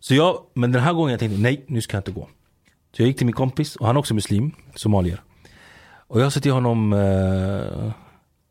Så 0.00 0.14
jag, 0.14 0.42
men 0.54 0.72
den 0.72 0.82
här 0.82 0.92
gången 0.92 1.10
jag 1.10 1.20
tänkte 1.20 1.40
nej, 1.40 1.64
nu 1.68 1.80
ska 1.80 1.96
jag 1.96 2.00
inte 2.00 2.12
gå. 2.12 2.28
Så 2.92 3.02
jag 3.02 3.06
gick 3.06 3.16
till 3.16 3.26
min 3.26 3.34
kompis, 3.34 3.76
och 3.76 3.86
han 3.86 3.96
är 3.96 4.00
också 4.00 4.14
muslim, 4.14 4.52
somalier. 4.74 5.22
Och 6.08 6.20
jag 6.20 6.32
sa 6.32 6.40
till 6.40 6.52
honom, 6.52 6.92
eh, 6.92 7.92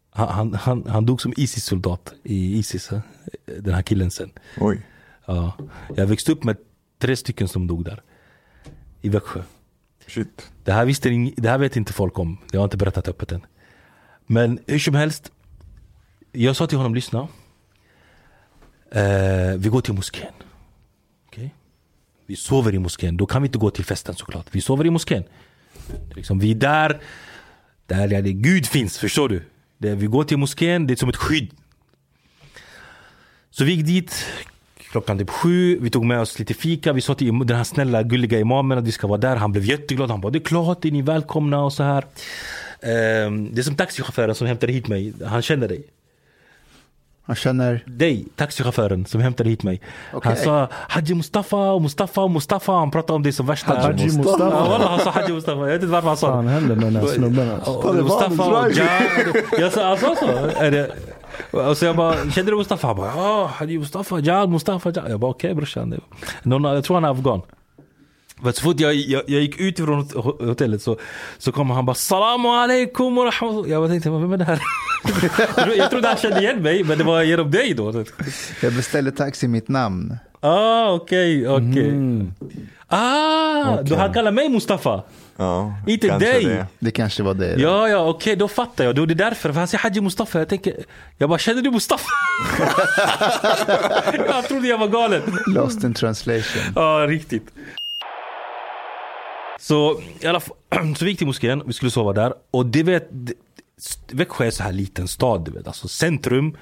han, 0.10 0.54
han, 0.54 0.86
han, 0.88 1.06
dog 1.06 1.22
som 1.22 1.34
ISIS-soldat 1.38 2.14
i 2.24 2.58
Isis, 2.58 2.92
eh, 2.92 3.02
den 3.46 3.74
här 3.74 3.82
killen 3.82 4.12
sen. 4.12 4.32
Oj. 4.60 4.82
Ja. 5.26 5.58
Jag 5.96 6.08
växte 6.08 6.32
upp 6.32 6.44
med 6.44 6.58
tre 7.00 7.16
stycken 7.16 7.48
som 7.48 7.68
dog 7.68 7.86
där. 7.86 8.02
I 9.02 9.10
Växjö. 9.10 9.42
Shit. 10.08 10.52
Det 10.64 10.72
här, 10.72 10.86
visste, 10.86 11.10
det 11.38 11.50
här 11.50 11.58
vet 11.58 11.76
inte 11.76 11.94
folk 11.94 12.20
om. 12.20 12.38
Jag 12.52 12.60
har 12.60 12.64
inte 12.64 12.78
berättat 12.78 13.08
öppet 13.08 13.32
än. 13.32 13.46
Men 14.28 14.60
hur 14.68 14.80
som 14.80 14.96
helst. 14.96 15.32
Jag 16.32 16.56
sa 16.56 16.68
till 16.68 16.78
honom, 16.78 16.96
lyssna. 16.96 17.28
Eh, 18.92 19.58
vi 19.58 19.70
går 19.70 19.82
till 19.82 19.94
moskén. 19.94 20.34
Vi 22.28 22.36
sover 22.36 22.76
i 22.76 22.80
moskén. 22.80 23.18
Då 23.18 23.26
kan 23.26 23.42
vi 23.42 23.46
inte 23.46 23.58
gå 23.58 23.70
till 23.70 23.86
festen 23.86 24.16
såklart. 24.16 24.46
Vi 24.52 24.62
sover 24.62 24.86
i 24.86 24.90
moskén. 24.90 25.24
Liksom, 26.16 26.40
vi 26.40 26.52
är 26.52 26.56
där. 26.56 27.02
Där 27.86 28.08
ja, 28.08 28.22
det 28.22 28.34
Gud 28.34 28.66
finns, 28.66 28.98
förstår 28.98 29.30
du? 29.30 29.44
Det, 29.78 29.96
vi 29.96 30.08
går 30.08 30.24
till 30.24 30.38
moskén, 30.38 30.88
det 30.88 30.94
är 30.94 30.96
som 30.96 31.10
ett 31.10 31.16
skydd. 31.16 31.52
Så 33.52 33.64
vi 33.64 33.74
gick 33.74 33.86
dit 33.86 34.26
klockan 34.92 35.18
typ 35.18 35.30
sju, 35.30 35.80
vi 35.82 35.90
tog 35.90 36.06
med 36.06 36.20
oss 36.20 36.40
lite 36.40 36.54
fika, 36.54 36.94
vi 36.94 37.02
sa 37.02 37.16
till 37.16 37.40
den 37.46 37.58
här 37.58 37.64
snälla 37.64 38.04
gulliga 38.04 38.40
imamen 38.40 38.78
att 38.78 38.88
vi 38.88 38.92
ska 38.92 39.08
vara 39.08 39.18
där. 39.18 39.36
Han 39.36 39.52
blev 39.52 39.66
jätteglad, 39.66 40.12
han 40.12 40.22
bara 40.22 40.32
det 40.32 40.38
är 40.38 40.44
klart, 40.44 40.86
är 40.86 40.92
ni 40.92 41.02
välkomna 41.02 41.64
och 41.64 41.74
så 41.74 41.84
här. 41.84 42.06
Um, 43.26 43.56
det 43.56 43.62
är 43.62 43.64
som 43.64 43.76
taxichauffören 43.76 44.36
som 44.36 44.48
hämtade 44.48 44.74
hit 44.74 44.88
mig, 44.88 45.14
han 45.26 45.42
känner 45.42 45.68
dig. 45.68 45.84
Han 47.28 47.36
känner... 47.36 47.84
Dig, 47.86 48.28
taxichauffören 48.36 49.06
som 49.06 49.22
hämtade 49.22 49.50
hit 49.50 49.64
mig. 49.64 49.82
Okej. 50.14 50.30
Han 50.32 50.38
sa 50.44 50.68
Haji 50.72 51.14
Mustafa 51.16 51.58
och 51.72 51.82
Mustafa 51.82 52.22
och 52.22 52.32
Mustafa, 52.32 52.72
han 52.72 52.92
pratade 52.92 53.14
om 53.16 53.24
det 53.24 53.34
som 53.34 53.46
värsta. 53.46 53.74
Haji 53.80 53.96
Ja, 54.08 54.18
Mustafa. 54.18 54.50
wallah, 54.50 54.90
han 54.90 55.00
sa 55.00 55.10
Haji 55.10 55.34
Mustafa, 55.34 55.60
jag 55.60 55.66
vet 55.68 55.76
inte 55.82 55.88
varför 55.88 56.08
han 56.08 56.18
sa 56.18 56.36
Vad 56.36 56.46
det. 56.46 56.50
fan 56.50 56.54
händer 56.54 56.76
med 56.76 56.86
den 56.86 56.96
här 56.96 57.08
snubben? 57.08 57.52
alltså? 57.52 57.94
Mustafa 57.94 58.44
och. 58.60 58.72
Jag 59.62 59.74
sa, 59.74 59.88
han 59.88 59.98
sa 59.98 60.16
så. 60.16 61.70
Och 61.70 61.78
så 61.78 61.86
jag 61.86 61.96
bara, 61.96 62.32
kände 62.32 62.52
du 62.52 62.58
Mustafa? 62.58 62.88
Han 62.88 62.96
bara, 62.96 63.12
ja, 63.16 63.52
Haji 63.56 63.80
Mustafa, 63.80 64.20
Jad, 64.20 64.50
Mustafa, 64.50 64.90
Jad. 64.96 65.12
Jag 65.12 65.20
bara, 65.20 65.32
okej 65.32 65.54
brorsan. 65.56 65.90
Det- 65.90 66.00
Någon, 66.44 66.64
jag 66.64 66.84
tror 66.84 66.96
han 66.96 67.06
är 67.06 67.10
afghan. 67.12 67.42
Men 68.42 68.54
så 68.54 68.62
fort 68.62 68.80
jag, 68.80 68.94
jag, 68.96 69.24
jag 69.28 69.42
gick 69.42 69.60
ut 69.60 69.78
från 69.78 70.00
hot- 70.04 70.42
hotellet 70.48 70.82
så, 70.82 70.98
så 71.38 71.52
kom 71.52 71.70
han 71.70 71.86
bara 71.86 71.94
Salamu 71.96 72.48
alaikum 72.48 73.18
rahmatullah. 73.20 73.70
Jag 73.72 73.82
bara 73.82 73.90
tänkte, 73.90 74.10
vem 74.10 74.34
är 74.34 74.38
det 74.38 74.44
här? 74.44 74.62
jag 75.78 75.90
trodde 75.90 76.08
han 76.08 76.18
kände 76.18 76.40
igen 76.40 76.62
mig, 76.62 76.84
men 76.84 76.98
det 76.98 77.04
var 77.04 77.22
genom 77.24 77.52
dig 77.52 77.74
då. 77.74 78.04
Jag 78.62 78.74
beställde 78.74 79.12
taxi 79.12 79.46
i 79.46 79.50
mitt 79.50 79.68
namn. 79.68 80.18
Ah, 80.40 80.92
okej, 80.92 81.48
okej. 81.50 81.90
Mm. 81.90 82.34
Ah, 82.88 83.82
då 83.82 83.96
han 83.96 84.14
kallar 84.14 84.32
mig 84.32 84.50
Mustafa? 84.50 85.04
Ja, 85.38 85.74
Inte 85.88 86.08
kanske 86.08 86.32
dig. 86.32 86.46
det. 86.46 86.66
Det 86.80 86.92
kanske 86.92 87.24
var 87.24 87.34
det. 87.34 87.56
Ja, 87.60 87.90
ja, 87.90 88.10
okej, 88.10 88.36
då 88.36 88.48
fattar 88.48 88.84
jag. 88.84 88.96
Då 88.96 89.04
är 89.04 89.08
det 89.08 89.14
därför. 89.14 89.52
För 89.54 89.60
han 89.60 89.68
säger 89.68 89.82
Haji 89.84 90.02
Mustafa. 90.02 90.40
Jag 90.40 90.48
tänker, 90.50 90.74
jag 91.18 91.30
bara, 91.30 91.40
känner 91.40 91.62
du 91.62 91.72
Mustafa? 91.72 92.10
jag 94.28 94.48
trodde 94.48 94.68
jag 94.68 94.78
var 94.78 94.88
galen. 94.88 95.22
Lost 95.48 95.84
in 95.84 95.94
translation. 95.94 96.62
Ja, 96.76 97.06
riktigt. 97.10 97.44
Så, 99.60 100.02
i 100.20 100.28
alla 100.28 100.40
fall, 100.40 100.56
så 100.98 101.06
vi 101.06 101.12
gick 101.12 101.18
till 101.18 101.28
moskén, 101.28 101.64
vi 101.66 101.74
skulle 101.74 101.92
sova 101.92 102.14
där. 102.14 102.34
Och 102.52 102.66
det 102.66 102.84
vet, 102.84 103.08
det- 103.12 103.34
Växjö 104.12 104.46
är 104.46 104.52
så 104.52 104.64
här 104.64 104.72
liten 104.72 105.08
stad, 105.08 105.46
du 105.46 105.52
vet. 105.52 105.68
Alltså 105.68 105.88
centrum. 105.88 106.58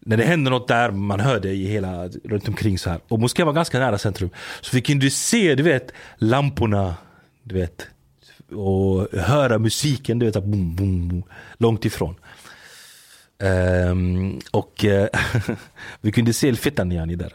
När 0.00 0.16
det 0.16 0.24
händer 0.24 0.50
något 0.50 0.68
där, 0.68 0.90
man 0.90 1.20
hör 1.20 1.40
det 1.40 1.52
i 1.52 1.66
hela, 1.66 2.08
runt 2.08 2.48
omkring 2.48 2.78
så 2.78 2.90
här. 2.90 3.00
Och 3.08 3.20
moskén 3.20 3.46
var 3.46 3.52
ganska 3.52 3.78
nära 3.78 3.98
centrum. 3.98 4.30
Så 4.60 4.76
vi 4.76 4.82
kunde 4.82 5.10
se, 5.10 5.54
du 5.54 5.62
vet, 5.62 5.92
lamporna, 6.16 6.94
du 7.42 7.54
vet. 7.54 7.86
Och 8.50 9.20
höra 9.20 9.58
musiken, 9.58 10.18
du 10.18 10.26
vet, 10.26 10.34
så 10.34 10.40
boom, 10.40 10.76
boom, 10.76 11.08
boom, 11.08 11.22
långt 11.58 11.84
ifrån. 11.84 12.14
Um, 13.42 14.40
och 14.50 14.84
eh, 14.84 15.08
vi 16.00 16.12
kunde 16.12 16.32
se 16.32 16.54
fittan 16.54 16.92
yani 16.92 17.16
där. 17.16 17.32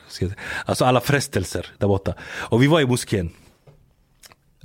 Alltså 0.65 0.85
alla 0.85 1.01
frestelser 1.01 1.67
där 1.77 1.87
borta. 1.87 2.13
Och 2.23 2.63
vi 2.63 2.67
var 2.67 2.81
i 2.81 2.85
moskén. 2.85 3.31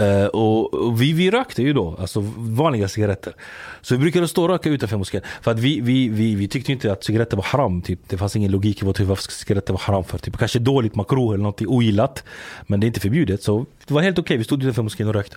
Eh, 0.01 0.27
och, 0.27 0.75
och 0.75 1.03
vi, 1.03 1.13
vi 1.13 1.31
rökte 1.31 1.63
ju 1.63 1.73
då, 1.73 1.97
alltså 1.99 2.21
vanliga 2.37 2.89
cigaretter. 2.89 3.33
Så 3.81 3.95
vi 3.95 3.99
brukade 3.99 4.29
stå 4.29 4.43
och 4.43 4.49
röka 4.49 4.69
utanför 4.69 4.97
moskén. 4.97 5.23
För 5.43 5.51
att 5.51 5.59
vi, 5.59 5.81
vi, 5.81 6.09
vi, 6.09 6.35
vi 6.35 6.49
tyckte 6.49 6.73
inte 6.73 6.93
att 6.93 7.05
cigaretter 7.05 7.37
var 7.37 7.45
haram. 7.45 7.83
Typ. 7.83 8.01
Det 8.09 8.19
fanns 8.19 8.37
ingen 8.37 8.51
logik 8.51 8.83
i 8.83 8.85
vårt 8.85 8.97
typ 8.97 9.01
huvud. 9.01 9.09
varför 9.09 9.33
cigaretter 9.33 9.73
var 9.73 9.81
haram 9.81 10.05
för. 10.05 10.19
Typ. 10.19 10.39
Kanske 10.39 10.59
dåligt 10.59 10.95
makro 10.95 11.33
eller 11.33 11.43
något 11.43 11.63
ogillat. 11.63 12.25
Men 12.67 12.81
det 12.81 12.85
är 12.85 12.89
inte 12.89 13.01
förbjudet. 13.01 13.43
Så 13.43 13.67
det 13.87 13.95
var 13.95 14.03
helt 14.03 14.19
okej, 14.19 14.37
vi 14.37 14.45
stod 14.45 14.63
utanför 14.63 14.83
moskén 14.83 15.09
och 15.09 15.15
rökte. 15.15 15.37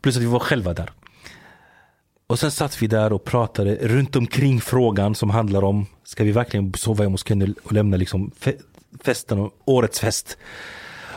Plus 0.00 0.16
att 0.16 0.22
vi 0.22 0.26
var 0.26 0.38
själva 0.38 0.74
där. 0.74 0.90
Och 2.26 2.38
sen 2.38 2.50
satt 2.50 2.82
vi 2.82 2.86
där 2.86 3.12
och 3.12 3.24
pratade 3.24 3.74
runt 3.74 4.16
omkring 4.16 4.60
frågan 4.60 5.14
som 5.14 5.30
handlar 5.30 5.64
om 5.64 5.86
Ska 6.04 6.24
vi 6.24 6.32
verkligen 6.32 6.72
sova 6.74 7.04
i 7.04 7.08
moskén 7.08 7.54
och 7.62 7.72
lämna 7.72 7.96
liksom 7.96 8.30
fe- 8.40 8.60
festen 9.04 9.50
årets 9.64 10.00
fest? 10.00 10.38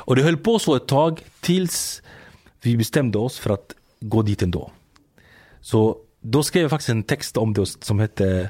Och 0.05 0.15
det 0.15 0.21
höll 0.21 0.37
på 0.37 0.59
så 0.59 0.75
ett 0.75 0.87
tag 0.87 1.21
tills 1.41 2.01
vi 2.65 2.77
bestämde 2.77 3.17
oss 3.17 3.39
för 3.39 3.49
att 3.49 3.75
gå 3.99 4.21
dit 4.21 4.41
ändå. 4.41 4.71
Så 5.61 5.97
då 6.21 6.43
skrev 6.43 6.61
jag 6.61 6.71
faktiskt 6.71 6.89
en 6.89 7.03
text 7.03 7.37
om 7.37 7.53
det 7.53 7.65
som 7.65 7.99
hette 7.99 8.49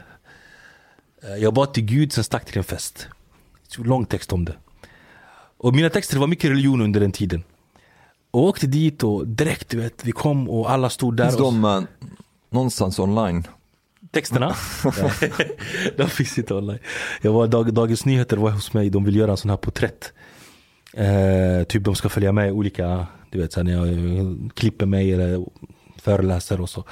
eh, 1.24 1.36
Jag 1.36 1.54
bad 1.54 1.74
till 1.74 1.86
Gud, 1.86 2.14
sen 2.14 2.24
stack 2.24 2.46
till 2.46 2.58
en 2.58 2.64
fest. 2.64 3.08
Så 3.68 3.84
Lång 3.84 4.06
text 4.06 4.34
om 4.34 4.46
det. 4.46 4.56
Och 5.58 5.76
mina 5.76 5.90
texter 5.90 6.18
var 6.18 6.28
mycket 6.28 6.50
religion 6.50 6.82
under 6.82 7.00
den 7.00 7.12
tiden. 7.12 7.44
Och 8.32 8.44
åkte 8.44 8.68
dit 8.68 9.04
och 9.04 9.28
direkt, 9.28 9.70
du 9.70 9.78
vet, 9.78 10.06
vi 10.06 10.12
kom 10.12 10.50
och 10.50 10.72
alla 10.72 10.90
stod 10.90 11.18
där. 11.18 11.26
Finns 11.26 11.36
och, 11.36 11.54
de 11.54 11.66
eh, 11.66 11.82
någonstans 12.50 13.00
online? 13.00 13.48
Texterna? 14.12 14.56
de 15.98 16.10
finns 16.10 16.38
inte 16.38 16.54
online. 16.54 16.80
Jag 17.22 17.34
var, 17.34 17.48
Dag, 17.48 17.74
Dagens 17.74 18.06
Nyheter 18.06 18.38
var 18.38 18.52
hos 18.52 18.74
mig, 18.74 18.90
de 18.90 19.04
vill 19.04 19.16
göra 19.16 19.32
en 19.32 19.38
sån 19.38 19.50
här 19.50 19.58
porträtt. 19.58 20.14
Eh, 20.94 21.64
typ 21.68 21.84
de 21.84 21.96
ska 21.96 22.10
följa 22.10 22.32
med 22.32 22.52
olika, 22.52 23.08
du 23.36 23.42
vet 23.42 23.54
så 23.54 23.64
när 23.64 23.72
jag 23.72 24.52
klipper 24.54 24.86
mig 24.86 25.14
eller 25.14 25.46
föreläser 25.98 26.62
och 26.62 26.70
så. 26.70 26.84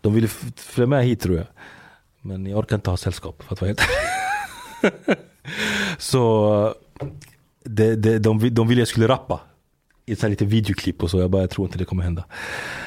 De 0.00 0.14
ville 0.14 0.28
följa 0.56 0.86
med 0.86 1.04
hit 1.04 1.20
tror 1.20 1.36
jag. 1.36 1.46
Men 2.20 2.46
jag 2.46 2.58
orkar 2.58 2.76
inte 2.76 2.90
ha 2.90 2.96
sällskap 2.96 3.42
för 3.42 3.54
att 3.54 3.60
vara 3.60 3.68
helt 3.68 3.80
Så 5.98 6.74
det, 7.64 7.96
det, 7.96 8.18
de, 8.18 8.54
de 8.54 8.68
ville 8.68 8.80
jag 8.80 8.88
skulle 8.88 9.08
rappa. 9.08 9.40
I 10.06 10.12
ett 10.12 10.22
litet 10.22 10.48
videoklipp 10.48 11.02
och 11.02 11.10
så. 11.10 11.18
Jag 11.18 11.30
bara, 11.30 11.42
jag 11.42 11.50
tror 11.50 11.66
inte 11.66 11.78
det 11.78 11.84
kommer 11.84 12.02
hända. 12.02 12.24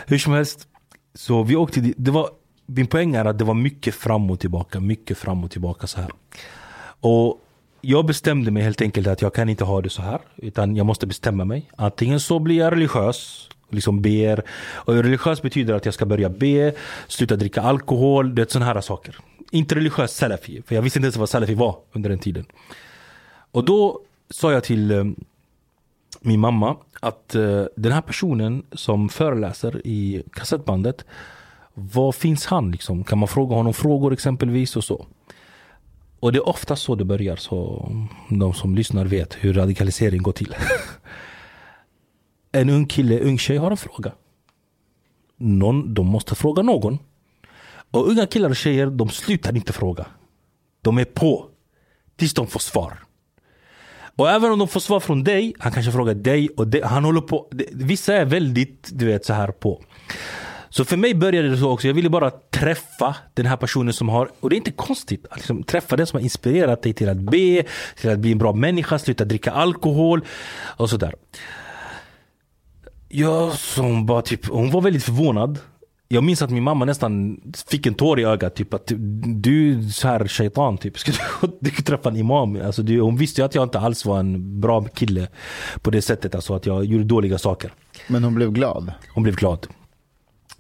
Hur 0.08 0.18
som 0.18 0.34
helst. 0.34 0.68
Så 1.14 1.44
vi 1.44 1.56
åkte 1.56 1.80
dit. 1.80 1.96
Det 1.98 2.12
var, 2.12 2.30
min 2.66 2.88
poäng 2.88 3.16
är 3.16 3.26
att 3.26 3.38
det 3.38 3.46
var 3.46 3.54
mycket 3.54 3.96
fram 3.96 4.32
och 4.32 4.40
tillbaka. 4.40 4.80
Mycket 4.80 5.18
fram 5.18 5.44
och 5.44 5.52
tillbaka 5.52 5.88
så 5.88 6.02
här. 6.02 6.12
Och 7.00 7.42
jag 7.86 8.06
bestämde 8.06 8.52
mig 8.52 8.64
helt 8.64 8.82
enkelt 8.82 9.08
att 9.08 9.22
jag 9.22 9.34
kan 9.34 9.50
inte 9.50 9.64
ha 9.64 9.82
det 9.82 9.90
så 9.90 10.02
här. 10.02 10.20
Utan 10.36 10.76
jag 10.76 10.86
måste 10.86 11.08
bestämma 11.08 11.46
mig. 11.46 11.70
Antingen 11.76 12.20
så 12.20 12.40
blir 12.40 12.58
jag 12.58 12.72
religiös. 12.72 13.50
Liksom 13.70 14.02
ber. 14.02 14.44
Och 14.74 14.94
religiös 14.94 15.42
betyder 15.42 15.74
att 15.74 15.86
jag 15.86 15.94
ska 15.94 16.06
börja 16.06 16.30
be. 16.30 16.74
Sluta 17.08 17.36
dricka 17.36 17.62
alkohol. 17.62 18.36
Det 18.36 18.42
är 18.42 18.46
sådana 18.50 18.74
här 18.74 18.82
saker. 18.82 19.18
Inte 19.52 19.76
religiös 19.76 20.16
salafi. 20.16 20.62
För 20.68 20.76
jag 20.76 20.82
visste 20.82 21.00
inte 21.00 21.06
ens 21.06 21.18
vad 21.18 21.30
salafi 21.30 21.54
var 21.54 21.76
under 21.92 22.10
den 22.10 22.20
tiden. 22.20 22.46
Och 23.52 23.66
då 23.66 24.00
sa 24.30 24.52
jag 24.52 24.64
till 24.64 24.92
eh, 24.92 25.04
min 26.22 26.40
mamma 26.40 26.78
att 27.00 27.36
eh, 27.36 27.66
den 27.76 27.92
här 27.92 28.02
personen 28.02 28.64
som 28.72 29.10
föreläser 29.10 29.82
i 29.88 30.24
kassettbandet 30.34 31.06
Var 31.74 32.12
finns 32.12 32.46
han 32.46 32.72
liksom? 32.72 33.04
Kan 33.04 33.18
man 33.18 33.28
fråga 33.28 33.56
honom 33.56 33.74
frågor 33.74 34.14
exempelvis 34.14 34.76
och 34.76 34.84
så? 34.84 35.06
Och 36.20 36.32
det 36.32 36.38
är 36.38 36.50
ofta 36.50 36.76
så 36.76 36.96
det 36.96 37.06
börjar 37.06 37.36
så 37.36 37.90
de 38.30 38.54
som 38.54 38.76
lyssnar 38.76 39.06
vet 39.06 39.34
hur 39.34 39.54
radikalisering 39.54 40.24
går 40.24 40.32
till. 40.32 40.56
en 42.52 42.70
ung 42.70 42.86
kille, 42.86 43.20
ung 43.20 43.38
tjej 43.38 43.58
har 43.58 43.72
en 43.72 43.78
fråga. 43.78 44.12
Någon, 45.38 45.94
de 45.94 46.08
måste 46.08 46.36
fråga 46.36 46.64
någon. 46.64 47.00
Och 47.92 48.10
unga 48.10 48.28
killar 48.28 48.50
och 48.50 48.56
tjejer, 48.56 48.88
de 48.88 49.10
slutar 49.10 49.56
inte 49.56 49.74
fråga. 49.74 50.06
De 50.82 50.98
är 50.98 51.06
på. 51.06 51.50
Tills 52.16 52.34
de 52.34 52.48
får 52.48 52.60
svar. 52.60 53.00
Och 54.18 54.30
även 54.30 54.52
om 54.52 54.60
de 54.60 54.68
får 54.68 54.80
svar 54.80 55.00
från 55.00 55.24
dig, 55.24 55.54
han 55.60 55.72
kanske 55.72 55.92
frågar 55.92 56.14
dig 56.14 56.50
och 56.50 56.68
dig. 56.68 56.82
han 56.82 57.06
håller 57.06 57.22
på. 57.22 57.50
Vissa 57.72 58.14
är 58.14 58.26
väldigt, 58.26 58.90
du 58.94 59.06
vet, 59.06 59.26
så 59.26 59.34
här 59.34 59.48
på. 59.48 59.82
Så 60.76 60.86
för 60.86 60.98
mig 60.98 61.16
började 61.16 61.50
det 61.50 61.58
så 61.58 61.72
också. 61.72 61.88
Jag 61.88 61.94
ville 61.94 62.10
bara 62.10 62.32
träffa 62.32 63.16
den 63.34 63.46
här 63.46 63.58
personen 63.58 63.94
som 63.94 64.10
har, 64.10 64.30
och 64.40 64.50
det 64.50 64.56
är 64.56 64.58
inte 64.58 64.72
konstigt, 64.72 65.26
att 65.30 65.38
liksom 65.38 65.64
träffa 65.64 65.96
den 65.96 66.08
som 66.08 66.18
har 66.18 66.24
inspirerat 66.24 66.82
dig 66.82 66.94
till 66.94 67.10
att 67.10 67.18
be, 67.18 67.64
till 68.02 68.10
att 68.10 68.20
bli 68.20 68.32
en 68.32 68.38
bra 68.38 68.54
människa, 68.54 69.00
sluta 69.00 69.26
dricka 69.26 69.52
alkohol 69.52 70.22
och 70.78 70.90
sådär. 70.90 71.14
Jag 73.10 73.54
som 73.54 74.06
bara 74.06 74.22
typ, 74.22 74.46
hon 74.48 74.72
var 74.72 74.82
väldigt 74.82 75.04
förvånad. 75.04 75.60
Jag 76.08 76.24
minns 76.24 76.42
att 76.42 76.50
min 76.50 76.64
mamma 76.64 76.86
nästan 76.86 77.42
fick 77.68 77.86
en 77.86 77.94
tår 77.94 78.20
i 78.20 78.24
ögat. 78.24 78.56
Typ 78.56 78.74
att 78.74 78.92
du 79.26 79.90
så 79.90 80.08
här 80.08 80.28
shaitan 80.28 80.78
typ. 80.78 81.00
Ska 81.00 81.12
du, 81.42 81.58
du 81.60 81.70
träffa 81.72 82.10
en 82.10 82.18
imam? 82.18 82.62
Alltså, 82.62 82.84
du, 82.84 83.02
hon 83.02 83.18
visste 83.18 83.42
ju 83.42 83.46
att 83.46 83.56
jag 83.56 83.64
inte 83.64 83.80
alls 83.80 84.06
var 84.06 84.20
en 84.20 84.62
bra 84.62 84.84
kille 84.84 85.28
på 85.82 85.92
det 85.92 86.02
sättet. 86.02 86.36
Alltså 86.36 86.54
att 86.54 86.66
jag 86.66 86.86
gjorde 86.86 87.04
dåliga 87.04 87.38
saker. 87.38 87.72
Men 88.08 88.24
hon 88.24 88.36
blev 88.36 88.52
glad. 88.52 88.94
Hon 89.14 89.24
blev 89.24 89.36
glad. 89.36 89.68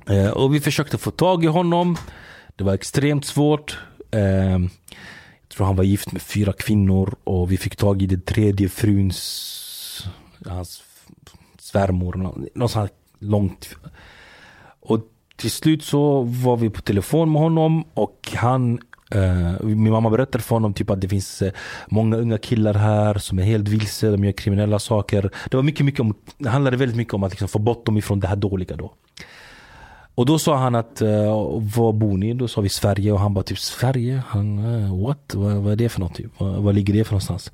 Eh, 0.09 0.29
och 0.29 0.55
vi 0.55 0.59
försökte 0.59 0.97
få 0.97 1.11
tag 1.11 1.43
i 1.43 1.47
honom. 1.47 1.97
Det 2.55 2.63
var 2.63 2.73
extremt 2.73 3.25
svårt. 3.25 3.79
Eh, 4.11 4.59
jag 5.41 5.49
tror 5.49 5.65
han 5.65 5.75
var 5.75 5.83
gift 5.83 6.11
med 6.11 6.21
fyra 6.21 6.53
kvinnor 6.53 7.15
och 7.23 7.51
vi 7.51 7.57
fick 7.57 7.75
tag 7.75 8.01
i 8.01 8.05
den 8.05 8.21
tredje 8.21 8.69
fruns, 8.69 10.07
hans 10.45 10.83
svärmor, 11.59 12.15
Någonstans 12.15 12.75
här 12.75 12.89
långt. 13.19 13.75
Och 14.79 14.99
till 15.35 15.51
slut 15.51 15.83
så 15.83 16.21
var 16.21 16.57
vi 16.57 16.69
på 16.69 16.81
telefon 16.81 17.31
med 17.31 17.41
honom 17.41 17.83
och 17.93 18.31
han 18.35 18.79
eh, 19.11 19.63
min 19.63 19.91
mamma 19.91 20.09
berättade 20.09 20.43
för 20.43 20.55
honom 20.55 20.73
typ 20.73 20.89
att 20.89 21.01
det 21.01 21.07
finns 21.07 21.41
eh, 21.41 21.51
många 21.87 22.17
unga 22.17 22.37
killar 22.37 22.73
här 22.73 23.17
som 23.17 23.39
är 23.39 23.43
helt 23.43 23.67
vilse, 23.67 24.11
de 24.11 24.23
gör 24.23 24.31
kriminella 24.31 24.79
saker. 24.79 25.31
Det 25.49 25.57
var 25.57 25.63
mycket, 25.63 25.85
mycket 25.85 25.99
om, 25.99 26.15
det 26.37 26.49
handlade 26.49 26.77
väldigt 26.77 26.97
mycket 26.97 27.13
om 27.13 27.23
att 27.23 27.31
liksom 27.31 27.47
få 27.47 27.59
bort 27.59 27.85
dem 27.85 27.97
ifrån 27.97 28.19
det 28.19 28.27
här 28.27 28.35
dåliga 28.35 28.75
då. 28.75 28.93
Och 30.15 30.25
då 30.25 30.39
sa 30.39 30.57
han 30.57 30.75
att, 30.75 31.01
uh, 31.01 31.09
var 31.75 31.93
bor 31.93 32.17
ni? 32.17 32.33
Då 32.33 32.47
sa 32.47 32.61
vi 32.61 32.69
Sverige 32.69 33.11
och 33.11 33.19
han 33.19 33.33
bara 33.33 33.43
typ 33.43 33.59
Sverige? 33.59 34.23
Han, 34.27 34.59
uh, 34.59 35.05
what? 35.05 35.35
Vad, 35.35 35.55
vad 35.55 35.71
är 35.71 35.75
det 35.75 35.89
för 35.89 35.99
något? 35.99 36.15
Typ? 36.15 36.31
Vad, 36.37 36.55
vad 36.55 36.75
ligger 36.75 36.93
det 36.93 37.03
för 37.03 37.11
någonstans? 37.11 37.51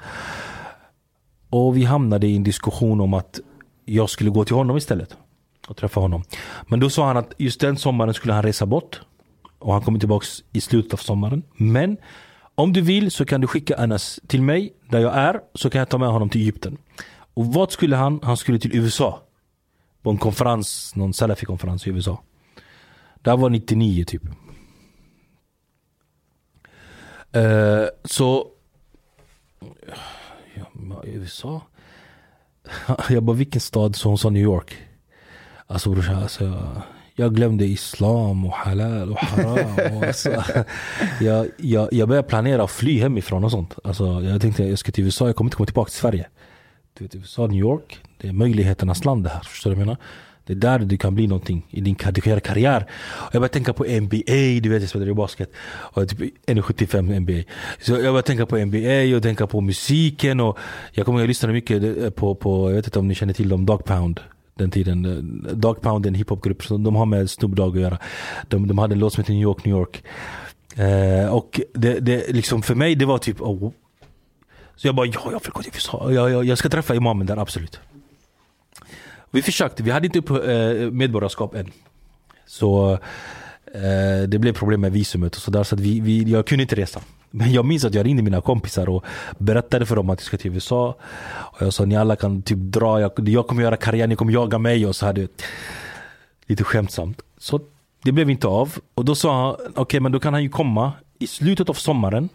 Och 1.49 1.77
vi 1.77 1.83
hamnade 1.83 2.27
i 2.27 2.35
en 2.35 2.43
diskussion 2.43 3.01
om 3.01 3.13
att 3.13 3.39
jag 3.85 4.09
skulle 4.09 4.29
gå 4.29 4.45
till 4.45 4.55
honom 4.55 4.77
istället. 4.77 5.17
Och 5.67 5.77
träffa 5.77 5.99
honom. 5.99 6.23
Men 6.67 6.79
då 6.79 6.89
sa 6.89 7.07
han 7.07 7.17
att 7.17 7.33
just 7.37 7.59
den 7.59 7.77
sommaren 7.77 8.13
skulle 8.13 8.33
han 8.33 8.43
resa 8.43 8.65
bort. 8.65 9.01
Och 9.59 9.73
han 9.73 9.81
kommer 9.81 9.99
tillbaks 9.99 10.43
i 10.51 10.61
slutet 10.61 10.93
av 10.93 10.97
sommaren. 10.97 11.43
Men 11.57 11.97
om 12.55 12.73
du 12.73 12.81
vill 12.81 13.11
så 13.11 13.25
kan 13.25 13.41
du 13.41 13.47
skicka 13.47 13.77
Anas 13.77 14.19
till 14.27 14.41
mig 14.41 14.73
där 14.89 14.99
jag 14.99 15.15
är. 15.15 15.39
Så 15.53 15.69
kan 15.69 15.79
jag 15.79 15.89
ta 15.89 15.97
med 15.97 16.09
honom 16.09 16.29
till 16.29 16.41
Egypten. 16.41 16.77
Och 17.33 17.45
vad 17.45 17.71
skulle 17.71 17.95
han? 17.95 18.19
Han 18.23 18.37
skulle 18.37 18.59
till 18.59 18.75
USA. 18.75 19.21
På 20.01 20.09
en 20.09 20.17
konferens, 20.17 20.95
någon 20.95 21.13
Salafi-konferens 21.13 21.87
i 21.87 21.89
USA. 21.89 22.21
Det 23.21 23.29
här 23.29 23.37
var 23.37 23.49
99 23.49 24.05
typ. 24.05 24.23
Eh, 27.31 27.85
så... 28.03 28.47
Ja, 30.55 31.03
USA? 31.03 31.61
Jag 33.09 33.23
bara 33.23 33.35
vilken 33.35 33.61
stad? 33.61 33.95
Så 33.95 34.09
hon 34.09 34.17
sa 34.17 34.29
New 34.29 34.43
York. 34.43 34.77
Alltså 35.67 35.89
brorsan, 35.89 36.15
alltså, 36.15 36.43
jag, 36.43 36.81
jag 37.15 37.35
glömde 37.35 37.65
islam 37.65 38.45
och 38.45 38.53
halal 38.53 39.11
och 39.11 39.17
haram. 39.17 39.97
Och 39.97 40.03
alltså, 40.07 40.43
jag, 41.19 41.47
jag, 41.57 41.93
jag 41.93 42.07
började 42.07 42.27
planera 42.27 42.63
att 42.63 42.71
fly 42.71 42.99
hemifrån 42.99 43.43
och 43.43 43.51
sånt. 43.51 43.75
Alltså, 43.83 44.21
jag 44.21 44.41
tänkte 44.41 44.63
jag 44.63 44.79
ska 44.79 44.91
till 44.91 45.03
USA, 45.03 45.25
jag 45.25 45.35
kommer 45.35 45.47
inte 45.47 45.57
komma 45.57 45.65
tillbaka 45.65 45.89
till 45.89 45.99
Sverige. 45.99 46.27
Du 46.93 47.03
vet, 47.03 47.15
USA, 47.15 47.47
New 47.47 47.59
York, 47.59 47.99
det 48.17 48.27
är 48.27 48.33
möjligheternas 48.33 49.05
land 49.05 49.23
det 49.23 49.29
här. 49.29 49.41
Förstår 49.41 49.69
du 49.69 49.75
vad 49.75 49.81
jag 49.81 49.87
menar? 49.87 50.01
Det 50.45 50.53
är 50.53 50.57
där 50.57 50.79
du 50.79 50.97
kan 50.97 51.15
bli 51.15 51.27
någonting 51.27 51.65
i 51.69 51.81
din 51.81 51.95
karriär. 51.95 52.85
Och 53.09 53.35
jag 53.35 53.41
började 53.41 53.53
tänka 53.53 53.73
på 53.73 53.83
NBA, 53.83 54.59
du 54.61 54.69
vet 54.69 54.81
jag 54.81 54.89
spelade 54.89 55.11
ju 55.11 55.15
basket. 55.15 55.51
Och 55.71 56.09
typ 56.09 56.19
1,75 56.19 57.19
NBA. 57.19 57.51
Så 57.81 57.91
jag 57.91 58.01
började 58.01 58.21
tänka 58.21 58.45
på 58.45 58.57
NBA 58.57 59.15
och 59.15 59.23
tänka 59.23 59.47
på 59.47 59.61
musiken. 59.61 60.39
Och 60.39 60.57
jag 60.91 61.05
kommer 61.05 61.19
ihåg 61.19 61.23
jag 61.23 61.27
lyssnade 61.27 61.53
mycket 61.53 61.97
eh, 61.97 62.09
på, 62.09 62.35
på, 62.35 62.69
jag 62.69 62.75
vet 62.75 62.85
inte 62.85 62.99
om 62.99 63.07
ni 63.07 63.15
känner 63.15 63.33
till 63.33 63.49
dem, 63.49 63.65
Dog 63.65 63.85
Pound. 63.85 64.19
Den 64.55 64.71
tiden. 64.71 65.05
Eh, 65.05 65.53
Dog 65.53 65.81
Pound 65.81 66.05
är 66.05 66.09
en 66.09 66.15
hiphopgrupp 66.15 66.63
som 66.63 66.83
de 66.83 66.95
har 66.95 67.05
med 67.05 67.29
Snoop 67.29 67.51
Dogg 67.51 67.75
att 67.75 67.81
göra. 67.81 67.97
De, 68.47 68.67
de 68.67 68.77
hade 68.77 68.93
en 68.93 68.99
låt 68.99 69.13
som 69.13 69.21
heter 69.21 69.33
New 69.33 69.43
York, 69.43 69.65
New 69.65 69.75
York. 69.75 70.03
Eh, 70.75 71.33
och 71.33 71.61
det, 71.73 71.99
det, 71.99 72.33
liksom 72.33 72.61
för 72.61 72.75
mig 72.75 72.95
det 72.95 73.05
var 73.05 73.17
typ 73.17 73.41
oh, 73.41 73.71
så 74.75 74.87
jag 74.87 74.95
bara, 74.95 75.05
ja 75.05 75.21
jag 75.31 75.41
vill 75.43 75.51
gå 75.51 75.61
till 75.61 75.71
USA. 75.75 76.11
Jag, 76.11 76.31
jag, 76.31 76.45
jag 76.45 76.57
ska 76.57 76.69
träffa 76.69 76.95
imamen 76.95 77.27
där, 77.27 77.37
absolut. 77.37 77.79
Vi 79.31 79.41
försökte, 79.41 79.83
vi 79.83 79.91
hade 79.91 80.05
inte 80.05 80.19
upp 80.19 80.29
eh, 80.29 80.91
medborgarskap 80.91 81.55
än. 81.55 81.71
Så 82.45 82.91
eh, 83.73 84.27
det 84.27 84.39
blev 84.39 84.53
problem 84.53 84.81
med 84.81 84.91
visumet 84.91 85.35
och 85.35 85.41
sådär 85.41 85.63
så 85.63 85.75
att 85.75 85.81
vi, 85.81 85.99
vi, 85.99 86.23
jag 86.23 86.47
kunde 86.47 86.61
inte 86.61 86.75
resa. 86.75 87.01
Men 87.31 87.51
jag 87.51 87.65
minns 87.65 87.85
att 87.85 87.93
jag 87.93 88.05
ringde 88.05 88.23
mina 88.23 88.41
kompisar 88.41 88.89
och 88.89 89.05
berättade 89.37 89.85
för 89.85 89.95
dem 89.95 90.09
att 90.09 90.19
jag 90.19 90.25
ska 90.25 90.37
till 90.37 90.53
USA. 90.53 90.95
Och 91.31 91.61
jag 91.61 91.73
sa 91.73 91.85
ni 91.85 91.97
alla 91.97 92.15
kan 92.15 92.41
typ 92.41 92.57
dra, 92.57 93.01
jag, 93.01 93.11
jag 93.29 93.47
kommer 93.47 93.63
göra 93.63 93.77
karriär, 93.77 94.07
ni 94.07 94.15
kommer 94.15 94.33
jaga 94.33 94.57
mig 94.57 94.85
och 94.85 94.95
så 94.95 95.05
hade 95.05 95.27
Lite 96.51 96.63
skämtsamt. 96.63 97.21
Så 97.37 97.59
det 98.03 98.11
blev 98.11 98.29
inte 98.29 98.47
av. 98.47 98.77
Och 98.93 99.05
då 99.05 99.15
sa 99.15 99.41
han, 99.41 99.53
okej 99.53 99.81
okay, 99.81 99.99
men 99.99 100.11
då 100.11 100.19
kan 100.19 100.33
han 100.33 100.43
ju 100.43 100.49
komma 100.49 100.93
i 101.19 101.27
slutet 101.27 101.69
av 101.69 101.73
sommaren. 101.73 102.29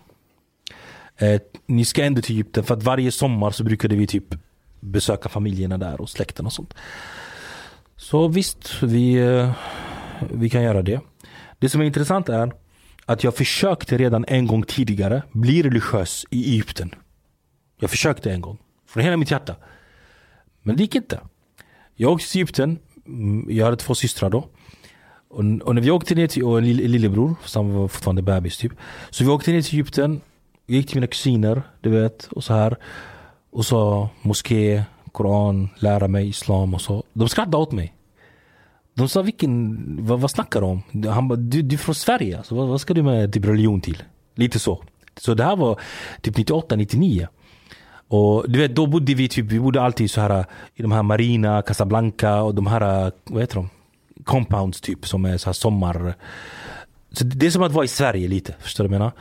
Eh, 1.17 1.41
ni 1.67 1.85
ska 1.85 2.05
ändå 2.05 2.23
till 2.23 2.35
Egypten 2.35 2.65
för 2.65 2.75
att 2.75 2.83
varje 2.83 3.13
sommar 3.13 3.51
så 3.51 3.65
brukade 3.65 3.97
vi 3.97 4.07
typ 4.07 4.35
besöka 4.81 5.29
familjerna 5.29 5.79
där 5.79 6.01
och 6.01 6.11
släkten 6.11 6.47
och 6.47 6.53
sånt. 6.53 6.75
Så 7.97 8.29
visst, 8.29 8.83
vi, 8.83 9.15
eh, 9.15 9.53
vi 10.33 10.51
kan 10.51 10.63
göra 10.63 10.83
det. 10.83 11.01
Det 11.59 11.69
som 11.69 11.81
är 11.81 11.85
intressant 11.85 12.29
är 12.29 12.53
att 13.07 13.25
jag 13.25 13.35
försökte 13.35 13.99
redan 13.99 14.25
en 14.29 14.47
gång 14.47 14.63
tidigare 14.63 15.23
bli 15.33 15.63
religiös 15.63 16.25
i 16.31 16.53
Egypten. 16.53 16.95
Jag 17.81 17.91
försökte 17.91 18.33
en 18.33 18.41
gång. 18.41 18.59
Från 18.89 19.03
hela 19.03 19.17
mitt 19.17 19.31
hjärta. 19.31 19.57
Men 20.63 20.77
det 20.77 20.83
gick 20.83 20.95
inte. 20.95 21.21
Jag 21.95 22.13
åkte 22.13 22.31
till 22.31 22.39
Egypten. 22.39 22.79
Mm, 23.07 23.47
jag 23.51 23.65
hade 23.65 23.77
två 23.77 23.95
systrar 23.95 24.31
då. 24.31 24.49
Och, 25.29 25.39
och 25.39 25.75
när 25.75 25.83
vi 25.83 25.91
åkte 25.91 26.15
ner 26.15 26.27
till, 26.27 26.45
och 26.45 26.59
en 26.59 26.73
lillebror, 26.73 27.35
som 27.45 27.75
var 27.75 27.89
fortfarande 27.89 28.23
bebis 28.23 28.59
typ. 28.59 28.73
Så 29.11 29.25
vi 29.25 29.31
åkte 29.31 29.53
ner 29.53 29.63
till 29.63 29.75
Egypten. 29.75 30.21
gick 30.67 30.87
till 30.87 30.97
mina 30.97 31.07
kusiner, 31.07 31.63
du 31.81 31.91
vet. 31.91 32.25
Och 32.27 32.45
så 32.45 32.55
här. 32.55 32.77
Och 33.51 33.67
så 33.67 34.09
moské, 34.23 34.85
koran, 35.13 35.69
lära 35.79 36.09
mig 36.09 36.29
islam 36.29 36.75
och 36.75 36.81
så. 36.81 37.05
De 37.13 37.29
skrattade 37.29 37.57
åt 37.57 37.73
mig. 37.73 37.95
De 38.95 39.09
sa 39.09 39.23
vilken, 39.23 39.77
vad, 40.07 40.21
vad 40.21 40.31
snackar 40.31 40.61
du 40.61 40.67
om? 40.67 40.83
Han 41.09 41.29
bara, 41.29 41.37
du, 41.37 41.63
du 41.63 41.75
är 41.75 41.79
från 41.79 41.95
Sverige, 41.95 42.39
alltså, 42.39 42.55
vad, 42.55 42.69
vad 42.69 42.81
ska 42.81 42.95
du 42.95 43.03
med 43.03 43.33
typ 43.33 43.45
religion 43.45 43.81
till? 43.81 44.03
Lite 44.35 44.59
så. 44.59 44.83
Så 45.17 45.35
det 45.35 45.45
här 45.45 45.57
var 45.57 45.81
typ 46.21 46.37
98, 46.37 46.77
99. 46.77 47.29
Och 48.09 48.51
du 48.51 48.59
vet, 48.59 48.75
då 48.75 48.87
bodde 48.87 49.15
vi 49.15 49.29
typ, 49.29 49.47
vi 49.47 49.61
bodde 49.61 49.83
alltid 49.83 50.11
så 50.11 50.21
här 50.21 50.45
i 50.75 50.83
de 50.83 50.93
här 50.93 51.03
Marina, 51.03 51.63
Casablanca 51.63 52.43
och 52.43 52.55
de 52.55 52.67
här, 52.67 53.13
vad 53.25 53.43
heter 53.43 53.55
de? 53.55 53.69
Compounds 54.25 54.81
typ 54.81 55.07
som 55.07 55.25
är 55.25 55.37
så 55.37 55.49
här 55.49 55.53
sommar. 55.53 56.15
Så 57.13 57.25
det 57.25 57.47
är 57.47 57.51
som 57.51 57.63
att 57.63 57.73
vara 57.73 57.85
i 57.85 57.89
Sverige 57.89 58.29
lite, 58.29 58.55
förstår 58.61 58.85
du 58.85 58.89
vad 58.89 58.95
jag 58.95 59.01
menar? 59.01 59.13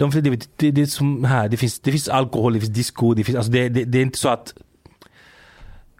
De, 0.00 0.10
det, 0.10 0.48
det, 0.56 0.70
det, 0.70 0.82
är 0.82 0.86
som 0.86 1.24
här, 1.24 1.48
det 1.48 1.56
finns, 1.56 1.80
det 1.80 1.90
finns 1.90 2.08
alkohol, 2.08 2.52
det 2.52 2.60
finns 2.60 2.72
disco, 2.72 3.14
det, 3.14 3.24
finns, 3.24 3.36
alltså 3.36 3.52
det, 3.52 3.68
det, 3.68 3.84
det 3.84 3.98
är 3.98 4.02
inte 4.02 4.18
så 4.18 4.28
att 4.28 4.54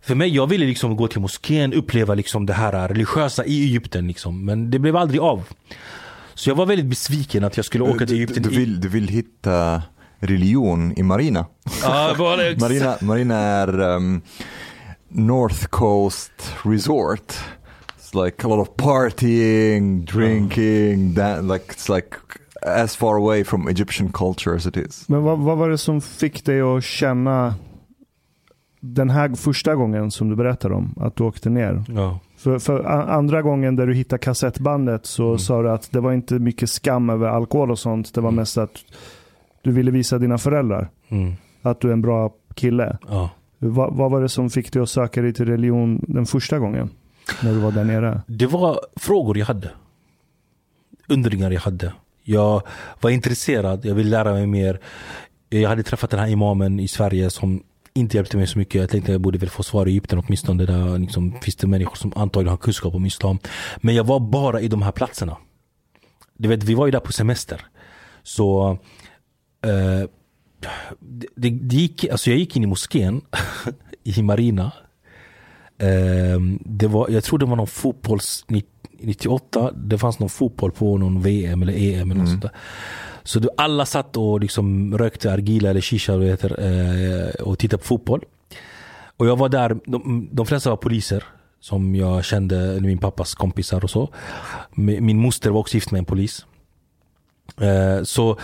för 0.02 0.14
mig, 0.14 0.34
jag 0.34 0.46
ville 0.46 0.66
liksom 0.66 0.96
gå 0.96 1.08
till 1.08 1.20
moskén, 1.20 1.72
uppleva 1.72 2.14
liksom 2.14 2.46
det 2.46 2.52
här 2.52 2.88
religiösa 2.88 3.44
i 3.44 3.62
Egypten. 3.62 4.06
Liksom. 4.06 4.44
Men 4.44 4.70
det 4.70 4.78
blev 4.78 4.96
aldrig 4.96 5.20
av. 5.20 5.48
Så 6.34 6.50
jag 6.50 6.54
var 6.54 6.66
väldigt 6.66 6.86
besviken 6.86 7.44
att 7.44 7.56
jag 7.56 7.66
skulle 7.66 7.84
åka 7.84 8.06
till 8.06 8.16
Egypten. 8.16 8.42
Du, 8.42 8.48
du, 8.48 8.56
vill, 8.56 8.80
du 8.80 8.88
vill 8.88 9.08
hitta 9.08 9.82
religion 10.18 10.92
i 10.96 11.02
Marina? 11.02 11.46
Ah, 11.84 12.14
Marina, 12.60 12.96
Marina 13.00 13.36
är 13.36 13.80
um, 13.80 14.22
North 15.08 15.66
Coast 15.66 16.54
Resort. 16.62 17.34
It's 17.98 18.24
like 18.24 18.46
a 18.46 18.48
lot 18.48 18.68
of 18.68 18.76
partying, 18.76 20.04
drinking, 20.04 21.14
that, 21.14 21.44
like, 21.44 21.72
it's 21.72 21.94
like 21.94 22.16
as 22.62 22.96
far 22.96 23.16
away 23.16 23.44
from 23.44 23.68
Egyptian 23.68 24.12
culture 24.12 24.56
as 24.56 24.66
it 24.66 24.76
is. 24.76 25.08
Men 25.08 25.22
vad, 25.22 25.38
vad 25.38 25.58
var 25.58 25.68
det 25.68 25.78
som 25.78 26.00
fick 26.00 26.44
dig 26.44 26.60
att 26.60 26.84
känna 26.84 27.54
den 28.80 29.10
här 29.10 29.34
första 29.34 29.74
gången 29.74 30.10
som 30.10 30.28
du 30.28 30.36
berättade 30.36 30.74
om, 30.74 30.94
att 31.00 31.16
du 31.16 31.24
åkte 31.24 31.50
ner. 31.50 31.84
Ja. 31.88 32.20
För, 32.36 32.58
för 32.58 32.84
andra 33.10 33.42
gången 33.42 33.76
där 33.76 33.86
du 33.86 33.94
hittade 33.94 34.18
kassettbandet 34.18 35.06
så 35.06 35.26
mm. 35.26 35.38
sa 35.38 35.62
du 35.62 35.70
att 35.70 35.92
det 35.92 36.00
var 36.00 36.12
inte 36.12 36.34
mycket 36.34 36.70
skam 36.70 37.10
över 37.10 37.28
alkohol 37.28 37.70
och 37.70 37.78
sånt. 37.78 38.14
Det 38.14 38.20
var 38.20 38.28
mm. 38.28 38.36
mest 38.36 38.58
att 38.58 38.84
du 39.62 39.72
ville 39.72 39.90
visa 39.90 40.18
dina 40.18 40.38
föräldrar 40.38 40.90
mm. 41.08 41.32
att 41.62 41.80
du 41.80 41.88
är 41.88 41.92
en 41.92 42.02
bra 42.02 42.32
kille. 42.54 42.98
Ja. 43.08 43.30
Va, 43.58 43.90
vad 43.90 44.10
var 44.10 44.20
det 44.20 44.28
som 44.28 44.50
fick 44.50 44.72
dig 44.72 44.82
att 44.82 44.90
söka 44.90 45.22
dig 45.22 45.32
till 45.32 45.46
religion 45.46 46.04
den 46.08 46.26
första 46.26 46.58
gången? 46.58 46.90
När 47.42 47.52
du 47.52 47.58
var 47.58 47.72
där 47.72 47.84
nere? 47.84 48.22
Det 48.26 48.46
var 48.46 48.80
frågor 48.96 49.38
jag 49.38 49.46
hade. 49.46 49.70
Undringar 51.08 51.50
jag 51.50 51.60
hade. 51.60 51.92
Jag 52.30 52.62
var 53.00 53.10
intresserad, 53.10 53.84
jag 53.84 53.94
ville 53.94 54.10
lära 54.10 54.32
mig 54.32 54.46
mer. 54.46 54.80
Jag 55.48 55.68
hade 55.68 55.82
träffat 55.82 56.10
den 56.10 56.20
här 56.20 56.28
imamen 56.28 56.80
i 56.80 56.88
Sverige 56.88 57.30
som 57.30 57.62
inte 57.94 58.16
hjälpte 58.16 58.36
mig 58.36 58.46
så 58.46 58.58
mycket. 58.58 58.80
Jag 58.80 58.90
tänkte 58.90 59.10
att 59.10 59.14
jag 59.14 59.20
borde 59.20 59.38
väl 59.38 59.48
få 59.48 59.62
svar 59.62 59.86
i 59.86 59.90
Egypten 59.90 60.18
åtminstone. 60.18 60.66
Där 60.66 60.98
liksom, 60.98 61.40
finns 61.40 61.56
det 61.56 61.66
människor 61.66 61.96
som 61.96 62.12
antagligen 62.16 62.50
har 62.50 62.56
kunskap 62.56 62.94
om 62.94 63.06
islam. 63.06 63.38
Men 63.76 63.94
jag 63.94 64.04
var 64.04 64.20
bara 64.20 64.60
i 64.60 64.68
de 64.68 64.82
här 64.82 64.92
platserna. 64.92 65.36
Du 66.38 66.48
vet, 66.48 66.64
vi 66.64 66.74
var 66.74 66.86
ju 66.86 66.92
där 66.92 67.00
på 67.00 67.12
semester. 67.12 67.66
Så 68.22 68.78
eh, 69.64 70.08
det, 71.00 71.50
det, 71.50 71.76
gick, 71.76 72.04
alltså 72.04 72.30
jag 72.30 72.38
gick 72.38 72.56
in 72.56 72.62
i 72.62 72.66
moskén 72.66 73.20
i 74.04 74.22
Marina. 74.22 74.72
Eh, 75.80 76.40
det 76.60 76.86
var, 76.86 77.08
jag 77.10 77.24
tror 77.24 77.38
det 77.38 77.46
var 77.46 77.56
någon 77.56 77.66
fotbolls 77.66 78.44
98. 78.98 79.70
Det 79.72 79.98
fanns 79.98 80.18
någon 80.18 80.28
fotboll 80.28 80.72
på 80.72 80.98
någon 80.98 81.22
VM 81.22 81.62
eller 81.62 81.72
EM 81.72 82.10
eller 82.10 82.20
mm. 82.20 82.26
sånt 82.26 82.42
där. 82.42 82.52
Så 83.22 83.38
du, 83.38 83.48
alla 83.56 83.86
satt 83.86 84.16
och 84.16 84.40
liksom 84.40 84.98
rökte 84.98 85.32
argila 85.32 85.70
eller 85.70 85.80
shisha 85.80 86.14
och, 86.14 86.24
heter, 86.24 86.60
eh, 86.60 87.28
och 87.28 87.58
tittade 87.58 87.80
på 87.80 87.86
fotboll. 87.86 88.24
Och 89.16 89.26
jag 89.26 89.36
var 89.36 89.48
där, 89.48 89.78
de, 89.86 90.28
de 90.32 90.46
flesta 90.46 90.70
var 90.70 90.76
poliser 90.76 91.24
som 91.60 91.94
jag 91.94 92.24
kände, 92.24 92.80
min 92.80 92.98
pappas 92.98 93.34
kompisar 93.34 93.84
och 93.84 93.90
så. 93.90 94.08
Min 94.74 95.18
moster 95.18 95.50
var 95.50 95.60
också 95.60 95.74
gift 95.74 95.90
med 95.90 95.98
en 95.98 96.04
polis. 96.04 96.46
Eh, 97.60 98.02
så 98.02 98.38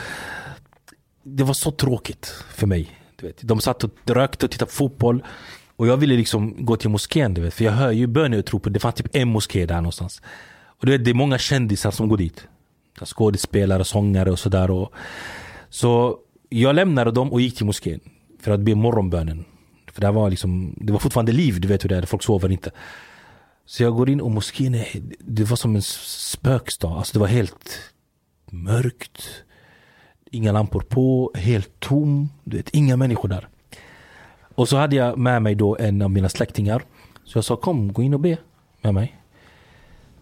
det 1.23 1.44
var 1.44 1.55
så 1.55 1.70
tråkigt 1.70 2.44
för 2.55 2.67
mig. 2.67 2.91
Du 3.17 3.27
vet. 3.27 3.43
De 3.43 3.61
satt 3.61 3.85
och 3.85 3.91
rökte 4.05 4.47
och 4.47 4.52
tittade 4.52 4.69
på 4.69 4.75
fotboll. 4.75 5.25
Och 5.77 5.87
jag 5.87 5.97
ville 5.97 6.17
liksom 6.17 6.65
gå 6.65 6.77
till 6.77 6.91
moskén, 6.91 7.35
du 7.35 7.41
vet. 7.41 7.55
för 7.55 7.65
jag 7.65 7.73
hör 7.73 7.93
ju 7.93 8.07
böneutrop. 8.07 8.67
Det 8.71 8.81
fanns 8.81 8.95
typ 8.95 9.17
en 9.17 9.29
moské 9.29 9.67
där 9.67 9.77
någonstans. 9.77 10.23
Och 10.67 10.87
du 10.87 10.93
vet, 10.93 11.05
det 11.05 11.11
är 11.11 11.15
många 11.15 11.39
kändisar 11.39 11.91
som 11.91 12.09
går 12.09 12.17
dit 12.17 12.49
skådespelare, 13.05 13.85
sångare 13.85 14.31
och 14.31 14.39
sådär. 14.39 14.89
Så 15.69 16.19
jag 16.49 16.75
lämnade 16.75 17.11
dem 17.11 17.33
och 17.33 17.41
gick 17.41 17.57
till 17.57 17.67
moskén 17.67 18.01
för 18.41 18.53
att 18.53 18.61
be 18.61 18.75
morgonbönen. 18.75 19.45
För 19.93 20.01
det 20.01 20.11
var, 20.11 20.31
liksom, 20.31 20.75
det 20.77 20.93
var 20.93 21.01
fortfarande 21.01 21.33
liv, 21.33 21.61
du 21.61 21.69
vet 21.69 21.85
hur 21.85 21.89
det 21.89 21.97
är, 21.97 22.03
folk 22.03 22.23
sover 22.23 22.53
inte. 22.53 22.71
Så 23.67 23.83
jag 23.83 23.95
går 23.95 24.11
in 24.11 24.21
och 24.21 24.31
moskén, 24.31 24.85
det 25.19 25.45
var 25.45 25.57
som 25.57 25.77
en 25.77 25.83
spökstad. 25.83 26.89
Alltså 26.89 27.13
det 27.13 27.19
var 27.19 27.27
helt 27.27 27.93
mörkt. 28.51 29.29
Inga 30.31 30.53
lampor 30.53 30.81
på, 30.81 31.33
helt 31.35 31.81
tom. 31.81 32.29
Du 32.45 32.57
vet, 32.57 32.71
inga 32.71 32.97
människor 32.97 33.29
där. 33.29 33.49
Och 34.57 34.68
så 34.68 34.76
hade 34.76 34.97
jag 34.97 35.18
med 35.18 35.43
mig 35.43 35.55
då 35.55 35.76
en 35.76 36.02
av 36.02 36.10
mina 36.10 36.28
släktingar. 36.28 36.83
Så 37.25 37.39
jag 37.39 37.44
sa 37.44 37.57
kom, 37.57 37.93
gå 37.93 38.02
in 38.02 38.15
och 38.15 38.20
be 38.20 38.36
med 38.83 38.94
mig. 38.94 39.17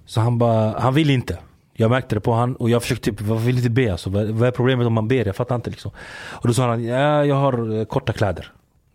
Så 0.06 0.20
han 0.20 0.38
bara, 0.38 0.80
han 0.80 0.94
ville 0.94 1.12
inte. 1.12 1.38
Jag 1.72 1.90
märkte 1.90 2.14
det 2.14 2.20
på 2.20 2.32
han 2.32 2.56
och 2.56 2.70
jag 2.70 2.82
försökte 2.82 3.10
typ, 3.10 3.20
varför 3.20 3.44
vill 3.44 3.54
du 3.54 3.60
inte 3.60 3.70
be? 3.70 3.92
Alltså, 3.92 4.10
vad, 4.10 4.26
vad 4.26 4.48
är 4.48 4.52
problemet 4.52 4.86
om 4.86 4.92
man 4.92 5.08
ber? 5.08 5.26
Jag 5.26 5.36
fattar 5.36 5.54
inte 5.54 5.70
liksom. 5.70 5.90
Och 6.30 6.48
då 6.48 6.54
sa 6.54 6.68
han, 6.68 6.84
ja, 6.84 7.24
jag 7.24 7.34
har 7.34 7.78
eh, 7.78 7.84
korta 7.84 8.12
kläder. 8.12 8.52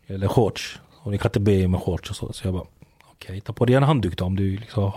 Eller 0.08 0.28
shorts. 0.28 0.80
Och 1.04 1.12
ni 1.12 1.18
kan 1.18 1.30
inte 1.30 1.40
be 1.40 1.68
med 1.68 1.82
shorts 1.82 2.10
och 2.10 2.16
så. 2.16 2.34
Så 2.34 2.48
jag 2.48 2.54
bara, 2.54 2.64
okej, 3.12 3.28
okay, 3.28 3.42
ta 3.42 3.54
på 3.54 3.66
dig 3.66 3.76
en 3.76 3.84
handduk 3.84 4.18
då 4.18 4.26
om 4.26 4.36
du 4.36 4.58
liksom. 4.58 4.92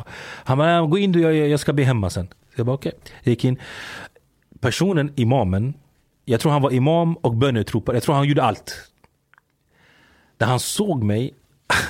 Han 0.45 0.59
bara, 0.59 0.81
gå 0.81 0.99
in 0.99 1.13
du, 1.13 1.21
jag, 1.21 1.49
jag 1.49 1.61
ska 1.61 1.73
be 1.73 1.85
hemma 1.85 2.11
sen. 2.11 2.27
Så 2.27 2.61
jag 2.61 2.67
bara, 2.67 2.75
okej. 2.75 2.93
Okay. 2.97 3.13
Jag 3.23 3.31
gick 3.31 3.45
in. 3.45 3.59
Personen, 4.61 5.13
imamen, 5.17 5.75
jag 6.25 6.41
tror 6.41 6.53
han 6.53 6.63
var 6.63 6.71
imam 6.71 7.17
och 7.17 7.35
bönutropare. 7.35 7.97
Jag 7.97 8.03
tror 8.03 8.15
han 8.15 8.29
gjorde 8.29 8.43
allt. 8.43 8.92
När 10.43 10.47
han 10.49 10.61
såg 10.61 11.03
mig, 11.03 11.35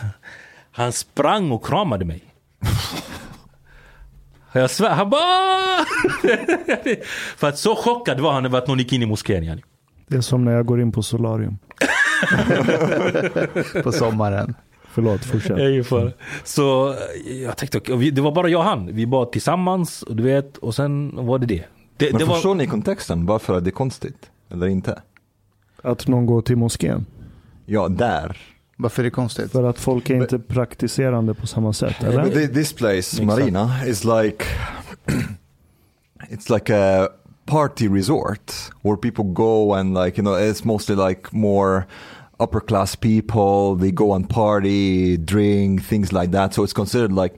han 0.72 0.92
sprang 0.92 1.52
och 1.52 1.66
kramade 1.66 2.05
mig. 2.05 2.22
Jag 4.52 4.70
svär, 4.70 4.90
han 4.90 5.10
bara... 5.10 5.84
För 7.36 7.48
att 7.48 7.58
så 7.58 7.74
chockad 7.74 8.20
var 8.20 8.32
han 8.32 8.47
över 8.47 8.58
att 8.58 8.68
någon 8.68 8.78
gick 8.78 8.92
in 8.92 9.02
i 9.02 9.06
moskén. 9.06 9.44
Yani. 9.44 9.62
Det 10.08 10.16
är 10.16 10.20
som 10.20 10.44
när 10.44 10.52
jag 10.52 10.66
går 10.66 10.81
in 10.81 10.92
på 10.92 11.02
solarium. 11.02 11.58
på 13.82 13.92
sommaren. 13.92 14.55
Förlåt, 14.89 15.24
fortsätt. 15.24 15.58
Jag 15.58 15.86
för. 15.86 16.12
Så 16.44 16.94
jag 17.44 17.56
tänkte, 17.56 17.81
det 18.10 18.20
var 18.20 18.32
bara 18.32 18.48
jag 18.48 18.58
och 18.58 18.64
han. 18.64 18.94
Vi 18.94 19.05
var 19.05 19.26
tillsammans, 19.26 20.02
och 20.02 20.16
du 20.16 20.22
vet, 20.22 20.56
och 20.56 20.74
sen 20.74 21.26
var 21.26 21.39
det 21.39 21.47
det. 21.47 21.64
det 21.97 22.10
Men 22.10 22.18
det 22.18 22.26
förstår 22.26 22.48
var... 22.48 22.56
ni 22.56 22.66
kontexten? 22.66 23.26
Varför 23.26 23.56
är 23.56 23.60
det 23.60 23.70
konstigt? 23.70 24.31
Eller 24.50 24.66
inte? 24.66 25.02
Att 25.82 26.08
någon 26.08 26.26
går 26.26 26.42
till 26.42 26.56
moskén? 26.56 27.06
Ja, 27.66 27.89
där. 27.89 28.36
Varför 28.76 29.02
är 29.02 29.05
det 29.05 29.10
konstigt? 29.10 29.52
För 29.52 29.65
att 29.65 29.78
folk 29.78 30.10
är 30.10 30.15
inte 30.15 30.39
praktiserande 30.39 31.34
på 31.34 31.47
samma 31.47 31.73
sätt, 31.73 32.02
eller? 32.02 32.47
This 32.47 32.73
place, 32.73 33.23
Marina, 33.23 33.86
is 33.86 34.05
like 34.05 34.44
it's 36.31 36.50
like 36.55 36.70
a 36.70 37.08
party 37.47 37.89
resort 37.89 38.70
where 38.82 38.97
people 38.97 39.24
go 39.24 39.74
and 39.74 39.94
like 39.94 40.16
you 40.18 40.23
know 40.23 40.34
it's 40.34 40.65
mostly 40.65 40.94
like 40.94 41.32
more 41.32 41.86
upper 42.39 42.60
class 42.60 42.97
people 42.97 43.76
they 43.76 43.91
go 43.91 44.15
and 44.15 44.28
party 44.28 45.16
drink 45.16 45.82
things 45.82 46.12
like 46.12 46.31
that 46.31 46.55
so 46.55 46.62
it's 46.62 46.73
considered 46.73 47.12
like 47.12 47.34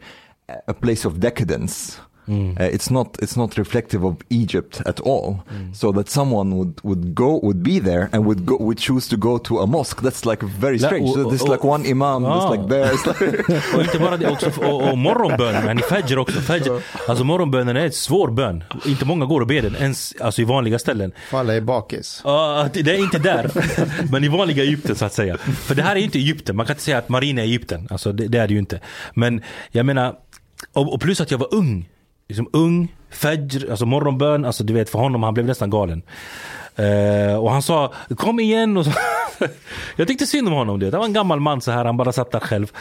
a 0.69 0.75
place 0.75 1.05
of 1.05 1.21
decadence 1.21 1.99
Mm. 2.29 2.51
Uh, 2.61 2.75
it's 2.75 2.91
not 2.93 3.19
it's 3.23 3.37
not 3.37 3.59
reflective 3.59 4.07
of 4.07 4.17
Egypt 4.29 4.81
at 4.87 5.01
all. 5.01 5.37
Mm. 5.51 5.75
So 5.75 5.93
that 5.93 6.09
someone 6.09 6.55
would, 6.57 6.75
would 6.83 7.15
go 7.15 7.41
would 7.43 7.57
be 7.63 7.81
there 7.81 8.09
and 8.13 8.25
would 8.27 8.45
go 8.47 8.57
would 8.61 8.79
choose 8.79 9.11
to 9.11 9.17
go 9.17 9.39
to 9.39 9.59
a 9.59 9.67
mosque. 9.67 10.01
That's 10.03 10.31
like 10.31 10.47
very 10.61 10.79
La- 10.79 10.89
strange. 10.89 11.05
och- 11.11 11.15
So 11.15 11.31
there's 11.31 11.43
och- 11.43 11.49
like 11.53 11.67
one 11.67 11.89
imam, 11.89 12.25
Ah. 12.25 12.35
just 12.37 12.57
like 12.57 12.69
there. 12.75 12.91
It's 12.93 13.07
like, 13.07 13.77
Och 13.77 13.83
inte 13.83 13.99
bara 13.99 14.17
det 14.17 14.29
också, 14.31 14.51
och, 14.65 14.91
och 14.91 14.99
morgonbön, 14.99 15.65
men 15.65 15.79
i 15.79 15.83
fajr 15.83 16.19
också. 16.19 16.41
Fajr, 16.41 16.81
alltså 17.09 17.25
morgonbönen 17.25 17.77
är 17.77 17.87
ett 17.87 17.95
svår 17.95 18.31
bön. 18.31 18.65
Inte 18.87 19.05
många 19.05 19.27
går 19.27 19.41
och 19.41 19.47
ber 19.47 19.63
den, 19.63 19.77
ens 19.77 20.15
alltså 20.21 20.43
i 20.43 20.45
vanliga 20.45 20.79
ställen. 20.79 21.13
För 21.31 21.39
alla 21.39 21.55
är 21.55 21.61
bakis. 21.61 22.21
Ja, 22.25 22.69
det 22.75 22.83
det 22.83 22.91
är 22.97 22.99
inte 22.99 23.19
där. 23.19 23.51
Men 24.13 24.25
i 24.25 24.29
vanliga 24.29 24.63
Egypten 24.63 24.97
så 24.97 25.05
att 25.05 25.13
säga. 25.13 25.37
För 25.39 25.75
det 25.75 25.83
här 25.83 25.93
är 25.93 25.99
ju 25.99 26.05
inte 26.05 26.19
Egypten. 26.19 26.57
Man 26.57 26.67
kan 26.67 26.75
inte 26.75 26.83
säga 26.85 26.99
att 26.99 27.09
Marina 27.09 27.41
är 27.41 27.45
Egypten. 27.45 27.89
Alltså 27.91 28.13
det, 28.13 28.27
det 28.29 28.39
är 28.39 28.49
det 28.49 28.53
ju 28.55 28.59
inte. 28.61 28.81
Men 29.15 29.43
jag 29.71 29.87
menar, 29.87 30.15
och, 30.73 30.93
och 30.95 31.01
plus 31.01 31.21
att 31.21 31.31
jag 31.31 31.39
var 31.39 31.55
ung. 31.55 31.89
Liksom 32.29 32.49
ung, 32.53 32.95
fajr, 33.11 33.71
alltså 33.71 33.87
morgonbön. 33.87 34.45
Alltså 34.45 34.65
du 34.65 34.73
vet 34.73 34.91
för 34.91 34.99
honom, 34.99 35.23
han 35.23 35.35
blev 35.35 35.47
nästan 35.47 35.71
galen. 35.71 36.03
Uh, 36.79 37.37
och 37.37 37.51
han 37.51 37.63
sa 37.63 37.93
kom 38.17 38.41
igen. 38.41 38.77
Och 38.77 38.85
så. 38.85 38.93
jag 39.97 40.09
tyckte 40.09 40.27
synd 40.27 40.49
om 40.49 40.55
honom. 40.55 40.81
Det. 40.81 40.91
det 40.91 40.99
var 40.99 41.05
en 41.05 41.13
gammal 41.13 41.41
man 41.41 41.61
så 41.61 41.71
här, 41.71 41.85
han 41.85 41.97
bara 41.97 42.13
satt 42.13 42.31
där 42.31 42.41
själv. 42.41 42.73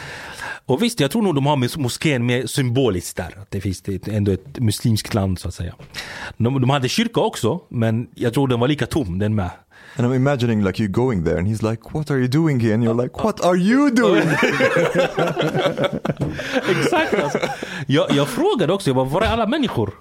Och 0.66 0.82
visst, 0.82 1.00
jag 1.00 1.10
tror 1.10 1.22
nog 1.22 1.34
de 1.34 1.46
har 1.46 1.56
mos- 1.56 1.78
moskén 1.78 2.26
mer 2.26 2.46
symboliskt 2.46 3.16
där. 3.16 3.38
Att 3.42 3.50
det 3.50 3.60
finns 3.60 3.82
det 3.82 4.08
ändå 4.08 4.32
ett 4.32 4.58
muslimskt 4.58 5.14
land 5.14 5.38
så 5.38 5.48
att 5.48 5.54
säga. 5.54 5.74
De, 6.36 6.60
de 6.60 6.70
hade 6.70 6.88
kyrka 6.88 7.20
också, 7.20 7.60
men 7.68 8.08
jag 8.14 8.34
tror 8.34 8.48
den 8.48 8.60
var 8.60 8.68
lika 8.68 8.86
tom 8.86 9.18
den 9.18 9.34
med 9.34 9.50
and 9.96 10.06
I'm 10.06 10.14
imagining 10.14 10.64
like 10.64 10.82
you 10.82 10.88
going 10.92 11.24
there 11.24 11.38
and 11.38 11.48
he's 11.48 11.70
like, 11.70 11.82
"What 11.92 12.10
are 12.10 12.18
you 12.18 12.28
doing 12.28 12.60
here?" 12.60 12.74
And 12.74 12.84
you're 12.84 13.02
like, 13.02 13.22
"What 13.22 13.44
are 13.44 13.56
you 13.56 13.90
doing?" 13.90 14.28
Exakt 16.70 17.14
alltså. 17.14 17.38
jag, 17.86 18.10
jag 18.10 18.28
frågade 18.28 18.72
också, 18.72 18.90
jag 18.90 18.96
bara, 18.96 19.04
var 19.04 19.22
är 19.22 19.26
alla 19.26 19.46
människor? 19.46 19.94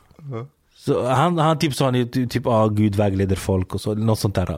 Så 0.75 1.07
han, 1.07 1.37
han 1.37 1.59
typ 1.59 1.75
sa, 1.75 1.91
typ, 1.91 2.31
typ 2.31 2.47
ah, 2.47 2.67
Gud 2.67 2.95
vägleder 2.95 3.35
folk 3.35 3.75
och 3.75 3.81
så, 3.81 3.95
något 3.95 4.19
sånt 4.19 4.35
där. 4.35 4.57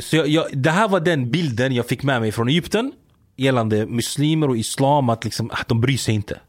Så 0.00 0.16
jag, 0.16 0.28
jag, 0.28 0.46
det 0.52 0.70
här 0.70 0.88
var 0.88 1.00
den 1.00 1.30
bilden 1.30 1.74
jag 1.74 1.86
fick 1.86 2.02
med 2.02 2.20
mig 2.20 2.32
från 2.32 2.48
Egypten 2.48 2.92
gällande 3.36 3.86
muslimer 3.86 4.48
och 4.48 4.56
islam, 4.56 5.08
att, 5.08 5.24
liksom, 5.24 5.50
att 5.50 5.68
de 5.68 5.80
bryr 5.80 5.96
sig 5.96 6.14
inte. 6.14 6.40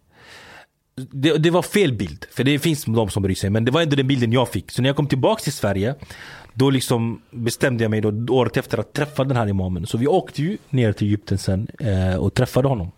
Det, 0.95 1.37
det 1.37 1.49
var 1.49 1.61
fel 1.61 1.93
bild, 1.93 2.25
för 2.31 2.43
det 2.43 2.59
finns 2.59 2.85
de 2.85 3.09
som 3.09 3.23
bryr 3.23 3.35
sig, 3.35 3.49
men 3.49 3.65
det 3.65 3.71
var 3.71 3.81
ändå 3.81 3.95
den 3.95 4.07
bilden 4.07 4.31
jag 4.31 4.49
fick. 4.49 4.71
Så 4.71 4.81
när 4.81 4.89
jag 4.89 4.95
kom 4.95 5.07
tillbaka 5.07 5.43
till 5.43 5.53
Sverige, 5.53 5.95
då 6.53 6.69
liksom 6.69 7.21
bestämde 7.31 7.83
jag 7.83 7.91
mig 7.91 8.01
då, 8.01 8.33
året 8.33 8.57
efter 8.57 8.77
att 8.77 8.93
träffa 8.93 9.23
den 9.23 9.37
här 9.37 9.47
imamen. 9.47 9.85
Så 9.85 9.97
vi 9.97 10.07
åkte 10.07 10.41
ju 10.41 10.57
ner 10.69 10.91
till 10.93 11.07
Egypten 11.07 11.37
sen 11.37 11.67
eh, 11.79 12.15
och 12.15 12.33
träffade 12.33 12.67
honom. 12.67 12.91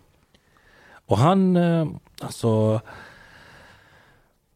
Och 1.06 1.18
han, 1.18 1.56
eh, 1.56 1.86
alltså... 2.20 2.80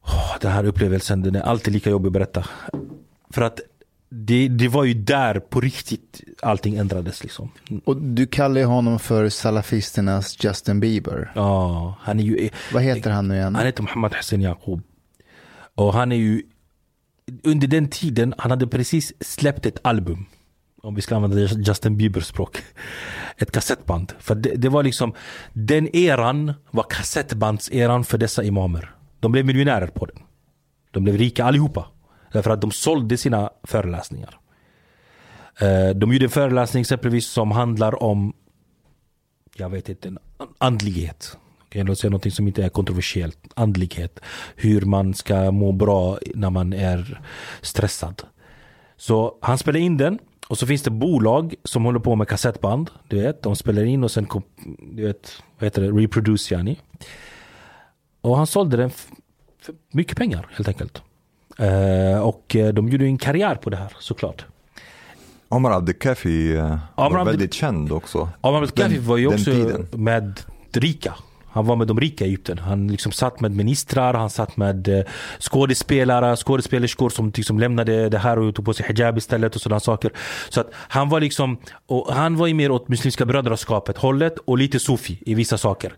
åh, 0.03 0.37
den 0.41 0.53
här 0.53 0.65
upplevelsen, 0.65 1.23
den 1.23 1.35
är 1.37 1.41
alltid 1.41 1.75
lika 1.75 1.91
jobbig 1.91 2.07
att 2.09 2.13
berätta. 2.13 2.45
För 3.31 3.43
att 3.43 3.61
det, 4.09 4.49
det 4.49 4.69
var 4.69 4.85
ju 4.85 4.95
där 4.95 5.41
på 5.41 5.61
riktigt 5.61 6.21
allting 6.43 6.77
ändrades 6.77 7.23
liksom. 7.23 7.51
Och 7.85 7.97
du 7.97 8.27
kallar 8.27 8.61
ju 8.61 8.67
honom 8.67 8.99
för 8.99 9.29
salafisternas 9.29 10.45
Justin 10.45 10.81
Bieber. 10.81 11.33
Ja, 11.35 11.95
han 12.01 12.21
är 12.21 12.25
ju... 12.25 12.51
Vad 12.73 12.83
heter 12.83 13.11
han 13.11 13.29
nu 13.29 13.35
igen? 13.35 13.55
Han 13.55 13.67
heter 13.67 13.83
Mohammed 13.83 14.15
Hussein 14.15 14.43
Yaqub. 14.43 14.83
Och 15.75 15.95
han 15.95 16.13
är 16.13 16.17
ju... 16.17 16.43
Under 17.45 17.69
den 17.69 17.89
tiden, 17.89 18.35
han 18.39 18.51
hade 18.51 18.67
precis 18.67 19.13
släppt 19.21 19.67
ett 19.67 19.79
album. 19.83 20.27
Om 20.83 20.95
vi 20.95 21.03
ska 21.03 21.17
använda 21.17 21.41
Justin 21.41 21.97
Biebers 21.97 22.27
språk. 22.27 22.57
Ett 23.37 23.51
kassettband. 23.53 24.13
För 24.19 24.35
det, 24.35 24.55
det 24.55 24.69
var 24.69 24.83
liksom... 24.83 25.15
Den 25.53 25.97
eran 25.97 26.55
var 26.71 26.83
kassettbandseran 26.91 28.05
för 28.05 28.19
dessa 28.19 28.43
imamer. 28.43 28.95
De 29.21 29.33
blev 29.33 29.47
miljonärer 29.47 29.87
på 29.87 30.07
den. 30.07 30.19
De 30.91 31.05
blev 31.05 31.17
rika 31.17 31.45
allihopa. 31.45 31.87
Därför 32.33 32.51
att 32.51 32.61
de 32.61 32.71
sålde 32.71 33.17
sina 33.17 33.51
föreläsningar. 33.63 34.39
Eh, 35.61 35.91
de 35.91 36.13
gjorde 36.13 36.25
en 36.25 36.31
föreläsning 36.31 36.81
exempelvis 36.81 37.27
som 37.27 37.51
handlar 37.51 38.03
om 38.03 38.35
jag 39.57 39.71
vet 39.71 39.89
inte, 39.89 40.13
andlighet. 40.59 41.39
Låt 41.73 41.99
säga 41.99 42.11
något 42.11 42.33
som 42.33 42.49
inte 42.49 42.65
är 42.65 42.69
kontroversiellt. 42.69 43.39
Andlighet. 43.55 44.21
Hur 44.57 44.81
man 44.81 45.15
ska 45.15 45.51
må 45.51 45.73
bra 45.73 46.19
när 46.35 46.51
man 46.51 46.73
är 46.73 47.21
stressad. 47.61 48.23
Så 48.97 49.39
han 49.41 49.59
spelar 49.59 49.81
in 49.81 49.97
den 49.97 50.19
och 50.49 50.59
så 50.59 50.67
finns 50.67 50.83
det 50.83 50.91
bolag 50.91 51.55
som 51.65 51.85
håller 51.85 52.01
på 52.01 52.17
med 52.17 52.29
kassettband. 52.29 52.91
Du 53.09 53.23
vet, 53.23 53.43
de 53.43 53.57
spelar 53.57 53.85
in 53.85 54.05
och 54.05 54.11
sen 54.11 54.27
du 54.93 55.07
vet, 55.07 55.43
vad 55.59 55.67
heter 55.67 55.83
det, 55.83 55.89
reproduce 55.89 56.55
yani. 56.55 56.79
Och 58.21 58.37
han 58.37 58.47
sålde 58.47 58.77
den 58.77 58.91
för 58.91 59.75
mycket 59.93 60.17
pengar 60.19 60.49
helt 60.53 60.69
enkelt. 60.69 61.03
Eh, 61.59 62.21
och 62.21 62.57
eh, 62.57 62.73
de 62.73 62.89
gjorde 62.89 63.05
en 63.05 63.19
karriär 63.19 63.55
på 63.55 63.71
det 63.71 63.77
här 63.77 63.93
såklart. 63.99 64.45
Omar 65.49 65.71
Abdelkafi 65.71 66.57
uh, 66.57 66.79
var 66.97 67.25
väldigt 67.25 67.55
känd 67.55 67.93
också. 67.93 68.29
Gaddafi 68.43 68.95
Den- 68.95 69.07
var 69.07 69.17
ju 69.17 69.27
också 69.27 69.51
med 69.93 70.41
rika. 70.73 71.15
Han 71.53 71.67
var 71.67 71.77
med 71.77 71.87
de 71.87 72.01
rika 72.01 72.25
i 72.25 72.29
Egypten. 72.29 72.59
Han 72.59 72.89
liksom 72.89 73.13
satt 73.13 73.41
med 73.41 73.53
ministrar, 73.53 74.15
han 74.15 74.31
satt 74.31 74.57
med 74.57 74.89
eh, 74.89 75.05
skådespelare, 75.39 76.37
skådespelerskor 76.37 77.11
som 77.11 77.33
liksom 77.37 77.59
lämnade 77.59 78.09
det 78.09 78.19
här 78.19 78.39
och 78.39 78.55
tog 78.55 78.65
på 78.65 78.75
sig 78.75 78.87
hijab 78.87 79.19
istället 79.19 79.55
och 79.55 79.61
sådana 79.61 79.81
saker. 79.81 80.13
Så 80.49 80.61
att 80.61 80.71
han 80.75 81.09
var 81.09 81.21
liksom, 81.21 81.59
och 81.87 82.15
han 82.15 82.37
var 82.37 82.47
ju 82.47 82.55
mer 82.55 82.71
åt 82.71 82.89
Muslimska 82.89 83.25
brödraskapet 83.25 83.99
hållet 83.99 84.39
och 84.39 84.59
lite 84.59 84.79
sufi 84.79 85.23
i 85.27 85.35
vissa 85.35 85.59
saker. 85.59 85.93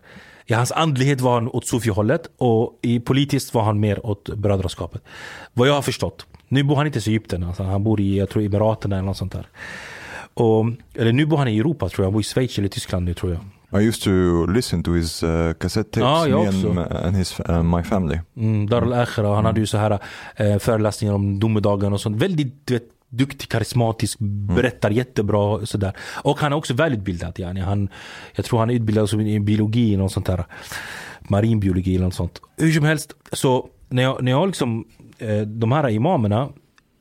I 0.45 0.53
hans 0.53 0.71
andlighet 0.71 1.21
var 1.21 1.33
han 1.33 1.47
åt 1.47 1.67
sufi-hållet 1.67 2.29
och 2.37 2.79
i 2.81 2.99
politiskt 2.99 3.53
var 3.53 3.63
han 3.63 3.79
mer 3.79 4.05
åt 4.05 4.29
brödraskapet. 4.29 5.03
Vad 5.53 5.67
jag 5.67 5.73
har 5.73 5.81
förstått. 5.81 6.25
Nu 6.47 6.63
bor 6.63 6.75
han 6.75 6.87
inte 6.87 6.99
i 6.99 7.01
Egypten, 7.09 7.43
alltså 7.43 7.63
han 7.63 7.83
bor 7.83 7.99
i 7.99 8.17
jag 8.17 8.29
tror, 8.29 8.43
Emiraterna 8.43 8.95
eller 8.95 9.05
något 9.05 9.17
sånt 9.17 9.31
där. 9.31 9.47
Och, 10.33 10.65
eller 10.93 11.11
nu 11.11 11.25
bor 11.25 11.37
han 11.37 11.47
i 11.47 11.59
Europa 11.59 11.89
tror 11.89 12.03
jag, 12.03 12.07
han 12.07 12.13
bor 12.13 12.21
i 12.21 12.23
Schweiz 12.23 12.57
eller 12.57 12.67
Tyskland 12.67 13.05
nu 13.05 13.13
tror 13.13 13.31
jag. 13.31 13.41
I 13.79 13.87
used 13.87 14.03
to 14.03 14.45
listen 14.45 14.83
to 14.83 14.93
his 14.93 15.23
uh, 15.23 15.53
cassette 15.53 15.91
tapes, 15.91 16.01
Ja, 16.01 16.27
jag 16.27 16.39
me 16.41 16.47
and, 16.47 16.79
också. 16.79 16.95
and 17.07 17.15
his, 17.15 17.39
uh, 17.49 17.63
my 17.63 17.83
family. 17.83 18.19
Mm, 18.37 18.69
Dar 18.69 18.81
al-Akhira, 18.81 19.35
han 19.35 19.45
hade 19.45 19.59
ju 19.59 19.65
så 19.65 19.77
här 19.77 19.99
eh, 20.35 20.57
föreläsningar 20.57 21.13
om 21.13 21.39
domedagen 21.39 21.93
och 21.93 22.01
sånt. 22.01 22.17
Väldigt 22.21 22.67
du 22.67 22.73
vet, 22.73 22.83
duktig, 23.09 23.49
karismatisk, 23.49 24.17
berättar 24.55 24.89
jättebra 24.91 25.39
och 25.39 25.69
sådär. 25.69 25.93
Och 26.23 26.39
han 26.39 26.51
är 26.51 26.55
också 26.55 26.73
välutbildad. 26.73 27.39
Yani. 27.39 27.59
Han, 27.61 27.89
jag 28.35 28.45
tror 28.45 28.59
han 28.59 28.69
är 28.69 28.73
utbildad 28.73 29.21
i 29.21 29.39
biologi 29.39 29.93
eller 29.93 30.03
något 30.03 30.11
sånt 30.11 30.25
där. 30.25 30.45
Marinbiologi 31.19 31.95
eller 31.95 32.05
något 32.05 32.13
sånt. 32.13 32.41
Hur 32.57 32.71
som 32.71 32.85
helst, 32.85 33.13
så 33.31 33.69
när 33.89 34.03
jag, 34.03 34.23
när 34.23 34.31
jag 34.31 34.47
liksom, 34.47 34.85
eh, 35.17 35.41
de 35.41 35.71
här 35.71 35.89
imamerna, 35.89 36.49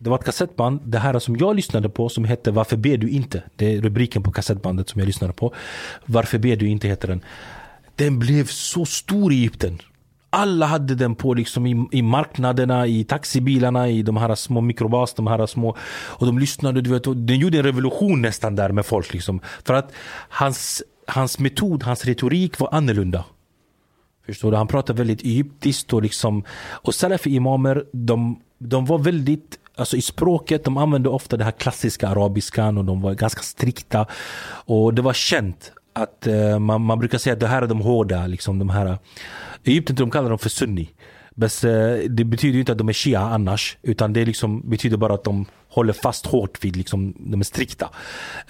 det 0.03 0.11
var 0.11 0.19
ett 0.19 0.25
kassettband, 0.25 0.81
det 0.85 0.99
här 0.99 1.19
som 1.19 1.37
jag 1.37 1.57
lyssnade 1.57 1.89
på 1.89 2.09
som 2.09 2.25
hette 2.25 2.51
Varför 2.51 2.77
ber 2.77 2.97
du 2.97 3.09
inte? 3.09 3.43
Det 3.57 3.75
är 3.75 3.81
rubriken 3.81 4.23
på 4.23 4.33
kassettbandet 4.33 4.89
som 4.89 4.99
jag 4.99 5.07
lyssnade 5.07 5.33
på. 5.33 5.55
Varför 6.07 6.39
ber 6.39 6.57
du 6.57 6.69
inte 6.69 6.89
heter 6.89 7.09
den. 7.09 7.21
Den 7.97 8.19
blev 8.19 8.47
så 8.47 8.85
stor 8.85 9.33
i 9.33 9.37
Egypten. 9.37 9.79
Alla 10.31 10.67
hade 10.67 10.95
den 10.95 11.15
på 11.15 11.35
liksom 11.35 11.67
i, 11.67 11.89
i 11.93 12.03
marknaderna, 12.03 12.87
i 12.87 13.05
taxibilarna, 13.05 13.89
i 13.89 14.03
de 14.03 14.17
här 14.17 14.35
små 14.35 14.61
mikrobas, 14.61 15.15
de 15.15 15.27
här 15.27 15.47
små. 15.47 15.77
Och 16.19 16.27
de 16.27 16.39
lyssnade, 16.39 16.81
du 16.81 16.91
vet, 16.91 17.07
och 17.07 17.17
den 17.17 17.39
gjorde 17.39 17.59
en 17.59 17.65
revolution 17.65 18.23
nästan 18.23 18.57
där 18.57 18.73
med 18.73 18.87
folk 18.87 19.13
liksom. 19.13 19.41
För 19.65 19.75
att 19.75 19.93
hans, 20.29 20.83
hans 21.07 21.39
metod, 21.39 21.83
hans 21.83 22.05
retorik 22.05 22.59
var 22.59 22.69
annorlunda. 22.75 23.25
Förstår 24.27 24.51
du? 24.51 24.57
Han 24.57 24.69
pratade 24.69 24.99
väldigt 24.99 25.23
egyptiskt 25.23 25.93
och 25.93 26.03
liksom 26.03 26.45
Och 26.71 26.95
salafi-imamer, 26.95 27.85
de, 27.93 28.41
de 28.59 28.87
var 28.87 28.99
väldigt 28.99 29.59
Alltså 29.77 29.97
i 29.97 30.03
språket, 30.03 30.65
de 30.65 30.77
använde 30.77 31.09
ofta 31.09 31.37
det 31.37 31.45
här 31.45 31.51
klassiska 31.51 32.09
arabiskan 32.09 32.79
och 32.79 32.85
de 32.85 33.01
var 33.01 33.15
ganska 33.15 33.43
strikta 33.43 34.07
Och 34.65 34.95
det 34.95 35.03
var 35.03 35.13
känt 35.13 35.73
att 35.93 36.27
eh, 36.27 36.59
man, 36.59 36.81
man 36.83 36.99
brukar 36.99 37.19
säga 37.19 37.33
att 37.33 37.41
det 37.41 37.47
här 37.47 37.63
är 37.63 37.67
de 37.67 37.81
hårda, 37.81 38.27
liksom 38.27 38.59
de 38.59 38.71
här 38.71 38.87
eh, 38.87 38.97
I 39.63 39.71
Egypten 39.71 39.97
de 39.97 40.11
kallar 40.11 40.29
dem 40.29 40.39
för 40.39 40.49
sunni 40.49 40.91
Men 41.31 41.49
eh, 41.49 41.99
det 42.09 42.25
betyder 42.25 42.55
ju 42.55 42.61
inte 42.61 42.73
att 42.73 42.79
de 42.79 42.89
är 42.89 42.93
shia 42.93 43.21
annars 43.21 43.77
Utan 43.83 44.13
det 44.13 44.25
liksom 44.25 44.71
betyder 44.71 44.97
bara 44.97 45.15
att 45.15 45.25
de 45.25 45.47
håller 45.69 45.93
fast 45.93 46.27
hårt 46.27 46.65
vid, 46.65 46.77
liksom, 46.77 47.15
de 47.19 47.41
är 47.41 47.45
strikta 47.45 47.91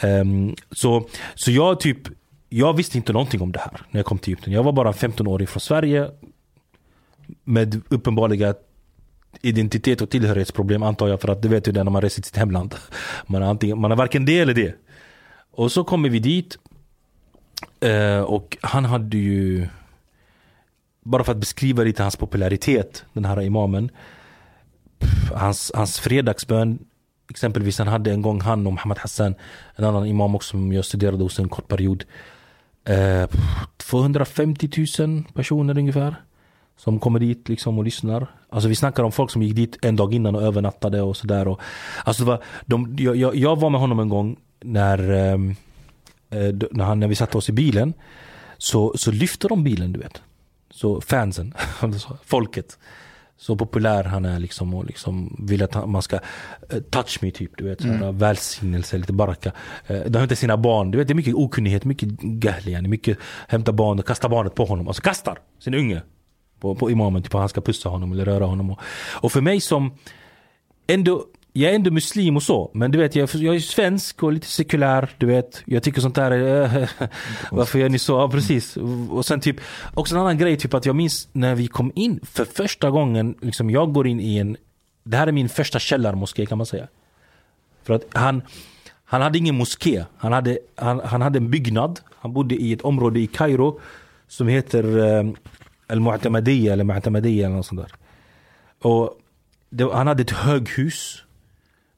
Um, 0.03 0.57
så, 0.71 1.07
så 1.35 1.51
jag 1.51 1.81
typ 1.81 2.09
jag 2.53 2.77
visste 2.77 2.97
inte 2.97 3.13
någonting 3.13 3.43
om 3.43 3.53
det 3.53 3.59
här 3.59 3.81
när 3.91 3.99
jag 3.99 4.07
kom 4.07 4.19
till 4.19 4.33
Egypten. 4.33 4.53
Jag 4.53 4.63
var 4.63 4.73
bara 4.73 4.93
15 4.93 5.27
år 5.27 5.47
från 5.47 5.61
Sverige. 5.61 6.11
Med 7.45 7.83
uppenbarliga 7.89 8.55
identitet 9.43 10.01
och 10.01 10.11
tillhörighetsproblem 10.11 10.83
antar 10.83 11.09
jag. 11.09 11.21
För 11.21 11.29
att 11.29 11.43
det 11.43 11.49
vet 11.49 11.69
ju 11.69 11.73
det 11.73 11.85
när 11.85 11.91
man 11.91 12.03
reser 12.03 12.23
till 12.23 12.29
sitt 12.29 12.37
hemland. 12.37 12.75
Man 13.27 13.43
är, 13.43 13.47
antingen, 13.47 13.81
man 13.81 13.93
är 13.93 13.97
varken 13.97 14.25
det 14.25 14.39
eller 14.39 14.55
det. 14.55 14.75
Och 15.51 15.73
så 15.73 15.85
kommer 15.85 16.09
vi 16.09 16.19
dit. 16.19 16.59
Eh, 17.81 18.21
och 18.21 18.57
han 18.61 18.85
hade 18.85 19.17
ju... 19.17 19.69
Bara 21.05 21.25
för 21.25 21.33
att 21.33 21.39
beskriva 21.39 21.83
lite 21.83 22.03
hans 22.03 22.17
popularitet, 22.17 23.05
den 23.13 23.25
här 23.25 23.41
imamen. 23.41 23.91
Hans, 25.35 25.73
hans 25.75 26.01
fredagsbön 26.01 26.79
Exempelvis 27.31 27.79
han 27.79 27.89
hade 27.89 28.13
en 28.13 28.23
gång 28.23 28.41
han 28.41 28.67
och 28.67 28.73
Mohammed 28.73 28.99
Hassan 28.99 29.35
En 29.77 29.85
annan 29.85 30.07
imam 30.07 30.35
också 30.35 30.51
som 30.51 30.73
jag 30.73 30.85
studerade 30.85 31.23
hos 31.23 31.39
en 31.39 31.49
kort 31.49 31.69
period 31.69 32.05
eh, 32.85 33.27
250 33.77 34.71
000 34.99 35.25
personer 35.35 35.79
ungefär 35.79 36.15
som 36.77 36.99
kommer 36.99 37.19
dit 37.21 37.49
liksom 37.49 37.79
och 37.79 37.85
lyssnar. 37.85 38.27
Alltså 38.49 38.69
vi 38.69 38.75
snackar 38.75 39.03
om 39.03 39.13
folk 39.13 39.31
som 39.31 39.43
gick 39.43 39.57
dit 39.57 39.79
en 39.83 39.97
dag 39.97 40.15
innan 40.15 40.35
och 40.35 40.43
övernattade 40.43 41.03
och 41.03 41.17
sådär. 41.17 41.57
Alltså 42.05 42.25
det 42.25 42.31
var, 42.31 42.43
de, 42.67 42.97
jag, 42.99 43.37
jag, 43.37 43.61
var 43.61 43.71
med 43.71 43.81
honom 43.81 44.01
en 44.01 44.09
gång 44.09 44.37
när, 44.61 45.11
ehm, 45.13 45.51
eh, 46.31 46.55
när, 46.71 46.85
han, 46.85 47.01
när 47.01 47.09
vi 47.09 47.15
satte 47.15 47.39
oss 47.39 47.49
i 47.49 47.53
bilen. 47.53 47.95
Så, 48.59 48.93
så 48.97 49.11
lyfte 49.11 49.49
de 49.49 49.65
bilen 49.65 49.93
du 49.93 50.01
vet. 50.01 50.23
Så 50.71 51.01
fansen, 51.01 51.55
folket. 52.25 52.79
Så 53.37 53.57
populär 53.57 54.05
han 54.05 54.25
är 54.25 54.39
liksom 54.39 54.75
och 54.75 54.85
liksom 54.85 55.37
vill 55.49 55.63
att 55.63 55.75
han- 55.75 55.91
man 55.91 56.03
ska 56.03 56.17
eh, 56.71 56.81
touch 56.91 57.19
me 57.23 57.31
typ. 57.31 57.51
Du 57.57 57.65
vet, 57.65 57.85
mm. 57.85 58.19
välsignelse, 58.19 58.99
lite 58.99 59.13
baraka. 59.13 59.53
Eh, 59.87 60.01
De 60.01 60.23
inte 60.23 60.37
sina 60.37 60.57
barn. 60.57 60.91
Du 60.91 60.99
vet, 60.99 61.09
det 61.09 61.13
är 61.13 61.15
mycket 61.15 61.35
okunnighet, 61.35 61.85
mycket 61.85 62.09
gahli. 62.21 62.83
Mycket 62.83 63.19
hämta 63.49 63.73
barn 63.73 63.99
och 63.99 64.07
kasta 64.07 64.29
barnet 64.29 64.55
på 64.55 64.65
honom. 64.65 64.89
Alltså 64.89 65.03
kastar 65.03 65.39
sin 65.59 65.75
unge 65.75 66.03
på, 66.63 66.75
på 66.75 66.91
imamen. 66.91 67.23
Typ 67.23 67.35
att 67.35 67.41
han 67.41 67.49
ska 67.49 67.61
pussa 67.61 67.89
honom 67.89 68.13
eller 68.13 68.25
röra 68.25 68.45
honom. 68.45 68.71
Och, 68.71 68.81
och 69.13 69.33
för 69.33 69.41
mig 69.41 69.61
som 69.61 69.93
ändå 70.87 71.25
jag 71.55 71.71
är 71.71 71.75
ändå 71.75 71.91
muslim 71.91 72.37
och 72.37 72.43
så, 72.43 72.71
men 72.75 72.91
du 72.91 72.99
vet 72.99 73.17
jag, 73.17 73.29
jag 73.35 73.55
är 73.55 73.61
svensk 73.61 74.23
och 74.23 74.33
lite 74.33 74.47
sekulär, 74.47 75.11
du 75.19 75.27
vet. 75.27 75.63
Jag 75.65 75.83
tycker 75.83 76.01
sånt 76.01 76.15
där 76.15 76.31
är, 76.31 76.83
eh, 76.83 76.89
varför 77.51 77.79
gör 77.79 77.89
ni 77.89 77.99
så? 77.99 78.13
Ja, 78.13 78.29
precis. 78.29 78.77
Och 79.11 79.27
sen 79.27 79.41
typ, 79.41 79.57
också 79.95 80.15
en 80.15 80.21
annan 80.21 80.39
grej, 80.39 80.57
typ 80.57 80.75
att 80.75 80.87
jag 80.87 80.97
minns 80.97 81.29
när 81.33 81.55
vi 81.55 81.67
kom 81.67 81.93
in 81.95 82.21
för 82.23 82.45
första 82.45 82.91
gången, 82.91 83.35
liksom 83.41 83.71
jag 83.71 83.93
går 83.93 84.07
in 84.07 84.21
i 84.21 84.37
en, 84.37 84.57
det 85.05 85.17
här 85.17 85.27
är 85.27 85.33
min 85.33 85.49
första 85.49 85.79
källarmoské 85.79 86.47
kan 86.47 86.59
man 86.59 86.67
säga. 86.67 86.89
För 87.83 87.95
att 87.95 88.05
han, 88.13 88.43
han 89.05 89.23
hade 89.23 89.39
ingen 89.39 89.57
moské, 89.57 90.05
han 90.17 90.33
hade, 90.33 90.59
han, 90.75 91.01
han 91.01 91.23
hade 91.23 91.39
en 91.39 91.51
byggnad, 91.51 92.01
han 92.21 92.33
bodde 92.33 92.55
i 92.55 92.73
ett 92.73 92.83
område 92.83 93.21
i 93.21 93.27
Kairo 93.27 93.81
som 94.29 94.49
heter 94.49 94.99
eh, 94.99 95.33
eh, 95.89 95.93
Al-Mu'tamadiya 95.93 96.73
eller 96.73 96.85
Mu'tamadiya 96.85 97.45
eller 97.47 97.57
något 97.57 97.67
sånt 97.67 97.81
där. 97.81 97.93
Och 98.83 99.19
det, 99.71 99.93
han 99.93 100.07
hade 100.07 100.23
ett 100.23 100.31
höghus 100.31 101.25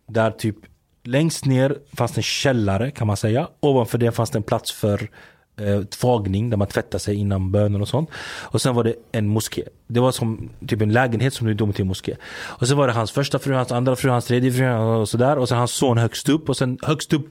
där 0.06 0.30
typ 0.30 0.56
längst 1.02 1.44
ner 1.44 1.78
fanns 1.92 2.16
en 2.16 2.22
källare 2.22 2.90
kan 2.90 3.06
man 3.06 3.16
säga. 3.16 3.48
Ovanför 3.60 3.98
det 3.98 4.12
fanns 4.12 4.30
det 4.30 4.38
en 4.38 4.42
plats 4.42 4.72
för 4.72 5.10
eh, 5.56 5.82
tvagning 5.82 6.50
där 6.50 6.56
man 6.56 6.68
tvättade 6.68 6.98
sig 6.98 7.16
innan 7.16 7.50
bönen 7.50 7.80
och 7.80 7.88
sånt. 7.88 8.10
Och 8.42 8.62
sen 8.62 8.74
var 8.74 8.84
det 8.84 8.94
en 9.12 9.28
moské. 9.28 9.62
Det 9.86 10.00
var 10.00 10.12
som 10.12 10.50
typ 10.66 10.82
en 10.82 10.92
lägenhet 10.92 11.34
som 11.34 11.44
blev 11.44 11.56
dom 11.56 11.72
till 11.72 11.82
en 11.82 11.88
moské. 11.88 12.16
Och 12.34 12.68
sen 12.68 12.76
var 12.76 12.86
det 12.86 12.92
hans 12.92 13.12
första 13.12 13.38
fru, 13.38 13.54
hans 13.54 13.72
andra 13.72 13.96
fru, 13.96 14.10
hans 14.10 14.24
tredje 14.24 14.52
fru 14.52 14.70
och 14.70 15.08
sådär. 15.08 15.38
Och 15.38 15.48
sen 15.48 15.58
hans 15.58 15.72
son 15.72 15.98
högst 15.98 16.28
upp 16.28 16.48
och 16.48 16.56
sen 16.56 16.78
högst 16.82 17.12
upp 17.12 17.26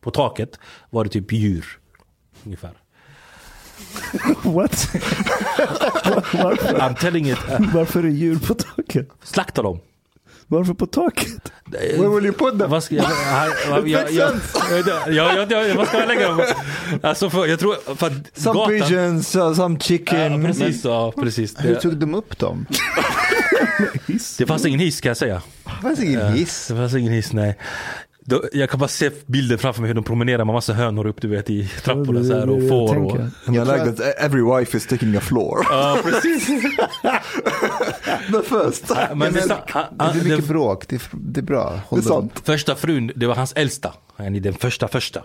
på 0.00 0.10
taket 0.10 0.58
var 0.90 1.04
det 1.04 1.10
typ 1.10 1.32
djur. 1.32 1.78
Ungefär. 2.44 2.72
What? 4.42 4.88
Varför? 6.32 6.78
I'm 6.78 6.94
telling 7.00 7.30
it. 7.30 7.38
Varför 7.74 8.04
är 8.04 8.08
djur 8.08 8.38
på 8.38 8.54
taket? 8.54 9.08
slakta 9.22 9.62
dem. 9.62 9.80
Varför 10.46 10.74
på 10.74 10.86
taket? 10.86 11.52
Where 11.70 12.08
will 12.08 12.24
you 12.26 12.32
put 12.34 12.58
them? 12.58 12.70
Vad 12.70 12.84
ska 12.84 12.94
jag... 12.94 13.06
jag, 13.68 13.88
jag, 13.88 14.12
jag, 14.12 14.32
jag, 15.08 15.50
jag, 15.50 15.68
jag, 15.68 15.74
vad 15.74 15.88
ska 15.88 15.98
jag 15.98 16.08
lägga 16.08 16.28
dem? 16.28 16.42
Alltså 17.02 17.30
för, 17.30 17.46
jag 17.46 17.58
tror... 17.58 17.94
För 17.96 18.06
att 18.06 18.12
Some 18.34 18.60
gatan- 18.60 18.68
pigeons, 18.68 19.36
uh, 19.36 19.54
some 19.54 19.78
chicken. 19.80 20.42
Ja, 20.42 20.48
precis, 20.48 20.84
ja, 20.84 21.12
precis. 21.16 21.54
Hur 21.58 21.74
tog 21.74 21.96
de 21.96 22.14
upp 22.14 22.38
dem? 22.38 22.66
Det 24.38 24.46
fanns 24.46 24.66
ingen 24.66 24.80
hiss 24.80 25.00
kan 25.00 25.10
jag 25.10 25.16
säga. 25.16 25.42
Det 25.64 25.82
fanns 25.82 26.00
ingen 26.00 26.32
hiss. 26.32 26.66
Det 26.68 26.74
fanns 26.74 26.94
ingen 26.94 27.12
hiss, 27.12 27.32
nej. 27.32 27.56
Då, 28.30 28.42
jag 28.52 28.70
kan 28.70 28.80
bara 28.80 28.88
se 28.88 29.10
bilder 29.26 29.56
framför 29.56 29.80
mig 29.80 29.88
hur 29.88 29.94
de 29.94 30.04
promenerar 30.04 30.44
med 30.44 30.54
massa 30.54 30.72
hönor 30.72 31.06
upp 31.06 31.20
du 31.20 31.28
vet 31.28 31.50
i 31.50 31.68
trapporna 31.68 32.24
så 32.24 32.34
här 32.34 32.50
och 32.50 32.62
Jag 32.62 32.68
får 32.68 32.98
och... 32.98 33.16
And 33.46 33.56
I 33.56 33.58
like 33.58 33.92
that 33.92 34.14
every 34.18 34.58
wife 34.58 34.76
is 34.76 34.86
taking 34.86 35.16
a 35.16 35.20
floor. 35.20 35.66
Ja, 35.70 35.98
precis. 36.04 36.46
the 36.46 38.42
first. 38.42 38.92
Men 39.14 39.32
det, 39.32 40.12
blir 40.12 40.24
mycket 40.24 40.48
bråk, 40.48 40.88
det 40.88 40.96
är, 40.96 41.02
det 41.12 41.40
är 41.40 41.42
bra. 41.42 41.80
Det 41.90 41.96
är 41.96 42.00
sant. 42.00 42.42
första 42.44 42.76
frun, 42.76 43.12
det 43.16 43.26
var 43.26 43.34
hans 43.34 43.52
äldsta. 43.52 43.92
Han 44.16 44.34
är 44.34 44.40
den 44.40 44.54
första 44.54 44.88
första. 44.88 45.22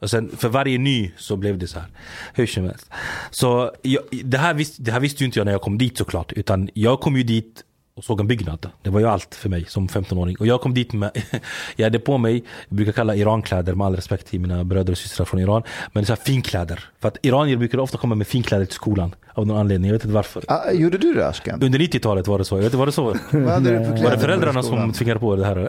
Och 0.00 0.10
sen 0.10 0.30
för 0.36 0.48
varje 0.48 0.78
ny 0.78 1.12
så 1.16 1.36
blev 1.36 1.58
det 1.58 1.66
så 1.66 1.78
här. 1.78 1.88
Hur 2.34 2.46
som 2.46 2.64
helst. 2.64 2.90
Så 3.30 3.72
jag, 3.82 4.02
det, 4.10 4.38
här 4.38 4.54
visste, 4.54 4.82
det 4.82 4.92
här 4.92 5.00
visste 5.00 5.22
ju 5.22 5.26
inte 5.26 5.38
jag 5.38 5.44
när 5.44 5.52
jag 5.52 5.62
kom 5.62 5.78
dit 5.78 5.98
såklart. 5.98 6.32
Utan 6.32 6.70
jag 6.74 7.00
kom 7.00 7.16
ju 7.16 7.22
dit 7.22 7.64
och 7.98 8.04
såg 8.04 8.20
en 8.20 8.26
byggnad. 8.26 8.70
Det 8.82 8.90
var 8.90 9.00
ju 9.00 9.06
allt 9.06 9.34
för 9.34 9.48
mig 9.48 9.64
som 9.68 9.88
15-åring. 9.88 10.36
Och 10.40 10.46
jag 10.46 10.60
kom 10.60 10.74
dit 10.74 10.92
med, 10.92 11.10
jag 11.76 11.86
hade 11.86 11.98
på 11.98 12.18
mig, 12.18 12.44
jag 12.68 12.76
brukar 12.76 12.92
kalla 12.92 13.16
Irankläder 13.16 13.74
med 13.74 13.86
all 13.86 13.96
respekt 13.96 14.26
till 14.26 14.40
mina 14.40 14.64
bröder 14.64 14.92
och 14.92 14.98
systrar 14.98 15.26
från 15.26 15.40
Iran. 15.40 15.62
Men 15.92 16.06
så 16.06 16.12
här 16.12 16.20
finkläder. 16.20 16.84
För 17.00 17.08
att 17.08 17.18
iranier 17.22 17.56
brukar 17.56 17.78
ofta 17.78 17.98
komma 17.98 18.14
med 18.14 18.26
finkläder 18.26 18.64
till 18.64 18.74
skolan. 18.74 19.14
Av 19.34 19.46
någon 19.46 19.56
anledning, 19.56 19.88
jag 19.88 19.92
vet 19.92 20.04
inte 20.04 20.14
varför. 20.14 20.44
Ah, 20.48 20.70
gjorde 20.70 20.98
du 20.98 21.14
det 21.14 21.28
Ashkan? 21.28 21.62
Under 21.62 21.78
90-talet 21.78 22.26
var 22.26 22.38
det 22.38 22.44
så. 22.44 22.54
Jag 22.54 22.58
vet 22.58 22.66
inte, 22.66 22.76
var 22.76 22.86
det 22.86 22.92
så? 22.92 23.14
Vad 23.30 23.48
hade 23.48 23.70
du 23.70 23.84
för 23.84 23.84
kläder 23.84 24.02
Var 24.02 24.10
det 24.10 24.18
föräldrarna 24.18 24.62
som 24.62 24.92
tvingade 24.92 25.20
på 25.20 25.36
det 25.36 25.44
här? 25.44 25.68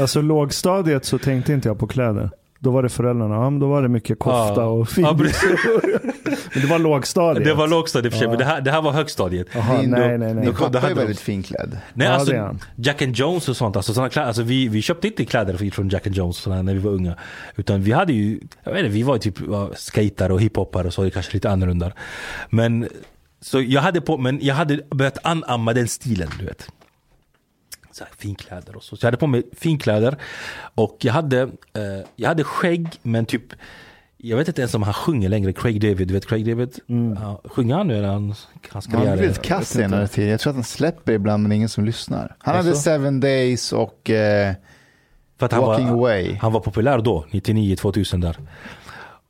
Alltså 0.00 0.20
lågstadiet 0.20 1.04
så 1.04 1.18
tänkte 1.18 1.52
inte 1.52 1.68
jag 1.68 1.78
på 1.78 1.86
kläder. 1.86 2.30
Då 2.62 2.70
var 2.70 2.82
det 2.82 2.88
föräldrarna. 2.88 3.34
Ja, 3.34 3.50
men 3.50 3.60
då 3.60 3.68
var 3.68 3.82
det 3.82 3.88
mycket 3.88 4.18
kofta 4.18 4.60
Ja. 4.60 4.64
och 4.66 4.88
fint. 4.88 5.06
Ja, 5.06 5.12
men 6.54 6.62
det 6.62 6.66
var 6.68 6.78
lågstadiet. 6.78 7.44
Det 7.44 7.54
var 7.54 7.68
lågstadiet 7.68 8.12
för 8.12 8.18
sig, 8.18 8.28
men 8.28 8.38
det 8.38 8.44
här, 8.44 8.60
det 8.60 8.70
här 8.70 8.82
var 8.82 8.92
högstadiet. 8.92 9.46
Din, 9.52 9.90
nej, 9.90 10.18
nej, 10.18 10.34
nej. 10.34 10.46
då 10.46 10.52
pappa 10.52 10.90
är 10.90 10.94
väldigt 10.94 11.20
finklädd. 11.20 11.78
Nej, 11.94 12.06
Ja, 12.06 12.12
alltså. 12.12 12.56
Jack 12.76 13.02
and 13.02 13.16
Jones 13.16 13.48
och 13.48 13.56
sånt. 13.56 13.76
Alltså, 13.76 13.94
såna 13.94 14.08
kläder, 14.08 14.26
alltså 14.28 14.42
vi, 14.42 14.68
vi 14.68 14.82
köpte 14.82 15.06
inte 15.06 15.24
kläder 15.24 15.70
från 15.70 15.88
Jack 15.88 16.06
and 16.06 16.16
Jones 16.16 16.36
sådana 16.36 16.62
när 16.62 16.72
vi 16.74 16.78
var 16.80 16.90
unga. 16.90 17.16
Utan 17.56 17.82
vi 17.82 17.92
hade 17.92 18.12
ju, 18.12 18.40
jag 18.64 18.72
vet 18.72 18.78
inte, 18.80 18.90
vi 18.94 19.02
var 19.02 19.14
ju 19.14 19.20
typ 19.20 19.34
ja, 19.50 19.70
skatare 19.76 20.32
och 20.32 20.40
hiphoppare 20.40 20.86
och 20.86 20.94
så, 20.94 21.02
det 21.02 21.10
kanske 21.10 21.32
lite 21.34 21.50
annorlunda. 21.50 21.92
Men, 22.50 22.88
så 23.40 23.60
jag 23.60 23.82
hade 23.82 24.00
på, 24.00 24.16
men 24.18 24.38
jag 24.42 24.54
hade 24.54 24.80
börjat 24.90 25.18
anamma 25.22 25.72
den 25.72 25.88
stilen, 25.88 26.28
du 26.38 26.44
vet. 26.44 26.68
Så 28.00 28.04
här, 28.04 28.12
finkläder 28.18 28.76
och 28.76 28.82
så. 28.82 28.96
Så 28.96 29.04
jag 29.04 29.06
hade 29.06 29.16
på 29.16 29.26
mig 29.26 29.42
finkläder. 29.52 30.16
Och 30.74 30.96
jag 31.00 31.12
hade, 31.12 31.40
eh, 31.40 32.06
jag 32.16 32.28
hade 32.28 32.44
skägg, 32.44 32.88
men 33.02 33.26
typ 33.26 33.42
jag 34.16 34.36
vet 34.36 34.48
inte 34.48 34.60
ens 34.60 34.74
om 34.74 34.82
han 34.82 34.94
sjunger 34.94 35.28
längre, 35.28 35.52
Craig 35.52 35.80
David. 35.80 36.08
Du 36.08 36.14
vet 36.14 36.26
Craig 36.26 36.46
David? 36.46 36.78
Ja, 37.20 37.40
sjunger 37.44 37.74
han 37.74 37.88
nu 37.88 37.96
eller 37.98 38.08
han, 38.08 38.34
hans 38.70 38.86
Han 38.86 38.96
har 38.96 39.04
karriär? 39.04 39.16
blivit 39.16 39.42
kass 39.42 39.68
senare 39.68 40.08
tid. 40.08 40.28
Jag 40.28 40.40
tror 40.40 40.50
att 40.50 40.54
han 40.54 40.64
släpper 40.64 41.12
ibland 41.12 41.42
men 41.42 41.52
ingen 41.52 41.68
som 41.68 41.84
lyssnar. 41.84 42.36
Han 42.38 42.56
hade 42.56 42.68
Jaså? 42.68 42.80
Seven 42.80 43.20
Days 43.20 43.72
och 43.72 44.10
eh, 44.10 44.54
För 45.38 45.46
att 45.46 45.52
han 45.52 45.62
Walking 45.62 45.86
var, 45.86 45.94
Away. 45.94 46.34
Han 46.40 46.52
var 46.52 46.60
populär 46.60 46.98
då, 46.98 47.26
99, 47.30 47.76
2000 47.76 48.20
där. 48.20 48.36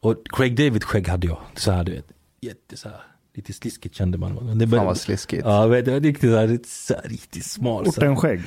Och 0.01 0.17
Craig 0.33 0.57
David 0.57 0.85
skägg 0.85 1.09
hade 1.09 1.27
jag. 1.27 1.39
Så 1.57 1.71
här 1.71 1.85
du 1.85 1.93
vet. 1.93 2.07
Jätte 2.41 2.77
så 2.77 2.89
här. 2.89 3.01
Lite 3.41 3.53
sliskigt 3.53 3.95
kände 3.95 4.19
man. 4.19 4.35
Men 4.35 4.59
det 4.59 4.69
Fan 4.69 4.87
vad 4.87 4.97
sliskigt. 4.97 5.43
Ja, 5.45 5.67
vet, 5.67 5.85
det 5.85 5.91
var 5.91 6.01
riktigt, 6.01 6.31
så 6.31 6.37
här, 6.37 6.49
riktigt, 6.49 6.71
så 6.71 6.95
här, 6.95 7.03
riktigt 7.09 7.45
smal. 7.47 7.87
Ortenskägg. 7.87 8.41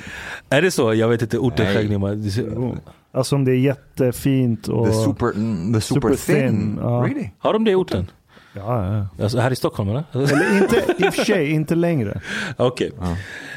Är 0.50 0.62
det 0.62 0.70
så? 0.70 0.94
Jag 0.94 1.08
vet 1.08 1.22
inte. 1.22 1.36
Nej. 1.36 1.46
Ortenskägg. 1.46 1.90
det- 1.90 2.78
Alltså 3.12 3.36
om 3.36 3.44
det 3.44 3.50
är 3.52 3.56
jättefint 3.56 4.68
och... 4.68 4.86
The 4.86 4.92
super, 4.92 5.26
mm, 5.26 5.74
the 5.74 5.80
super, 5.80 6.00
Super 6.14 6.34
thin. 6.34 6.48
thin, 6.50 6.78
ja. 6.82 7.04
Really? 7.08 7.30
Har 7.38 7.52
de 7.52 7.64
det 7.64 7.70
i 7.70 7.74
orten? 7.74 8.10
Ja, 8.56 9.06
ja. 9.16 9.24
Alltså, 9.24 9.38
här 9.38 9.50
i 9.50 9.56
Stockholm 9.56 9.88
eller? 9.88 10.04
Eller 10.12 10.62
inte, 10.62 10.94
i 10.98 11.08
och 11.08 11.14
för 11.14 11.24
sig, 11.24 11.50
inte 11.50 11.74
längre. 11.74 12.20
Okej. 12.56 12.92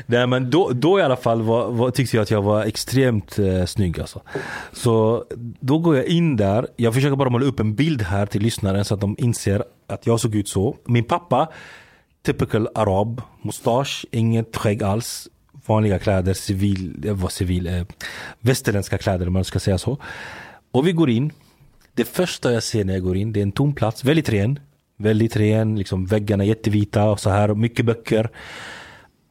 Nej 0.05 0.27
men 0.27 0.49
då, 0.49 0.69
då 0.73 0.99
i 0.99 1.01
alla 1.01 1.15
fall 1.15 1.41
var, 1.41 1.71
var, 1.71 1.91
tyckte 1.91 2.17
jag 2.17 2.23
att 2.23 2.31
jag 2.31 2.41
var 2.41 2.63
extremt 2.63 3.39
eh, 3.39 3.65
snygg 3.65 3.99
alltså. 3.99 4.21
Så 4.71 5.25
då 5.59 5.79
går 5.79 5.95
jag 5.95 6.05
in 6.05 6.35
där, 6.35 6.67
jag 6.75 6.93
försöker 6.93 7.15
bara 7.15 7.29
måla 7.29 7.45
upp 7.45 7.59
en 7.59 7.75
bild 7.75 8.01
här 8.01 8.25
till 8.25 8.41
lyssnaren 8.41 8.85
så 8.85 8.93
att 8.93 9.01
de 9.01 9.15
inser 9.19 9.63
att 9.87 10.07
jag 10.07 10.19
såg 10.19 10.35
ut 10.35 10.49
så. 10.49 10.75
Min 10.85 11.03
pappa, 11.03 11.47
typical 12.25 12.67
arab, 12.75 13.21
mustasch, 13.41 14.05
inget 14.11 14.57
skägg 14.57 14.83
alls. 14.83 15.27
Vanliga 15.65 15.99
kläder, 15.99 16.33
civil, 16.33 16.95
det 16.97 17.13
var 17.13 17.29
civil, 17.29 17.67
eh, 17.67 17.83
västerländska 18.39 18.97
kläder 18.97 19.27
om 19.27 19.33
man 19.33 19.43
ska 19.43 19.59
säga 19.59 19.77
så. 19.77 19.97
Och 20.71 20.87
vi 20.87 20.91
går 20.91 21.09
in. 21.09 21.31
Det 21.93 22.03
första 22.03 22.53
jag 22.53 22.63
ser 22.63 22.85
när 22.85 22.93
jag 22.93 23.03
går 23.03 23.17
in, 23.17 23.33
det 23.33 23.39
är 23.39 23.41
en 23.41 23.51
tom 23.51 23.73
plats, 23.73 24.03
väldigt 24.03 24.29
ren. 24.29 24.59
Väldigt 24.97 25.35
ren, 25.35 25.75
liksom 25.75 26.05
väggarna 26.05 26.43
är 26.43 26.47
jättevita 26.47 27.03
och 27.03 27.19
så 27.19 27.29
här, 27.29 27.51
och 27.51 27.57
mycket 27.57 27.85
böcker. 27.85 28.29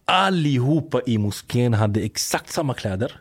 Allihopa 0.05 1.01
i 1.07 1.19
moskén 1.19 1.75
hade 1.75 2.01
exakt 2.01 2.53
samma 2.53 2.75
kläder. 2.75 3.21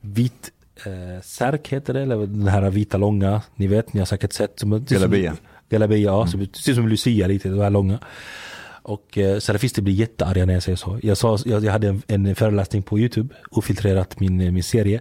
Vit 0.00 0.50
eh, 0.86 1.22
särk 1.22 1.68
heter 1.68 1.94
det, 1.94 2.02
eller 2.02 2.16
den 2.16 2.48
här 2.48 2.70
vita 2.70 2.96
långa, 2.96 3.42
ni 3.56 3.66
vet, 3.66 3.92
ni 3.92 4.00
har 4.00 4.06
säkert 4.06 4.32
sett. 4.32 4.62
Galabia. 4.62 5.36
Galabia, 5.68 5.98
ja. 5.98 6.28
Det 6.34 6.56
ser 6.56 6.74
som 6.74 6.88
Lucia 6.88 7.26
lite, 7.26 7.48
de 7.48 7.60
här 7.60 7.70
långa. 7.70 7.98
Och 8.82 9.18
eh, 9.18 9.38
salafister 9.38 9.82
blir 9.82 9.94
jättearga 9.94 10.46
när 10.46 10.54
jag 10.54 10.62
säger 10.62 10.76
så. 10.76 10.98
Jag, 11.02 11.16
sa, 11.16 11.38
jag, 11.44 11.64
jag 11.64 11.72
hade 11.72 11.88
en, 11.88 12.02
en 12.06 12.34
föreläsning 12.34 12.82
på 12.82 12.98
YouTube, 12.98 13.34
ofiltrerat 13.50 14.20
min, 14.20 14.40
eh, 14.40 14.52
min 14.52 14.62
serie. 14.62 15.00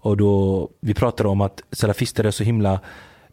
Och 0.00 0.16
då, 0.16 0.70
vi 0.80 0.94
pratade 0.94 1.28
om 1.28 1.40
att 1.40 1.62
salafister 1.72 2.24
är 2.24 2.30
så 2.30 2.44
himla, 2.44 2.80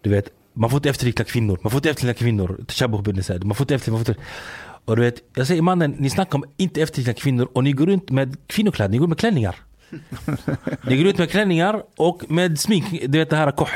du 0.02 0.10
vet, 0.10 0.30
man 0.56 0.70
får 0.70 0.78
inte 0.78 0.90
efterlikna 0.90 1.26
kvinnor, 1.26 1.60
man 1.64 1.72
får 1.72 1.78
inte 1.78 1.90
efterlikna 1.90 2.14
kvinnor. 2.14 2.60
Tashabuh 2.68 3.02
bin 3.02 3.24
man 3.44 3.56
får 3.56 3.64
inte 3.64 3.76
efterlikna, 3.76 3.98
man 3.98 4.06
får 4.06 4.16
inte. 4.16 4.22
Och 4.86 4.96
du 4.96 5.02
vet, 5.02 5.24
jag 5.36 5.48
säger 5.48 5.62
mannen, 5.62 5.96
ni 6.00 6.10
snackar 6.10 6.36
om 6.36 6.44
inte 6.58 6.82
efterlikna 6.82 7.14
kvinnor 7.14 7.48
och 7.54 7.64
ni 7.64 7.72
går 7.72 7.86
runt 7.86 8.10
med 8.10 8.38
kvinnokläder, 8.48 8.92
ni 8.92 8.98
går 8.98 9.08
med 9.08 9.18
klänningar. 9.18 9.56
ni 10.88 10.98
går 10.98 11.08
ut 11.08 11.18
med 11.18 11.30
klänningar 11.30 11.84
och 11.98 12.32
med 12.32 12.60
smink, 12.60 12.86
du 13.08 13.18
vet 13.18 13.30
det 13.30 13.36
här 13.36 13.52
kohl. 13.52 13.70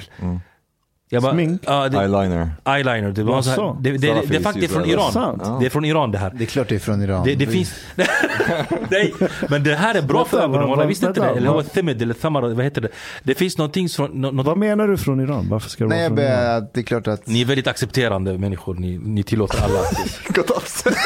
Jag 1.11 1.23
bara, 1.23 1.33
Smink? 1.33 1.61
Ja, 1.65 1.89
det, 1.89 1.97
Eyeliner. 1.97 2.49
eyeliner. 2.65 3.11
Det, 3.11 3.23
var 3.23 3.41
så 3.41 3.49
här, 3.49 3.75
det, 3.81 3.91
det, 3.91 3.97
det, 3.97 4.21
det 4.27 4.35
är 4.35 4.41
faktiskt 4.41 4.73
från 4.73 4.85
Iran. 4.85 5.11
sant? 5.11 5.43
Det 5.59 5.65
är 5.65 5.69
från 5.69 5.85
Iran 5.85 6.11
det 6.11 6.17
här. 6.17 6.31
Det 6.35 6.43
är 6.43 6.45
klart 6.45 6.69
det 6.69 6.75
är 6.75 6.79
från 6.79 7.01
Iran. 7.01 7.23
Det, 7.25 7.35
det 7.35 7.47
finns... 7.47 7.73
Nej, 8.89 9.13
men 9.49 9.63
det 9.63 9.75
här 9.75 9.95
är 9.95 10.01
bra 10.01 10.25
för 10.25 10.39
ögonen. 10.41 10.69
Jag 10.69 10.87
visste 10.87 11.05
inte 11.05 11.19
det. 11.21 11.27
Eller 11.27 11.63
thimid 11.63 12.01
eller 12.01 12.13
thamar, 12.13 12.41
vad 12.41 12.63
heter 12.63 12.81
det? 12.81 12.87
Det 13.23 13.35
finns 13.35 13.57
någonting 13.57 13.89
från... 13.89 14.21
nå- 14.21 14.31
Något, 14.31 14.45
Vad 14.45 14.57
menar 14.57 14.87
du 14.87 14.97
från 14.97 15.19
Iran? 15.19 15.49
Varför 15.49 15.69
ska 15.69 15.83
det 15.83 15.89
Nej, 15.89 16.09
vara 16.09 16.21
jag 16.21 16.33
från 16.37 16.45
Iran? 16.53 16.67
det 16.73 16.79
är 16.79 16.83
klart 16.83 17.07
att... 17.07 17.27
ni 17.27 17.41
är 17.41 17.45
väldigt 17.45 17.67
accepterande 17.67 18.37
människor. 18.37 18.73
Ni, 18.73 18.97
ni 18.97 19.23
tillåter 19.23 19.63
alla. 19.63 19.79
Gått 20.27 20.51
av 20.57 20.59
sig. 20.59 20.93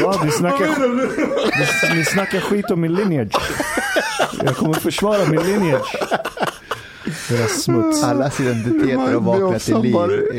Ja, 0.00 0.20
ni, 0.24 0.30
snackar, 0.30 0.88
ni, 1.92 1.96
ni 1.98 2.04
snackar 2.04 2.40
skit 2.40 2.70
om 2.70 2.80
min 2.80 2.94
lineage. 2.94 3.32
Jag 4.44 4.56
kommer 4.56 4.74
försvara 4.74 5.26
min 5.26 5.40
lineage. 5.40 5.96
Era 7.06 7.46
smuts. 7.48 8.04
Allas 8.04 8.40
identiteter 8.40 8.96
har 8.96 9.20
vaknat 9.20 9.62
till 9.62 9.80
liv 9.80 9.96
i, 10.32 10.38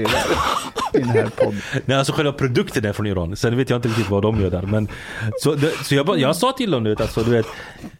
i 0.97 0.99
den 0.99 1.09
här 1.09 1.29
podden. 1.35 1.61
Nej, 1.85 1.97
alltså 1.97 2.13
själva 2.13 2.31
produkten 2.31 2.85
är 2.85 2.93
från 2.93 3.07
Iran. 3.07 3.35
Sen 3.35 3.57
vet 3.57 3.69
jag 3.69 3.77
inte 3.77 3.87
riktigt 3.87 4.09
vad 4.09 4.21
de 4.21 4.41
gör 4.41 4.49
där. 4.49 4.61
Men, 4.61 4.87
så 5.41 5.55
det, 5.55 5.71
så 5.83 5.95
jag, 5.95 6.05
bara, 6.05 6.17
jag 6.17 6.35
sa 6.35 6.51
till 6.51 6.71
dem, 6.71 6.83
du 6.83 6.89
vet, 6.89 7.01
alltså, 7.01 7.23
du 7.23 7.31
vet, 7.31 7.45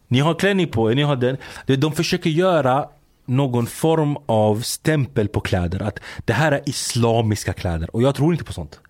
ni 0.08 0.20
har 0.20 0.34
klänning 0.34 0.68
på 0.68 0.90
er, 0.90 0.94
ni 0.94 1.02
har 1.02 1.16
den. 1.16 1.36
De 1.66 1.92
försöker 1.92 2.30
göra 2.30 2.88
någon 3.26 3.66
form 3.66 4.16
av 4.26 4.60
stämpel 4.60 5.28
på 5.28 5.40
kläder. 5.40 5.82
Att 5.82 6.00
det 6.24 6.32
här 6.32 6.52
är 6.52 6.68
islamiska 6.68 7.52
kläder. 7.52 7.96
Och 7.96 8.02
jag 8.02 8.14
tror 8.14 8.32
inte 8.32 8.44
på 8.44 8.52
sånt. 8.52 8.80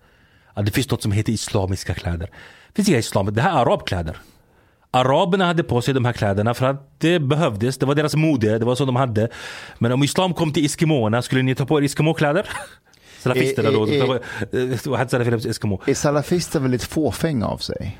Att 0.53 0.65
det 0.65 0.71
finns 0.71 0.91
något 0.91 1.01
som 1.01 1.11
heter 1.11 1.33
islamiska 1.33 1.93
kläder. 1.93 2.29
Det 2.67 2.75
finns 2.75 2.89
inga 2.89 2.97
islamiska, 2.97 3.35
det 3.35 3.41
här 3.41 3.51
är 3.51 3.61
arabkläder. 3.61 4.17
Araberna 4.91 5.45
hade 5.45 5.63
på 5.63 5.81
sig 5.81 5.93
de 5.93 6.05
här 6.05 6.13
kläderna 6.13 6.53
för 6.53 6.65
att 6.65 6.95
det 6.97 7.19
behövdes. 7.19 7.77
Det 7.77 7.85
var 7.85 7.95
deras 7.95 8.15
mode, 8.15 8.59
det 8.59 8.65
var 8.65 8.75
så 8.75 8.85
de 8.85 8.95
hade. 8.95 9.29
Men 9.79 9.91
om 9.91 10.03
islam 10.03 10.33
kom 10.33 10.53
till 10.53 10.65
eskimoerna, 10.65 11.21
skulle 11.21 11.41
ni 11.41 11.55
ta 11.55 11.65
på 11.65 11.79
er 11.79 11.85
eskimokläder? 11.85 12.49
Salafisterna 13.19 13.71
då. 13.71 13.87
Eh, 13.87 13.93
eh, 13.93 14.79
då 14.83 15.41
på 15.41 15.49
eskimo. 15.49 15.81
Är 15.85 15.93
salafister 15.93 16.59
väldigt 16.59 16.83
fåfänga 16.83 17.47
av 17.47 17.57
sig? 17.57 17.99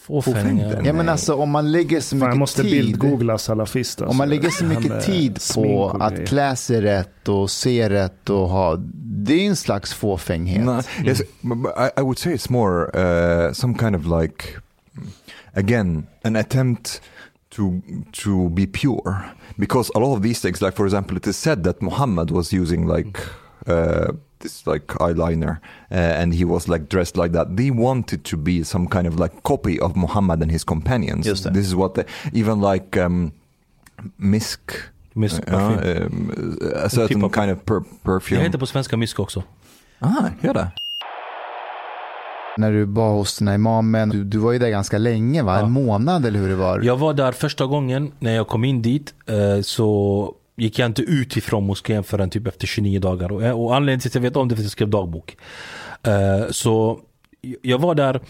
Fåfänga. 0.00 0.82
Ja 0.84 0.92
men 0.92 1.08
alltså 1.08 1.34
om 1.34 1.50
man 1.50 1.72
lägger 1.72 2.00
så 2.00 2.08
Fan, 2.08 2.18
jag 2.18 2.28
mycket 2.28 2.38
måste 2.38 2.62
tid. 2.62 2.70
bildgoogla 2.70 3.38
salafist. 3.38 4.00
alltså. 4.00 4.10
Om 4.10 4.16
man 4.16 4.28
lägger 4.28 4.50
så 4.50 4.64
mycket 4.64 5.04
tid 5.04 5.38
på 5.54 5.96
att 6.00 6.28
klä 6.28 6.56
sig 6.56 6.80
rätt 6.80 7.28
och 7.28 7.50
se 7.50 7.90
rätt 7.90 8.30
och 8.30 8.48
ha, 8.48 8.76
det 9.02 9.34
är 9.34 9.48
en 9.48 9.56
slags 9.56 9.94
fåfänghet. 9.94 10.64
No, 10.64 10.82
yes, 11.04 11.22
but 11.40 11.72
I, 11.76 12.00
I 12.00 12.02
would 12.02 12.18
say 12.18 12.34
it's 12.34 12.52
more 12.52 12.84
uh, 12.84 13.52
some 13.52 13.78
kind 13.78 13.96
of 13.96 14.20
like, 14.20 14.44
again, 15.54 16.06
an 16.24 16.36
attempt 16.36 17.00
to 17.50 17.82
to 18.12 18.48
be 18.50 18.66
pure. 18.66 19.24
Because 19.58 19.90
a 19.94 19.98
lot 19.98 20.14
of 20.16 20.22
these 20.22 20.40
things, 20.40 20.62
like 20.62 20.76
for 20.76 20.86
example, 20.86 21.16
it 21.16 21.26
is 21.26 21.36
said 21.36 21.64
that 21.64 21.80
Muhammad 21.82 22.30
was 22.30 22.52
using 22.52 22.86
like 22.96 23.18
uh, 23.66 24.12
this 24.38 24.66
like 24.66 24.86
eyeliner, 25.00 25.58
uh, 25.90 26.20
and 26.22 26.34
he 26.34 26.44
was 26.44 26.68
like 26.68 26.84
dressed 26.88 27.16
like 27.16 27.32
that. 27.32 27.56
They 27.56 27.70
wanted 27.70 28.24
to 28.24 28.36
be 28.36 28.62
some 28.64 28.86
kind 28.88 29.06
of 29.06 29.18
like 29.20 29.42
copy 29.42 29.78
of 29.80 29.96
Muhammad 29.96 30.42
and 30.42 30.50
his 30.52 30.64
companions. 30.64 31.26
Det. 31.26 31.52
This 31.54 31.66
is 31.66 31.74
what 31.74 31.94
they, 31.94 32.04
even 32.32 32.60
like 32.60 32.96
um, 32.96 33.32
misk. 34.18 34.60
Misk, 35.14 35.42
uh, 35.52 35.56
um, 36.06 36.30
a 36.74 36.88
certain 36.88 37.16
typ 37.20 37.24
av- 37.24 37.32
kind 37.32 37.50
of 37.50 37.64
per- 37.66 37.80
Det 37.80 38.04
perfume. 38.04 38.42
heter 38.42 38.58
på 38.58 38.66
svenska 38.66 38.96
mysk 38.96 39.20
också. 39.20 39.42
Ah, 39.98 40.30
gör 40.42 40.54
det? 40.54 40.70
När 42.58 42.72
du 42.72 42.84
var 42.84 43.12
hos 43.12 43.38
den 43.38 43.48
här 43.48 43.54
imamen, 43.54 44.08
du, 44.08 44.24
du 44.24 44.38
var 44.38 44.52
ju 44.52 44.58
där 44.58 44.68
ganska 44.68 44.98
länge 44.98 45.42
va? 45.42 45.58
Ja. 45.58 45.64
En 45.66 45.70
månad 45.72 46.26
eller 46.26 46.38
hur 46.38 46.48
det 46.48 46.56
var? 46.56 46.80
Jag 46.80 46.96
var 46.96 47.14
där 47.14 47.32
första 47.32 47.66
gången 47.66 48.12
när 48.18 48.32
jag 48.34 48.48
kom 48.48 48.64
in 48.64 48.82
dit. 48.82 49.14
eh, 49.26 49.60
Så 49.62 50.34
gick 50.56 50.78
jag 50.78 50.86
inte 50.86 51.02
ut 51.02 51.36
ifrån 51.36 51.66
moskén 51.66 52.04
förrän 52.04 52.30
typ 52.30 52.46
efter 52.46 52.66
29 52.66 53.00
dagar. 53.00 53.32
Och, 53.32 53.64
och 53.64 53.76
anledningen 53.76 54.00
till 54.00 54.08
att 54.08 54.14
jag 54.14 54.22
vet 54.22 54.36
om 54.36 54.48
det 54.48 54.52
är 54.52 54.56
för 54.56 54.60
att 54.62 54.64
jag 54.64 54.72
skrev 54.72 54.88
dagbok. 54.88 55.36
Eh, 56.02 56.50
Så 56.50 57.00
jag 57.62 57.78
var 57.78 57.94
där. 57.94 58.20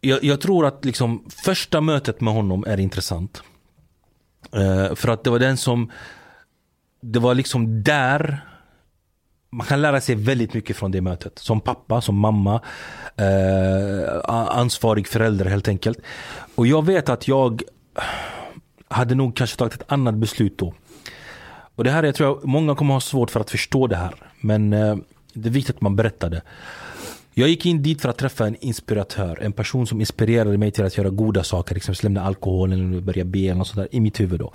Jag, 0.00 0.24
jag 0.24 0.40
tror 0.40 0.66
att 0.66 0.84
liksom 0.84 1.24
första 1.28 1.80
mötet 1.80 2.20
med 2.20 2.34
honom 2.34 2.64
är 2.66 2.80
intressant. 2.80 3.42
Eh, 4.52 4.94
För 4.94 5.08
att 5.08 5.24
det 5.24 5.30
var 5.30 5.38
den 5.38 5.56
som 5.56 5.90
Det 7.00 7.18
var 7.18 7.34
liksom 7.34 7.82
där 7.82 8.40
man 9.56 9.66
kan 9.66 9.82
lära 9.82 10.00
sig 10.00 10.14
väldigt 10.14 10.54
mycket 10.54 10.76
från 10.76 10.90
det 10.90 11.00
mötet. 11.00 11.38
Som 11.38 11.60
pappa, 11.60 12.00
som 12.00 12.18
mamma, 12.18 12.60
eh, 13.16 14.20
ansvarig 14.48 15.08
förälder 15.08 15.44
helt 15.44 15.68
enkelt. 15.68 15.98
Och 16.54 16.66
jag 16.66 16.86
vet 16.86 17.08
att 17.08 17.28
jag 17.28 17.62
hade 18.88 19.14
nog 19.14 19.36
kanske 19.36 19.56
tagit 19.56 19.74
ett 19.74 19.92
annat 19.92 20.14
beslut 20.14 20.58
då. 20.58 20.74
Och 21.74 21.84
det 21.84 21.90
här 21.90 22.02
jag 22.02 22.14
tror 22.14 22.28
jag 22.28 22.48
många 22.48 22.74
kommer 22.74 22.94
ha 22.94 23.00
svårt 23.00 23.30
för 23.30 23.40
att 23.40 23.50
förstå 23.50 23.86
det 23.86 23.96
här. 23.96 24.14
Men 24.40 24.72
eh, 24.72 24.96
det 25.32 25.48
är 25.48 25.52
viktigt 25.52 25.76
att 25.76 25.82
man 25.82 25.96
berättar 25.96 26.30
det. 26.30 26.42
Jag 27.34 27.48
gick 27.48 27.66
in 27.66 27.82
dit 27.82 28.02
för 28.02 28.08
att 28.08 28.18
träffa 28.18 28.46
en 28.46 28.56
inspiratör. 28.60 29.38
En 29.42 29.52
person 29.52 29.86
som 29.86 30.00
inspirerade 30.00 30.58
mig 30.58 30.70
till 30.70 30.84
att 30.84 30.96
göra 30.96 31.10
goda 31.10 31.44
saker. 31.44 31.74
Liksom 31.74 31.92
Exempelvis 31.92 32.02
lämna 32.02 32.24
alkoholen 32.24 32.92
eller 32.92 33.00
börja 33.00 33.24
be 33.24 33.38
eller 33.38 33.54
något 33.54 33.68
sånt 33.68 33.76
där 33.76 33.94
i 33.96 34.00
mitt 34.00 34.20
huvud 34.20 34.40
då. 34.40 34.52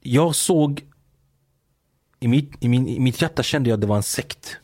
Jag 0.00 0.34
såg 0.34 0.82
i 2.24 2.28
mitt, 2.28 2.52
i, 2.60 2.68
min, 2.68 2.88
I 2.88 3.00
mitt 3.00 3.22
hjärta 3.22 3.42
kände 3.42 3.70
jag 3.70 3.76
att 3.76 3.80
det 3.80 3.86
var 3.86 3.96
en 3.96 4.02
sekt. 4.02 4.56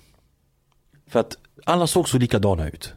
För 1.07 1.21
att 1.21 1.37
alla 1.65 1.87
såg 1.87 2.09
så 2.09 2.19
likadana 2.19 2.69
ut. 2.69 2.95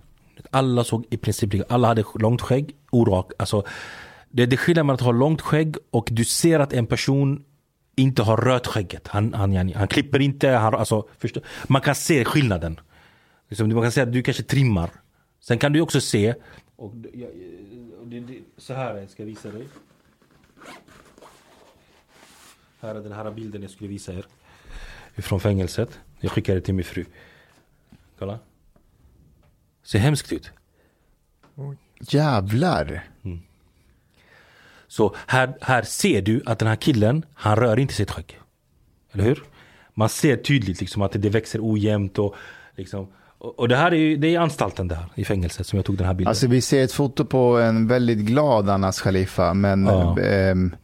Alla 0.51 0.83
såg 0.83 1.05
i 1.09 1.17
princip 1.17 1.53
lika, 1.53 1.65
alla 1.69 1.87
hade 1.87 2.03
långt 2.15 2.41
skägg, 2.41 2.75
orak. 2.91 3.31
Alltså, 3.39 3.63
det, 4.29 4.45
det 4.45 4.57
skillnad 4.57 4.85
mellan 4.85 4.95
att 4.95 5.01
ha 5.01 5.11
långt 5.11 5.41
skägg 5.41 5.75
och 5.91 6.09
du 6.11 6.25
ser 6.25 6.59
att 6.59 6.73
en 6.73 6.87
person 6.87 7.45
inte 7.95 8.23
har 8.23 8.37
rött 8.37 8.67
skägget. 8.67 9.07
Han, 9.07 9.33
han, 9.33 9.55
han, 9.55 9.73
han 9.73 9.87
klipper 9.87 10.19
inte, 10.19 10.49
han, 10.49 10.75
alltså, 10.75 11.07
förstå, 11.17 11.41
man 11.67 11.81
kan 11.81 11.95
se 11.95 12.25
skillnaden. 12.25 12.79
Liksom, 13.49 13.73
man 13.73 13.81
kan 13.81 13.91
säga 13.91 14.05
att 14.07 14.13
du 14.13 14.23
kanske 14.23 14.43
trimmar. 14.43 14.89
Sen 15.39 15.57
kan 15.57 15.73
du 15.73 15.81
också 15.81 16.01
se, 16.01 16.35
och, 16.75 16.93
ja, 17.13 17.27
det, 18.05 18.19
det, 18.19 18.39
så 18.57 18.73
här 18.73 18.95
jag 18.95 19.09
ska 19.09 19.25
visa 19.25 19.51
dig. 19.51 19.67
Här 22.81 22.95
är 22.95 23.01
den 23.01 23.11
här 23.11 23.31
bilden 23.31 23.61
jag 23.61 23.71
skulle 23.71 23.89
visa 23.89 24.13
er. 24.13 24.25
Från 25.17 25.39
fängelset. 25.39 25.99
Jag 26.19 26.31
skickade 26.31 26.59
det 26.59 26.65
till 26.65 26.73
min 26.73 26.85
fru. 26.85 27.05
Kolla. 28.19 28.39
Ser 29.85 29.99
hemskt 29.99 30.31
ut. 30.33 30.51
Jävlar. 31.99 33.03
Så 34.87 35.15
här, 35.27 35.57
här 35.61 35.81
ser 35.83 36.21
du 36.21 36.41
att 36.45 36.59
den 36.59 36.67
här 36.67 36.75
killen, 36.75 37.25
han 37.33 37.55
rör 37.55 37.79
inte 37.79 37.93
sitt 37.93 38.11
skägg. 38.11 38.39
Eller 39.11 39.23
hur? 39.23 39.43
Man 39.93 40.09
ser 40.09 40.37
tydligt 40.37 40.79
liksom 40.81 41.01
att 41.01 41.11
det 41.11 41.29
växer 41.29 41.59
ojämnt 41.61 42.19
och 42.19 42.35
liksom 42.75 43.07
och 43.37 43.67
det 43.67 43.75
här 43.75 43.93
är 43.93 44.17
det 44.17 44.35
är 44.35 44.39
anstalten 44.39 44.87
där 44.87 45.05
i 45.15 45.25
fängelset 45.25 45.67
som 45.67 45.77
jag 45.77 45.85
tog 45.85 45.97
den 45.97 46.07
här 46.07 46.13
bilden. 46.13 46.29
Alltså 46.29 46.47
vi 46.47 46.61
ser 46.61 46.83
ett 46.83 46.91
foto 46.91 47.25
på 47.25 47.57
en 47.59 47.87
väldigt 47.87 48.17
glad 48.17 48.69
Anas 48.69 49.01
Khalifa, 49.01 49.53
men 49.53 49.85
Ja. 49.85 50.19
ehm, 50.19 50.75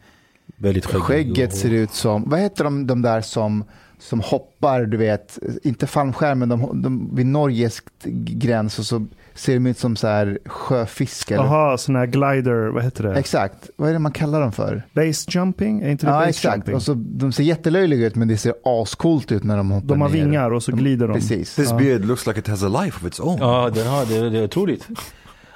Väldigt 0.56 0.86
skägget 0.86 1.52
och- 1.52 1.58
ser 1.58 1.70
ut 1.70 1.92
som, 1.92 2.30
vad 2.30 2.40
heter 2.40 2.64
de, 2.64 2.88
de 2.88 3.02
där 3.02 3.22
som, 3.22 3.64
som 4.00 4.20
hoppar, 4.22 4.82
du 4.86 4.98
vet, 4.98 5.40
inte 5.64 5.88
fallskärm, 5.88 6.40
men 6.40 6.50
de, 6.50 6.82
de, 6.82 7.16
vid 7.16 7.26
Norges 7.26 7.82
gräns 8.26 8.80
och 8.80 8.86
så 8.86 9.06
ser 9.34 9.54
de 9.54 9.66
ut 9.68 9.78
som 9.78 9.96
så 9.96 10.08
här 10.08 10.40
sjöfiskar. 10.46 11.36
Jaha, 11.36 11.78
sån 11.78 11.96
här 11.96 12.06
glider, 12.06 12.68
vad 12.68 12.84
heter 12.84 13.04
det? 13.04 13.16
Exakt, 13.16 13.70
vad 13.76 13.90
är 13.90 13.94
det 13.94 14.00
man 14.00 14.12
kallar 14.12 14.42
dem 14.42 14.52
för? 14.52 14.84
Base 14.94 15.26
jumping? 15.32 15.82
Är 15.82 15.90
inte 15.90 16.06
det 16.06 16.12
Ja, 16.12 16.18
base 16.18 16.30
exakt. 16.30 16.56
jumping? 16.58 16.76
Och 16.76 16.82
så, 16.84 16.94
de 16.98 17.32
ser 17.32 17.44
jättelöjliga 17.44 18.08
ut, 18.08 18.16
men 18.16 18.28
det 18.28 18.38
ser 18.38 18.54
ascoolt 18.64 19.32
ut 19.32 19.44
när 19.44 19.58
de 19.58 19.72
hoppar 19.72 19.88
de 19.88 20.02
har 20.02 20.10
ner. 20.10 20.24
vingar 20.26 20.52
och 20.54 20.64
så 20.64 20.72
glider 20.72 21.08
de. 21.08 21.14
Precis. 21.14 21.56
This 21.56 21.70
Ja. 21.70 21.78
beard 21.78 22.06
looks 22.06 22.28
like 22.28 22.40
it 22.40 22.48
has 22.48 22.64
a 22.64 22.68
life 22.84 22.98
of 23.02 23.06
its 23.08 23.20
own. 23.20 23.38
Ja, 23.40 23.70
den 23.74 23.88
har, 23.88 24.06
det, 24.06 24.30
det 24.30 24.38
är 24.40 24.44
otroligt. 24.44 24.88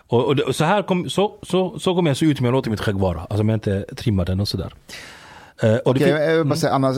Och, 0.07 0.25
och, 0.25 0.39
och 0.39 0.55
så 0.55 0.63
här 0.65 0.81
kom, 0.83 1.09
så, 1.09 1.31
så, 1.43 1.79
så 1.79 1.95
kommer 1.95 2.09
jag 2.09 2.17
se 2.17 2.25
ut 2.25 2.39
om 2.39 2.45
jag 2.45 2.51
låter 2.51 2.71
mitt 2.71 2.79
skägg 2.81 2.95
vara. 2.95 3.19
Alltså 3.19 3.41
om 3.41 3.49
jag 3.49 3.55
inte 3.55 3.85
trimmar 3.95 4.25
den 4.25 4.39
och 4.39 4.47
sådär. 4.47 4.73
Eh, 5.61 5.75
och 5.75 5.97
fin- 5.97 6.07
jag 6.07 6.37
vill 6.37 6.47
bara 6.47 6.55
säga, 6.55 6.73
Anna, 6.73 6.93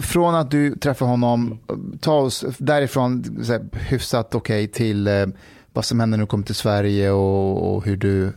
från 0.00 0.34
att 0.34 0.50
du 0.50 0.76
träffar 0.76 1.06
honom, 1.06 1.58
ta 2.00 2.14
oss 2.14 2.44
därifrån 2.58 3.24
så 3.44 3.52
här, 3.52 3.68
hyfsat 3.72 4.34
okej 4.34 4.68
till 4.68 5.06
eh, 5.08 5.26
vad 5.72 5.84
som 5.84 6.00
händer 6.00 6.18
när 6.18 6.24
du 6.24 6.28
kommer 6.28 6.44
till 6.44 6.54
Sverige 6.54 7.10
och, 7.10 7.74
och 7.76 7.84
hur 7.84 7.96
du 7.96 8.32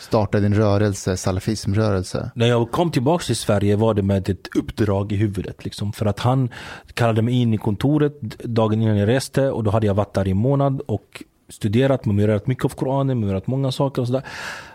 startade 0.00 0.42
din 0.44 0.54
rörelse, 0.54 1.16
salafismrörelse. 1.16 2.30
När 2.34 2.46
jag 2.46 2.70
kom 2.70 2.90
tillbaka 2.90 3.24
till 3.24 3.36
Sverige 3.36 3.76
var 3.76 3.94
det 3.94 4.02
med 4.02 4.28
ett 4.28 4.56
uppdrag 4.56 5.12
i 5.12 5.16
huvudet. 5.16 5.64
Liksom, 5.64 5.92
för 5.92 6.06
att 6.06 6.20
han 6.20 6.48
kallade 6.94 7.22
mig 7.22 7.34
in 7.34 7.54
i 7.54 7.58
kontoret 7.58 8.20
dagen 8.44 8.82
innan 8.82 8.96
jag 8.96 9.08
reste 9.08 9.50
och 9.50 9.64
då 9.64 9.70
hade 9.70 9.86
jag 9.86 9.94
varit 9.94 10.14
där 10.14 10.28
i 10.28 10.30
en 10.30 10.36
månad 10.36 10.80
och 10.86 11.22
studerat, 11.48 12.04
memorerat 12.04 12.46
mycket 12.46 12.64
av 12.64 12.68
Koranen, 12.68 13.20
memorerat 13.20 13.46
många 13.46 13.72
saker 13.72 14.02
och 14.02 14.06
sådär. 14.08 14.22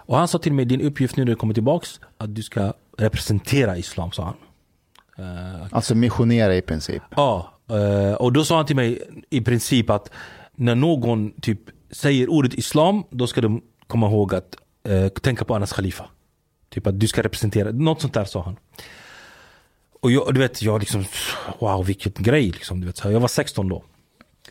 Och 0.05 0.17
han 0.17 0.27
sa 0.27 0.37
till 0.37 0.53
mig, 0.53 0.65
din 0.65 0.81
uppgift 0.81 1.17
nu 1.17 1.23
när 1.25 1.31
du 1.31 1.35
kommer 1.35 1.53
tillbaks 1.53 1.99
att 2.17 2.35
du 2.35 2.43
ska 2.43 2.73
representera 2.97 3.77
Islam, 3.77 4.11
sa 4.11 4.23
han. 4.23 4.33
Eh, 5.17 5.67
Alltså 5.71 5.95
missionera 5.95 6.55
i 6.55 6.61
princip. 6.61 7.03
Ja, 7.15 7.53
eh, 7.69 8.13
och 8.13 8.33
då 8.33 8.43
sa 8.45 8.55
han 8.55 8.65
till 8.65 8.75
mig 8.75 9.01
i 9.29 9.41
princip 9.41 9.89
att 9.89 10.11
när 10.55 10.75
någon 10.75 11.31
typ 11.41 11.59
säger 11.91 12.29
ordet 12.29 12.53
islam, 12.53 13.03
då 13.09 13.27
ska 13.27 13.41
de 13.41 13.61
komma 13.87 14.07
ihåg 14.07 14.35
att 14.35 14.55
eh, 14.87 15.07
tänka 15.07 15.45
på 15.45 15.55
Anas 15.55 15.73
Khalifa. 15.73 16.05
Typ 16.69 16.87
att 16.87 16.99
du 16.99 17.07
ska 17.07 17.23
representera, 17.23 17.71
något 17.71 18.01
sånt 18.01 18.13
där 18.13 18.25
sa 18.25 18.41
han. 18.43 18.55
Och 20.01 20.11
jag, 20.11 20.33
du 20.33 20.39
vet, 20.39 20.61
jag 20.61 20.79
liksom, 20.79 21.05
wow 21.59 21.85
vilken 21.85 22.11
grej 22.17 22.51
liksom. 22.51 22.81
Du 22.81 22.87
vet, 22.87 23.03
jag 23.03 23.19
var 23.19 23.27
16 23.27 23.69
då. 23.69 23.83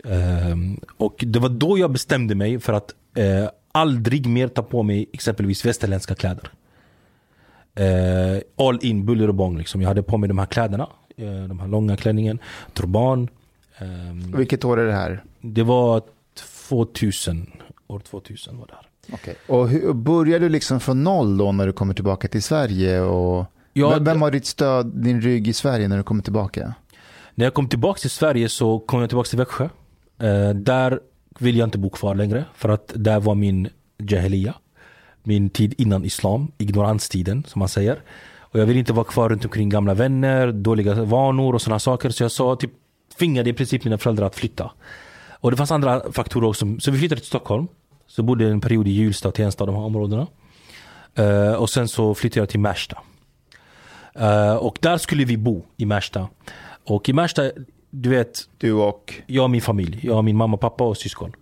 Ehm, 0.05 0.81
och 0.97 1.25
det 1.27 1.39
var 1.39 1.49
då 1.49 1.79
jag 1.79 1.91
bestämde 1.93 2.35
mig 2.35 2.61
för 2.61 2.73
att 2.73 2.95
eh, 3.17 3.49
aldrig 3.73 4.27
mer 4.27 4.49
ta 4.49 4.63
på 4.63 4.83
mig 4.83 5.07
exempelvis 5.13 5.65
västerländska 5.65 6.15
kläder. 6.15 6.51
Eh, 7.75 8.67
all 8.67 8.79
in, 8.83 9.07
buller 9.07 9.29
och 9.29 9.35
bång 9.35 9.59
liksom. 9.59 9.81
Jag 9.81 9.89
hade 9.89 10.03
på 10.03 10.19
mig 10.19 10.29
de 10.29 10.39
här 10.39 10.47
kläderna. 10.47 10.89
Eh, 11.17 11.27
de 11.27 11.61
här 11.61 11.69
långa 11.69 11.97
klänningen, 11.97 12.39
turban. 12.75 13.29
Ehm, 13.79 14.37
Vilket 14.37 14.65
år 14.65 14.81
är 14.81 14.87
det 14.87 14.93
här? 14.93 15.25
det 15.41 15.63
var 15.63 16.03
2000, 16.69 17.51
år 17.87 17.99
2000 17.99 18.59
var 18.59 18.67
det 18.67 18.75
här. 18.75 19.15
Okej. 19.15 19.35
Och 19.49 19.69
hur, 19.69 19.93
började 19.93 20.45
du 20.45 20.49
liksom 20.49 20.81
från 20.81 21.05
noll 21.05 21.37
då 21.37 21.53
när 21.53 21.67
du 21.67 21.73
kommer 21.73 21.95
tillbaka 21.95 22.29
till 22.29 22.43
Sverige? 22.43 23.01
Och... 23.01 23.47
Ja, 23.73 23.99
vem, 24.01 24.23
har 24.23 24.31
ditt 24.31 24.47
stöd, 24.47 24.87
din 24.87 25.21
rygg 25.21 25.49
i 25.49 25.53
Sverige 25.53 25.89
när 25.89 25.97
du 25.97 26.03
kommer 26.03 26.23
tillbaka? 26.23 26.75
När 27.35 27.47
jag 27.47 27.55
kom 27.55 27.69
tillbaka 27.69 27.99
till 27.99 28.11
Sverige 28.11 28.49
så 28.49 28.79
kom 28.79 29.01
jag 29.01 29.11
tillbaka 29.11 29.29
till 29.29 29.39
Växjö. 29.39 29.69
Eh, 30.19 30.51
där 30.51 31.01
vill 31.39 31.57
jag 31.57 31.67
inte 31.67 31.79
bo 31.79 31.91
kvar 31.91 32.15
längre 32.15 32.45
för 32.55 32.69
att 32.69 32.93
där 32.95 33.21
var 33.21 33.35
min 33.35 33.69
jahiliya. 33.99 34.55
Min 35.23 35.51
tid 35.51 35.75
innan 35.79 36.05
islam, 36.05 36.53
ignoranstiden 36.59 37.45
som 37.47 37.59
man 37.59 37.69
säger. 37.69 38.03
Och 38.39 38.61
jag 38.61 38.67
vill 38.67 38.77
inte 38.77 38.93
vara 38.93 39.05
kvar 39.05 39.29
runt 39.29 39.45
omkring 39.45 39.69
gamla 39.69 39.95
vänner, 39.95 40.53
dåliga 40.53 40.95
vanor 40.95 41.55
och 41.55 41.63
sådana 41.63 41.79
saker. 41.79 42.11
Så 42.11 42.25
jag 42.25 42.31
sa 42.31 42.57
typ, 42.57 42.71
tvingade 43.19 43.51
i 43.51 43.53
princip 43.53 43.85
mina 43.85 43.99
föräldrar 43.99 44.27
att 44.27 44.37
flytta. 44.37 44.71
Och 45.31 45.51
det 45.51 45.57
fanns 45.57 45.71
andra 45.71 46.13
faktorer 46.13 46.49
också. 46.49 46.67
Så 46.81 46.91
vi 46.91 46.99
flyttade 46.99 47.21
till 47.21 47.29
Stockholm. 47.29 47.69
Så 48.07 48.23
bodde 48.23 48.49
en 48.49 48.61
period 48.61 48.89
i 48.89 48.91
Hjulsta 48.91 49.29
och 49.29 49.35
Tensta, 49.35 49.67
de 49.67 49.75
här 49.75 49.83
områdena. 49.83 50.27
Eh, 51.15 51.53
och 51.53 51.71
sen 51.71 51.89
så 51.89 52.15
flyttade 52.15 52.41
jag 52.41 52.49
till 52.49 52.61
Märsta. 52.61 52.99
Eh, 54.15 54.55
och 54.55 54.79
där 54.81 54.99
skulle 54.99 55.25
vi 55.25 55.37
bo 55.37 55.65
i 55.77 55.87
Märsta. 55.87 56.29
Och 56.85 57.09
i 57.09 57.13
Märsta, 57.13 57.51
du 57.91 58.09
vet, 58.09 58.49
Du 58.59 58.73
och? 58.73 59.15
jag 59.27 59.45
och 59.45 59.51
min 59.51 59.61
familj. 59.61 60.01
Jag 60.03 60.15
har 60.15 60.23
min 60.23 60.37
mamma, 60.37 60.57
pappa 60.57 60.85
och 60.85 60.97
syskon. 60.97 61.33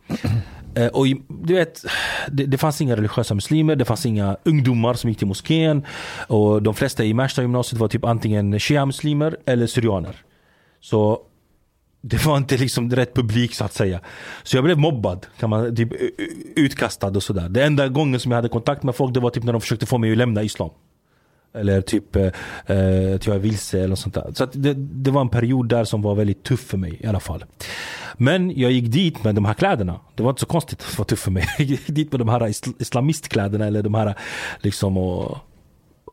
Eh, 0.75 0.87
och 0.87 1.07
du 1.29 1.55
vet, 1.55 1.85
det, 2.29 2.47
det 2.47 2.59
fanns 2.59 2.81
inga 2.81 2.97
religiösa 2.97 3.35
muslimer, 3.35 3.77
det 3.77 3.85
fanns 3.85 4.07
inga 4.07 4.37
ungdomar 4.45 4.95
som 4.95 5.11
gick 5.11 5.19
till 5.19 5.27
moskén. 5.27 5.87
Och 6.29 6.63
de 6.63 6.75
flesta 6.75 7.05
i 7.05 7.15
Märsta 7.15 7.43
gymnasiet 7.43 7.81
var 7.81 7.89
typ 7.89 8.05
antingen 8.05 8.61
shia-muslimer 8.61 9.37
eller 9.47 9.67
syrianer. 9.67 10.17
Så 10.81 11.21
det 12.03 12.27
var 12.27 12.37
inte 12.37 12.57
liksom 12.57 12.91
rätt 12.91 13.15
publik 13.15 13.55
så 13.55 13.65
att 13.65 13.73
säga. 13.73 14.01
Så 14.43 14.57
jag 14.57 14.65
blev 14.65 14.79
mobbad, 14.79 15.27
kan 15.39 15.51
man, 15.51 15.77
typ 15.77 15.89
utkastad 16.57 17.09
och 17.09 17.23
sådär. 17.23 17.49
Det 17.49 17.65
enda 17.65 17.89
gången 17.89 18.21
som 18.21 18.33
jag 18.33 18.37
hade 18.37 18.49
kontakt 18.49 18.83
med 18.83 18.95
folk 18.95 19.15
det 19.15 19.21
var 19.21 19.31
typ 19.31 19.45
när 19.45 19.53
de 19.53 19.61
försökte 19.61 19.87
få 19.87 19.99
mig 19.99 20.13
att 20.13 20.19
lämna 20.19 20.43
islam. 20.43 20.71
Eller 21.53 21.81
typ 21.81 22.17
eh, 22.17 22.23
eh, 22.67 23.15
att 23.15 23.27
jag 23.27 23.37
är 23.37 23.39
vilse 23.39 23.81
eller 23.81 23.95
sånt 23.95 24.15
där. 24.15 24.33
Så 24.35 24.45
att 24.45 24.51
det, 24.53 24.75
det 24.75 25.11
var 25.11 25.21
en 25.21 25.29
period 25.29 25.69
där 25.69 25.85
som 25.85 26.03
var 26.03 26.15
väldigt 26.15 26.43
tuff 26.43 26.61
för 26.61 26.79
mig 26.79 26.97
i 27.01 27.07
alla 27.07 27.21
fall. 27.21 27.45
Men 28.17 28.59
jag 28.59 28.73
gick 28.73 28.93
dit 28.93 29.25
med 29.25 29.35
de 29.35 29.45
här 29.45 29.55
kläderna. 29.55 30.01
Det 30.15 30.23
var 30.23 30.31
inte 30.31 30.41
så 30.41 30.47
konstigt 30.47 30.81
att 30.81 30.91
det 30.91 30.99
var 30.99 31.05
tufft 31.05 31.23
för 31.23 31.31
mig. 31.31 31.49
Jag 31.59 31.67
gick 31.67 31.87
dit 31.87 32.13
med 32.13 32.21
de 32.21 32.29
här 32.29 32.49
islamistkläderna 32.79 33.67
eller 33.67 33.83
de 33.83 33.95
här 33.95 34.15
liksom 34.61 34.99
och 34.99 35.39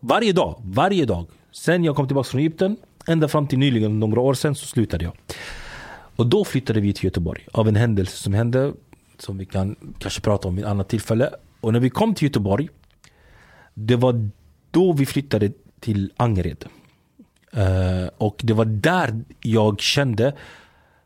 varje 0.01 0.33
dag, 0.33 0.61
varje 0.63 1.05
dag. 1.05 1.25
Sen 1.51 1.83
jag 1.83 1.95
kom 1.95 2.07
tillbaka 2.07 2.29
från 2.29 2.39
Egypten, 2.39 2.77
ända 3.07 3.27
fram 3.27 3.47
till 3.47 3.59
nyligen, 3.59 3.99
några 3.99 4.21
år 4.21 4.33
sedan, 4.33 4.55
så 4.55 4.67
slutade 4.67 5.03
jag. 5.03 5.13
Och 6.15 6.27
då 6.27 6.45
flyttade 6.45 6.79
vi 6.79 6.93
till 6.93 7.05
Göteborg 7.05 7.47
av 7.51 7.67
en 7.67 7.75
händelse 7.75 8.17
som 8.17 8.33
hände, 8.33 8.73
som 9.17 9.37
vi 9.37 9.45
kan 9.45 9.75
kanske 9.99 10.21
prata 10.21 10.47
om 10.47 10.55
vid 10.55 10.65
ett 10.65 10.71
annat 10.71 10.89
tillfälle. 10.89 11.29
Och 11.61 11.73
när 11.73 11.79
vi 11.79 11.89
kom 11.89 12.13
till 12.13 12.27
Göteborg, 12.27 12.69
det 13.73 13.95
var 13.95 14.29
då 14.77 14.93
vi 14.93 15.05
flyttade 15.05 15.51
till 15.79 16.11
Angered. 16.17 16.65
Eh, 17.51 18.07
och 18.17 18.41
det 18.43 18.53
var 18.53 18.65
där 18.65 19.21
jag 19.41 19.79
kände, 19.81 20.35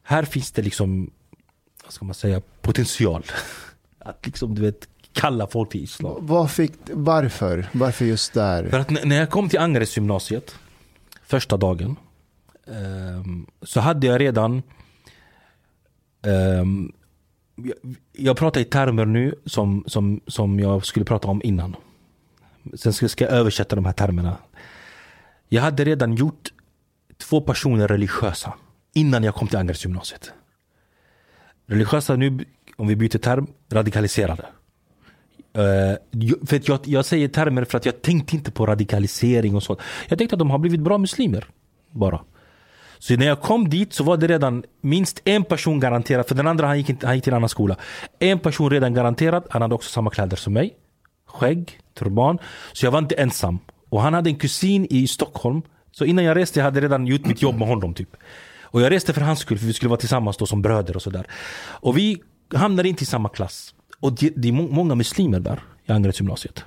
här 0.04 0.24
finns 0.24 0.52
det 0.52 0.62
liksom, 0.62 1.12
vad 1.84 1.94
ska 1.94 2.06
man 2.06 2.14
säga, 2.16 2.42
potential. 2.62 3.24
Att 4.00 4.26
liksom, 4.26 4.56
du 4.56 4.62
vet, 4.62 4.88
kalla 5.14 5.48
folk 5.48 5.70
till 5.70 5.84
islam. 5.84 6.18
Vad 6.28 6.52
fick, 6.52 6.74
varför? 6.94 7.70
Varför 7.72 8.06
just 8.06 8.34
För 8.34 8.40
där? 8.72 8.80
att 8.80 8.92
n- 8.92 8.98
när 9.04 9.16
jag 9.16 9.30
kom 9.30 9.50
till 9.50 9.60
Angereds 9.60 9.98
gymnasiet 9.98 10.56
första 11.24 11.58
dagen 11.58 11.96
ehm, 12.68 13.46
så 13.62 13.80
hade 13.80 14.08
jag 14.08 14.22
redan 14.22 14.64
ehm, 16.26 16.92
jag, 17.56 17.96
jag 18.14 18.38
pratar 18.38 18.62
i 18.62 18.64
termer 18.66 19.06
nu 19.06 19.36
som, 19.46 19.84
som, 19.88 20.22
som 20.28 20.60
jag 20.60 20.86
skulle 20.86 21.06
prata 21.06 21.28
om 21.28 21.42
innan. 21.44 21.76
Sen 22.76 22.94
ska, 22.94 23.24
jag 23.26 23.34
översätta 23.34 23.76
de 23.76 23.86
här 23.86 23.94
termerna. 23.94 24.38
Jag 25.50 25.62
hade 25.62 25.84
redan 25.84 26.16
gjort 26.16 26.50
två 27.18 27.42
personer 27.42 27.88
religiösa 27.88 28.54
innan 28.94 29.24
jag 29.24 29.36
kom 29.36 29.48
till 29.48 29.58
Angeredsgymnasiet. 29.58 30.32
Religiösa 31.68 32.16
nu, 32.16 32.46
om 32.78 32.88
vi 32.88 32.96
byter 32.96 33.18
term, 33.18 33.48
radikaliserade. 33.72 34.46
Eh, 35.54 35.62
uh, 35.62 35.96
jag- 36.12 36.50
för 36.50 36.56
att 36.56 36.68
jag, 36.68 36.80
jag 36.84 37.06
säger 37.06 37.28
termer 37.28 37.64
för 37.64 37.78
att 37.78 37.86
jag 37.86 38.02
tänkte 38.02 38.36
inte 38.36 38.52
på 38.52 38.66
radikalisering 38.66 39.56
och 39.56 39.64
sånt. 39.64 39.80
Jag 40.08 40.18
tänkte 40.18 40.36
att 40.36 40.40
de 40.40 40.52
har 40.52 40.58
blivit 40.58 40.80
bra 40.82 40.98
muslimer. 40.98 41.46
Bara. 41.92 42.22
Så 43.00 43.16
när 43.16 43.26
jag 43.28 43.42
kom 43.42 43.70
dit 43.70 43.94
så 43.94 44.04
var 44.04 44.18
det 44.18 44.28
redan 44.28 44.64
minst 44.82 45.22
en 45.26 45.44
person 45.44 45.80
garanterad, 45.80 46.28
för 46.28 46.36
den 46.36 46.48
andra 46.48 46.68
han 46.68 46.78
gick, 46.78 46.90
inte, 46.90 47.06
han 47.08 47.16
gick 47.16 47.24
till 47.24 47.34
en 47.34 47.38
annan 47.38 47.50
skola. 47.50 47.78
En 48.20 48.40
person 48.40 48.70
redan 48.70 48.94
garanterad, 48.94 49.44
han 49.50 49.62
hade 49.62 49.76
också 49.76 49.90
samma 49.90 50.10
kläder 50.10 50.38
som 50.38 50.54
mig. 50.54 50.74
Skägg, 51.34 51.80
turban. 52.00 52.40
Så 52.74 52.86
jag 52.86 52.92
var 52.92 53.00
inte 53.00 53.16
ensam. 53.16 53.60
Och 53.90 54.02
han 54.02 54.14
hade 54.14 54.30
en 54.30 54.36
kusin 54.36 54.88
i 54.90 55.08
Stockholm. 55.08 55.62
Så 55.92 56.06
innan 56.06 56.24
jag 56.26 56.38
reste 56.38 56.60
jag 56.60 56.66
hade 56.66 56.82
redan 56.82 57.08
gjort 57.08 57.26
mitt 57.26 57.42
jobb 57.42 57.58
med 57.60 57.68
honom 57.68 57.94
typ. 57.94 58.16
Och 58.62 58.82
jag 58.82 58.92
reste 58.92 59.14
för 59.14 59.22
hans 59.22 59.40
skull, 59.40 59.58
för 59.58 59.66
vi 59.66 59.74
skulle 59.74 59.90
vara 59.90 60.00
tillsammans 60.00 60.38
då 60.38 60.46
som 60.46 60.62
bröder 60.62 60.96
och 60.96 61.02
sådär. 61.02 61.28
Och 61.70 61.98
vi 61.98 62.22
hamnade 62.54 62.90
inte 62.90 63.04
i 63.04 63.06
samma 63.06 63.30
klass. 63.30 63.74
Och 64.00 64.14
det, 64.14 64.34
det 64.36 64.48
är 64.48 64.52
må- 64.52 64.68
många 64.68 64.96
muslimer 64.96 65.40
där 65.40 65.64
i 65.86 65.92
Angereds 65.92 66.20
gymnasiet. 66.20 66.64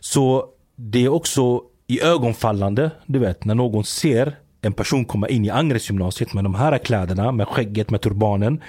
Så 0.00 0.46
det 0.76 1.04
är 1.04 1.08
också 1.08 1.62
i 1.86 2.02
ögonfallande, 2.02 2.90
du 3.06 3.18
vet, 3.18 3.44
när 3.44 3.54
någon 3.54 3.84
ser 3.84 4.36
en 4.62 4.72
person 4.72 5.04
komma 5.04 5.28
in 5.28 5.44
i 5.44 5.50
Angereds 5.50 5.90
gymnasiet 5.90 6.34
med 6.34 6.44
de 6.44 6.54
här 6.54 6.78
kläderna, 6.78 7.32
med 7.32 7.48
skägget, 7.48 7.90
med 7.90 8.00
turbanen. 8.00 8.62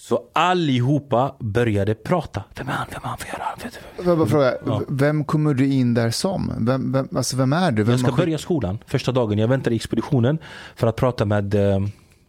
Så 0.00 0.22
allihopa 0.32 1.34
började 1.38 1.94
prata. 1.94 2.42
Vem 2.56 2.68
är 2.68 2.72
han? 2.72 2.86
Vem 2.90 3.00
är 3.04 3.08
han? 3.08 3.58
Får 3.96 4.04
jag 4.06 4.18
bara 4.18 4.28
fråga, 4.28 4.54
Ja. 4.66 4.82
vem 4.88 5.24
kommer 5.24 5.54
du 5.54 5.66
in 5.66 5.94
där 5.94 6.10
som? 6.10 6.52
Vem, 6.58 6.92
vem, 6.92 7.08
alltså 7.16 7.36
vem 7.36 7.52
är 7.52 7.70
du? 7.72 7.82
Vem 7.82 7.90
Jag 7.92 8.00
ska 8.00 8.12
börja 8.12 8.38
skolan 8.38 8.78
första 8.86 9.12
dagen. 9.12 9.38
Jag 9.38 9.48
väntade 9.48 9.74
i 9.74 9.76
expeditionen 9.76 10.38
för 10.76 10.86
att 10.86 10.96
prata 10.96 11.24
med, 11.24 11.54
eh, 11.54 11.78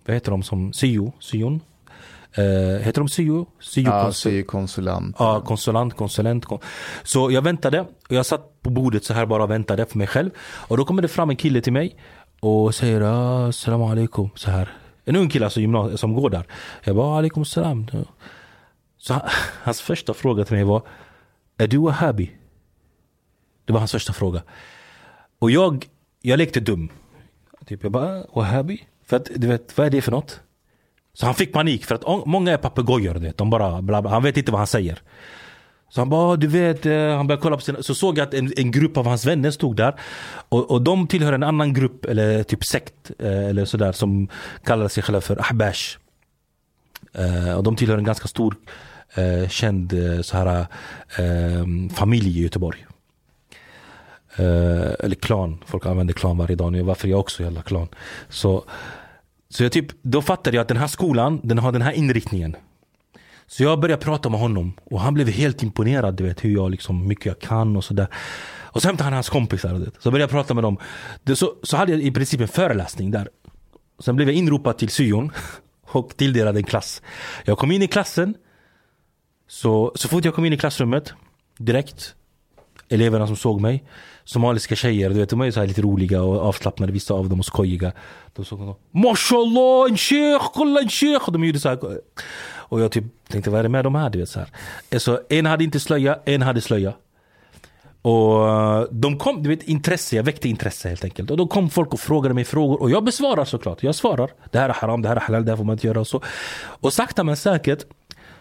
vad 0.05 0.13
heter 0.13 0.31
de 0.31 0.43
som, 0.43 0.73
syo, 0.73 1.13
syon? 1.19 1.61
Eh, 2.33 2.43
heter 2.83 3.01
de 3.01 3.07
syo? 3.09 3.45
syo 3.59 3.83
Ja, 5.19 5.41
konsulent. 5.41 6.45
kon- 6.45 6.59
Så 7.03 7.31
jag 7.31 7.41
väntade 7.41 7.79
och 7.81 7.87
jag 8.15 8.25
satt 8.25 8.61
på 8.61 8.69
bordet 8.69 9.03
så 9.03 9.13
här 9.13 9.25
bara 9.25 9.43
och 9.43 9.49
väntade 9.51 9.85
för 9.85 9.97
mig 9.97 10.07
själv. 10.07 10.29
Och 10.41 10.77
då 10.77 10.85
kommer 10.85 11.01
det 11.01 11.07
fram 11.07 11.29
en 11.29 11.35
kille 11.35 11.61
till 11.61 11.73
mig 11.73 11.95
och 12.39 12.75
säger 12.75 13.01
ah, 13.01 13.51
Salam 13.51 13.81
alaikum 13.83 14.29
så 14.35 14.51
här. 14.51 14.71
En 15.09 15.15
ung 15.15 15.29
kille 15.29 15.45
alltså, 15.45 15.59
gymnasie- 15.59 15.97
som 15.97 16.13
går 16.13 16.29
där. 16.29 16.45
Jag 16.83 16.95
bara 16.95 17.17
alaikum 17.17 17.45
salam. 17.45 17.87
Så 18.97 19.13
han, 19.13 19.21
hans 19.63 19.81
första 19.81 20.13
fråga 20.13 20.45
till 20.45 20.55
mig 20.55 20.63
var 20.63 20.81
Är 21.57 21.67
du 21.67 21.77
wahhabi? 21.77 22.31
Det 23.65 23.73
var 23.73 23.79
hans 23.79 23.91
första 23.91 24.13
fråga. 24.13 24.43
Och 25.39 25.51
jag, 25.51 25.85
jag 26.21 26.37
lekte 26.37 26.59
dum. 26.59 26.89
Typ 27.65 27.83
jag 27.83 27.91
bara, 27.91 28.23
wahhabi? 28.35 28.83
För 29.05 29.17
att 29.17 29.29
du 29.35 29.47
vet, 29.47 29.77
vad 29.77 29.87
är 29.87 29.91
det 29.91 30.01
för 30.01 30.11
något? 30.11 30.39
Så 31.13 31.25
han 31.25 31.35
fick 31.35 31.53
panik 31.53 31.85
för 31.85 31.95
att 31.95 32.25
många 32.25 32.51
är 32.51 32.57
papegojor. 32.57 33.33
De 33.35 33.49
bara 33.49 33.81
bla 33.81 34.01
bla. 34.01 34.11
Han 34.11 34.23
vet 34.23 34.37
inte 34.37 34.51
vad 34.51 34.59
han 34.59 34.67
säger. 34.67 35.01
Så 35.89 36.01
han 36.01 36.09
bara, 36.09 36.33
ah, 36.33 36.35
du 36.35 36.47
vet, 36.47 36.85
eh, 36.85 37.15
han 37.15 37.27
började 37.27 37.41
kolla 37.41 37.55
på 37.55 37.61
sina, 37.61 37.83
så 37.83 37.95
såg 37.95 38.17
jag 38.17 38.27
att 38.27 38.33
en, 38.33 38.53
en 38.57 38.71
grupp 38.71 38.97
av 38.97 39.05
hans 39.05 39.25
vänner 39.25 39.51
stod 39.51 39.75
där. 39.75 39.95
Och, 40.49 40.71
och 40.71 40.81
de 40.81 41.07
tillhör 41.07 41.33
en 41.33 41.43
annan 41.43 41.73
grupp, 41.73 42.05
eller 42.05 42.43
typ 42.43 42.65
sekt, 42.65 43.11
eh, 43.19 43.47
eller 43.47 43.65
sådär, 43.65 43.91
som 43.91 44.27
kallar 44.63 44.87
sig 44.87 45.03
själva 45.03 45.21
för 45.21 45.51
ahbash. 45.51 45.97
Eh, 47.13 47.53
och 47.53 47.63
de 47.63 47.75
tillhör 47.75 47.97
en 47.97 48.03
ganska 48.03 48.27
stor, 48.27 48.55
känd 49.49 49.93
så 50.21 50.37
här, 50.37 50.67
familj 51.93 52.39
i 52.39 52.43
Göteborg. 52.43 52.85
Eller 54.99 55.15
klan, 55.15 55.63
folk 55.65 55.85
använder 55.85 56.13
klan 56.13 56.37
varje 56.37 56.55
dag 56.55 56.71
nu, 56.71 56.81
varför 56.81 57.07
jag 57.07 57.19
också 57.19 57.43
jävla 57.43 57.61
klan. 57.61 57.87
Så, 58.29 58.63
så 59.49 59.63
jag 59.63 59.71
typ, 59.71 59.87
då 60.01 60.21
fattade 60.21 60.57
jag 60.57 60.61
att 60.61 60.67
den 60.67 60.77
här 60.77 60.87
skolan, 60.87 61.39
den 61.43 61.57
har 61.57 61.71
den 61.71 61.81
här 61.81 61.91
inriktningen. 61.91 62.55
Så 63.49 63.63
jag 63.63 63.79
började 63.79 64.03
prata 64.03 64.29
med 64.29 64.39
honom 64.39 64.73
och 64.83 65.01
han 65.01 65.13
blev 65.13 65.27
helt 65.27 65.63
imponerad, 65.63 66.15
du 66.15 66.23
vet 66.23 66.45
hur 66.45 66.49
jag 66.49 66.71
liksom, 66.71 67.07
mycket 67.07 67.25
jag 67.25 67.39
kan 67.39 67.75
och 67.75 67.83
sådär. 67.83 68.07
Och 68.71 68.81
så 68.81 68.87
hämtade 68.87 69.03
han 69.03 69.13
hans 69.13 69.29
kompisar, 69.29 69.73
du 69.73 69.79
vet. 69.79 69.93
så 69.99 70.11
började 70.11 70.23
jag 70.23 70.29
prata 70.29 70.53
med 70.53 70.63
dem. 70.63 70.77
Det, 71.23 71.35
så, 71.35 71.55
så 71.63 71.77
hade 71.77 71.91
jag 71.91 72.01
i 72.01 72.11
princip 72.11 72.41
en 72.41 72.47
föreläsning 72.47 73.11
där. 73.11 73.29
Sen 73.99 74.15
blev 74.15 74.27
jag 74.27 74.35
inropad 74.35 74.77
till 74.77 74.89
syon 74.89 75.31
och 75.81 76.17
tilldelad 76.17 76.57
en 76.57 76.63
klass. 76.63 77.01
Jag 77.45 77.57
kom 77.57 77.71
in 77.71 77.81
i 77.81 77.87
klassen, 77.87 78.33
så, 79.47 79.91
så 79.95 80.07
fort 80.07 80.25
jag 80.25 80.35
kom 80.35 80.45
in 80.45 80.53
i 80.53 80.57
klassrummet, 80.57 81.13
direkt, 81.57 82.15
eleverna 82.89 83.27
som 83.27 83.35
såg 83.35 83.61
mig. 83.61 83.83
Somaliska 84.29 84.75
tjejer, 84.75 85.09
du 85.09 85.15
vet 85.15 85.29
de 85.29 85.41
är 85.41 85.51
så 85.51 85.59
här 85.59 85.67
lite 85.67 85.81
roliga 85.81 86.21
och 86.21 86.41
avslappnade 86.41 86.91
vissa 86.91 87.13
av 87.13 87.29
dem 87.29 87.39
och 87.39 87.45
skojiga. 87.45 87.91
De 88.35 88.45
såg 88.45 88.59
honom. 88.59 88.75
Mashallah 88.91 89.89
en 89.89 89.97
sheikh, 89.97 90.45
kolla 90.53 90.81
en 90.81 90.89
sheikh! 90.89 91.25
Och 91.25 91.33
de 91.33 91.43
gjorde 91.43 91.59
så 91.59 91.69
här. 91.69 91.79
Och 92.55 92.81
jag 92.81 92.91
typ 92.91 93.03
tänkte 93.27 93.49
vad 93.49 93.59
är 93.59 93.63
det 93.63 93.69
med 93.69 93.83
de 93.83 93.95
här? 93.95 94.09
Du 94.09 94.19
vet, 94.19 94.29
så 94.29 94.39
här. 94.39 94.49
Eh, 94.89 94.97
så 94.97 95.19
en 95.29 95.45
hade 95.45 95.63
inte 95.63 95.79
slöja, 95.79 96.19
en 96.25 96.41
hade 96.41 96.61
slöja. 96.61 96.93
Och 98.01 98.49
eh, 98.49 98.83
de 98.91 99.17
kom, 99.17 99.43
du 99.43 99.49
vet 99.49 99.63
intresse, 99.63 100.15
jag 100.15 100.23
väckte 100.23 100.49
intresse 100.49 100.89
helt 100.89 101.03
enkelt. 101.03 101.31
Och 101.31 101.37
då 101.37 101.47
kom 101.47 101.69
folk 101.69 101.93
och 101.93 101.99
frågade 101.99 102.35
mig 102.35 102.43
frågor 102.43 102.81
och 102.81 102.91
jag 102.91 103.03
besvarar 103.03 103.45
såklart. 103.45 103.83
Jag 103.83 103.95
svarar. 103.95 104.31
Det 104.51 104.59
här 104.59 104.69
är 104.69 104.73
haram, 104.73 105.01
det 105.01 105.09
här 105.09 105.15
är 105.15 105.21
halal, 105.21 105.45
det 105.45 105.51
här 105.51 105.57
får 105.57 105.63
man 105.63 105.73
inte 105.73 105.87
göra 105.87 105.99
och 105.99 106.07
så. 106.07 106.21
Och 106.59 106.93
sakta 106.93 107.23
men 107.23 107.37
säkert 107.37 107.85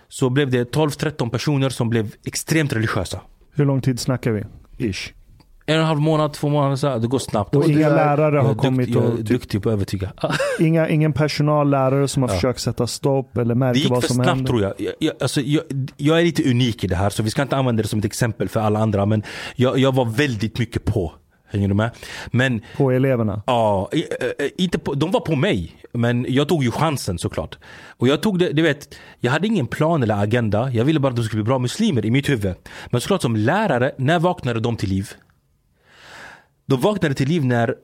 så 0.09 0.31
blev 0.31 0.51
det 0.51 0.75
12-13 0.75 1.31
personer 1.31 1.71
som 1.71 1.91
blev 1.91 2.15
extremt 2.25 2.73
religiösa. 2.73 3.21
Hur 3.55 3.65
lång 3.65 3.81
tid 3.81 4.01
snackar 4.01 4.31
vi? 4.31 4.45
Ish. 4.93 5.18
En 5.69 5.75
och 5.75 5.81
en 5.81 5.87
halv 5.87 6.01
månad, 6.01 6.33
två 6.33 6.49
månader, 6.49 6.77
så 6.77 6.89
här, 6.89 6.99
det 6.99 7.07
går 7.07 7.19
snabbt. 7.19 7.55
Och 7.55 7.69
inga 7.69 7.87
är- 7.87 7.91
lärare 7.95 8.39
har 8.39 8.51
är, 8.51 8.55
kommit 8.55 8.87
dukt, 8.87 8.97
jag 9.05 9.05
är 9.05 9.19
och... 9.19 9.25
Duktig 9.25 9.63
på 9.63 9.69
att 9.69 9.73
övertyga. 9.73 10.13
inga, 10.61 10.89
ingen 10.89 11.13
personal, 11.13 11.71
lärare 11.71 12.09
som 12.09 12.23
har 12.23 12.31
Ja. 12.31 12.35
försökt 12.35 12.61
sätta 12.61 12.87
stopp 12.87 13.37
eller 13.37 13.55
Det 13.55 13.59
märker 13.59 13.81
gick 13.81 13.91
vad 13.91 14.01
för 14.03 14.09
som 14.09 14.15
snabbt 14.15 14.29
händer. 14.29 14.47
tror 14.49 14.63
jag. 14.63 14.73
Jag, 14.79 14.93
jag, 14.99 15.13
alltså, 15.21 15.41
jag. 15.41 15.63
jag 15.97 16.21
är 16.21 16.25
lite 16.25 16.51
unik 16.51 16.85
i 16.85 16.87
det 16.87 16.97
här 16.97 17.11
så 17.11 17.23
vi 17.23 17.31
ska 17.31 17.43
inte 17.43 17.57
använda 17.57 17.83
det 17.83 17.89
som 17.89 17.99
ett 17.99 18.05
exempel 18.05 18.49
för 18.49 18.61
alla 18.61 18.79
andra. 18.79 19.07
Men 19.07 19.23
jag, 19.57 19.79
jag 19.79 19.95
var 19.95 20.05
väldigt 20.05 20.59
mycket 20.59 20.85
på. 20.85 21.13
Hänger 21.51 21.69
du 21.69 21.75
med? 21.75 21.91
Men 22.27 22.61
På 22.77 22.91
eleverna. 22.91 23.43
Ja, 23.47 23.89
i- 23.93 23.99
eh, 24.21 24.47
inte 24.59 24.79
på, 24.79 24.95
de 24.95 25.11
var 25.11 25.21
på 25.21 25.37
mig. 25.37 25.73
Men 25.93 26.27
jag 26.29 26.49
tog 26.49 26.65
ju 26.65 26.71
chansen 26.71 27.19
såklart. 27.19 27.59
Och 27.97 28.09
jag 28.09 28.23
tog 28.23 28.39
det, 28.39 28.53
du 28.53 28.63
vet, 28.63 28.95
jag 29.21 29.33
hade 29.33 29.47
ingen 29.47 29.67
plan 29.67 30.03
eller 30.03 30.23
agenda. 30.23 30.71
Jag 30.71 30.85
ville 30.85 31.01
bara 31.01 31.09
att 31.09 31.17
de 31.17 31.23
skulle 31.25 31.43
bli 31.43 31.49
bra 31.49 31.59
muslimer 31.59 32.07
i 32.07 32.11
mitt 32.11 32.29
huvud. 32.29 32.55
Men 32.91 33.01
såklart 33.01 33.23
som 33.23 33.37
lärare, 33.37 33.93
när 33.99 34.19
vaknade 34.19 34.61
de 34.61 34.77
till 34.77 34.89
liv? 34.89 35.11
De 36.69 36.81
vaknade 36.81 37.15
till 37.15 37.29
liv 37.29 37.45
när 37.45 37.75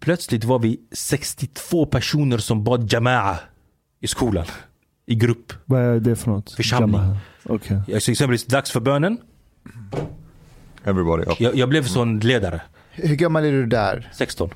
plötsligt 0.00 0.44
var 0.44 0.58
vi 0.58 0.80
62 0.92 1.86
personer 1.86 2.38
som 2.38 2.64
bad 2.64 2.92
jama'a 2.92 3.36
i 4.00 4.06
skolan. 4.06 4.46
I 5.06 5.14
grupp. 5.14 5.52
Vad 5.64 5.80
är 5.80 6.00
det 6.00 6.16
för 6.16 6.30
något? 6.30 6.52
Församling. 6.52 7.00
Okej. 7.44 7.80
Alltså 7.94 8.10
exempelvis 8.10 8.44
dags 8.44 8.70
för 8.70 8.80
bönen. 8.80 9.18
Everybody 10.84 11.22
up. 11.22 11.40
Jag, 11.40 11.54
jag 11.56 11.68
blev 11.68 11.84
sån 11.84 12.20
ledare. 12.20 12.60
Hur 12.90 13.14
gammal 13.14 13.44
är 13.44 13.52
du 13.52 13.66
där? 13.66 14.12
16. 14.14 14.50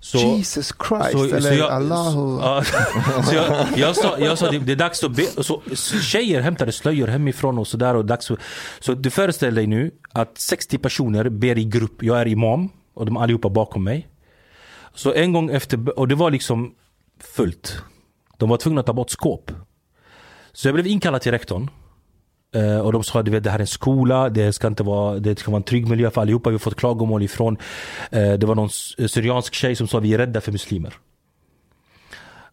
Så, 0.00 0.18
Jesus 0.18 0.72
Christ, 0.88 1.32
eller 1.32 1.62
Allahu... 1.62 2.38
Ja, 2.40 2.64
så 3.24 3.34
jag, 3.34 3.66
jag 3.76 3.96
sa, 3.96 4.18
jag 4.18 4.38
sa 4.38 4.50
det, 4.50 4.58
det 4.58 4.72
är 4.72 4.76
dags 4.76 5.04
att 5.04 5.16
be. 5.16 5.22
Så, 5.22 5.62
tjejer 6.02 6.40
hämtade 6.40 6.72
slöjor 6.72 7.06
hemifrån 7.08 7.58
och 7.58 7.66
sådär. 7.66 7.94
Och 7.94 8.04
dags 8.04 8.26
för, 8.26 8.38
så 8.80 8.94
du 8.94 9.10
föreställer 9.10 9.56
dig 9.56 9.66
nu 9.66 9.90
att 10.12 10.38
60 10.38 10.78
personer 10.78 11.28
ber 11.28 11.58
i 11.58 11.64
grupp. 11.64 12.02
Jag 12.02 12.20
är 12.20 12.28
imam 12.28 12.68
och 12.94 13.06
de 13.06 13.16
allihopa 13.16 13.48
bakom 13.48 13.84
mig. 13.84 14.08
Så 14.94 15.12
en 15.12 15.32
gång 15.32 15.50
efter, 15.50 15.98
och 15.98 16.08
det 16.08 16.14
var 16.14 16.30
liksom 16.30 16.74
fullt. 17.18 17.82
De 18.36 18.48
var 18.48 18.56
tvungna 18.56 18.80
att 18.80 18.86
ta 18.86 18.92
bort 18.92 19.10
skåp. 19.10 19.52
Så 20.52 20.68
jag 20.68 20.74
blev 20.74 20.86
inkallad 20.86 21.22
till 21.22 21.32
rektorn. 21.32 21.70
Eh, 22.54 22.78
och 22.78 22.92
de 22.92 23.04
sa, 23.04 23.22
du 23.22 23.30
vet 23.30 23.44
det 23.44 23.50
här 23.50 23.58
är 23.58 23.60
en 23.60 23.66
skola, 23.66 24.28
det 24.28 24.52
ska 24.52 24.66
inte 24.66 24.82
vara, 24.82 25.18
det 25.18 25.38
ska 25.38 25.50
vara 25.50 25.56
en 25.56 25.62
trygg 25.62 25.88
miljö 25.88 26.10
för 26.10 26.20
allihopa. 26.20 26.50
Vi 26.50 26.54
har 26.54 26.58
fått 26.58 26.74
klagomål 26.74 27.22
ifrån, 27.22 27.56
eh, 28.10 28.32
det 28.32 28.46
var 28.46 28.54
någon 28.54 28.70
syriansk 29.08 29.54
tjej 29.54 29.76
som 29.76 29.88
sa 29.88 29.98
vi 29.98 30.14
är 30.14 30.18
rädda 30.18 30.40
för 30.40 30.52
muslimer. 30.52 30.94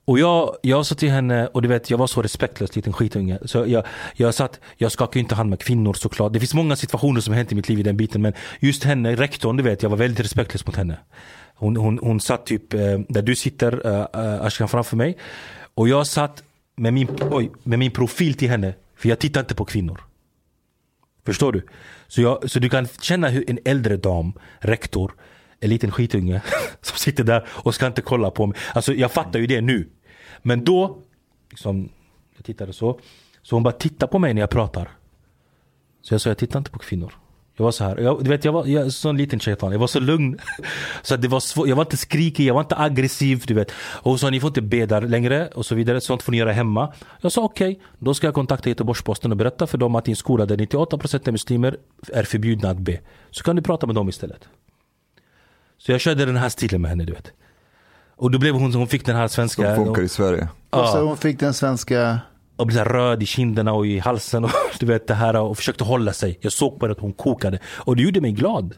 Och 0.07 0.19
jag, 0.19 0.55
jag 0.61 0.85
sa 0.85 0.95
till 0.95 1.09
henne, 1.09 1.47
och 1.47 1.61
du 1.61 1.67
vet 1.67 1.89
jag 1.89 1.97
var 1.97 2.07
så 2.07 2.21
respektlös 2.21 2.75
liten 2.75 2.93
skitunge. 2.93 3.39
Så 3.45 3.65
jag, 3.67 3.85
jag 4.13 4.33
satt, 4.33 4.59
jag 4.77 4.91
skakar 4.91 5.17
ju 5.17 5.19
inte 5.19 5.35
hand 5.35 5.49
med 5.49 5.59
kvinnor 5.59 5.93
såklart. 5.93 6.33
Det 6.33 6.39
finns 6.39 6.53
många 6.53 6.75
situationer 6.75 7.21
som 7.21 7.33
har 7.33 7.37
hänt 7.37 7.51
i 7.51 7.55
mitt 7.55 7.69
liv 7.69 7.79
i 7.79 7.83
den 7.83 7.97
biten. 7.97 8.21
Men 8.21 8.33
just 8.59 8.83
henne, 8.83 9.15
rektorn, 9.15 9.57
du 9.57 9.63
vet 9.63 9.83
jag 9.83 9.89
var 9.89 9.97
väldigt 9.97 10.25
respektlös 10.25 10.65
mot 10.65 10.75
henne. 10.75 10.97
Hon, 11.55 11.77
hon, 11.77 11.99
hon 11.99 12.19
satt 12.19 12.45
typ 12.45 12.73
eh, 12.73 12.99
där 13.09 13.21
du 13.21 13.35
sitter, 13.35 13.87
eh, 13.87 14.23
eh, 14.23 14.41
Ashkan 14.41 14.67
framför 14.67 14.97
mig. 14.97 15.17
Och 15.75 15.89
jag 15.89 16.07
satt 16.07 16.43
med 16.75 16.93
min, 16.93 17.07
oj, 17.31 17.51
med 17.63 17.79
min 17.79 17.91
profil 17.91 18.33
till 18.33 18.49
henne. 18.49 18.73
För 18.95 19.09
jag 19.09 19.19
tittar 19.19 19.41
inte 19.41 19.55
på 19.55 19.65
kvinnor. 19.65 20.01
Förstår 21.25 21.51
du? 21.51 21.65
Så, 22.07 22.21
jag, 22.21 22.49
så 22.49 22.59
du 22.59 22.69
kan 22.69 22.87
känna 23.01 23.29
hur 23.29 23.49
en 23.49 23.59
äldre 23.65 23.97
dam, 23.97 24.33
rektor, 24.59 25.11
en 25.59 25.69
liten 25.69 25.91
skitunge 25.91 26.41
som 26.81 26.97
sitter 26.97 27.23
där 27.23 27.47
och 27.49 27.75
ska 27.75 27.87
inte 27.87 28.01
kolla 28.01 28.31
på 28.31 28.45
mig. 28.45 28.57
Alltså 28.73 28.93
jag 28.93 29.11
fattar 29.11 29.39
ju 29.39 29.47
det 29.47 29.61
nu. 29.61 29.89
Men 30.47 30.63
då, 30.63 30.97
liksom, 31.49 31.89
jag 32.35 32.45
tittade 32.45 32.73
så. 32.73 32.99
Så 33.41 33.55
hon 33.55 33.63
bara 33.63 33.71
tittar 33.71 34.07
på 34.07 34.19
mig 34.19 34.33
när 34.33 34.41
jag 34.41 34.49
pratar. 34.49 34.89
Så 36.01 36.13
jag 36.13 36.21
sa, 36.21 36.29
jag 36.29 36.37
tittar 36.37 36.59
inte 36.59 36.71
på 36.71 36.79
kvinnor. 36.79 37.13
Jag 37.55 37.63
var 37.63 37.71
så 37.71 37.83
här, 37.83 37.97
jag, 37.97 38.23
du 38.23 38.29
vet 38.29 38.45
jag 38.45 38.51
var 38.51 38.65
jag, 38.65 38.91
sån 38.91 39.17
liten 39.17 39.39
shaitan, 39.39 39.71
jag 39.71 39.79
var 39.79 39.87
så 39.87 39.99
lugn. 39.99 40.39
Så 41.01 41.17
det 41.17 41.27
var 41.27 41.39
svår, 41.39 41.67
jag 41.67 41.75
var 41.75 41.83
inte 41.83 41.97
skrikig, 41.97 42.45
jag 42.45 42.53
var 42.53 42.61
inte 42.61 42.77
aggressiv 42.77 43.43
du 43.47 43.53
vet. 43.53 43.71
Och 43.71 44.11
hon 44.11 44.19
sa 44.19 44.29
ni 44.29 44.39
får 44.39 44.47
inte 44.47 44.61
be 44.61 44.85
där 44.85 45.01
längre 45.01 45.47
och 45.47 45.65
så 45.65 45.75
vidare, 45.75 46.01
sånt 46.01 46.23
får 46.23 46.31
ni 46.31 46.37
göra 46.37 46.51
hemma. 46.51 46.93
Jag 47.21 47.31
sa 47.31 47.43
okej, 47.43 47.79
då 47.99 48.13
ska 48.13 48.27
jag 48.27 48.33
kontakta 48.33 48.69
Göteborgs-Posten 48.69 49.31
och 49.31 49.37
berätta 49.37 49.67
för 49.67 49.77
dem 49.77 49.95
att 49.95 50.07
i 50.07 50.11
en 50.11 50.15
skola 50.15 50.45
där 50.45 50.57
98% 50.57 51.27
är 51.27 51.31
muslimer 51.31 51.77
är 52.13 52.23
förbjudna 52.23 52.69
att 52.69 52.79
be. 52.79 52.99
Så 53.31 53.43
kan 53.43 53.55
du 53.55 53.61
prata 53.61 53.85
med 53.85 53.95
dem 53.95 54.09
istället. 54.09 54.47
Så 55.77 55.91
jag 55.91 56.01
körde 56.01 56.25
den 56.25 56.37
här 56.37 56.49
stilen 56.49 56.81
med 56.81 56.89
henne 56.89 57.05
du 57.05 57.13
vet. 57.13 57.33
Och 58.17 58.31
då 58.31 58.39
blev 58.39 58.53
hon, 58.53 58.73
hon 58.73 58.87
fick 58.87 59.05
den 59.05 59.15
här 59.15 59.27
Som 59.27 59.35
svenska... 59.35 59.75
funkar 59.75 60.01
i 60.01 60.09
Sverige. 60.09 60.47
Och 60.69 60.87
så 60.87 61.05
hon 61.05 61.17
fick 61.17 61.39
den 61.39 61.53
svenska... 61.53 62.19
och 62.55 62.67
blev 62.67 62.85
röd 62.85 63.23
i 63.23 63.25
kinderna 63.25 63.73
och 63.73 63.87
i 63.87 63.99
halsen 63.99 64.43
och 64.43 64.51
du 64.79 64.85
vet 64.85 65.07
det 65.07 65.13
här 65.13 65.35
och 65.35 65.57
försökte 65.57 65.83
hålla 65.83 66.13
sig. 66.13 66.37
Jag 66.41 66.51
såg 66.51 66.79
på 66.79 66.87
det 66.87 66.91
att 66.91 66.99
hon 66.99 67.13
kokade. 67.13 67.59
Och 67.65 67.95
det 67.95 68.03
gjorde 68.03 68.21
mig 68.21 68.31
glad. 68.31 68.73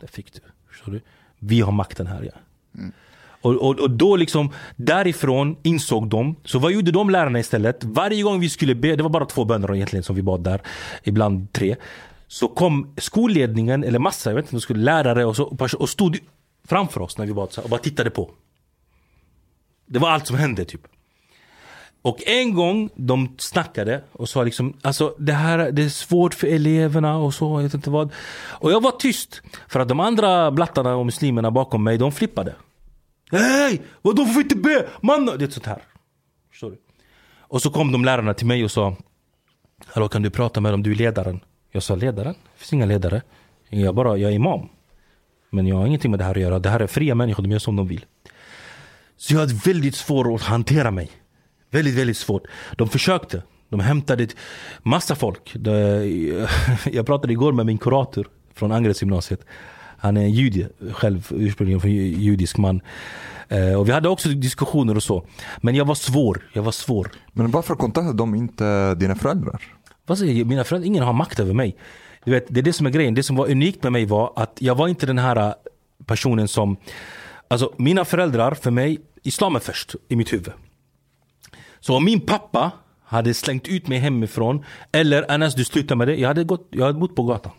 Det 0.00 0.06
fick 0.06 0.32
du. 0.32 0.40
Förstår 0.70 0.92
du? 0.92 1.00
Vi 1.38 1.60
har 1.60 1.72
makten 1.72 2.06
här 2.06 2.22
ja. 2.22 2.38
Och, 3.42 3.54
och, 3.54 3.80
och 3.80 3.90
då 3.90 4.16
liksom 4.16 4.52
därifrån 4.76 5.56
insåg 5.62 6.08
de, 6.08 6.36
så 6.44 6.58
vad 6.58 6.72
gjorde 6.72 6.90
de 6.90 7.10
lärarna 7.10 7.38
istället? 7.38 7.84
Varje 7.84 8.22
gång 8.22 8.40
vi 8.40 8.48
skulle 8.48 8.74
be, 8.74 8.96
det 8.96 9.02
var 9.02 9.10
bara 9.10 9.24
två 9.24 9.44
böner 9.44 9.74
egentligen 9.74 10.02
som 10.02 10.16
vi 10.16 10.22
bad 10.22 10.44
där, 10.44 10.62
ibland 11.02 11.52
tre. 11.52 11.76
Så 12.28 12.48
kom 12.48 12.94
skolledningen, 12.96 13.84
eller 13.84 13.98
massa, 13.98 14.30
jag 14.30 14.34
vet 14.34 14.44
inte, 14.44 14.56
de 14.56 14.60
skulle 14.60 14.82
lärare 14.82 15.24
och, 15.24 15.36
så, 15.36 15.56
och 15.78 15.88
stod 15.88 16.18
framför 16.64 17.00
oss 17.00 17.18
när 17.18 17.26
vi 17.26 17.32
bad 17.32 17.58
och 17.62 17.70
bara 17.70 17.80
tittade 17.80 18.10
på. 18.10 18.30
Det 19.86 19.98
var 19.98 20.10
allt 20.10 20.26
som 20.26 20.36
hände 20.36 20.64
typ. 20.64 20.86
Och 22.02 22.18
en 22.26 22.54
gång 22.54 22.90
de 22.94 23.34
snackade 23.38 24.04
och 24.12 24.28
sa 24.28 24.42
liksom, 24.42 24.76
alltså 24.82 25.14
det 25.18 25.32
här 25.32 25.70
det 25.72 25.82
är 25.82 25.88
svårt 25.88 26.34
för 26.34 26.46
eleverna 26.46 27.16
och 27.16 27.34
så, 27.34 27.58
jag 27.58 27.62
vet 27.62 27.74
inte 27.74 27.90
vad. 27.90 28.12
Och 28.48 28.72
jag 28.72 28.82
var 28.82 28.90
tyst. 28.90 29.42
För 29.68 29.80
att 29.80 29.88
de 29.88 30.00
andra 30.00 30.50
blattarna 30.50 30.96
och 30.96 31.06
muslimerna 31.06 31.50
bakom 31.50 31.84
mig, 31.84 31.98
de 31.98 32.12
flippade. 32.12 32.54
Hej! 33.30 33.82
Vadå 34.02 34.26
får 34.26 34.34
vi 34.34 34.40
inte 34.40 34.56
be? 34.56 34.88
Man! 35.00 35.26
Det 35.26 35.44
är 35.44 35.50
sånt 35.50 35.66
här. 35.66 35.82
Förstår 36.50 36.70
du? 36.70 36.76
Och 37.38 37.62
så 37.62 37.70
kom 37.70 37.92
de 37.92 38.04
lärarna 38.04 38.34
till 38.34 38.46
mig 38.46 38.64
och 38.64 38.70
sa 38.70 38.96
Hallå 39.86 40.08
kan 40.08 40.22
du 40.22 40.30
prata 40.30 40.60
med 40.60 40.72
dem, 40.72 40.82
du 40.82 40.90
är 40.90 40.94
ledaren. 40.94 41.40
Jag 41.70 41.82
sa 41.82 41.94
ledaren? 41.94 42.34
Det 42.34 42.58
finns 42.58 42.72
inga 42.72 42.86
ledare. 42.86 43.22
Jag 43.68 43.94
bara, 43.94 44.16
jag 44.16 44.30
är 44.30 44.34
imam. 44.34 44.68
Men 45.54 45.66
jag 45.66 45.76
har 45.76 45.86
ingenting 45.86 46.10
med 46.10 46.20
det 46.20 46.24
här 46.24 46.34
att 46.34 46.40
göra. 46.40 46.58
Det 46.58 46.68
här 46.70 46.80
är 46.80 46.86
fria 46.86 47.14
människor, 47.14 47.42
de 47.42 47.50
gör 47.52 47.58
som 47.58 47.76
de 47.76 47.88
vill. 47.88 48.04
Så 49.16 49.34
jag 49.34 49.40
hade 49.40 49.54
väldigt 49.54 49.94
svårt 49.94 50.26
att 50.34 50.42
hantera 50.46 50.90
mig. 50.90 51.10
Väldigt, 51.70 51.94
väldigt 51.94 52.16
svårt. 52.16 52.42
De 52.76 52.88
försökte. 52.88 53.42
De 53.68 53.80
hämtade 53.80 54.28
massa 54.82 55.14
folk. 55.14 55.54
Jag 56.92 57.06
pratade 57.06 57.32
igår 57.32 57.52
med 57.52 57.66
min 57.66 57.78
kurator 57.78 58.28
från 58.54 58.72
Angeredsgymnasiet. 58.72 59.40
Han 59.98 60.16
är 60.16 60.26
jude 60.26 60.68
själv, 60.92 61.28
ursprungligen 61.30 61.80
från 61.80 61.90
ju- 61.90 62.02
judisk 62.22 62.58
man. 62.58 62.80
Eh, 63.48 63.74
Och 63.74 63.88
vi 63.88 63.92
hade 63.92 64.08
också 64.08 64.28
diskussioner 64.28 64.96
och 64.96 65.02
så. 65.02 65.26
Men 65.60 65.74
jag 65.74 65.84
var 65.84 65.94
svår. 65.94 66.48
Jag 66.52 66.62
var 66.62 66.72
svår. 66.72 67.10
Men 67.32 67.50
varför 67.50 67.74
kontaktade 67.74 68.16
de 68.16 68.34
inte 68.34 68.94
dina 68.94 69.14
föräldrar? 69.14 69.62
Vad 70.06 70.18
säger? 70.18 70.44
Mina 70.44 70.64
föräldrar, 70.64 70.86
ingen 70.86 71.02
har 71.04 71.12
makt 71.12 71.40
över 71.40 71.54
mig. 71.54 71.76
Du 72.24 72.30
vet, 72.30 72.46
det 72.48 72.60
är 72.60 72.62
det 72.62 72.72
som 72.72 72.86
är 72.86 72.90
grejen. 72.90 73.14
Det 73.14 73.22
som 73.22 73.36
var 73.36 73.50
unikt 73.50 73.82
med 73.82 73.92
mig 73.92 74.06
var 74.06 74.32
att 74.36 74.56
jag 74.60 74.74
var 74.74 74.88
inte 74.88 75.06
den 75.06 75.18
här 75.18 75.36
äh, 75.36 75.54
personen 76.06 76.48
som... 76.48 76.76
Alltså 77.48 77.72
mina 77.76 78.04
föräldrar, 78.04 78.54
för 78.54 78.70
mig, 78.70 79.00
islam 79.22 79.56
är 79.56 79.60
först 79.60 79.94
i 80.08 80.16
mitt 80.16 80.32
huvud. 80.32 80.52
Så 81.80 81.96
om 81.96 82.04
min 82.04 82.20
pappa 82.20 82.70
hade 83.04 83.34
slängt 83.34 83.68
ut 83.68 83.88
mig 83.88 83.98
hemifrån, 83.98 84.64
eller 84.92 85.30
Anas 85.30 85.54
du 85.54 85.64
slutar 85.64 85.96
med 85.96 86.08
det, 86.08 86.16
jag 86.16 86.28
hade, 86.28 86.44
gått, 86.44 86.68
jag 86.70 86.86
hade 86.86 86.98
bott 86.98 87.16
på 87.16 87.22
gatan. 87.22 87.52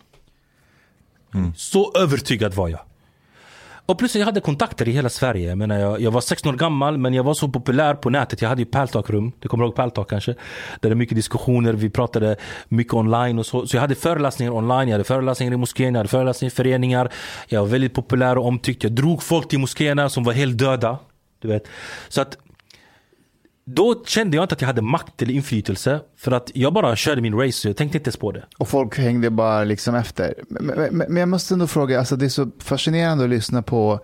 Så 1.55 1.91
övertygad 1.97 2.53
var 2.53 2.69
jag. 2.69 2.79
Och 3.85 3.97
plus 3.97 4.15
jag 4.15 4.25
hade 4.25 4.41
kontakter 4.41 4.87
i 4.87 4.91
hela 4.91 5.09
Sverige. 5.09 5.49
Jag, 5.49 5.57
menar, 5.57 5.77
jag, 5.79 6.01
jag 6.01 6.11
var 6.11 6.21
16 6.21 6.53
år 6.53 6.57
gammal 6.57 6.97
men 6.97 7.13
jag 7.13 7.23
var 7.23 7.33
så 7.33 7.47
populär 7.49 7.93
på 7.93 8.09
nätet. 8.09 8.41
Jag 8.41 8.49
hade 8.49 8.61
ju 8.61 8.65
Paltalk-rum. 8.65 9.31
Du 9.39 9.47
kommer 9.47 9.65
ihåg 9.65 9.75
Paltalk 9.75 10.09
kanske? 10.09 10.31
Där 10.31 10.89
det 10.89 10.89
är 10.89 10.95
mycket 10.95 11.15
diskussioner. 11.15 11.73
Vi 11.73 11.89
pratade 11.89 12.35
mycket 12.67 12.93
online 12.93 13.39
och 13.39 13.45
så. 13.45 13.67
Så 13.67 13.75
jag 13.75 13.81
hade 13.81 13.95
föreläsningar 13.95 14.51
online. 14.51 14.87
Jag 14.87 14.93
hade 14.93 15.03
föreläsningar 15.03 15.53
i 15.53 15.57
moskén. 15.57 15.93
Jag 15.93 15.99
hade 15.99 16.09
föreläsningar 16.09 16.51
i 16.51 16.55
föreningar. 16.55 17.09
Jag 17.47 17.61
var 17.61 17.67
väldigt 17.67 17.93
populär 17.93 18.37
och 18.37 18.45
omtyckt. 18.45 18.83
Jag 18.83 18.91
drog 18.91 19.23
folk 19.23 19.47
till 19.47 19.59
moskéerna 19.59 20.09
som 20.09 20.23
var 20.23 20.33
helt 20.33 20.57
döda. 20.57 20.97
Du 21.41 21.47
vet. 21.47 21.67
Så 22.09 22.21
att 22.21 22.37
då 23.65 24.03
kände 24.05 24.37
jag 24.37 24.43
inte 24.43 24.55
att 24.55 24.61
jag 24.61 24.67
hade 24.67 24.81
makt 24.81 25.21
eller 25.21 25.33
inflytelse. 25.33 25.99
För 26.17 26.31
att 26.31 26.51
jag 26.53 26.73
bara 26.73 26.95
körde 26.95 27.21
min 27.21 27.39
race, 27.39 27.67
jag 27.67 27.77
tänkte 27.77 27.97
inte 27.97 28.07
ens 28.07 28.17
på 28.17 28.31
det. 28.31 28.45
Och 28.57 28.69
folk 28.69 28.97
hängde 28.97 29.29
bara 29.29 29.63
liksom 29.63 29.95
efter. 29.95 30.33
Men, 30.49 30.65
men, 30.65 30.97
men 30.97 31.17
jag 31.17 31.29
måste 31.29 31.53
ändå 31.53 31.67
fråga, 31.67 31.99
alltså 31.99 32.15
det 32.15 32.25
är 32.25 32.29
så 32.29 32.49
fascinerande 32.59 33.23
att 33.23 33.29
lyssna 33.29 33.61
på 33.61 33.99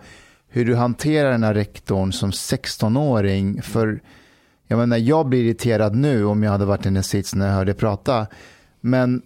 hur 0.48 0.64
du 0.64 0.74
hanterar 0.74 1.30
den 1.30 1.42
här 1.42 1.54
rektorn 1.54 2.12
som 2.12 2.30
16-åring. 2.30 3.62
För 3.62 4.02
jag 4.66 4.78
menar, 4.78 4.96
jag 4.96 5.28
blir 5.28 5.44
irriterad 5.44 5.94
nu 5.94 6.24
om 6.24 6.42
jag 6.42 6.50
hade 6.50 6.64
varit 6.64 6.86
i 6.86 6.90
den 6.90 7.02
sits 7.02 7.34
när 7.34 7.46
jag 7.46 7.54
hörde 7.54 7.74
prata. 7.74 8.26
Men 8.80 9.22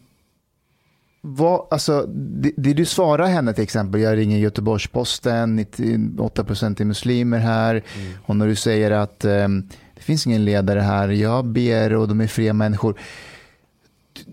vad, 1.21 1.67
alltså, 1.71 2.07
det, 2.07 2.53
det, 2.57 2.73
du 2.73 2.85
svarar 2.85 3.27
henne 3.27 3.53
till 3.53 3.65
exempel, 3.65 4.01
jag 4.01 4.17
ringer 4.17 4.39
Göteborgs-Posten, 4.39 5.61
98% 5.61 6.81
är 6.81 6.85
muslimer 6.85 7.39
här. 7.39 7.75
Mm. 7.75 8.13
Och 8.27 8.37
när 8.37 8.47
du 8.47 8.57
säger 8.57 8.91
att 8.91 9.25
um, 9.25 9.69
det 10.05 10.07
finns 10.07 10.27
ingen 10.27 10.45
ledare 10.45 10.81
här, 10.81 11.09
jag 11.09 11.45
ber 11.45 11.93
och 11.95 12.09
de 12.09 12.21
är 12.21 12.27
fria 12.27 12.53
människor. 12.53 12.99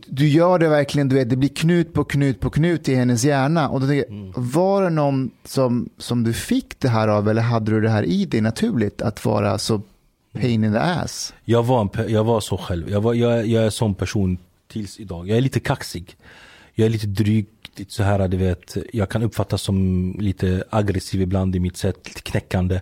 Du, 0.08 0.28
gör 0.28 0.60
det 0.60 0.70
verkligen, 0.70 1.10
du 1.10 1.16
vet, 1.16 1.30
det 1.30 1.36
blir 1.36 1.50
knut 1.50 1.94
på 1.94 2.04
knut 2.04 2.40
på 2.40 2.50
knut 2.50 2.90
i 2.90 2.96
hennes 2.96 3.24
hjärna. 3.24 3.70
Och 3.70 3.82
då 3.82 3.88
tänker, 3.88 4.10
mm. 4.10 4.34
Var 4.36 4.84
det 4.84 4.90
någon 4.90 5.32
som, 5.44 5.90
som 5.98 6.24
du 6.24 6.34
fick 6.34 6.80
det 6.80 6.88
här 6.90 7.08
av 7.08 7.30
eller 7.30 7.42
hade 7.42 7.72
du 7.72 7.82
det 7.82 7.90
här 7.90 8.04
i 8.04 8.26
dig 8.26 8.42
naturligt 8.42 9.02
att 9.02 9.26
vara 9.26 9.58
så 9.58 9.82
pain 10.34 10.64
in 10.64 10.72
the 10.72 10.80
ass? 10.80 11.34
Jag 11.46 11.64
var, 11.64 11.82
en, 11.82 12.12
jag 12.12 12.24
var 12.24 12.40
så 12.40 12.58
själv. 12.58 12.90
Jag, 12.90 13.02
var, 13.02 13.14
jag, 13.14 13.48
jag 13.48 13.64
är 13.64 13.70
sån 13.70 13.96
person 13.96 14.38
tills 14.68 15.00
idag. 15.00 15.30
Jag 15.30 15.38
är 15.38 15.42
lite 15.42 15.60
kaxig. 15.60 16.16
Jag 16.74 16.86
är 16.86 16.90
lite 16.90 17.08
dryg, 17.08 17.48
riktigt 17.72 17.92
så 17.92 18.04
här, 18.04 18.28
du 18.28 18.38
vet. 18.38 18.78
Jag 18.94 19.10
kan 19.10 19.24
uppfattas 19.24 19.62
som 19.62 20.16
lite 20.20 20.64
aggressiv 20.70 21.22
ibland 21.22 21.56
i 21.56 21.60
mitt 21.60 21.78
sätt, 21.78 22.08
lite 22.08 22.22
knäckande. 22.22 22.82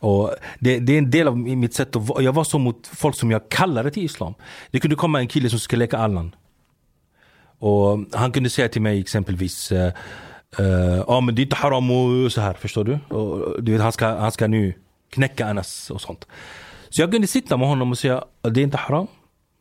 Och 0.00 0.34
det, 0.60 0.78
det 0.78 0.92
är 0.92 0.98
en 0.98 1.10
del 1.10 1.28
av 1.28 1.38
mitt 1.38 1.74
sätt 1.74 1.96
att 1.96 2.08
vara. 2.08 2.22
Jag 2.22 2.32
var 2.32 2.44
så 2.44 2.58
mot 2.58 2.86
folk 2.86 3.16
som 3.16 3.30
jag 3.30 3.48
kallade 3.48 3.90
till 3.90 4.04
islam. 4.04 4.34
Det 4.70 4.80
kunde 4.80 4.96
komma 4.96 5.20
en 5.20 5.28
kille 5.28 5.50
som 5.50 5.58
skulle 5.58 5.84
leka 5.84 5.98
Allan. 5.98 6.34
Och 7.60 7.98
han 8.12 8.32
kunde 8.32 8.50
säga 8.50 8.68
till 8.68 8.82
mig 8.82 9.00
exempelvis 9.00 9.72
Ja 9.72 9.92
uh, 10.60 11.04
ah, 11.06 11.20
men 11.20 11.34
det 11.34 11.40
är 11.40 11.44
inte 11.44 11.56
haram 11.56 11.90
och 11.90 12.32
så 12.32 12.40
här, 12.40 12.54
förstår 12.54 12.84
du? 12.84 12.98
Och, 13.14 13.62
du 13.62 13.72
vet, 13.72 13.80
han 13.80 13.92
ska, 13.92 14.06
han 14.06 14.32
ska 14.32 14.46
nu 14.46 14.74
knäcka 15.10 15.46
Anas 15.46 15.90
och 15.90 16.00
sånt. 16.00 16.26
Så 16.88 17.02
jag 17.02 17.12
kunde 17.12 17.26
sitta 17.26 17.56
med 17.56 17.68
honom 17.68 17.90
och 17.90 17.98
säga 17.98 18.24
ah, 18.42 18.48
det 18.48 18.60
är 18.60 18.64
inte 18.64 18.76
haram. 18.76 19.06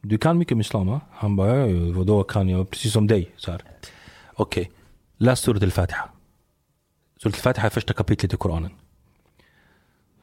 Du 0.01 0.17
kan 0.17 0.37
mycket 0.37 0.53
om 0.53 0.61
islam 0.61 0.87
va? 0.87 1.01
Han 1.11 1.35
bara, 1.35 1.55
ja, 1.55 1.93
vadå 1.93 2.23
kan 2.23 2.49
jag? 2.49 2.69
Precis 2.69 2.93
som 2.93 3.07
dig. 3.07 3.31
Så 3.37 3.51
här. 3.51 3.61
أوكي. 4.39 4.69
لا 5.19 5.33
سورة 5.33 5.57
الفاتحة. 5.63 6.13
سورة 7.17 7.33
الفاتحة 7.33 7.69
فشتا 7.69 7.93
كابيتل 7.93 8.27
دي 8.27 8.37
قران 8.37 8.69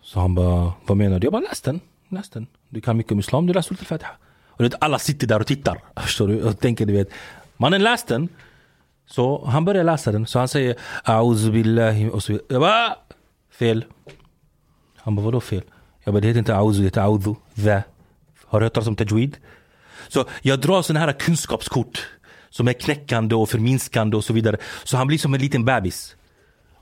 صام 0.03 0.35
با 0.35 0.73
فمين 0.89 1.19
دي 1.19 1.29
با 1.29 1.39
لاستن 1.39 1.81
لاستن 2.13 2.47
دي 2.73 2.81
كان 2.81 2.97
ميكم 2.97 3.19
اسلام 3.19 3.47
دي 3.47 3.53
لا 3.53 3.61
سورة 3.61 3.81
الفاتحة. 3.81 4.19
ولد 4.61 4.75
الله 4.83 4.97
ست 4.97 5.25
دار 5.25 5.43
تيتر 5.43 5.81
اشتري 5.99 6.53
تنك 6.53 6.83
دي 6.83 6.93
بيت 6.93 7.09
مانن 7.61 7.81
لاستن 7.81 8.29
سو 9.07 9.37
هم 9.37 9.65
بري 9.65 9.83
لاستن 9.83 10.25
سو 10.25 10.47
سي 10.47 10.75
أعوذ 11.09 11.51
بالله 11.51 12.13
يبا 12.51 12.97
فيل 13.51 13.87
هم 15.07 15.17
بولو 15.17 15.41
فيل 15.41 15.65
يا 16.07 16.13
بدي 16.13 16.31
انت 16.31 16.51
أعوذ 16.51 16.85
يا 16.85 16.89
تعوذ 16.89 17.35
ذا. 17.61 17.85
هو 18.55 18.69
ترسم 18.69 18.95
تجويد؟ 18.95 19.37
سو 20.09 20.25
يا 20.45 20.55
دروس 20.55 20.91
نهار 20.91 21.13
كنسكوبس 21.13 21.69
كوت 21.69 22.07
som 22.57 22.69
är 22.69 22.73
knäckande 22.73 23.35
och 23.35 23.49
förminskande 23.49 24.17
och 24.17 24.25
så 24.25 24.33
vidare. 24.33 24.57
Så 24.85 24.97
han 24.97 25.07
blir 25.07 25.19
som 25.19 25.35
en 25.35 25.41
liten 25.41 25.65
bebis. 25.65 26.17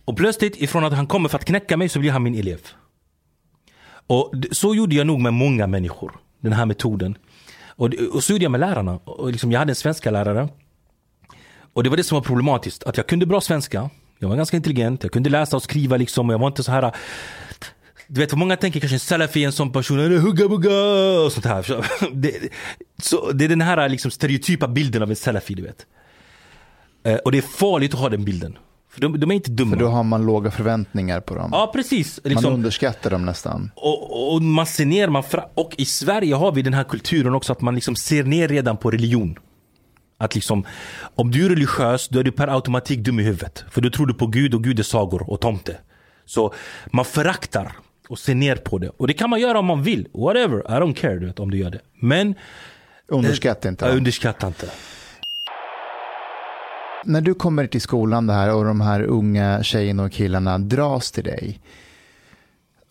Och 0.04 0.16
plötsligt 0.16 0.56
ifrån 0.56 0.84
att 0.84 0.92
han 0.92 1.06
kommer 1.06 1.28
för 1.28 1.38
att 1.38 1.44
knäcka 1.44 1.76
mig 1.76 1.88
så 1.88 1.98
blir 1.98 2.10
han 2.10 2.22
min 2.22 2.34
elev. 2.34 2.60
Och 4.06 4.32
så 4.50 4.74
gjorde 4.74 4.94
jag 4.94 5.06
nog 5.06 5.20
med 5.20 5.34
många 5.34 5.66
människor. 5.66 6.12
Den 6.40 6.52
här 6.52 6.66
metoden. 6.66 7.18
Och, 7.66 7.94
och 8.12 8.24
så 8.24 8.32
gjorde 8.32 8.44
jag 8.44 8.50
med 8.50 8.60
lärarna. 8.60 8.96
Och 9.04 9.32
liksom, 9.32 9.52
jag 9.52 9.58
hade 9.58 9.72
en 9.72 9.76
svenska 9.76 10.10
lärare. 10.10 10.48
Och 11.72 11.84
det 11.84 11.90
var 11.90 11.96
det 11.96 12.04
som 12.04 12.16
var 12.16 12.22
problematiskt. 12.22 12.84
Att 12.84 12.96
jag 12.96 13.06
kunde 13.06 13.26
bra 13.26 13.40
svenska. 13.40 13.90
Jag 14.18 14.28
var 14.28 14.36
ganska 14.36 14.56
intelligent. 14.56 15.02
Jag 15.02 15.12
kunde 15.12 15.30
läsa 15.30 15.56
och 15.56 15.62
skriva 15.62 15.96
liksom. 15.96 16.28
Jag 16.28 16.38
var 16.38 16.46
inte 16.46 16.62
så 16.62 16.72
här 16.72 16.92
du 18.14 18.20
vet, 18.20 18.32
många 18.32 18.56
tänker 18.56 18.80
kanske 18.80 18.96
en 18.96 19.00
salafi 19.00 19.42
är 19.42 19.46
en 19.46 19.52
sån 19.52 19.72
person, 19.72 20.00
eller 20.00 20.18
hugga 20.18 20.48
bugga 20.48 20.70
och 21.24 21.32
sånt 21.32 21.46
här. 21.46 21.62
Så 21.62 21.84
det, 22.12 22.52
så 23.02 23.32
det 23.32 23.44
är 23.44 23.48
den 23.48 23.60
här 23.60 23.88
liksom 23.88 24.10
stereotypa 24.10 24.68
bilden 24.68 25.02
av 25.02 25.10
en 25.10 25.16
salafi, 25.16 25.54
du 25.54 25.62
vet. 25.62 25.86
Eh, 27.04 27.14
och 27.14 27.32
det 27.32 27.38
är 27.38 27.42
farligt 27.42 27.94
att 27.94 28.00
ha 28.00 28.08
den 28.08 28.24
bilden. 28.24 28.58
För 28.90 29.00
de, 29.00 29.20
de, 29.20 29.30
är 29.30 29.34
inte 29.34 29.50
dumma. 29.50 29.70
För 29.70 29.80
då 29.80 29.88
har 29.88 30.02
man 30.02 30.26
låga 30.26 30.50
förväntningar 30.50 31.20
på 31.20 31.34
dem. 31.34 31.50
Ja, 31.52 31.70
precis. 31.74 32.20
Liksom. 32.24 32.42
Man 32.42 32.52
underskattar 32.52 33.10
dem 33.10 33.24
nästan. 33.24 33.70
Och, 33.74 34.34
och 34.34 34.42
man 34.42 34.66
ser 34.66 34.86
ner, 34.86 35.08
man 35.08 35.24
och 35.54 35.74
i 35.78 35.84
Sverige 35.84 36.34
har 36.34 36.52
vi 36.52 36.62
den 36.62 36.74
här 36.74 36.84
kulturen 36.84 37.34
också 37.34 37.52
att 37.52 37.60
man 37.60 37.74
liksom 37.74 37.96
ser 37.96 38.24
ner 38.24 38.48
redan 38.48 38.76
på 38.76 38.90
religion. 38.90 39.38
Att 40.18 40.34
liksom, 40.34 40.66
om 41.14 41.30
du 41.30 41.44
är 41.44 41.48
religiös, 41.48 42.08
då 42.08 42.18
är 42.18 42.24
du 42.24 42.32
per 42.32 42.48
automatik 42.48 42.98
dum 42.98 43.20
i 43.20 43.22
huvudet. 43.22 43.64
För 43.70 43.80
då 43.80 43.90
tror 43.90 44.06
du 44.06 44.14
på 44.14 44.26
Gud 44.26 44.54
och 44.54 44.64
Gud 44.64 44.78
är 44.78 44.82
sagor 44.82 45.30
och 45.30 45.40
tomte. 45.40 45.76
Så 46.24 46.54
man 46.92 47.04
föraktar 47.04 47.72
och 48.08 48.18
se 48.18 48.34
ner 48.34 48.56
på 48.56 48.78
det. 48.78 48.88
Och 48.88 49.06
det 49.06 49.12
kan 49.12 49.30
man 49.30 49.40
göra 49.40 49.58
om 49.58 49.66
man 49.66 49.82
vill. 49.82 50.08
Whatever, 50.12 50.58
I 50.58 50.80
don't 50.80 50.94
care 50.94 51.18
du 51.18 51.26
vet, 51.26 51.40
om 51.40 51.50
du 51.50 51.58
gör 51.58 51.70
det. 51.70 51.80
Men 52.00 52.34
underskatta 53.06 53.68
inte. 53.68 53.88
Äh, 53.88 53.96
underskatta 53.96 54.46
inte. 54.46 54.70
När 57.04 57.20
du 57.20 57.34
kommer 57.34 57.66
till 57.66 57.80
skolan 57.80 58.26
det 58.26 58.32
här 58.32 58.54
och 58.54 58.64
de 58.64 58.80
här 58.80 59.02
unga 59.02 59.62
tjejerna 59.62 60.02
och 60.02 60.12
killarna 60.12 60.58
dras 60.58 61.10
till 61.10 61.24
dig. 61.24 61.60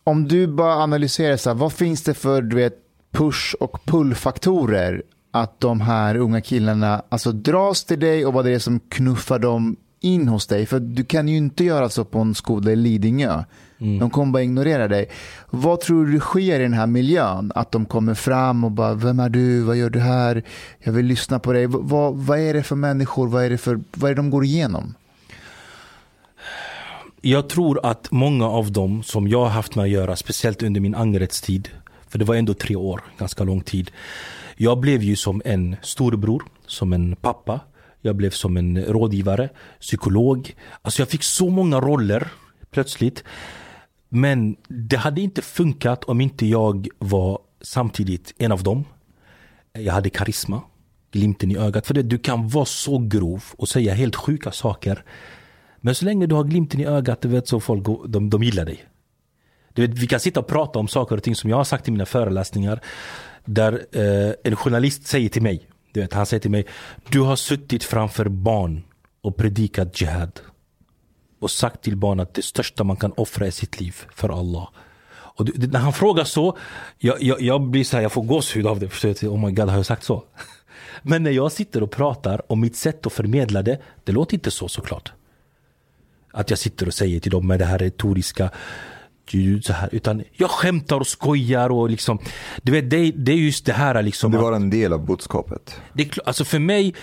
Om 0.04 0.28
du 0.28 0.48
bara 0.48 0.74
analyserar 0.74 1.38
så 1.38 1.50
här, 1.50 1.56
vad 1.56 1.74
finns 1.74 2.04
det 2.04 2.14
för 2.14 2.42
du 2.42 2.56
vet, 2.56 2.74
push 3.12 3.56
och 3.60 3.86
pullfaktorer 3.86 5.04
att 5.32 5.60
de 5.60 5.82
här 5.82 6.16
unga 6.16 6.42
killarna 6.42 7.04
alltså 7.10 7.32
dras 7.32 7.84
till 7.84 8.00
dig 8.00 8.26
och 8.26 8.34
vad 8.34 8.46
det 8.46 8.52
är 8.52 8.60
som 8.60 8.80
knuffar 8.80 9.40
dem 9.40 9.78
in 10.00 10.28
hos 10.28 10.48
dig. 10.48 10.66
För 10.66 10.80
du 10.80 11.04
kan 11.04 11.28
ju 11.28 11.38
inte 11.38 11.64
göra 11.64 11.90
så 11.90 12.06
på 12.06 12.20
en 12.20 12.36
skola 12.36 12.72
i 12.72 12.76
Lidingö. 12.76 13.44
Mm. 13.82 14.00
De 14.00 14.10
kommer 14.10 14.34
bara 14.34 14.44
ignorera 14.44 14.88
dig. 14.88 15.10
Vad 15.50 15.80
tror 15.80 16.06
du 16.06 16.20
sker 16.20 16.60
i 16.60 16.64
den 16.64 16.74
här 16.74 16.88
miljön? 16.88 17.52
Att 17.56 17.72
de 17.72 17.86
kommer 17.86 18.14
fram 18.14 18.64
och 18.64 18.72
bara, 18.72 18.94
vem 18.94 19.20
är 19.20 19.30
du? 19.30 19.62
Vad 19.62 19.76
gör 19.76 19.90
du 19.90 20.00
här? 20.00 20.44
Jag 20.80 20.94
vill 20.94 21.06
lyssna 21.06 21.40
på 21.40 21.54
dig. 21.54 21.68
Vad, 21.68 22.16
vad 22.16 22.40
är 22.40 22.54
det 22.54 22.64
för 22.64 22.76
människor? 22.76 23.28
Vad 23.28 23.44
är 23.44 23.50
det, 23.50 23.58
för, 23.58 23.80
vad 23.92 24.12
är 24.12 24.16
det 24.16 24.22
de 24.22 24.30
går 24.30 24.44
igenom? 24.44 24.94
Jag 27.22 27.50
tror 27.50 27.86
att 27.86 28.12
många 28.12 28.48
av 28.48 28.72
dem 28.72 29.04
som 29.04 29.28
jag 29.28 29.40
har 29.40 29.50
haft 29.50 29.76
med 29.76 29.84
att 29.84 29.90
göra, 29.90 30.16
speciellt 30.16 30.64
under 30.64 30.82
min 30.82 30.96
angrettstid, 30.96 31.70
för 32.10 32.20
det 32.20 32.26
var 32.26 32.36
ändå 32.36 32.54
tre 32.54 32.76
år, 32.76 33.02
ganska 33.18 33.44
lång 33.44 33.62
tid. 33.62 33.92
Jag 34.58 34.80
blev 34.80 35.04
ju 35.04 35.16
som 35.16 35.42
en 35.46 35.76
storbror, 35.82 36.44
som 36.68 36.94
en 36.94 37.16
pappa, 37.16 37.60
jag 38.02 38.16
blev 38.16 38.30
som 38.30 38.58
en 38.58 38.84
rådgivare, 38.86 39.50
psykolog. 39.80 40.56
Alltså 40.82 41.02
jag 41.02 41.10
fick 41.10 41.24
så 41.24 41.50
många 41.50 41.80
roller 41.80 42.28
plötsligt. 42.72 43.24
Men 44.14 44.56
det 44.68 44.98
hade 44.98 45.22
inte 45.22 45.42
funkat 45.42 46.04
om 46.04 46.22
inte 46.22 46.46
jag 46.46 46.88
var 47.00 47.40
samtidigt 47.62 48.34
en 48.38 48.52
av 48.52 48.64
dem. 48.64 48.86
Jag 49.74 49.94
hade 49.94 50.10
karisma, 50.10 50.62
glimten 51.12 51.52
i 51.52 51.58
ögat. 51.58 51.88
För 51.88 51.94
det, 51.94 52.02
du 52.02 52.18
kan 52.18 52.48
vara 52.48 52.66
så 52.66 52.98
grov 52.98 53.44
och 53.58 53.70
säga 53.70 53.94
helt 53.94 54.16
sjuka 54.16 54.52
saker. 54.52 55.04
Men 55.78 55.96
så 55.96 56.06
länge 56.06 56.28
du 56.28 56.36
har 56.36 56.44
glimten 56.44 56.80
i 56.80 56.86
ögat, 56.86 57.22
du 57.22 57.28
vet 57.28 57.48
så 57.48 57.60
folk 57.60 57.86
de, 58.08 58.30
de 58.30 58.44
gillar 58.44 58.66
dig. 58.66 58.86
Du 59.74 59.88
vet, 59.88 59.98
vi 59.98 60.08
kan 60.08 60.20
sitta 60.20 60.40
och 60.40 60.48
prata 60.48 60.80
om 60.80 60.88
saker 60.88 61.18
och 61.18 61.24
ting 61.24 61.36
som 61.36 61.50
jag 61.50 61.58
har 61.58 61.64
sagt 61.64 61.88
i 61.88 61.92
mina 61.92 62.06
föreläsningar. 62.06 62.80
Där 63.46 63.74
eh, 63.92 64.34
en 64.44 64.56
journalist 64.56 65.08
säger 65.08 65.30
till 65.30 65.42
mig, 65.42 65.68
du 65.92 66.02
vet, 66.02 66.14
han 66.14 66.26
säger 66.26 66.42
till 66.42 66.52
mig, 66.52 66.66
du 67.10 67.20
har 67.20 67.36
suttit 67.36 67.84
framför 67.84 68.26
barn 68.26 68.84
och 69.22 69.36
predikat 69.36 70.02
jihad. 70.02 70.40
Och 71.42 71.52
sagt 71.52 71.82
till 71.82 71.98
barn 71.98 72.20
att 72.20 72.34
det 72.34 72.42
största 72.42 72.84
man 72.84 72.98
kan 72.98 73.12
offra 73.12 73.48
är 73.48 73.52
sitt 73.52 73.80
liv 73.80 73.96
för 74.16 74.30
Allah. 74.30 74.70
Och 75.14 75.50
när 75.58 75.80
han 75.80 75.94
frågar 75.94 76.24
så, 76.24 76.58
jag, 76.98 77.24
jag, 77.24 77.42
jag 77.42 77.62
blir 77.62 77.84
så 77.84 77.98
här, 77.98 78.04
jag 78.04 78.12
får 78.12 78.24
gåshud 78.24 78.68
av 78.68 78.80
det. 78.80 78.90
Förstår 78.90 79.28
Oh 79.28 79.46
my 79.46 79.52
god, 79.52 79.70
har 79.70 79.76
jag 79.76 79.86
sagt 79.86 80.04
så? 80.04 80.24
Men 81.02 81.24
när 81.24 81.32
jag 81.32 81.52
sitter 81.52 81.84
och 81.84 81.92
pratar 81.92 82.52
om 82.52 82.60
mitt 82.60 82.76
sätt 82.76 83.06
att 83.06 83.14
förmedla 83.14 83.62
det, 83.62 83.82
det 84.04 84.12
låter 84.12 84.34
inte 84.34 84.52
så 84.52 84.68
såklart. 84.68 85.12
Att 86.32 86.50
jag 86.50 86.60
sitter 86.60 86.88
och 86.88 86.94
säger 86.94 87.20
till 87.20 87.32
dem 87.32 87.48
med 87.48 87.60
det 87.60 87.66
här 87.66 87.78
retoriska 87.78 88.50
så 89.62 89.74
här, 89.74 89.90
utan 89.92 90.24
jag 90.34 90.50
skämtar 90.50 91.00
och 91.00 91.08
skojar 91.08 91.70
och 91.70 91.90
liksom, 91.90 92.20
du 92.64 92.72
vet 92.72 92.90
det, 92.90 93.12
det 93.12 93.32
är 93.32 93.36
just 93.36 93.66
det 93.66 93.74
här 93.74 94.04
liksom. 94.04 94.32
Det 94.32 94.38
var 94.38 94.54
en 94.54 94.70
del 94.70 94.94
av 94.94 95.06
budskapet. 95.06 95.76
Det, 95.94 96.20
alltså 96.26 96.46
för 96.46 96.60
mig, 96.60 96.96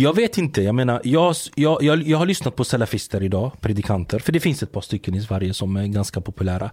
jag 0.00 0.16
vet 0.16 0.38
inte, 0.38 0.62
jag 0.62 0.74
menar, 0.74 1.00
jag, 1.04 1.34
jag, 1.54 1.82
jag, 1.82 2.02
jag 2.02 2.18
har 2.18 2.26
lyssnat 2.26 2.56
på 2.56 2.64
salafister 2.64 3.22
idag, 3.22 3.52
predikanter, 3.60 4.18
för 4.18 4.32
det 4.32 4.40
finns 4.40 4.62
ett 4.62 4.72
par 4.72 4.80
stycken 4.80 5.14
i 5.14 5.22
Sverige 5.22 5.54
som 5.54 5.76
är 5.76 5.86
ganska 5.86 6.20
populära. 6.20 6.70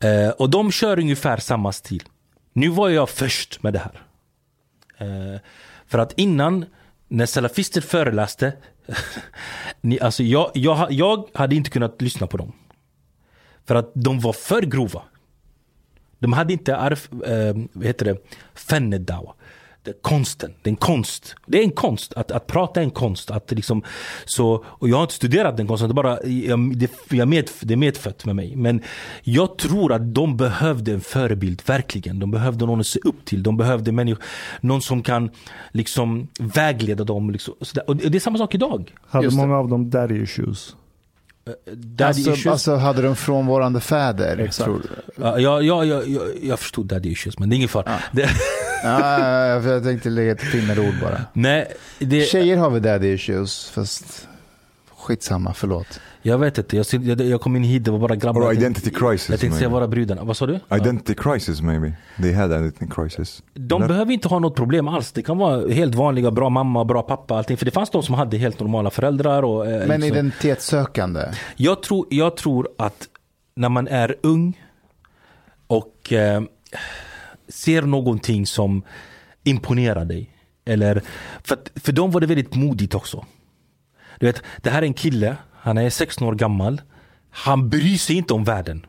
Eh, 0.00 0.28
och 0.28 0.50
de 0.50 0.72
kör 0.72 0.98
ungefär 0.98 1.36
samma 1.36 1.72
stil. 1.72 2.02
Nu 2.52 2.68
var 2.68 2.88
jag 2.88 3.10
först 3.10 3.62
med 3.62 3.72
det 3.72 3.78
här. 3.78 4.02
Eh, 4.98 5.40
för 5.86 5.98
att 5.98 6.12
innan, 6.16 6.64
när 7.08 7.26
salafister 7.26 7.80
föreläste, 7.80 8.52
ni, 9.80 10.00
alltså 10.00 10.22
jag, 10.22 10.50
jag, 10.54 10.92
jag 10.92 11.28
hade 11.34 11.54
inte 11.54 11.70
kunnat 11.70 12.02
lyssna 12.02 12.26
på 12.26 12.36
dem. 12.36 12.52
För 13.66 13.74
att 13.74 13.90
de 13.94 14.20
var 14.20 14.32
för 14.32 14.62
grova. 14.62 15.02
De 16.18 16.32
hade 16.32 16.52
inte 16.52 16.76
arf, 16.76 17.12
eh, 17.12 17.56
vad 17.72 17.86
heter 17.86 18.04
det, 18.04 18.16
fennedawa. 18.54 19.34
Det 19.82 19.90
är 19.90 19.94
konsten, 20.02 20.54
det 20.62 20.68
är 20.68 20.72
en 20.72 20.76
konst. 20.76 21.34
Det 21.46 21.58
är 21.58 21.62
en 21.62 21.70
konst, 21.70 22.12
att, 22.14 22.30
att 22.30 22.46
prata 22.46 22.80
är 22.80 22.84
en 22.84 22.90
konst. 22.90 23.30
Att 23.30 23.50
liksom, 23.50 23.82
så, 24.24 24.64
och 24.66 24.88
jag 24.88 24.96
har 24.96 25.02
inte 25.02 25.14
studerat 25.14 25.56
den 25.56 25.66
konsten, 25.66 25.88
det 25.88 25.92
är, 25.92 25.94
bara, 25.94 26.22
jag, 26.26 26.76
det, 26.78 26.90
jag 27.10 27.28
med, 27.28 27.50
det 27.60 27.74
är 27.74 27.76
medfött 27.76 28.24
med 28.24 28.36
mig. 28.36 28.56
Men 28.56 28.82
jag 29.22 29.58
tror 29.58 29.92
att 29.92 30.14
de 30.14 30.36
behövde 30.36 30.92
en 30.92 31.00
förebild, 31.00 31.62
verkligen. 31.66 32.18
De 32.18 32.30
behövde 32.30 32.66
någon 32.66 32.80
att 32.80 32.86
se 32.86 33.00
upp 33.04 33.24
till. 33.24 33.42
De 33.42 33.56
behövde 33.56 33.92
människor, 33.92 34.24
någon 34.60 34.82
som 34.82 35.02
kan 35.02 35.30
liksom 35.72 36.28
vägleda 36.40 37.04
dem. 37.04 37.30
Liksom, 37.30 37.54
och 37.86 37.96
det 37.96 38.14
är 38.14 38.20
samma 38.20 38.38
sak 38.38 38.54
idag. 38.54 38.94
Hade 39.06 39.30
många 39.30 39.58
av 39.58 39.68
dem 39.68 39.90
daddy 39.90 40.22
issues? 40.22 40.76
Daddy 41.74 42.04
Alltså, 42.04 42.30
issues. 42.32 42.46
alltså 42.46 42.74
hade 42.76 43.02
de 43.02 43.16
frånvarande 43.16 43.80
fäder? 43.80 44.38
Exakt. 44.38 44.70
Ja, 45.16 45.38
jag, 45.38 45.62
jag, 45.62 45.86
jag, 45.86 46.08
jag, 46.08 46.22
jag 46.42 46.58
förstod 46.58 46.86
daddy 46.86 47.08
issues, 47.10 47.38
men 47.38 47.48
det 47.48 47.54
är 47.54 47.56
ingen 47.56 47.68
fara. 47.68 47.84
Ja. 47.86 47.98
Det, 48.12 48.28
ja, 48.82 49.46
jag 49.72 49.82
tänkte 49.84 50.08
lägga 50.10 50.32
ett 50.32 50.40
finare 50.40 50.80
ord 50.80 50.94
bara. 51.02 51.20
nej, 51.32 51.72
det, 51.98 52.24
Tjejer 52.28 52.56
har 52.56 52.70
väl 52.70 52.82
daddy 52.82 53.12
issues, 53.14 53.70
fast 53.70 54.28
skitsamma, 54.96 55.54
förlåt. 55.54 56.00
Jag 56.28 56.38
vet 56.38 56.58
inte. 56.58 56.76
Jag, 56.76 56.86
jag, 57.02 57.20
jag 57.20 57.40
kom 57.40 57.56
in 57.56 57.62
hit, 57.62 57.84
det 57.84 57.90
var 57.90 57.98
bara 57.98 58.16
grabbar. 58.16 58.40
Or 58.40 58.52
identity 58.52 58.90
crisis. 58.90 59.28
Jag 59.28 59.40
tänkte 59.40 59.58
säga 59.58 59.70
bara 59.70 59.88
brudarna. 59.88 60.24
Vad 60.24 60.36
sa 60.36 60.46
du? 60.46 60.60
Ja. 60.68 60.76
Identity 60.76 61.14
crisis 61.14 61.60
maybe. 61.60 61.92
They 62.22 62.32
had 62.32 62.50
identity 62.50 62.86
crisis. 62.90 63.42
De 63.54 63.82
Eller? 63.82 63.88
behöver 63.88 64.12
inte 64.12 64.28
ha 64.28 64.38
något 64.38 64.56
problem 64.56 64.88
alls. 64.88 65.12
Det 65.12 65.22
kan 65.22 65.38
vara 65.38 65.68
helt 65.68 65.94
vanliga, 65.94 66.30
bra 66.30 66.50
mamma, 66.50 66.84
bra 66.84 67.02
pappa, 67.02 67.36
allting. 67.36 67.56
För 67.56 67.64
det 67.64 67.70
fanns 67.70 67.90
de 67.90 68.02
som 68.02 68.14
hade 68.14 68.36
helt 68.36 68.60
normala 68.60 68.90
föräldrar. 68.90 69.42
Och, 69.42 69.66
eh, 69.66 69.86
Men 69.86 70.00
liksom. 70.00 70.18
identitetssökande? 70.18 71.20
jag, 71.56 71.82
tror, 71.82 72.06
jag 72.10 72.36
tror 72.36 72.68
att 72.78 73.08
när 73.56 73.68
man 73.68 73.88
är 73.88 74.16
ung 74.22 74.60
och 75.66 76.12
eh, 76.12 76.42
ser 77.48 77.82
någonting 77.82 78.46
som 78.46 78.82
imponerar 79.44 80.04
dig. 80.04 80.30
Eller, 80.64 81.02
för, 81.44 81.58
för 81.80 81.92
dem 81.92 82.10
var 82.10 82.20
det 82.20 82.26
väldigt 82.26 82.54
modigt 82.54 82.94
också. 82.94 83.26
Du 84.20 84.26
vet, 84.26 84.42
det 84.62 84.70
här 84.70 84.82
är 84.82 84.86
en 84.86 84.94
kille, 84.94 85.36
han 85.68 85.78
är 85.78 85.90
16 85.90 86.28
år 86.28 86.34
gammal. 86.34 86.80
Han 87.30 87.68
bryr 87.68 87.96
sig 87.96 88.16
inte 88.16 88.34
om 88.34 88.44
världen. 88.44 88.86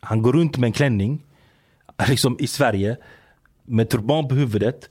Han 0.00 0.22
går 0.22 0.32
runt 0.32 0.58
med 0.58 0.66
en 0.66 0.72
klänning, 0.72 1.24
liksom 2.08 2.36
i 2.40 2.46
Sverige, 2.46 2.96
med 3.64 3.88
turban 3.88 4.28
på 4.28 4.34
huvudet 4.34 4.90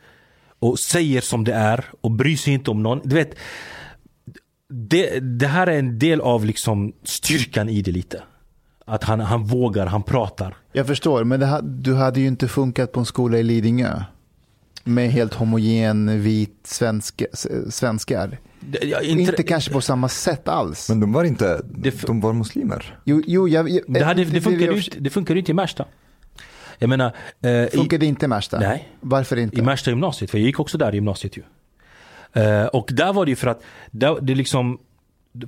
och 0.59 0.79
säger 0.79 1.21
som 1.21 1.43
det 1.43 1.53
är 1.53 1.85
och 2.01 2.11
bryr 2.11 2.37
sig 2.37 2.53
inte 2.53 2.71
om 2.71 2.83
någon. 2.83 3.01
Du 3.03 3.15
vet, 3.15 3.35
det, 4.69 5.19
det 5.19 5.47
här 5.47 5.67
är 5.67 5.79
en 5.79 5.99
del 5.99 6.21
av 6.21 6.45
liksom 6.45 6.93
styrkan 7.03 7.69
i 7.69 7.81
det 7.81 7.91
lite. 7.91 8.23
Att 8.85 9.03
han, 9.03 9.19
han 9.19 9.43
vågar, 9.43 9.85
han 9.85 10.03
pratar. 10.03 10.55
Jag 10.71 10.87
förstår, 10.87 11.23
men 11.23 11.39
det, 11.39 11.61
du 11.63 11.95
hade 11.95 12.19
ju 12.19 12.27
inte 12.27 12.47
funkat 12.47 12.91
på 12.91 12.99
en 12.99 13.05
skola 13.05 13.37
i 13.37 13.43
Lidingö. 13.43 14.03
Med 14.83 15.11
helt 15.11 15.33
homogen, 15.33 16.21
vit 16.21 16.59
svensk, 16.63 17.23
svenskar. 17.69 18.37
Det- 18.69 18.83
jag- 18.87 19.03
Inte, 19.03 19.43
kanske 19.43 19.71
på 19.71 19.81
samma 19.81 20.09
sätt 20.09 20.47
alls. 20.47 20.89
Men 20.89 20.99
de 20.99 21.13
var 21.13 21.23
inte, 21.23 21.61
de 22.07 22.21
var 22.21 22.33
muslimer. 22.33 22.99
jo, 23.05 23.21
jo, 23.27 23.47
jag, 23.47 23.69
jag, 23.69 23.81
det, 23.87 24.03
hade, 24.03 24.25
det, 24.25 24.41
funkar 24.41 24.59
ju, 24.61 24.65
jag- 24.65 24.77
inte- 24.77 24.99
det 24.99 25.09
funkar 25.09 25.35
inte 25.35 25.51
i 25.51 25.53
Märsta. 25.53 25.85
Jag 26.79 26.89
menar, 26.89 27.15
eh, 27.41 27.67
Funkar 27.69 27.97
det 27.97 28.05
inte 28.05 28.25
i 28.25 28.27
Märsta? 28.27 28.59
Nej. 28.59 28.89
Varför 29.01 29.37
inte? 29.37 29.57
i 29.57 29.61
Märsta 29.61 29.89
gymnasiet, 29.89 30.31
för 30.31 30.37
jag 30.37 30.45
gick 30.45 30.59
också 30.59 30.77
där 30.77 30.91
i 30.91 30.95
gymnasiet 30.95 31.37
ju. 31.37 31.43
Eh, 32.43 32.65
och 32.65 32.89
där 32.93 33.13
var 33.13 33.25
det 33.25 33.29
ju 33.31 33.35
för 33.35 33.47
att, 33.47 33.63
där, 33.91 34.17
det 34.21 34.35
liksom, 34.35 34.77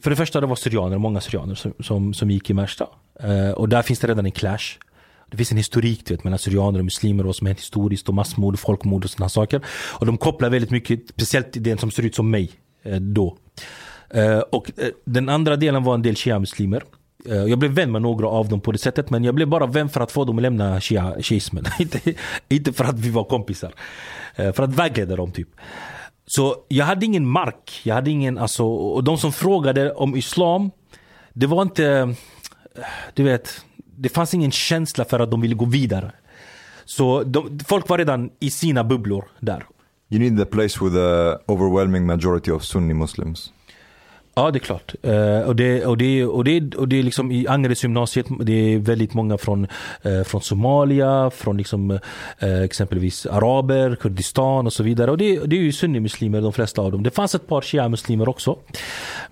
för 0.01 0.09
det 0.09 0.15
första 0.15 0.41
det 0.41 0.47
var 0.47 0.55
syrianer, 0.55 0.97
många 0.97 1.21
syrianer 1.21 1.55
som, 1.55 1.73
som, 1.79 2.13
som 2.13 2.31
gick 2.31 2.49
i 2.49 2.53
Märsta. 2.53 2.87
Eh, 3.19 3.51
och 3.51 3.69
där 3.69 3.81
finns 3.81 3.99
det 3.99 4.07
redan 4.07 4.25
en 4.25 4.31
clash. 4.31 4.77
Det 5.31 5.37
finns 5.37 5.51
en 5.51 5.57
historik 5.57 6.05
du 6.05 6.13
vet, 6.13 6.23
mellan 6.23 6.39
syrianer 6.39 6.79
och 6.79 6.85
muslimer 6.85 7.23
och 7.23 7.27
vad 7.27 7.35
som 7.35 7.47
hänt 7.47 7.59
historiskt 7.59 8.07
och 8.09 8.13
massmord, 8.15 8.59
folkmord 8.59 9.03
och 9.03 9.09
sådana 9.09 9.29
saker. 9.29 9.61
Och 9.99 10.05
de 10.05 10.17
kopplar 10.17 10.49
väldigt 10.49 10.71
mycket, 10.71 11.09
speciellt 11.09 11.51
till 11.51 11.63
den 11.63 11.77
som 11.77 11.91
ser 11.91 12.03
ut 12.03 12.15
som 12.15 12.29
mig 12.29 12.51
Eh, 12.89 12.99
då. 12.99 13.37
Eh, 14.09 14.39
och 14.39 14.71
eh, 14.77 14.87
den 15.05 15.29
andra 15.29 15.55
delen 15.55 15.83
var 15.83 15.93
en 15.93 16.01
del 16.01 16.15
shia-muslimer. 16.15 16.83
Jag 17.25 17.59
blev 17.59 17.71
vän 17.71 17.91
med 17.91 18.01
några 18.01 18.27
av 18.27 18.49
dem 18.49 18.61
på 18.61 18.71
det 18.71 18.77
sättet 18.77 19.09
men 19.09 19.23
jag 19.23 19.35
blev 19.35 19.47
bara 19.47 19.65
vän 19.65 19.89
för 19.89 20.01
att 20.01 20.11
få 20.11 20.25
dem 20.25 20.37
att 20.37 20.41
lämna 20.41 20.81
shiismen. 21.21 21.65
inte, 21.79 22.13
inte 22.49 22.73
för 22.73 22.83
att 22.83 22.99
vi 22.99 23.09
var 23.09 23.23
kompisar. 23.23 23.73
För 24.35 24.61
att 24.61 24.73
vägleda 24.73 25.15
dem 25.15 25.31
typ. 25.31 25.47
Så 26.25 26.55
jag 26.67 26.85
hade 26.85 27.05
ingen 27.05 27.27
mark. 27.27 27.81
Jag 27.83 27.95
hade 27.95 28.11
ingen, 28.11 28.37
alltså, 28.37 28.65
och 28.65 29.03
de 29.03 29.17
som 29.17 29.31
frågade 29.31 29.91
om 29.91 30.15
islam, 30.15 30.71
det 31.33 31.47
var 31.47 31.61
inte, 31.61 32.15
du 33.13 33.23
vet, 33.23 33.65
det 33.95 34.09
fanns 34.09 34.33
ingen 34.33 34.51
känsla 34.51 35.05
för 35.05 35.19
att 35.19 35.31
de 35.31 35.41
ville 35.41 35.55
gå 35.55 35.65
vidare. 35.65 36.11
Så 36.85 37.23
de, 37.23 37.59
folk 37.67 37.89
var 37.89 37.97
redan 37.97 38.29
i 38.39 38.49
sina 38.49 38.83
bubblor 38.83 39.25
där. 39.39 39.65
You 40.11 40.19
need 40.19 40.39
a 40.39 40.45
place 40.45 40.83
with 40.83 40.97
a 40.97 41.39
overwhelming 41.47 42.05
majority 42.05 42.51
of 42.51 42.63
Sunni 42.63 42.93
Muslims. 42.93 43.51
Ja, 44.39 44.51
det 44.51 44.57
är 44.57 44.59
klart. 44.59 44.95
Uh, 45.07 45.47
och, 45.47 45.55
det, 45.55 45.85
och, 45.85 45.97
det, 45.97 46.25
och, 46.25 46.43
det, 46.43 46.75
och 46.75 46.87
det 46.87 46.99
är 46.99 47.03
liksom 47.03 47.31
i 47.31 47.47
Angereds 47.47 47.83
gymnasiet, 47.83 48.25
det 48.39 48.73
är 48.73 48.79
väldigt 48.79 49.13
många 49.13 49.37
från, 49.37 49.67
uh, 50.05 50.23
från 50.23 50.41
Somalia, 50.41 51.29
från 51.29 51.57
liksom, 51.57 51.91
uh, 51.91 52.63
exempelvis 52.63 53.25
araber, 53.25 53.95
Kurdistan 53.95 54.65
och 54.65 54.73
så 54.73 54.83
vidare. 54.83 55.11
Och 55.11 55.17
det, 55.17 55.39
det 55.45 55.55
är 55.55 55.61
ju 55.61 55.71
sunnimuslimer 55.71 56.41
de 56.41 56.53
flesta 56.53 56.81
av 56.81 56.91
dem. 56.91 57.03
Det 57.03 57.11
fanns 57.11 57.35
ett 57.35 57.47
par 57.47 57.61
shia-muslimer 57.61 58.29
också. 58.29 58.59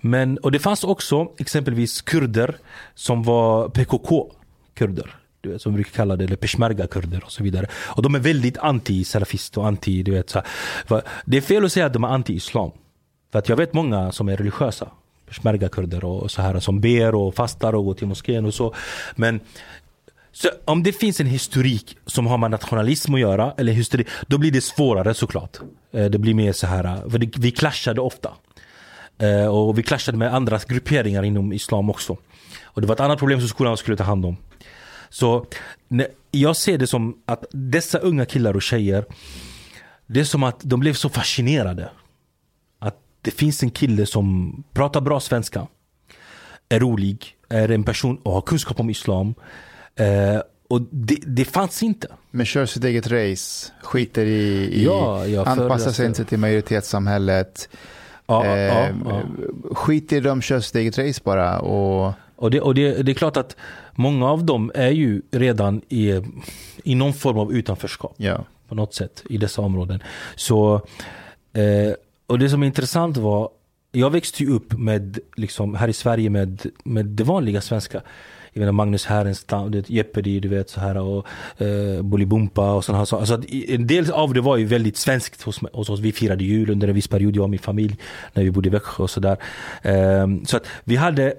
Men, 0.00 0.38
och 0.38 0.52
det 0.52 0.58
fanns 0.58 0.84
också 0.84 1.28
exempelvis 1.38 2.02
kurder 2.02 2.56
som 2.94 3.22
var 3.22 3.68
PKK-kurder. 3.68 5.14
Du 5.48 5.52
vet, 5.52 5.62
som 5.62 5.72
vi 5.72 5.76
brukar 5.76 5.96
kalla 5.96 6.16
det, 6.16 6.24
eller 6.24 6.36
peshmerga-kurder 6.36 7.24
och 7.24 7.32
så 7.32 7.42
vidare. 7.42 7.66
Och 7.72 8.02
de 8.02 8.14
är 8.14 8.18
väldigt 8.18 8.58
anti-salafist 8.58 9.58
och 9.58 9.66
anti, 9.66 10.02
du 10.02 10.10
vet. 10.10 10.30
Så, 10.30 10.42
här. 10.88 11.02
Det 11.24 11.36
är 11.36 11.40
fel 11.40 11.64
att 11.64 11.72
säga 11.72 11.86
att 11.86 11.92
de 11.92 12.04
är 12.04 12.08
anti-islam. 12.08 12.70
För 13.32 13.38
att 13.38 13.48
jag 13.48 13.56
vet 13.56 13.74
många 13.74 14.12
som 14.12 14.28
är 14.28 14.36
religiösa. 14.36 14.88
Peshmerga-kurder 15.28 16.04
och 16.04 16.30
så 16.30 16.42
här 16.42 16.60
som 16.60 16.80
ber 16.80 17.14
och 17.14 17.34
fastar 17.34 17.74
och 17.74 17.84
går 17.84 17.94
till 17.94 18.06
moskén 18.06 18.46
och 18.46 18.54
så. 18.54 18.74
Men 19.16 19.40
så 20.32 20.48
om 20.64 20.82
det 20.82 20.92
finns 20.92 21.20
en 21.20 21.26
historik 21.26 21.96
som 22.06 22.26
har 22.26 22.38
med 22.38 22.50
nationalism 22.50 23.14
att 23.14 23.20
göra, 23.20 23.54
eller 23.58 23.72
historik, 23.72 24.08
då 24.26 24.38
blir 24.38 24.50
det 24.50 24.60
svårare 24.60 25.14
såklart. 25.14 25.58
Eh, 25.92 26.04
det 26.04 26.18
blir 26.18 26.34
mer 26.34 26.52
så 26.52 26.66
här, 26.66 27.10
för 27.10 27.18
det, 27.18 27.38
vi 27.38 27.50
clashade 27.50 28.00
ofta. 28.00 28.30
Eh, 29.18 29.46
och 29.46 29.78
vi 29.78 29.82
clashade 29.82 30.18
med 30.18 30.34
andra 30.34 30.60
grupperingar 30.68 31.22
inom 31.22 31.52
islam 31.52 31.90
också. 31.90 32.16
Och 32.64 32.80
det 32.80 32.86
var 32.86 32.94
ett 32.94 33.00
annat 33.00 33.18
problem 33.18 33.40
som 33.40 33.48
skolan 33.48 33.76
skulle 33.76 33.96
ta 33.96 34.04
hand 34.04 34.26
om. 34.26 34.36
Så 35.10 35.46
jag 36.30 36.56
ser 36.56 36.78
det 36.78 36.86
som 36.86 37.18
att 37.26 37.44
dessa 37.50 37.98
unga 37.98 38.24
killar 38.24 38.54
och 38.54 38.62
tjejer, 38.62 39.04
det 40.06 40.20
är 40.20 40.24
som 40.24 40.42
att 40.42 40.60
de 40.60 40.80
blev 40.80 40.94
så 40.94 41.08
fascinerade. 41.08 41.90
Att 42.78 42.96
det 43.22 43.30
finns 43.30 43.62
en 43.62 43.70
kille 43.70 44.06
som 44.06 44.54
pratar 44.72 45.00
bra 45.00 45.20
svenska, 45.20 45.66
är 46.68 46.80
rolig, 46.80 47.36
är 47.48 47.68
en 47.70 47.84
person 47.84 48.18
och 48.22 48.32
har 48.32 48.40
kunskap 48.40 48.80
om 48.80 48.90
islam. 48.90 49.34
Eh, 49.96 50.40
och 50.68 50.80
det, 50.90 51.18
det 51.26 51.44
fanns 51.44 51.82
inte. 51.82 52.08
Men 52.30 52.46
kör 52.46 52.66
sitt 52.66 52.84
eget 52.84 53.06
race, 53.06 53.72
skiter 53.82 54.26
i, 54.26 54.70
i 54.72 54.84
Ja, 54.84 55.26
ja, 55.26 55.44
anpassar 55.44 55.90
sig 55.90 56.06
inte 56.06 56.24
till 56.24 56.38
majoritetssamhället. 56.38 57.68
Ja, 58.26 58.46
ja, 58.46 58.56
eh, 58.56 58.94
ja. 59.04 59.22
Skiter 59.74 60.16
i 60.16 60.20
dem, 60.20 60.42
kör 60.42 60.60
sitt 60.60 60.74
eget 60.74 60.98
race 60.98 61.20
bara. 61.24 61.60
Och, 61.60 62.12
Och, 62.36 62.50
det, 62.50 62.60
och 62.60 62.74
det, 62.74 63.02
det 63.02 63.12
är 63.12 63.14
klart 63.14 63.36
att 63.36 63.56
många 63.98 64.26
av 64.30 64.44
dem 64.44 64.70
är 64.74 64.90
ju 64.90 65.22
redan 65.30 65.82
i, 65.88 66.20
i 66.84 66.94
någon 66.94 67.12
form 67.14 67.38
av 67.38 67.52
utanförskap. 67.52 68.14
ja. 68.16 68.44
på 68.68 68.74
något 68.74 68.94
sätt 68.94 69.24
i 69.30 69.36
dessa 69.38 69.62
områden. 69.62 70.02
Så, 70.36 70.74
eh, 71.52 71.92
och 72.26 72.38
det 72.38 72.48
som 72.50 72.62
är 72.62 72.66
intressant 72.66 73.16
var, 73.16 73.48
jag 73.92 74.10
växte 74.10 74.42
ju 74.44 74.50
upp 74.50 74.72
med, 74.78 75.18
liksom, 75.36 75.74
här 75.74 75.88
i 75.88 75.92
Sverige 75.92 76.30
med, 76.30 76.66
med 76.84 77.06
det 77.06 77.24
vanliga 77.24 77.60
svenska. 77.60 78.02
Jag 78.52 78.60
menar 78.60 78.72
Magnus 78.72 79.06
Härenstam, 79.06 79.82
Jeopardy, 79.86 80.40
du 80.40 80.48
vet 80.48 80.70
så 80.70 80.80
här 80.80 80.96
och 80.98 81.26
eh, 81.62 82.02
Bolibompa 82.02 82.72
och 82.74 82.84
sådana 82.84 82.98
här 82.98 83.04
saker. 83.04 83.20
Alltså 83.20 83.34
att 83.34 83.44
i- 83.44 83.74
en 83.74 83.86
del 83.86 84.10
av 84.12 84.34
det 84.34 84.40
var 84.40 84.56
ju 84.56 84.64
väldigt 84.64 84.96
svenskt 84.96 85.42
hos, 85.42 85.60
hos 85.72 85.90
oss. 85.90 86.00
Vi 86.00 86.12
firade 86.12 86.44
jul 86.44 86.70
under 86.70 86.88
en 86.88 86.94
viss 86.94 87.08
period, 87.08 87.36
jag 87.36 87.42
och 87.42 87.50
min 87.50 87.58
familj, 87.60 87.96
när 88.32 88.42
vi 88.44 88.50
bodde 88.50 88.68
i 88.68 88.70
Växjö 88.70 89.02
och 89.02 89.10
sådär. 89.10 89.36
Eh, 89.82 90.26
så 90.46 90.56
att 90.56 90.66
vi 90.84 90.96
hade 90.96 91.34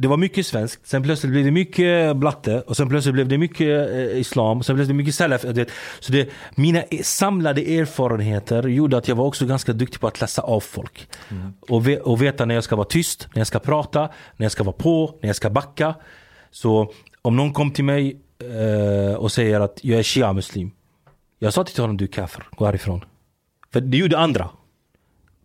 det 0.00 0.08
var 0.08 0.16
mycket 0.16 0.46
svenskt, 0.46 0.86
sen 0.86 1.02
plötsligt 1.02 1.32
blev 1.32 1.44
det 1.44 1.50
mycket 1.50 2.16
blatte 2.16 2.60
och 2.60 2.76
sen 2.76 2.88
plötsligt 2.88 3.14
blev 3.14 3.28
det 3.28 3.38
mycket 3.38 3.90
eh, 3.90 4.18
islam, 4.18 4.62
sen 4.62 4.74
blev 4.76 4.88
det 4.88 4.94
mycket 4.94 5.14
salaf. 5.14 5.44
Så 6.00 6.12
det, 6.12 6.30
mina 6.54 6.82
e- 6.82 7.02
samlade 7.02 7.60
erfarenheter 7.60 8.68
gjorde 8.68 8.96
att 8.96 9.08
jag 9.08 9.16
var 9.16 9.24
också 9.24 9.46
ganska 9.46 9.72
duktig 9.72 10.00
på 10.00 10.06
att 10.06 10.20
läsa 10.20 10.42
av 10.42 10.60
folk. 10.60 11.08
Och, 11.60 11.88
ve, 11.88 11.98
och 11.98 12.22
veta 12.22 12.44
när 12.44 12.54
jag 12.54 12.64
ska 12.64 12.76
vara 12.76 12.86
tyst, 12.86 13.28
när 13.34 13.40
jag 13.40 13.46
ska 13.46 13.58
prata, 13.58 14.00
när 14.36 14.44
jag 14.44 14.52
ska 14.52 14.64
vara 14.64 14.76
på, 14.76 15.18
när 15.22 15.28
jag 15.28 15.36
ska 15.36 15.50
backa. 15.50 15.94
Så 16.50 16.92
om 17.22 17.36
någon 17.36 17.52
kom 17.52 17.70
till 17.70 17.84
mig 17.84 18.20
eh, 18.38 19.14
och 19.14 19.32
säger 19.32 19.60
att 19.60 19.78
jag 19.82 19.98
är 19.98 20.02
shia-muslim. 20.02 20.70
Jag 21.38 21.52
sa 21.52 21.64
till 21.64 21.82
honom 21.82 21.96
du 21.96 22.04
är 22.04 22.08
kafir, 22.08 22.44
gå 22.50 22.66
härifrån. 22.66 23.04
För 23.72 23.80
det 23.80 23.96
gjorde 23.96 24.18
andra. 24.18 24.50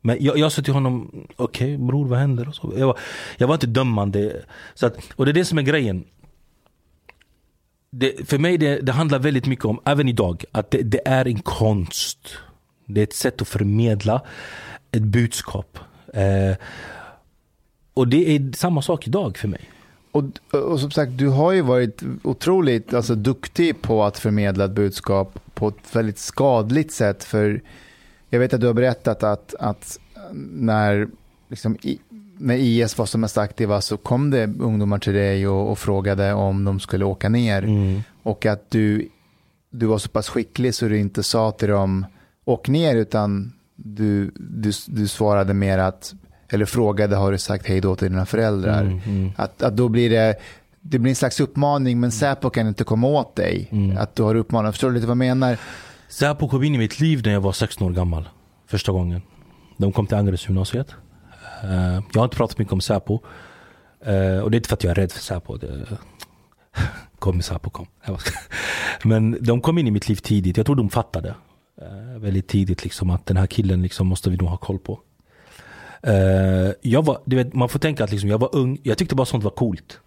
Men 0.06 0.17
jag, 0.19 0.38
jag 0.38 0.51
sa 0.51 0.61
till 0.61 0.74
honom, 0.74 1.25
okej 1.35 1.77
bror 1.77 2.06
vad 2.06 2.19
händer? 2.19 2.48
Och 2.48 2.56
så. 2.56 2.74
Jag, 2.77 2.88
var, 2.88 3.00
jag 3.38 3.48
var 3.48 3.56
inte 3.56 3.67
dömande. 3.67 4.43
Så 4.74 4.85
att, 4.85 4.98
och 5.16 5.25
det 5.25 5.32
är 5.32 5.34
det 5.34 5.45
som 5.45 5.58
är 5.58 5.61
grejen. 5.61 6.06
det, 7.90 8.30
för 8.30 8.38
mig 8.38 8.58
det, 8.58 8.82
det 8.82 8.92
handlar 8.92 9.19
väldigt 9.19 9.45
mycket 9.48 9.66
om, 9.66 9.80
även 9.85 10.09
idag, 10.09 10.43
att 10.51 10.72
det, 10.72 10.82
det 10.82 11.08
är 11.08 11.27
en 11.27 11.40
konst. 11.40 12.38
Det 12.85 13.01
är 13.01 13.03
ett 13.03 13.14
sätt 13.14 13.42
att 13.42 13.48
förmedla 13.48 14.22
ett 14.92 15.01
budskap. 15.01 15.80
Eh, 16.14 16.56
och 17.93 18.08
det 18.08 18.35
är 18.35 18.58
samma 18.58 18.82
sak 18.82 19.08
idag 19.08 19.38
för 19.38 19.48
mig. 19.48 19.69
Och, 20.11 20.24
och 20.51 20.80
som 20.80 20.92
sagt, 20.92 21.17
du 21.17 21.27
har 21.27 21.51
ju 21.51 21.61
varit 21.61 22.03
otroligt 22.24 22.93
alltså, 22.93 23.16
duktig 23.16 23.82
på 23.82 24.03
att 24.03 24.19
förmedla 24.19 24.66
ett 24.66 24.72
budskap 24.72 25.40
på 25.53 25.67
ett 25.67 25.95
väldigt 25.95 26.19
skadligt 26.19 26.92
sätt. 26.92 27.24
För 27.24 27.61
jag 28.29 28.39
vet 28.39 28.53
att 28.53 28.61
du 28.61 28.67
har 28.67 28.73
berättat 28.73 29.23
att, 29.23 29.55
att 29.59 29.99
när, 30.51 31.07
liksom, 31.49 31.77
i, 31.81 31.99
när 32.37 32.55
IS 32.55 32.97
var 32.97 33.05
som 33.05 33.21
mest 33.21 33.37
aktiva 33.37 33.81
så 33.81 33.97
kom 33.97 34.29
det 34.29 34.43
ungdomar 34.59 34.99
till 34.99 35.13
dig 35.13 35.47
och, 35.47 35.71
och 35.71 35.79
frågade 35.79 36.33
om 36.33 36.65
de 36.65 36.79
skulle 36.79 37.05
åka 37.05 37.29
ner. 37.29 37.63
Mm. 37.63 38.01
Och 38.23 38.45
att 38.45 38.71
du, 38.71 39.09
du 39.69 39.85
var 39.85 39.97
så 39.97 40.09
pass 40.09 40.29
skicklig 40.29 40.75
så 40.75 40.87
du 40.87 40.99
inte 40.99 41.23
sa 41.23 41.51
till 41.51 41.69
dem 41.69 42.05
åk 42.45 42.67
ner 42.67 42.95
utan 42.95 43.53
du, 43.75 44.31
du, 44.35 44.71
du 44.87 45.07
svarade 45.07 45.53
mer 45.53 45.77
att, 45.77 46.13
eller 46.49 46.65
frågade 46.65 47.15
har 47.15 47.31
du 47.31 47.37
sagt 47.37 47.67
hej 47.67 47.81
då 47.81 47.95
till 47.95 48.09
dina 48.09 48.25
föräldrar. 48.25 48.81
Mm, 48.81 48.99
mm. 49.05 49.31
Att, 49.35 49.61
att 49.61 49.77
då 49.77 49.89
blir 49.89 50.09
det, 50.09 50.35
det 50.81 50.99
blir 50.99 51.09
en 51.09 51.15
slags 51.15 51.39
uppmaning 51.39 51.99
men 51.99 52.11
Säpo 52.11 52.49
kan 52.49 52.67
inte 52.67 52.83
komma 52.83 53.07
åt 53.07 53.35
dig. 53.35 53.67
Mm. 53.71 53.97
Att 53.97 54.15
du 54.15 54.23
har 54.23 54.35
uppmanat, 54.35 54.73
förstår 54.73 54.87
du 54.87 54.95
lite 54.95 55.07
vad 55.07 55.11
jag 55.11 55.17
menar? 55.17 55.57
Säpo 56.15 56.47
kom 56.47 56.63
in 56.63 56.75
i 56.75 56.77
mitt 56.77 56.99
liv 56.99 57.21
när 57.25 57.33
jag 57.33 57.41
var 57.41 57.51
16 57.51 57.87
år 57.87 57.91
gammal. 57.91 58.29
Första 58.67 58.91
gången. 58.91 59.21
De 59.77 59.91
kom 59.91 60.07
till 60.07 60.17
Angeredsgymnasiet. 60.17 60.95
Uh, 61.63 61.71
eh, 61.71 62.01
jag 62.13 62.21
har 62.21 62.23
inte 62.23 62.37
pratat 62.37 62.57
mycket 62.57 62.73
om 62.73 62.81
Säpo. 62.81 63.13
Uh, 63.13 64.39
och 64.39 64.51
det 64.51 64.55
är 64.55 64.57
inte 64.57 64.69
för 64.69 64.75
att 64.75 64.83
jag 64.83 64.91
är 64.91 64.95
rädd 64.95 65.11
för 65.11 65.19
Säpo. 65.19 65.57
Det... 65.57 65.87
kom 67.19 67.41
Säpo, 67.41 67.69
kom. 67.69 67.87
Men 69.03 69.37
de 69.41 69.61
kom 69.61 69.77
in 69.77 69.87
i 69.87 69.91
mitt 69.91 70.09
liv 70.09 70.15
tidigt. 70.15 70.57
Jag 70.57 70.65
tror 70.65 70.75
de 70.75 70.89
fattade 70.89 71.35
uh, 71.81 72.19
väldigt 72.19 72.47
tidigt 72.47 72.83
liksom 72.83 73.09
att 73.09 73.25
den 73.25 73.37
här 73.37 73.47
killen 73.47 73.81
liksom 73.81 74.07
måste 74.07 74.29
vi 74.29 74.37
nog 74.37 74.49
ha 74.49 74.57
koll 74.57 74.79
på. 74.79 74.99
Jag 76.81 77.05
var, 77.05 77.21
du 77.25 77.35
vet, 77.35 77.53
man 77.53 77.69
får 77.69 77.79
tänka 77.79 78.03
att 78.03 78.11
liksom, 78.11 78.29
jag 78.29 78.37
var 78.37 78.55
ung. 78.55 78.77
Jag 78.83 78.97
tyckte 78.97 79.15
bara 79.15 79.25
sånt 79.25 79.43
var 79.43 79.51
coolt. 79.51 79.99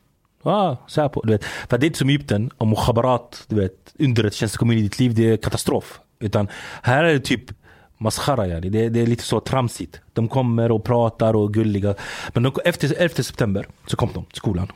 Ah, 0.42 0.76
Säpo, 0.88 1.20
du 1.24 1.32
vet. 1.32 1.44
För 1.44 1.78
det 1.78 1.84
är 1.84 1.86
inte 1.86 1.98
som 1.98 2.08
Egypten, 2.08 2.50
och 2.58 2.66
mukhabarat, 2.66 3.44
du 3.48 3.56
vet, 3.56 3.94
i 3.98 4.82
ditt 4.82 4.98
liv, 4.98 5.14
det 5.14 5.32
är 5.32 5.36
katastrof. 5.36 6.00
Utan 6.20 6.48
här 6.82 7.04
är 7.04 7.12
det 7.12 7.20
typ 7.20 7.52
maskhara 7.98 8.46
yani. 8.46 8.68
det, 8.68 8.88
det 8.88 9.00
är 9.00 9.06
lite 9.06 9.22
så 9.22 9.40
tramsigt. 9.40 10.00
De 10.12 10.28
kommer 10.28 10.70
och 10.72 10.84
pratar 10.84 11.36
och 11.36 11.48
är 11.48 11.52
gulliga. 11.52 11.94
Men 12.34 12.42
de, 12.42 12.52
efter 12.64 12.94
11 12.98 13.14
september 13.14 13.66
så 13.86 13.96
kom 13.96 14.10
de 14.14 14.24
till 14.24 14.36
skolan. 14.36 14.72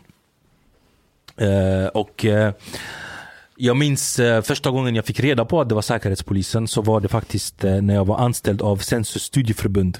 Uh, 1.42 1.86
och 1.86 2.24
uh, 2.24 2.50
jag 3.56 3.76
minns 3.76 4.18
uh, 4.18 4.40
första 4.40 4.70
gången 4.70 4.94
jag 4.94 5.04
fick 5.04 5.20
reda 5.20 5.44
på 5.44 5.60
att 5.60 5.68
det 5.68 5.74
var 5.74 5.82
Säkerhetspolisen 5.82 6.68
så 6.68 6.82
var 6.82 7.00
det 7.00 7.08
faktiskt 7.08 7.62
när 7.62 7.94
jag 7.94 8.04
var 8.04 8.18
anställd 8.18 8.62
av 8.62 8.76
Census 8.76 9.22
studieförbund. 9.22 9.98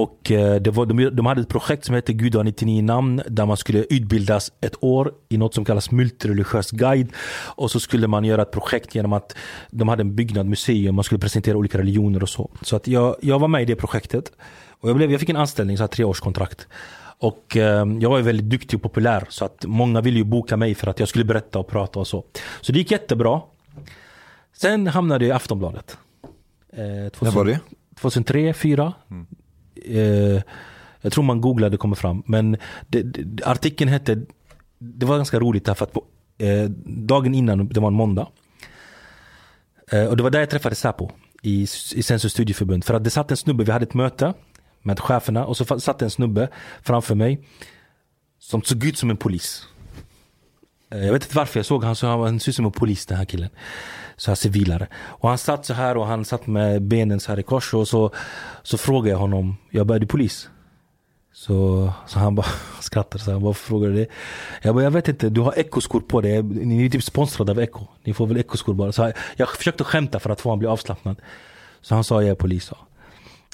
Och 0.00 0.30
eh, 0.30 0.60
det 0.60 0.70
var, 0.70 0.86
de, 0.86 1.10
de 1.16 1.26
hade 1.26 1.40
ett 1.40 1.48
projekt 1.48 1.84
som 1.84 1.94
hette 1.94 2.12
Gud 2.12 2.34
har 2.34 2.44
99 2.44 2.82
namn 2.82 3.22
där 3.28 3.46
man 3.46 3.56
skulle 3.56 3.84
utbildas 3.90 4.52
ett 4.60 4.74
år 4.80 5.12
i 5.28 5.36
något 5.36 5.54
som 5.54 5.64
kallas 5.64 5.90
multireligiös 5.90 6.70
guide. 6.70 7.08
Och 7.56 7.70
så 7.70 7.80
skulle 7.80 8.06
man 8.06 8.24
göra 8.24 8.42
ett 8.42 8.50
projekt 8.50 8.94
genom 8.94 9.12
att 9.12 9.36
de 9.70 9.88
hade 9.88 10.00
en 10.00 10.14
byggnad, 10.14 10.46
museum, 10.46 10.94
man 10.94 11.04
skulle 11.04 11.18
presentera 11.18 11.56
olika 11.56 11.78
religioner 11.78 12.22
och 12.22 12.28
så. 12.28 12.50
Så 12.62 12.76
att 12.76 12.88
jag, 12.88 13.16
jag 13.20 13.38
var 13.38 13.48
med 13.48 13.62
i 13.62 13.64
det 13.64 13.76
projektet. 13.76 14.32
Och 14.80 14.88
jag, 14.88 14.96
blev, 14.96 15.10
jag 15.10 15.20
fick 15.20 15.28
en 15.28 15.36
anställning, 15.36 15.76
så 15.76 15.82
här, 15.82 15.88
treårskontrakt. 15.88 16.66
Och 17.18 17.56
eh, 17.56 17.86
jag 18.00 18.10
var 18.10 18.20
väldigt 18.20 18.50
duktig 18.50 18.76
och 18.76 18.82
populär 18.82 19.24
så 19.28 19.44
att 19.44 19.64
många 19.66 20.00
ville 20.00 20.18
ju 20.18 20.24
boka 20.24 20.56
mig 20.56 20.74
för 20.74 20.86
att 20.86 20.98
jag 21.00 21.08
skulle 21.08 21.24
berätta 21.24 21.58
och 21.58 21.68
prata 21.68 21.98
och 21.98 22.06
så. 22.06 22.24
Så 22.60 22.72
det 22.72 22.78
gick 22.78 22.90
jättebra. 22.90 23.40
Sen 24.56 24.86
hamnade 24.86 25.24
jag 25.24 25.32
i 25.32 25.36
Aftonbladet. 25.36 25.98
Eh, 26.72 26.78
När 27.20 27.30
var 27.30 27.44
det? 27.44 27.60
2003, 28.00 28.52
2004. 28.52 28.92
Mm. 29.10 29.26
Eh, 29.84 30.42
jag 31.00 31.12
tror 31.12 31.24
man 31.24 31.40
googlade 31.40 31.76
kommer 31.76 31.96
fram. 31.96 32.22
Men 32.26 32.56
det, 32.86 33.02
det, 33.02 33.44
artikeln 33.46 33.90
hette, 33.90 34.22
det 34.78 35.06
var 35.06 35.16
ganska 35.16 35.40
roligt 35.40 35.64
därför 35.64 35.84
att 35.84 35.92
på, 35.92 36.04
eh, 36.38 36.64
dagen 36.86 37.34
innan, 37.34 37.68
det 37.68 37.80
var 37.80 37.88
en 37.88 37.94
måndag. 37.94 38.28
Eh, 39.92 40.04
och 40.04 40.16
det 40.16 40.22
var 40.22 40.30
där 40.30 40.40
jag 40.40 40.50
träffade 40.50 40.74
Säpo 40.74 41.10
i, 41.42 41.62
i 41.94 42.02
Sensus 42.02 42.32
studieförbund. 42.32 42.84
För 42.84 42.94
att 42.94 43.04
det 43.04 43.10
satt 43.10 43.30
en 43.30 43.36
snubbe, 43.36 43.64
vi 43.64 43.72
hade 43.72 43.84
ett 43.84 43.94
möte 43.94 44.34
med 44.82 45.00
cheferna 45.00 45.46
och 45.46 45.56
så 45.56 45.80
satt 45.80 46.02
en 46.02 46.10
snubbe 46.10 46.48
framför 46.82 47.14
mig 47.14 47.44
som 48.38 48.62
såg 48.62 48.84
ut 48.84 48.98
som 48.98 49.10
en 49.10 49.16
polis. 49.16 49.66
Eh, 50.90 51.04
jag 51.04 51.12
vet 51.12 51.22
inte 51.22 51.36
varför 51.36 51.58
jag 51.58 51.66
såg 51.66 51.84
han 51.84 51.96
så 51.96 52.06
han, 52.06 52.20
han 52.20 52.40
såg 52.40 52.48
ut 52.48 52.56
som 52.56 52.64
en 52.64 52.72
polis 52.72 53.06
den 53.06 53.18
här 53.18 53.24
killen. 53.24 53.50
Så 54.16 54.30
här 54.30 54.36
civilare. 54.36 54.86
Och 54.94 55.28
han 55.28 55.38
satt 55.38 55.66
så 55.66 55.74
här 55.74 55.96
och 55.96 56.06
han 56.06 56.24
satt 56.24 56.46
med 56.46 56.82
benen 56.82 57.20
så 57.20 57.32
här 57.32 57.38
i 57.38 57.42
kors 57.42 57.74
och 57.74 57.88
så, 57.88 58.10
så 58.62 58.78
frågade 58.78 59.10
jag 59.10 59.18
honom, 59.18 59.56
jag 59.70 59.86
bara 59.86 59.94
är 59.94 59.98
du 59.98 60.06
polis? 60.06 60.48
Så, 61.32 61.92
så 62.06 62.18
han 62.18 62.34
bara 62.34 62.46
skrattade 62.80 63.24
så 63.24 63.32
han 63.32 63.42
varför 63.42 63.66
frågar 63.66 63.88
du 63.88 63.94
det? 63.94 64.06
Jag 64.62 64.74
bara 64.74 64.84
jag 64.84 64.90
vet 64.90 65.08
inte, 65.08 65.28
du 65.28 65.40
har 65.40 65.58
ekoskor 65.58 66.00
på 66.00 66.20
dig, 66.20 66.42
ni 66.42 66.86
är 66.86 66.90
typ 66.90 67.04
sponsrade 67.04 67.52
av 67.52 67.60
Eko. 67.60 67.86
Ni 68.04 68.14
får 68.14 68.26
väl 68.26 68.36
ekoskor 68.36 68.74
bara. 68.74 68.92
Så 68.92 69.02
jag, 69.02 69.12
jag 69.36 69.48
försökte 69.48 69.84
skämta 69.84 70.20
för 70.20 70.30
att 70.30 70.40
få 70.40 70.48
honom 70.48 70.58
att 70.58 70.60
bli 70.60 70.68
avslappnad. 70.68 71.16
Så 71.80 71.94
han 71.94 72.04
sa 72.04 72.22
jag 72.22 72.30
är 72.30 72.34
polis. 72.34 72.64
Så. 72.64 72.76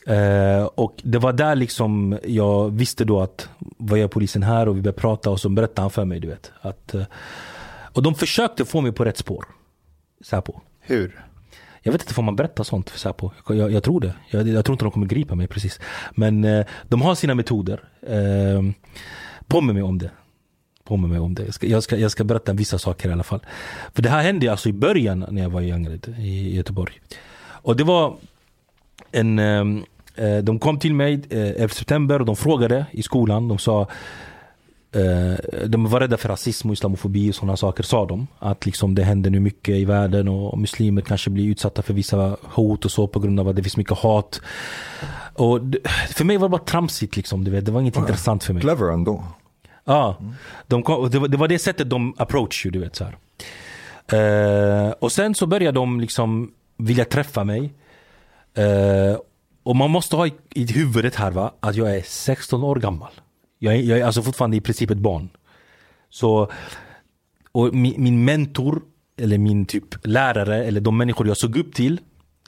Eh, 0.06 0.64
och 0.64 0.94
det 1.02 1.18
var 1.18 1.32
där 1.32 1.54
liksom 1.54 2.18
jag 2.24 2.70
visste 2.70 3.04
då 3.04 3.20
att 3.20 3.48
vad 3.58 3.98
gör 3.98 4.08
polisen 4.08 4.42
här 4.42 4.68
och 4.68 4.76
vi 4.76 4.82
började 4.82 5.00
prata 5.00 5.30
och 5.30 5.40
så 5.40 5.48
berättade 5.48 5.80
han 5.80 5.90
för 5.90 6.04
mig 6.04 6.20
du 6.20 6.28
vet. 6.28 6.52
Att, 6.60 6.94
eh, 6.94 7.02
och 7.92 8.02
de 8.02 8.14
försökte 8.14 8.64
få 8.64 8.80
mig 8.80 8.92
på 8.92 9.04
rätt 9.04 9.18
spår. 9.18 9.44
Säpo. 10.20 10.60
Hur? 10.80 11.24
Jag 11.82 11.92
vet 11.92 12.02
inte, 12.02 12.14
får 12.14 12.22
man 12.22 12.36
berätta 12.36 12.64
sånt 12.64 12.90
för 12.90 12.98
Säpo? 12.98 13.30
Jag, 13.48 13.72
jag, 13.72 13.82
tror 13.82 14.00
det. 14.00 14.14
Jag, 14.30 14.48
jag 14.48 14.64
tror 14.64 14.74
inte 14.74 14.84
de 14.84 14.90
kommer 14.90 15.06
gripa 15.06 15.34
mig 15.34 15.46
precis. 15.46 15.80
Men 16.14 16.44
eh, 16.44 16.66
de 16.88 17.02
har 17.02 17.14
sina 17.14 17.34
metoder. 17.34 17.84
Eh, 18.02 18.62
påminn 19.46 19.74
mig 19.74 19.82
om 19.82 19.98
det. 19.98 20.10
Påminn 20.84 21.10
mig 21.10 21.18
om 21.18 21.34
det. 21.34 21.44
Jag 21.44 21.54
ska, 21.54 21.66
jag, 21.66 21.82
ska, 21.82 21.96
jag 21.96 22.10
ska 22.10 22.24
berätta 22.24 22.52
vissa 22.52 22.78
saker 22.78 23.08
i 23.08 23.12
alla 23.12 23.22
fall. 23.22 23.40
För 23.94 24.02
det 24.02 24.08
här 24.08 24.22
hände 24.22 24.50
alltså 24.50 24.68
i 24.68 24.72
början 24.72 25.26
när 25.30 25.42
jag 25.42 25.50
var 25.50 25.60
i 25.60 25.72
Angered 25.72 26.14
i 26.18 26.56
Göteborg. 26.56 27.00
Och 27.38 27.76
det 27.76 27.84
var 27.84 28.16
en... 29.10 29.38
eh, 30.16 30.38
de 30.38 30.58
kom 30.58 30.78
till 30.78 30.94
mig 30.94 31.22
eh, 31.30 31.40
11 31.40 31.68
september 31.68 32.20
och 32.20 32.26
de 32.26 32.36
frågade 32.36 32.86
i 32.90 33.02
skolan. 33.02 33.48
De 33.48 33.58
sa 33.58 33.88
Eh, 34.96 35.66
de 35.66 35.86
var 35.86 36.00
rädda 36.00 36.16
för 36.16 36.28
rasism 36.28 36.68
och 36.68 36.72
islamofobi 36.72 37.30
och 37.30 37.34
sådana 37.34 37.56
saker 37.56 37.82
sa 37.82 38.06
de. 38.06 38.26
Att 38.38 38.66
liksom 38.66 38.94
det 38.94 39.02
händer 39.02 39.30
nu 39.30 39.40
mycket 39.40 39.74
i 39.74 39.84
världen 39.84 40.28
och 40.28 40.58
muslimer 40.58 41.02
kanske 41.02 41.30
blir 41.30 41.48
utsatta 41.48 41.82
för 41.82 41.94
vissa 41.94 42.36
hot 42.42 42.84
och 42.84 42.90
så 42.90 43.06
på 43.06 43.20
grund 43.20 43.40
av 43.40 43.48
att 43.48 43.56
det 43.56 43.62
finns 43.62 43.76
mycket 43.76 43.98
hat. 43.98 44.40
Och 45.34 45.60
för 46.08 46.24
mig 46.24 46.36
var 46.36 46.48
det 46.48 46.50
bara 46.50 46.64
tramsigt 46.64 47.16
liksom, 47.16 47.44
du 47.44 47.50
vet. 47.50 47.64
Det 47.64 47.72
var 47.72 47.80
inget 47.80 47.96
intressant 47.96 48.44
för 48.44 48.52
mig. 48.52 48.62
Clever 48.62 48.92
ändå. 48.92 49.24
Ja, 49.84 50.16
de 50.66 50.82
kom, 50.82 51.10
det, 51.10 51.18
var, 51.18 51.28
det 51.28 51.36
var 51.36 51.48
det 51.48 51.58
sättet 51.58 51.90
de 51.90 52.14
approach 52.18 52.66
du 52.72 52.78
vet 52.78 52.96
så 52.96 53.04
här. 53.04 53.16
Eh, 54.18 54.90
och 54.90 55.12
sen 55.12 55.34
så 55.34 55.46
började 55.46 55.78
de 55.78 56.00
liksom 56.00 56.52
vilja 56.76 57.04
träffa 57.04 57.44
mig. 57.44 57.72
Eh, 58.54 59.18
och 59.66 59.76
man 59.76 59.90
måste 59.90 60.16
ha 60.16 60.26
i, 60.26 60.34
i 60.54 60.72
huvudet 60.72 61.14
här 61.14 61.30
va, 61.30 61.54
att 61.60 61.76
jag 61.76 61.96
är 61.96 62.02
16 62.02 62.64
år 62.64 62.76
gammal. 62.76 63.12
Jag 63.58 63.74
är, 63.74 63.78
jag 63.78 63.98
är 63.98 64.04
alltså 64.04 64.22
fortfarande 64.22 64.56
i 64.56 64.60
princip 64.60 64.90
ett 64.90 64.98
barn. 64.98 65.28
Så, 66.10 66.50
och 67.52 67.74
min, 67.74 68.02
min 68.02 68.24
mentor, 68.24 68.82
eller 69.16 69.38
min 69.38 69.66
typ 69.66 70.06
lärare, 70.06 70.64
eller 70.64 70.80
de 70.80 70.96
människor 70.96 71.28
jag 71.28 71.36
såg 71.36 71.56
upp 71.56 71.74
till, 71.74 72.00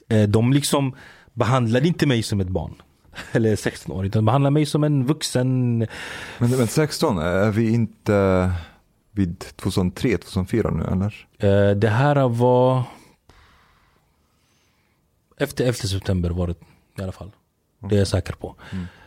eh, 0.09 0.23
de 0.29 0.53
liksom 0.53 0.95
behandlade 1.33 1.87
inte 1.87 2.05
mig 2.05 2.23
som 2.23 2.39
ett 2.41 2.47
barn. 2.47 2.81
Eller 3.31 3.55
16 3.55 3.95
år, 3.95 4.05
utan 4.05 4.25
behandlade 4.25 4.53
mig 4.53 4.65
som 4.65 4.83
en 4.83 5.05
vuxen 5.05 5.77
Men, 6.37 6.49
men 6.49 6.67
16, 6.67 7.17
är 7.17 7.51
vi 7.51 7.69
inte 7.69 8.51
vid 9.11 9.39
2003, 9.55 10.17
2004 10.17 10.71
nu 10.71 10.83
eller? 10.83 11.27
Eh, 11.39 11.75
Det 11.75 11.89
här 11.89 12.29
var 12.29 12.83
efter 15.37 15.63
11 15.63 15.73
september 15.73 16.29
var 16.29 16.47
det 16.47 16.55
i 16.99 17.03
alla 17.03 17.11
fall. 17.11 17.31
Det 17.79 17.95
är 17.95 17.99
jag 17.99 18.07
säker 18.07 18.33
på. 18.33 18.55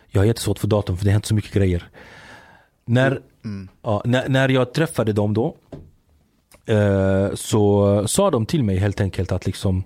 Jag 0.09 0.21
har 0.21 0.25
jättesvårt 0.25 0.59
för 0.59 0.67
datum 0.67 0.97
för 0.97 1.05
det 1.05 1.11
har 1.11 1.13
hänt 1.13 1.25
så 1.25 1.35
mycket 1.35 1.53
grejer. 1.53 1.89
När, 2.85 3.21
ja, 3.81 4.01
när, 4.05 4.29
när 4.29 4.49
jag 4.49 4.73
träffade 4.73 5.13
dem 5.13 5.33
då 5.33 5.55
eh, 6.65 7.33
så 7.33 8.03
sa 8.07 8.31
de 8.31 8.45
till 8.45 8.63
mig 8.63 8.77
helt 8.77 9.01
enkelt 9.01 9.31
att 9.31 9.45
liksom 9.45 9.83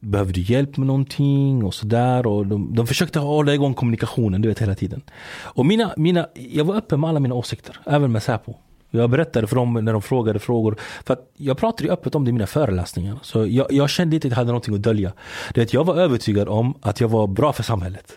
Behöver 0.00 0.32
du 0.32 0.40
hjälp 0.40 0.76
med 0.76 0.86
någonting 0.86 1.64
och 1.64 1.74
sådär 1.74 2.26
och 2.26 2.46
de, 2.46 2.74
de 2.74 2.86
försökte 2.86 3.18
hålla 3.18 3.54
igång 3.54 3.74
kommunikationen 3.74 4.42
du 4.42 4.48
vet 4.48 4.58
hela 4.58 4.74
tiden. 4.74 5.02
Och 5.42 5.66
mina, 5.66 5.92
mina, 5.96 6.26
jag 6.34 6.64
var 6.64 6.74
öppen 6.74 7.00
med 7.00 7.10
alla 7.10 7.20
mina 7.20 7.34
åsikter, 7.34 7.80
även 7.86 8.12
med 8.12 8.22
Säpo. 8.22 8.54
Jag 8.90 9.10
berättade 9.10 9.46
för 9.46 9.56
dem 9.56 9.74
när 9.74 9.92
de 9.92 10.02
frågade 10.02 10.38
frågor. 10.38 10.76
För 11.06 11.14
att 11.14 11.30
jag 11.36 11.58
pratade 11.58 11.84
ju 11.84 11.90
öppet 11.90 12.14
om 12.14 12.24
det 12.24 12.28
i 12.28 12.32
mina 12.32 12.46
föreläsningar. 12.46 13.18
Så 13.22 13.46
jag, 13.46 13.72
jag 13.72 13.90
kände 13.90 14.16
inte 14.16 14.28
att 14.28 14.30
jag 14.30 14.36
hade 14.36 14.48
någonting 14.48 14.74
att 14.74 14.82
dölja. 14.82 15.12
Det 15.54 15.62
att 15.62 15.72
jag 15.72 15.84
var 15.84 15.96
övertygad 15.96 16.48
om 16.48 16.74
att 16.80 17.00
jag 17.00 17.08
var 17.08 17.26
bra 17.26 17.52
för 17.52 17.62
samhället. 17.62 18.12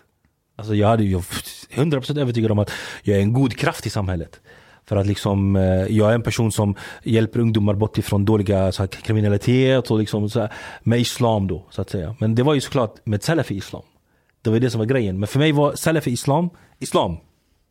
Alltså 0.56 0.75
jag 0.75 0.88
hade 0.88 1.03
ju 1.03 1.17
100% 1.17 2.19
övertygad 2.19 2.51
om 2.51 2.59
att 2.59 2.72
jag 3.03 3.17
är 3.17 3.22
en 3.22 3.33
god 3.33 3.58
kraft 3.58 3.85
i 3.85 3.90
samhället. 3.90 4.40
För 4.85 4.95
att 4.95 5.08
liksom, 5.08 5.56
eh, 5.56 5.64
jag 5.64 6.09
är 6.09 6.16
en 6.16 6.22
person 6.22 6.51
som 6.51 6.75
hjälper 7.03 7.40
ungdomar 7.40 7.74
bort 7.74 7.98
ifrån 7.98 8.25
dåliga 8.25 8.72
så 8.72 8.83
här, 8.83 8.88
kriminalitet 8.88 9.91
och 9.91 10.00
liksom 10.00 10.30
så 10.30 10.40
här, 10.40 10.53
med 10.83 11.00
islam 11.00 11.48
då 11.48 11.66
så 11.69 11.82
att 11.82 11.90
säga. 11.90 12.16
Men 12.19 12.35
det 12.35 12.43
var 12.43 12.53
ju 12.53 12.61
såklart 12.61 13.06
med 13.06 13.24
salafi 13.24 13.56
islam. 13.56 13.82
Det 14.41 14.50
var 14.50 14.59
det 14.59 14.69
som 14.69 14.80
var 14.80 14.85
grejen. 14.85 15.19
Men 15.19 15.27
för 15.27 15.40
mig 15.40 15.51
var 15.51 15.75
salafi 15.75 16.11
islam, 16.11 16.50
islam. 16.80 17.17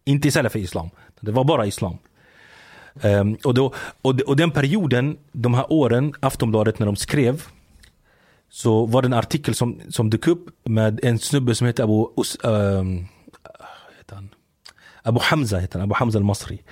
Inte 0.05 0.31
salafi 0.31 0.59
islam. 0.59 0.91
Det 1.20 1.33
var 1.33 1.45
bara 1.45 1.67
islam. 1.67 1.99
Um, 3.02 3.39
och, 3.44 3.55
då, 3.55 3.75
och, 4.02 4.20
och 4.20 4.36
den 4.36 4.51
perioden, 4.51 5.17
de 5.33 5.55
här 5.55 5.73
åren, 5.73 6.15
Aftonbladet 6.20 6.78
när 6.78 6.86
de 6.86 6.97
skrev 6.97 7.43
så 8.51 8.86
var 8.86 9.02
det 9.02 9.07
en 9.07 9.12
artikel 9.12 9.55
som, 9.55 9.81
som 9.89 10.10
dök 10.10 10.27
upp 10.27 10.47
med 10.65 11.01
en 11.02 11.19
snubbe 11.19 11.55
som 11.55 11.67
heter 11.67 11.85
Abu, 11.85 12.07
Us, 12.17 12.36
ehm, 12.44 13.07
heter 13.99 14.15
han? 14.15 14.28
Abu 15.02 15.20
Hamza, 15.23 15.59
heter 15.59 15.78
han, 15.78 15.85
Abu 15.91 15.94
Hamza 15.94 16.19
al-Masri. 16.19 16.62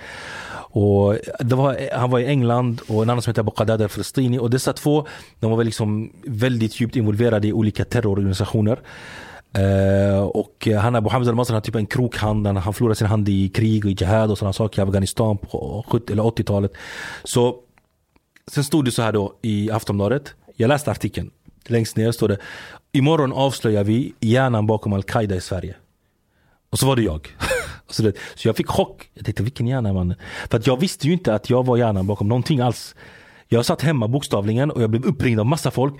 Och 0.71 1.17
det 1.39 1.55
var, 1.55 1.97
han 1.97 2.11
var 2.11 2.19
i 2.19 2.25
England 2.25 2.81
och 2.87 3.03
en 3.03 3.09
annan 3.09 3.21
som 3.21 3.31
heter 3.31 3.41
Abu 3.41 3.51
Qadad 3.51 3.81
al-Frestini. 3.81 4.39
Och 4.39 4.49
dessa 4.49 4.73
två, 4.73 5.07
de 5.39 5.49
var 5.49 5.57
väl 5.57 5.65
liksom 5.65 6.13
väldigt 6.23 6.81
djupt 6.81 6.95
involverade 6.95 7.47
i 7.47 7.53
olika 7.53 7.85
terrororganisationer. 7.85 8.79
Eh, 9.53 10.19
och 10.19 10.67
han 10.81 10.95
Abu 10.95 11.09
Hamza 11.09 11.29
al-Masri 11.31 11.53
har 11.53 11.61
typ 11.61 11.75
en 11.75 11.85
krokhand, 11.85 12.47
han, 12.47 12.57
han 12.57 12.73
förlorade 12.73 12.95
sin 12.95 13.07
hand 13.07 13.29
i 13.29 13.49
krig 13.49 13.85
och 13.85 13.91
i 13.91 13.95
jihad 13.99 14.31
och 14.31 14.37
sådana 14.37 14.53
saker 14.53 14.81
i 14.81 14.85
Afghanistan 14.85 15.37
på 15.37 15.85
70 15.87 16.13
eller 16.13 16.23
80-talet. 16.23 16.73
Så 17.23 17.55
Sen 18.49 18.63
stod 18.63 18.85
det 18.85 18.91
så 18.91 19.01
här 19.01 19.11
då 19.11 19.33
i 19.41 19.71
Aftonbladet. 19.71 20.33
Jag 20.55 20.67
läste 20.67 20.91
artikeln. 20.91 21.31
Längst 21.67 21.97
ner 21.97 22.11
står 22.11 22.27
det 22.27 22.37
Imorgon 22.91 23.33
avslöjar 23.33 23.83
vi 23.83 24.13
hjärnan 24.19 24.67
bakom 24.67 24.93
Al-Qaida 24.93 25.35
i 25.35 25.41
Sverige. 25.41 25.75
Och 26.69 26.79
så 26.79 26.87
var 26.87 26.95
det 26.95 27.01
jag. 27.01 27.27
så, 27.89 28.03
det, 28.03 28.13
så 28.35 28.47
jag 28.47 28.55
fick 28.55 28.67
chock. 28.67 29.09
Jag 29.13 29.25
tänkte 29.25 29.43
vilken 29.43 29.67
hjärna 29.67 29.93
man. 29.93 30.15
För 30.49 30.57
att 30.57 30.67
jag 30.67 30.79
visste 30.79 31.07
ju 31.07 31.13
inte 31.13 31.33
att 31.33 31.49
jag 31.49 31.65
var 31.65 31.77
hjärnan 31.77 32.07
bakom 32.07 32.27
någonting 32.27 32.59
alls. 32.59 32.95
Jag 33.47 33.65
satt 33.65 33.81
hemma 33.81 34.07
bokstavligen 34.07 34.71
och 34.71 34.81
jag 34.81 34.89
blev 34.89 35.05
uppringd 35.05 35.39
av 35.39 35.45
massa 35.45 35.71
folk. 35.71 35.93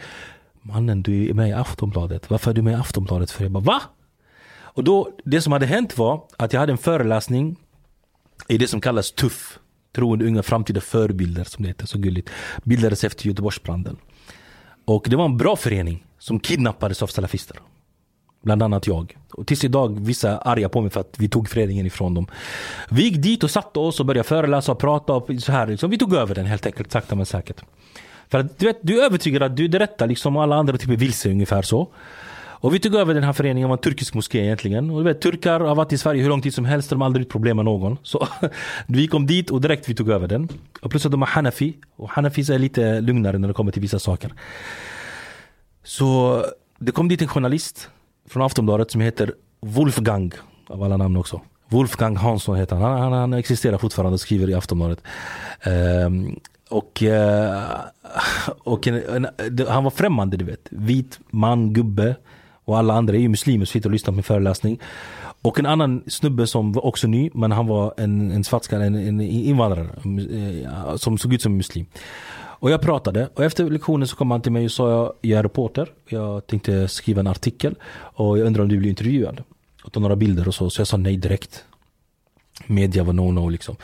Mannen 0.62 1.02
du 1.02 1.30
är 1.30 1.34
med 1.34 1.50
i 1.50 1.54
Aftonbladet. 1.54 2.30
Varför 2.30 2.52
är 2.52 2.56
du 2.56 2.62
med 2.62 2.74
i 2.74 2.76
Aftonbladet? 2.76 3.32
För 3.32 3.44
jag 3.44 3.52
bara 3.52 3.64
va? 3.64 3.82
Och 4.60 4.84
då, 4.84 5.10
det 5.26 5.42
som 5.42 5.54
hade 5.54 5.66
hänt 5.66 5.98
var 5.98 6.24
att 6.38 6.54
jag 6.54 6.60
hade 6.60 6.72
en 6.72 6.78
föreläsning 6.78 7.56
i 8.48 8.58
det 8.58 8.68
som 8.68 8.82
kallas 8.82 9.12
TUFF. 9.12 9.60
Troende 9.96 10.26
unga 10.26 10.44
framtida 10.44 10.82
förebilder 10.82 11.44
som 11.44 11.64
det 11.64 11.70
heter, 11.70 11.88
så 11.88 11.98
gulligt. 11.98 12.30
Bildades 12.64 13.04
efter 13.04 13.28
Göteborgsbranden. 13.28 13.98
Och 14.86 15.06
det 15.10 15.16
var 15.16 15.26
en 15.26 15.38
bra 15.38 15.56
förening 15.56 16.06
som 16.20 16.40
kidnappades 16.40 17.04
av 17.04 17.08
salafister. 17.08 17.58
Bland 18.42 18.64
annat 18.64 18.88
jag. 18.88 19.18
Och 19.34 19.48
tills 19.48 19.64
idag 19.64 20.00
vissa 20.00 20.30
är 20.30 20.48
arga 20.48 20.70
på 20.70 20.82
mig 20.82 20.90
för 20.90 21.00
att 21.00 21.16
vi 21.18 21.30
tog 21.30 21.50
föreningen 21.50 21.86
ifrån 21.86 22.14
dem. 22.14 22.28
Vi 22.90 23.04
gick 23.04 23.16
dit 23.18 23.44
och 23.44 23.52
satte 23.52 23.80
oss 23.80 24.00
och 24.00 24.06
började 24.06 24.28
föreläsa 24.28 24.72
och 24.72 24.80
prata. 24.80 25.14
Och 25.14 25.30
så 25.40 25.52
här, 25.52 25.68
liksom. 25.68 25.90
Vi 25.90 25.98
tog 25.98 26.14
över 26.14 26.36
den 26.36 26.46
helt 26.46 26.66
enkelt, 26.66 26.92
sakta 26.92 27.16
men 27.16 27.26
säkert. 27.26 27.64
För 28.32 28.40
att 28.40 28.60
du, 28.60 28.66
vet, 28.66 28.80
du 28.82 29.02
är 29.02 29.06
övertygad 29.06 29.44
att 29.44 29.58
du 29.58 29.66
är 29.66 29.68
det 29.68 29.80
rätta, 29.80 30.06
liksom 30.06 30.36
och 30.36 30.44
alla 30.44 30.56
andra 30.56 30.78
typ 30.78 30.90
är 30.90 30.96
vilse 30.96 31.30
ungefär 31.30 31.62
så. 31.62 31.88
Och 32.62 32.74
vi 32.74 32.80
tog 32.80 32.96
över 32.96 33.14
den 33.14 33.24
här 33.24 33.34
föreningen, 33.34 33.68
det 33.68 33.70
var 33.70 33.78
en 33.78 33.82
turkisk 33.82 34.14
moské 34.14 34.40
egentligen. 34.40 34.90
Och 34.90 34.98
du 34.98 35.04
vet, 35.04 35.22
turkar 35.22 35.60
har 35.60 35.76
varit 35.76 35.94
i 35.94 35.98
Sverige 35.98 36.22
hur 36.22 36.30
lång 36.30 36.42
tid 36.42 36.54
som 36.54 36.66
helst, 36.66 36.90
de 36.90 37.02
har 37.02 37.06
aldrig 37.06 37.30
problem 37.30 37.56
med 37.56 37.66
någon. 37.66 37.98
Så 38.04 38.28
vi 38.88 39.08
kom 39.08 39.26
dit 39.26 39.52
och 39.52 39.62
direkt 39.62 39.90
vi 39.90 39.96
tog 39.96 40.10
över 40.10 40.28
den. 40.28 40.50
Och 40.82 40.92
plus 40.92 41.06
att 41.06 41.12
de 41.12 41.22
har 41.22 41.28
Hanafi, 41.28 41.76
och 41.96 42.10
Hanafis 42.10 42.50
är 42.50 42.60
lite 42.60 43.02
lugnare 43.02 43.38
när 43.38 43.48
det 43.48 43.54
kommer 43.54 43.72
till 43.72 43.82
vissa 43.82 44.00
saker. 44.00 44.34
Så 45.84 46.44
det 46.80 46.92
kom 46.92 47.08
dit 47.08 47.22
en 47.22 47.28
journalist 47.28 47.90
från 48.30 48.44
Aftonbladet 48.44 48.92
som 48.92 49.02
heter 49.02 49.34
Wolfgang, 49.62 50.32
av 50.68 50.84
alla 50.84 50.98
namn 50.98 51.18
också. 51.18 51.42
Wolfgang 51.70 52.16
Hansson 52.16 52.58
heter 52.58 52.76
han. 52.76 52.92
Han, 52.92 53.02
han, 53.02 53.14
han 53.14 53.34
existerar 53.34 53.78
fortfarande 53.78 54.14
och 54.14 54.20
skriver 54.20 54.50
i 54.50 54.54
Aftonbladet. 54.54 55.04
Um, 56.06 56.40
och 56.70 57.04
eh, 57.04 57.64
och 58.60 58.88
en, 58.88 59.26
en, 59.38 59.68
han 59.68 59.84
var 59.84 59.92
främmande 59.92 60.38
du 60.38 60.46
vet. 60.46 60.68
Vit 60.70 61.20
man, 61.30 61.74
gubbe. 61.74 62.16
Och 62.66 62.78
alla 62.78 62.94
andra 62.94 63.16
är 63.16 63.20
ju 63.20 63.30
muslimer 63.30 63.66
som 63.66 63.72
sitter 63.72 63.90
och 63.90 63.94
lyssnar 63.94 64.12
på 64.12 64.16
min 64.16 64.24
föreläsning. 64.24 64.80
Och 65.42 65.60
en 65.60 65.66
annan 65.66 66.04
snubbe 66.08 66.48
som 66.48 66.72
var 66.72 66.86
också 66.86 67.08
ny, 67.08 67.30
men 67.34 67.52
han 67.52 67.68
var 67.68 67.94
en, 67.98 68.32
en 68.32 68.44
svartskalle, 68.44 68.86
en, 68.86 68.96
en 68.96 69.22
invandrare. 69.22 69.90
Eh, 70.64 70.96
som 70.96 71.18
såg 71.18 71.34
ut 71.34 71.42
som 71.42 71.52
en 71.52 71.58
muslim. 71.58 71.86
Och 72.62 72.72
jag 72.72 72.82
pratade 72.82 73.30
och 73.36 73.44
efter 73.44 73.70
lektionen 73.70 74.08
så 74.08 74.16
kom 74.16 74.32
han 74.32 74.42
till 74.42 74.52
mig 74.52 74.66
och 74.66 74.72
sa 74.72 74.90
jag, 74.90 75.14
jag 75.22 75.40
är 75.40 75.44
reporter. 75.44 75.90
Jag 76.10 76.48
tänkte 76.48 76.88
skriva 76.88 77.20
en 77.20 77.28
artikel 77.28 77.76
och 77.94 78.38
jag 78.38 78.48
undrar 78.48 78.64
om 78.64 78.70
du 78.70 78.78
blir 78.78 78.90
intervjuad. 78.90 79.44
Och 79.84 79.92
ta 79.92 80.00
några 80.00 80.16
bilder 80.16 80.48
och 80.48 80.56
så. 80.56 80.70
Så 80.70 80.82
jag 80.82 80.88
sa 80.88 80.98
nej 80.98 81.18
direkt. 81.18 81.66
Media 82.66 83.04
var 83.04 83.14
no-no 83.14 83.50
liksom. 83.50 83.76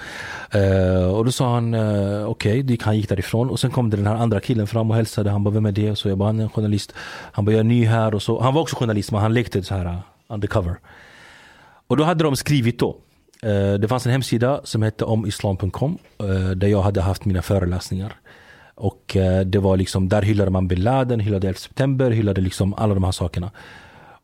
Uh, 0.56 1.06
och 1.06 1.26
då 1.26 1.32
sa 1.32 1.54
han 1.54 1.74
uh, 1.74 2.30
okej, 2.30 2.64
okay, 2.64 2.78
han 2.82 2.98
gick 2.98 3.10
därifrån. 3.10 3.50
Och 3.50 3.60
sen 3.60 3.72
kom 3.72 3.90
det 3.90 3.98
den 3.98 4.08
här 4.08 4.16
andra 4.16 4.40
killen 4.40 4.68
fram 4.68 4.90
och 4.90 4.96
hälsade. 4.96 5.30
Han 5.30 5.44
bara, 5.44 5.52
vem 5.52 5.66
är 5.66 5.72
det? 5.72 5.96
Så 5.96 6.10
jag 6.10 6.18
bara, 6.18 6.30
han 6.30 6.40
är 6.40 6.44
en 6.44 6.50
journalist. 6.50 6.94
Han 7.32 7.46
bara, 7.46 7.52
jag 7.52 7.60
är 7.60 7.64
ny 7.64 7.86
här. 7.86 8.16
Och 8.16 8.22
så, 8.22 8.42
han 8.42 8.54
var 8.54 8.62
också 8.62 8.76
journalist 8.76 9.12
men 9.12 9.22
han 9.22 9.34
lekte 9.34 9.64
så 9.64 9.76
här 9.76 9.86
uh, 9.86 9.98
undercover. 10.28 10.76
Och 11.88 11.98
då 11.98 12.04
hade 12.04 12.24
de 12.24 12.36
skrivit 12.36 12.80
då. 12.80 12.98
Uh, 13.46 13.74
det 13.74 13.88
fanns 13.88 14.06
en 14.06 14.12
hemsida 14.12 14.62
som 14.64 14.82
hette 14.82 15.06
omislam.com. 15.06 15.98
eh, 16.20 16.50
där 16.50 16.68
jag 16.68 16.82
hade 16.82 17.02
haft 17.02 17.26
mina 17.26 17.42
föreläsningar. 17.42 18.16
Och 18.76 19.16
eh, 19.16 19.46
det 19.46 19.60
var 19.60 19.78
liksom, 19.78 20.10
där 20.10 20.22
hyllade 20.22 20.52
man 20.52 20.68
bin 20.68 20.84
Laden, 20.84 21.20
hyllade 21.20 21.48
11 21.48 21.60
september, 21.60 22.12
hyllade 22.12 22.42
liksom 22.42 22.74
alla 22.74 22.94
de 22.94 23.04
här 23.04 23.12
sakerna. 23.12 23.52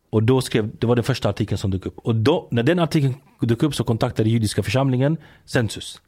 Och 0.09 0.23
då 0.23 0.41
skrev, 0.41 0.69
det 0.79 0.87
var 0.87 0.95
den 0.95 1.03
första 1.03 1.29
artikeln 1.29 1.57
som 1.57 1.71
dök 1.71 1.85
upp. 1.85 1.97
Och 1.97 2.15
då, 2.15 2.47
när 2.51 2.63
den 2.63 2.79
artikeln 2.79 3.15
dök 3.47 3.63
upp 3.63 3.75
så 3.75 3.83
kontaktade 3.83 4.29
judiska 4.29 4.63
församlingen 4.63 5.17
Census. 5.45 6.01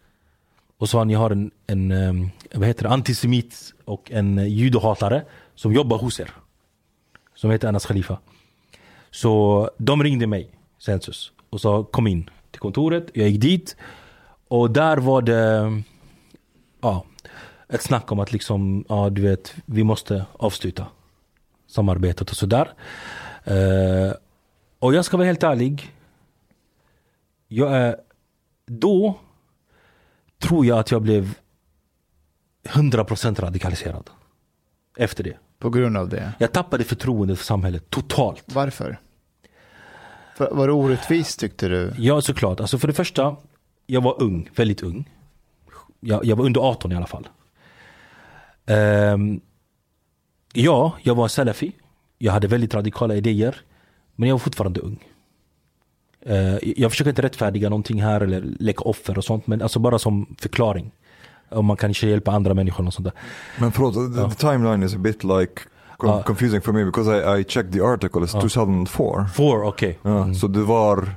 Och 0.77 0.89
sa 0.89 1.03
ni 1.03 1.13
har 1.13 1.29
en, 1.29 1.51
en 1.67 1.91
ehm, 1.91 2.29
vad 2.53 2.67
heter 2.67 2.83
det, 2.83 2.89
antisemit 2.89 3.73
och 3.85 4.11
en 4.11 4.37
eh, 4.37 4.47
judohatare 4.47 5.13
judehatare 5.13 5.25
som 5.55 5.73
jobbar 5.73 5.97
hos 5.97 6.19
er. 6.19 6.29
Som 7.35 7.51
heter 7.51 7.67
Anas 7.67 7.85
Khalifa. 7.85 8.19
Så 9.11 9.69
de 9.77 10.03
ringde 10.03 10.27
mig, 10.27 10.49
Census, 10.79 11.31
och 11.49 11.61
sa 11.61 11.83
kom 11.83 12.07
in 12.07 12.29
till 12.51 12.59
kontoret. 12.59 13.11
Jag 13.13 13.29
gick 13.29 13.41
dit. 13.41 13.75
Och 14.47 14.71
där 14.71 14.97
var 14.97 15.21
det 15.21 15.83
ja, 16.81 17.05
ett 17.69 17.81
snack 17.81 18.11
om 18.11 18.19
att 18.19 18.31
liksom, 18.31 18.85
ja 18.89 19.09
du 19.09 19.21
vet, 19.21 19.53
vi 19.65 19.83
måste 19.83 20.25
avsluta 20.33 20.87
samarbetet 21.67 22.31
och 22.31 22.37
sådär. 22.37 22.73
Uh, 23.47 24.13
och 24.79 24.93
jag 24.93 25.05
ska 25.05 25.17
vara 25.17 25.27
helt 25.27 25.43
ärlig. 25.43 25.93
Jag 27.55 27.95
då 28.65 29.19
tror 30.39 30.65
jag 30.65 30.79
att 30.79 30.91
jag 30.91 31.01
blev 31.01 31.37
100% 32.63 33.41
radikaliserad. 33.41 34.09
Efter 34.97 35.23
det. 35.23 35.37
På 35.59 35.69
grund 35.69 35.97
av 35.97 36.09
det. 36.09 36.33
Jag 36.39 36.51
tappade 36.51 36.83
förtroendet 36.83 37.37
för 37.37 37.45
samhället 37.45 37.89
totalt. 37.89 38.43
Varför? 38.45 38.99
För, 40.37 40.51
var 40.51 40.67
det 40.67 40.73
orättvist 40.73 41.39
tyckte 41.39 41.67
du? 41.67 41.93
Ja 41.97 42.21
såklart. 42.21 42.59
Alltså 42.59 42.77
för 42.77 42.87
det 42.87 42.93
första, 42.93 43.35
jag 43.85 44.01
var 44.01 44.21
ung, 44.21 44.49
väldigt 44.55 44.83
ung. 44.83 45.09
Jag, 45.99 46.25
jag 46.25 46.35
var 46.35 46.45
under 46.45 46.61
18 46.61 46.91
i 46.91 46.95
alla 46.95 47.07
fall. 47.07 47.27
Ehm, 48.65 49.41
ja, 50.53 50.97
jag 51.03 51.15
var 51.15 51.27
salafi. 51.27 51.71
Jag 52.17 52.33
hade 52.33 52.47
väldigt 52.47 52.73
radikala 52.73 53.15
idéer. 53.15 53.61
Men 54.15 54.29
jag 54.29 54.33
var 54.33 54.39
fortfarande 54.39 54.79
ung. 54.79 55.12
Eh, 56.25 56.57
jag 56.77 56.91
försöker 56.91 57.09
inte 57.09 57.21
rättfärdiga 57.21 57.69
någonting 57.69 58.01
här 58.03 58.21
eller 58.21 58.43
leka 58.59 58.81
offer 58.83 59.17
och 59.17 59.23
sånt. 59.23 59.47
Men 59.47 59.61
alltså 59.61 59.79
bara 59.79 59.99
som 59.99 60.35
förklaring. 60.39 60.91
Om 61.49 61.65
man 61.65 61.77
kanske 61.77 62.07
hjälpa 62.07 62.31
andra 62.31 62.53
människor 62.53 62.87
och 62.87 62.93
sånt 62.93 63.03
där. 63.05 63.13
Men 63.59 63.71
förlåt, 63.71 63.93
the, 64.15 64.35
the 64.35 64.47
timeline 64.47 64.83
is 64.83 64.95
a 64.95 64.97
bit 64.97 65.23
like 65.23 65.53
co- 65.97 66.07
Ja. 66.07 66.23
confusing 66.23 66.61
for 66.61 66.71
me 66.73 66.85
because 66.85 67.11
I, 67.37 67.39
I 67.41 67.43
checked 67.43 67.73
the 67.73 67.81
article, 67.81 68.21
it's 68.21 68.41
2004. 68.41 69.27
Four, 69.33 69.63
okej. 69.63 69.99
Ja, 70.01 70.33
Så 70.33 70.47
det 70.47 70.59
var 70.63 71.09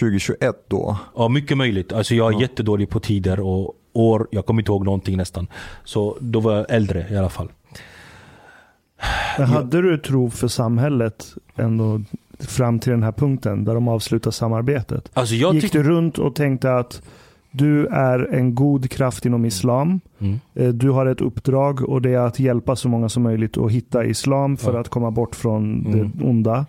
2021 0.00 0.56
då? 0.68 0.96
Ja, 1.16 1.28
mycket 1.28 1.56
möjligt. 1.56 1.92
Alltså 1.92 2.14
jag 2.14 2.34
är 2.34 2.40
jättedålig 2.40 2.90
på 2.90 3.00
tider 3.00 3.40
och 3.40 3.74
år. 3.92 4.28
Jag 4.30 4.46
kommer 4.46 4.62
inte 4.62 4.72
ihåg 4.72 4.84
någonting 4.84 5.16
nästan. 5.16 5.46
Så 5.84 6.16
då 6.20 6.40
var 6.40 6.56
jag 6.56 6.66
äldre 6.70 7.06
i 7.10 7.16
alla 7.16 7.28
fall. 7.28 7.48
Men 9.38 9.46
hade 9.48 9.82
du 9.82 9.98
tro 9.98 10.30
för 10.30 10.48
samhället 10.48 11.34
ändå 11.56 12.00
fram 12.44 12.78
till 12.78 12.90
den 12.92 13.02
här 13.02 13.12
punkten 13.12 13.64
där 13.64 13.74
de 13.74 13.88
avslutar 13.88 14.30
samarbetet? 14.30 15.10
Alltså 15.14 15.34
jag 15.34 15.54
Gick 15.54 15.72
du 15.72 15.82
runt 15.82 16.18
och 16.18 16.34
tänkte 16.34 16.74
att 16.76 17.02
du 17.50 17.86
är 17.86 18.34
en 18.34 18.54
god 18.54 18.90
kraft 18.90 19.24
inom 19.26 19.44
islam. 19.44 20.00
Mm. 20.18 20.40
Eh, 20.54 20.68
Du 20.68 20.90
har 20.90 21.06
ett 21.06 21.20
uppdrag 21.20 21.82
och 21.88 22.02
det 22.02 22.10
är 22.14 22.18
att 22.18 22.38
hjälpa 22.38 22.76
så 22.76 22.88
många 22.88 23.08
som 23.08 23.22
möjligt 23.22 23.58
att 23.58 23.70
hitta 23.70 24.04
islam 24.04 24.56
för 24.56 24.74
Ja. 24.74 24.80
att 24.80 24.88
komma 24.88 25.10
bort 25.10 25.34
från 25.36 25.86
Mm. 25.86 25.92
det 26.18 26.24
onda. 26.24 26.66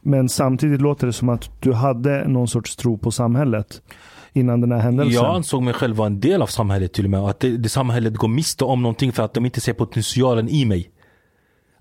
Men 0.00 0.28
samtidigt 0.28 0.80
låter 0.80 1.06
det 1.06 1.12
som 1.12 1.28
att 1.28 1.50
du 1.62 1.72
hade 1.72 2.28
någon 2.28 2.48
sorts 2.48 2.76
tro 2.76 2.98
på 2.98 3.10
samhället 3.10 3.82
innan 4.32 4.60
den 4.60 4.72
här 4.72 4.78
händelsen. 4.78 5.12
Jag 5.14 5.34
ansåg 5.36 5.62
mig 5.62 5.74
själv 5.74 5.96
vara 5.96 6.06
en 6.06 6.20
del 6.20 6.42
av 6.42 6.46
samhället 6.46 6.92
till 6.92 7.04
och 7.04 7.10
med. 7.10 7.20
Att 7.20 7.40
det, 7.40 7.56
det 7.56 7.68
samhället 7.68 8.16
går 8.16 8.28
miste 8.28 8.64
om 8.64 8.82
någonting 8.82 9.12
för 9.12 9.22
att 9.22 9.34
de 9.34 9.44
inte 9.44 9.60
ser 9.60 9.72
potentialen 9.72 10.48
i 10.48 10.64
mig. 10.64 10.90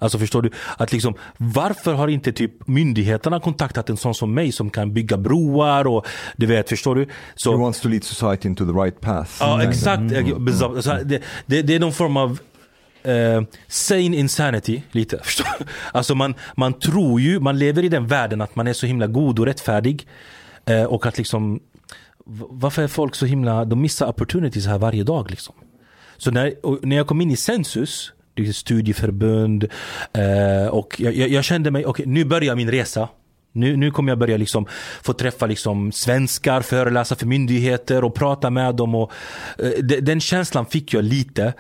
Alltså 0.02 0.20
förstår 0.20 0.42
du? 0.42 0.50
Att 0.78 0.92
liksom, 0.92 1.14
varför 1.38 1.94
har 1.94 2.08
inte 2.08 2.32
typ 2.32 2.68
myndigheterna 2.68 3.40
kontaktat 3.40 3.90
en 3.90 3.98
sån 3.98 4.16
som 4.16 4.34
mig 4.34 4.52
som 4.52 4.70
kan 4.70 4.94
bygga 4.94 5.18
broar 5.18 5.88
och 5.88 6.08
du 6.36 6.46
vet, 6.46 6.70
förstår 6.70 6.96
du? 6.96 7.08
Så, 7.36 7.52
He 7.52 7.58
wants 7.58 7.82
to 7.82 7.88
lead 7.88 8.04
society 8.04 8.48
into 8.48 8.66
the 8.66 8.72
right 8.72 9.02
path. 9.02 9.32
Ja 9.40 9.64
exakt, 9.64 10.00
mm. 10.00 10.46
det, 11.04 11.22
det, 11.46 11.62
det 11.62 11.76
är 11.76 11.80
någon 11.80 11.94
form 11.94 12.18
av 12.18 12.40
eh, 13.04 13.42
sane 13.68 14.18
insanity 14.18 14.82
lite. 14.92 15.18
Förstår? 15.24 15.48
Alltså 15.92 16.16
man, 16.16 16.36
man 16.56 16.74
tror 16.74 17.22
ju, 17.22 17.40
man 17.40 17.60
lever 17.60 17.84
i 17.84 17.90
den 17.90 18.08
världen 18.08 18.42
att 18.42 18.56
man 18.56 18.68
är 18.68 18.74
så 18.74 18.86
himla 18.86 19.08
god 19.08 19.40
och 19.40 19.46
rättfärdig. 19.46 20.08
Eh, 20.66 20.84
och 20.84 21.06
att 21.06 21.18
liksom, 21.18 21.60
varför 22.50 22.84
är 22.84 22.88
folk 22.88 23.16
så 23.16 23.26
himla, 23.26 23.66
de 23.66 23.82
missar 23.82 24.08
opportunities 24.08 24.68
här 24.68 24.78
varje 24.78 25.04
dag 25.04 25.30
liksom. 25.30 25.56
Så 26.18 26.32
när, 26.32 26.54
när 26.86 26.96
jag 26.96 27.08
kom 27.08 27.22
in 27.22 27.32
i 27.32 27.34
ett 27.34 27.40
studieförbund 28.54 29.64
eh, 30.14 30.68
och 30.68 30.96
jag, 31.00 31.14
jag, 31.14 31.30
jag 31.30 31.44
kände 31.44 31.72
mig, 31.72 31.86
okej 31.86 32.06
nu 32.06 32.26
börjar 32.26 32.56
min 32.56 32.72
resa. 32.72 33.10
Nu, 33.54 33.76
nu 33.78 33.92
kommer 33.92 34.12
jag 34.12 34.20
börja 34.20 34.38
liksom 34.38 34.66
få 35.04 35.14
träffa 35.14 35.46
liksom 35.46 35.92
svenskar, 35.92 36.62
föreläsa 36.62 37.16
för 37.16 37.26
myndigheter 37.26 38.04
och 38.04 38.16
prata 38.16 38.50
med 38.50 38.76
dem. 38.76 38.96
Och, 38.96 39.12
eh, 39.60 39.70
den 40.02 40.20
känslan 40.22 40.66
fick 40.66 40.94
jag 40.94 41.04
lite. 41.04 41.54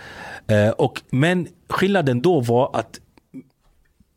Eh, 0.48 0.69
och, 0.69 1.01
men 1.09 1.48
skillnaden 1.69 2.22
då 2.22 2.40
var 2.40 2.69
att 2.74 3.00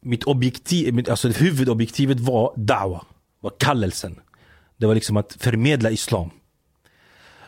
mitt 0.01 0.25
objektiv, 0.25 0.95
mitt- 0.95 1.09
alltså 1.09 1.29
huvudobjektivet 1.29 2.21
var 2.21 2.53
dawa, 2.57 3.05
var 3.41 3.53
kallelsen. 3.59 4.21
Det 4.77 4.87
var 4.87 4.95
liksom 4.95 5.17
att 5.17 5.37
förmedla 5.41 5.91
islam. 5.91 6.31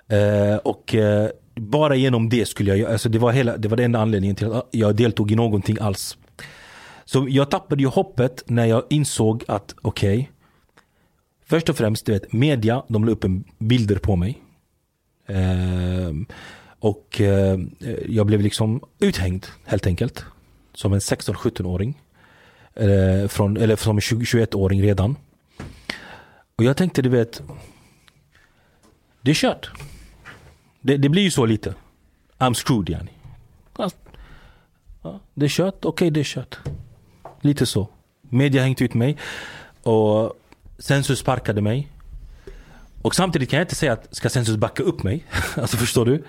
Eh, 0.08 0.56
och 0.56 0.94
eh, 0.94 1.30
bara 1.60 1.96
genom 1.96 2.28
det 2.28 2.46
skulle 2.46 2.76
jag, 2.76 2.92
alltså 2.92 3.08
det 3.08 3.18
var, 3.18 3.32
hela, 3.32 3.56
det 3.56 3.68
var 3.68 3.76
den 3.76 3.84
enda 3.84 3.98
anledningen 3.98 4.36
till 4.36 4.52
att 4.52 4.68
jag 4.70 4.96
deltog 4.96 5.32
i 5.32 5.34
någonting 5.34 5.76
alls. 5.80 6.16
Så 7.04 7.26
jag 7.30 7.50
tappade 7.50 7.82
ju 7.82 7.88
hoppet 7.88 8.42
när 8.46 8.66
jag 8.66 8.82
insåg 8.90 9.44
att 9.48 9.74
okej, 9.82 10.30
först 11.44 11.68
och 11.68 11.76
främst, 11.76 12.06
du 12.06 12.12
vet, 12.12 12.32
media, 12.32 12.82
de 12.88 13.04
la 13.04 13.12
upp 13.12 13.24
en 13.24 13.44
bilder 13.58 13.96
på 13.96 14.16
mig. 14.16 14.42
Eh, 15.26 16.12
och 16.78 17.20
eh, 17.20 17.58
jag 18.08 18.26
blev 18.26 18.40
liksom 18.40 18.80
uthängd 18.98 19.46
helt 19.64 19.86
enkelt. 19.86 20.24
Som 20.74 20.92
en 20.92 20.98
16-17-åring. 20.98 22.02
Eh, 22.74 23.28
från, 23.28 23.56
eller 23.56 23.76
som 23.76 23.96
en 23.96 24.00
21-åring 24.00 24.82
redan. 24.82 25.16
Och 26.56 26.64
jag 26.64 26.76
tänkte, 26.76 27.02
du 27.02 27.08
vet, 27.08 27.42
det 29.22 29.30
är 29.30 29.34
kört. 29.34 29.70
Det, 30.86 30.96
det 30.96 31.08
blir 31.08 31.22
ju 31.22 31.30
så 31.30 31.46
lite. 31.46 31.74
I'm 32.38 32.54
screwed 32.54 32.90
yani. 32.90 33.10
Ja, 35.02 35.20
det 35.34 35.44
är 35.44 35.48
kört, 35.48 35.84
okej 35.84 36.10
det 36.10 36.20
är 36.20 36.24
kört. 36.24 36.58
Lite 37.40 37.66
så. 37.66 37.88
Media 38.20 38.62
hängde 38.62 38.68
hängt 38.68 38.82
ut 38.82 38.94
mig. 38.94 39.16
Och 39.82 40.32
Sensus 40.78 41.18
sparkade 41.18 41.60
mig. 41.60 41.88
Och 43.02 43.14
samtidigt 43.14 43.50
kan 43.50 43.56
jag 43.56 43.64
inte 43.64 43.74
säga 43.74 43.92
att 43.92 44.16
ska 44.16 44.28
Sensus 44.28 44.56
backa 44.56 44.82
upp 44.82 45.02
mig? 45.02 45.24
alltså 45.56 45.76
förstår 45.76 46.06
du? 46.06 46.24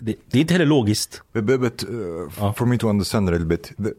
Det, 0.00 0.14
det 0.30 0.38
är 0.38 0.40
inte 0.40 0.54
heller 0.54 0.66
logiskt. 0.66 1.22
But, 1.32 1.44
but, 1.44 1.60
but 1.60 1.84
uh, 1.84 2.30
Ja. 2.38 2.52
for 2.52 2.66
me 2.66 2.78
to 2.78 2.88
understand 2.88 3.28
a 3.28 3.32
little 3.32 3.46
bit, 3.46 3.72
the, 3.76 3.92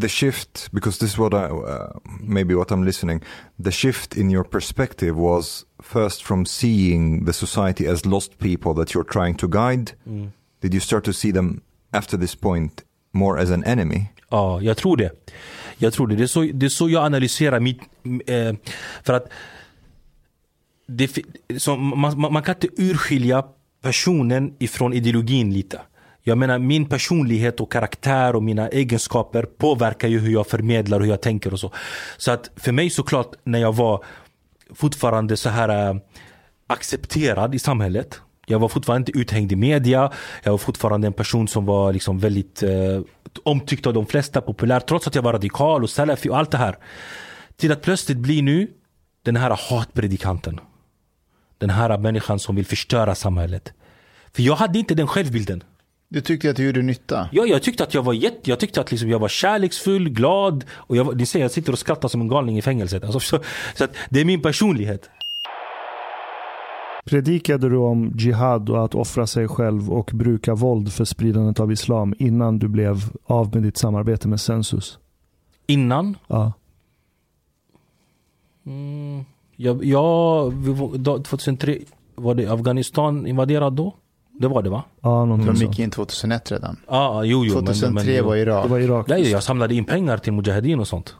the 0.00 0.08
shift, 0.08 0.68
because 0.72 0.98
this 0.98 1.10
is 1.12 1.18
what 1.18 1.32
I, 1.34 1.36
uh, 1.52 2.00
maybe 2.20 2.54
what 2.54 2.70
I'm 2.70 2.84
listening, 2.84 3.22
the 3.64 3.70
shift 3.70 4.16
in 4.16 4.30
your 4.30 4.44
perspective 4.44 5.12
was 5.16 5.64
first 5.82 6.22
from 6.24 6.46
seeing 6.46 7.24
the 7.26 7.32
society 7.32 7.86
as 7.88 8.04
lost 8.06 8.38
people 8.38 8.74
that 8.74 8.94
you're 8.94 9.12
trying 9.12 9.36
to 9.36 9.48
guide. 9.48 9.92
Did 10.60 10.74
you 10.74 10.80
start 10.80 11.04
to 11.04 11.12
see 11.12 11.32
them 11.32 11.60
after 11.92 12.18
this 12.18 12.34
point 12.34 12.82
more 13.12 13.42
as 13.42 13.50
an 13.50 13.64
enemy? 13.64 14.04
Ja, 14.30 14.60
jag 14.62 14.76
tror 14.76 14.96
det. 14.96 15.10
Jag 15.78 15.92
tror 15.92 16.06
det. 16.06 16.16
Det 16.16 16.22
är 16.22 16.26
så, 16.26 16.40
det 16.54 16.66
är 16.66 16.70
så 16.70 16.88
jag 16.90 17.04
analyserar 17.04 17.60
mitt... 17.60 17.78
Eh, 18.26 18.54
för 19.02 19.12
att 19.12 19.28
det, 20.86 21.18
så 21.58 21.76
man, 21.76 22.20
man, 22.20 22.32
man 22.32 22.42
kan 22.42 22.54
inte 22.54 22.82
urskilja 22.82 23.44
personen 23.82 24.54
ifrån 24.58 24.92
ideologin 24.92 25.52
lite. 25.52 25.80
Jag 26.22 26.38
menar 26.38 26.58
min 26.58 26.88
personlighet 26.88 27.60
och 27.60 27.72
karaktär 27.72 28.36
och 28.36 28.42
mina 28.42 28.68
egenskaper 28.68 29.42
påverkar 29.42 30.08
ju 30.08 30.18
hur 30.18 30.32
jag 30.32 30.46
förmedlar 30.46 31.00
och 31.00 31.04
hur 31.04 31.12
jag 31.12 31.22
tänker 31.22 31.52
och 31.52 31.60
så. 31.60 31.72
Så 32.16 32.30
att 32.30 32.50
för 32.56 32.72
mig 32.72 32.90
såklart 32.90 33.34
när 33.44 33.58
jag 33.58 33.74
var 33.76 34.04
fortfarande 34.74 35.36
så 35.36 35.48
här 35.48 35.90
äh, 35.90 35.96
accepterad 36.66 37.54
i 37.54 37.58
samhället. 37.58 38.20
Jag 38.46 38.58
var 38.58 38.68
fortfarande 38.68 39.10
inte 39.10 39.20
uthängd 39.20 39.52
i 39.52 39.56
media. 39.56 40.12
Jag 40.42 40.50
var 40.50 40.58
fortfarande 40.58 41.06
en 41.06 41.12
person 41.12 41.48
som 41.48 41.66
var 41.66 41.92
liksom 41.92 42.18
väldigt 42.18 42.62
äh, 42.62 43.00
omtyckt 43.42 43.86
av 43.86 43.94
de 43.94 44.06
flesta, 44.06 44.40
populär. 44.40 44.80
Trots 44.80 45.06
att 45.06 45.14
jag 45.14 45.22
var 45.22 45.32
radikal 45.32 45.82
och 45.82 45.90
salafi 45.90 46.28
och 46.28 46.38
allt 46.38 46.50
det 46.50 46.58
här. 46.58 46.76
Till 47.56 47.72
att 47.72 47.82
plötsligt 47.82 48.18
bli 48.18 48.42
nu 48.42 48.70
den 49.22 49.36
här 49.36 49.58
hatpredikanten. 49.70 50.60
Den 51.58 51.70
här 51.70 51.98
människan 51.98 52.38
som 52.38 52.56
vill 52.56 52.66
förstöra 52.66 53.14
samhället. 53.14 53.72
För 54.32 54.42
jag 54.42 54.56
hade 54.56 54.78
inte 54.78 54.94
den 54.94 55.06
självbilden. 55.06 55.62
Du 56.08 56.20
tyckte 56.20 56.50
att 56.50 56.56
du 56.56 56.66
gjorde 56.66 56.82
nytta? 56.82 57.28
Ja, 57.32 57.46
jag 57.46 57.62
tyckte 57.62 57.82
att 57.82 57.94
jag 57.94 58.02
var 58.02 58.12
jätte, 58.12 58.50
jag 58.50 58.60
tyckte 58.60 58.80
att 58.80 58.90
liksom 58.90 59.10
jag 59.10 59.18
var 59.18 59.28
kärleksfull, 59.28 60.08
glad 60.08 60.64
och 60.72 60.96
jag, 60.96 61.16
ni 61.16 61.26
ser 61.26 61.40
jag 61.40 61.50
sitter 61.50 61.72
och 61.72 61.78
skrattar 61.78 62.08
som 62.08 62.20
en 62.20 62.28
galning 62.28 62.58
i 62.58 62.62
fängelset. 62.62 63.04
Alltså, 63.04 63.20
så, 63.20 63.40
så 63.74 63.84
att 63.84 63.90
det 64.10 64.20
är 64.20 64.24
min 64.24 64.42
personlighet. 64.42 65.10
Predikade 67.04 67.68
du 67.68 67.76
om 67.76 68.12
jihad 68.16 68.70
och 68.70 68.84
att 68.84 68.94
offra 68.94 69.26
sig 69.26 69.48
själv 69.48 69.90
och 69.90 70.10
bruka 70.14 70.54
våld 70.54 70.92
för 70.92 71.04
spridandet 71.04 71.60
av 71.60 71.72
islam 71.72 72.14
innan 72.18 72.58
du 72.58 72.68
blev 72.68 72.96
av 73.26 73.54
med 73.54 73.62
ditt 73.62 73.76
samarbete 73.76 74.28
med 74.28 74.40
Sensus? 74.40 74.98
Innan, 75.66 76.16
Ja. 76.26 76.52
mm, 78.66 79.24
jag, 79.60 79.84
jag, 79.84 80.50
vi 80.50 80.72
var- 80.72 80.98
då- 80.98 81.18
2003, 81.18 81.78
var 82.14 82.34
det 82.34 82.46
Afghanistan 82.46 83.26
invaderat 83.26 83.76
då? 83.76 83.94
Det 84.40 84.48
var 84.48 84.62
det 84.62 84.70
va? 84.70 84.82
Ja, 85.00 85.24
någonting 85.24 85.54
De 85.54 85.64
gick 85.66 85.78
in 85.78 85.90
2001 85.90 86.52
redan. 86.52 86.76
Ja, 86.88 87.24
jo, 87.24 87.44
jo. 87.44 87.54
men- 87.54 87.64
2003 87.64 88.12
men, 88.16 88.24
var 88.24 88.36
Irak. 88.36 88.64
Det 88.64 88.70
var 88.70 88.78
Irak. 88.78 89.08
Nej, 89.08 89.30
jag 89.30 89.42
samlade 89.42 89.74
in 89.74 89.84
pengar 89.84 90.18
till 90.18 90.32
Mujahedin 90.32 90.80
och 90.80 90.88
sånt. 90.88 91.14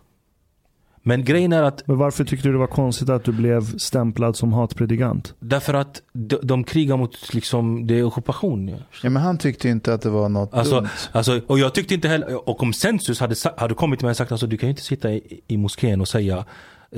Men 1.02 1.24
grejen 1.24 1.52
är 1.52 1.62
att 1.62 1.86
Men 1.88 1.98
varför 1.98 2.24
tyckte 2.24 2.48
du 2.48 2.52
det 2.52 2.58
var 2.58 2.66
konstigt 2.66 3.08
att 3.08 3.24
du 3.24 3.32
blev 3.32 3.78
stämplad 3.78 4.36
som 4.36 4.52
hatpredikant? 4.52 5.34
därför 5.40 5.74
att 5.74 6.02
de, 6.12 6.36
de 6.42 6.64
krigar 6.64 6.96
mot 6.96 7.34
liksom, 7.34 7.86
det 7.86 7.98
är 7.98 8.04
ockupation. 8.04 8.68
Ja. 8.68 8.76
Ja, 9.02 9.10
men 9.10 9.22
han 9.22 9.38
tyckte 9.38 9.68
inte 9.68 9.94
att 9.94 10.02
det 10.02 10.10
var 10.10 10.28
något 10.28 10.54
Alltså, 10.54 10.74
dumt. 10.74 10.88
alltså, 11.12 11.40
och 11.46 11.58
jag 11.58 11.74
tyckte 11.74 11.94
inte 11.94 12.08
heller, 12.08 12.48
och 12.48 12.62
om 12.62 12.72
Sensus 12.72 13.20
hade, 13.20 13.34
hade 13.56 13.74
kommit 13.74 13.98
till 13.98 14.06
mig 14.06 14.10
och 14.10 14.16
sagt 14.16 14.32
alltså, 14.32 14.46
du 14.46 14.56
kan 14.56 14.66
ju 14.66 14.70
inte 14.70 14.82
sitta 14.82 15.12
i, 15.12 15.40
i 15.46 15.56
moskén 15.56 16.00
och 16.00 16.08
säga, 16.08 16.44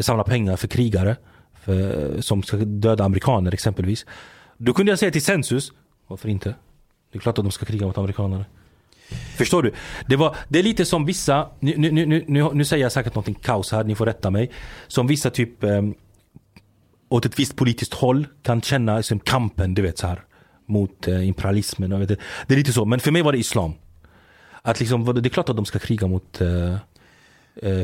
samla 0.00 0.24
pengar 0.24 0.56
för 0.56 0.68
krigare 0.68 1.16
för, 1.54 2.20
som 2.20 2.42
ska 2.42 2.56
döda 2.56 3.04
amerikaner 3.04 3.54
exempelvis. 3.54 4.06
Då 4.56 4.72
kunde 4.72 4.92
jag 4.92 4.98
säga 4.98 5.10
till 5.12 5.24
Sensus, 5.24 5.72
varför 6.06 6.28
inte? 6.28 6.54
Det 7.12 7.18
är 7.18 7.20
klart 7.20 7.38
att 7.38 7.44
de 7.44 7.50
ska 7.50 7.66
kriga 7.66 7.86
mot 7.86 7.98
amerikaner. 7.98 8.44
Förstår 9.36 9.62
du? 9.62 9.72
Det, 10.06 10.16
var, 10.16 10.36
det 10.48 10.58
är 10.58 10.62
lite 10.62 10.84
som 10.84 11.04
vissa, 11.04 11.48
nu, 11.60 11.74
nu, 11.76 12.06
nu, 12.06 12.24
nu, 12.28 12.50
nu, 12.52 12.64
säger 12.64 12.84
jag 12.84 12.92
säkert 12.92 13.14
någonting 13.14 13.34
kaos 13.34 13.72
här, 13.72 13.84
ni 13.84 13.94
får 13.94 14.06
rätta 14.06 14.30
mig. 14.30 14.50
Som 14.86 15.06
vissa 15.06 15.30
typ 15.30 15.64
eh, 15.64 15.82
åt 17.08 17.26
ett 17.26 17.38
visst 17.38 17.56
politiskt 17.56 17.94
håll 17.94 18.26
kan 18.42 18.62
känna 18.62 19.02
som 19.02 19.20
kampen, 19.20 19.74
du 19.74 19.82
vet 19.82 19.98
så 19.98 20.06
här 20.06 20.22
mot 20.66 21.08
eh, 21.08 21.28
imperialismen. 21.28 21.92
och 21.92 22.00
vet, 22.00 22.08
det 22.46 22.54
är 22.54 22.56
lite 22.56 22.72
så, 22.72 22.84
men 22.84 23.00
för 23.00 23.10
mig 23.10 23.22
var 23.22 23.32
det 23.32 23.38
islam. 23.38 23.72
Att 24.62 24.80
liksom, 24.80 25.04
det 25.22 25.28
är 25.28 25.30
klart 25.30 25.48
att 25.48 25.56
de 25.56 25.64
ska 25.64 25.78
kriga 25.78 26.06
mot 26.06 26.40
eh, 26.40 26.76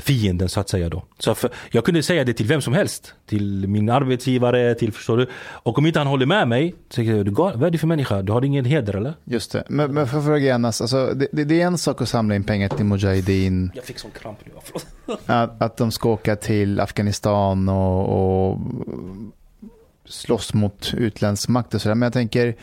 fienden 0.01 0.49
så 0.49 0.61
att 0.61 0.69
säga 0.69 0.89
då. 0.89 1.05
Så 1.19 1.35
för, 1.35 1.51
jag 1.71 1.85
kunde 1.85 2.03
säga 2.03 2.25
det 2.25 2.33
till 2.33 2.47
vem 2.47 2.61
som 2.61 2.75
helst. 2.75 3.15
Till 3.27 3.69
min 3.69 3.91
arbetsgivare, 3.91 4.75
till 4.75 4.93
förstår 4.93 5.17
du. 5.17 5.27
Och 5.45 5.79
om 5.79 5.87
inte 5.87 5.99
han 6.01 6.07
håller 6.07 6.27
med 6.27 6.49
mig, 6.49 6.75
så 6.89 6.95
säger 6.95 7.17
jag, 7.17 7.27
"Du 7.27 7.31
gal- 7.33 7.57
vad 7.57 7.67
är 7.67 7.71
det 7.71 7.79
för 7.79 7.87
människa? 7.87 8.23
Du 8.23 8.33
har 8.33 8.45
ingen 8.45 8.65
heder 8.65 8.97
eller? 8.97 9.15
Just 9.25 9.53
det. 9.53 9.65
Men, 9.69 9.95
men 9.95 10.07
för 10.07 10.19
att 10.19 10.25
fråga 10.25 10.55
Anas, 10.55 10.81
alltså, 10.81 11.07
det, 11.15 11.29
det, 11.33 11.45
det 11.45 11.61
är 11.63 11.67
en 11.67 11.79
sak 11.79 12.03
att 12.03 12.09
samla 12.09 12.35
in 12.37 12.45
pengar 12.45 12.69
till 12.69 12.85
Mujahedin. 12.85 13.71
Jag 13.75 13.85
fick 13.85 13.99
sån 13.99 14.11
kramp 14.11 14.39
nu, 14.45 14.53
förlåt. 14.65 14.87
Att, 15.27 15.63
att 15.63 15.77
de 15.77 15.91
ska 15.91 16.09
åka 16.09 16.37
till 16.37 16.81
Afghanistan 16.81 17.69
och, 17.69 18.51
och 18.51 18.59
slåss 20.05 20.55
mot 20.55 20.95
utländsk 20.97 21.49
makt 21.49 21.75
och 21.75 21.83
sådär. 21.83 21.95
Men 21.95 22.07
jag 22.07 22.13
tänker, 22.13 22.57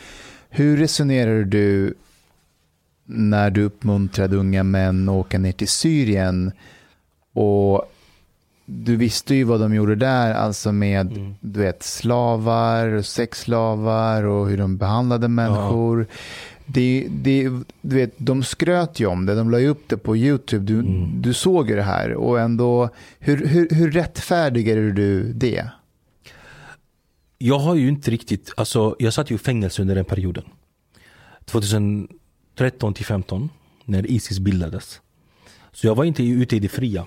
hur 0.48 0.76
resonerar 0.76 1.42
du 1.42 1.94
när 3.06 3.50
du 3.50 3.62
uppmuntrade 3.62 4.36
unga 4.36 4.62
män 4.62 5.08
att 5.08 5.12
åka 5.14 5.38
ner 5.38 5.52
till 5.52 5.68
Syrien 5.68 6.52
och 7.34 7.90
du 8.66 8.96
visste 8.96 9.34
ju 9.34 9.44
vad 9.44 9.60
de 9.60 9.74
gjorde 9.74 9.94
där, 9.94 10.34
alltså 10.34 10.72
med 10.72 11.12
Mm. 11.12 11.34
du 11.40 11.60
vet, 11.60 11.82
slavar, 11.82 12.88
och 12.88 13.06
sexslavar 13.06 14.22
och 14.24 14.48
hur 14.48 14.58
de 14.58 14.76
behandlade 14.76 15.28
människor. 15.28 16.06
Det, 16.66 17.06
det, 17.10 17.42
du 17.80 17.96
vet, 17.96 18.14
de 18.16 18.42
skröt 18.42 19.00
ju 19.00 19.06
om 19.06 19.26
det, 19.26 19.34
de 19.34 19.50
la 19.50 19.58
ju 19.60 19.68
upp 19.68 19.88
det 19.88 19.96
på 19.96 20.16
YouTube. 20.16 20.64
Du, 20.64 20.78
Mm. 20.78 21.22
du 21.22 21.34
såg 21.34 21.70
ju 21.70 21.76
det 21.76 21.82
här 21.82 22.14
och 22.14 22.40
ändå, 22.40 22.88
hur, 23.18 23.46
hur, 23.46 23.68
hur 23.70 23.90
rättfärdigar 23.90 24.76
du 24.76 25.32
det? 25.32 25.68
Jag 27.38 27.58
har 27.58 27.74
ju 27.74 27.88
inte 27.88 28.10
riktigt, 28.10 28.52
alltså 28.56 28.96
jag 28.98 29.12
satt 29.14 29.30
ju 29.30 29.34
i 29.34 29.38
fängelse 29.38 29.82
under 29.82 29.94
den 29.94 30.04
perioden. 30.04 30.44
2013 31.44 32.94
till 32.94 33.04
15 33.06 33.48
när 33.84 34.10
Isis 34.10 34.38
bildades. 34.38 35.00
Så 35.72 35.86
jag 35.86 35.94
var 35.94 36.04
inte 36.04 36.22
ute 36.24 36.56
i 36.56 36.58
det 36.58 36.68
fria. 36.68 37.06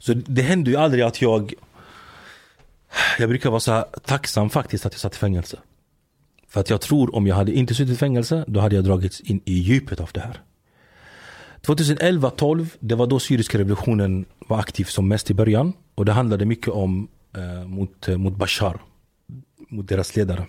Så 0.00 0.14
det 0.14 0.42
hände 0.42 0.70
ju 0.70 0.76
aldrig 0.76 1.04
att 1.04 1.22
jag 1.22 1.54
Jag 3.18 3.28
brukar 3.28 3.50
vara 3.50 3.60
så 3.60 3.72
här 3.72 3.84
tacksam 4.04 4.50
faktiskt 4.50 4.86
att 4.86 4.92
jag 4.92 5.00
satt 5.00 5.14
i 5.14 5.18
fängelse. 5.18 5.58
För 6.48 6.60
att 6.60 6.70
jag 6.70 6.80
tror 6.80 7.14
om 7.14 7.26
jag 7.26 7.36
hade 7.36 7.52
inte 7.52 7.74
suttit 7.74 7.94
i 7.94 7.96
fängelse, 7.96 8.44
då 8.46 8.60
hade 8.60 8.74
jag 8.74 8.84
dragits 8.84 9.20
in 9.20 9.40
i 9.44 9.52
djupet 9.52 10.00
av 10.00 10.10
det 10.12 10.20
här. 10.20 10.40
2011-12, 11.62 12.66
det 12.80 12.94
var 12.94 13.06
då 13.06 13.18
syriska 13.18 13.58
revolutionen 13.58 14.24
var 14.48 14.58
aktiv 14.58 14.84
som 14.84 15.08
mest 15.08 15.30
i 15.30 15.34
början. 15.34 15.72
Och 15.94 16.04
det 16.04 16.12
handlade 16.12 16.44
mycket 16.44 16.68
om 16.68 17.08
eh, 17.36 17.68
mot, 17.68 18.08
eh, 18.08 18.16
mot 18.16 18.36
Bashar, 18.36 18.80
mot 19.68 19.88
deras 19.88 20.16
ledare. 20.16 20.46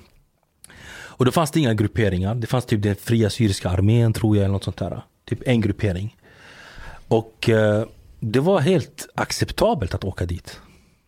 Och 0.93 1.25
då 1.25 1.31
fanns 1.31 1.51
det 1.51 1.59
inga 1.59 1.73
grupperingar. 1.73 2.35
Det 2.35 2.47
fanns 2.47 2.65
typ 2.65 2.81
den 2.83 2.95
fria 2.95 3.29
syriska 3.29 3.69
armén 3.69 4.13
tror 4.13 4.37
jag, 4.37 4.43
eller 4.43 4.53
något 4.53 4.63
sånt 4.63 4.77
där. 4.77 5.01
Typ 5.25 5.39
en 5.45 5.61
gruppering. 5.61 6.17
Och 7.07 7.49
eh, 7.49 7.85
det 8.21 8.39
var 8.39 8.59
helt 8.59 9.07
acceptabelt 9.15 9.93
att 9.93 10.03
åka 10.03 10.25
dit. 10.25 10.59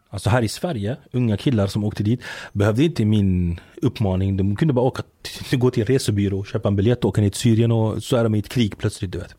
Alltså 0.09 0.30
här 0.30 0.42
i 0.42 0.48
Sverige, 0.48 0.98
unga 1.11 1.38
killar 1.38 1.67
som 1.67 1.83
åkte 1.83 2.03
dit 2.03 2.22
behövde 2.53 2.83
inte 2.83 3.06
min 3.06 3.59
uppmaning. 3.82 4.38
De 4.38 4.56
kunde 4.56 4.74
bara 4.74 4.85
åka, 4.85 5.03
gå 5.51 5.72
till 5.72 5.82
en 5.82 5.88
resebyrå, 5.88 6.43
köpa 6.43 6.67
en 6.67 6.75
biljett 6.75 7.03
och 7.03 7.09
åka 7.09 7.22
ner 7.22 7.30
till 7.30 7.40
Syrien 7.40 7.72
och 7.72 8.03
så 8.03 8.17
är 8.17 8.24
de 8.24 8.35
i 8.35 8.40
ett 8.40 8.50
krig 8.50 8.77
plötsligt, 8.77 9.11
du 9.11 9.17
vet. 9.17 9.35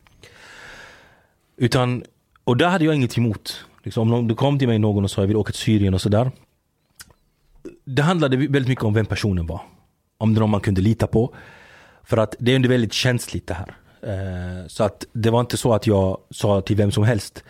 Utan, 1.57 2.03
och 2.43 2.57
där 2.57 2.67
hade 2.67 2.85
jag 2.85 2.95
inget 2.95 3.17
emot. 3.17 3.65
Liksom, 3.83 4.13
om 4.13 4.27
det 4.27 4.35
kom 4.35 4.59
till 4.59 4.67
mig 4.67 4.79
någon 4.79 5.03
och 5.03 5.11
sa 5.11 5.21
jag 5.21 5.27
vill 5.27 5.37
åka 5.37 5.51
till 5.51 5.61
Syrien 5.61 5.93
och 5.93 6.01
sådär. 6.01 6.31
Det 7.85 8.01
handlade 8.01 8.37
väldigt 8.37 8.67
mycket 8.67 8.83
om 8.83 8.93
vem 8.93 9.05
personen 9.05 9.47
var. 9.47 9.61
Om 10.17 10.33
det 10.33 10.39
var 10.39 10.43
någon 10.43 10.51
man 10.51 10.61
kunde 10.61 10.81
lita 10.81 11.07
på. 11.07 11.35
För 12.03 12.17
att 12.17 12.35
det 12.39 12.55
är 12.55 12.67
väldigt 12.67 12.93
känsligt 12.93 13.47
det 13.47 13.53
här. 13.53 13.75
Eh, 14.05 14.67
så 14.67 14.83
att 14.83 15.05
det 15.13 15.29
var 15.29 15.39
inte 15.39 15.57
så 15.57 15.73
att 15.73 15.87
jag 15.87 16.17
sa 16.29 16.61
till 16.61 16.75
vem 16.75 16.91
som 16.91 17.03
helst. 17.03 17.43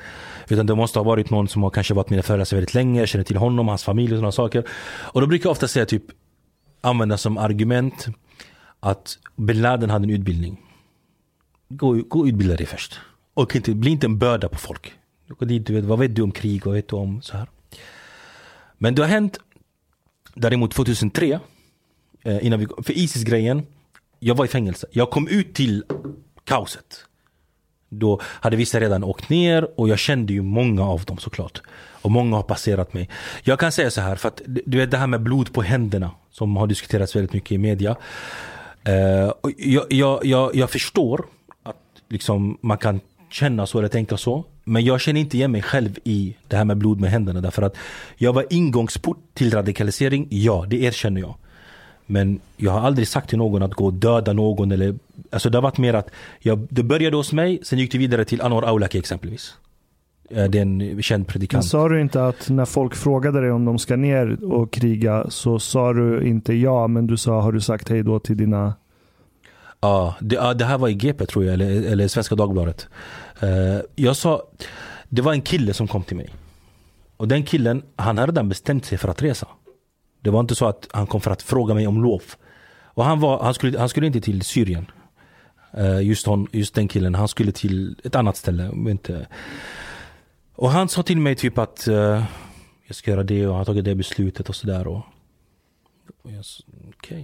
Utan 0.48 0.66
det 0.66 0.76
måste 0.76 1.00
ha 1.00 1.04
varit 1.04 1.30
någon 1.30 1.48
som 1.48 1.64
har 1.64 1.70
kanske 1.70 1.94
varit 1.94 2.10
mina 2.10 2.24
föräldrar 2.24 2.56
väldigt 2.56 2.74
länge, 2.74 3.08
känner 3.08 3.24
till 3.24 3.38
honom, 3.38 3.68
hans 3.68 3.84
familj 3.84 4.14
och 4.14 4.18
sådana 4.18 4.32
saker. 4.32 4.68
Och 4.88 5.22
då 5.22 5.28
brukar 5.28 5.46
jag 5.46 5.52
ofta 5.52 5.68
säga 5.68 5.86
typ, 5.86 6.04
använda 6.82 7.18
som 7.18 7.38
argument 7.38 8.08
att 8.80 9.18
bin 9.36 9.62
Laden 9.62 9.90
hade 9.90 10.06
en 10.06 10.10
utbildning. 10.10 10.62
Gå, 11.70 11.94
gå 11.94 12.20
och 12.20 12.26
utbilda 12.26 12.56
dig 12.56 12.66
först. 12.66 13.00
Och 13.34 13.56
inte, 13.56 13.76
bli 13.76 13.92
inte 13.92 14.08
en 14.08 14.18
börda 14.18 14.50
på 14.50 14.58
folk. 14.58 14.94
Dit, 15.40 15.68
du 15.68 15.74
vet, 15.74 15.86
vad 15.86 16.00
vet 16.00 16.16
du 16.16 16.22
om 16.22 16.32
krig? 16.32 16.66
Vad 16.66 16.76
vet 16.76 16.90
du 16.90 16.96
om 16.96 17.22
så 17.22 17.38
här? 17.38 17.48
Men 18.78 18.96
det 18.96 19.02
har 19.02 19.10
hänt 19.10 19.40
däremot 20.34 20.72
2003, 20.72 21.40
eh, 22.24 22.46
innan 22.46 22.60
vi, 22.60 22.68
för 22.84 22.98
Isis-grejen, 22.98 23.64
jag 24.20 24.36
var 24.36 24.46
i 24.46 24.48
fängelse. 24.48 24.88
Jag 24.92 25.10
kom 25.10 25.28
ut 25.28 25.54
till 25.54 25.84
kaoset. 26.46 27.06
Då 27.90 28.22
hade 28.24 28.56
vissa 28.56 28.80
redan 28.80 29.04
åkt 29.04 29.30
ner 29.30 29.80
och 29.80 29.90
jag 29.90 30.00
kände 30.00 30.34
ju 30.34 30.42
många 30.42 30.84
av 30.84 31.04
dem 31.04 31.18
såklart. 31.18 31.62
Och 32.02 32.12
många 32.12 32.36
har 32.36 32.44
passerat 32.44 32.94
mig. 32.94 33.10
Jag 33.44 33.60
kan 33.60 33.72
säga 33.72 33.92
så 33.92 34.02
här, 34.02 34.16
för 34.16 34.28
att 34.28 34.42
du 34.46 34.78
vet 34.78 34.92
det 34.92 34.98
här 34.98 35.08
med 35.08 35.22
blod 35.22 35.54
på 35.54 35.62
händerna 35.62 36.12
som 36.32 36.58
har 36.58 36.68
diskuterats 36.68 37.16
väldigt 37.16 37.34
mycket 37.34 37.52
i 37.52 37.58
media. 37.58 37.96
Uh, 38.88 39.52
jag, 39.58 39.86
jag, 39.90 40.26
jag, 40.26 40.56
jag 40.56 40.70
förstår 40.70 41.26
att 41.64 41.76
liksom 42.10 42.58
man 42.62 42.78
kan 42.78 43.00
känna 43.30 43.68
så 43.68 43.78
eller 43.80 43.88
tänka 43.88 44.18
så. 44.18 44.44
Men 44.64 44.86
jag 44.86 45.02
känner 45.02 45.22
inte 45.22 45.38
igen 45.38 45.52
mig 45.52 45.62
själv 45.62 45.98
i 46.04 46.36
det 46.48 46.58
här 46.58 46.66
med 46.66 46.78
blod 46.78 47.00
med 47.00 47.12
händerna. 47.12 47.42
Därför 47.42 47.62
att 47.62 47.76
jag 48.16 48.34
var 48.34 48.46
ingångsport 48.50 49.18
till 49.34 49.52
radikalisering, 49.54 50.28
ja 50.30 50.66
det 50.70 50.82
erkänner 50.82 51.22
jag. 51.22 51.36
Men 52.06 52.40
jag 52.58 52.72
har 52.72 52.80
aldrig 52.80 53.08
sagt 53.08 53.30
till 53.30 53.38
någon 53.38 53.64
att 53.64 53.74
gå 53.74 53.86
och 53.86 53.94
döda 53.94 54.34
någon 54.34 54.72
eller 54.72 54.96
Alltså 55.30 55.50
det 55.50 55.58
har 55.58 55.62
varit 55.62 55.78
mer 55.78 55.94
att 55.94 56.10
jag, 56.40 56.68
det 56.70 56.84
började 56.84 57.18
hos 57.18 57.34
mig, 57.34 57.60
sen 57.64 57.80
gick 57.80 57.92
det 57.92 57.98
vidare 57.98 58.26
till 58.26 58.42
Anwar 58.42 58.64
Aulaki 58.64 59.00
exempelvis. 59.00 59.54
Det 60.30 60.56
är 60.56 60.56
en 60.56 61.04
känd 61.04 61.28
predikant. 61.28 61.64
Men 61.64 61.70
sa 61.70 61.90
du 61.90 62.02
inte 62.02 62.28
att 62.28 62.50
när 62.50 62.66
folk 62.66 62.96
frågade 62.96 63.42
dig 63.42 63.52
om 63.52 63.66
de 63.66 63.80
ska 63.80 63.96
ner 63.96 64.44
och 64.44 64.74
kriga 64.74 65.26
så 65.30 65.60
sa 65.60 65.94
du 65.94 66.28
inte 66.28 66.54
ja, 66.54 66.88
men 66.88 67.08
du 67.08 67.18
sa 67.18 67.42
har 67.42 67.52
du 67.52 67.62
sagt 67.62 67.90
hej 67.90 68.04
då 68.04 68.20
till 68.20 68.38
dina 68.38 68.74
Ja, 69.80 70.16
det, 70.20 70.54
det 70.54 70.66
här 70.66 70.78
var 70.78 70.90
i 70.90 70.94
GP 70.94 71.26
tror 71.26 71.46
jag, 71.46 71.54
eller, 71.54 71.92
eller 71.92 72.08
Svenska 72.08 72.36
Dagbladet. 72.36 72.88
Uh, 73.44 73.50
jag 73.96 74.16
sa, 74.16 74.44
det 75.10 75.22
var 75.22 75.34
en 75.34 75.42
kille 75.42 75.74
som 75.74 75.88
kom 75.88 76.04
till 76.04 76.18
mig. 76.18 76.30
Och 77.18 77.28
den 77.28 77.44
killen, 77.44 77.84
han 77.96 78.18
hade 78.18 78.32
redan 78.32 78.50
bestämt 78.50 78.86
sig 78.86 78.98
för 78.98 79.08
att 79.08 79.22
resa. 79.22 79.48
Det 80.26 80.32
var 80.32 80.40
inte 80.40 80.56
så 80.56 80.66
att 80.66 80.88
han 80.92 81.08
kom 81.08 81.22
för 81.22 81.32
att 81.32 81.42
fråga 81.42 81.74
mig 81.74 81.88
om 81.88 82.04
lov. 82.04 82.24
Och 82.84 83.06
han, 83.06 83.20
var, 83.20 83.44
han, 83.44 83.54
skulle, 83.54 83.80
han 83.80 83.90
skulle 83.90 84.08
inte 84.08 84.22
till 84.22 84.42
Syrien. 84.42 84.92
Uh, 85.78 86.04
just, 86.04 86.26
hon, 86.26 86.48
just 86.52 86.76
den 86.76 86.88
killen, 86.88 87.16
han 87.16 87.28
skulle 87.28 87.52
till 87.52 88.02
ett 88.04 88.16
annat 88.16 88.38
ställe. 88.38 88.72
Inte. 88.74 89.28
Och 90.56 90.72
han 90.72 90.90
sa 90.90 91.04
till 91.04 91.18
mig 91.18 91.36
typ 91.36 91.58
att 91.58 91.88
uh, 91.88 92.24
jag 92.88 92.96
ska 92.96 93.12
göra 93.12 93.24
det 93.24 93.48
och 93.48 93.54
han 93.54 93.58
har 93.58 93.66
tagit 93.66 93.86
det 93.86 93.96
beslutet 93.96 94.50
och 94.50 94.56
sådär. 94.56 94.88
Och, 94.88 95.02
och 96.24 96.32
jag 96.32 96.44
okej. 96.88 97.24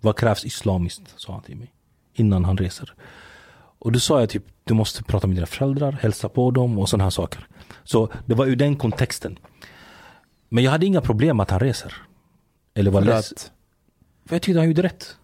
Vad 0.00 0.16
krävs 0.16 0.44
islamiskt? 0.44 1.14
Sa 1.16 1.32
han 1.32 1.42
till 1.42 1.56
mig. 1.56 1.74
Innan 2.14 2.44
han 2.44 2.56
reser. 2.56 2.94
Och 3.78 3.92
då 3.92 3.98
sa 3.98 4.20
jag 4.20 4.28
typ, 4.28 4.44
du 4.64 4.74
måste 4.74 5.02
prata 5.02 5.26
med 5.26 5.36
dina 5.36 5.46
föräldrar, 5.46 5.92
hälsa 5.92 6.28
på 6.28 6.50
dem 6.50 6.78
och 6.78 6.88
sådana 6.88 7.04
här 7.04 7.10
saker. 7.10 7.46
Så 7.84 8.12
det 8.26 8.34
var 8.34 8.46
ur 8.46 8.56
den 8.56 8.76
kontexten. 8.76 9.38
Men 10.52 10.64
jag 10.64 10.70
hade 10.70 10.86
inga 10.86 11.00
problem 11.00 11.36
med 11.36 11.42
att 11.42 11.50
han 11.50 11.60
reser. 11.60 11.94
Eller 12.74 12.90
var 12.90 13.00
ledsen. 13.00 13.38
För 14.26 14.34
jag 14.34 14.42
tyckte 14.42 14.58
han 14.58 14.68
gjorde 14.68 14.82
rätt. 14.82 15.16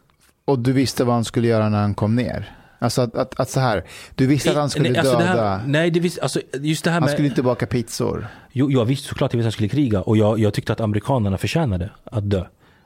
Och 0.44 0.58
du 0.58 0.72
visste 0.72 1.05
vad 1.05 1.14
han 1.14 1.24
skulle 1.24 1.48
göra 1.48 1.68
när 1.68 1.80
han 1.80 1.94
kom 1.94 2.16
ner? 2.16 2.56
Alltså 2.78 3.02
att, 3.02 3.14
att, 3.14 3.40
att 3.40 3.50
så 3.50 3.60
här, 3.60 3.84
du 4.14 4.26
visste 4.26 4.50
att 4.50 4.56
han 4.56 4.70
skulle 4.70 4.90
nej, 4.90 4.98
alltså 4.98 5.18
döda. 5.18 5.56
Här, 5.56 5.66
nej, 5.66 5.90
det 5.90 6.00
visste, 6.00 6.22
alltså 6.22 6.40
just 6.52 6.84
det 6.84 6.90
här 6.90 7.00
Han 7.00 7.06
med, 7.06 7.12
skulle 7.12 7.28
inte 7.28 7.42
baka 7.42 7.66
pizzor. 7.66 8.26
Jo, 8.52 8.70
jag 8.70 8.84
visste 8.84 9.08
såklart 9.08 9.34
att 9.34 9.42
han 9.42 9.52
skulle 9.52 9.68
kriga 9.68 10.00
och 10.00 10.16
jag, 10.16 10.38
jag 10.38 10.55
tyckte 10.55 10.72
att 10.72 10.80
amerikanerna 10.80 11.38
förtjänade 11.38 11.90
att 12.05 12.30
dö. 12.30 12.44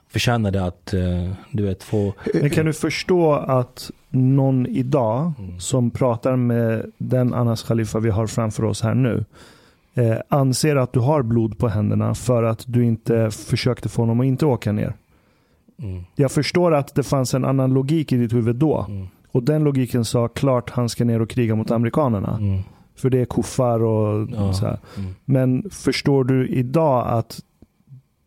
Förtjänade 0.09 0.65
att, 0.65 0.95
uh, 0.95 1.33
du 1.51 1.63
vet, 1.63 1.83
få... 1.83 2.15
Men 2.35 2.51
kan 2.51 2.67
du 2.67 2.73
förstå 2.73 3.33
att 3.33 3.91
någon 4.09 4.67
idag 4.67 5.33
mm. 5.39 5.61
som 5.61 5.91
pratar 5.91 6.37
med 6.37 6.93
den 6.99 7.35
Anas 7.35 7.63
Khalifa 7.63 7.99
vi 7.99 8.11
har 8.11 8.27
framför 8.27 8.65
oss 8.65 8.83
här 8.83 8.95
nu 8.95 9.25
eh, 10.01 10.19
anser 10.29 10.77
att 10.77 10.93
du 10.93 11.01
har 11.01 11.23
blod 11.23 11.59
på 11.59 11.69
händerna 11.69 12.15
för 12.15 12.43
att 12.43 12.65
du 12.67 12.85
inte 12.85 13.31
försökte 13.31 13.89
få 13.89 14.03
honom 14.03 14.21
att 14.21 14.27
inte 14.27 14.47
åka 14.47 14.73
ner? 14.73 14.97
Mm. 15.83 16.05
Jag 16.15 16.33
förstår 16.33 16.75
att 16.75 16.95
det 16.95 17.03
fanns 17.03 17.35
en 17.35 17.45
annan 17.45 17.75
logik 17.75 18.13
i 18.13 18.17
ditt 18.17 18.33
huvud 18.33 18.57
då. 18.57 18.87
Mm. 18.89 19.07
Och 19.33 19.43
den 19.43 19.65
logiken 19.65 20.05
sa 20.05 20.29
klart 20.29 20.71
han 20.71 20.89
ska 20.89 21.05
ner 21.05 21.23
och 21.23 21.31
kriga 21.31 21.55
mot 21.55 21.71
amerikanerna. 21.71 22.37
Mm. 22.41 22.61
För 22.97 23.11
det 23.11 23.21
är 23.21 23.25
kuffar 23.25 23.83
och 23.83 24.29
ja. 24.33 24.53
så 24.53 24.67
mm. 24.67 25.15
Men 25.25 25.71
förstår 25.71 26.25
du 26.25 26.49
idag 26.49 27.07
att 27.09 27.41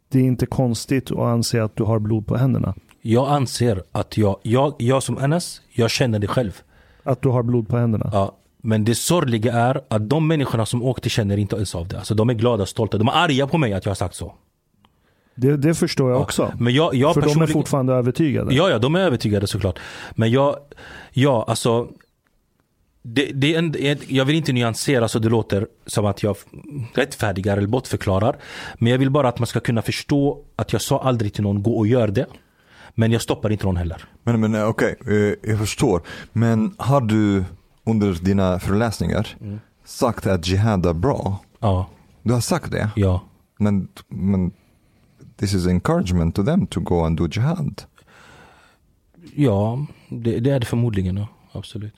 det 0.10 0.20
är 0.20 0.24
inte 0.24 0.46
konstigt 0.46 1.12
att 1.12 1.18
anse 1.18 1.64
att 1.64 1.76
du 1.76 1.84
har 1.84 2.00
blod 2.00 2.28
på 2.28 2.38
händerna? 2.38 2.74
Jag 3.02 3.30
anser 3.30 3.84
att 3.92 4.18
jag, 4.18 4.38
jag, 4.42 4.74
jag 4.78 5.04
som 5.04 5.18
Enes, 5.18 5.62
jag 5.72 5.90
känner 5.90 6.20
det 6.20 6.28
själv. 6.28 6.62
Att 7.04 7.22
du 7.22 7.30
har 7.30 7.44
blod 7.44 7.68
på 7.68 7.78
händerna? 7.78 8.10
Ja. 8.14 8.36
Men 8.66 8.84
det 8.84 8.96
sorgliga 8.96 9.54
är 9.54 9.82
att 9.88 10.10
de 10.10 10.28
människorna 10.28 10.66
som 10.66 10.84
åkte 10.84 11.10
känner 11.10 11.38
inte 11.38 11.56
ens 11.56 11.76
av 11.76 11.88
det. 11.88 11.98
Alltså 11.98 12.16
de 12.16 12.30
är 12.30 12.34
glada 12.34 12.64
och 12.64 12.70
stolta. 12.70 12.98
De 12.98 13.08
är 13.08 13.12
arga 13.12 13.48
på 13.48 13.58
mig 13.58 13.74
att 13.74 13.86
jag 13.86 13.90
har 13.90 13.96
sagt 13.96 14.16
så. 14.16 14.34
Det, 15.36 15.58
det 15.58 15.74
förstår 15.74 16.12
jag 16.12 16.22
också. 16.22 16.54
Men 16.60 16.74
jag, 16.74 16.96
jag 16.96 17.14
För 17.14 17.22
de 17.22 17.42
är 17.42 17.48
fortfarande 17.48 17.94
övertygade. 17.94 18.56
Ja, 18.56 18.70
ja, 18.70 18.80
de 18.80 18.96
är 18.96 19.00
övertygade 19.00 19.48
såklart. 19.48 19.80
Men 20.12 20.32
jag, 20.32 20.56
ja 21.12 21.46
alltså. 21.48 21.88
Det, 23.02 23.26
det 23.34 23.56
är 23.56 23.60
en, 23.60 23.98
jag 24.08 24.26
vill 24.26 24.36
inte 24.36 24.54
nyansera 24.54 25.08
så 25.08 25.20
det 25.20 25.30
låter 25.30 25.68
som 25.86 26.06
att 26.06 26.24
jag 26.24 26.36
rättfärdigar 26.94 27.58
eller 27.58 27.68
bortförklarar. 27.68 28.36
Men 28.78 28.92
jag 28.92 29.00
vill 29.00 29.10
bara 29.10 29.28
att 29.28 29.40
man 29.40 29.48
ska 29.48 29.60
kunna 29.60 29.82
förstå 29.82 30.44
att 30.56 30.74
jag 30.74 30.82
sa 30.82 31.00
aldrig 31.00 31.34
till 31.34 31.44
någon 31.44 31.64
gå 31.64 31.78
och 31.78 31.88
gör 31.88 32.08
det. 32.08 32.26
Men 32.96 33.12
jag 33.12 33.22
stoppar 33.22 33.52
inte 33.52 33.66
någon 33.66 33.78
heller. 33.78 34.06
Men, 34.24 34.40
men 34.40 34.56
eh, 34.56 34.68
okej, 34.68 34.96
okay, 35.00 35.30
eh, 35.30 35.36
jag 35.42 35.60
förstår. 35.60 36.02
Men 36.32 36.76
har 36.78 37.02
du 37.02 37.44
under 37.84 38.14
dina 38.14 38.60
föreläsningar 38.60 39.38
mm. 39.42 39.60
sagt 39.84 40.28
att 40.28 40.48
jihad 40.48 40.86
är 40.86 40.94
bra? 40.94 41.40
Ja. 41.60 41.90
Du 42.22 42.34
har 42.34 42.42
sagt 42.42 42.72
det? 42.72 42.90
Ja. 42.96 43.22
Men, 43.58 43.88
men 44.08 44.52
this 45.38 45.54
is 45.54 45.68
encouragement 45.68 46.36
to 46.36 46.44
them 46.44 46.68
to 46.68 46.80
go 46.80 47.06
and 47.06 47.18
do 47.18 47.28
jihad. 47.32 47.84
Ja, 49.36 49.86
det, 50.10 50.40
det 50.40 50.50
är 50.50 50.60
det 50.60 50.66
förmodligen. 50.66 51.18
Ja. 51.18 51.28
Absolut. 51.52 51.96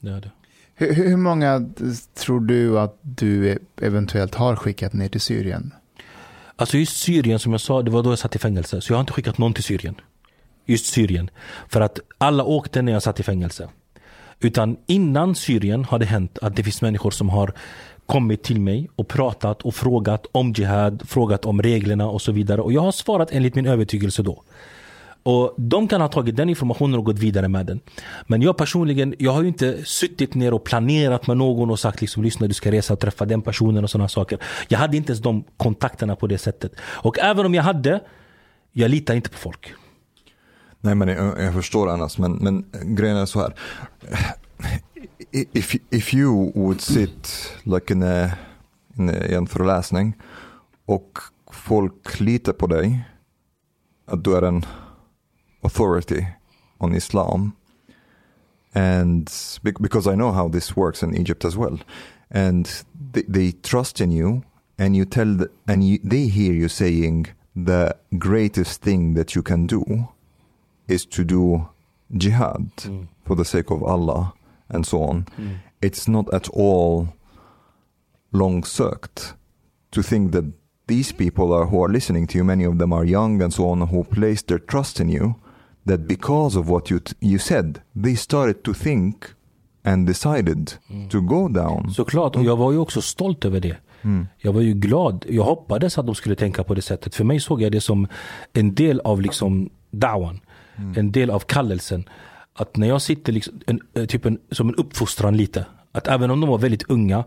Det 0.00 0.10
är 0.10 0.20
det. 0.20 0.30
Hur, 0.74 0.94
hur 0.94 1.16
många 1.16 1.68
tror 2.14 2.40
du 2.40 2.78
att 2.78 2.98
du 3.00 3.58
eventuellt 3.80 4.34
har 4.34 4.56
skickat 4.56 4.92
ner 4.92 5.08
till 5.08 5.20
Syrien? 5.20 5.74
Alltså 6.56 6.78
just 6.78 6.96
Syrien 6.96 7.38
som 7.38 7.52
jag 7.52 7.60
sa, 7.60 7.82
det 7.82 7.90
var 7.90 8.02
då 8.02 8.10
jag 8.10 8.18
satt 8.18 8.36
i 8.36 8.38
fängelse. 8.38 8.80
Så 8.80 8.92
jag 8.92 8.96
har 8.96 9.00
inte 9.00 9.12
skickat 9.12 9.38
någon 9.38 9.54
till 9.54 9.64
Syrien. 9.64 9.94
Just 10.64 10.86
Syrien. 10.86 11.30
För 11.68 11.80
att 11.80 12.00
alla 12.18 12.44
åkte 12.44 12.82
när 12.82 12.92
jag 12.92 13.02
satt 13.02 13.20
i 13.20 13.22
fängelse. 13.22 13.68
Utan 14.40 14.76
innan 14.86 15.34
Syrien 15.34 15.84
har 15.84 15.98
det 15.98 16.06
hänt 16.06 16.38
att 16.42 16.56
det 16.56 16.62
finns 16.62 16.82
människor 16.82 17.10
som 17.10 17.28
har 17.28 17.52
kommit 18.06 18.42
till 18.42 18.60
mig 18.60 18.88
och 18.96 19.08
pratat 19.08 19.62
och 19.62 19.74
frågat 19.74 20.26
om 20.32 20.52
Jihad, 20.52 21.02
frågat 21.06 21.44
om 21.44 21.62
reglerna 21.62 22.08
och 22.08 22.22
så 22.22 22.32
vidare. 22.32 22.60
Och 22.60 22.72
jag 22.72 22.80
har 22.80 22.92
svarat 22.92 23.32
enligt 23.32 23.54
min 23.54 23.66
övertygelse 23.66 24.22
då. 24.22 24.42
Och 25.22 25.54
de 25.56 25.88
kan 25.88 26.00
ha 26.00 26.08
tagit 26.08 26.36
den 26.36 26.48
informationen 26.48 26.98
och 26.98 27.04
gått 27.04 27.18
vidare 27.18 27.48
med 27.48 27.66
den. 27.66 27.80
Men 28.26 28.42
jag 28.42 28.56
personligen, 28.56 29.14
jag 29.18 29.32
har 29.32 29.42
ju 29.42 29.48
inte 29.48 29.84
suttit 29.84 30.34
ner 30.34 30.54
och 30.54 30.64
planerat 30.64 31.26
med 31.26 31.36
någon 31.36 31.70
och 31.70 31.78
sagt 31.78 32.00
liksom 32.00 32.22
lyssna 32.22 32.46
du 32.46 32.54
ska 32.54 32.70
resa 32.70 32.92
och 32.92 33.00
träffa 33.00 33.24
den 33.24 33.42
personen 33.42 33.84
och 33.84 33.90
sådana 33.90 34.08
saker. 34.08 34.38
Jag 34.68 34.78
hade 34.78 34.96
inte 34.96 35.10
ens 35.10 35.22
de 35.22 35.44
kontakterna 35.56 36.16
på 36.16 36.26
det 36.26 36.38
sättet. 36.38 36.72
Och 36.80 37.18
även 37.18 37.46
om 37.46 37.54
jag 37.54 37.62
hade, 37.62 38.00
jag 38.72 38.90
litar 38.90 39.14
inte 39.14 39.30
på 39.30 39.38
folk. 39.38 39.74
Nej 40.86 40.94
men 40.94 41.08
jag, 41.08 41.42
jag 41.42 41.54
förstår 41.54 41.88
annars, 41.88 42.18
men, 42.18 42.32
men 42.32 42.64
grejen 42.96 43.16
är 43.16 43.26
så 43.26 43.40
här. 43.40 43.54
If, 45.30 45.76
if 45.90 46.14
you 46.14 46.52
would 46.54 46.80
sit 46.80 47.52
like 47.62 47.92
in 47.92 48.02
a, 48.02 48.30
in 48.98 49.08
a, 49.08 49.12
i 49.12 49.34
en 49.34 49.46
föreläsning 49.46 50.14
och 50.84 51.18
folk 51.52 52.20
litar 52.20 52.52
på 52.52 52.66
dig, 52.66 53.04
att 54.06 54.24
du 54.24 54.36
är 54.36 54.42
en 54.42 54.64
authority 55.62 56.26
on 56.78 56.94
Islam. 56.94 57.52
And 58.72 59.30
because 59.62 60.12
I 60.12 60.14
know 60.14 60.32
how 60.32 60.48
this 60.52 60.76
works 60.76 61.02
in 61.02 61.14
Egypt 61.14 61.44
as 61.44 61.56
well. 61.56 61.78
And 62.30 62.68
they, 63.12 63.22
they 63.22 63.52
trust 63.52 64.00
in 64.00 64.12
you 64.12 64.42
and 64.78 64.96
you 64.96 65.04
tell 65.04 65.38
the, 65.38 65.48
and 65.66 65.84
you, 65.84 65.98
they 66.10 66.28
hear 66.28 66.52
you 66.52 66.68
saying 66.68 67.26
the 67.66 67.94
greatest 68.10 68.82
thing 68.82 69.14
that 69.14 69.34
you 69.34 69.42
can 69.42 69.66
do 69.66 70.08
is 70.88 71.06
to 71.06 71.24
do 71.24 71.60
jihad 72.16 72.70
for 73.24 73.36
the 73.36 73.44
sake 73.44 73.70
of 73.70 73.82
Allah 73.82 74.32
and 74.68 74.86
so 74.86 75.02
on. 75.02 75.24
It's 75.80 76.08
not 76.08 76.34
at 76.34 76.48
all 76.48 77.08
long 78.32 78.64
sökt 78.64 79.34
to 79.90 80.02
think 80.02 80.32
that 80.32 80.44
these 80.86 81.14
people 81.14 81.52
are 81.52 81.66
who 81.66 81.84
are 81.84 81.92
listening 81.92 82.26
to 82.28 82.38
you, 82.38 82.44
many 82.44 82.66
of 82.66 82.78
them 82.78 82.92
are 82.92 83.04
young 83.04 83.42
and 83.42 83.52
so 83.52 83.68
on, 83.68 83.80
who 83.80 84.04
place 84.04 84.42
their 84.42 84.60
trust 84.60 85.00
in 85.00 85.08
you, 85.08 85.34
that 85.86 86.06
because 86.06 86.58
of 86.58 86.68
what 86.68 86.90
you 86.90 87.00
you 87.20 87.38
said, 87.38 87.80
they 88.02 88.16
started 88.16 88.62
to 88.62 88.72
think 88.74 89.24
and 89.84 90.06
decided 90.06 90.72
to 91.10 91.20
go 91.20 91.48
down. 91.48 91.90
Såklart, 91.90 92.36
och 92.36 92.44
jag 92.44 92.56
var 92.56 92.72
ju 92.72 92.78
också 92.78 93.02
stolt 93.02 93.44
över 93.44 93.60
det. 93.60 93.76
Jag 94.38 94.52
var 94.52 94.60
ju 94.60 94.74
glad. 94.74 95.24
Jag 95.28 95.44
hoppades 95.44 95.98
att 95.98 96.06
de 96.06 96.14
skulle 96.14 96.34
tänka 96.34 96.64
på 96.64 96.74
det 96.74 96.82
sättet. 96.82 97.14
För 97.14 97.24
mig 97.24 97.40
såg 97.40 97.62
jag 97.62 97.72
det 97.72 97.80
som 97.80 98.06
en 98.52 98.74
del 98.74 99.00
av 99.00 99.20
liksom 99.20 99.70
dawan. 99.90 100.40
En 100.96 101.12
del 101.12 101.30
av 101.30 101.40
kallelsen. 101.40 102.08
Att 102.54 102.76
när 102.76 102.88
jag 102.88 103.02
sitter 103.02 103.32
liksom, 103.32 103.60
en, 103.66 103.80
eh, 103.94 104.06
typ 104.06 104.24
en, 104.24 104.38
som 104.50 104.68
en 104.68 104.74
uppfostran 104.74 105.36
lite. 105.36 105.66
Att 105.92 106.06
även 106.06 106.30
om 106.30 106.40
de 106.40 106.50
var 106.50 106.58
väldigt 106.58 106.90
unga. 106.90 107.24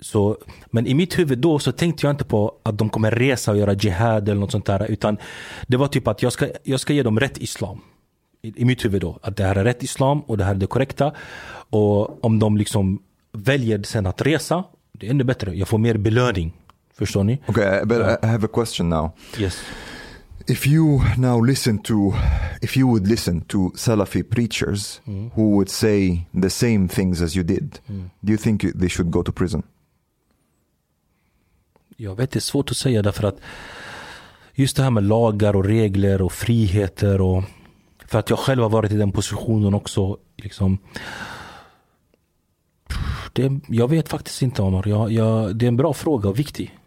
Så, 0.00 0.38
men 0.66 0.86
i 0.86 0.94
mitt 0.94 1.18
huvud 1.18 1.38
då 1.38 1.58
så 1.58 1.72
tänkte 1.72 2.06
jag 2.06 2.12
inte 2.12 2.24
på 2.24 2.54
att 2.62 2.78
de 2.78 2.88
kommer 2.88 3.10
resa 3.10 3.50
och 3.50 3.56
göra 3.56 3.72
jihad 3.72 4.28
eller 4.28 4.40
något 4.40 4.52
sånt 4.52 4.66
där. 4.66 4.90
Utan 4.90 5.16
det 5.66 5.76
var 5.76 5.86
typ 5.86 6.08
att 6.08 6.22
jag 6.22 6.32
ska, 6.32 6.48
jag 6.62 6.80
ska 6.80 6.92
ge 6.92 7.02
dem 7.02 7.20
rätt 7.20 7.38
islam. 7.38 7.80
I, 8.42 8.62
I 8.62 8.64
mitt 8.64 8.84
huvud 8.84 9.00
då. 9.00 9.18
Att 9.22 9.36
det 9.36 9.44
här 9.44 9.56
är 9.56 9.64
rätt 9.64 9.82
islam 9.82 10.20
och 10.20 10.38
det 10.38 10.44
här 10.44 10.54
är 10.54 10.58
det 10.58 10.66
korrekta. 10.66 11.12
Och 11.70 12.24
om 12.24 12.38
de 12.38 12.56
liksom 12.56 13.02
väljer 13.32 13.82
sen 13.82 14.06
att 14.06 14.22
resa. 14.22 14.64
Det 14.92 15.06
är 15.06 15.10
ännu 15.10 15.24
bättre. 15.24 15.54
Jag 15.54 15.68
får 15.68 15.78
mer 15.78 15.96
belöning. 15.96 16.52
Förstår 16.94 17.24
ni? 17.24 17.38
Okay, 17.46 17.84
but 17.84 17.98
I 18.22 18.26
have 18.26 18.44
a 18.44 18.48
question 18.52 18.88
now. 18.88 19.10
Yes. 19.38 19.62
If 20.50 20.66
you 20.66 21.00
now 21.16 21.40
listen 21.40 21.78
to, 21.78 22.12
if 22.60 22.76
you 22.76 22.88
would 22.88 23.06
listen 23.06 23.40
to 23.40 23.70
Salafi 23.76 24.22
preachers 24.22 25.00
mm. 25.06 25.30
who 25.34 25.50
would 25.50 25.68
say 25.68 26.26
the 26.42 26.50
same 26.50 26.88
things 26.88 27.22
as 27.22 27.36
you 27.36 27.44
did, 27.44 27.78
mm. 27.88 28.10
do 28.24 28.32
you 28.32 28.36
think 28.36 28.62
they 28.62 28.88
should 28.88 29.10
go 29.12 29.22
to 29.22 29.32
prison? 29.32 29.62
Jag 31.96 32.16
vet 32.16 32.30
det 32.30 32.38
är 32.38 32.40
svårt 32.40 32.70
att 32.70 32.76
säga 32.76 33.02
därför 33.02 33.28
att 33.28 33.40
just 34.54 34.76
det 34.76 34.82
här 34.82 34.90
med 34.90 35.04
lagar 35.04 35.56
och 35.56 35.64
regler 35.64 36.22
och 36.22 36.32
friheter 36.32 37.20
och 37.20 37.44
för 38.06 38.18
att 38.18 38.30
jag 38.30 38.38
själv 38.38 38.62
har 38.62 38.70
varit 38.70 38.92
i 38.92 38.96
den 38.96 39.12
positionen 39.12 39.74
också. 39.74 40.18
Liksom, 40.36 40.78
det, 43.32 43.60
jag 43.68 43.88
vet 43.88 44.08
faktiskt 44.08 44.42
inte 44.42 44.62
Omar. 44.62 44.88
Jag, 44.88 45.12
jag, 45.12 45.56
det 45.56 45.64
är 45.64 45.68
en 45.68 45.76
bra 45.76 45.94
fråga 45.94 46.28
och 46.28 46.38
viktig. 46.38 46.79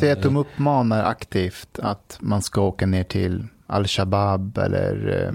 Säg 0.00 0.10
att 0.12 0.22
de 0.22 0.36
uppmanar 0.36 1.04
aktivt 1.04 1.78
att 1.78 2.18
man 2.20 2.42
ska 2.42 2.60
åka 2.60 2.86
ner 2.86 3.04
till 3.04 3.46
Al-Shabaab 3.66 4.58
eller 4.58 5.24
eh, 5.26 5.32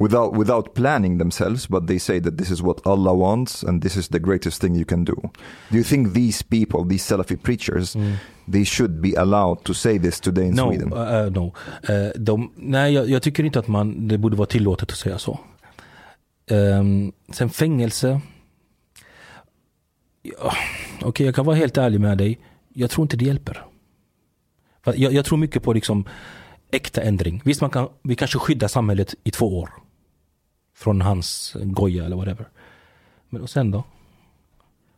Without, 0.00 0.36
without 0.40 0.74
planning 0.74 1.18
themselves, 1.18 1.68
but 1.68 1.86
they 1.88 1.98
say 1.98 2.20
that 2.20 2.38
this 2.38 2.50
is 2.50 2.62
what 2.62 2.86
Allah 2.86 3.12
wants 3.14 3.64
and 3.64 3.82
this 3.82 3.96
is 3.96 4.08
the 4.08 4.18
greatest 4.18 4.60
thing 4.60 4.76
you 4.76 4.84
can 4.84 5.04
do. 5.04 5.14
Do 5.70 5.76
you 5.76 5.84
think 5.84 6.14
these 6.14 6.44
people, 6.44 6.88
these 6.88 7.14
Salafi 7.14 7.36
preachers, 7.36 7.96
they 8.52 8.64
should 8.64 9.00
be 9.00 9.16
allowed 9.16 9.64
to 9.64 9.74
say 9.74 9.98
this 9.98 10.20
today 10.20 10.46
in 10.46 10.54
No, 10.54 10.68
Sweden? 10.68 10.92
uh, 10.92 10.98
uh, 10.98 11.30
no. 11.30 11.52
Uh, 11.90 12.10
de, 12.16 12.50
nej, 12.56 12.92
jag, 12.94 13.10
jag 13.10 13.22
tycker 13.22 13.44
inte 13.44 13.58
att 13.58 13.68
man, 13.68 14.08
det 14.08 14.18
borde 14.18 14.36
vara 14.36 14.46
tillåtet 14.46 14.90
att 14.90 14.98
säga 14.98 15.18
så. 15.18 15.38
Um, 16.50 17.12
sen 17.32 17.50
fängelse. 17.50 18.20
Ja, 20.22 20.52
Okej, 21.02 21.26
jag 21.26 21.34
kan 21.34 21.44
vara 21.44 21.56
helt 21.56 21.76
ärlig 21.76 22.00
med 22.00 22.18
dig. 22.18 22.38
Jag 22.78 22.90
tror 22.90 23.04
inte 23.04 23.16
det 23.16 23.24
hjälper. 23.24 23.64
Jag, 24.84 25.12
jag 25.12 25.24
tror 25.24 25.38
mycket 25.38 25.62
på 25.62 25.72
liksom 25.72 26.04
äkta 26.70 27.02
ändring. 27.02 27.42
Visst, 27.44 27.60
man 27.60 27.70
kan, 27.70 27.88
vi 28.02 28.14
kanske 28.14 28.38
skyddar 28.38 28.68
samhället 28.68 29.14
i 29.24 29.30
två 29.30 29.58
år. 29.58 29.70
Från 30.74 31.00
hans 31.00 31.56
goja 31.62 32.04
eller 32.04 32.16
whatever. 32.16 32.48
Men 33.28 33.42
och 33.42 33.50
sen 33.50 33.70
då? 33.70 33.84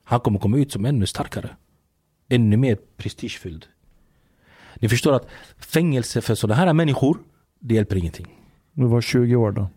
Han 0.04 0.20
kommer 0.20 0.38
komma 0.38 0.56
ut 0.58 0.72
som 0.72 0.84
ännu 0.84 1.06
starkare. 1.06 1.56
Ännu 2.28 2.56
mer 2.56 2.78
prestigefylld. 2.96 3.66
Ni 4.74 4.88
förstår 4.88 5.12
att 5.12 5.28
fängelse 5.58 6.20
för 6.20 6.34
sådana 6.34 6.54
här 6.54 6.72
människor, 6.72 7.18
det 7.58 7.74
hjälper 7.74 7.96
ingenting. 7.96 8.26
Du 8.72 8.86
var 8.86 9.00
20 9.00 9.36
år 9.36 9.52
då. 9.52 9.68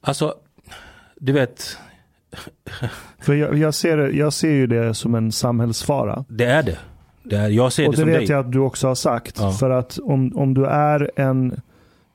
Alltså, 0.00 0.34
du 1.16 1.32
vet, 1.32 1.78
För 3.18 3.34
jag, 3.34 3.58
jag, 3.58 3.74
ser, 3.74 3.98
jag 3.98 4.32
ser 4.32 4.50
ju 4.50 4.66
det 4.66 4.94
som 4.94 5.14
en 5.14 5.32
samhällsfara. 5.32 6.24
det 6.28 6.44
är 6.44 6.62
det. 6.62 6.78
Det 7.30 7.36
är, 7.36 7.48
jag 7.48 7.72
ser 7.72 7.86
Och 7.88 7.92
det 7.92 7.96
det 7.96 8.00
som 8.02 8.08
vet 8.10 8.18
dig. 8.18 8.28
jag 8.30 8.46
att 8.46 8.52
du 8.52 8.58
också 8.58 8.88
har 8.88 8.94
sagt. 8.94 9.36
Ja. 9.40 9.52
För 9.52 9.70
att 9.70 9.98
om, 10.02 10.32
om 10.36 10.54
du 10.54 10.66
är 10.66 11.10
en 11.16 11.52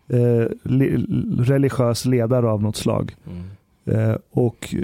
eh, 0.10 0.48
li, 0.64 1.06
religiös 1.40 2.06
ledare 2.06 2.50
av 2.50 2.62
något 2.62 2.76
slag. 2.76 3.16
Mm. 3.28 3.44
Eh, 3.86 4.16
och 4.32 4.76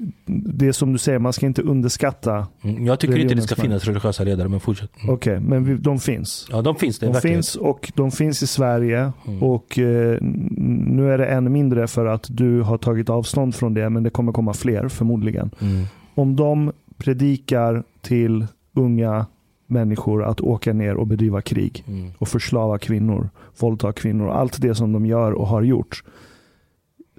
det 0.55 0.73
som 0.73 0.91
du 0.93 0.97
säger, 0.99 1.19
man 1.19 1.33
ska 1.33 1.45
inte 1.45 1.61
underskatta. 1.61 2.47
Mm, 2.63 2.85
Jag 2.85 2.99
tycker 2.99 3.17
inte 3.17 3.35
det 3.35 3.41
ska 3.41 3.55
finnas 3.55 3.85
religiösa 3.85 4.23
ledare, 4.23 4.47
men 4.47 4.59
fortsätt. 4.59 4.91
Mm. 5.03 5.15
Okej, 5.15 5.39
men 5.39 5.63
vi, 5.63 5.73
de 5.75 5.99
finns. 5.99 6.47
Ja, 6.51 6.61
de 6.61 6.75
finns. 6.75 6.99
Det 6.99 7.05
De 7.05 7.11
verkligen. 7.13 7.35
finns 7.37 7.55
och 7.55 7.91
de 7.95 8.11
finns 8.11 8.43
i 8.43 8.47
Sverige. 8.47 9.11
Mm. 9.27 9.43
Och 9.43 9.79
eh, 9.79 10.17
nu 10.21 11.11
är 11.13 11.17
det 11.17 11.25
ännu 11.25 11.49
mindre 11.49 11.87
för 11.87 12.05
att 12.05 12.27
du 12.29 12.61
har 12.61 12.77
tagit 12.77 13.09
avstånd 13.09 13.55
från 13.55 13.73
det. 13.73 13.89
Men 13.89 14.03
det 14.03 14.09
kommer 14.09 14.31
komma 14.31 14.53
fler 14.53 14.87
förmodligen. 14.87 15.51
Mm. 15.61 15.85
Om 16.15 16.35
de 16.35 16.71
predikar 16.97 17.83
till 18.01 18.47
unga 18.73 19.25
människor 19.69 20.23
att 20.23 20.41
åka 20.41 20.73
ner 20.73 20.95
och 20.95 21.07
bedriva 21.07 21.41
krig. 21.41 21.83
Mm. 21.87 22.11
och 22.17 22.27
förslava 22.27 22.77
kvinnor, 22.77 23.29
våldta 23.59 23.93
kvinnor, 23.93 24.29
allt 24.29 24.61
det 24.61 24.75
som 24.75 24.91
de 24.91 25.05
gör 25.05 25.31
och 25.31 25.47
har 25.47 25.61
gjort. 25.61 26.03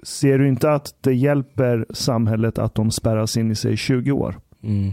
Ser 0.03 0.39
du 0.39 0.47
inte 0.47 0.71
att 0.71 0.95
det 1.01 1.13
hjälper 1.13 1.85
samhället 1.89 2.57
att 2.57 2.75
de 2.75 2.91
spärras 2.91 3.37
in 3.37 3.51
i 3.51 3.55
sig 3.55 3.77
20 3.77 4.11
år? 4.11 4.39
Mm. 4.63 4.91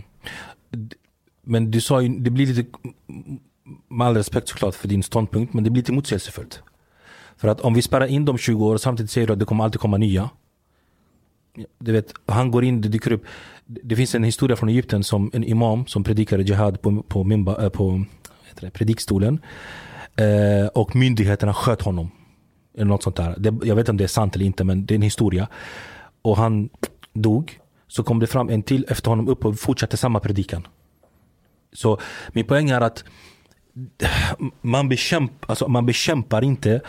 Men 1.42 1.70
du 1.70 1.80
sa 1.80 2.00
ju, 2.02 2.08
det 2.08 2.30
blir 2.30 2.46
lite, 2.46 2.78
med 3.88 4.06
all 4.06 4.16
respekt 4.16 4.48
såklart 4.48 4.74
för 4.74 4.88
din 4.88 5.02
ståndpunkt, 5.02 5.54
men 5.54 5.64
det 5.64 5.70
blir 5.70 5.82
lite 5.82 5.92
motsägelsefullt. 5.92 6.62
För 7.36 7.48
att 7.48 7.60
om 7.60 7.74
vi 7.74 7.82
spärrar 7.82 8.06
in 8.06 8.24
dem 8.24 8.38
20 8.38 8.66
år 8.66 8.76
samtidigt 8.76 9.10
säger 9.10 9.26
du 9.26 9.32
att 9.32 9.38
det 9.38 9.44
kommer 9.44 9.64
alltid 9.64 9.80
komma 9.80 9.96
nya. 9.96 10.30
Du 11.78 11.92
vet, 11.92 12.14
han 12.26 12.50
går 12.50 12.64
in, 12.64 12.80
det 12.80 12.88
dyker 12.88 13.12
upp. 13.12 13.24
Det 13.70 13.96
finns 13.96 14.14
en 14.14 14.24
historia 14.24 14.56
från 14.56 14.68
Egypten 14.68 15.04
som 15.04 15.30
en 15.32 15.44
imam 15.44 15.86
som 15.86 16.04
predikade 16.04 16.42
jihad 16.42 16.82
på, 16.82 17.02
på, 17.02 17.24
mimba, 17.24 17.58
äh, 17.58 17.64
eh, 17.64 17.70
på 17.70 18.04
heter 18.48 18.66
det, 18.66 18.70
predikstolen. 18.70 19.40
Eh, 20.16 20.66
och 20.66 20.96
myndigheterna 20.96 21.54
sköt 21.54 21.82
honom. 21.82 22.10
Eller 22.74 22.84
något 22.84 23.02
sånt 23.02 23.16
där. 23.16 23.34
Det, 23.38 23.66
jag 23.66 23.74
vet 23.74 23.82
inte 23.82 23.90
om 23.90 23.96
det 23.96 24.04
är 24.04 24.08
sant 24.08 24.34
eller 24.34 24.46
inte 24.46 24.64
men 24.64 24.86
det 24.86 24.94
är 24.94 24.96
en 24.96 25.02
historia. 25.02 25.48
Och 26.22 26.36
han 26.36 26.68
dog. 27.12 27.60
Så 27.88 28.02
kom 28.02 28.18
det 28.18 28.26
fram 28.26 28.48
en 28.48 28.62
till 28.62 28.86
efter 28.88 29.10
honom 29.10 29.28
upp 29.28 29.44
och 29.44 29.58
fortsatte 29.58 29.96
samma 29.96 30.20
predikan. 30.20 30.66
Så 31.72 31.98
min 32.32 32.44
poäng 32.44 32.70
är 32.70 32.80
att 32.80 33.04
man, 34.60 34.88
bekämp, 34.88 35.32
alltså 35.46 35.68
man 35.68 35.86
bekämpar 35.86 36.44
inte 36.44 36.80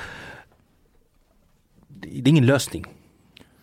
Det 1.88 2.18
är 2.18 2.28
ingen 2.28 2.46
lösning. 2.46 2.86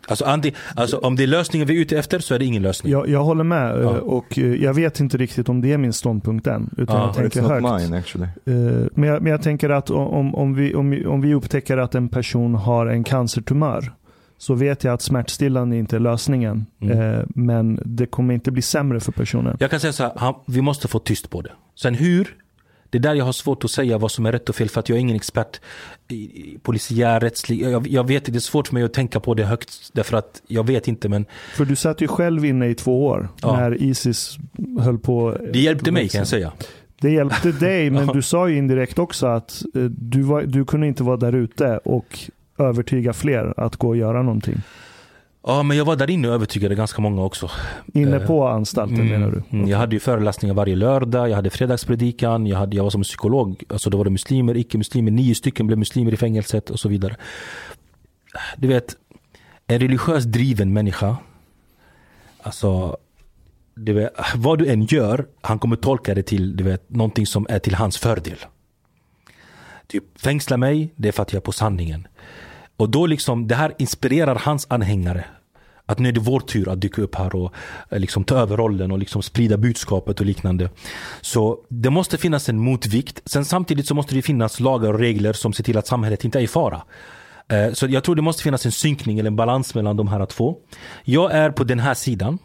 Alltså, 0.09 0.25
anti, 0.25 0.53
alltså 0.75 0.97
om 0.99 1.17
det 1.17 1.23
är 1.23 1.27
lösningen 1.27 1.69
vi 1.69 1.77
är 1.77 1.81
ute 1.81 1.99
efter 1.99 2.19
så 2.19 2.35
är 2.35 2.39
det 2.39 2.45
ingen 2.45 2.63
lösning. 2.63 2.93
Jag, 2.93 3.09
jag 3.09 3.25
håller 3.25 3.45
med 3.45 3.71
Ja. 3.77 3.81
eh, 3.83 3.97
och 3.97 4.39
eh, 4.39 4.45
jag 4.55 4.75
vet 4.75 5.01
inte 5.01 5.17
riktigt 5.17 5.49
om 5.49 5.61
det 5.61 5.73
är 5.73 5.79
min 5.79 5.93
ståndpunkt 5.93 6.47
än. 6.47 6.71
Utan 6.77 6.97
Ja, 6.97 7.07
jag 7.07 7.15
tänker 7.15 7.43
högt. 7.43 7.83
mine 7.83 7.99
actually. 7.99 8.27
Eh, 8.45 8.87
Men 8.95 9.09
jag, 9.09 9.23
men 9.23 9.33
jag 9.33 9.43
tänker 9.43 9.71
att 9.71 9.91
om, 9.91 10.35
om, 10.35 10.55
vi, 10.55 10.75
om, 10.75 11.03
om 11.07 11.21
vi 11.21 11.35
upptäcker 11.35 11.77
att 11.79 11.95
en 11.95 12.09
person 12.09 12.55
har 12.55 12.87
en 12.87 13.05
cancertumör 13.05 13.93
så 14.39 14.55
vet 14.55 14.85
jag 14.85 14.95
att 14.95 15.03
smärtstillande 15.03 15.77
inte 15.77 15.97
är 15.97 16.01
lösningen. 16.01 16.67
Mm. 16.83 17.27
Men 17.35 17.81
det 17.85 18.07
kommer 18.07 18.35
inte 18.35 18.51
bli 18.51 18.63
sämre 18.63 19.01
för 19.01 19.13
personen. 19.13 19.57
Jag 19.61 19.71
kan 19.71 19.81
säga 19.81 19.93
så 19.93 20.03
här, 20.17 20.35
vi 20.47 20.61
måste 20.63 20.89
få 20.89 20.99
tyst 20.99 21.31
på 21.31 21.41
det. 21.43 21.51
Sen 21.83 21.95
hur? 21.95 22.35
Det 22.97 23.09
är 23.09 23.11
där 23.11 23.15
jag 23.15 23.25
har 23.25 23.33
svårt 23.33 23.65
att 23.65 23.71
säga 23.71 23.99
vad 23.99 24.11
som 24.11 24.27
är 24.27 24.33
rätt 24.33 24.49
och 24.49 24.55
fel 24.57 24.69
för 24.69 24.81
att 24.81 24.89
jag 24.89 24.97
är 24.97 25.01
ingen 25.01 25.17
expert 25.17 25.61
i 26.09 26.59
polisiär, 26.63 27.21
rättslig. 27.21 27.63
Jag, 27.63 27.87
jag 27.89 28.07
vet, 28.09 28.25
det 28.25 28.35
är 28.37 28.41
svårt 28.41 28.67
för 28.69 28.75
mig 28.75 28.83
att 28.83 28.93
tänka 28.93 29.21
på 29.21 29.35
det 29.35 29.45
högt 29.45 29.91
därför 29.93 30.17
att 30.17 30.43
jag 30.47 30.67
vet 30.67 30.89
inte 30.89 31.09
men 31.09 31.25
För 31.57 31.65
du 31.65 31.77
satt 31.77 32.01
ju 32.01 32.09
själv 32.09 32.45
inne 32.45 32.67
i 32.67 32.75
två 32.75 33.07
år 33.07 33.29
Ja. 33.43 33.57
när 33.57 33.83
Isis 33.83 34.37
höll 34.81 34.99
på. 34.99 35.37
det 35.53 35.59
hjälpte 35.59 35.93
mig 35.93 36.09
kan 36.09 36.19
jag 36.19 36.29
säga. 36.29 36.53
Det 37.01 37.11
hjälpte 37.11 37.53
dig, 37.53 37.91
men 37.91 38.07
du 38.07 38.23
sa 38.23 38.49
ju 38.49 38.57
indirekt 38.57 38.99
också 38.99 39.27
att 39.27 39.63
eh, 39.75 39.83
du, 39.85 40.23
var, 40.23 40.43
du 40.43 40.65
kunde 40.65 40.87
inte 40.87 41.03
vara 41.03 41.17
där 41.17 41.35
ute 41.35 41.79
och 41.85 42.19
övertyga 42.59 43.13
fler 43.13 43.55
att 43.57 43.77
gå 43.77 43.89
och 43.89 43.97
göra 43.97 44.23
någonting. 44.23 44.57
Ja 45.49 45.63
men 45.63 45.77
jag 45.77 45.85
var 45.85 45.97
där 45.97 46.11
inne 46.11 46.29
och 46.29 46.35
övertygade 46.35 46.75
ganska 46.75 47.03
många 47.03 47.23
också. 47.23 47.51
Inne 47.95 48.17
Eh, 48.17 48.27
på 48.27 48.49
anstalten 48.49 49.09
menar 49.09 49.31
du? 49.31 49.43
Mm, 49.57 49.69
jag 49.69 49.79
hade 49.79 49.97
ju 49.97 50.01
föreläsningar 50.01 50.55
varje 50.55 50.77
lördag, 50.77 51.29
jag 51.29 51.37
hade 51.37 51.51
fredagspredikan, 51.51 52.47
jag, 52.47 52.59
hade, 52.59 52.77
jag 52.77 52.83
var 52.83 52.91
som 52.91 53.03
psykolog. 53.03 53.65
Alltså 53.69 53.91
då 53.91 53.99
var 53.99 54.05
det 54.05 54.11
muslimer, 54.11 54.57
icke-muslimer, 54.57 55.11
nio 55.11 55.35
stycken 55.35 55.67
blev 55.67 55.79
muslimer 55.79 56.13
i 56.13 56.17
fängelset 56.17 56.71
och 56.71 56.81
så 56.81 56.89
vidare. 56.89 57.17
Du 58.57 58.69
vet, 58.69 58.97
en 59.67 59.79
religiöst 59.79 60.27
driven 60.27 60.73
människa, 60.73 61.17
alltså 62.43 62.97
du 63.75 63.93
vet, 63.93 64.13
vad 64.35 64.59
du 64.59 64.67
än 64.67 64.85
gör, 64.85 65.27
han 65.41 65.59
kommer 65.59 65.77
tolka 65.77 66.15
det 66.15 66.23
till 66.23 66.57
du 66.57 66.65
vet, 66.65 66.91
någonting 66.91 67.27
som 67.27 67.47
är 67.49 67.59
till 67.59 67.75
hans 67.75 67.99
fördel. 67.99 68.39
Typ 69.87 70.21
fängsla 70.21 70.57
mig, 70.57 70.93
det 70.97 71.09
är 71.09 71.13
för 71.13 71.23
att 71.23 71.33
jag 71.33 71.41
är 71.41 71.45
på 71.45 71.53
sanningen. 71.53 72.09
Och 72.77 72.91
då 72.91 73.07
liksom, 73.07 73.49
det 73.49 73.55
här 73.55 73.75
inspirerar 73.79 74.35
hans 74.35 74.67
anhängare. 74.71 75.25
Att 75.87 75.99
nu 75.99 76.09
är 76.09 76.13
det 76.13 76.21
vår 76.21 76.41
tur 76.41 76.69
att 76.69 76.81
dyka 76.81 77.03
upp 77.03 77.15
här 77.15 77.37
och 77.37 77.53
eh, 77.91 77.99
liksom 77.99 78.25
ta 78.25 78.37
över 78.37 78.57
rollen 78.57 78.91
och 78.91 78.99
liksom 78.99 79.23
sprida 79.23 79.57
budskapet 79.57 80.21
och 80.21 80.27
liknande. 80.27 80.71
Så 81.21 81.59
det 81.69 81.91
måste 81.91 82.19
finnas 82.19 82.49
en 82.49 82.59
motvikt. 82.59 83.23
Sen 83.25 83.45
samtidigt 83.45 83.87
så 83.87 83.95
måste 83.95 84.15
det 84.15 84.23
finnas 84.23 84.61
lagar 84.61 84.93
och 84.93 84.99
regler 84.99 85.33
som 85.33 85.53
ser 85.53 85.65
till 85.65 85.79
att 85.79 85.87
samhället 85.87 86.25
inte 86.25 86.39
är 86.39 86.43
i 86.43 86.47
fara. 86.47 86.83
Eh, 87.49 87.73
så 87.73 87.87
jag 87.87 88.05
tror 88.05 88.15
det 88.15 88.23
måste 88.23 88.43
finnas 88.43 88.67
en 88.67 88.73
synkning 88.73 89.19
eller 89.19 89.31
en 89.31 89.37
balans 89.37 89.75
mellan 89.75 89.97
de 89.97 90.09
här 90.09 90.27
två. 90.27 90.57
Jag 91.05 91.33
är 91.33 91.51
på 91.51 91.65
den 91.65 91.79
här 91.79 91.95
sidan. 91.95 92.39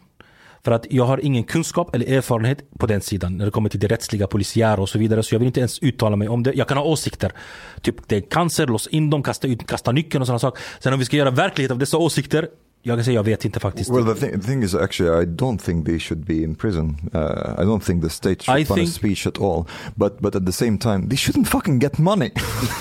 För 0.64 0.72
att 0.72 0.86
jag 0.90 1.04
har 1.04 1.24
ingen 1.24 1.44
kunskap 1.44 1.94
eller 1.94 2.06
erfarenhet 2.06 2.70
på 2.78 2.86
den 2.86 3.00
sidan 3.00 3.36
när 3.36 3.44
det 3.44 3.50
kommer 3.50 3.68
till 3.68 3.80
det 3.80 3.86
rättsliga, 3.86 4.26
polisiära 4.26 4.80
och 4.80 4.88
så 4.88 4.98
vidare. 4.98 5.22
Så 5.22 5.34
jag 5.34 5.38
vill 5.38 5.46
inte 5.46 5.60
ens 5.60 5.78
uttala 5.78 6.16
mig 6.16 6.28
om 6.28 6.42
det. 6.42 6.52
Jag 6.52 6.68
kan 6.68 6.76
ha 6.76 6.84
åsikter. 6.84 7.32
Typ 7.80 8.08
det 8.08 8.16
är 8.16 8.20
cancer, 8.20 8.66
lås 8.66 8.86
in 8.86 9.10
dem, 9.10 9.22
kasta, 9.22 9.48
ut, 9.48 9.66
kasta 9.66 9.92
nyckeln 9.92 10.22
och 10.22 10.26
sådana 10.26 10.38
saker. 10.38 10.62
Sen 10.80 10.92
om 10.92 10.98
vi 10.98 11.04
ska 11.04 11.16
göra 11.16 11.30
verklighet 11.30 11.70
av 11.70 11.78
dessa 11.78 11.96
åsikter, 11.96 12.48
jag 12.84 12.96
kan 12.98 13.04
säga 13.04 13.14
jag 13.14 13.24
vet 13.24 13.44
inte 13.44 13.60
faktiskt. 13.60 13.90
Well, 13.90 14.04
the 14.04 14.14
thing, 14.14 14.40
the 14.40 14.46
thing 14.46 14.62
is, 14.62 14.74
actually, 14.74 15.22
I 15.22 15.26
don't 15.26 15.58
think 15.58 15.86
they 15.86 15.98
should 15.98 16.24
be 16.24 16.34
in 16.34 16.54
prison. 16.54 16.96
Uh, 17.14 17.20
I 17.58 17.64
don't 17.64 17.80
think 17.84 18.02
the 18.02 18.10
state 18.10 18.42
should 18.42 18.60
I 18.60 18.64
punish 18.64 18.84
think- 18.84 18.94
speech 18.94 19.26
at 19.26 19.38
all. 19.38 19.64
But 19.94 20.18
but 20.20 20.34
at 20.36 20.46
the 20.46 20.52
same 20.52 20.78
time, 20.78 21.08
they 21.08 21.16
shouldn't 21.16 21.48
fucking 21.48 21.78
get 21.80 21.98
money. 21.98 22.30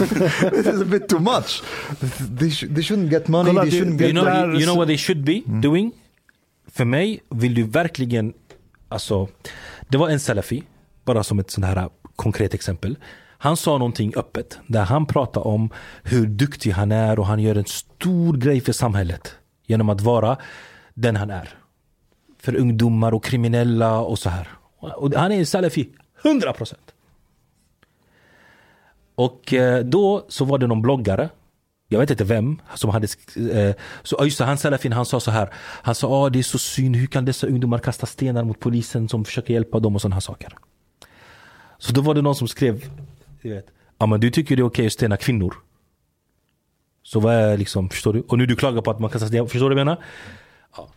this 0.52 0.68
is 0.68 0.82
a 0.82 0.86
bit 0.86 1.08
too 1.10 1.20
much. 1.20 1.62
They, 2.40 2.50
sh- 2.52 2.66
they 2.76 2.84
shouldn't 2.84 3.10
get 3.10 3.28
money. 3.28 3.50
Kolla, 3.50 3.62
they 3.62 3.72
shouldn't 3.80 4.02
You 4.02 4.08
get. 4.08 4.12
know, 4.12 4.26
där- 4.26 4.46
you, 4.48 4.54
you 4.60 4.66
know 4.66 4.76
what 4.78 4.88
they 4.88 4.98
should 4.98 5.24
be 5.26 5.42
doing? 5.46 5.92
För 6.72 6.86
mig 6.86 7.20
vill 7.30 7.54
du 7.54 7.64
verkligen, 7.64 8.34
alltså, 8.90 9.28
det 9.90 9.98
var 9.98 10.10
en 10.10 10.20
salafi, 10.20 10.64
bara 11.06 11.24
som 11.24 11.40
ett 11.40 11.52
sånt 11.52 11.66
här 11.66 11.90
konkret 12.16 12.54
exempel. 12.54 12.98
Han 13.38 13.58
sa 13.58 13.78
någonting 13.78 14.14
öppet, 14.16 14.58
där 14.68 14.84
han 14.84 15.06
pratade 15.06 15.46
om 15.46 15.70
hur 16.04 16.26
duktig 16.28 16.72
han 16.72 16.92
är 16.92 17.20
och 17.20 17.26
han 17.28 17.40
gör 17.40 17.56
en 17.56 17.66
stor 17.66 18.38
grej 18.38 18.62
för 18.62 18.74
samhället. 18.74 19.36
Genom 19.72 19.90
att 19.90 20.02
vara 20.02 20.38
den 20.94 21.16
han 21.16 21.30
är. 21.30 21.50
För 22.40 22.56
ungdomar 22.56 23.14
och 23.14 23.24
kriminella 23.24 24.00
och 24.00 24.20
så 24.20 24.30
här. 24.30 24.48
Och 24.80 25.14
han 25.16 25.32
är 25.32 25.40
en 25.40 25.46
salafi, 25.46 25.90
100%. 26.24 26.74
Och 29.16 29.54
eh, 29.54 29.84
då 29.84 30.26
så 30.28 30.46
var 30.46 30.58
det 30.58 30.68
någon 30.68 30.82
bloggare 30.82 31.30
jag 31.88 32.00
vet 32.00 32.10
inte 32.10 32.24
vem 32.24 32.62
som 32.76 32.90
hade 32.90 33.08
eh, 33.36 33.76
så 34.04 34.24
just 34.24 34.38
det, 34.38 34.46
han 34.46 34.58
salafin 34.58 34.94
han 34.94 35.06
sa 35.06 35.20
så 35.20 35.32
här 35.32 35.50
Han 35.84 35.96
sa 35.96 36.08
ah, 36.08 36.30
det 36.30 36.40
är 36.40 36.44
så 36.44 36.58
synd, 36.58 36.96
hur 36.96 37.08
kan 37.08 37.26
dessa 37.26 37.48
ungdomar 37.48 37.80
kasta 37.80 38.06
stenar 38.06 38.44
mot 38.44 38.60
polisen 38.60 39.10
som 39.10 39.26
försöker 39.26 39.54
hjälpa 39.54 39.80
dem 39.80 39.96
och 39.96 40.02
sådana 40.02 40.16
här 40.16 40.22
saker. 40.22 40.58
Så 41.78 41.94
då 41.94 42.02
var 42.02 42.14
det 42.14 42.22
någon 42.22 42.36
som 42.36 42.48
skrev 42.48 42.90
du 43.42 43.50
vet, 43.50 43.66
Ja 43.98 44.06
men 44.06 44.20
du 44.20 44.30
tycker 44.30 44.56
det 44.56 44.62
är 44.62 44.66
okej 44.66 44.86
att 44.86 44.94
stena 44.94 45.18
kvinnor. 45.18 45.56
Så 47.12 47.20
vad 47.20 47.34
är 47.36 47.58
liksom, 47.58 47.90
förstår 47.90 48.14
du? 48.14 48.22
Och 48.22 48.38
nu 48.38 48.46
du 48.46 48.56
klagar 48.56 48.82
på 48.82 48.92
att 48.92 49.00
man 49.00 49.10
kastar 49.10 49.28
stenar, 49.28 49.46
förstår 49.46 49.70
du 49.70 49.76
vad 49.76 49.80
jag 49.80 49.86
menar? 49.86 50.04
Ja. 50.78 50.90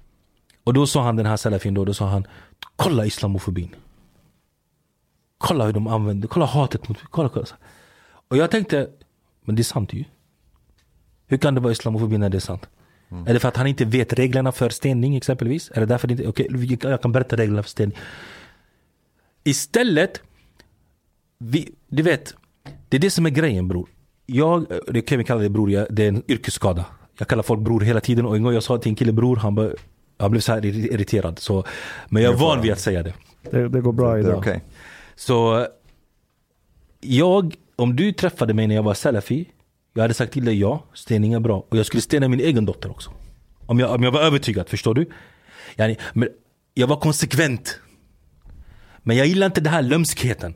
Och 0.65 0.75
då 0.75 0.87
sa 0.87 1.03
han 1.03 1.17
den 1.17 1.27
här 1.27 1.37
salafin 1.37 1.75
då, 1.75 1.85
då 1.85 1.95
sa 1.95 2.07
han 2.07 2.27
Kolla 2.77 3.07
islamofobin. 3.07 3.75
Kolla 5.39 5.67
hur 5.67 5.73
de 5.73 5.87
använder, 5.87 6.29
kolla 6.29 6.47
hatet 6.47 6.89
mot, 6.89 6.99
kolla, 7.11 7.29
kolla. 7.29 7.47
Och 8.29 8.37
jag 8.37 8.51
tänkte, 8.51 8.91
men 9.45 9.57
det 9.57 9.63
är 9.63 9.65
sant 9.65 9.93
ju. 9.93 10.05
Hur 11.27 11.37
kan 11.39 11.55
det 11.55 11.61
vara 11.61 11.73
islamofobi 11.73 12.19
när 12.19 12.29
det 12.31 12.39
är 12.39 12.41
sant? 12.41 12.69
Är 13.27 13.35
det 13.35 13.41
för 13.41 13.49
att 13.49 13.57
han 13.57 13.67
inte 13.67 13.85
vet 13.85 14.13
reglerna 14.13 14.53
för 14.53 14.69
stening 14.71 15.17
exempelvis? 15.17 15.71
Är 15.75 15.81
det 15.81 15.87
därför 15.87 16.09
det 16.09 16.13
inte, 16.13 16.29
okej, 16.29 16.47
vi- 16.51 16.79
jag 16.83 17.03
kan 17.03 17.13
berätta 17.13 17.37
reglerna 17.37 17.63
för 17.63 17.71
stening. 17.71 17.99
Istället, 19.45 20.23
vi, 21.39 21.75
du 21.89 22.03
vet, 22.03 22.35
det 22.89 22.97
är 22.97 23.01
det 23.01 23.11
som 23.11 23.27
är 23.27 23.31
grejen 23.31 23.69
bror. 23.69 23.89
Jag, 24.27 24.67
det 24.89 25.03
kan 25.03 25.19
vi 25.19 25.25
kalla 25.25 25.43
det 25.43 25.49
bror, 25.49 25.71
jag, 25.71 25.87
det 25.91 26.05
är 26.05 26.09
en 26.09 26.23
yrkesskada. 26.29 26.85
Jag 27.19 27.29
kallar 27.29 27.43
folk 27.43 27.61
bror 27.61 27.81
hela 27.81 28.01
tiden 28.01 28.27
och 28.27 28.37
en 28.37 28.43
gång 28.43 28.55
jag 28.55 28.63
sa 28.63 28.79
till 28.79 28.91
en 28.91 28.97
kille 28.97 29.13
bror, 29.13 29.37
han, 29.37 29.55
bara, 29.55 29.71
han 30.19 30.31
blev 30.31 30.41
så 30.41 30.53
här 30.53 30.61
irri- 30.61 30.95
irriterad. 30.95 31.39
Så, 31.39 31.65
men 32.09 32.23
jag 32.23 32.35
är 32.35 32.39
van 32.39 32.63
vid 32.63 32.73
att 32.73 32.81
säga 32.81 33.03
det. 33.03 33.15
Det, 33.51 33.69
det 33.69 33.81
går 33.81 33.93
bra 33.93 34.19
idag. 34.19 34.39
okay. 34.39 34.61
Så 35.17 35.67
jag, 37.01 37.55
om 37.77 37.97
du 37.97 38.13
träffade 38.13 38.55
mig 38.55 38.67
när 38.67 38.75
jag 38.75 38.83
var 38.83 38.95
salafi, 38.95 39.49
jag 39.95 40.03
hade 40.03 40.15
sagt 40.15 40.33
till 40.33 40.45
dig 40.45 40.61
ja, 40.61 40.85
stening 40.95 41.33
är 41.33 41.41
bra. 41.41 41.67
Och 41.69 41.77
jag 41.79 41.87
skulle 41.87 42.01
stena 42.01 42.29
min 42.29 42.41
egen 42.41 42.65
dotter 42.65 42.91
också. 42.91 43.11
Om 43.67 43.79
jag, 43.79 43.91
om 43.95 44.03
jag 44.03 44.11
var 44.13 44.21
övertygad, 44.21 44.69
förstår 44.69 44.95
du? 44.95 45.07
Yani, 45.77 45.97
men 46.13 46.29
jag 46.75 46.87
var 46.87 46.97
konsekvent. 46.97 47.81
Men 49.03 49.17
jag 49.17 49.27
gillar 49.27 49.47
inte 49.47 49.61
den 49.61 49.73
här 49.73 49.83
lömskheten. 49.83 50.55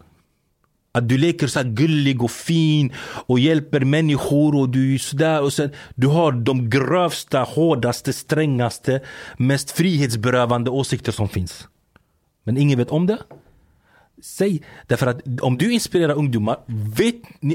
Att 0.92 1.08
du 1.08 1.18
leker 1.18 1.46
så 1.46 1.62
gullig 1.64 2.22
och 2.22 2.30
fin 2.30 2.92
och 3.26 3.38
hjälper 3.38 3.80
människor 3.80 4.56
och 4.56 4.68
du 4.68 4.94
är 4.94 4.98
sådär 4.98 5.42
och 5.42 5.52
sen 5.52 5.70
du 5.94 6.06
har 6.06 6.32
de 6.32 6.70
grövsta, 6.70 7.42
hårdaste, 7.42 8.12
strängaste, 8.12 9.00
mest 9.36 9.70
frihetsberövande 9.70 10.70
åsikter 10.70 11.12
som 11.12 11.28
finns. 11.28 11.68
Men 12.44 12.56
ingen 12.56 12.78
vet 12.78 12.90
om 12.90 13.06
det. 13.06 13.18
Säg, 14.22 14.62
därför 14.86 15.06
att 15.06 15.20
om 15.40 15.58
du 15.58 15.72
inspirerar 15.72 16.14
ungdomar, 16.14 16.58
vet, 16.66 17.14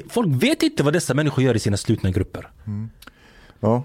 folk 0.09 0.43
vet 0.43 0.63
inte 0.63 0.83
vad 0.83 0.93
dessa 0.93 1.13
människor 1.13 1.43
gör 1.43 1.55
i 1.55 1.59
sina 1.59 1.77
slutna 1.77 2.11
grupper. 2.11 2.47
Mm. 2.65 2.89
Ja, 3.59 3.83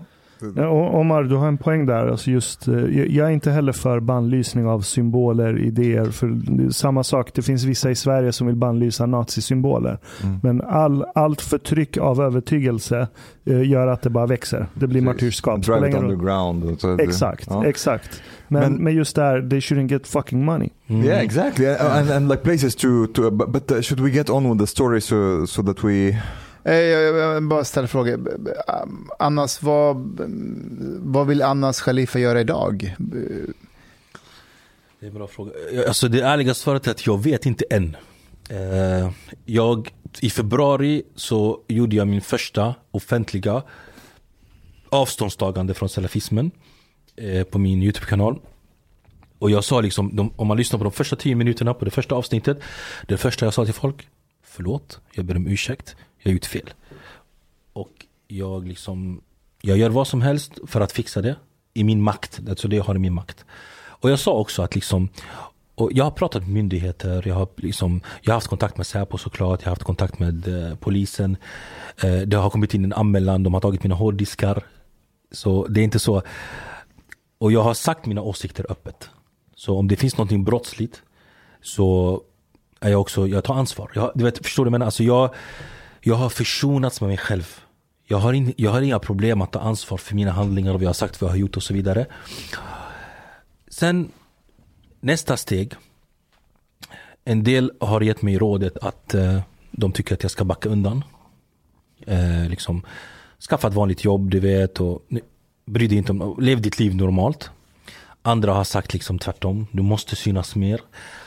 Omar, 0.92 1.22
du 1.22 1.36
har 1.36 1.48
en 1.48 1.58
poäng 1.58 1.86
där. 1.86 2.06
Alltså 2.06 2.30
just, 2.30 2.68
eh, 2.68 2.74
jag 3.16 3.26
är 3.26 3.30
inte 3.30 3.50
heller 3.50 3.72
för 3.72 4.00
bannlysning 4.00 4.66
av 4.66 4.80
symboler, 4.80 5.58
idéer. 5.58 6.04
För 6.04 6.70
samma 6.72 7.04
sak, 7.04 7.30
det 7.34 7.42
finns 7.42 7.64
vissa 7.64 7.90
i 7.90 7.94
Sverige 7.94 8.32
som 8.32 8.46
vill 8.46 8.56
bannlysa 8.56 9.06
nazisymboler. 9.06 9.98
Mm. 10.22 10.40
Men 10.42 10.60
all, 10.60 11.04
allt 11.14 11.40
förtryck 11.40 11.96
av 11.96 12.20
övertygelse 12.22 13.08
eh, 13.44 13.68
gör 13.68 13.86
att 13.86 14.02
det 14.02 14.10
bara 14.10 14.26
växer. 14.26 14.66
Det 14.74 14.86
blir 14.86 15.00
martyrskap. 15.02 15.62
Drive 15.62 15.88
it 15.88 15.94
underground. 15.94 16.84
Exakt, 17.00 17.46
ja. 17.50 17.66
exakt. 17.66 18.22
Men, 18.48 18.60
Men- 18.72 18.84
men, 18.84 18.94
just 18.94 19.16
där, 19.16 19.48
they 19.50 19.60
shouldn't 19.60 19.90
get 19.90 20.06
fucking 20.06 20.44
money. 20.44 20.70
Mm. 20.86 21.04
Yeah, 21.04 21.22
exactly, 21.24 21.66
and, 21.66 22.10
and 22.10 22.28
like 22.28 22.42
places 22.42 22.74
to 22.76 23.06
to. 23.06 23.30
But, 23.30 23.48
but 23.48 23.70
uh, 23.70 23.80
should 23.80 24.00
we 24.00 24.10
get 24.10 24.30
on 24.30 24.50
with 24.50 24.58
the 24.58 24.66
story 24.66 25.00
so 25.00 25.46
so 25.46 25.62
that 25.62 25.84
we? 25.84 26.16
Jag, 26.62 26.84
jag, 26.84 27.16
jag 27.16 27.42
bara 27.42 27.64
ställer 27.64 27.88
frågor. 27.88 28.38
Annas, 29.18 29.62
vad, 29.62 30.20
vad 30.98 31.26
vill 31.26 31.42
Annas 31.42 31.80
Khalifa 31.80 32.18
göra 32.18 32.40
idag? 32.40 32.94
Det 35.00 35.06
är 35.06 35.08
en 35.08 35.14
bra 35.14 35.26
fråga. 35.26 35.52
Alltså 35.86 36.08
det 36.08 36.20
ärliga 36.20 36.54
svaret 36.54 36.86
är 36.86 36.90
att 36.90 37.06
jag 37.06 37.22
vet 37.22 37.46
inte 37.46 37.64
än. 37.70 37.96
Eh, 38.48 39.10
jag, 39.44 39.94
I 40.20 40.30
februari 40.30 41.02
så 41.14 41.60
gjorde 41.68 41.96
jag 41.96 42.08
min 42.08 42.20
första 42.20 42.74
offentliga 42.90 43.62
avståndstagande 44.88 45.74
från 45.74 45.88
salafismen 45.88 46.50
eh, 47.16 47.44
på 47.44 47.58
min 47.58 47.82
YouTube-kanal. 47.82 48.40
Och 49.38 49.50
jag 49.50 49.64
sa 49.64 49.80
liksom, 49.80 50.16
de, 50.16 50.32
om 50.36 50.46
man 50.46 50.56
lyssnar 50.56 50.78
på 50.78 50.84
de 50.84 50.92
första 50.92 51.16
tio 51.16 51.34
minuterna 51.34 51.74
på 51.74 51.84
det 51.84 51.90
första 51.90 52.14
avsnittet. 52.14 52.58
Det 53.08 53.16
första 53.16 53.46
jag 53.46 53.54
sa 53.54 53.64
till 53.64 53.74
folk, 53.74 54.08
förlåt, 54.44 55.00
jag 55.12 55.24
ber 55.24 55.36
om 55.36 55.46
ursäkt, 55.46 55.96
jag 56.18 56.30
har 56.30 56.34
gjort 56.34 56.44
fel. 56.44 56.70
Och 57.72 58.06
jag 58.26 58.68
liksom, 58.68 59.20
jag 59.60 59.78
gör 59.78 59.90
vad 59.90 60.08
som 60.08 60.22
helst 60.22 60.58
för 60.66 60.80
att 60.80 60.92
fixa 60.92 61.22
det 61.22 61.36
i 61.74 61.84
min 61.84 62.02
makt, 62.02 62.40
alltså 62.48 62.68
det 62.68 62.76
jag 62.76 62.84
har 62.84 62.94
i 62.94 62.98
min 62.98 63.14
makt. 63.14 63.44
Och 64.00 64.10
jag 64.10 64.18
sa 64.18 64.32
också 64.32 64.62
att 64.62 64.74
liksom, 64.74 65.08
och 65.74 65.92
jag 65.92 66.04
har 66.04 66.10
pratat 66.10 66.42
med 66.42 66.50
myndigheter, 66.50 67.28
jag 67.28 67.34
har, 67.34 67.48
liksom, 67.56 68.00
jag 68.22 68.32
har 68.32 68.36
haft 68.36 68.46
kontakt 68.46 68.76
med 68.76 68.86
Säpo 68.86 69.18
såklart, 69.18 69.60
jag 69.60 69.66
har 69.66 69.72
haft 69.72 69.82
kontakt 69.82 70.18
med 70.18 70.48
eh, 70.48 70.74
polisen. 70.74 71.36
Eh, 72.02 72.16
det 72.16 72.36
har 72.36 72.50
kommit 72.50 72.74
in 72.74 72.84
en 72.84 72.92
anmälan, 72.92 73.42
de 73.42 73.54
har 73.54 73.60
tagit 73.60 73.82
mina 73.82 73.94
hårddiskar. 73.94 74.62
Så 75.32 75.66
det 75.66 75.80
är 75.80 75.84
inte 75.84 75.98
så. 75.98 76.22
Och 77.38 77.52
jag 77.52 77.62
har 77.62 77.74
sagt 77.74 78.06
mina 78.06 78.22
åsikter 78.22 78.66
öppet. 78.68 79.10
Så 79.54 79.78
om 79.78 79.88
det 79.88 79.96
finns 79.96 80.16
någonting 80.16 80.44
brottsligt 80.44 81.02
så 81.62 82.20
är 82.80 82.90
jag 82.90 83.00
också, 83.00 83.28
jag 83.28 83.44
tar 83.44 83.54
ansvar. 83.54 83.90
Jag, 83.94 84.12
du 84.14 84.24
vet, 84.24 84.38
förstår 84.38 84.64
du 84.64 84.70
vad 84.70 84.74
jag 84.74 84.78
menar? 84.78 84.86
Alltså 84.86 85.04
jag, 85.04 85.34
jag 86.00 86.14
har 86.14 86.28
försonats 86.28 87.00
med 87.00 87.08
mig 87.08 87.16
själv. 87.16 87.60
Jag 88.06 88.18
har, 88.18 88.32
in, 88.32 88.54
jag 88.56 88.70
har 88.70 88.82
inga 88.82 88.98
problem 88.98 89.42
att 89.42 89.52
ta 89.52 89.60
ansvar 89.60 89.98
för 89.98 90.14
mina 90.14 90.32
handlingar 90.32 90.70
och 90.70 90.74
vad 90.74 90.82
jag 90.82 90.88
har 90.88 90.94
sagt, 90.94 91.20
vad 91.20 91.28
jag 91.28 91.32
har 91.32 91.38
gjort 91.38 91.56
och 91.56 91.62
så 91.62 91.74
vidare. 91.74 92.06
Sen 93.68 94.12
nästa 95.00 95.36
steg. 95.36 95.74
En 97.24 97.44
del 97.44 97.72
har 97.80 98.00
gett 98.00 98.22
mig 98.22 98.38
rådet 98.38 98.76
att 98.76 99.14
eh, 99.14 99.40
de 99.70 99.92
tycker 99.92 100.14
att 100.14 100.22
jag 100.22 100.30
ska 100.30 100.44
backa 100.44 100.68
undan. 100.68 101.04
Eh, 102.06 102.48
liksom, 102.48 102.82
skaffa 103.48 103.68
ett 103.68 103.74
vanligt 103.74 104.04
jobb, 104.04 104.30
du 104.30 104.40
vet. 104.40 104.80
Och, 104.80 105.02
bry 105.68 105.86
dig 105.86 105.98
inte 105.98 106.12
om, 106.12 106.36
lev 106.40 106.60
ditt 106.60 106.78
liv 106.78 106.96
normalt. 106.96 107.50
Andra 108.22 108.54
har 108.54 108.64
sagt 108.64 108.92
liksom 108.92 109.18
tvärtom, 109.18 109.66
du 109.72 109.82
måste 109.82 110.16
synas 110.16 110.54
mer. 110.54 110.80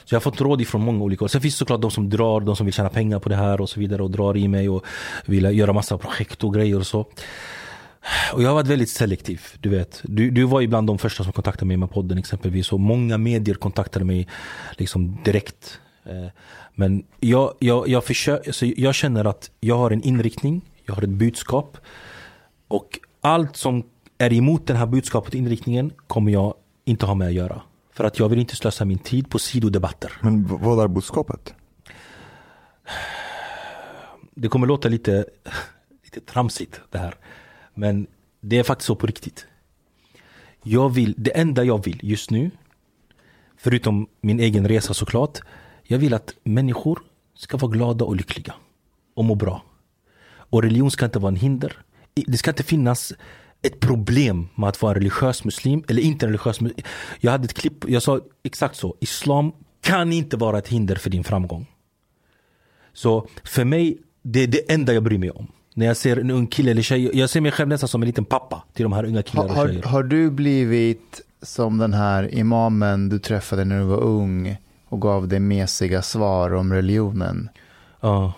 Så 0.06 0.16
jag 0.16 0.20
har 0.20 0.22
fått 0.22 0.42
råd 0.42 0.62
ifrån 0.62 0.82
många 0.82 1.04
olika 1.04 1.22
håll. 1.22 1.30
Sen 1.30 1.42
finns 1.42 1.54
det 1.54 1.58
såklart 1.58 1.82
de 1.82 1.92
som 1.92 2.10
drar, 2.10 2.42
de 2.42 2.56
som 2.56 2.66
vill 2.66 2.74
tjäna 2.74 2.90
pengar 2.90 3.20
på 3.20 3.30
det 3.30 3.36
här 3.36 3.62
och 3.62 3.70
så 3.70 3.80
vidare 3.80 4.04
och 4.04 4.12
drar 4.12 4.38
i 4.38 4.48
mig 4.48 4.70
och 4.70 4.86
vill 5.26 5.44
göra 5.44 5.74
massa 5.74 5.98
projekt 5.98 6.44
och 6.44 6.54
grejer 6.54 6.80
och 6.80 6.88
så. 6.88 7.06
Och 8.34 8.44
jag 8.44 8.50
har 8.50 8.56
varit 8.56 8.68
väldigt 8.68 8.90
selektiv, 8.90 9.42
du 9.60 9.70
vet. 9.70 10.02
Du, 10.04 10.32
du 10.32 10.44
var 10.44 10.62
ibland 10.62 10.88
de 10.88 10.98
första 10.98 11.24
som 11.24 11.34
kontaktade 11.34 11.66
mig 11.66 11.78
med 11.78 11.92
podden 11.92 12.18
exempelvis 12.18 12.74
och 12.74 12.80
många 12.80 13.18
medier 13.18 13.56
kontaktade 13.56 14.06
mig 14.06 14.28
liksom 14.78 15.18
direkt. 15.24 15.80
Eh, 16.06 16.28
men 16.76 17.04
jag, 17.20 17.54
jag, 17.60 17.88
jag, 17.88 18.04
försöker, 18.04 18.44
så 18.44 18.50
alltså, 18.50 18.82
jag 18.82 18.96
känner 18.96 19.26
att 19.26 19.52
jag 19.60 19.78
har 19.78 19.92
en 19.92 20.02
inriktning, 20.02 20.62
jag 20.86 20.94
har 20.94 21.04
ett 21.04 21.10
budskap 21.10 21.78
och 22.68 23.00
allt 23.22 23.56
som 23.58 23.84
är 24.18 24.34
emot 24.34 24.68
den 24.68 24.78
här 24.78 24.86
budskapet 24.86 25.34
och 25.34 25.40
inriktningen 25.40 25.92
kommer 26.08 26.32
jag 26.32 26.54
inte 26.86 27.06
ha 27.06 27.16
med 27.16 27.28
att 27.28 27.34
göra. 27.34 27.62
För 27.92 28.04
att 28.04 28.20
jag 28.20 28.30
vill 28.30 28.40
inte 28.40 28.56
slösa 28.56 28.86
min 28.86 29.00
tid 29.00 29.30
på 29.30 29.40
sidodebatter. 29.40 30.14
Men 30.22 30.48
vad 30.48 30.84
är 30.84 30.88
budskapet? 30.88 31.54
Det 34.36 34.48
kommer 34.48 34.68
låta 34.68 34.90
lite, 34.90 35.26
lite 36.04 36.20
tramsigt 36.20 36.82
det 36.90 36.98
här. 36.98 37.16
Men 37.74 38.08
det 38.40 38.58
är 38.58 38.64
faktiskt 38.64 38.88
så 38.88 38.96
på 38.96 39.08
riktigt. 39.08 39.48
Jag 40.64 40.90
vill, 40.90 41.16
det 41.18 41.38
enda 41.38 41.64
jag 41.64 41.86
vill 41.86 42.00
just 42.04 42.32
nu, 42.32 42.52
förutom 43.58 44.08
min 44.22 44.40
egen 44.40 44.68
resa 44.68 44.94
såklart, 44.94 45.40
jag 45.84 45.98
vill 45.98 46.14
att 46.14 46.34
människor 46.44 47.00
ska 47.36 47.58
vara 47.58 47.72
glada 47.72 48.06
och 48.06 48.16
lyckliga. 48.16 48.54
Och 49.14 49.26
må 49.26 49.36
bra. 49.36 49.64
Och 50.28 50.64
religion 50.64 50.92
ska 50.92 51.06
inte 51.06 51.20
vara 51.20 51.30
en 51.30 51.36
hinder. 51.36 51.78
Det 52.14 52.38
ska 52.38 52.52
inte 52.52 52.64
finnas 52.64 53.14
ett 53.62 53.80
problem 53.80 54.48
med 54.56 54.70
att 54.70 54.82
vara 54.82 54.96
religiös 54.96 55.44
muslim 55.44 55.84
eller 55.88 56.02
inte 56.02 56.28
religiös 56.28 56.62
muslim. 56.62 56.86
Jag 57.20 57.32
hade 57.32 57.46
ett 57.46 57.54
klipp, 57.54 57.90
jag 57.90 58.04
sa 58.04 58.20
exakt 58.44 58.76
så. 58.76 58.96
Islam 59.00 59.52
kan 59.82 60.14
inte 60.14 60.38
vara 60.38 60.58
ett 60.58 60.68
hinder 60.68 60.96
för 60.96 61.10
din 61.10 61.24
framgång. 61.24 61.68
Så 62.94 63.28
för 63.44 63.66
mig, 63.66 63.98
det 64.22 64.40
är 64.44 64.48
det 64.48 64.72
enda 64.72 64.94
jag 64.94 65.04
bryr 65.04 65.18
mig 65.18 65.32
om. 65.32 65.48
När 65.74 65.86
jag 65.86 65.98
ser 65.98 66.18
en 66.18 66.32
ung 66.32 66.48
kille 66.48 66.72
eller 66.72 66.82
tjej, 66.82 67.18
jag 67.18 67.30
ser 67.30 67.42
mig 67.42 67.52
själv 67.52 67.70
nästan 67.70 67.88
som 67.90 68.02
en 68.02 68.08
liten 68.08 68.26
pappa 68.26 68.64
till 68.74 68.84
de 68.84 68.94
här 68.94 69.06
unga 69.06 69.24
killarna 69.24 69.50
och 69.50 69.56
har, 69.56 69.68
tjejer. 69.68 69.84
har 69.84 70.04
du 70.04 70.32
blivit 70.32 71.22
som 71.42 71.78
den 71.78 71.94
här 71.94 72.36
imamen 72.36 73.10
du 73.10 73.20
träffade 73.20 73.66
när 73.66 73.80
du 73.80 73.86
var 73.86 74.02
ung 74.02 74.58
och 74.88 75.02
gav 75.02 75.28
dig 75.28 75.40
mesiga 75.40 76.02
svar 76.02 76.54
om 76.54 76.74
religionen? 76.74 77.50
Ja. 78.00 78.34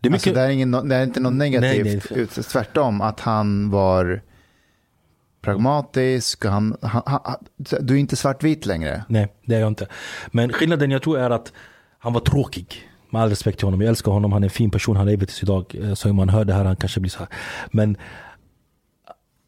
Det 0.00 0.08
är 0.08 0.10
mycket, 0.10 0.26
Alltså, 0.26 0.40
det, 0.40 0.46
är 0.46 0.50
ingen, 0.50 0.70
det 0.70 0.96
är 0.96 1.04
inte 1.04 1.20
något 1.20 1.32
negativt, 1.32 2.10
Nej, 2.10 2.26
nej. 2.36 2.44
tvärtom 2.44 3.00
att 3.00 3.20
han 3.20 3.70
var 3.70 4.22
pragmatisk. 5.42 6.44
Han, 6.44 6.76
han, 6.82 7.02
han, 7.06 7.36
du 7.80 7.94
är 7.94 7.98
inte 7.98 8.16
svartvit 8.16 8.66
längre. 8.66 9.04
Nej, 9.08 9.32
det 9.46 9.54
är 9.54 9.60
jag 9.60 9.68
inte. 9.68 9.86
Men 10.32 10.52
skillnaden 10.52 10.90
jag 10.90 11.02
tror 11.02 11.18
är 11.18 11.30
att 11.30 11.52
han 11.98 12.12
var 12.12 12.20
tråkig. 12.20 12.86
Med 13.10 13.22
all 13.22 13.28
respekt 13.28 13.58
till 13.58 13.66
honom. 13.66 13.80
Jag 13.80 13.88
älskar 13.88 14.12
honom. 14.12 14.32
Han 14.32 14.42
är 14.42 14.46
en 14.46 14.50
fin 14.50 14.70
person. 14.70 14.96
Han 14.96 15.06
lever 15.06 15.26
tills 15.26 15.42
idag. 15.42 15.76
Eh, 15.82 15.94
Så 15.94 16.10
om 16.10 16.16
man 16.16 16.28
hör 16.28 16.44
det 16.44 16.54
här 16.54 16.64
han 16.64 16.76
kanske 16.76 17.00
blir 17.00 17.10
så 17.10 17.18
här. 17.18 17.28
Men 17.70 17.96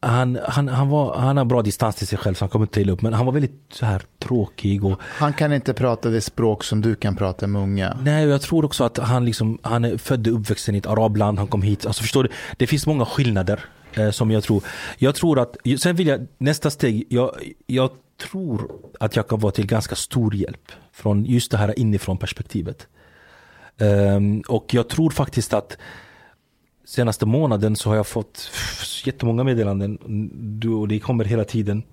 han, 0.01 0.39
han, 0.47 0.67
han, 0.67 0.89
var, 0.89 1.15
han 1.17 1.37
har 1.37 1.45
bra 1.45 1.61
distans 1.61 1.95
till 1.95 2.07
sig 2.07 2.17
själv 2.17 2.33
så 2.35 2.45
han 2.45 2.49
kommer 2.49 2.65
inte 2.65 2.81
illa 2.81 2.93
upp. 2.93 3.01
Men 3.01 3.13
han 3.13 3.25
var 3.25 3.33
väldigt 3.33 3.61
så 3.71 3.85
här 3.85 4.01
tråkig. 4.19 4.85
Och, 4.85 5.01
Han 5.01 5.33
kan 5.33 5.53
inte 5.53 5.73
prata 5.73 6.09
det 6.09 6.21
språk 6.21 6.63
som 6.63 6.81
du 6.81 6.95
kan 6.95 7.15
prata 7.15 7.47
med 7.47 7.61
unga. 7.61 7.97
nej, 8.01 8.25
jag 8.27 8.41
tror 8.41 8.65
också 8.65 8.83
att 8.83 8.97
han, 8.97 9.25
liksom, 9.25 9.57
han 9.61 9.85
är 9.85 9.97
född 9.97 10.27
och 10.27 10.39
uppvuxen 10.39 10.75
i 10.75 10.77
ett 10.77 10.87
arabland. 10.87 11.37
Han 11.39 11.47
kom 11.47 11.61
hit. 11.61 11.85
Alltså 11.85 12.01
förstår 12.01 12.23
du? 12.23 12.29
Det 12.57 12.67
finns 12.67 12.87
många 12.87 13.05
skillnader. 13.05 13.65
Eh, 13.97 14.11
som 14.11 14.31
jag 14.31 14.43
tror. 14.43 14.63
Jag 14.97 15.15
tror 15.15 15.39
att, 15.39 15.57
sen 15.79 15.95
vill 15.95 16.07
jag, 16.07 16.27
nästa 16.37 16.69
steg. 16.69 17.05
Jag, 17.09 17.53
jag 17.65 17.89
tror 18.17 18.71
att 18.99 19.15
jag 19.15 19.27
kan 19.27 19.39
vara 19.39 19.51
till 19.51 19.67
ganska 19.67 19.95
stor 19.95 20.35
hjälp. 20.35 20.71
Från 20.91 21.25
just 21.25 21.51
det 21.51 21.57
här 21.57 21.79
inifrån 21.79 22.17
perspektivet. 22.17 22.87
Ehm, 23.77 24.41
och 24.47 24.73
jag 24.73 24.89
tror 24.89 25.09
faktiskt 25.09 25.53
att 25.53 25.77
senaste 26.85 27.25
månaden 27.25 27.75
så 27.75 27.89
har 27.89 27.95
jag 27.95 28.07
fått 28.07 28.51
jättemånga 29.05 29.43
meddelanden. 29.43 29.97
Du- 30.59 30.69
Och 30.69 30.87
det 30.87 30.99
kommer 30.99 31.25
hela 31.25 31.43
tiden. 31.45 31.83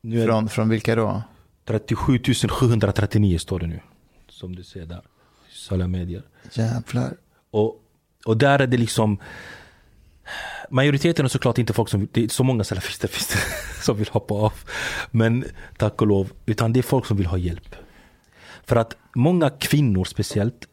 Nu 0.00 0.22
är 0.22 0.26
Från, 0.26 0.48
från 0.48 0.68
vilka 0.68 0.94
då? 0.94 1.22
37 1.64 2.18
739 2.48 3.38
står 3.38 3.58
det 3.60 3.66
nu. 3.66 3.80
Som 4.28 4.56
du 4.56 4.64
ser 4.64 4.86
där. 4.86 5.02
Sociala 5.50 5.88
medier. 5.88 6.22
Jävlar. 6.52 7.16
Och, 7.50 7.82
och 8.26 8.36
där 8.36 8.58
är 8.58 8.66
det 8.66 8.76
liksom 8.76 9.18
Majoriteten 10.70 11.24
är 11.24 11.28
såklart 11.28 11.58
inte 11.58 11.72
folk 11.72 11.88
som, 11.88 12.08
det 12.12 12.24
är 12.24 12.28
så 12.28 12.44
många 12.44 12.64
salafister 12.64 13.08
finns 13.08 13.28
det 13.28 13.82
som 13.82 13.96
vill 13.96 14.08
hoppa 14.08 14.34
av. 14.34 14.52
Men 15.10 15.44
tack 15.76 16.02
och 16.02 16.06
lov, 16.06 16.32
utan 16.46 16.72
det 16.72 16.80
är 16.80 16.82
folk 16.82 17.06
som 17.06 17.16
vill 17.16 17.26
ha 17.26 17.38
hjälp. 17.38 17.76
För 18.64 18.76
att 18.76 18.96
många 19.14 19.50
kvinnor 19.50 20.04
speciellt, 20.04 20.68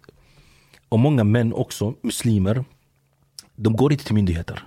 och 0.89 0.99
många 0.99 1.23
män 1.23 1.53
också, 1.53 1.93
muslimer, 2.01 2.65
de 3.55 3.75
går 3.75 3.91
inte 3.91 4.05
till 4.05 4.15
myndigheter. 4.15 4.63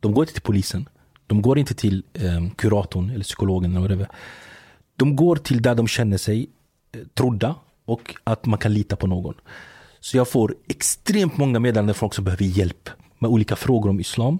De 0.00 0.12
går 0.12 0.22
inte 0.22 0.32
till 0.32 0.42
polisen. 0.42 0.88
De 1.26 1.42
går 1.42 1.58
inte 1.58 1.74
till 1.74 2.04
eh, 2.14 2.48
kuratorn 2.56 3.10
eller 3.10 3.24
psykologen 3.24 3.70
eller 3.70 3.80
whatever. 3.80 4.08
De 4.96 5.16
går 5.16 5.36
till 5.36 5.62
där 5.62 5.74
de 5.74 5.88
känner 5.88 6.16
sig 6.16 6.50
eh, 6.92 7.00
trodda 7.14 7.54
och 7.84 8.14
att 8.24 8.46
man 8.46 8.58
kan 8.58 8.74
lita 8.74 8.96
på 8.96 9.06
någon. 9.06 9.34
Så 10.00 10.16
jag 10.16 10.28
får 10.28 10.54
extremt 10.68 11.36
många 11.36 11.58
meddelanden 11.60 11.94
från 11.94 12.00
folk 12.00 12.14
som 12.14 12.24
behöver 12.24 12.44
hjälp 12.44 12.90
med 13.18 13.30
olika 13.30 13.56
frågor 13.56 13.90
om 13.90 14.00
islam. 14.00 14.38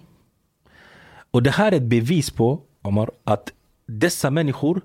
Och 1.31 1.43
det 1.43 1.51
här 1.51 1.73
är 1.73 1.77
ett 1.77 1.83
bevis 1.83 2.31
på, 2.31 2.61
Omar, 2.83 3.11
att 3.25 3.53
dessa 3.87 4.31
människor, 4.31 4.81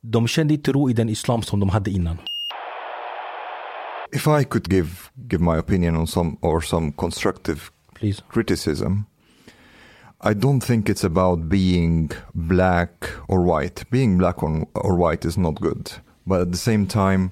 de 0.00 0.26
kände 0.28 0.54
inte 0.54 0.72
ro 0.72 0.90
i 0.90 0.92
den 0.92 1.08
islam 1.08 1.42
som 1.42 1.60
de 1.60 1.68
hade 1.68 1.90
innan. 1.90 2.18
If 4.12 4.26
I 4.26 4.44
could 4.44 4.72
give 4.72 4.88
give 5.30 5.44
my 5.44 5.58
opinion 5.58 5.96
on 5.96 6.06
some 6.06 6.36
or 6.40 6.60
some 6.60 6.92
constructive 6.92 7.60
Please. 7.94 8.22
criticism, 8.32 9.04
I 10.20 10.34
don't 10.34 10.60
think 10.60 10.88
it's 10.88 11.04
about 11.04 11.48
being 11.48 12.10
black 12.32 13.04
or 13.28 13.44
white. 13.44 13.84
Being 13.90 14.18
black 14.18 14.42
or, 14.42 14.96
white 14.96 15.28
is 15.28 15.36
not 15.36 15.60
good, 15.60 15.90
but 16.24 16.40
at 16.40 16.50
the 16.52 16.58
same 16.58 16.86
time, 16.86 17.30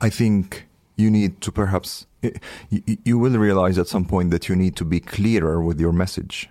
I 0.00 0.10
think 0.10 0.66
you 0.96 1.10
need 1.10 1.40
to 1.40 1.52
perhaps 1.52 2.06
eh, 2.22 2.30
you, 2.70 2.82
you 3.04 3.18
will 3.18 3.38
realize 3.38 3.78
at 3.78 3.88
some 3.88 4.04
point 4.04 4.30
that 4.30 4.48
you 4.48 4.56
need 4.56 4.76
to 4.76 4.84
be 4.84 5.00
clearer 5.00 5.60
with 5.60 5.80
your 5.80 5.92
message. 5.92 6.48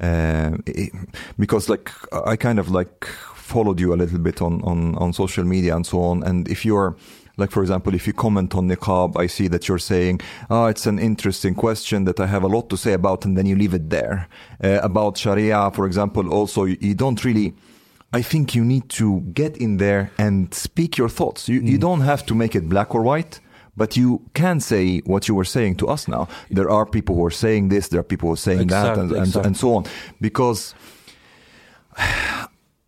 Uh, 0.00 0.58
it- 0.66 0.92
because 1.38 1.68
like 1.68 1.90
I 2.12 2.36
kind 2.36 2.58
of 2.58 2.70
like 2.70 3.06
followed 3.34 3.78
you 3.78 3.92
a 3.92 3.96
little 3.96 4.18
bit 4.18 4.40
on, 4.40 4.62
on, 4.62 4.94
on 4.96 5.12
social 5.12 5.44
media 5.44 5.76
and 5.76 5.86
so 5.86 6.00
on. 6.02 6.22
And 6.22 6.48
if 6.48 6.64
you're 6.64 6.96
like, 7.36 7.50
for 7.50 7.62
example, 7.62 7.94
if 7.94 8.06
you 8.06 8.12
comment 8.12 8.54
on 8.54 8.68
niqab, 8.68 9.16
I 9.16 9.26
see 9.26 9.48
that 9.48 9.68
you're 9.68 9.78
saying, 9.78 10.20
oh, 10.50 10.66
it's 10.66 10.86
an 10.86 10.98
interesting 10.98 11.54
question 11.54 12.04
that 12.04 12.20
I 12.20 12.26
have 12.26 12.42
a 12.42 12.46
lot 12.48 12.70
to 12.70 12.76
say 12.76 12.92
about, 12.92 13.24
and 13.24 13.36
then 13.36 13.46
you 13.46 13.56
leave 13.56 13.74
it 13.74 13.90
there. 13.90 14.28
Uh, 14.62 14.80
about 14.82 15.18
Sharia, 15.18 15.70
for 15.72 15.86
example, 15.86 16.32
also, 16.32 16.64
you, 16.64 16.76
you 16.80 16.94
don't 16.94 17.22
really, 17.24 17.54
I 18.12 18.22
think 18.22 18.54
you 18.54 18.64
need 18.64 18.88
to 18.90 19.20
get 19.32 19.56
in 19.56 19.78
there 19.78 20.12
and 20.16 20.54
speak 20.54 20.96
your 20.96 21.08
thoughts. 21.08 21.48
You, 21.48 21.60
you 21.60 21.76
mm. 21.76 21.80
don't 21.80 22.00
have 22.02 22.24
to 22.26 22.34
make 22.34 22.54
it 22.54 22.68
black 22.68 22.94
or 22.94 23.02
white. 23.02 23.40
But 23.76 23.96
you 23.96 24.18
can 24.32 24.60
say 24.60 25.00
what 25.04 25.28
you 25.28 25.36
were 25.36 25.44
saying 25.44 25.76
to 25.78 25.92
us 25.94 26.08
now. 26.08 26.26
There 26.48 26.68
are 26.70 26.84
people 26.84 27.14
who 27.14 27.26
are 27.26 27.34
saying 27.34 27.70
this, 27.70 27.88
there 27.88 27.98
are 28.00 28.08
people 28.08 28.26
who 28.28 28.32
are 28.32 28.36
saying 28.40 28.68
that, 28.68 28.80
Exact, 28.84 28.98
and, 28.98 29.12
and, 29.12 29.26
exakt. 29.26 29.46
and 29.46 29.56
so 29.56 29.68
on. 29.76 29.84
Because 30.18 30.74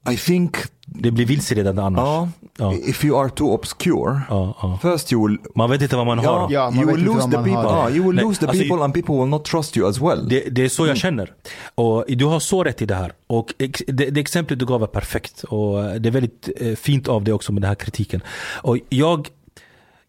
I 0.09 0.17
think 0.17 0.57
Det 0.89 1.11
blir 1.11 1.27
vilseledande 1.27 1.83
annars. 1.83 2.01
Ja, 2.07 2.29
Ja. 2.59 2.73
if 2.75 3.05
you 3.05 3.21
are 3.21 3.31
too 3.31 3.47
obscure, 3.55 4.21
Ja, 4.31 4.55
ja. 4.63 4.79
first 4.83 5.13
you 5.13 5.29
will 5.29 5.39
Man 5.55 5.71
vet 5.71 5.83
inte 5.83 5.97
vad 5.97 6.07
man 6.07 6.19
har. 6.19 6.53
Ja, 6.53 6.71
man 6.71 6.79
you 6.85 6.95
will 6.95 7.05
lose 7.05 7.25
the 7.31 7.37
people. 7.37 7.53
Ah, 7.55 7.91
you 7.91 8.05
will 8.07 8.15
Nej, 8.15 8.25
lose 8.25 8.41
the 8.41 8.47
alltså, 8.47 8.63
people 8.63 8.85
and 8.85 8.95
people 8.95 9.15
will 9.15 9.27
not 9.29 9.45
trust 9.45 9.77
you 9.77 9.89
as 9.89 10.01
well. 10.01 10.29
Det, 10.29 10.41
det 10.51 10.65
är 10.65 10.69
så 10.69 10.87
jag 10.87 10.97
känner. 10.97 11.33
Och 11.75 12.05
du 12.09 12.25
har 12.25 12.41
så 12.41 12.65
rätt 12.65 12.83
i 12.83 12.87
det 12.87 12.95
här. 12.95 13.13
Och 13.27 13.55
det, 13.87 14.11
det 14.11 14.21
exemplet 14.21 14.59
du 14.59 14.67
gav 14.67 14.83
är 14.83 14.87
perfekt. 14.87 15.45
Och 15.45 16.01
det 16.01 16.09
är 16.09 16.11
väldigt 16.11 16.49
eh, 16.57 16.75
fint 16.75 17.09
av 17.09 17.25
dig 17.25 17.35
också 17.35 17.53
med 17.53 17.63
den 17.63 17.69
här 17.69 17.75
kritiken. 17.75 18.21
Och 18.63 18.79
jag, 18.89 19.29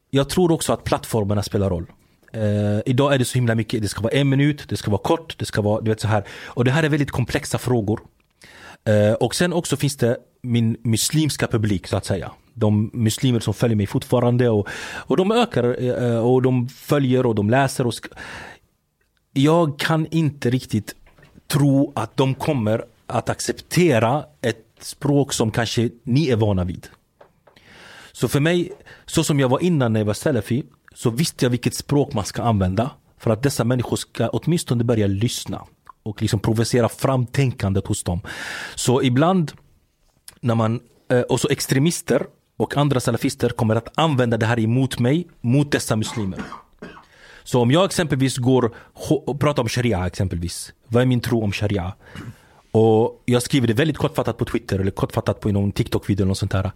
jag 0.10 0.30
tror 0.30 0.52
också 0.52 0.74
att 0.74 0.84
plattformarna 0.84 1.44
spelar 1.44 1.70
roll. 1.70 1.86
Uh, 2.36 2.80
idag 2.86 3.14
är 3.14 3.18
det 3.18 3.26
så 3.26 3.34
himla 3.34 3.56
mycket, 3.56 3.82
det 3.82 3.88
ska 3.88 4.02
vara 4.02 4.14
en 4.14 4.30
minut, 4.30 4.66
det 4.70 4.78
ska 4.78 4.92
vara 4.92 5.02
kort, 5.02 5.36
det 5.38 5.46
ska 5.46 5.62
vara 5.62 5.82
du 5.82 5.92
vet 5.92 6.02
så 6.02 6.08
här. 6.08 6.24
Och 6.46 6.66
det 6.66 6.72
här 6.72 6.84
är 6.84 6.90
väldigt 6.90 7.12
komplexa 7.12 7.58
frågor. 7.58 8.00
Uh, 8.90 9.14
och 9.14 9.36
sen 9.36 9.54
också 9.54 9.78
finns 9.78 9.96
det 9.96 10.18
min 10.42 10.78
muslimska 10.84 11.48
publik 11.48 11.88
så 11.88 11.98
att 11.98 12.06
säga. 12.06 12.32
de 12.54 12.90
muslimer 12.94 13.40
som 13.40 13.54
följer 13.54 13.76
mig 13.76 13.88
fortfarande 13.88 14.50
och, 14.50 14.68
och 14.96 15.18
de 15.18 15.32
ökar 15.32 15.84
uh, 15.84 16.18
och 16.18 16.42
de 16.42 16.70
följer 16.70 17.26
och 17.26 17.36
de 17.36 17.50
läser. 17.50 17.88
Och 17.88 17.94
jag 19.34 19.80
kan 19.80 20.08
inte 20.12 20.50
riktigt 20.50 20.96
tro 21.48 21.94
att 21.96 22.18
de 22.18 22.36
kommer 22.36 22.86
att 23.08 23.30
acceptera 23.30 24.26
ett 24.42 24.66
språk 24.80 25.34
som 25.34 25.52
kanske 25.52 25.90
ni 26.04 26.30
är 26.30 26.36
vana 26.36 26.64
vid. 26.64 26.88
Så 28.12 28.28
för 28.28 28.40
mig, 28.40 28.72
så 29.08 29.24
som 29.24 29.40
jag 29.40 29.50
var 29.50 29.60
innan 29.60 29.94
när 29.94 30.00
jag 30.00 30.06
var 30.06 30.14
salafi, 30.14 30.64
så 30.96 31.10
visste 31.10 31.46
jag 31.46 31.50
vilket 31.50 31.74
språk 31.74 32.14
man 32.14 32.26
ska 32.26 32.44
använda 32.44 32.92
för 33.18 33.32
att 33.32 33.44
dessa 33.44 33.64
människor 33.64 33.98
ska 33.98 34.30
åtminstone 34.30 34.84
börja 34.84 35.08
lyssna 35.08 35.64
och 36.04 36.22
liksom 36.22 36.40
provocera 36.40 36.90
fram 36.90 37.26
tänkandet 37.26 37.88
hos 37.88 38.04
dem. 38.04 38.22
Så 38.76 39.04
ibland 39.04 39.52
när 40.40 40.56
man, 40.56 40.80
eh, 41.12 41.22
och 41.22 41.40
så 41.40 41.50
extremister 41.50 42.26
och 42.58 42.78
andra 42.78 43.00
salafister 43.00 43.50
kommer 43.50 43.76
att 43.76 43.92
använda 43.96 44.38
det 44.38 44.46
här 44.46 44.60
emot 44.60 45.00
mig, 45.00 45.28
mot 45.42 45.72
dessa 45.72 45.96
muslimer. 45.96 46.40
Så 47.44 47.62
om 47.62 47.72
jag 47.72 47.86
exempelvis 47.86 48.38
går 48.38 48.72
och 49.00 49.40
pratar 49.40 49.64
om 49.64 49.70
sharia 49.70 50.08
exempelvis. 50.08 50.74
Vad 50.88 51.02
är 51.02 51.06
min 51.06 51.22
tro 51.22 51.44
om 51.44 51.52
sharia? 51.52 51.94
Och 52.72 53.24
jag 53.26 53.44
skriver 53.44 53.68
det 53.68 53.74
väldigt 53.74 53.98
kortfattat 53.98 54.38
på 54.38 54.46
Twitter 54.46 54.80
eller 54.80 54.92
kortfattat 54.92 55.40
på 55.40 55.50
någon 55.50 55.72
TikTok-video 55.72 56.24
eller 56.24 56.28
något 56.28 56.38
sånt 56.38 56.52
där. 56.52 56.72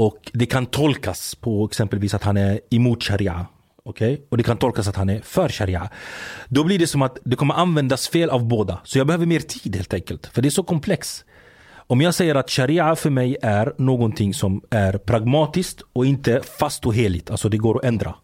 Och 0.00 0.30
det 0.32 0.46
kan 0.46 0.66
tolkas 0.66 1.34
på 1.34 1.64
exempelvis 1.64 2.14
att 2.14 2.24
han 2.24 2.36
är 2.36 2.60
emot 2.70 3.02
sharia. 3.02 3.46
Okej? 3.82 4.26
Och 4.28 4.36
det 4.36 4.42
kan 4.42 4.56
tolkas 4.56 4.88
att 4.88 4.96
han 4.96 5.10
är 5.10 5.20
för 5.20 5.48
sharia. 5.48 5.88
Då 6.48 6.64
blir 6.64 6.78
det 6.78 6.86
som 6.86 7.02
att 7.02 7.18
det 7.24 7.36
kommer 7.36 7.54
användas 7.54 8.08
fel 8.08 8.30
av 8.30 8.44
båda. 8.44 8.80
Så 8.84 8.98
jag 8.98 9.06
behöver 9.06 9.26
mer 9.26 9.40
tid 9.40 9.76
helt 9.76 9.94
enkelt. 9.94 10.26
För 10.26 10.42
det 10.42 10.48
är 10.48 10.50
så 10.50 10.62
komplext. 10.62 11.24
Om 11.74 12.00
jag 12.00 12.14
säger 12.14 12.34
att 12.34 12.50
sharia 12.50 12.96
för 12.96 13.10
mig 13.10 13.36
är 13.42 13.74
någonting 13.78 14.34
som 14.34 14.62
är 14.70 14.98
pragmatiskt 14.98 15.82
och 15.92 16.06
inte 16.06 16.40
fast 16.58 16.86
och 16.86 16.94
heligt. 16.94 17.30
Alltså 17.30 17.48
det 17.48 17.56
går 17.56 17.78
att 17.78 17.84
ändra. 17.84 18.14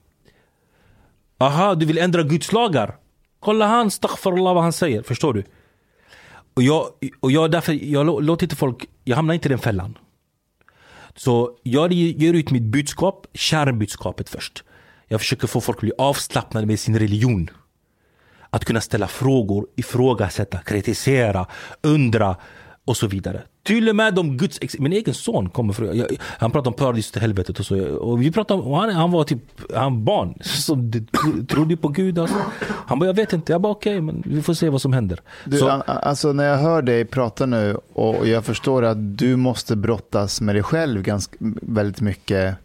Aha, 1.38 1.74
du 1.74 1.86
vill 1.86 1.98
ändra 1.98 2.22
Guds 2.22 2.52
lagar? 2.52 2.96
Kolla 3.40 3.66
han, 3.66 3.90
staghfarullah 3.90 4.54
vad 4.54 4.62
han 4.62 4.72
säger. 4.72 5.02
Förstår 5.02 5.34
du? 5.34 5.44
Och 6.54 6.62
jag, 6.62 6.86
och 7.20 7.32
jag 7.32 7.50
därför, 7.50 7.72
jag 7.72 8.24
låter 8.24 8.44
inte 8.44 8.56
folk, 8.56 8.86
jag 9.04 9.16
hamnar 9.16 9.34
inte 9.34 9.48
i 9.48 9.50
den 9.50 9.58
fällan. 9.58 9.98
Så 11.16 11.58
jag 11.62 11.92
ger 11.92 12.34
ut 12.34 12.50
mitt 12.50 12.62
budskap, 12.62 13.26
kärnbudskapet 13.34 14.28
först. 14.28 14.64
Jag 15.08 15.20
försöker 15.20 15.46
få 15.46 15.60
folk 15.60 15.78
att 15.78 15.80
bli 15.80 15.92
avslappnade 15.98 16.66
med 16.66 16.80
sin 16.80 16.98
religion. 16.98 17.50
Att 18.50 18.64
kunna 18.64 18.80
ställa 18.80 19.08
frågor, 19.08 19.66
ifrågasätta, 19.76 20.58
kritisera, 20.58 21.46
undra 21.82 22.36
och 22.86 22.96
så 22.96 23.06
vidare. 23.06 23.42
Till 23.62 23.88
och 23.88 23.96
med 23.96 24.18
om 24.18 24.36
Guds, 24.36 24.78
min 24.78 24.92
egen 24.92 25.14
son 25.14 25.48
kommer 25.48 25.72
från, 25.72 25.96
jag, 25.96 26.06
han 26.20 26.50
pratar 26.50 26.70
om 26.70 26.74
paradiset 26.74 27.12
till 27.12 27.22
helvetet 27.22 27.60
och 27.60 27.66
så. 27.66 27.86
Och 27.86 28.22
vi 28.22 28.32
pratade 28.32 28.62
om, 28.62 28.68
och 28.68 28.78
han, 28.78 28.94
han 28.94 29.10
var 29.10 29.24
typ, 29.24 29.38
han 29.74 30.04
barn 30.04 30.34
som 30.40 30.92
trodde 31.48 31.76
på 31.76 31.88
Gud. 31.88 32.18
Alltså. 32.18 32.36
Han 32.86 32.98
bara, 32.98 33.06
jag 33.06 33.14
vet 33.14 33.32
inte. 33.32 33.52
Jag 33.52 33.60
bara, 33.60 33.72
okej, 33.72 34.00
men 34.00 34.22
vi 34.26 34.42
får 34.42 34.54
se 34.54 34.68
vad 34.68 34.82
som 34.82 34.92
händer. 34.92 35.20
Du, 35.44 35.58
så, 35.58 35.68
alltså 35.86 36.32
när 36.32 36.44
jag 36.44 36.56
hör 36.56 36.82
dig 36.82 37.04
prata 37.04 37.46
nu 37.46 37.76
och 37.92 38.28
jag 38.28 38.44
förstår 38.44 38.84
att 38.84 39.18
du 39.18 39.36
måste 39.36 39.76
brottas 39.76 40.40
med 40.40 40.54
dig 40.54 40.62
själv 40.62 41.02
ganska, 41.02 41.36
väldigt 41.62 42.00
mycket 42.00 42.56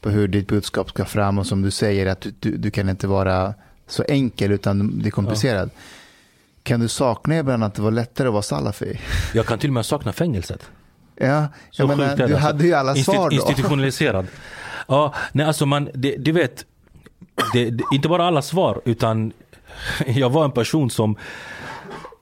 på 0.00 0.10
hur 0.10 0.28
ditt 0.28 0.48
budskap 0.48 0.90
ska 0.90 1.04
fram 1.04 1.38
och 1.38 1.46
som 1.46 1.62
du 1.62 1.70
säger 1.70 2.06
att 2.06 2.20
du, 2.20 2.34
du, 2.40 2.56
du 2.56 2.70
kan 2.70 2.88
inte 2.88 3.06
vara 3.06 3.54
så 3.86 4.02
enkel 4.08 4.52
utan 4.52 4.98
det 4.98 5.08
är 5.08 5.10
komplicerat. 5.10 5.72
Kan 6.68 6.80
du 6.80 6.88
sakna 6.88 7.38
ibland 7.38 7.64
att 7.64 7.74
det 7.74 7.82
var 7.82 7.90
lättare 7.90 8.28
att 8.28 8.32
vara 8.32 8.42
salafi? 8.42 9.00
jag 9.34 9.46
kan 9.46 9.58
till 9.58 9.70
och 9.70 9.74
med 9.74 9.86
sakna 9.86 10.12
fängelset. 10.12 10.70
Ja, 11.16 11.48
jag 11.72 11.88
menar, 11.88 12.16
du 12.16 12.22
alltså. 12.22 12.38
hade 12.38 12.64
ju 12.64 12.74
alla 12.74 12.94
svar 12.94 13.30
då. 13.30 13.36
Institutionaliserad. 13.36 14.26
Ja, 14.90 15.14
nej 15.32 15.46
alltså 15.46 15.66
man, 15.66 15.88
det, 15.94 16.16
du 16.16 16.32
vet, 16.32 16.64
det, 17.52 17.70
det, 17.70 17.84
inte 17.92 18.08
bara 18.08 18.26
alla 18.26 18.42
svar 18.42 18.80
utan 18.84 19.32
jag 20.06 20.30
var 20.30 20.44
en 20.44 20.50
person 20.50 20.90
som 20.90 21.16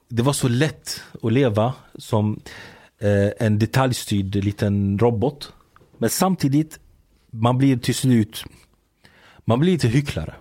det 0.08 0.23
var 0.23 0.33
så 0.33 0.49
lätt 0.49 1.02
att 1.23 1.33
leva 1.33 1.73
som 1.99 2.41
eh, 3.00 3.47
en 3.47 3.58
detaljstyrd 3.58 4.34
liten 4.34 4.99
robot. 4.99 5.52
Men 5.99 6.10
samtidigt, 6.10 6.78
man 7.31 7.58
blir 7.58 7.76
till 7.76 7.94
slut, 7.94 8.44
man 9.44 9.58
blir 9.60 9.73
lite 9.73 9.89
hycklare. 9.89 10.34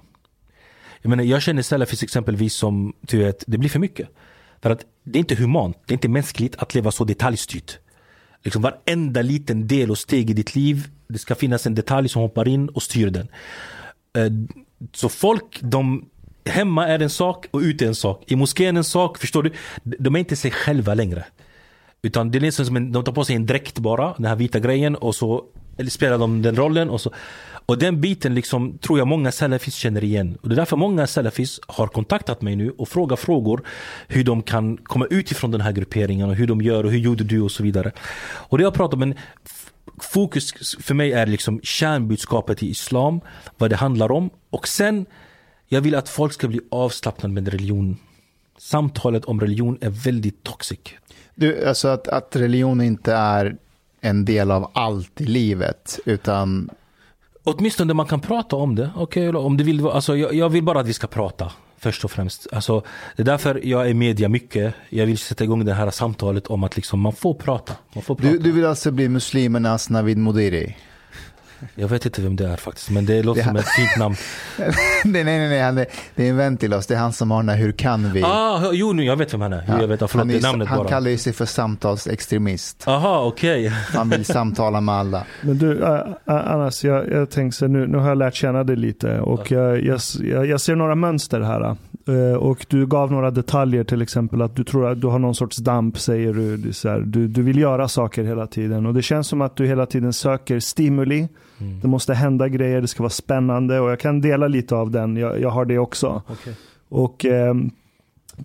Jag 1.06 1.10
menar, 1.10 1.24
jag 1.24 1.42
känner 1.42 1.62
Salafis 1.62 2.04
exempelvis 2.04 2.54
som, 2.54 2.94
du 3.02 3.18
vet, 3.18 3.44
det 3.48 3.58
blir 3.58 3.70
för 3.70 3.80
mycket. 3.80 4.10
För 4.62 4.70
att 4.70 4.86
det 5.04 5.18
är 5.18 5.20
inte 5.20 5.36
humant, 5.36 5.78
det 5.86 5.92
är 5.92 5.96
inte 5.96 6.08
mänskligt 6.08 6.56
att 6.56 6.76
leva 6.76 6.92
så 6.92 7.04
detaljstyrt. 7.04 7.78
Liksom 8.44 8.62
varenda 8.62 9.22
liten 9.22 9.68
del 9.68 9.92
och 9.92 9.98
steg 9.98 10.30
i 10.30 10.34
ditt 10.34 10.56
liv, 10.56 10.88
det 11.08 11.18
ska 11.18 11.36
finnas 11.36 11.66
en 11.66 11.76
detalj 11.76 12.10
som 12.10 12.22
hoppar 12.22 12.48
in 12.48 12.70
och 12.70 12.84
styr 12.84 13.10
den. 13.10 13.28
Eh, 14.18 14.32
så 14.94 15.10
folk, 15.10 15.60
de, 15.62 16.10
hemma 16.46 16.88
är 16.88 17.00
en 17.00 17.10
sak 17.10 17.48
och 17.52 17.60
ute 17.60 17.86
är 17.86 17.88
en 17.88 17.96
sak. 17.96 18.24
I 18.28 18.36
moskén 18.36 18.78
en 18.78 18.84
sak, 18.84 19.18
förstår 19.18 19.44
du? 19.44 19.52
De 19.84 20.16
är 20.16 20.20
inte 20.20 20.36
sig 20.36 20.52
själva 20.52 20.94
längre. 20.94 21.26
Utan 22.02 22.32
det 22.32 22.38
är 22.38 22.40
liksom 22.40 22.66
som 22.66 22.76
en, 22.76 22.92
de 22.92 23.04
tar 23.04 23.14
på 23.14 23.26
sig 23.26 23.36
en 23.36 23.46
dräkt 23.46 23.80
bara, 23.80 24.14
den 24.18 24.26
här 24.26 24.36
vita 24.36 24.60
grejen 24.60 24.96
och 24.96 25.16
så 25.16 25.46
eller 25.78 25.90
spelar 25.90 26.18
de 26.18 26.42
den 26.42 26.56
rollen 26.56 26.90
och 26.90 27.02
så. 27.02 27.12
Och 27.66 27.78
den 27.78 28.02
biten 28.02 28.36
liksom 28.36 28.78
tror 28.78 29.00
jag 29.00 29.08
många 29.08 29.32
salafis 29.32 29.76
känner 29.76 30.04
igen. 30.04 30.38
Och 30.42 30.50
det 30.50 30.56
är 30.56 30.58
därför 30.58 30.78
många 30.78 31.08
salafis 31.08 31.60
har 31.68 31.88
kontaktat 31.88 32.42
mig 32.42 32.56
nu 32.56 32.72
och 32.72 32.90
frågar 32.90 33.16
frågor 33.16 33.66
hur 34.08 34.24
de 34.24 34.44
kan 34.44 34.78
komma 34.78 35.06
ut 35.10 35.32
ifrån 35.32 35.52
den 35.52 35.62
här 35.62 35.72
grupperingen 35.72 36.30
och 36.30 36.36
hur 36.36 36.48
de 36.48 36.62
gör 36.62 36.84
och 36.84 36.92
hur 36.92 37.00
gjorde 37.00 37.24
du 37.24 37.42
och 37.42 37.52
så 37.52 37.64
vidare. 37.64 37.92
Och 38.24 38.58
det 38.58 38.64
jag 38.64 38.74
pratar 38.74 38.94
om, 38.94 39.00
men 39.00 39.16
fokus 40.00 40.76
för 40.80 40.94
mig 40.94 41.14
är 41.14 41.26
liksom 41.26 41.60
kärnbudskapet 41.64 42.64
i 42.64 42.70
islam, 42.70 43.22
vad 43.58 43.70
det 43.70 43.76
handlar 43.76 44.12
om. 44.12 44.30
Och 44.50 44.68
sen, 44.68 45.06
jag 45.68 45.82
vill 45.82 45.96
att 45.96 46.10
folk 46.10 46.34
ska 46.34 46.48
bli 46.48 46.62
avslappnade 46.72 47.34
med 47.34 47.48
religion. 47.48 47.98
Samtalet 48.58 49.26
om 49.26 49.42
religion 49.42 49.78
är 49.82 49.90
väldigt 49.90 50.44
toxic. 50.44 50.80
Du, 51.36 51.66
alltså 51.66 51.88
att, 51.88 52.08
att 52.08 52.36
religion 52.36 52.82
inte 52.82 53.14
är 53.14 53.58
en 54.02 54.26
del 54.26 54.52
av 54.52 54.72
allt 54.74 55.22
i 55.22 55.26
livet, 55.26 56.00
utan 56.06 56.70
Åtminstone 57.48 57.94
man 57.94 58.06
kan 58.06 58.20
prata 58.20 58.56
om 58.56 58.76
det. 58.76 58.92
Okej, 58.96 59.30
om 59.30 59.58
du 59.58 59.64
vill, 59.64 59.88
alltså, 59.88 60.18
jag, 60.18 60.34
jag 60.34 60.50
vill 60.50 60.64
bara 60.64 60.80
att 60.80 60.88
vi 60.88 60.94
ska 60.94 61.08
prata. 61.08 61.52
Först 61.78 62.04
och 62.06 62.12
främst. 62.12 62.48
Alltså, 62.52 62.84
det 63.16 63.24
är 63.24 63.26
därför 63.26 63.62
jag 63.64 63.90
är 63.90 63.94
media 63.94 64.30
mycket. 64.30 64.74
Jag 64.90 65.06
vill 65.06 65.18
sätta 65.18 65.44
igång 65.44 65.66
det 65.66 65.74
här 65.74 65.92
samtalet 65.92 66.48
om 66.48 66.64
att 66.64 66.76
liksom, 66.76 67.00
man 67.00 67.14
får 67.14 67.34
prata. 67.34 67.74
Man 67.94 68.04
får 68.04 68.16
prata. 68.16 68.32
du, 68.32 68.40
du 68.40 68.52
vill 68.52 68.66
alltså 68.66 68.92
bli 68.92 69.10
muslimernas 69.10 69.90
Navid 69.90 70.18
Modiri? 70.18 70.76
Jag 71.76 71.88
vet 71.88 72.06
inte 72.06 72.22
vem 72.22 72.36
det 72.36 72.48
är 72.48 72.58
faktiskt, 72.58 72.90
men 72.90 73.06
det 73.06 73.24
låter 73.24 73.42
Det- 73.42 73.48
som 73.48 73.56
ett 73.56 73.68
fint 73.68 73.98
namn. 73.98 74.16
nej, 75.06 75.24
nej, 75.24 75.50
nej, 75.50 75.62
han 75.62 75.78
är, 75.78 75.86
det 76.16 76.26
är 76.26 76.30
en 76.30 76.38
vän 76.38 76.58
till 76.58 76.74
oss. 76.74 76.88
Det 76.88 76.94
är 76.94 76.98
han 77.00 77.14
som 77.14 77.32
har 77.32 77.38
den 77.42 77.50
här 77.50 77.58
Hur 77.58 77.72
kan 77.72 78.12
vi? 78.14 78.24
Ah, 78.24 78.72
jo, 78.74 78.94
nu, 78.94 79.04
jag 79.04 79.16
vet 79.16 79.34
vem 79.34 79.42
han 79.42 79.54
är. 79.54 79.64
Jo, 79.68 79.78
jag 79.82 79.88
vet, 79.88 80.02
ah, 80.02 80.08
förlåt, 80.08 80.22
han, 80.22 80.28
det 80.28 80.38
är, 80.38 80.42
namnet 80.42 80.68
han 80.68 80.78
bara. 80.78 80.88
kallar 80.88 81.10
ju 81.10 81.18
sig 81.18 81.34
för 81.34 81.46
samtalsextremist. 81.46 82.88
Aha, 82.88 83.26
okej. 83.26 83.68
Han 83.94 84.10
vill 84.10 84.26
samtala 84.26 84.82
med 84.82 84.96
alla. 84.96 85.24
Men 85.42 85.58
du, 85.58 85.68
uh, 85.74 86.00
Anas, 86.26 86.84
jag, 86.84 87.10
jag 87.12 87.30
tänkte 87.30 87.68
nu, 87.68 87.88
nu 87.88 87.98
har 87.98 88.08
jag 88.10 88.18
lärt 88.18 88.36
känna 88.36 88.64
dig 88.64 88.76
lite 88.76 89.20
och 89.20 89.52
jag, 89.52 89.84
jag, 89.84 90.00
jag, 90.24 90.46
jag 90.46 90.62
ser 90.62 90.76
några 90.76 90.96
mönster 90.96 91.42
här. 91.42 91.76
Uh, 92.10 92.34
och 92.34 92.66
du 92.70 92.88
gav 92.88 93.12
några 93.12 93.32
detaljer, 93.32 93.84
till 93.84 94.02
exempel 94.02 94.42
att 94.42 94.56
du 94.56 94.64
tror 94.64 94.92
att 94.92 95.02
du 95.02 95.08
har 95.08 95.20
någon 95.20 95.36
sorts 95.36 95.58
damp, 95.58 96.00
säger 96.00 96.34
du. 96.34 96.58
Du, 96.58 96.74
så 96.74 96.90
här, 96.90 97.00
du. 97.00 97.28
Du 97.28 97.42
vill 97.42 97.58
göra 97.60 97.88
saker 97.88 98.24
hela 98.24 98.48
tiden 98.48 98.86
och 98.86 98.94
det 98.94 99.02
känns 99.02 99.28
som 99.28 99.42
att 99.42 99.56
du 99.56 99.66
hela 99.68 99.86
tiden 99.86 100.14
söker 100.14 100.60
stimuli. 100.60 101.28
Mm. 101.60 101.80
Det 101.80 101.88
måste 101.88 102.14
hända 102.14 102.48
grejer, 102.48 102.82
det 102.82 102.88
ska 102.88 103.04
vara 103.04 103.10
spännande 103.10 103.80
och 103.80 103.90
jag 103.90 104.00
kan 104.00 104.22
dela 104.22 104.48
lite 104.48 104.76
av 104.76 104.92
den. 104.92 105.18
Jag, 105.18 105.42
jag 105.42 105.50
har 105.50 105.66
det 105.66 105.78
också. 105.78 106.22
Okej. 106.28 106.56
Och, 106.90 107.26
ehm, 107.26 107.72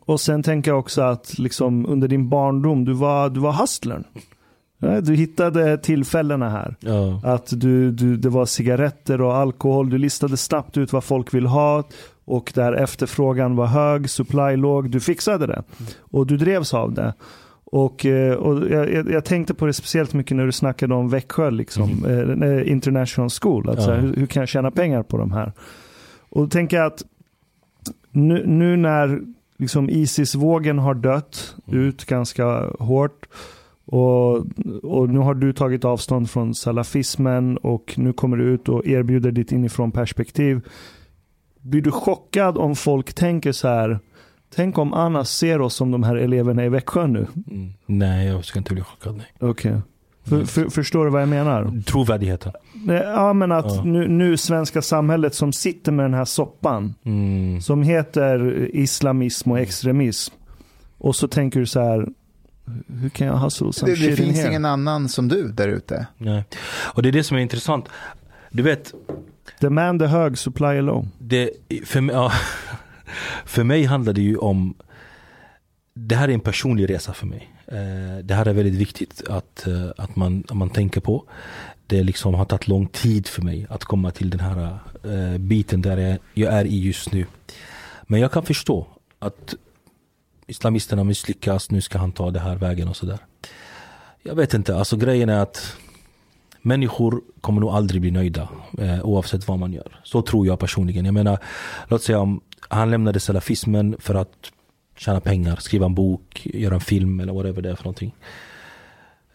och 0.04 0.20
sen 0.20 0.42
tänker 0.42 0.70
jag 0.70 0.78
också 0.78 1.02
att 1.02 1.38
liksom 1.38 1.86
under 1.86 2.08
din 2.08 2.28
barndom, 2.28 2.84
du 2.84 2.92
var, 2.92 3.30
du 3.30 3.40
var 3.40 3.52
hustlern. 3.52 4.04
Du 5.02 5.14
hittade 5.14 5.78
tillfällena 5.78 6.48
här. 6.48 6.76
Ja. 6.80 7.20
Att 7.24 7.60
du, 7.60 7.90
du, 7.90 8.16
det 8.16 8.28
var 8.28 8.46
cigaretter 8.46 9.20
och 9.20 9.36
alkohol. 9.36 9.90
Du 9.90 9.98
listade 9.98 10.36
snabbt 10.36 10.76
ut 10.76 10.92
vad 10.92 11.04
folk 11.04 11.34
vill 11.34 11.46
ha. 11.46 11.84
Och 12.24 12.52
där 12.54 12.72
efterfrågan 12.72 13.56
var 13.56 13.66
hög, 13.66 14.10
supply 14.10 14.56
låg. 14.56 14.90
Du 14.90 15.00
fixade 15.00 15.46
det. 15.46 15.62
Och 16.00 16.26
du 16.26 16.36
drevs 16.36 16.74
av 16.74 16.92
det. 16.92 17.14
Och, 17.72 18.06
eh, 18.06 18.34
och 18.34 18.70
jag, 18.70 19.10
jag- 19.10 19.24
tänkte 19.24 19.54
på 19.54 19.66
det 19.66 19.72
speciellt 19.72 20.14
mycket 20.14 20.36
när 20.36 20.46
du 20.46 20.52
snackade 20.52 20.94
om 20.94 21.08
Växjö, 21.08 21.50
liksom, 21.50 22.04
eh, 22.42 22.72
International 22.72 23.30
School. 23.40 23.68
Att, 23.68 23.78
här, 23.86 23.94
Ja. 23.94 24.00
hur, 24.00 24.14
hur 24.16 24.26
kan 24.26 24.40
jag 24.40 24.48
tjäna 24.48 24.70
pengar 24.70 25.02
på 25.02 25.16
de 25.16 25.32
här? 25.32 25.52
Och 26.28 26.42
då 26.42 26.48
tänker 26.48 26.76
jag 26.76 26.86
att 26.86 27.02
nu, 28.10 28.46
nu 28.46 28.76
när 28.76 29.20
liksom 29.58 29.90
Isis-vågen 29.90 30.78
har 30.78 30.94
dött 30.94 31.56
ut 31.72 32.04
ganska 32.04 32.44
hårt 32.78 33.26
och, 33.84 34.36
och 34.82 35.08
nu 35.08 35.18
har 35.18 35.34
du 35.34 35.52
tagit 35.52 35.84
avstånd 35.84 36.30
från 36.30 36.54
salafismen 36.54 37.56
och 37.56 37.94
nu 37.96 38.12
kommer 38.12 38.36
du 38.36 38.44
ut 38.44 38.68
och 38.68 38.86
erbjuder 38.86 39.30
ditt 39.32 39.52
inifrån 39.52 39.92
perspektiv. 39.92 40.60
Blir 41.60 41.82
du 41.82 41.90
chockad 41.90 42.58
om 42.58 42.76
folk 42.76 43.12
tänker 43.14 43.52
så 43.52 43.68
här, 43.68 43.98
tänk 44.54 44.78
om 44.78 44.92
Anna 44.94 45.24
ser 45.24 45.60
oss 45.60 45.74
som 45.74 45.90
de 45.90 46.02
här 46.02 46.16
eleverna 46.16 46.64
i 46.64 46.68
Växjö 46.68 47.06
nu? 47.06 47.26
Mm. 47.50 47.72
Nej, 47.86 48.26
jag 48.26 48.44
ska 48.44 48.58
inte 48.58 48.74
bli 48.74 48.82
chockad. 48.82 49.16
Nej. 49.16 49.26
Okej. 49.50 49.76
För, 50.24 50.44
för, 50.44 50.68
förstår 50.68 51.04
du 51.04 51.10
vad 51.10 51.22
jag 51.22 51.28
menar? 51.28 51.82
Trovärdigheten. 51.86 52.52
Ja, 53.04 53.32
men 53.32 53.52
att 53.52 53.64
Ja. 53.76 53.82
nu, 53.84 54.08
nu 54.08 54.36
svenska 54.36 54.82
samhället 54.82 55.34
som 55.34 55.52
sitter 55.52 55.92
med 55.92 56.04
den 56.04 56.14
här 56.14 56.24
soppan. 56.24 56.94
Mm. 57.04 57.60
Som 57.60 57.82
heter 57.82 58.68
islamism 58.76 59.50
och 59.50 59.58
extremism. 59.60 60.34
Och 60.98 61.16
så 61.16 61.28
tänker 61.28 61.60
du 61.60 61.66
så 61.66 61.80
här. 61.80 62.06
Hur 63.00 63.08
kan 63.08 63.26
jag 63.26 63.36
hustle 63.36 63.72
some 63.72 63.92
Det, 63.92 64.06
det 64.06 64.16
finns 64.16 64.44
ingen 64.46 64.64
annan 64.64 65.08
som 65.08 65.28
du 65.28 65.48
där 65.52 65.68
ute. 65.68 66.06
Nej. 66.18 66.44
Och 66.94 67.02
det 67.02 67.08
är 67.08 67.12
det 67.12 67.24
som 67.24 67.36
är 67.36 67.40
intressant. 67.40 67.84
Du 68.50 68.62
vet, 68.62 68.94
Demand 69.60 70.02
är 70.02 70.06
hög, 70.06 70.38
supply 70.38 70.66
är 70.66 70.82
low. 70.82 71.08
det, 71.18 71.50
för, 71.84 72.00
mig, 72.00 72.14
ja, 72.14 72.32
för 73.44 73.64
mig 73.64 73.84
handlar 73.84 74.12
det 74.12 74.22
ju 74.22 74.36
om 74.36 74.74
Det 75.94 76.16
här 76.16 76.28
är 76.28 76.32
en 76.32 76.40
personlig 76.40 76.90
resa 76.90 77.12
för 77.12 77.26
mig. 77.26 77.50
Eh, 77.66 78.24
det 78.24 78.34
här 78.34 78.46
är 78.46 78.52
väldigt 78.52 78.74
viktigt 78.74 79.22
att, 79.28 79.66
eh, 79.66 79.88
att, 79.96 80.16
man, 80.16 80.44
att 80.48 80.56
man 80.56 80.70
tänker 80.70 81.00
på. 81.00 81.24
Det 81.86 82.02
liksom 82.02 82.34
har 82.34 82.44
tagit 82.44 82.68
lång 82.68 82.86
tid 82.86 83.26
för 83.26 83.42
mig 83.42 83.66
att 83.70 83.84
komma 83.84 84.10
till 84.10 84.30
den 84.30 84.40
här 84.40 84.78
eh, 85.04 85.38
biten 85.38 85.82
där 85.82 85.96
jag, 85.96 86.18
jag 86.34 86.54
är 86.54 86.64
i 86.64 86.80
just 86.80 87.12
nu. 87.12 87.26
Men 88.02 88.20
jag 88.20 88.32
kan 88.32 88.42
förstå 88.42 88.86
att 89.18 89.54
islamisterna 90.46 91.04
misslyckas, 91.04 91.70
nu 91.70 91.80
ska 91.80 91.98
han 91.98 92.12
ta 92.12 92.30
det 92.30 92.40
här 92.40 92.56
vägen 92.56 92.88
och 92.88 92.96
sådär. 92.96 93.18
Jag 94.22 94.34
vet 94.34 94.54
inte, 94.54 94.76
alltså 94.76 94.96
grejen 94.96 95.28
är 95.28 95.38
att 95.38 95.76
människor 96.62 97.20
kommer 97.40 97.60
nog 97.60 97.70
aldrig 97.70 98.00
bli 98.00 98.10
nöjda 98.10 98.48
eh, 98.78 99.04
oavsett 99.04 99.48
vad 99.48 99.58
man 99.58 99.72
gör. 99.72 100.00
Så 100.04 100.22
tror 100.22 100.46
jag 100.46 100.58
personligen. 100.58 101.04
Jag 101.04 101.14
menar, 101.14 101.38
låt 101.88 102.02
säga 102.02 102.18
om 102.20 102.40
han 102.68 102.90
lämnade 102.90 103.20
salafismen 103.20 103.96
för 103.98 104.14
att 104.14 104.32
tjäna 104.96 105.20
pengar, 105.20 105.56
skriva 105.56 105.86
en 105.86 105.94
bok, 105.94 106.46
göra 106.46 106.74
en 106.74 106.80
film 106.80 107.20
eller 107.20 107.32
whatever 107.32 107.62
det 107.62 107.70
är 107.70 107.74
för 107.74 107.84
någonting. 107.84 108.14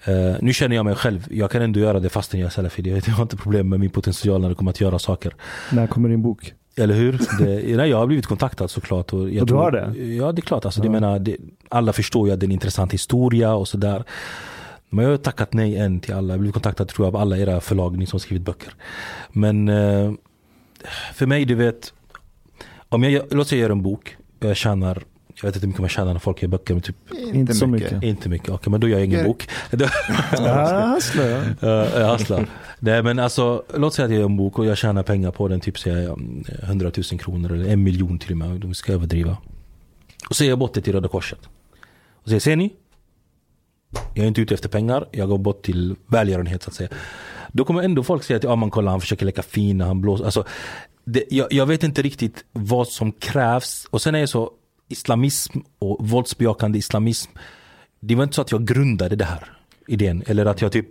Eh, 0.06 0.36
nu 0.42 0.54
känner 0.54 0.76
jag 0.76 0.86
mig 0.86 0.96
själv, 0.96 1.28
jag 1.32 1.52
kan 1.52 1.62
ändå 1.62 1.80
göra 1.80 2.00
det 2.00 2.10
fastän 2.10 2.40
jag 2.40 2.48
är 2.48 2.52
salafi. 2.52 3.02
Jag 3.06 3.14
har 3.14 3.22
inte 3.24 3.38
problem 3.38 3.70
med 3.70 3.80
min 3.80 3.90
potential 3.90 4.42
när 4.42 4.50
det 4.50 4.56
kommer 4.56 4.72
att 4.72 4.82
göra 4.82 5.00
saker. 5.00 5.36
När 5.72 5.88
kommer 5.88 6.10
din 6.10 6.22
bok? 6.22 6.54
Eller 6.78 6.94
hur? 6.96 7.12
Det, 7.40 7.78
nej, 7.78 7.90
jag 7.90 7.98
har 7.98 8.08
blivit 8.08 8.26
kontaktad 8.26 8.68
såklart. 8.68 9.14
Och, 9.14 9.30
jag 9.30 9.42
Och 9.42 9.48
du 9.48 9.54
har 9.54 9.72
det? 9.72 9.98
Ja, 10.04 10.32
det 10.32 10.40
är 10.40 10.42
klart. 10.42 10.66
Alltså, 10.66 10.80
Ja. 10.80 10.84
det 10.84 10.90
menar, 10.90 11.20
det, 11.20 11.38
alla 11.70 11.94
förstår 11.94 12.28
ju 12.28 12.34
att 12.34 12.40
det 12.40 12.44
är 12.44 12.48
en 12.48 12.52
intressant 12.52 12.94
historia 12.94 13.54
och 13.54 13.68
sådär. 13.68 14.04
Men 14.90 15.06
jag 15.06 15.12
har 15.12 15.18
tackat 15.18 15.54
nej 15.54 15.78
än 15.78 16.00
till 16.00 16.14
alla. 16.14 16.28
Jag 16.28 16.34
har 16.34 16.40
blivit 16.40 16.54
kontaktad 16.54 16.86
tror 16.88 17.08
jag 17.08 17.16
av 17.16 17.22
alla 17.22 17.38
era 17.38 17.62
förlag, 17.62 17.98
ni 17.98 18.06
som 18.06 18.20
skrivit 18.20 18.44
böcker. 18.46 18.74
Men 19.32 19.70
eh, 19.70 20.12
för 21.14 21.26
mig, 21.26 21.46
du 21.46 21.56
vet. 21.56 21.94
Om 22.96 23.04
jag, 23.04 23.24
låt 23.32 23.48
säga 23.48 23.60
jag 23.60 23.64
gör 23.68 23.72
en 23.76 23.82
bok. 23.84 24.18
Jag 24.40 24.58
tjänar, 24.58 25.04
jag 25.36 25.44
vet 25.44 25.56
inte 25.56 25.60
hur 25.60 25.68
mycket 25.68 25.80
man 25.82 25.90
tjänar 25.90 26.14
när 26.14 26.20
folk 26.20 26.42
gör 26.42 26.50
böcker. 26.50 26.74
Men 26.74 26.84
typ 26.84 26.96
Inte 27.34 27.54
så 27.54 27.68
mycket. 27.68 28.04
inte 28.04 28.30
mycket. 28.30 28.50
Okej, 28.50 28.72
men 28.72 28.80
då 28.82 28.88
gör 28.88 28.98
jag 28.98 29.06
ingen 29.06 29.20
Ja. 29.20 29.26
bok. 29.26 29.48
Jag 30.32 32.08
hasslar. 32.08 32.48
Nej 32.80 33.04
men 33.04 33.20
alltså, 33.20 33.64
låt 33.76 33.94
säga 33.94 34.06
att 34.06 34.12
jag 34.12 34.20
gör 34.20 34.26
en 34.26 34.38
bok 34.38 34.60
och 34.60 34.66
jag 34.66 34.78
tjänar 34.78 35.04
pengar 35.04 35.32
på 35.32 35.48
den, 35.48 35.60
typ 35.60 35.80
säger 35.80 35.98
jag 36.02 36.20
mm, 36.20 36.44
100 36.64 36.92
000 37.12 37.20
kronor 37.20 37.52
eller 37.54 37.70
en 37.70 37.84
miljon 37.84 38.20
till 38.20 38.32
och 38.32 38.38
med, 38.38 38.50
de 38.60 38.74
ska 38.74 38.94
överdriva. 38.94 39.38
Och 40.30 40.36
så 40.36 40.44
ger 40.44 40.52
jag 40.52 40.60
bort 40.60 40.74
det 40.74 40.82
till 40.82 40.94
Röda 40.94 41.08
Korset. 41.08 41.40
Och 42.14 42.28
säger, 42.28 42.40
ser 42.40 42.56
ni? 42.56 42.74
Jag 44.14 44.24
är 44.24 44.28
inte 44.28 44.42
ute 44.42 44.54
efter 44.54 44.70
pengar, 44.70 45.06
jag 45.12 45.30
går 45.30 45.38
bort 45.38 45.62
till 45.62 45.96
välgörenhet 46.08 46.64
så 46.64 46.70
att 46.70 46.76
säga. 46.76 46.90
Då 47.52 47.66
kommer 47.66 47.84
ändå 47.84 48.04
folk 48.04 48.24
säga 48.24 48.38
att 48.38 48.44
ja, 48.44 48.56
man 48.56 48.70
kollar, 48.72 48.92
han 48.92 49.02
försöker 49.02 49.26
leka 49.26 49.42
fin 49.44 49.82
han 49.82 50.02
blåser. 50.02 50.26
Alltså, 50.26 50.44
det, 51.06 51.24
jag, 51.30 51.54
jag 51.54 51.66
vet 51.66 51.84
inte 51.84 52.02
riktigt 52.02 52.46
vad 52.52 52.88
som 52.88 53.12
krävs. 53.12 53.88
Och 53.92 54.02
sen 54.02 54.16
är 54.16 54.22
det 54.22 54.28
så, 54.28 54.52
islamism 54.88 55.60
och 55.80 56.08
våldsbejakande 56.08 56.80
islamism. 56.80 57.32
Det 58.00 58.16
var 58.16 58.24
inte 58.24 58.36
så 58.36 58.42
att 58.42 58.52
jag 58.52 58.66
grundade 58.66 59.16
det 59.16 59.26
här 59.26 59.58
idén. 59.88 60.24
Eller 60.28 60.46
att 60.46 60.62
jag 60.62 60.72
typ, 60.72 60.88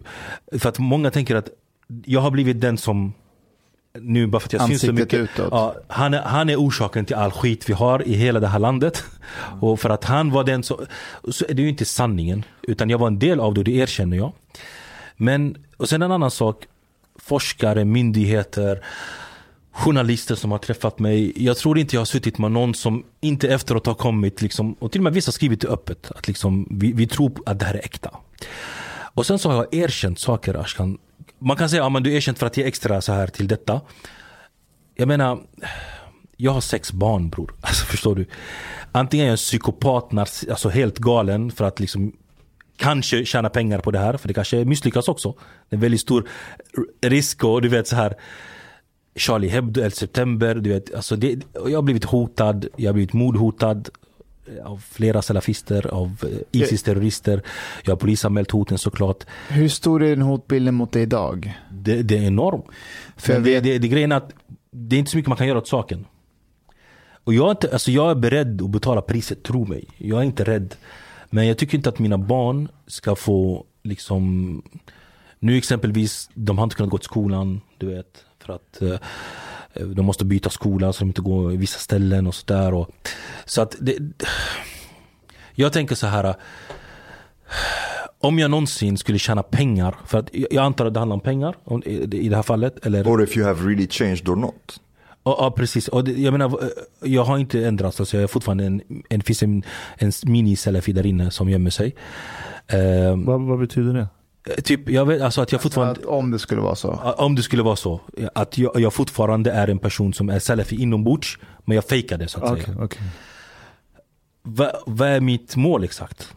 för 0.58 0.68
att 0.68 0.78
många 0.78 1.10
tänker 1.10 1.36
att 1.36 1.48
jag 2.04 2.20
har 2.20 2.30
blivit 2.30 2.60
den 2.60 2.78
som 2.78 3.12
nu 4.00 4.26
bara 4.26 4.40
för 4.40 4.48
att 4.48 4.52
jag 4.52 4.68
syns 4.68 4.80
så 4.80 4.90
Ansiktet 4.90 5.20
mycket. 5.20 5.38
utåt. 5.38 5.48
Ja, 5.50 5.74
han, 5.88 6.14
är, 6.14 6.22
han 6.22 6.50
är 6.50 6.56
orsaken 6.56 7.04
till 7.04 7.16
all 7.16 7.30
skit 7.30 7.68
vi 7.68 7.72
har 7.72 8.08
i 8.08 8.14
hela 8.14 8.40
det 8.40 8.46
här 8.46 8.58
landet. 8.58 9.04
Och 9.60 9.80
för 9.80 9.90
att 9.90 10.04
han 10.04 10.30
var 10.30 10.44
den 10.44 10.62
som, 10.62 10.86
så 11.28 11.44
är 11.48 11.54
det 11.54 11.62
ju 11.62 11.68
inte 11.68 11.84
sanningen. 11.84 12.44
Utan 12.62 12.90
jag 12.90 12.98
var 12.98 13.06
en 13.06 13.18
del 13.18 13.40
av 13.40 13.54
det 13.54 13.60
och 13.60 13.64
det 13.64 13.72
erkänner 13.72 14.16
jag. 14.16 14.32
Men, 15.16 15.56
och 15.76 15.88
sen 15.88 16.02
en 16.02 16.12
annan 16.12 16.30
sak. 16.30 16.66
Forskare, 17.18 17.84
myndigheter, 17.84 18.84
journalister 19.74 20.34
som 20.34 20.52
har 20.52 20.58
träffat 20.58 20.98
mig. 20.98 21.44
Jag 21.44 21.56
tror 21.56 21.78
inte 21.78 21.96
jag 21.96 22.00
har 22.00 22.06
suttit 22.06 22.38
med 22.38 22.52
någon 22.52 22.74
som 22.74 23.04
inte 23.20 23.48
efteråt 23.48 23.86
har 23.86 23.94
kommit, 23.94 24.42
liksom, 24.42 24.72
och 24.72 24.92
till 24.92 25.00
och 25.00 25.04
med 25.04 25.12
vissa 25.12 25.28
har 25.28 25.32
skrivit 25.32 25.60
det 25.60 25.68
öppet, 25.68 26.10
att 26.10 26.28
liksom, 26.28 26.68
vi, 26.70 26.92
vi 26.92 27.06
tror 27.06 27.42
att 27.46 27.58
det 27.58 27.64
här 27.64 27.74
är 27.74 27.84
äkta. 27.84 28.10
Och 29.14 29.26
sen 29.26 29.38
så 29.38 29.50
har 29.50 29.56
jag 29.56 29.74
erkänt 29.74 30.18
saker 30.18 30.54
Ashkan. 30.54 30.98
Man 31.38 31.56
kan 31.56 31.68
säga 31.68 31.82
att 31.82 31.86
ja, 31.86 31.88
men 31.88 32.02
du 32.02 32.14
erkänt 32.14 32.38
för 32.38 32.46
att 32.46 32.56
ge 32.56 32.64
extra 32.64 33.00
så 33.00 33.12
här 33.12 33.26
till 33.26 33.48
detta. 33.48 33.80
Jag 34.94 35.08
menar, 35.08 35.40
jag 36.36 36.52
har 36.52 36.60
sex 36.60 36.92
barn 36.92 37.30
bror. 37.30 37.54
Alltså 37.60 37.86
förstår 37.86 38.14
du? 38.14 38.26
Antingen 38.92 39.24
är 39.24 39.28
jag 39.28 39.32
en 39.32 39.36
psykopat, 39.36 40.14
alltså 40.50 40.68
helt 40.68 40.98
galen 40.98 41.50
för 41.50 41.64
att 41.64 41.80
liksom 41.80 42.12
kanske 42.76 43.24
tjäna 43.24 43.48
pengar 43.48 43.78
på 43.78 43.90
det 43.90 43.98
här. 43.98 44.16
För 44.16 44.28
det 44.28 44.34
kanske 44.34 44.64
misslyckas 44.64 45.08
också. 45.08 45.34
Det 45.68 45.74
är 45.74 45.76
en 45.76 45.80
väldigt 45.80 46.00
stor 46.00 46.28
risk 47.00 47.44
och 47.44 47.62
du 47.62 47.68
vet 47.68 47.88
så 47.88 47.96
här 47.96 48.14
Charlie 49.16 49.48
Hebdo, 49.48 49.80
11 49.80 49.90
september, 49.90 50.54
du 50.54 50.70
vet, 50.70 50.94
alltså 50.94 51.16
det, 51.16 51.40
jag 51.54 51.74
har 51.78 51.82
blivit 51.82 52.04
hotad, 52.04 52.66
jag 52.76 52.88
har 52.88 52.92
blivit 52.94 53.12
mordhotad 53.12 53.88
eh, 54.46 54.66
av 54.66 54.84
flera 54.90 55.22
salafister, 55.22 55.86
av 55.86 56.24
eh, 56.52 56.60
Isis-terrorister. 56.60 57.42
Jag 57.84 57.92
har 57.92 57.96
polisanmält 57.96 58.50
hoten 58.50 58.78
såklart. 58.78 59.24
Hur 59.48 59.68
stor 59.68 60.02
är 60.02 60.10
den 60.10 60.22
hotbilden 60.22 60.74
mot 60.74 60.92
dig 60.92 61.02
idag? 61.02 61.54
Det, 61.72 62.02
det 62.02 62.18
är 62.18 62.22
enormt. 62.22 62.64
För 63.16 63.32
Men 63.32 63.42
det, 63.42 63.50
vet- 63.50 63.64
det, 63.64 63.78
det 63.78 63.88
grejen 63.88 64.12
är 64.12 64.16
att 64.16 64.32
det 64.70 64.96
är 64.96 64.98
inte 65.00 65.10
så 65.10 65.16
mycket 65.16 65.28
man 65.28 65.38
kan 65.38 65.46
göra 65.46 65.58
åt 65.58 65.68
saken. 65.68 66.06
Och 67.24 67.34
jag 67.34 67.46
är, 67.46 67.50
inte, 67.50 67.72
alltså 67.72 67.90
jag 67.90 68.10
är 68.10 68.14
beredd 68.14 68.62
att 68.62 68.70
betala 68.70 69.02
priset, 69.02 69.42
tro 69.42 69.64
mig. 69.66 69.88
Jag 69.98 70.18
är 70.18 70.24
inte 70.24 70.44
rädd. 70.44 70.74
Men 71.30 71.46
jag 71.46 71.58
tycker 71.58 71.76
inte 71.78 71.88
att 71.88 71.98
mina 71.98 72.18
barn 72.18 72.68
ska 72.86 73.16
få 73.16 73.64
liksom 73.82 74.62
Nu 75.38 75.56
exempelvis, 75.56 76.30
de 76.34 76.58
har 76.58 76.64
inte 76.64 76.76
kunnat 76.76 76.90
gå 76.90 76.98
till 76.98 77.04
skolan, 77.04 77.60
du 77.78 77.86
vet. 77.86 78.24
För 78.46 78.52
att 78.52 78.82
eh, 78.82 79.86
de 79.86 80.06
måste 80.06 80.24
byta 80.24 80.50
skola 80.50 80.92
så 80.92 80.98
de 81.00 81.08
inte 81.08 81.20
går 81.22 81.52
i 81.52 81.56
vissa 81.56 81.78
ställen 81.78 82.26
och 82.26 82.34
sådär. 82.34 82.74
Och, 82.74 82.90
så 83.44 83.62
att 83.62 83.76
det, 83.80 83.96
jag 85.54 85.72
tänker 85.72 85.94
så 85.94 86.06
här. 86.06 86.34
Om 88.20 88.38
jag 88.38 88.50
någonsin 88.50 88.98
skulle 88.98 89.18
tjäna 89.18 89.42
pengar, 89.42 89.94
för 90.06 90.18
att 90.18 90.28
jag 90.32 90.56
antar 90.64 90.86
att 90.86 90.94
det 90.94 91.00
handlar 91.00 91.14
om 91.14 91.20
pengar 91.20 91.56
i 91.84 91.90
i 92.16 92.28
det 92.28 92.36
här 92.36 92.42
fallet. 92.42 92.86
Eller, 92.86 93.04
Or 93.08 93.22
if 93.22 93.36
you 93.36 93.46
have 93.46 93.62
really 93.68 93.88
changed 93.88 94.28
or 94.28 94.36
not. 94.36 94.80
Ja, 95.24 95.54
precis. 95.56 95.88
Och 95.88 96.04
det, 96.04 96.12
jag 96.12 96.32
menar, 96.32 96.46
eh, 96.46 96.68
jag 97.02 97.24
har 97.24 97.38
inte 97.38 97.66
ändrats. 97.66 98.00
Alltså 98.00 98.16
jag 98.16 98.22
är 98.24 98.26
fortfarande 98.26 98.64
en, 98.64 98.82
en, 99.10 99.20
finns 99.22 99.42
en, 99.42 99.62
en 99.98 100.12
mini-salafi 100.26 100.92
där 100.92 101.06
inne 101.06 101.30
som 101.30 101.48
gömmer 101.48 101.70
sig. 101.70 101.94
Eh, 102.66 103.16
Vad, 103.16 103.40
vad 103.40 103.58
betyder 103.58 103.94
det? 103.94 104.06
Typ, 104.64 104.88
jag 104.88 105.06
vet, 105.06 105.22
alltså 105.22 105.40
att 105.40 105.52
jag 105.52 105.62
fortfarande, 105.62 106.00
Att 106.00 106.06
om 106.06 106.30
det 106.30 106.38
skulle 106.38 106.60
vara 106.60 106.74
så. 106.74 106.90
om 107.18 107.34
det 107.34 107.42
skulle 107.42 107.62
vara 107.62 107.76
så, 107.76 108.00
att 108.34 108.58
jag, 108.58 108.80
jag 108.80 108.92
fortfarande 108.92 109.50
är 109.52 109.68
en 109.68 109.78
person 109.78 110.14
som 110.14 110.28
är 110.28 110.38
salafi 110.38 110.76
inombords, 110.82 111.38
men 111.64 111.74
jag 111.74 111.84
fejkar 111.84 112.18
det 112.18 112.28
så 112.28 112.44
att 112.44 112.50
Okej, 112.52 112.64
säga. 112.64 112.76
okej. 112.80 113.02
Vad, 114.42 114.72
vad 114.86 115.08
är 115.08 115.20
mitt 115.20 115.56
mål 115.56 115.84
exakt? 115.84 116.34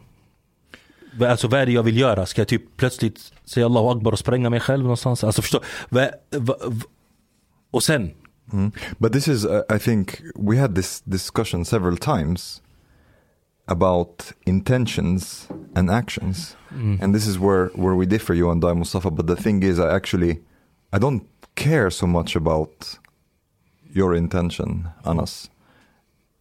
Vad- 1.13 1.29
Alltså 1.29 1.47
vad 1.47 1.59
är 1.59 1.65
det 1.65 1.71
jag 1.71 1.83
vill 1.83 1.97
göra? 1.97 2.25
Ska 2.25 2.41
jag 2.41 2.47
typ 2.47 2.77
plötsligt 2.77 3.33
säga 3.45 3.65
Allahu 3.65 3.97
Akbar 3.97 4.11
och 4.11 4.19
spränga 4.19 4.49
mig 4.49 4.59
själv 4.59 4.83
någonstans? 4.83 5.23
Alltså 5.23 5.41
förstå, 5.41 5.61
vad, 5.89 6.09
vad, 6.31 6.81
och 7.71 7.83
sen, 7.83 8.11
Mm. 8.53 8.71
But 8.97 9.13
this 9.13 9.27
is, 9.27 9.45
uh, 9.45 9.61
I 9.75 9.79
think, 9.79 10.21
we 10.35 10.57
had 10.59 10.75
this 10.75 11.01
discussion 11.01 11.65
several 11.65 11.97
times 11.97 12.61
about 13.65 14.31
intentions 14.45 15.49
and 15.75 15.89
actions. 15.91 16.56
And 16.71 17.15
this 17.15 17.27
is 17.27 17.39
where, 17.39 17.67
where 17.75 17.95
we 17.95 18.05
differ, 18.05 18.33
you 18.33 18.49
and 18.49 18.63
I, 18.63 18.73
Mustafa. 18.73 19.11
But 19.11 19.27
the 19.27 19.35
thing 19.35 19.63
is, 19.63 19.79
I 19.79 19.93
actually, 19.95 20.41
I 20.91 20.99
don't 20.99 21.27
care 21.55 21.89
so 21.89 22.07
much 22.07 22.35
about 22.35 22.97
your 23.93 24.13
intention, 24.15 24.89
Anas. 25.05 25.49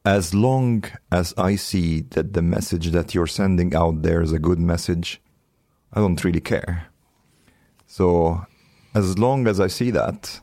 As 0.05 0.35
long 0.35 0.85
as 1.11 1.35
I 1.37 1.57
see 1.57 2.03
that 2.11 2.33
the 2.33 2.43
message 2.43 2.91
that 2.91 3.15
you're 3.15 3.27
sending 3.27 3.75
out 3.75 4.03
there 4.03 4.23
is 4.23 4.33
a 4.33 4.39
good 4.39 4.61
message, 4.61 5.21
I 5.93 6.01
don't 6.01 6.23
really 6.23 6.41
care. 6.41 6.87
So, 7.87 8.45
as 8.95 9.19
long 9.19 9.47
as 9.49 9.59
I 9.61 9.69
see 9.69 9.91
that, 9.93 10.41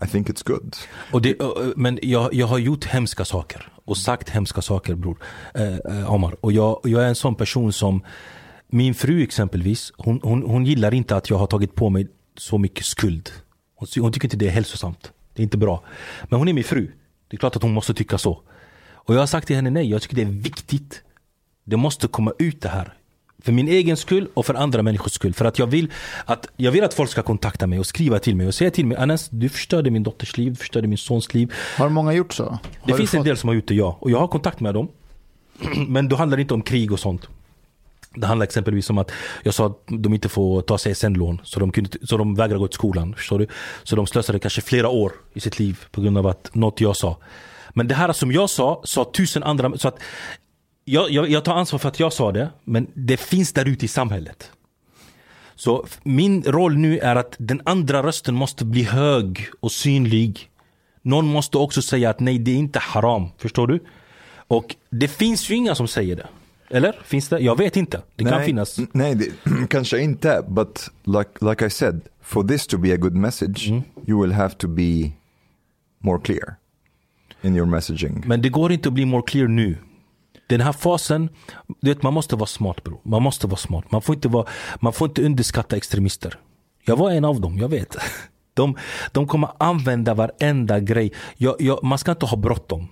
I 0.00 0.06
think 0.06 0.28
it's 0.28 0.42
good. 0.42 0.76
Och 1.12 1.22
det, 1.22 1.36
men 1.76 1.98
jag, 2.02 2.34
jag 2.34 2.46
har 2.46 2.58
gjort 2.58 2.84
hemska 2.84 3.24
saker 3.24 3.72
och 3.84 3.96
sagt 3.96 4.28
hemska 4.28 4.62
saker 4.62 4.94
bror 4.94 5.18
eh, 5.54 5.76
eh, 5.76 6.12
Omar. 6.14 6.36
Och 6.40 6.52
jag, 6.52 6.80
jag 6.84 7.02
är 7.02 7.06
en 7.08 7.14
sån 7.14 7.34
person 7.34 7.72
som 7.72 8.02
Min 8.74 8.94
fru 8.94 9.22
exempelvis, 9.22 9.92
hon, 9.96 10.20
hon, 10.22 10.42
hon 10.42 10.66
gillar 10.66 10.94
inte 10.94 11.16
att 11.16 11.30
jag 11.30 11.36
har 11.38 11.46
tagit 11.46 11.74
på 11.74 11.90
mig 11.90 12.08
så 12.38 12.58
mycket 12.58 12.84
skuld. 12.84 13.30
Hon, 13.74 13.88
hon 14.00 14.12
tycker 14.12 14.26
inte 14.26 14.36
det 14.36 14.46
är 14.46 14.50
hälsosamt. 14.50 15.12
Det 15.34 15.42
är 15.42 15.44
inte 15.44 15.56
bra. 15.56 15.82
Men 16.28 16.38
hon 16.38 16.48
är 16.48 16.52
min 16.52 16.64
fru. 16.64 16.90
Det 17.28 17.36
är 17.36 17.38
klart 17.38 17.56
att 17.56 17.62
hon 17.62 17.72
måste 17.72 17.94
tycka 17.94 18.18
så. 18.18 18.40
Och 18.94 19.14
jag 19.14 19.18
har 19.20 19.26
sagt 19.26 19.46
till 19.46 19.56
henne 19.56 19.70
nej, 19.70 19.90
jag 19.90 20.02
tycker 20.02 20.16
det 20.16 20.22
är 20.22 20.26
viktigt. 20.26 21.02
Det 21.64 21.76
måste 21.76 22.08
komma 22.08 22.32
ut 22.38 22.60
det 22.60 22.68
här. 22.68 22.94
För 23.42 23.52
min 23.52 23.68
egen 23.68 23.96
skull 23.96 24.28
och 24.34 24.46
för 24.46 24.54
andra 24.54 24.82
människors 24.82 25.12
skull. 25.12 25.34
För 25.34 25.44
att 25.44 25.58
jag 25.58 25.66
vill 25.66 25.90
att, 26.24 26.46
jag 26.56 26.72
vill 26.72 26.84
att 26.84 26.94
folk 26.94 27.10
ska 27.10 27.22
kontakta 27.22 27.66
mig 27.66 27.78
och 27.78 27.86
skriva 27.86 28.18
till 28.18 28.36
mig 28.36 28.46
och 28.46 28.54
säga 28.54 28.70
till 28.70 28.86
mig 28.86 28.96
Anas, 28.98 29.28
du 29.28 29.48
förstörde 29.48 29.90
min 29.90 30.02
dotters 30.02 30.36
liv, 30.36 30.50
du 30.52 30.56
förstörde 30.56 30.88
min 30.88 30.98
sons 30.98 31.34
liv. 31.34 31.52
Har 31.78 31.88
många 31.88 32.12
gjort 32.12 32.32
så? 32.32 32.44
Har 32.44 32.58
Det 32.86 32.94
finns 32.94 33.14
en 33.14 33.18
fått- 33.20 33.24
del 33.26 33.36
som 33.36 33.48
har 33.48 33.54
gjort 33.54 33.68
det, 33.68 33.74
ja. 33.74 33.96
Och 34.00 34.10
jag 34.10 34.18
har 34.18 34.28
kontakt 34.28 34.60
med 34.60 34.74
dem. 34.74 34.88
Men 35.88 36.08
då 36.08 36.16
handlar 36.16 36.36
det 36.36 36.40
inte 36.42 36.54
om 36.54 36.62
krig 36.62 36.92
och 36.92 37.00
sånt. 37.00 37.28
Det 38.14 38.26
handlar 38.26 38.44
exempelvis 38.44 38.90
om 38.90 38.98
att 38.98 39.12
jag 39.42 39.54
sa 39.54 39.66
att 39.66 39.78
de 39.88 40.14
inte 40.14 40.28
får 40.28 40.62
ta 40.62 40.78
CSN-lån. 40.78 41.40
Så 41.44 41.60
de, 41.60 41.72
kunde, 41.72 41.90
så 42.02 42.16
de 42.16 42.34
vägrar 42.34 42.58
gå 42.58 42.68
till 42.68 42.74
skolan. 42.74 43.14
Förstår 43.14 43.38
du? 43.38 43.46
Så 43.82 43.96
de 43.96 44.06
slösade 44.06 44.38
kanske 44.38 44.60
flera 44.60 44.88
år 44.88 45.12
i 45.34 45.40
sitt 45.40 45.58
liv 45.58 45.78
på 45.90 46.00
grund 46.00 46.18
av 46.18 46.26
att 46.26 46.54
något 46.54 46.80
jag 46.80 46.96
sa. 46.96 47.16
Men 47.70 47.88
det 47.88 47.94
här 47.94 48.12
som 48.12 48.32
jag 48.32 48.50
sa, 48.50 48.80
sa 48.84 49.10
tusen 49.16 49.42
andra. 49.42 49.78
Så 49.78 49.88
att 49.88 49.98
jag, 50.84 51.10
jag, 51.10 51.30
jag 51.30 51.44
tar 51.44 51.54
ansvar 51.54 51.78
för 51.78 51.88
att 51.88 52.00
jag 52.00 52.12
sa 52.12 52.32
det. 52.32 52.48
Men 52.64 52.86
det 52.94 53.16
finns 53.16 53.52
där 53.52 53.68
ute 53.68 53.84
i 53.84 53.88
samhället. 53.88 54.50
Så 55.54 55.86
min 56.02 56.42
roll 56.42 56.76
nu 56.76 56.98
är 56.98 57.16
att 57.16 57.36
den 57.38 57.60
andra 57.64 58.02
rösten 58.02 58.34
måste 58.34 58.64
bli 58.64 58.82
hög 58.82 59.46
och 59.60 59.72
synlig. 59.72 60.50
Någon 61.02 61.26
måste 61.26 61.58
också 61.58 61.82
säga 61.82 62.10
att 62.10 62.20
nej, 62.20 62.38
det 62.38 62.50
är 62.50 62.56
inte 62.56 62.78
haram. 62.78 63.28
Förstår 63.38 63.66
du? 63.66 63.80
Och 64.48 64.76
det 64.90 65.08
finns 65.08 65.50
ju 65.50 65.54
inga 65.54 65.74
som 65.74 65.88
säger 65.88 66.16
det. 66.16 66.26
Eller? 66.72 67.00
Finns 67.04 67.28
det? 67.28 67.38
Jag 67.40 67.58
vet 67.58 67.76
inte. 67.76 68.02
Det 68.16 68.24
kan 68.24 68.32
nej, 68.38 68.46
finnas. 68.46 68.78
n- 68.78 68.88
Nej, 68.92 69.14
det, 69.14 69.28
kanske 69.70 70.00
inte. 70.00 70.44
But 70.48 70.88
like, 71.04 71.30
like 71.50 71.66
I 71.66 71.70
said, 71.70 72.00
for 72.22 72.44
this 72.48 72.66
to 72.66 72.78
be 72.78 72.92
a 72.94 72.96
good 72.96 73.14
message, 73.14 73.68
Mm. 73.68 73.82
you 74.06 74.22
will 74.22 74.32
have 74.32 74.54
to 74.54 74.68
be 74.68 75.12
more 75.98 76.20
clear 76.20 76.54
in 77.42 77.56
your 77.56 77.66
messaging. 77.66 78.22
Men 78.26 78.42
det 78.42 78.48
går 78.48 78.72
inte 78.72 78.88
att 78.88 78.92
bli 78.92 79.04
more 79.04 79.22
clear 79.26 79.48
nu. 79.48 79.76
Den 80.46 80.60
här 80.60 80.72
fasen, 80.72 81.28
du 81.80 81.90
vet, 81.90 82.02
man 82.02 82.14
måste 82.14 82.36
vara 82.36 82.46
smart 82.46 82.84
bro. 82.84 83.00
Man 83.04 83.22
måste 83.22 83.46
vara 83.46 83.56
smart. 83.56 83.90
Man 83.90 84.02
får 84.02 84.14
inte, 84.14 84.28
vara, 84.28 84.46
man 84.80 84.92
får 84.92 85.08
inte 85.08 85.22
underskatta 85.24 85.76
extremister. 85.76 86.38
Jag 86.84 86.96
var 86.96 87.10
en 87.10 87.24
av 87.24 87.40
dem, 87.40 87.58
jag 87.58 87.68
vet. 87.68 87.96
De, 88.54 88.76
de 89.12 89.26
kommer 89.26 89.50
använda 89.58 90.14
varenda 90.14 90.80
grej. 90.80 91.12
Jag, 91.36 91.56
jag, 91.58 91.84
man 91.84 91.98
ska 91.98 92.10
inte 92.10 92.26
ha 92.26 92.36
bråttom. 92.36 92.88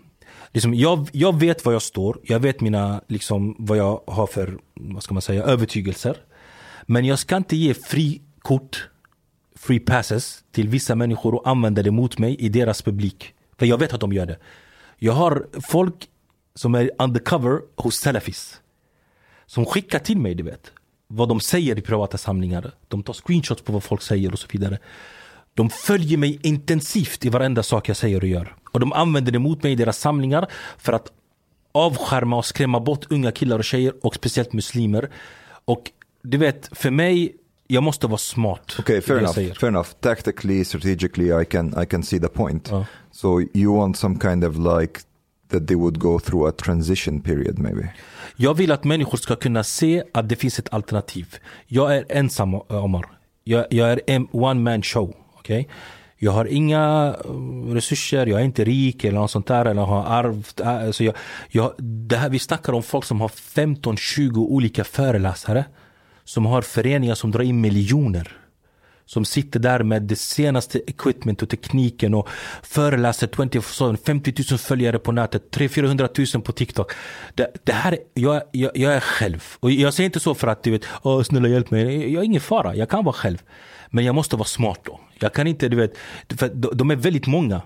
Liksom, 0.52 0.74
jag, 0.74 1.08
jag 1.12 1.40
vet 1.40 1.64
var 1.64 1.72
jag 1.72 1.82
står. 1.82 2.20
Jag 2.22 2.40
vet 2.40 2.60
mina, 2.60 3.00
liksom, 3.08 3.56
vad 3.58 3.78
jag 3.78 4.00
har 4.06 4.26
för 4.26 4.58
vad 4.74 5.02
ska 5.02 5.14
man 5.14 5.22
säga, 5.22 5.42
övertygelser. 5.42 6.16
Men 6.86 7.04
jag 7.04 7.18
ska 7.18 7.36
inte 7.36 7.56
ge 7.56 7.74
frikort, 7.74 8.88
free 9.56 9.80
passes 9.80 10.44
till 10.52 10.68
vissa 10.68 10.94
människor 10.94 11.34
och 11.34 11.48
använda 11.48 11.82
det 11.82 11.90
mot 11.90 12.18
mig 12.18 12.36
i 12.36 12.48
deras 12.48 12.82
publik. 12.82 13.34
För 13.58 13.66
jag 13.66 13.78
vet 13.78 13.92
att 13.92 14.00
de 14.00 14.12
gör 14.12 14.26
det. 14.26 14.38
Jag 14.98 15.12
har 15.12 15.46
folk 15.62 16.08
som 16.54 16.74
är 16.74 16.90
undercover 16.98 17.60
hos 17.76 17.96
Salafis. 17.96 18.60
Som 19.46 19.66
skickar 19.66 19.98
till 19.98 20.18
mig, 20.18 20.34
du 20.34 20.42
vet. 20.42 20.72
Vad 21.06 21.28
de 21.28 21.40
säger 21.40 21.78
i 21.78 21.82
privata 21.82 22.18
samlingar. 22.18 22.72
De 22.88 23.02
tar 23.02 23.12
screenshots 23.12 23.62
på 23.62 23.72
vad 23.72 23.82
folk 23.82 24.02
säger 24.02 24.32
och 24.32 24.38
så 24.38 24.48
vidare. 24.50 24.78
De 25.54 25.70
följer 25.70 26.18
mig 26.18 26.38
intensivt 26.42 27.24
i 27.24 27.28
varenda 27.28 27.62
sak 27.62 27.88
jag 27.88 27.96
säger 27.96 28.20
och 28.20 28.28
gör. 28.28 28.56
Och 28.72 28.80
de 28.80 28.92
använder 28.92 29.32
det 29.32 29.38
mot 29.38 29.62
mig 29.62 29.72
i 29.72 29.74
deras 29.74 29.98
samlingar 29.98 30.46
för 30.78 30.92
att 30.92 31.12
avskärma 31.72 32.36
och 32.36 32.44
skrämma 32.44 32.80
bort 32.80 33.06
unga 33.10 33.32
killar 33.32 33.58
och 33.58 33.64
tjejer 33.64 33.94
och 34.02 34.14
speciellt 34.14 34.52
muslimer. 34.52 35.10
Och 35.64 35.90
du 36.22 36.38
vet, 36.38 36.68
för 36.72 36.90
mig, 36.90 37.34
jag 37.66 37.82
måste 37.82 38.06
vara 38.06 38.18
smart. 38.18 38.76
Okay, 38.78 38.96
i 38.96 39.00
fair 39.00 39.18
enough. 39.18 39.34
Fair 39.34 39.68
enough. 39.68 39.88
Tactically, 40.00 40.64
strategically, 40.64 41.42
I 41.42 41.44
can 41.44 41.82
I 41.82 41.86
can 41.86 42.02
see 42.02 42.20
the 42.20 42.28
point. 42.28 42.68
Ja. 42.70 42.86
So 43.12 43.40
you 43.40 43.76
want 43.76 43.96
some 43.96 44.18
kind 44.20 44.44
of 44.44 44.56
like 44.56 45.00
that 45.50 45.66
they 45.66 45.76
would 45.76 45.98
go 45.98 46.18
through 46.18 46.48
a 46.48 46.52
transition 46.52 47.20
period, 47.20 47.58
maybe. 47.58 47.92
Jag 48.36 48.54
vill 48.54 48.72
att 48.72 48.84
människor 48.84 49.18
ska 49.18 49.36
kunna 49.36 49.64
se 49.64 50.02
att 50.12 50.28
det 50.28 50.36
finns 50.36 50.58
ett 50.58 50.72
alternativ. 50.72 51.34
Jag 51.66 51.96
är 51.96 52.04
ensam 52.08 52.54
Omar. 52.54 53.06
Jag, 53.44 53.66
jag 53.70 53.92
är 53.92 54.00
en 54.06 54.28
one 54.32 54.60
man 54.60 54.82
show. 54.82 55.14
Okay? 55.40 55.64
Jag 56.22 56.32
har 56.32 56.44
inga 56.44 57.14
eh, 57.24 57.74
resurser, 57.74 58.26
jag 58.26 58.40
är 58.40 58.44
inte 58.44 58.64
rik 58.64 59.04
eller 59.04 59.18
något 59.18 59.30
sånt 59.30 59.46
där. 59.46 59.64
Eller 59.64 59.82
har 59.82 60.04
arvt. 60.04 60.60
Alltså 60.60 61.02
eh, 61.02 61.06
jag, 61.06 61.14
jag, 61.48 61.84
det 61.84 62.16
här, 62.16 62.28
vi 62.30 62.38
snackar 62.38 62.72
om 62.72 62.82
folk 62.82 63.04
som 63.04 63.20
har 63.20 63.28
15-20 63.28 64.36
olika 64.36 64.84
föreläsare. 64.84 65.64
Som 66.24 66.46
har 66.46 66.62
föreningar 66.62 67.14
som 67.14 67.30
drar 67.30 67.42
in 67.42 67.60
miljoner. 67.60 68.36
Som 69.06 69.24
sitter 69.24 69.60
där 69.60 69.82
med 69.82 70.02
det 70.02 70.16
senaste 70.16 70.78
equipment 70.86 71.42
och 71.42 71.48
tekniken 71.48 72.14
och 72.14 72.28
föreläser 72.62 73.28
24 73.36 73.96
50 74.04 74.34
000 74.50 74.58
följare 74.58 74.98
på 74.98 75.12
nätet, 75.12 75.56
300-400 75.56 76.36
000 76.36 76.42
på 76.42 76.52
TikTok. 76.52 76.92
Det, 77.34 77.50
det 77.64 77.72
här, 77.72 77.98
jag, 78.14 78.42
jag, 78.52 78.70
jag 78.74 78.94
är 78.94 79.00
själv. 79.00 79.44
Och 79.60 79.70
jag 79.70 79.94
säger 79.94 80.06
inte 80.06 80.20
så 80.20 80.34
för 80.34 80.48
att 80.48 80.62
du 80.62 80.70
vet, 80.70 80.84
Åh, 81.02 81.22
snälla 81.22 81.48
hjälp 81.48 81.70
mig. 81.70 82.12
Jag 82.12 82.20
är 82.20 82.24
ingen 82.24 82.40
fara, 82.40 82.74
jag 82.74 82.88
kan 82.88 83.04
vara 83.04 83.14
själv. 83.14 83.38
Men 83.90 84.04
jag 84.04 84.14
måste 84.14 84.36
vara 84.36 84.44
smart 84.46 84.80
då. 84.82 85.00
Jag 85.18 85.32
kan 85.32 85.46
inte, 85.46 85.68
du 85.68 85.76
vet, 85.76 85.92
för 86.38 86.48
de, 86.74 86.90
är 86.90 86.96
väldigt 86.96 87.26
många. 87.26 87.62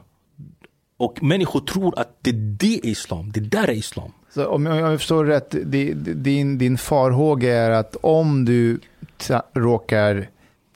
Och 0.97 1.23
människor 1.23 1.61
tror 1.61 1.99
att 1.99 2.19
det, 2.23 2.33
det 2.33 2.75
är 2.75 2.87
islam, 2.87 3.31
det 3.33 3.41
där 3.41 3.69
är 3.69 3.73
islam. 3.73 4.13
Så 4.35 4.47
om 4.47 4.67
jag, 4.67 4.99
förstår 4.99 5.25
rätt, 5.25 5.51
di- 5.51 5.93
din, 5.95 6.59
din 6.59 6.79
farhåga 6.79 7.55
är 7.57 7.71
att 7.71 7.97
om 8.03 8.45
du 8.45 8.81
tra- 9.19 9.43
råkar 9.55 10.29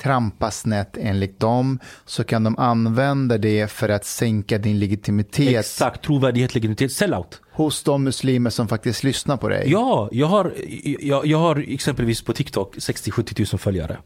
trampa 0.02 0.51
snett 0.51 0.97
enligt 1.01 1.41
dem 1.41 1.78
så 2.07 2.25
kan 2.25 2.44
de 2.44 2.59
använda 2.59 3.39
det 3.39 3.70
för 3.70 3.89
att 3.89 4.05
sänka 4.05 4.59
din 4.59 4.78
legitimitet 4.78 5.57
Exakt, 5.59 6.05
trovärdighet, 6.05 6.55
legitimitet, 6.55 6.93
sellout. 6.93 7.41
hos 7.52 7.83
de 7.83 8.05
muslimer 8.05 8.51
som 8.51 8.68
faktiskt 8.68 9.05
lyssnar 9.05 9.36
på 9.36 9.49
dig. 9.49 9.65
Ja, 9.70 10.09
jag 10.12 10.27
har, 10.27 10.55
jag, 11.01 11.27
jag 11.27 11.39
har 11.39 11.65
exempelvis 11.68 12.23
på 12.23 12.33
TikTok 12.33 12.77
60-70 12.77 13.52
000 13.55 13.59
följare. 13.59 13.99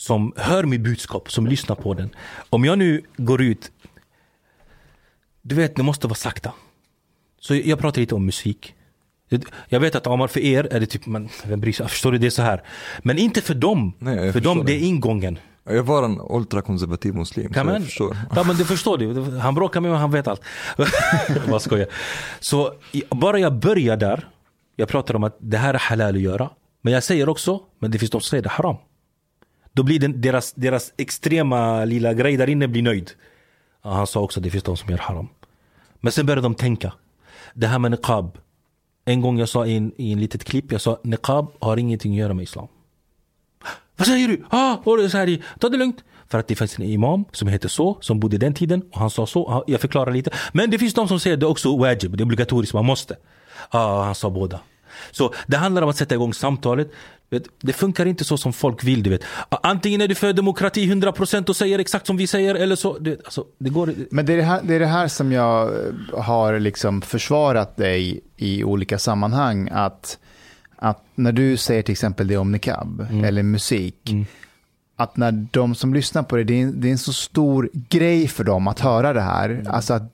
Som 0.00 0.32
hör 0.36 0.64
mitt 0.64 0.80
budskap, 0.80 1.30
som 1.32 1.46
lyssnar 1.46 1.76
på 1.76 1.94
den. 1.94 2.10
Om 2.50 2.64
jag 2.64 2.78
nu 2.78 3.02
går 3.16 3.42
ut, 3.42 3.72
du 5.42 5.54
vet 5.54 5.76
det 5.76 5.82
måste 5.82 6.06
vara 6.06 6.14
sakta. 6.14 6.52
Så 7.40 7.54
jag 7.54 7.78
pratar 7.78 8.00
lite 8.00 8.14
om 8.14 8.26
musik. 8.26 8.74
Jag 9.68 9.80
vet 9.80 9.94
att 9.94 10.06
Amar 10.06 10.26
för 10.28 10.40
er 10.40 10.68
är 10.70 10.80
det 10.80 10.86
typ, 10.86 11.06
men 11.06 11.28
vem 11.44 11.60
bryr 11.60 11.72
sig? 11.72 11.88
Förstår 11.88 12.12
du? 12.12 12.18
Det 12.18 12.26
är 12.26 12.30
så 12.30 12.42
här. 12.42 12.62
Men 13.02 13.18
inte 13.18 13.40
för 13.40 13.54
dem. 13.54 13.92
Nej, 13.98 14.32
för 14.32 14.40
dem, 14.40 14.58
det 14.58 14.64
det. 14.64 14.72
är 14.72 14.80
ingången. 14.80 15.38
Jag 15.64 15.82
var 15.82 16.02
en 16.04 16.20
ultrakonservativ 16.30 17.14
muslim, 17.14 17.52
Kan 17.52 17.66
så 17.66 17.72
man? 17.72 17.82
förstår. 17.84 18.16
Ja 18.36 18.44
men 18.44 18.56
det 18.56 18.64
förstår 18.64 18.98
du. 18.98 19.38
Han 19.38 19.54
bråkar 19.54 19.80
med 19.80 19.90
mig, 19.90 20.00
han 20.00 20.10
vet 20.10 20.28
allt. 20.28 20.42
Vad 21.48 21.62
skojar. 21.62 21.86
Så 22.40 22.74
bara 23.10 23.38
jag 23.38 23.54
börjar 23.58 23.96
där. 23.96 24.28
Jag 24.76 24.88
pratar 24.88 25.14
om 25.16 25.24
att 25.24 25.36
det 25.40 25.56
här 25.58 25.74
är 25.74 25.78
halal 25.78 26.14
att 26.14 26.20
göra. 26.20 26.50
Men 26.82 26.92
jag 26.92 27.02
säger 27.02 27.28
också, 27.28 27.60
men 27.78 27.90
det 27.90 27.98
finns 27.98 28.10
de 28.10 28.20
som 28.20 28.28
säger 28.28 28.42
det 28.42 28.48
haram. 28.48 28.76
Då 29.72 29.82
blir 29.82 29.98
den, 29.98 30.20
deras, 30.20 30.52
deras 30.52 30.92
extrema 30.96 31.84
lilla 31.84 32.14
grej 32.14 32.36
där 32.36 32.48
inne 32.48 32.68
blir 32.68 32.82
nöjd. 32.82 33.10
Ja, 33.82 33.90
han 33.90 34.06
sa 34.06 34.20
också 34.20 34.40
att 34.40 34.44
det 34.44 34.50
finns 34.50 34.64
de 34.64 34.76
som 34.76 34.90
gör 34.90 34.98
haram. 34.98 35.28
Men 36.00 36.12
sen 36.12 36.26
började 36.26 36.42
de 36.42 36.54
tänka. 36.54 36.92
Det 37.54 37.66
här 37.66 37.78
med 37.78 37.90
niqab. 37.90 38.38
En 39.04 39.20
gång 39.20 39.38
jag 39.38 39.48
sa 39.48 39.66
i 39.66 39.76
en, 39.76 39.92
i 39.96 40.12
en 40.12 40.20
litet 40.20 40.44
klipp, 40.44 40.72
jag 40.72 40.80
sa 40.80 41.00
niqab 41.02 41.52
har 41.60 41.76
ingenting 41.76 42.12
att 42.12 42.18
göra 42.18 42.34
med 42.34 42.42
islam. 42.42 42.68
Vad 43.96 44.06
säger 44.06 44.28
du? 44.28 44.44
Ah, 44.50 44.76
och 44.76 45.10
så 45.10 45.16
här, 45.16 45.44
ta 45.58 45.68
det 45.68 45.76
lugnt. 45.76 46.04
För 46.28 46.38
att 46.38 46.48
det 46.48 46.54
finns 46.54 46.78
en 46.78 46.84
imam 46.84 47.24
som 47.32 47.48
heter 47.48 47.68
så, 47.68 47.98
som 48.00 48.20
bodde 48.20 48.38
den 48.38 48.54
tiden 48.54 48.82
och 48.92 48.98
han 48.98 49.10
sa 49.10 49.26
så. 49.26 49.64
Jag 49.66 49.80
förklarar 49.80 50.12
lite. 50.12 50.30
Men 50.52 50.70
det 50.70 50.78
finns 50.78 50.94
de 50.94 51.08
som 51.08 51.20
säger 51.20 51.36
det 51.36 51.46
också 51.46 51.76
wajib, 51.76 52.16
det 52.16 52.22
är 52.22 52.24
obligatoriskt, 52.24 52.74
man 52.74 52.84
måste. 52.84 53.16
Ah, 53.70 54.02
han 54.02 54.14
sa 54.14 54.30
båda. 54.30 54.60
Så 55.10 55.34
det 55.46 55.56
handlar 55.56 55.82
om 55.82 55.88
att 55.88 55.96
sätta 55.96 56.14
igång 56.14 56.34
samtalet. 56.34 56.90
Det 57.60 57.72
funkar 57.72 58.06
inte 58.06 58.24
så 58.24 58.36
som 58.36 58.52
folk 58.52 58.84
vill. 58.84 59.02
Du 59.02 59.10
vet. 59.10 59.24
Antingen 59.48 60.00
är 60.00 60.08
du 60.08 60.14
för 60.14 60.32
demokrati 60.32 60.92
100% 60.92 61.48
och 61.48 61.56
säger 61.56 61.78
exakt 61.78 62.06
som 62.06 62.16
vi 62.16 62.26
säger 62.26 62.54
eller 62.54 62.76
så. 62.76 62.98
Det, 62.98 63.24
alltså, 63.24 63.44
det 63.58 63.70
går 63.70 63.94
Men 64.10 64.26
det 64.26 64.32
är 64.32 64.36
det, 64.36 64.42
här, 64.42 64.60
det 64.62 64.74
är 64.74 64.80
det 64.80 64.86
här 64.86 65.08
som 65.08 65.32
jag 65.32 65.68
eh, 65.68 66.22
har 66.22 66.58
liksom 66.58 67.02
försvarat 67.02 67.76
dig 67.76 68.20
i 68.36 68.64
olika 68.64 68.98
sammanhang. 68.98 69.68
Att, 69.72 70.18
att 70.76 71.04
när 71.14 71.32
du 71.32 71.56
säger 71.56 71.82
till 71.82 71.92
exempel 71.92 72.26
det 72.28 72.36
om 72.36 72.52
niqab 72.52 73.06
eller 73.24 73.42
musik. 73.42 74.10
Att 74.96 75.16
när 75.16 75.46
de 75.50 75.74
som 75.74 75.94
lyssnar 75.94 76.22
på 76.22 76.36
det, 76.36 76.44
det 76.44 76.54
är, 76.54 76.62
en, 76.62 76.80
det 76.80 76.88
är 76.88 76.92
en 76.92 76.98
så 76.98 77.12
stor 77.12 77.70
grej 77.72 78.28
för 78.28 78.44
dem 78.44 78.68
att 78.68 78.80
höra 78.80 79.12
det 79.12 79.20
här. 79.20 79.64
Alltså 79.68 79.94
att 79.94 80.12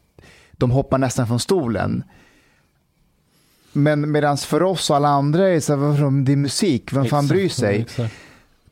de 0.53 0.71
hoppar 0.71 0.99
nästan 0.99 1.27
från 1.27 1.41
stolen. 1.41 2.05
Men 3.77 4.11
medan 4.13 4.37
för 4.37 4.63
oss 4.63 4.91
och 4.91 4.97
alla 4.97 5.09
andra 5.09 5.49
är 5.49 5.53
det 5.53 5.61
så 5.61 5.77
här, 5.77 6.25
det 6.25 6.33
är 6.33 6.37
musik, 6.37 6.93
vem 6.93 7.05
fan 7.05 7.27
bryr 7.27 7.49
sig? 7.49 7.81
exakt. 7.81 8.15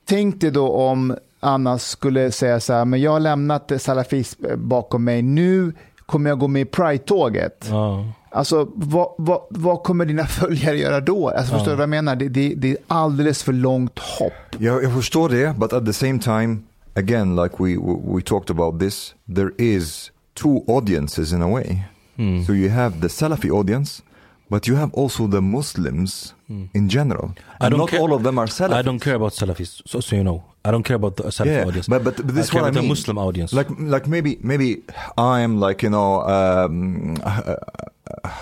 Tänk 0.07 0.41
dig 0.41 0.51
då 0.51 0.69
om 0.73 1.17
Anna 1.41 1.79
skulle 1.79 2.33
säga 2.33 2.61
så 2.61 2.73
här, 2.73 2.85
men 2.85 3.01
jag 3.01 3.11
har 3.11 3.21
lämnat 3.21 3.73
salafism 3.79 4.45
bakom 4.57 5.05
mig, 5.05 5.23
nu 5.23 5.73
kommer 6.07 6.31
jag 6.31 6.39
gå 6.39 6.49
med 6.49 6.63
i 6.63 6.65
Pride-tåget. 6.65 7.67
Ja. 7.71 8.05
Alltså, 8.31 8.69
vad, 8.75 9.09
vad, 9.19 9.41
vad 9.51 9.83
kommer 9.83 10.05
dina 10.05 10.27
följare 10.27 10.79
göra 10.79 11.01
då? 11.01 11.29
Alltså, 11.29 11.53
Förstår 11.53 11.71
du 11.71 11.77
vad 11.77 11.83
jag 11.83 11.91
menar? 11.91 12.17
Det, 12.17 12.29
det, 12.29 12.55
det 12.57 12.71
är 12.71 12.77
alldeles 12.89 13.43
för 13.43 13.53
långt 13.53 13.99
hopp. 13.99 14.33
Jag, 14.59 14.85
jag 14.85 14.95
förstår 14.95 15.29
det, 15.29 15.55
but 15.59 15.73
at 15.73 15.87
the 15.87 15.93
same 15.93 16.19
time, 16.19 16.59
again, 16.95 17.37
like 17.37 17.55
we, 17.59 17.77
we 18.15 18.23
talked 18.23 18.51
about 18.51 18.81
this, 18.81 19.15
there 19.35 19.51
is 19.59 20.11
two 20.35 20.65
audiences 20.69 21.33
in 21.33 21.43
a 21.43 21.49
way. 21.49 21.79
Mm. 22.17 22.45
So 22.45 22.53
you 22.53 22.71
have 22.71 23.01
the 23.01 23.09
Salafi 23.09 23.51
audience, 23.51 24.03
But 24.51 24.67
you 24.69 24.77
have 24.77 24.93
also 24.95 25.27
the 25.27 25.41
Muslims 25.41 26.35
in 26.75 26.89
general. 26.89 27.35
I 27.61 27.67
And 27.67 27.71
don't 27.73 27.79
not 27.81 27.89
care- 27.89 28.01
all 28.01 28.13
of 28.13 28.23
them 28.23 28.39
are 28.39 28.47
Salafis. 28.47 28.75
I 28.77 28.83
don't 28.83 29.01
care 29.01 29.15
about 29.15 29.33
Salafis, 29.33 29.81
so, 29.87 30.01
so 30.01 30.17
you 30.17 30.23
know. 30.25 30.43
I 30.67 30.71
don't 30.71 30.83
care 30.83 30.97
about 30.97 31.17
the 31.17 31.25
Salafi 31.25 31.47
Yeah, 31.47 31.67
audience. 31.67 31.89
but- 31.89 32.05
but- 32.05 32.17
but 32.17 32.35
this 32.35 32.47
I 32.47 32.49
is 32.49 32.55
what 32.55 32.65
I 32.65 32.71
mean. 32.71 32.89
Muslim 32.89 33.17
audience. 33.19 33.53
Like, 33.53 33.69
like 33.97 34.07
maybe, 34.07 34.39
maybe 34.43 34.83
I'm 35.19 35.59
like 35.67 35.83
you 35.83 35.91
know 35.91 36.21
um, 36.37 37.17
a, 37.25 37.57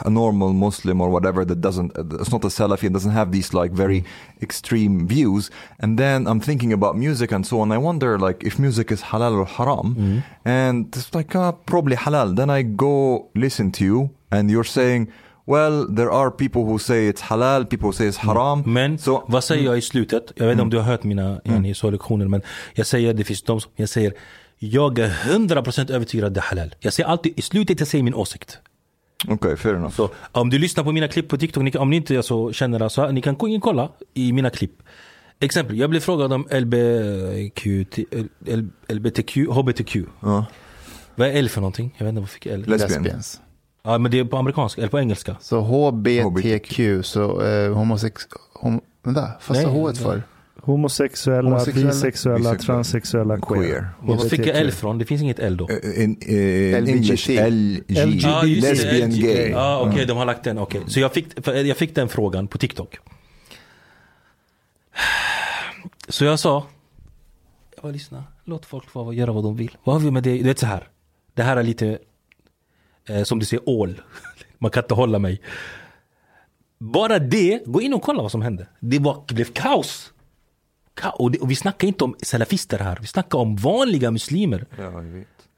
a 0.04 0.10
normal 0.10 0.52
Muslim 0.52 1.00
or 1.00 1.08
whatever 1.08 1.44
that 1.44 1.60
doesn't, 1.60 1.92
it's 2.20 2.32
not 2.32 2.44
a 2.44 2.48
Salafi 2.48 2.84
and 2.88 2.94
doesn't 2.94 3.12
have 3.12 3.30
these 3.30 3.54
like 3.54 3.70
very 3.72 4.04
extreme 4.40 5.06
views. 5.06 5.50
And 5.78 5.98
then 5.98 6.26
I'm 6.26 6.40
thinking 6.40 6.72
about 6.72 6.96
music 6.96 7.30
and 7.32 7.46
so 7.46 7.60
on. 7.60 7.70
I 7.72 7.78
wonder 7.78 8.18
like 8.18 8.42
if 8.44 8.58
music 8.58 8.90
is 8.90 9.00
halal 9.10 9.32
or 9.38 9.46
haram, 9.46 10.22
and 10.44 10.86
it's 10.96 11.14
like 11.14 11.34
uh, 11.36 11.52
probably 11.72 11.96
halal. 11.96 12.34
Then 12.36 12.50
I 12.50 12.62
go 12.62 13.28
listen 13.34 13.70
to 13.78 13.84
you, 13.84 14.10
and 14.32 14.50
you're 14.50 14.64
saying. 14.80 15.08
Well, 15.52 15.96
there 15.96 16.10
are 16.10 16.30
people 16.30 16.62
who 16.62 16.78
say 16.78 17.08
it's 17.08 17.22
halal, 17.22 17.64
people 17.64 17.86
who 17.86 17.92
say 17.92 18.08
it's 18.08 18.18
haram. 18.18 18.62
Men 18.66 18.98
so, 18.98 19.24
vad 19.28 19.44
säger 19.44 19.64
jag 19.64 19.78
i 19.78 19.82
slutet? 19.82 20.32
Jag 20.36 20.46
vet 20.46 20.52
inte 20.52 20.62
om 20.62 20.70
du 20.70 20.76
har 20.76 20.84
hört 20.84 21.04
mina 21.04 21.40
mm. 21.44 21.74
så 21.74 21.90
lektioner 21.90 22.28
men 22.28 22.42
jag 22.74 22.86
säger 22.86 23.14
det 23.14 23.24
finns 23.24 23.42
de 23.42 23.60
som 23.60 23.72
jag 23.76 23.88
säger 23.88 24.12
jag 24.58 24.98
är 24.98 25.08
100% 25.08 25.92
övertygad 25.92 26.26
att 26.26 26.34
det 26.34 26.40
är 26.40 26.44
halal. 26.44 26.74
Jag 26.80 26.92
säger 26.92 27.08
alltid 27.08 27.38
i 27.38 27.42
slutet 27.42 27.80
jag 27.80 27.88
säger 27.88 28.04
min 28.04 28.14
åsikt. 28.14 28.58
okay, 29.28 29.56
fair 29.56 29.74
enough. 29.74 29.94
Så 29.94 30.10
om 30.32 30.50
du 30.50 30.58
lyssnar 30.58 30.84
på 30.84 30.92
mina 30.92 31.08
klipp 31.08 31.28
på 31.28 31.36
TikTok, 31.36 31.62
ni, 31.62 31.70
om 31.70 31.90
ni 31.90 31.96
inte 31.96 32.16
alltså, 32.16 32.52
känner 32.52 32.78
det 32.78 32.90
så 32.90 33.10
ni 33.10 33.22
kan 33.22 33.36
gå 33.36 33.48
in 33.48 33.56
och 33.56 33.62
kolla 33.62 33.88
i 34.14 34.32
mina 34.32 34.50
klipp. 34.50 34.82
Exempel, 35.40 35.78
jag 35.78 35.90
blev 35.90 36.00
frågad 36.00 36.32
om 36.32 36.46
LBQ, 36.50 37.66
LBTQ, 38.88 39.36
HBTQ. 39.36 39.96
Ja. 40.20 40.46
Vad 41.14 41.28
är 41.28 41.32
L 41.32 41.48
för 41.48 41.60
någonting? 41.60 41.94
Jag 41.98 42.04
vet 42.04 42.08
inte 42.08 42.20
vad 42.20 42.30
fick 42.30 42.46
L? 42.46 42.64
Lesbian. 42.66 43.02
Lesbians. 43.02 43.40
Ja 43.82 43.98
men 43.98 44.10
det 44.10 44.18
är 44.18 44.24
på 44.24 44.36
amerikanska, 44.36 44.80
eller 44.80 44.90
på 44.90 44.98
engelska. 44.98 45.36
Så 45.40 45.60
HBTQ, 45.60 46.80
så 47.02 47.42
eh, 47.42 47.74
homosex... 47.74 48.22
Hom, 48.54 48.80
vänta, 49.02 49.28
fast 49.40 49.62
Nej, 49.62 49.72
H 49.72 49.94
för? 49.94 50.22
Homosexuella, 50.64 51.50
Homosexuella, 51.50 51.88
bisexuella, 51.88 52.38
bisexuella, 52.38 52.58
transsexuella, 52.58 53.36
queer. 53.40 53.62
queer. 53.62 53.88
Vad 54.00 54.30
fick 54.30 54.46
jag. 54.46 54.56
L 54.56 54.72
från? 54.72 54.98
Det 54.98 55.04
finns 55.04 55.22
inget 55.22 55.38
L 55.38 55.56
då. 55.56 55.68
Uh, 55.68 56.02
in, 56.02 56.22
in. 56.22 56.88
English, 56.88 57.30
LG, 57.30 57.82
det, 57.86 58.06
lesbian, 58.46 59.10
LG. 59.10 59.22
gay. 59.22 59.50
Ja 59.50 59.88
okej, 59.88 60.06
de 60.06 60.16
har 60.16 60.24
lagt 60.24 60.44
den, 60.44 60.58
okej. 60.58 60.82
Så 60.86 61.00
jag 61.00 61.12
fick, 61.12 61.26
jag 61.46 61.76
fick 61.76 61.94
den 61.94 62.08
frågan 62.08 62.48
på 62.48 62.58
TikTok. 62.58 62.98
Så 66.08 66.24
jag 66.24 66.38
sa, 66.38 66.66
jag 67.74 67.82
bara 67.82 67.92
lyssna, 67.92 68.24
låt 68.44 68.66
folk 68.66 68.90
få 68.90 69.14
göra 69.14 69.32
vad 69.32 69.44
de 69.44 69.56
vill. 69.56 69.76
Vad 69.84 69.94
har 69.94 70.00
vi 70.00 70.10
med 70.10 70.22
det? 70.22 70.38
Du 70.38 70.44
vet 70.44 70.58
så 70.58 70.66
här. 70.66 70.88
Det 71.34 71.42
här 71.42 71.56
är 71.56 71.62
lite, 71.62 71.98
eh, 73.08 73.22
som 73.22 73.38
du 73.38 73.46
säger, 73.46 73.68
ål. 73.68 74.02
Man 74.58 74.70
kan 74.70 74.82
inte 74.82 74.94
hålla 74.94 75.18
mig. 75.18 75.40
Bara 76.78 77.18
det, 77.18 77.62
gå 77.66 77.80
in 77.80 77.94
och 77.94 78.02
kolla 78.02 78.22
vad 78.22 78.30
som 78.30 78.42
hände. 78.42 78.66
Det, 78.80 78.98
var, 78.98 79.24
det 79.28 79.34
blev 79.34 79.52
kaos. 79.52 80.12
Ka- 81.00 81.10
och, 81.10 81.30
det, 81.30 81.38
och 81.38 81.50
vi 81.50 81.56
snackar 81.56 81.88
inte 81.88 82.04
om 82.04 82.16
salafister 82.22 82.78
här, 82.78 82.98
vi 83.00 83.06
snackar 83.06 83.38
om 83.38 83.56
vanliga 83.56 84.10
muslimer. 84.10 84.66
Ja. 84.78 84.92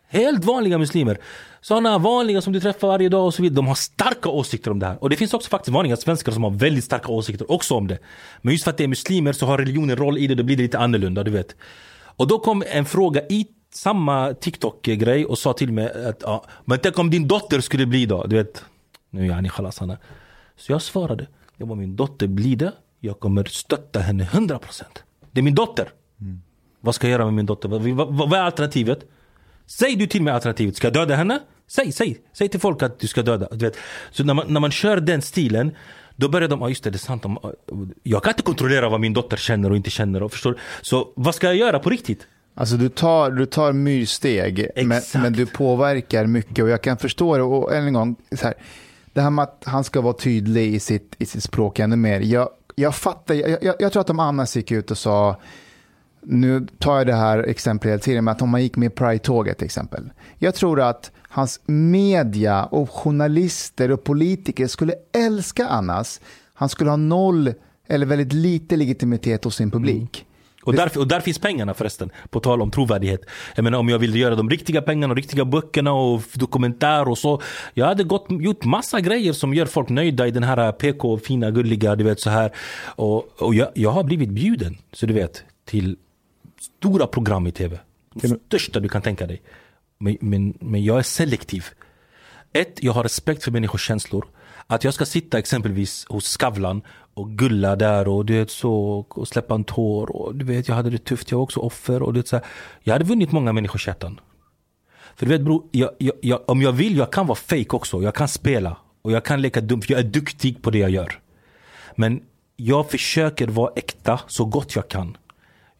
Helt 0.08 0.44
vanliga 0.44 0.78
muslimer. 0.78 1.18
Sådana 1.60 1.98
vanliga 1.98 2.40
som 2.40 2.52
du 2.52 2.60
träffar 2.60 2.88
varje 2.88 3.08
dag 3.08 3.26
och 3.26 3.34
så 3.34 3.42
vidare. 3.42 3.56
De 3.56 3.66
har 3.66 3.74
starka 3.74 4.28
åsikter 4.28 4.70
om 4.70 4.78
det 4.78 4.86
här. 4.86 5.02
Och 5.02 5.10
det 5.10 5.16
finns 5.16 5.34
också 5.34 5.50
faktiskt 5.50 5.74
vanliga 5.74 5.96
svenskar 5.96 6.32
som 6.32 6.44
har 6.44 6.50
väldigt 6.50 6.84
starka 6.84 7.08
åsikter 7.08 7.50
också 7.52 7.74
om 7.74 7.88
det. 7.88 7.98
Men 8.42 8.52
just 8.52 8.64
för 8.64 8.70
att 8.70 8.76
det 8.76 8.84
är 8.84 8.88
muslimer 8.88 9.32
så 9.32 9.46
har 9.46 9.58
religionen 9.58 9.96
roll 9.96 10.18
i 10.18 10.26
det, 10.26 10.34
då 10.34 10.42
blir 10.42 10.56
det 10.56 10.62
lite 10.62 10.78
annorlunda, 10.78 11.22
du 11.22 11.30
vet. 11.30 11.56
Och 12.16 12.26
då 12.28 12.38
kom 12.38 12.64
en 12.66 12.84
fråga 12.84 13.22
i 13.28 13.46
samma 13.74 14.34
TikTok-grej 14.34 15.26
och 15.26 15.38
sa 15.38 15.52
till 15.52 15.72
mig 15.72 16.06
att 16.08 16.22
ja, 16.22 16.44
men 16.64 16.78
tänk 16.78 16.98
om 16.98 17.10
din 17.10 17.28
dotter 17.28 17.60
skulle 17.60 17.86
bli 17.86 18.06
då, 18.06 18.24
du 18.26 18.36
vet. 18.36 18.64
Nu 19.10 19.30
är 19.32 19.42
ni 19.42 19.48
khalas 19.48 19.78
Hanna. 19.78 19.98
Så 20.56 20.72
jag 20.72 20.82
svarade, 20.82 21.26
jag 21.56 21.66
var 21.66 21.76
min 21.76 21.96
dotter 21.96 22.26
blir 22.26 22.56
det, 22.56 22.72
jag 23.00 23.20
kommer 23.20 23.44
stötta 23.44 24.00
henne 24.00 24.24
100%. 24.24 24.82
Det 25.32 25.40
är 25.40 25.42
min 25.42 25.54
dotter. 25.54 25.88
Vad 26.80 26.94
ska 26.94 27.06
jag 27.06 27.12
göra 27.12 27.24
med 27.24 27.34
min 27.34 27.46
dotter? 27.46 27.68
Vad, 27.68 27.82
vad, 27.82 28.14
vad 28.30 28.32
är 28.32 28.42
alternativet? 28.42 28.98
Säg 29.66 29.96
du 29.96 30.06
till 30.06 30.22
mig 30.22 30.34
alternativet, 30.34 30.76
ska 30.76 30.86
jag 30.86 30.94
döda 30.94 31.14
henne? 31.14 31.40
Säg, 31.66 31.92
säg, 31.92 32.18
säg 32.32 32.48
till 32.48 32.60
folk 32.60 32.82
att 32.82 32.98
du 32.98 33.06
ska 33.06 33.22
döda. 33.22 33.48
Du 33.50 33.64
vet. 33.64 33.76
Så 34.10 34.24
när 34.24 34.34
man, 34.34 34.46
när 34.48 34.60
man 34.60 34.70
kör 34.70 35.00
den 35.00 35.22
stilen, 35.22 35.76
då 36.16 36.28
börjar 36.28 36.48
de, 36.48 36.60
ja 36.60 36.68
just 36.68 36.84
det, 36.84 36.90
det 36.90 36.96
är 36.96 36.98
sant. 36.98 37.22
De, 37.22 37.38
jag 38.02 38.22
kan 38.22 38.30
inte 38.30 38.42
kontrollera 38.42 38.88
vad 38.88 39.00
min 39.00 39.12
dotter 39.12 39.36
känner 39.36 39.70
och 39.70 39.76
inte 39.76 39.90
känner. 39.90 40.22
Och 40.22 40.32
förstår. 40.32 40.60
Så 40.82 41.12
vad 41.16 41.34
ska 41.34 41.46
jag 41.46 41.56
göra 41.56 41.78
på 41.78 41.90
riktigt? 41.90 42.26
Alltså 42.54 42.76
du 42.76 42.88
tar, 42.88 43.30
du 43.30 43.46
tar 43.46 43.72
myrsteg, 43.72 44.68
men, 44.76 45.02
men 45.14 45.32
du 45.32 45.46
påverkar 45.46 46.26
mycket 46.26 46.64
och 46.64 46.70
jag 46.70 46.82
kan 46.82 46.96
förstå 46.96 47.36
det. 47.36 47.42
Och 47.42 47.74
än 47.74 47.86
en 47.86 47.92
gång, 47.92 48.16
så 48.32 48.44
här, 48.44 48.54
det 49.12 49.20
här 49.20 49.30
med 49.30 49.42
att 49.42 49.62
han 49.66 49.84
ska 49.84 50.00
vara 50.00 50.14
tydlig 50.14 50.74
i 50.74 50.80
sitt, 50.80 51.14
i 51.18 51.26
sitt 51.26 51.42
språk 51.42 51.78
ännu 51.78 51.96
mer. 51.96 52.20
Jag, 52.20 52.48
jag 52.74 52.94
fattar, 52.94 53.34
jag, 53.34 53.62
jag, 53.62 53.74
jag 53.78 53.92
tror 53.92 54.00
att 54.00 54.06
de 54.06 54.20
annars 54.20 54.56
gick 54.56 54.70
ut 54.70 54.90
och 54.90 54.98
sa, 54.98 55.36
nu 56.20 56.66
tar 56.78 56.98
jag 56.98 57.06
det 57.06 57.14
här 57.14 57.38
exemplet 57.38 57.92
hela 57.92 58.00
tiden, 58.00 58.24
men 58.24 58.32
att 58.32 58.42
om 58.42 58.50
man 58.50 58.62
gick 58.62 58.76
med 58.76 58.94
Pride-tåget 58.94 59.58
till 59.58 59.64
exempel. 59.64 60.12
Jag 60.38 60.54
tror 60.54 60.80
att 60.80 61.10
hans 61.20 61.60
media 61.66 62.64
och 62.64 62.90
journalister 62.90 63.90
och 63.90 64.04
politiker 64.04 64.66
skulle 64.66 64.94
älska 65.12 65.66
Annas. 65.66 66.20
Han 66.54 66.68
skulle 66.68 66.90
ha 66.90 66.96
noll 66.96 67.54
eller 67.86 68.06
väldigt 68.06 68.32
lite 68.32 68.76
legitimitet 68.76 69.44
hos 69.44 69.56
sin 69.56 69.70
publik. 69.70 70.26
Och 70.64 70.74
där, 70.74 70.98
och 70.98 71.08
där 71.08 71.20
finns 71.20 71.38
pengarna 71.38 71.74
förresten, 71.74 72.10
på 72.30 72.40
tal 72.40 72.62
om 72.62 72.70
trovärdighet. 72.70 73.20
Jag 73.54 73.62
menar 73.62 73.78
om 73.78 73.88
jag 73.88 73.98
ville 73.98 74.18
göra 74.18 74.34
de 74.34 74.50
riktiga 74.50 74.82
pengarna 74.82 75.12
och 75.12 75.16
riktiga 75.16 75.44
böckerna 75.44 75.92
och 75.92 76.22
dokumentär 76.34 77.08
och 77.08 77.18
så. 77.18 77.42
Jag 77.74 77.86
hade 77.86 78.04
gått, 78.04 78.26
gjort 78.28 78.64
massa 78.64 79.00
grejer 79.00 79.32
som 79.32 79.54
gör 79.54 79.66
folk 79.66 79.88
nöjda 79.88 80.26
i 80.26 80.30
den 80.30 80.42
här 80.42 80.72
PK, 80.72 81.18
fina, 81.18 81.50
gulliga, 81.50 81.96
du 81.96 82.04
vet 82.04 82.20
så 82.20 82.30
här. 82.30 82.52
Och, 82.86 83.42
och 83.42 83.54
jag, 83.54 83.68
jag 83.74 83.90
har 83.90 84.04
blivit 84.04 84.28
bjuden, 84.28 84.76
så 84.92 85.06
du 85.06 85.14
vet, 85.14 85.44
till 85.64 85.96
stora 86.60 87.06
program 87.06 87.46
i 87.46 87.52
tv. 87.52 87.78
De 88.14 88.28
största 88.28 88.80
du 88.80 88.88
kan 88.88 89.02
tänka 89.02 89.26
dig. 89.26 89.42
Men, 89.98 90.16
men, 90.20 90.54
men 90.60 90.84
jag 90.84 90.98
är 90.98 91.02
selektiv. 91.02 91.64
Ett, 92.52 92.82
jag 92.82 92.92
har 92.92 93.02
respekt 93.02 93.44
för 93.44 93.50
människors 93.50 93.86
känslor. 93.86 94.26
Att 94.66 94.84
jag 94.84 94.94
ska 94.94 95.04
sitta 95.04 95.38
exempelvis 95.38 96.06
hos 96.08 96.26
Skavlan 96.26 96.82
och 97.14 97.30
gulla 97.30 97.76
där 97.76 98.08
och 98.08 98.26
du 98.26 98.38
vet 98.38 98.50
så 98.50 99.06
och 99.08 99.28
släppa 99.28 99.54
en 99.54 99.64
tår 99.64 100.16
och 100.16 100.34
du 100.34 100.44
vet 100.44 100.68
jag 100.68 100.74
hade 100.74 100.90
det 100.90 101.04
tufft, 101.04 101.30
jag 101.30 101.38
var 101.38 101.42
också 101.42 101.60
offer 101.60 102.02
och 102.02 102.12
du 102.12 102.20
vet 102.20 102.28
så 102.28 102.36
här, 102.36 102.44
Jag 102.82 102.92
hade 102.92 103.04
vunnit 103.04 103.32
många 103.32 103.52
människors 103.52 103.86
hjärtan. 103.86 104.20
För 105.16 105.26
du 105.26 105.32
vet 105.32 105.42
bror, 105.42 105.62
jag, 105.70 105.90
jag, 105.98 106.14
jag, 106.22 106.40
om 106.46 106.62
jag 106.62 106.72
vill, 106.72 106.96
jag 106.96 107.12
kan 107.12 107.26
vara 107.26 107.36
fake 107.36 107.76
också. 107.76 108.02
Jag 108.02 108.14
kan 108.14 108.28
spela 108.28 108.76
och 109.02 109.12
jag 109.12 109.24
kan 109.24 109.42
leka 109.42 109.60
dum, 109.60 109.82
för 109.82 109.92
jag 109.92 110.00
är 110.00 110.08
duktig 110.08 110.62
på 110.62 110.70
det 110.70 110.78
jag 110.78 110.90
gör. 110.90 111.20
Men 111.94 112.22
jag 112.56 112.90
försöker 112.90 113.48
vara 113.48 113.72
äkta 113.76 114.20
så 114.26 114.44
gott 114.44 114.76
jag 114.76 114.88
kan. 114.88 115.16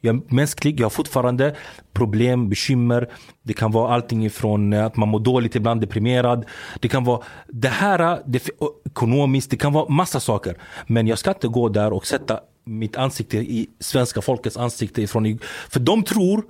Jag 0.04 0.16
är 0.16 0.34
mänsklig, 0.34 0.80
jag 0.80 0.84
har 0.84 0.90
fortfarande 0.90 1.54
problem, 1.92 2.48
bekymmer. 2.48 3.08
Det 3.42 3.52
kan 3.52 3.70
vara 3.72 3.94
allting 3.94 4.24
ifrån 4.26 4.72
eh, 4.72 4.84
att 4.86 4.96
man 4.96 5.08
mår 5.08 5.20
dåligt 5.20 5.54
ibland, 5.56 5.80
deprimerad. 5.80 6.44
Det 6.80 6.88
kan 6.88 7.04
vara 7.04 7.22
det 7.48 7.68
här, 7.68 8.12
eh, 8.12 8.18
det, 8.26 8.48
ekonomiskt, 8.86 9.50
det 9.50 9.56
kan 9.56 9.72
vara 9.72 9.88
massa 9.88 10.20
saker. 10.20 10.56
Men 10.86 11.06
jag 11.06 11.18
ska 11.18 11.30
inte 11.30 11.48
gå 11.48 11.68
där 11.68 11.92
och 11.92 12.06
sätta 12.06 12.40
mitt 12.64 12.96
ansikte 12.96 13.36
i 13.38 13.66
svenska 13.80 14.22
folkets 14.22 14.56
ansikte 14.56 15.02
ifrån. 15.02 15.38
För 15.68 15.80
de 15.80 16.02
tror 16.02 16.44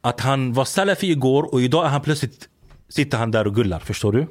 att 0.00 0.20
han 0.20 0.52
var 0.52 0.64
salafi 0.64 1.10
igår 1.10 1.54
och 1.54 1.60
idag 1.60 1.84
är 1.84 1.88
han 1.88 2.00
plötsligt, 2.00 2.48
sitter 2.88 3.18
han 3.18 3.30
där 3.30 3.46
och 3.46 3.54
gullar. 3.54 3.78
Förstår 3.78 4.12
du? 4.12 4.26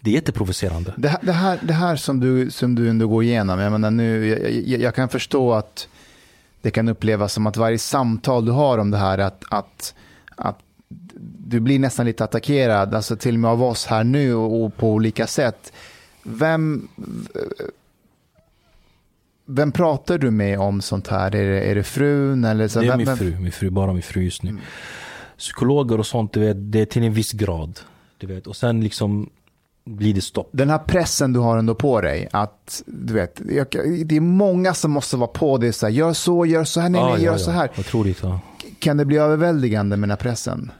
Det 0.00 0.10
är 0.10 0.14
jätteprovocerande. 0.14 0.94
Det, 0.96 1.08
här- 1.08 1.20
det, 1.22 1.32
här, 1.32 1.58
det 1.62 1.72
här 1.72 1.96
som 1.96 2.20
du, 2.20 2.50
som 2.50 2.74
du 2.74 2.90
ändå 2.90 3.08
går 3.08 3.22
igenom, 3.24 3.58
jag, 3.60 3.72
menar 3.72 3.90
nu, 3.90 4.26
jag, 4.28 4.52
jag, 4.52 4.80
jag 4.80 4.94
kan 4.94 5.08
förstå 5.08 5.52
att 5.52 5.88
det 6.64 6.70
kan 6.70 6.88
upplevas 6.88 7.32
som 7.32 7.46
att 7.46 7.56
varje 7.56 7.78
samtal 7.78 8.44
du 8.44 8.52
har 8.52 8.78
om 8.78 8.90
det 8.90 8.98
här, 8.98 9.18
att, 9.18 9.44
att, 9.50 9.94
att 10.36 10.58
du 11.38 11.60
blir 11.60 11.78
nästan 11.78 12.06
lite 12.06 12.24
attackerad, 12.24 12.94
alltså 12.94 13.16
till 13.16 13.34
och 13.34 13.40
med 13.40 13.50
av 13.50 13.62
oss 13.62 13.86
här 13.86 14.04
nu 14.04 14.34
och, 14.34 14.64
och 14.64 14.76
på 14.76 14.90
olika 14.92 15.26
sätt. 15.26 15.72
Vem, 16.22 16.88
vem 19.46 19.72
pratar 19.72 20.18
du 20.18 20.30
med 20.30 20.58
om 20.58 20.80
sånt 20.80 21.08
här? 21.08 21.34
Är 21.34 21.50
det, 21.50 21.60
är 21.60 21.74
det 21.74 21.82
frun? 21.82 22.44
Eller 22.44 22.68
så, 22.68 22.80
Det 22.80 22.86
är 22.86 22.90
vem, 22.90 22.98
min 22.98 23.16
fru, 23.16 23.40
min 23.40 23.52
fru, 23.52 23.70
bara 23.70 23.92
min 23.92 24.02
fru 24.02 24.22
just 24.22 24.42
nu. 24.42 24.56
Psykologer 25.38 25.98
och 25.98 26.06
sånt, 26.06 26.32
du 26.32 26.40
vet, 26.40 26.72
det 26.72 26.80
är 26.80 26.86
till 26.86 27.02
en 27.02 27.12
viss 27.12 27.32
grad. 27.32 27.80
Du 28.18 28.26
vet. 28.26 28.46
Och 28.46 28.56
sen 28.56 28.80
liksom 28.80 29.30
blir 29.84 30.14
det 30.14 30.20
stopp. 30.20 30.48
Den 30.52 30.70
här 30.70 30.78
pressen 30.78 31.32
du 31.32 31.40
har 31.40 31.58
ändå 31.58 31.74
på 31.74 32.00
dig, 32.00 32.28
att 32.32 32.82
du 32.86 33.14
vet, 33.14 33.40
jag, 33.50 33.66
det 34.06 34.16
är 34.16 34.20
många 34.20 34.74
som 34.74 34.90
måste 34.90 35.16
vara 35.16 35.28
på 35.28 35.58
dig, 35.58 35.72
så 35.72 35.86
här, 35.86 35.92
gör 35.92 36.12
så, 36.12 36.46
gör 36.46 36.64
så 36.64 36.80
här, 36.80 36.88
nej, 36.88 37.02
nej, 37.04 37.22
gör 37.22 37.36
så 37.36 37.50
här. 37.50 37.70
Otroligt. 37.78 38.22
Ja. 38.22 38.40
Kan 38.78 38.96
det 38.96 39.04
bli 39.04 39.16
överväldigande 39.16 39.96
med 39.96 40.08
den 40.08 40.10
här 40.10 40.22
pressen? 40.22 40.72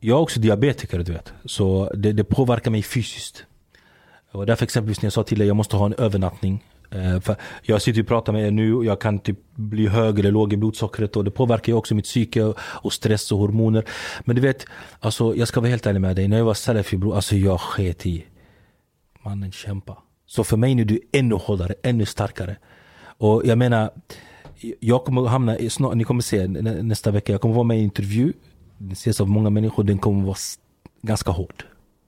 Jag 0.00 0.16
är 0.16 0.20
också 0.22 0.40
diabetiker, 0.40 0.98
du 0.98 1.12
vet. 1.12 1.32
Så 1.44 1.90
det, 1.94 2.12
det 2.12 2.24
påverkar 2.24 2.70
mig 2.70 2.82
fysiskt. 2.82 3.44
Och 4.32 4.46
därför 4.46 4.64
exempelvis 4.64 5.02
när 5.02 5.06
jag 5.06 5.12
sa 5.12 5.22
till 5.22 5.38
dig 5.38 5.46
jag 5.46 5.56
måste 5.56 5.76
ha 5.76 5.86
en 5.86 5.94
övernattning. 5.94 6.64
Eh, 6.94 7.20
för 7.20 7.36
jag 7.62 7.82
sitter 7.82 8.00
och 8.00 8.08
pratar 8.08 8.32
med 8.32 8.46
er 8.46 8.50
nu 8.50 8.74
och 8.74 8.84
jag 8.84 9.00
kan 9.00 9.18
typ 9.18 9.38
bli 9.54 9.86
hög 9.86 10.18
eller 10.18 10.30
låg 10.30 10.52
i 10.52 10.56
blodsockret 10.56 11.16
och 11.16 11.24
det 11.24 11.30
påverkar 11.30 11.72
ju 11.72 11.76
också 11.76 11.94
mitt 11.94 12.04
psyke 12.04 12.42
och, 12.58 12.92
stress 12.92 13.32
och 13.32 13.38
hormoner. 13.38 13.84
Men 14.24 14.36
du 14.36 14.42
vet, 14.42 14.66
alltså 15.00 15.36
jag 15.36 15.48
ska 15.48 15.60
vara 15.60 15.70
helt 15.70 15.86
ärlig 15.86 16.00
med 16.00 16.16
dig. 16.16 16.28
När 16.28 16.36
jag 16.38 16.44
var 16.44 16.54
salafi 16.54 16.96
bror, 16.96 17.16
alltså 17.16 17.36
jag 17.36 17.60
sket 17.60 18.06
i. 18.06 18.24
Mannen 19.22 19.52
kämpa. 19.52 19.98
Så 20.26 20.44
för 20.44 20.56
mig 20.56 20.74
nu 20.74 20.82
är 20.82 20.86
du 20.86 21.00
ännu 21.12 21.34
hårdare, 21.34 21.74
ännu 21.82 22.06
starkare. 22.06 22.56
Och 23.18 23.42
jag 23.44 23.58
menar, 23.58 23.90
jag 24.80 25.04
kommer 25.04 25.26
hamna, 25.26 25.58
i, 25.58 25.70
snart, 25.70 25.94
ni 25.94 26.04
kommer 26.04 26.22
se 26.22 26.46
nästa 26.46 27.10
vecka, 27.10 27.32
jag 27.32 27.40
kommer 27.40 27.54
vara 27.54 27.64
med 27.64 27.76
i 27.76 27.80
en 27.80 27.84
intervju. 27.84 28.32
Den 28.78 28.92
ses 28.92 29.20
av 29.20 29.28
många 29.28 29.50
människor, 29.50 29.84
den 29.84 29.98
kommer 29.98 30.24
vara 30.24 30.36
ganska 31.02 31.30
hård. 31.30 31.64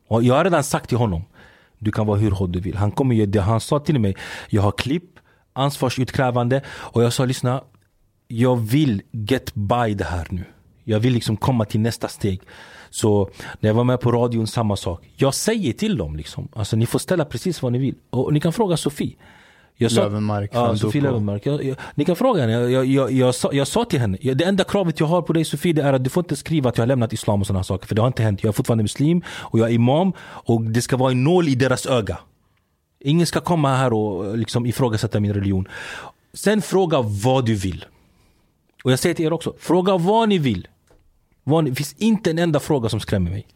Och 0.08 0.22
jag 0.22 0.34
har 0.34 0.44
redan 0.44 0.64
sagt 0.64 0.88
till 0.88 0.98
honom, 0.98 1.22
du 1.78 1.92
kan 1.92 2.06
vara 2.06 2.18
hur 2.18 2.30
hård 2.30 2.50
du 2.50 2.60
vill. 2.60 2.76
Han 2.76 2.90
kommer 2.90 3.14
göra 3.14 3.26
det. 3.26 3.40
Han 3.40 3.60
sa 3.60 3.78
till 3.78 4.00
mig, 4.00 4.16
jag 4.48 4.62
har 4.62 4.72
klipp, 4.72 5.18
ansvarsutkrävande 5.52 6.62
och 6.68 7.02
jag 7.02 7.12
sa 7.12 7.24
lyssna, 7.24 7.64
jag 8.28 8.56
vill 8.56 9.02
get 9.12 9.54
by 9.54 9.94
det 9.94 10.04
här 10.04 10.26
nu. 10.30 10.44
Jag 10.84 11.00
vill 11.00 11.12
liksom 11.12 11.36
komma 11.36 11.64
till 11.64 11.80
nästa 11.80 12.08
steg. 12.08 12.40
Så 12.90 13.30
när 13.60 13.70
jag 13.70 13.74
var 13.74 13.84
med 13.84 14.00
på 14.00 14.12
radion, 14.12 14.46
samma 14.46 14.76
sak. 14.76 15.08
Jag 15.16 15.34
säger 15.34 15.72
till 15.72 15.96
dem 15.96 16.16
liksom, 16.16 16.48
alltså 16.52 16.76
ni 16.76 16.86
får 16.86 16.98
ställa 16.98 17.24
precis 17.24 17.62
vad 17.62 17.72
ni 17.72 17.78
vill. 17.78 17.94
Och 18.10 18.32
ni 18.32 18.40
kan 18.40 18.52
fråga 18.52 18.76
Sofie. 18.76 19.16
Jag 19.76 19.92
Lövenmark 19.92 20.50
Ja, 20.52 20.76
Sofie. 20.76 21.02
Lövenmark. 21.02 21.46
Jag, 21.46 21.64
jag, 21.64 21.76
ni 21.94 22.04
kan 22.04 22.16
fråga 22.16 22.40
henne. 22.40 22.52
Jag, 22.52 22.70
jag, 22.70 22.86
jag, 22.86 23.12
jag, 23.12 23.34
sa, 23.34 23.52
jag 23.52 23.66
sa 23.66 23.84
till 23.84 24.00
henne, 24.00 24.18
det 24.34 24.44
enda 24.44 24.64
kravet 24.64 25.00
jag 25.00 25.06
har 25.06 25.22
på 25.22 25.32
dig 25.32 25.44
Sofie 25.44 25.72
det 25.72 25.82
är 25.82 25.92
att 25.92 26.04
du 26.04 26.10
får 26.10 26.24
inte 26.24 26.36
skriva 26.36 26.68
att 26.68 26.76
jag 26.76 26.82
har 26.82 26.86
lämnat 26.86 27.12
islam 27.12 27.40
och 27.40 27.46
sådana 27.46 27.64
saker. 27.64 27.86
För 27.86 27.94
det 27.94 28.02
har 28.02 28.06
inte 28.06 28.22
hänt. 28.22 28.42
Jag 28.42 28.48
är 28.48 28.52
fortfarande 28.52 28.84
muslim 28.84 29.22
och 29.28 29.58
jag 29.58 29.70
är 29.70 29.74
imam 29.74 30.12
och 30.20 30.62
det 30.62 30.82
ska 30.82 30.96
vara 30.96 31.10
en 31.10 31.24
nål 31.24 31.48
i 31.48 31.54
deras 31.54 31.86
öga. 31.86 32.18
Ingen 33.00 33.26
ska 33.26 33.40
komma 33.40 33.76
här 33.76 33.92
och 33.92 34.38
liksom 34.38 34.66
ifrågasätta 34.66 35.20
min 35.20 35.34
religion. 35.34 35.68
Sen 36.32 36.62
fråga 36.62 37.02
vad 37.02 37.46
du 37.46 37.54
vill. 37.54 37.84
Och 38.84 38.92
jag 38.92 38.98
säger 38.98 39.14
till 39.14 39.24
er 39.24 39.32
också, 39.32 39.54
fråga 39.58 39.96
vad 39.96 40.28
ni 40.28 40.38
vill. 40.38 40.68
Vad 41.44 41.64
ni, 41.64 41.70
det 41.70 41.76
finns 41.76 41.94
inte 41.98 42.30
en 42.30 42.38
enda 42.38 42.60
fråga 42.60 42.88
som 42.88 43.00
skrämmer 43.00 43.30
mig. 43.30 43.46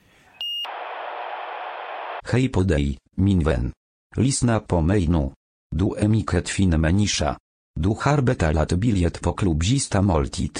Hej 2.25 2.49
på 2.49 2.63
dig, 2.63 2.99
min 3.17 3.45
vän. 3.45 3.73
Lyssna 4.17 4.61
på 4.61 4.81
mig 4.81 5.07
nu. 5.07 5.31
Du 5.77 5.95
är 5.99 6.09
mycket 6.09 6.49
fin 6.49 6.81
människa. 6.81 7.37
Du 7.81 7.89
har 8.01 8.21
betalat 8.21 8.73
bilet 8.73 9.21
på 9.21 9.33
klubbzista 9.33 10.03
måltid. 10.03 10.59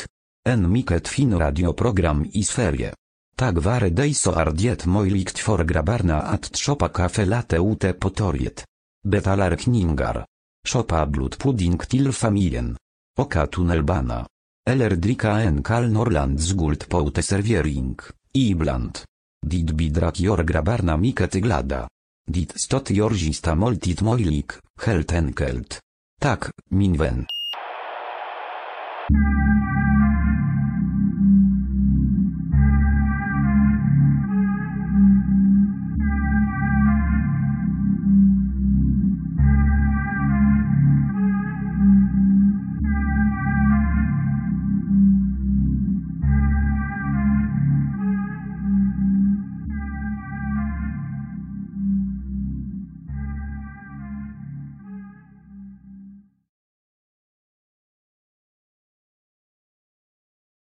En 0.49 0.73
mycket 0.73 1.09
fin 1.09 1.39
radioprogram 1.39 2.27
i 2.33 2.43
Sverige. 2.43 2.95
Tack 3.37 3.55
vare 3.65 3.91
dig 3.91 4.15
så 4.15 4.33
är 4.33 4.51
det 4.51 4.87
möjligt 4.87 5.39
för 5.39 5.65
grabbarna 5.65 6.21
att 6.23 6.57
shoppa 6.57 6.89
kaffe 6.89 7.25
latte 7.25 7.57
ute 7.57 7.93
på 7.93 8.11
torget. 8.11 8.65
Betalar 9.09 9.57
kningar. 9.57 10.27
Shoppa 10.69 11.07
blodpudding 11.07 11.79
till 11.79 12.13
familjen. 12.13 12.77
Åka 13.19 13.47
tunnelbana. 13.47 14.27
Eller 14.71 14.91
dricka 14.91 15.31
en 15.31 15.63
kall 15.63 15.91
Norrlands 15.93 16.53
guld 16.53 16.89
på 16.89 17.09
uteservering. 17.09 17.97
Ibland. 18.33 18.99
Dit 19.47 19.71
bidrak 19.71 20.21
gör 20.21 20.43
grabbarna 20.43 20.97
mycket 20.97 21.33
glada. 21.33 21.89
Dit 22.33 22.61
stot 22.61 22.91
gör 22.91 23.11
sista 23.11 23.55
måltid 23.55 24.03
möjlig, 24.03 24.45
helt 24.83 25.13
enkelt. 25.13 25.81
Tack, 26.21 26.45
min 26.71 26.97
vän. 26.97 27.27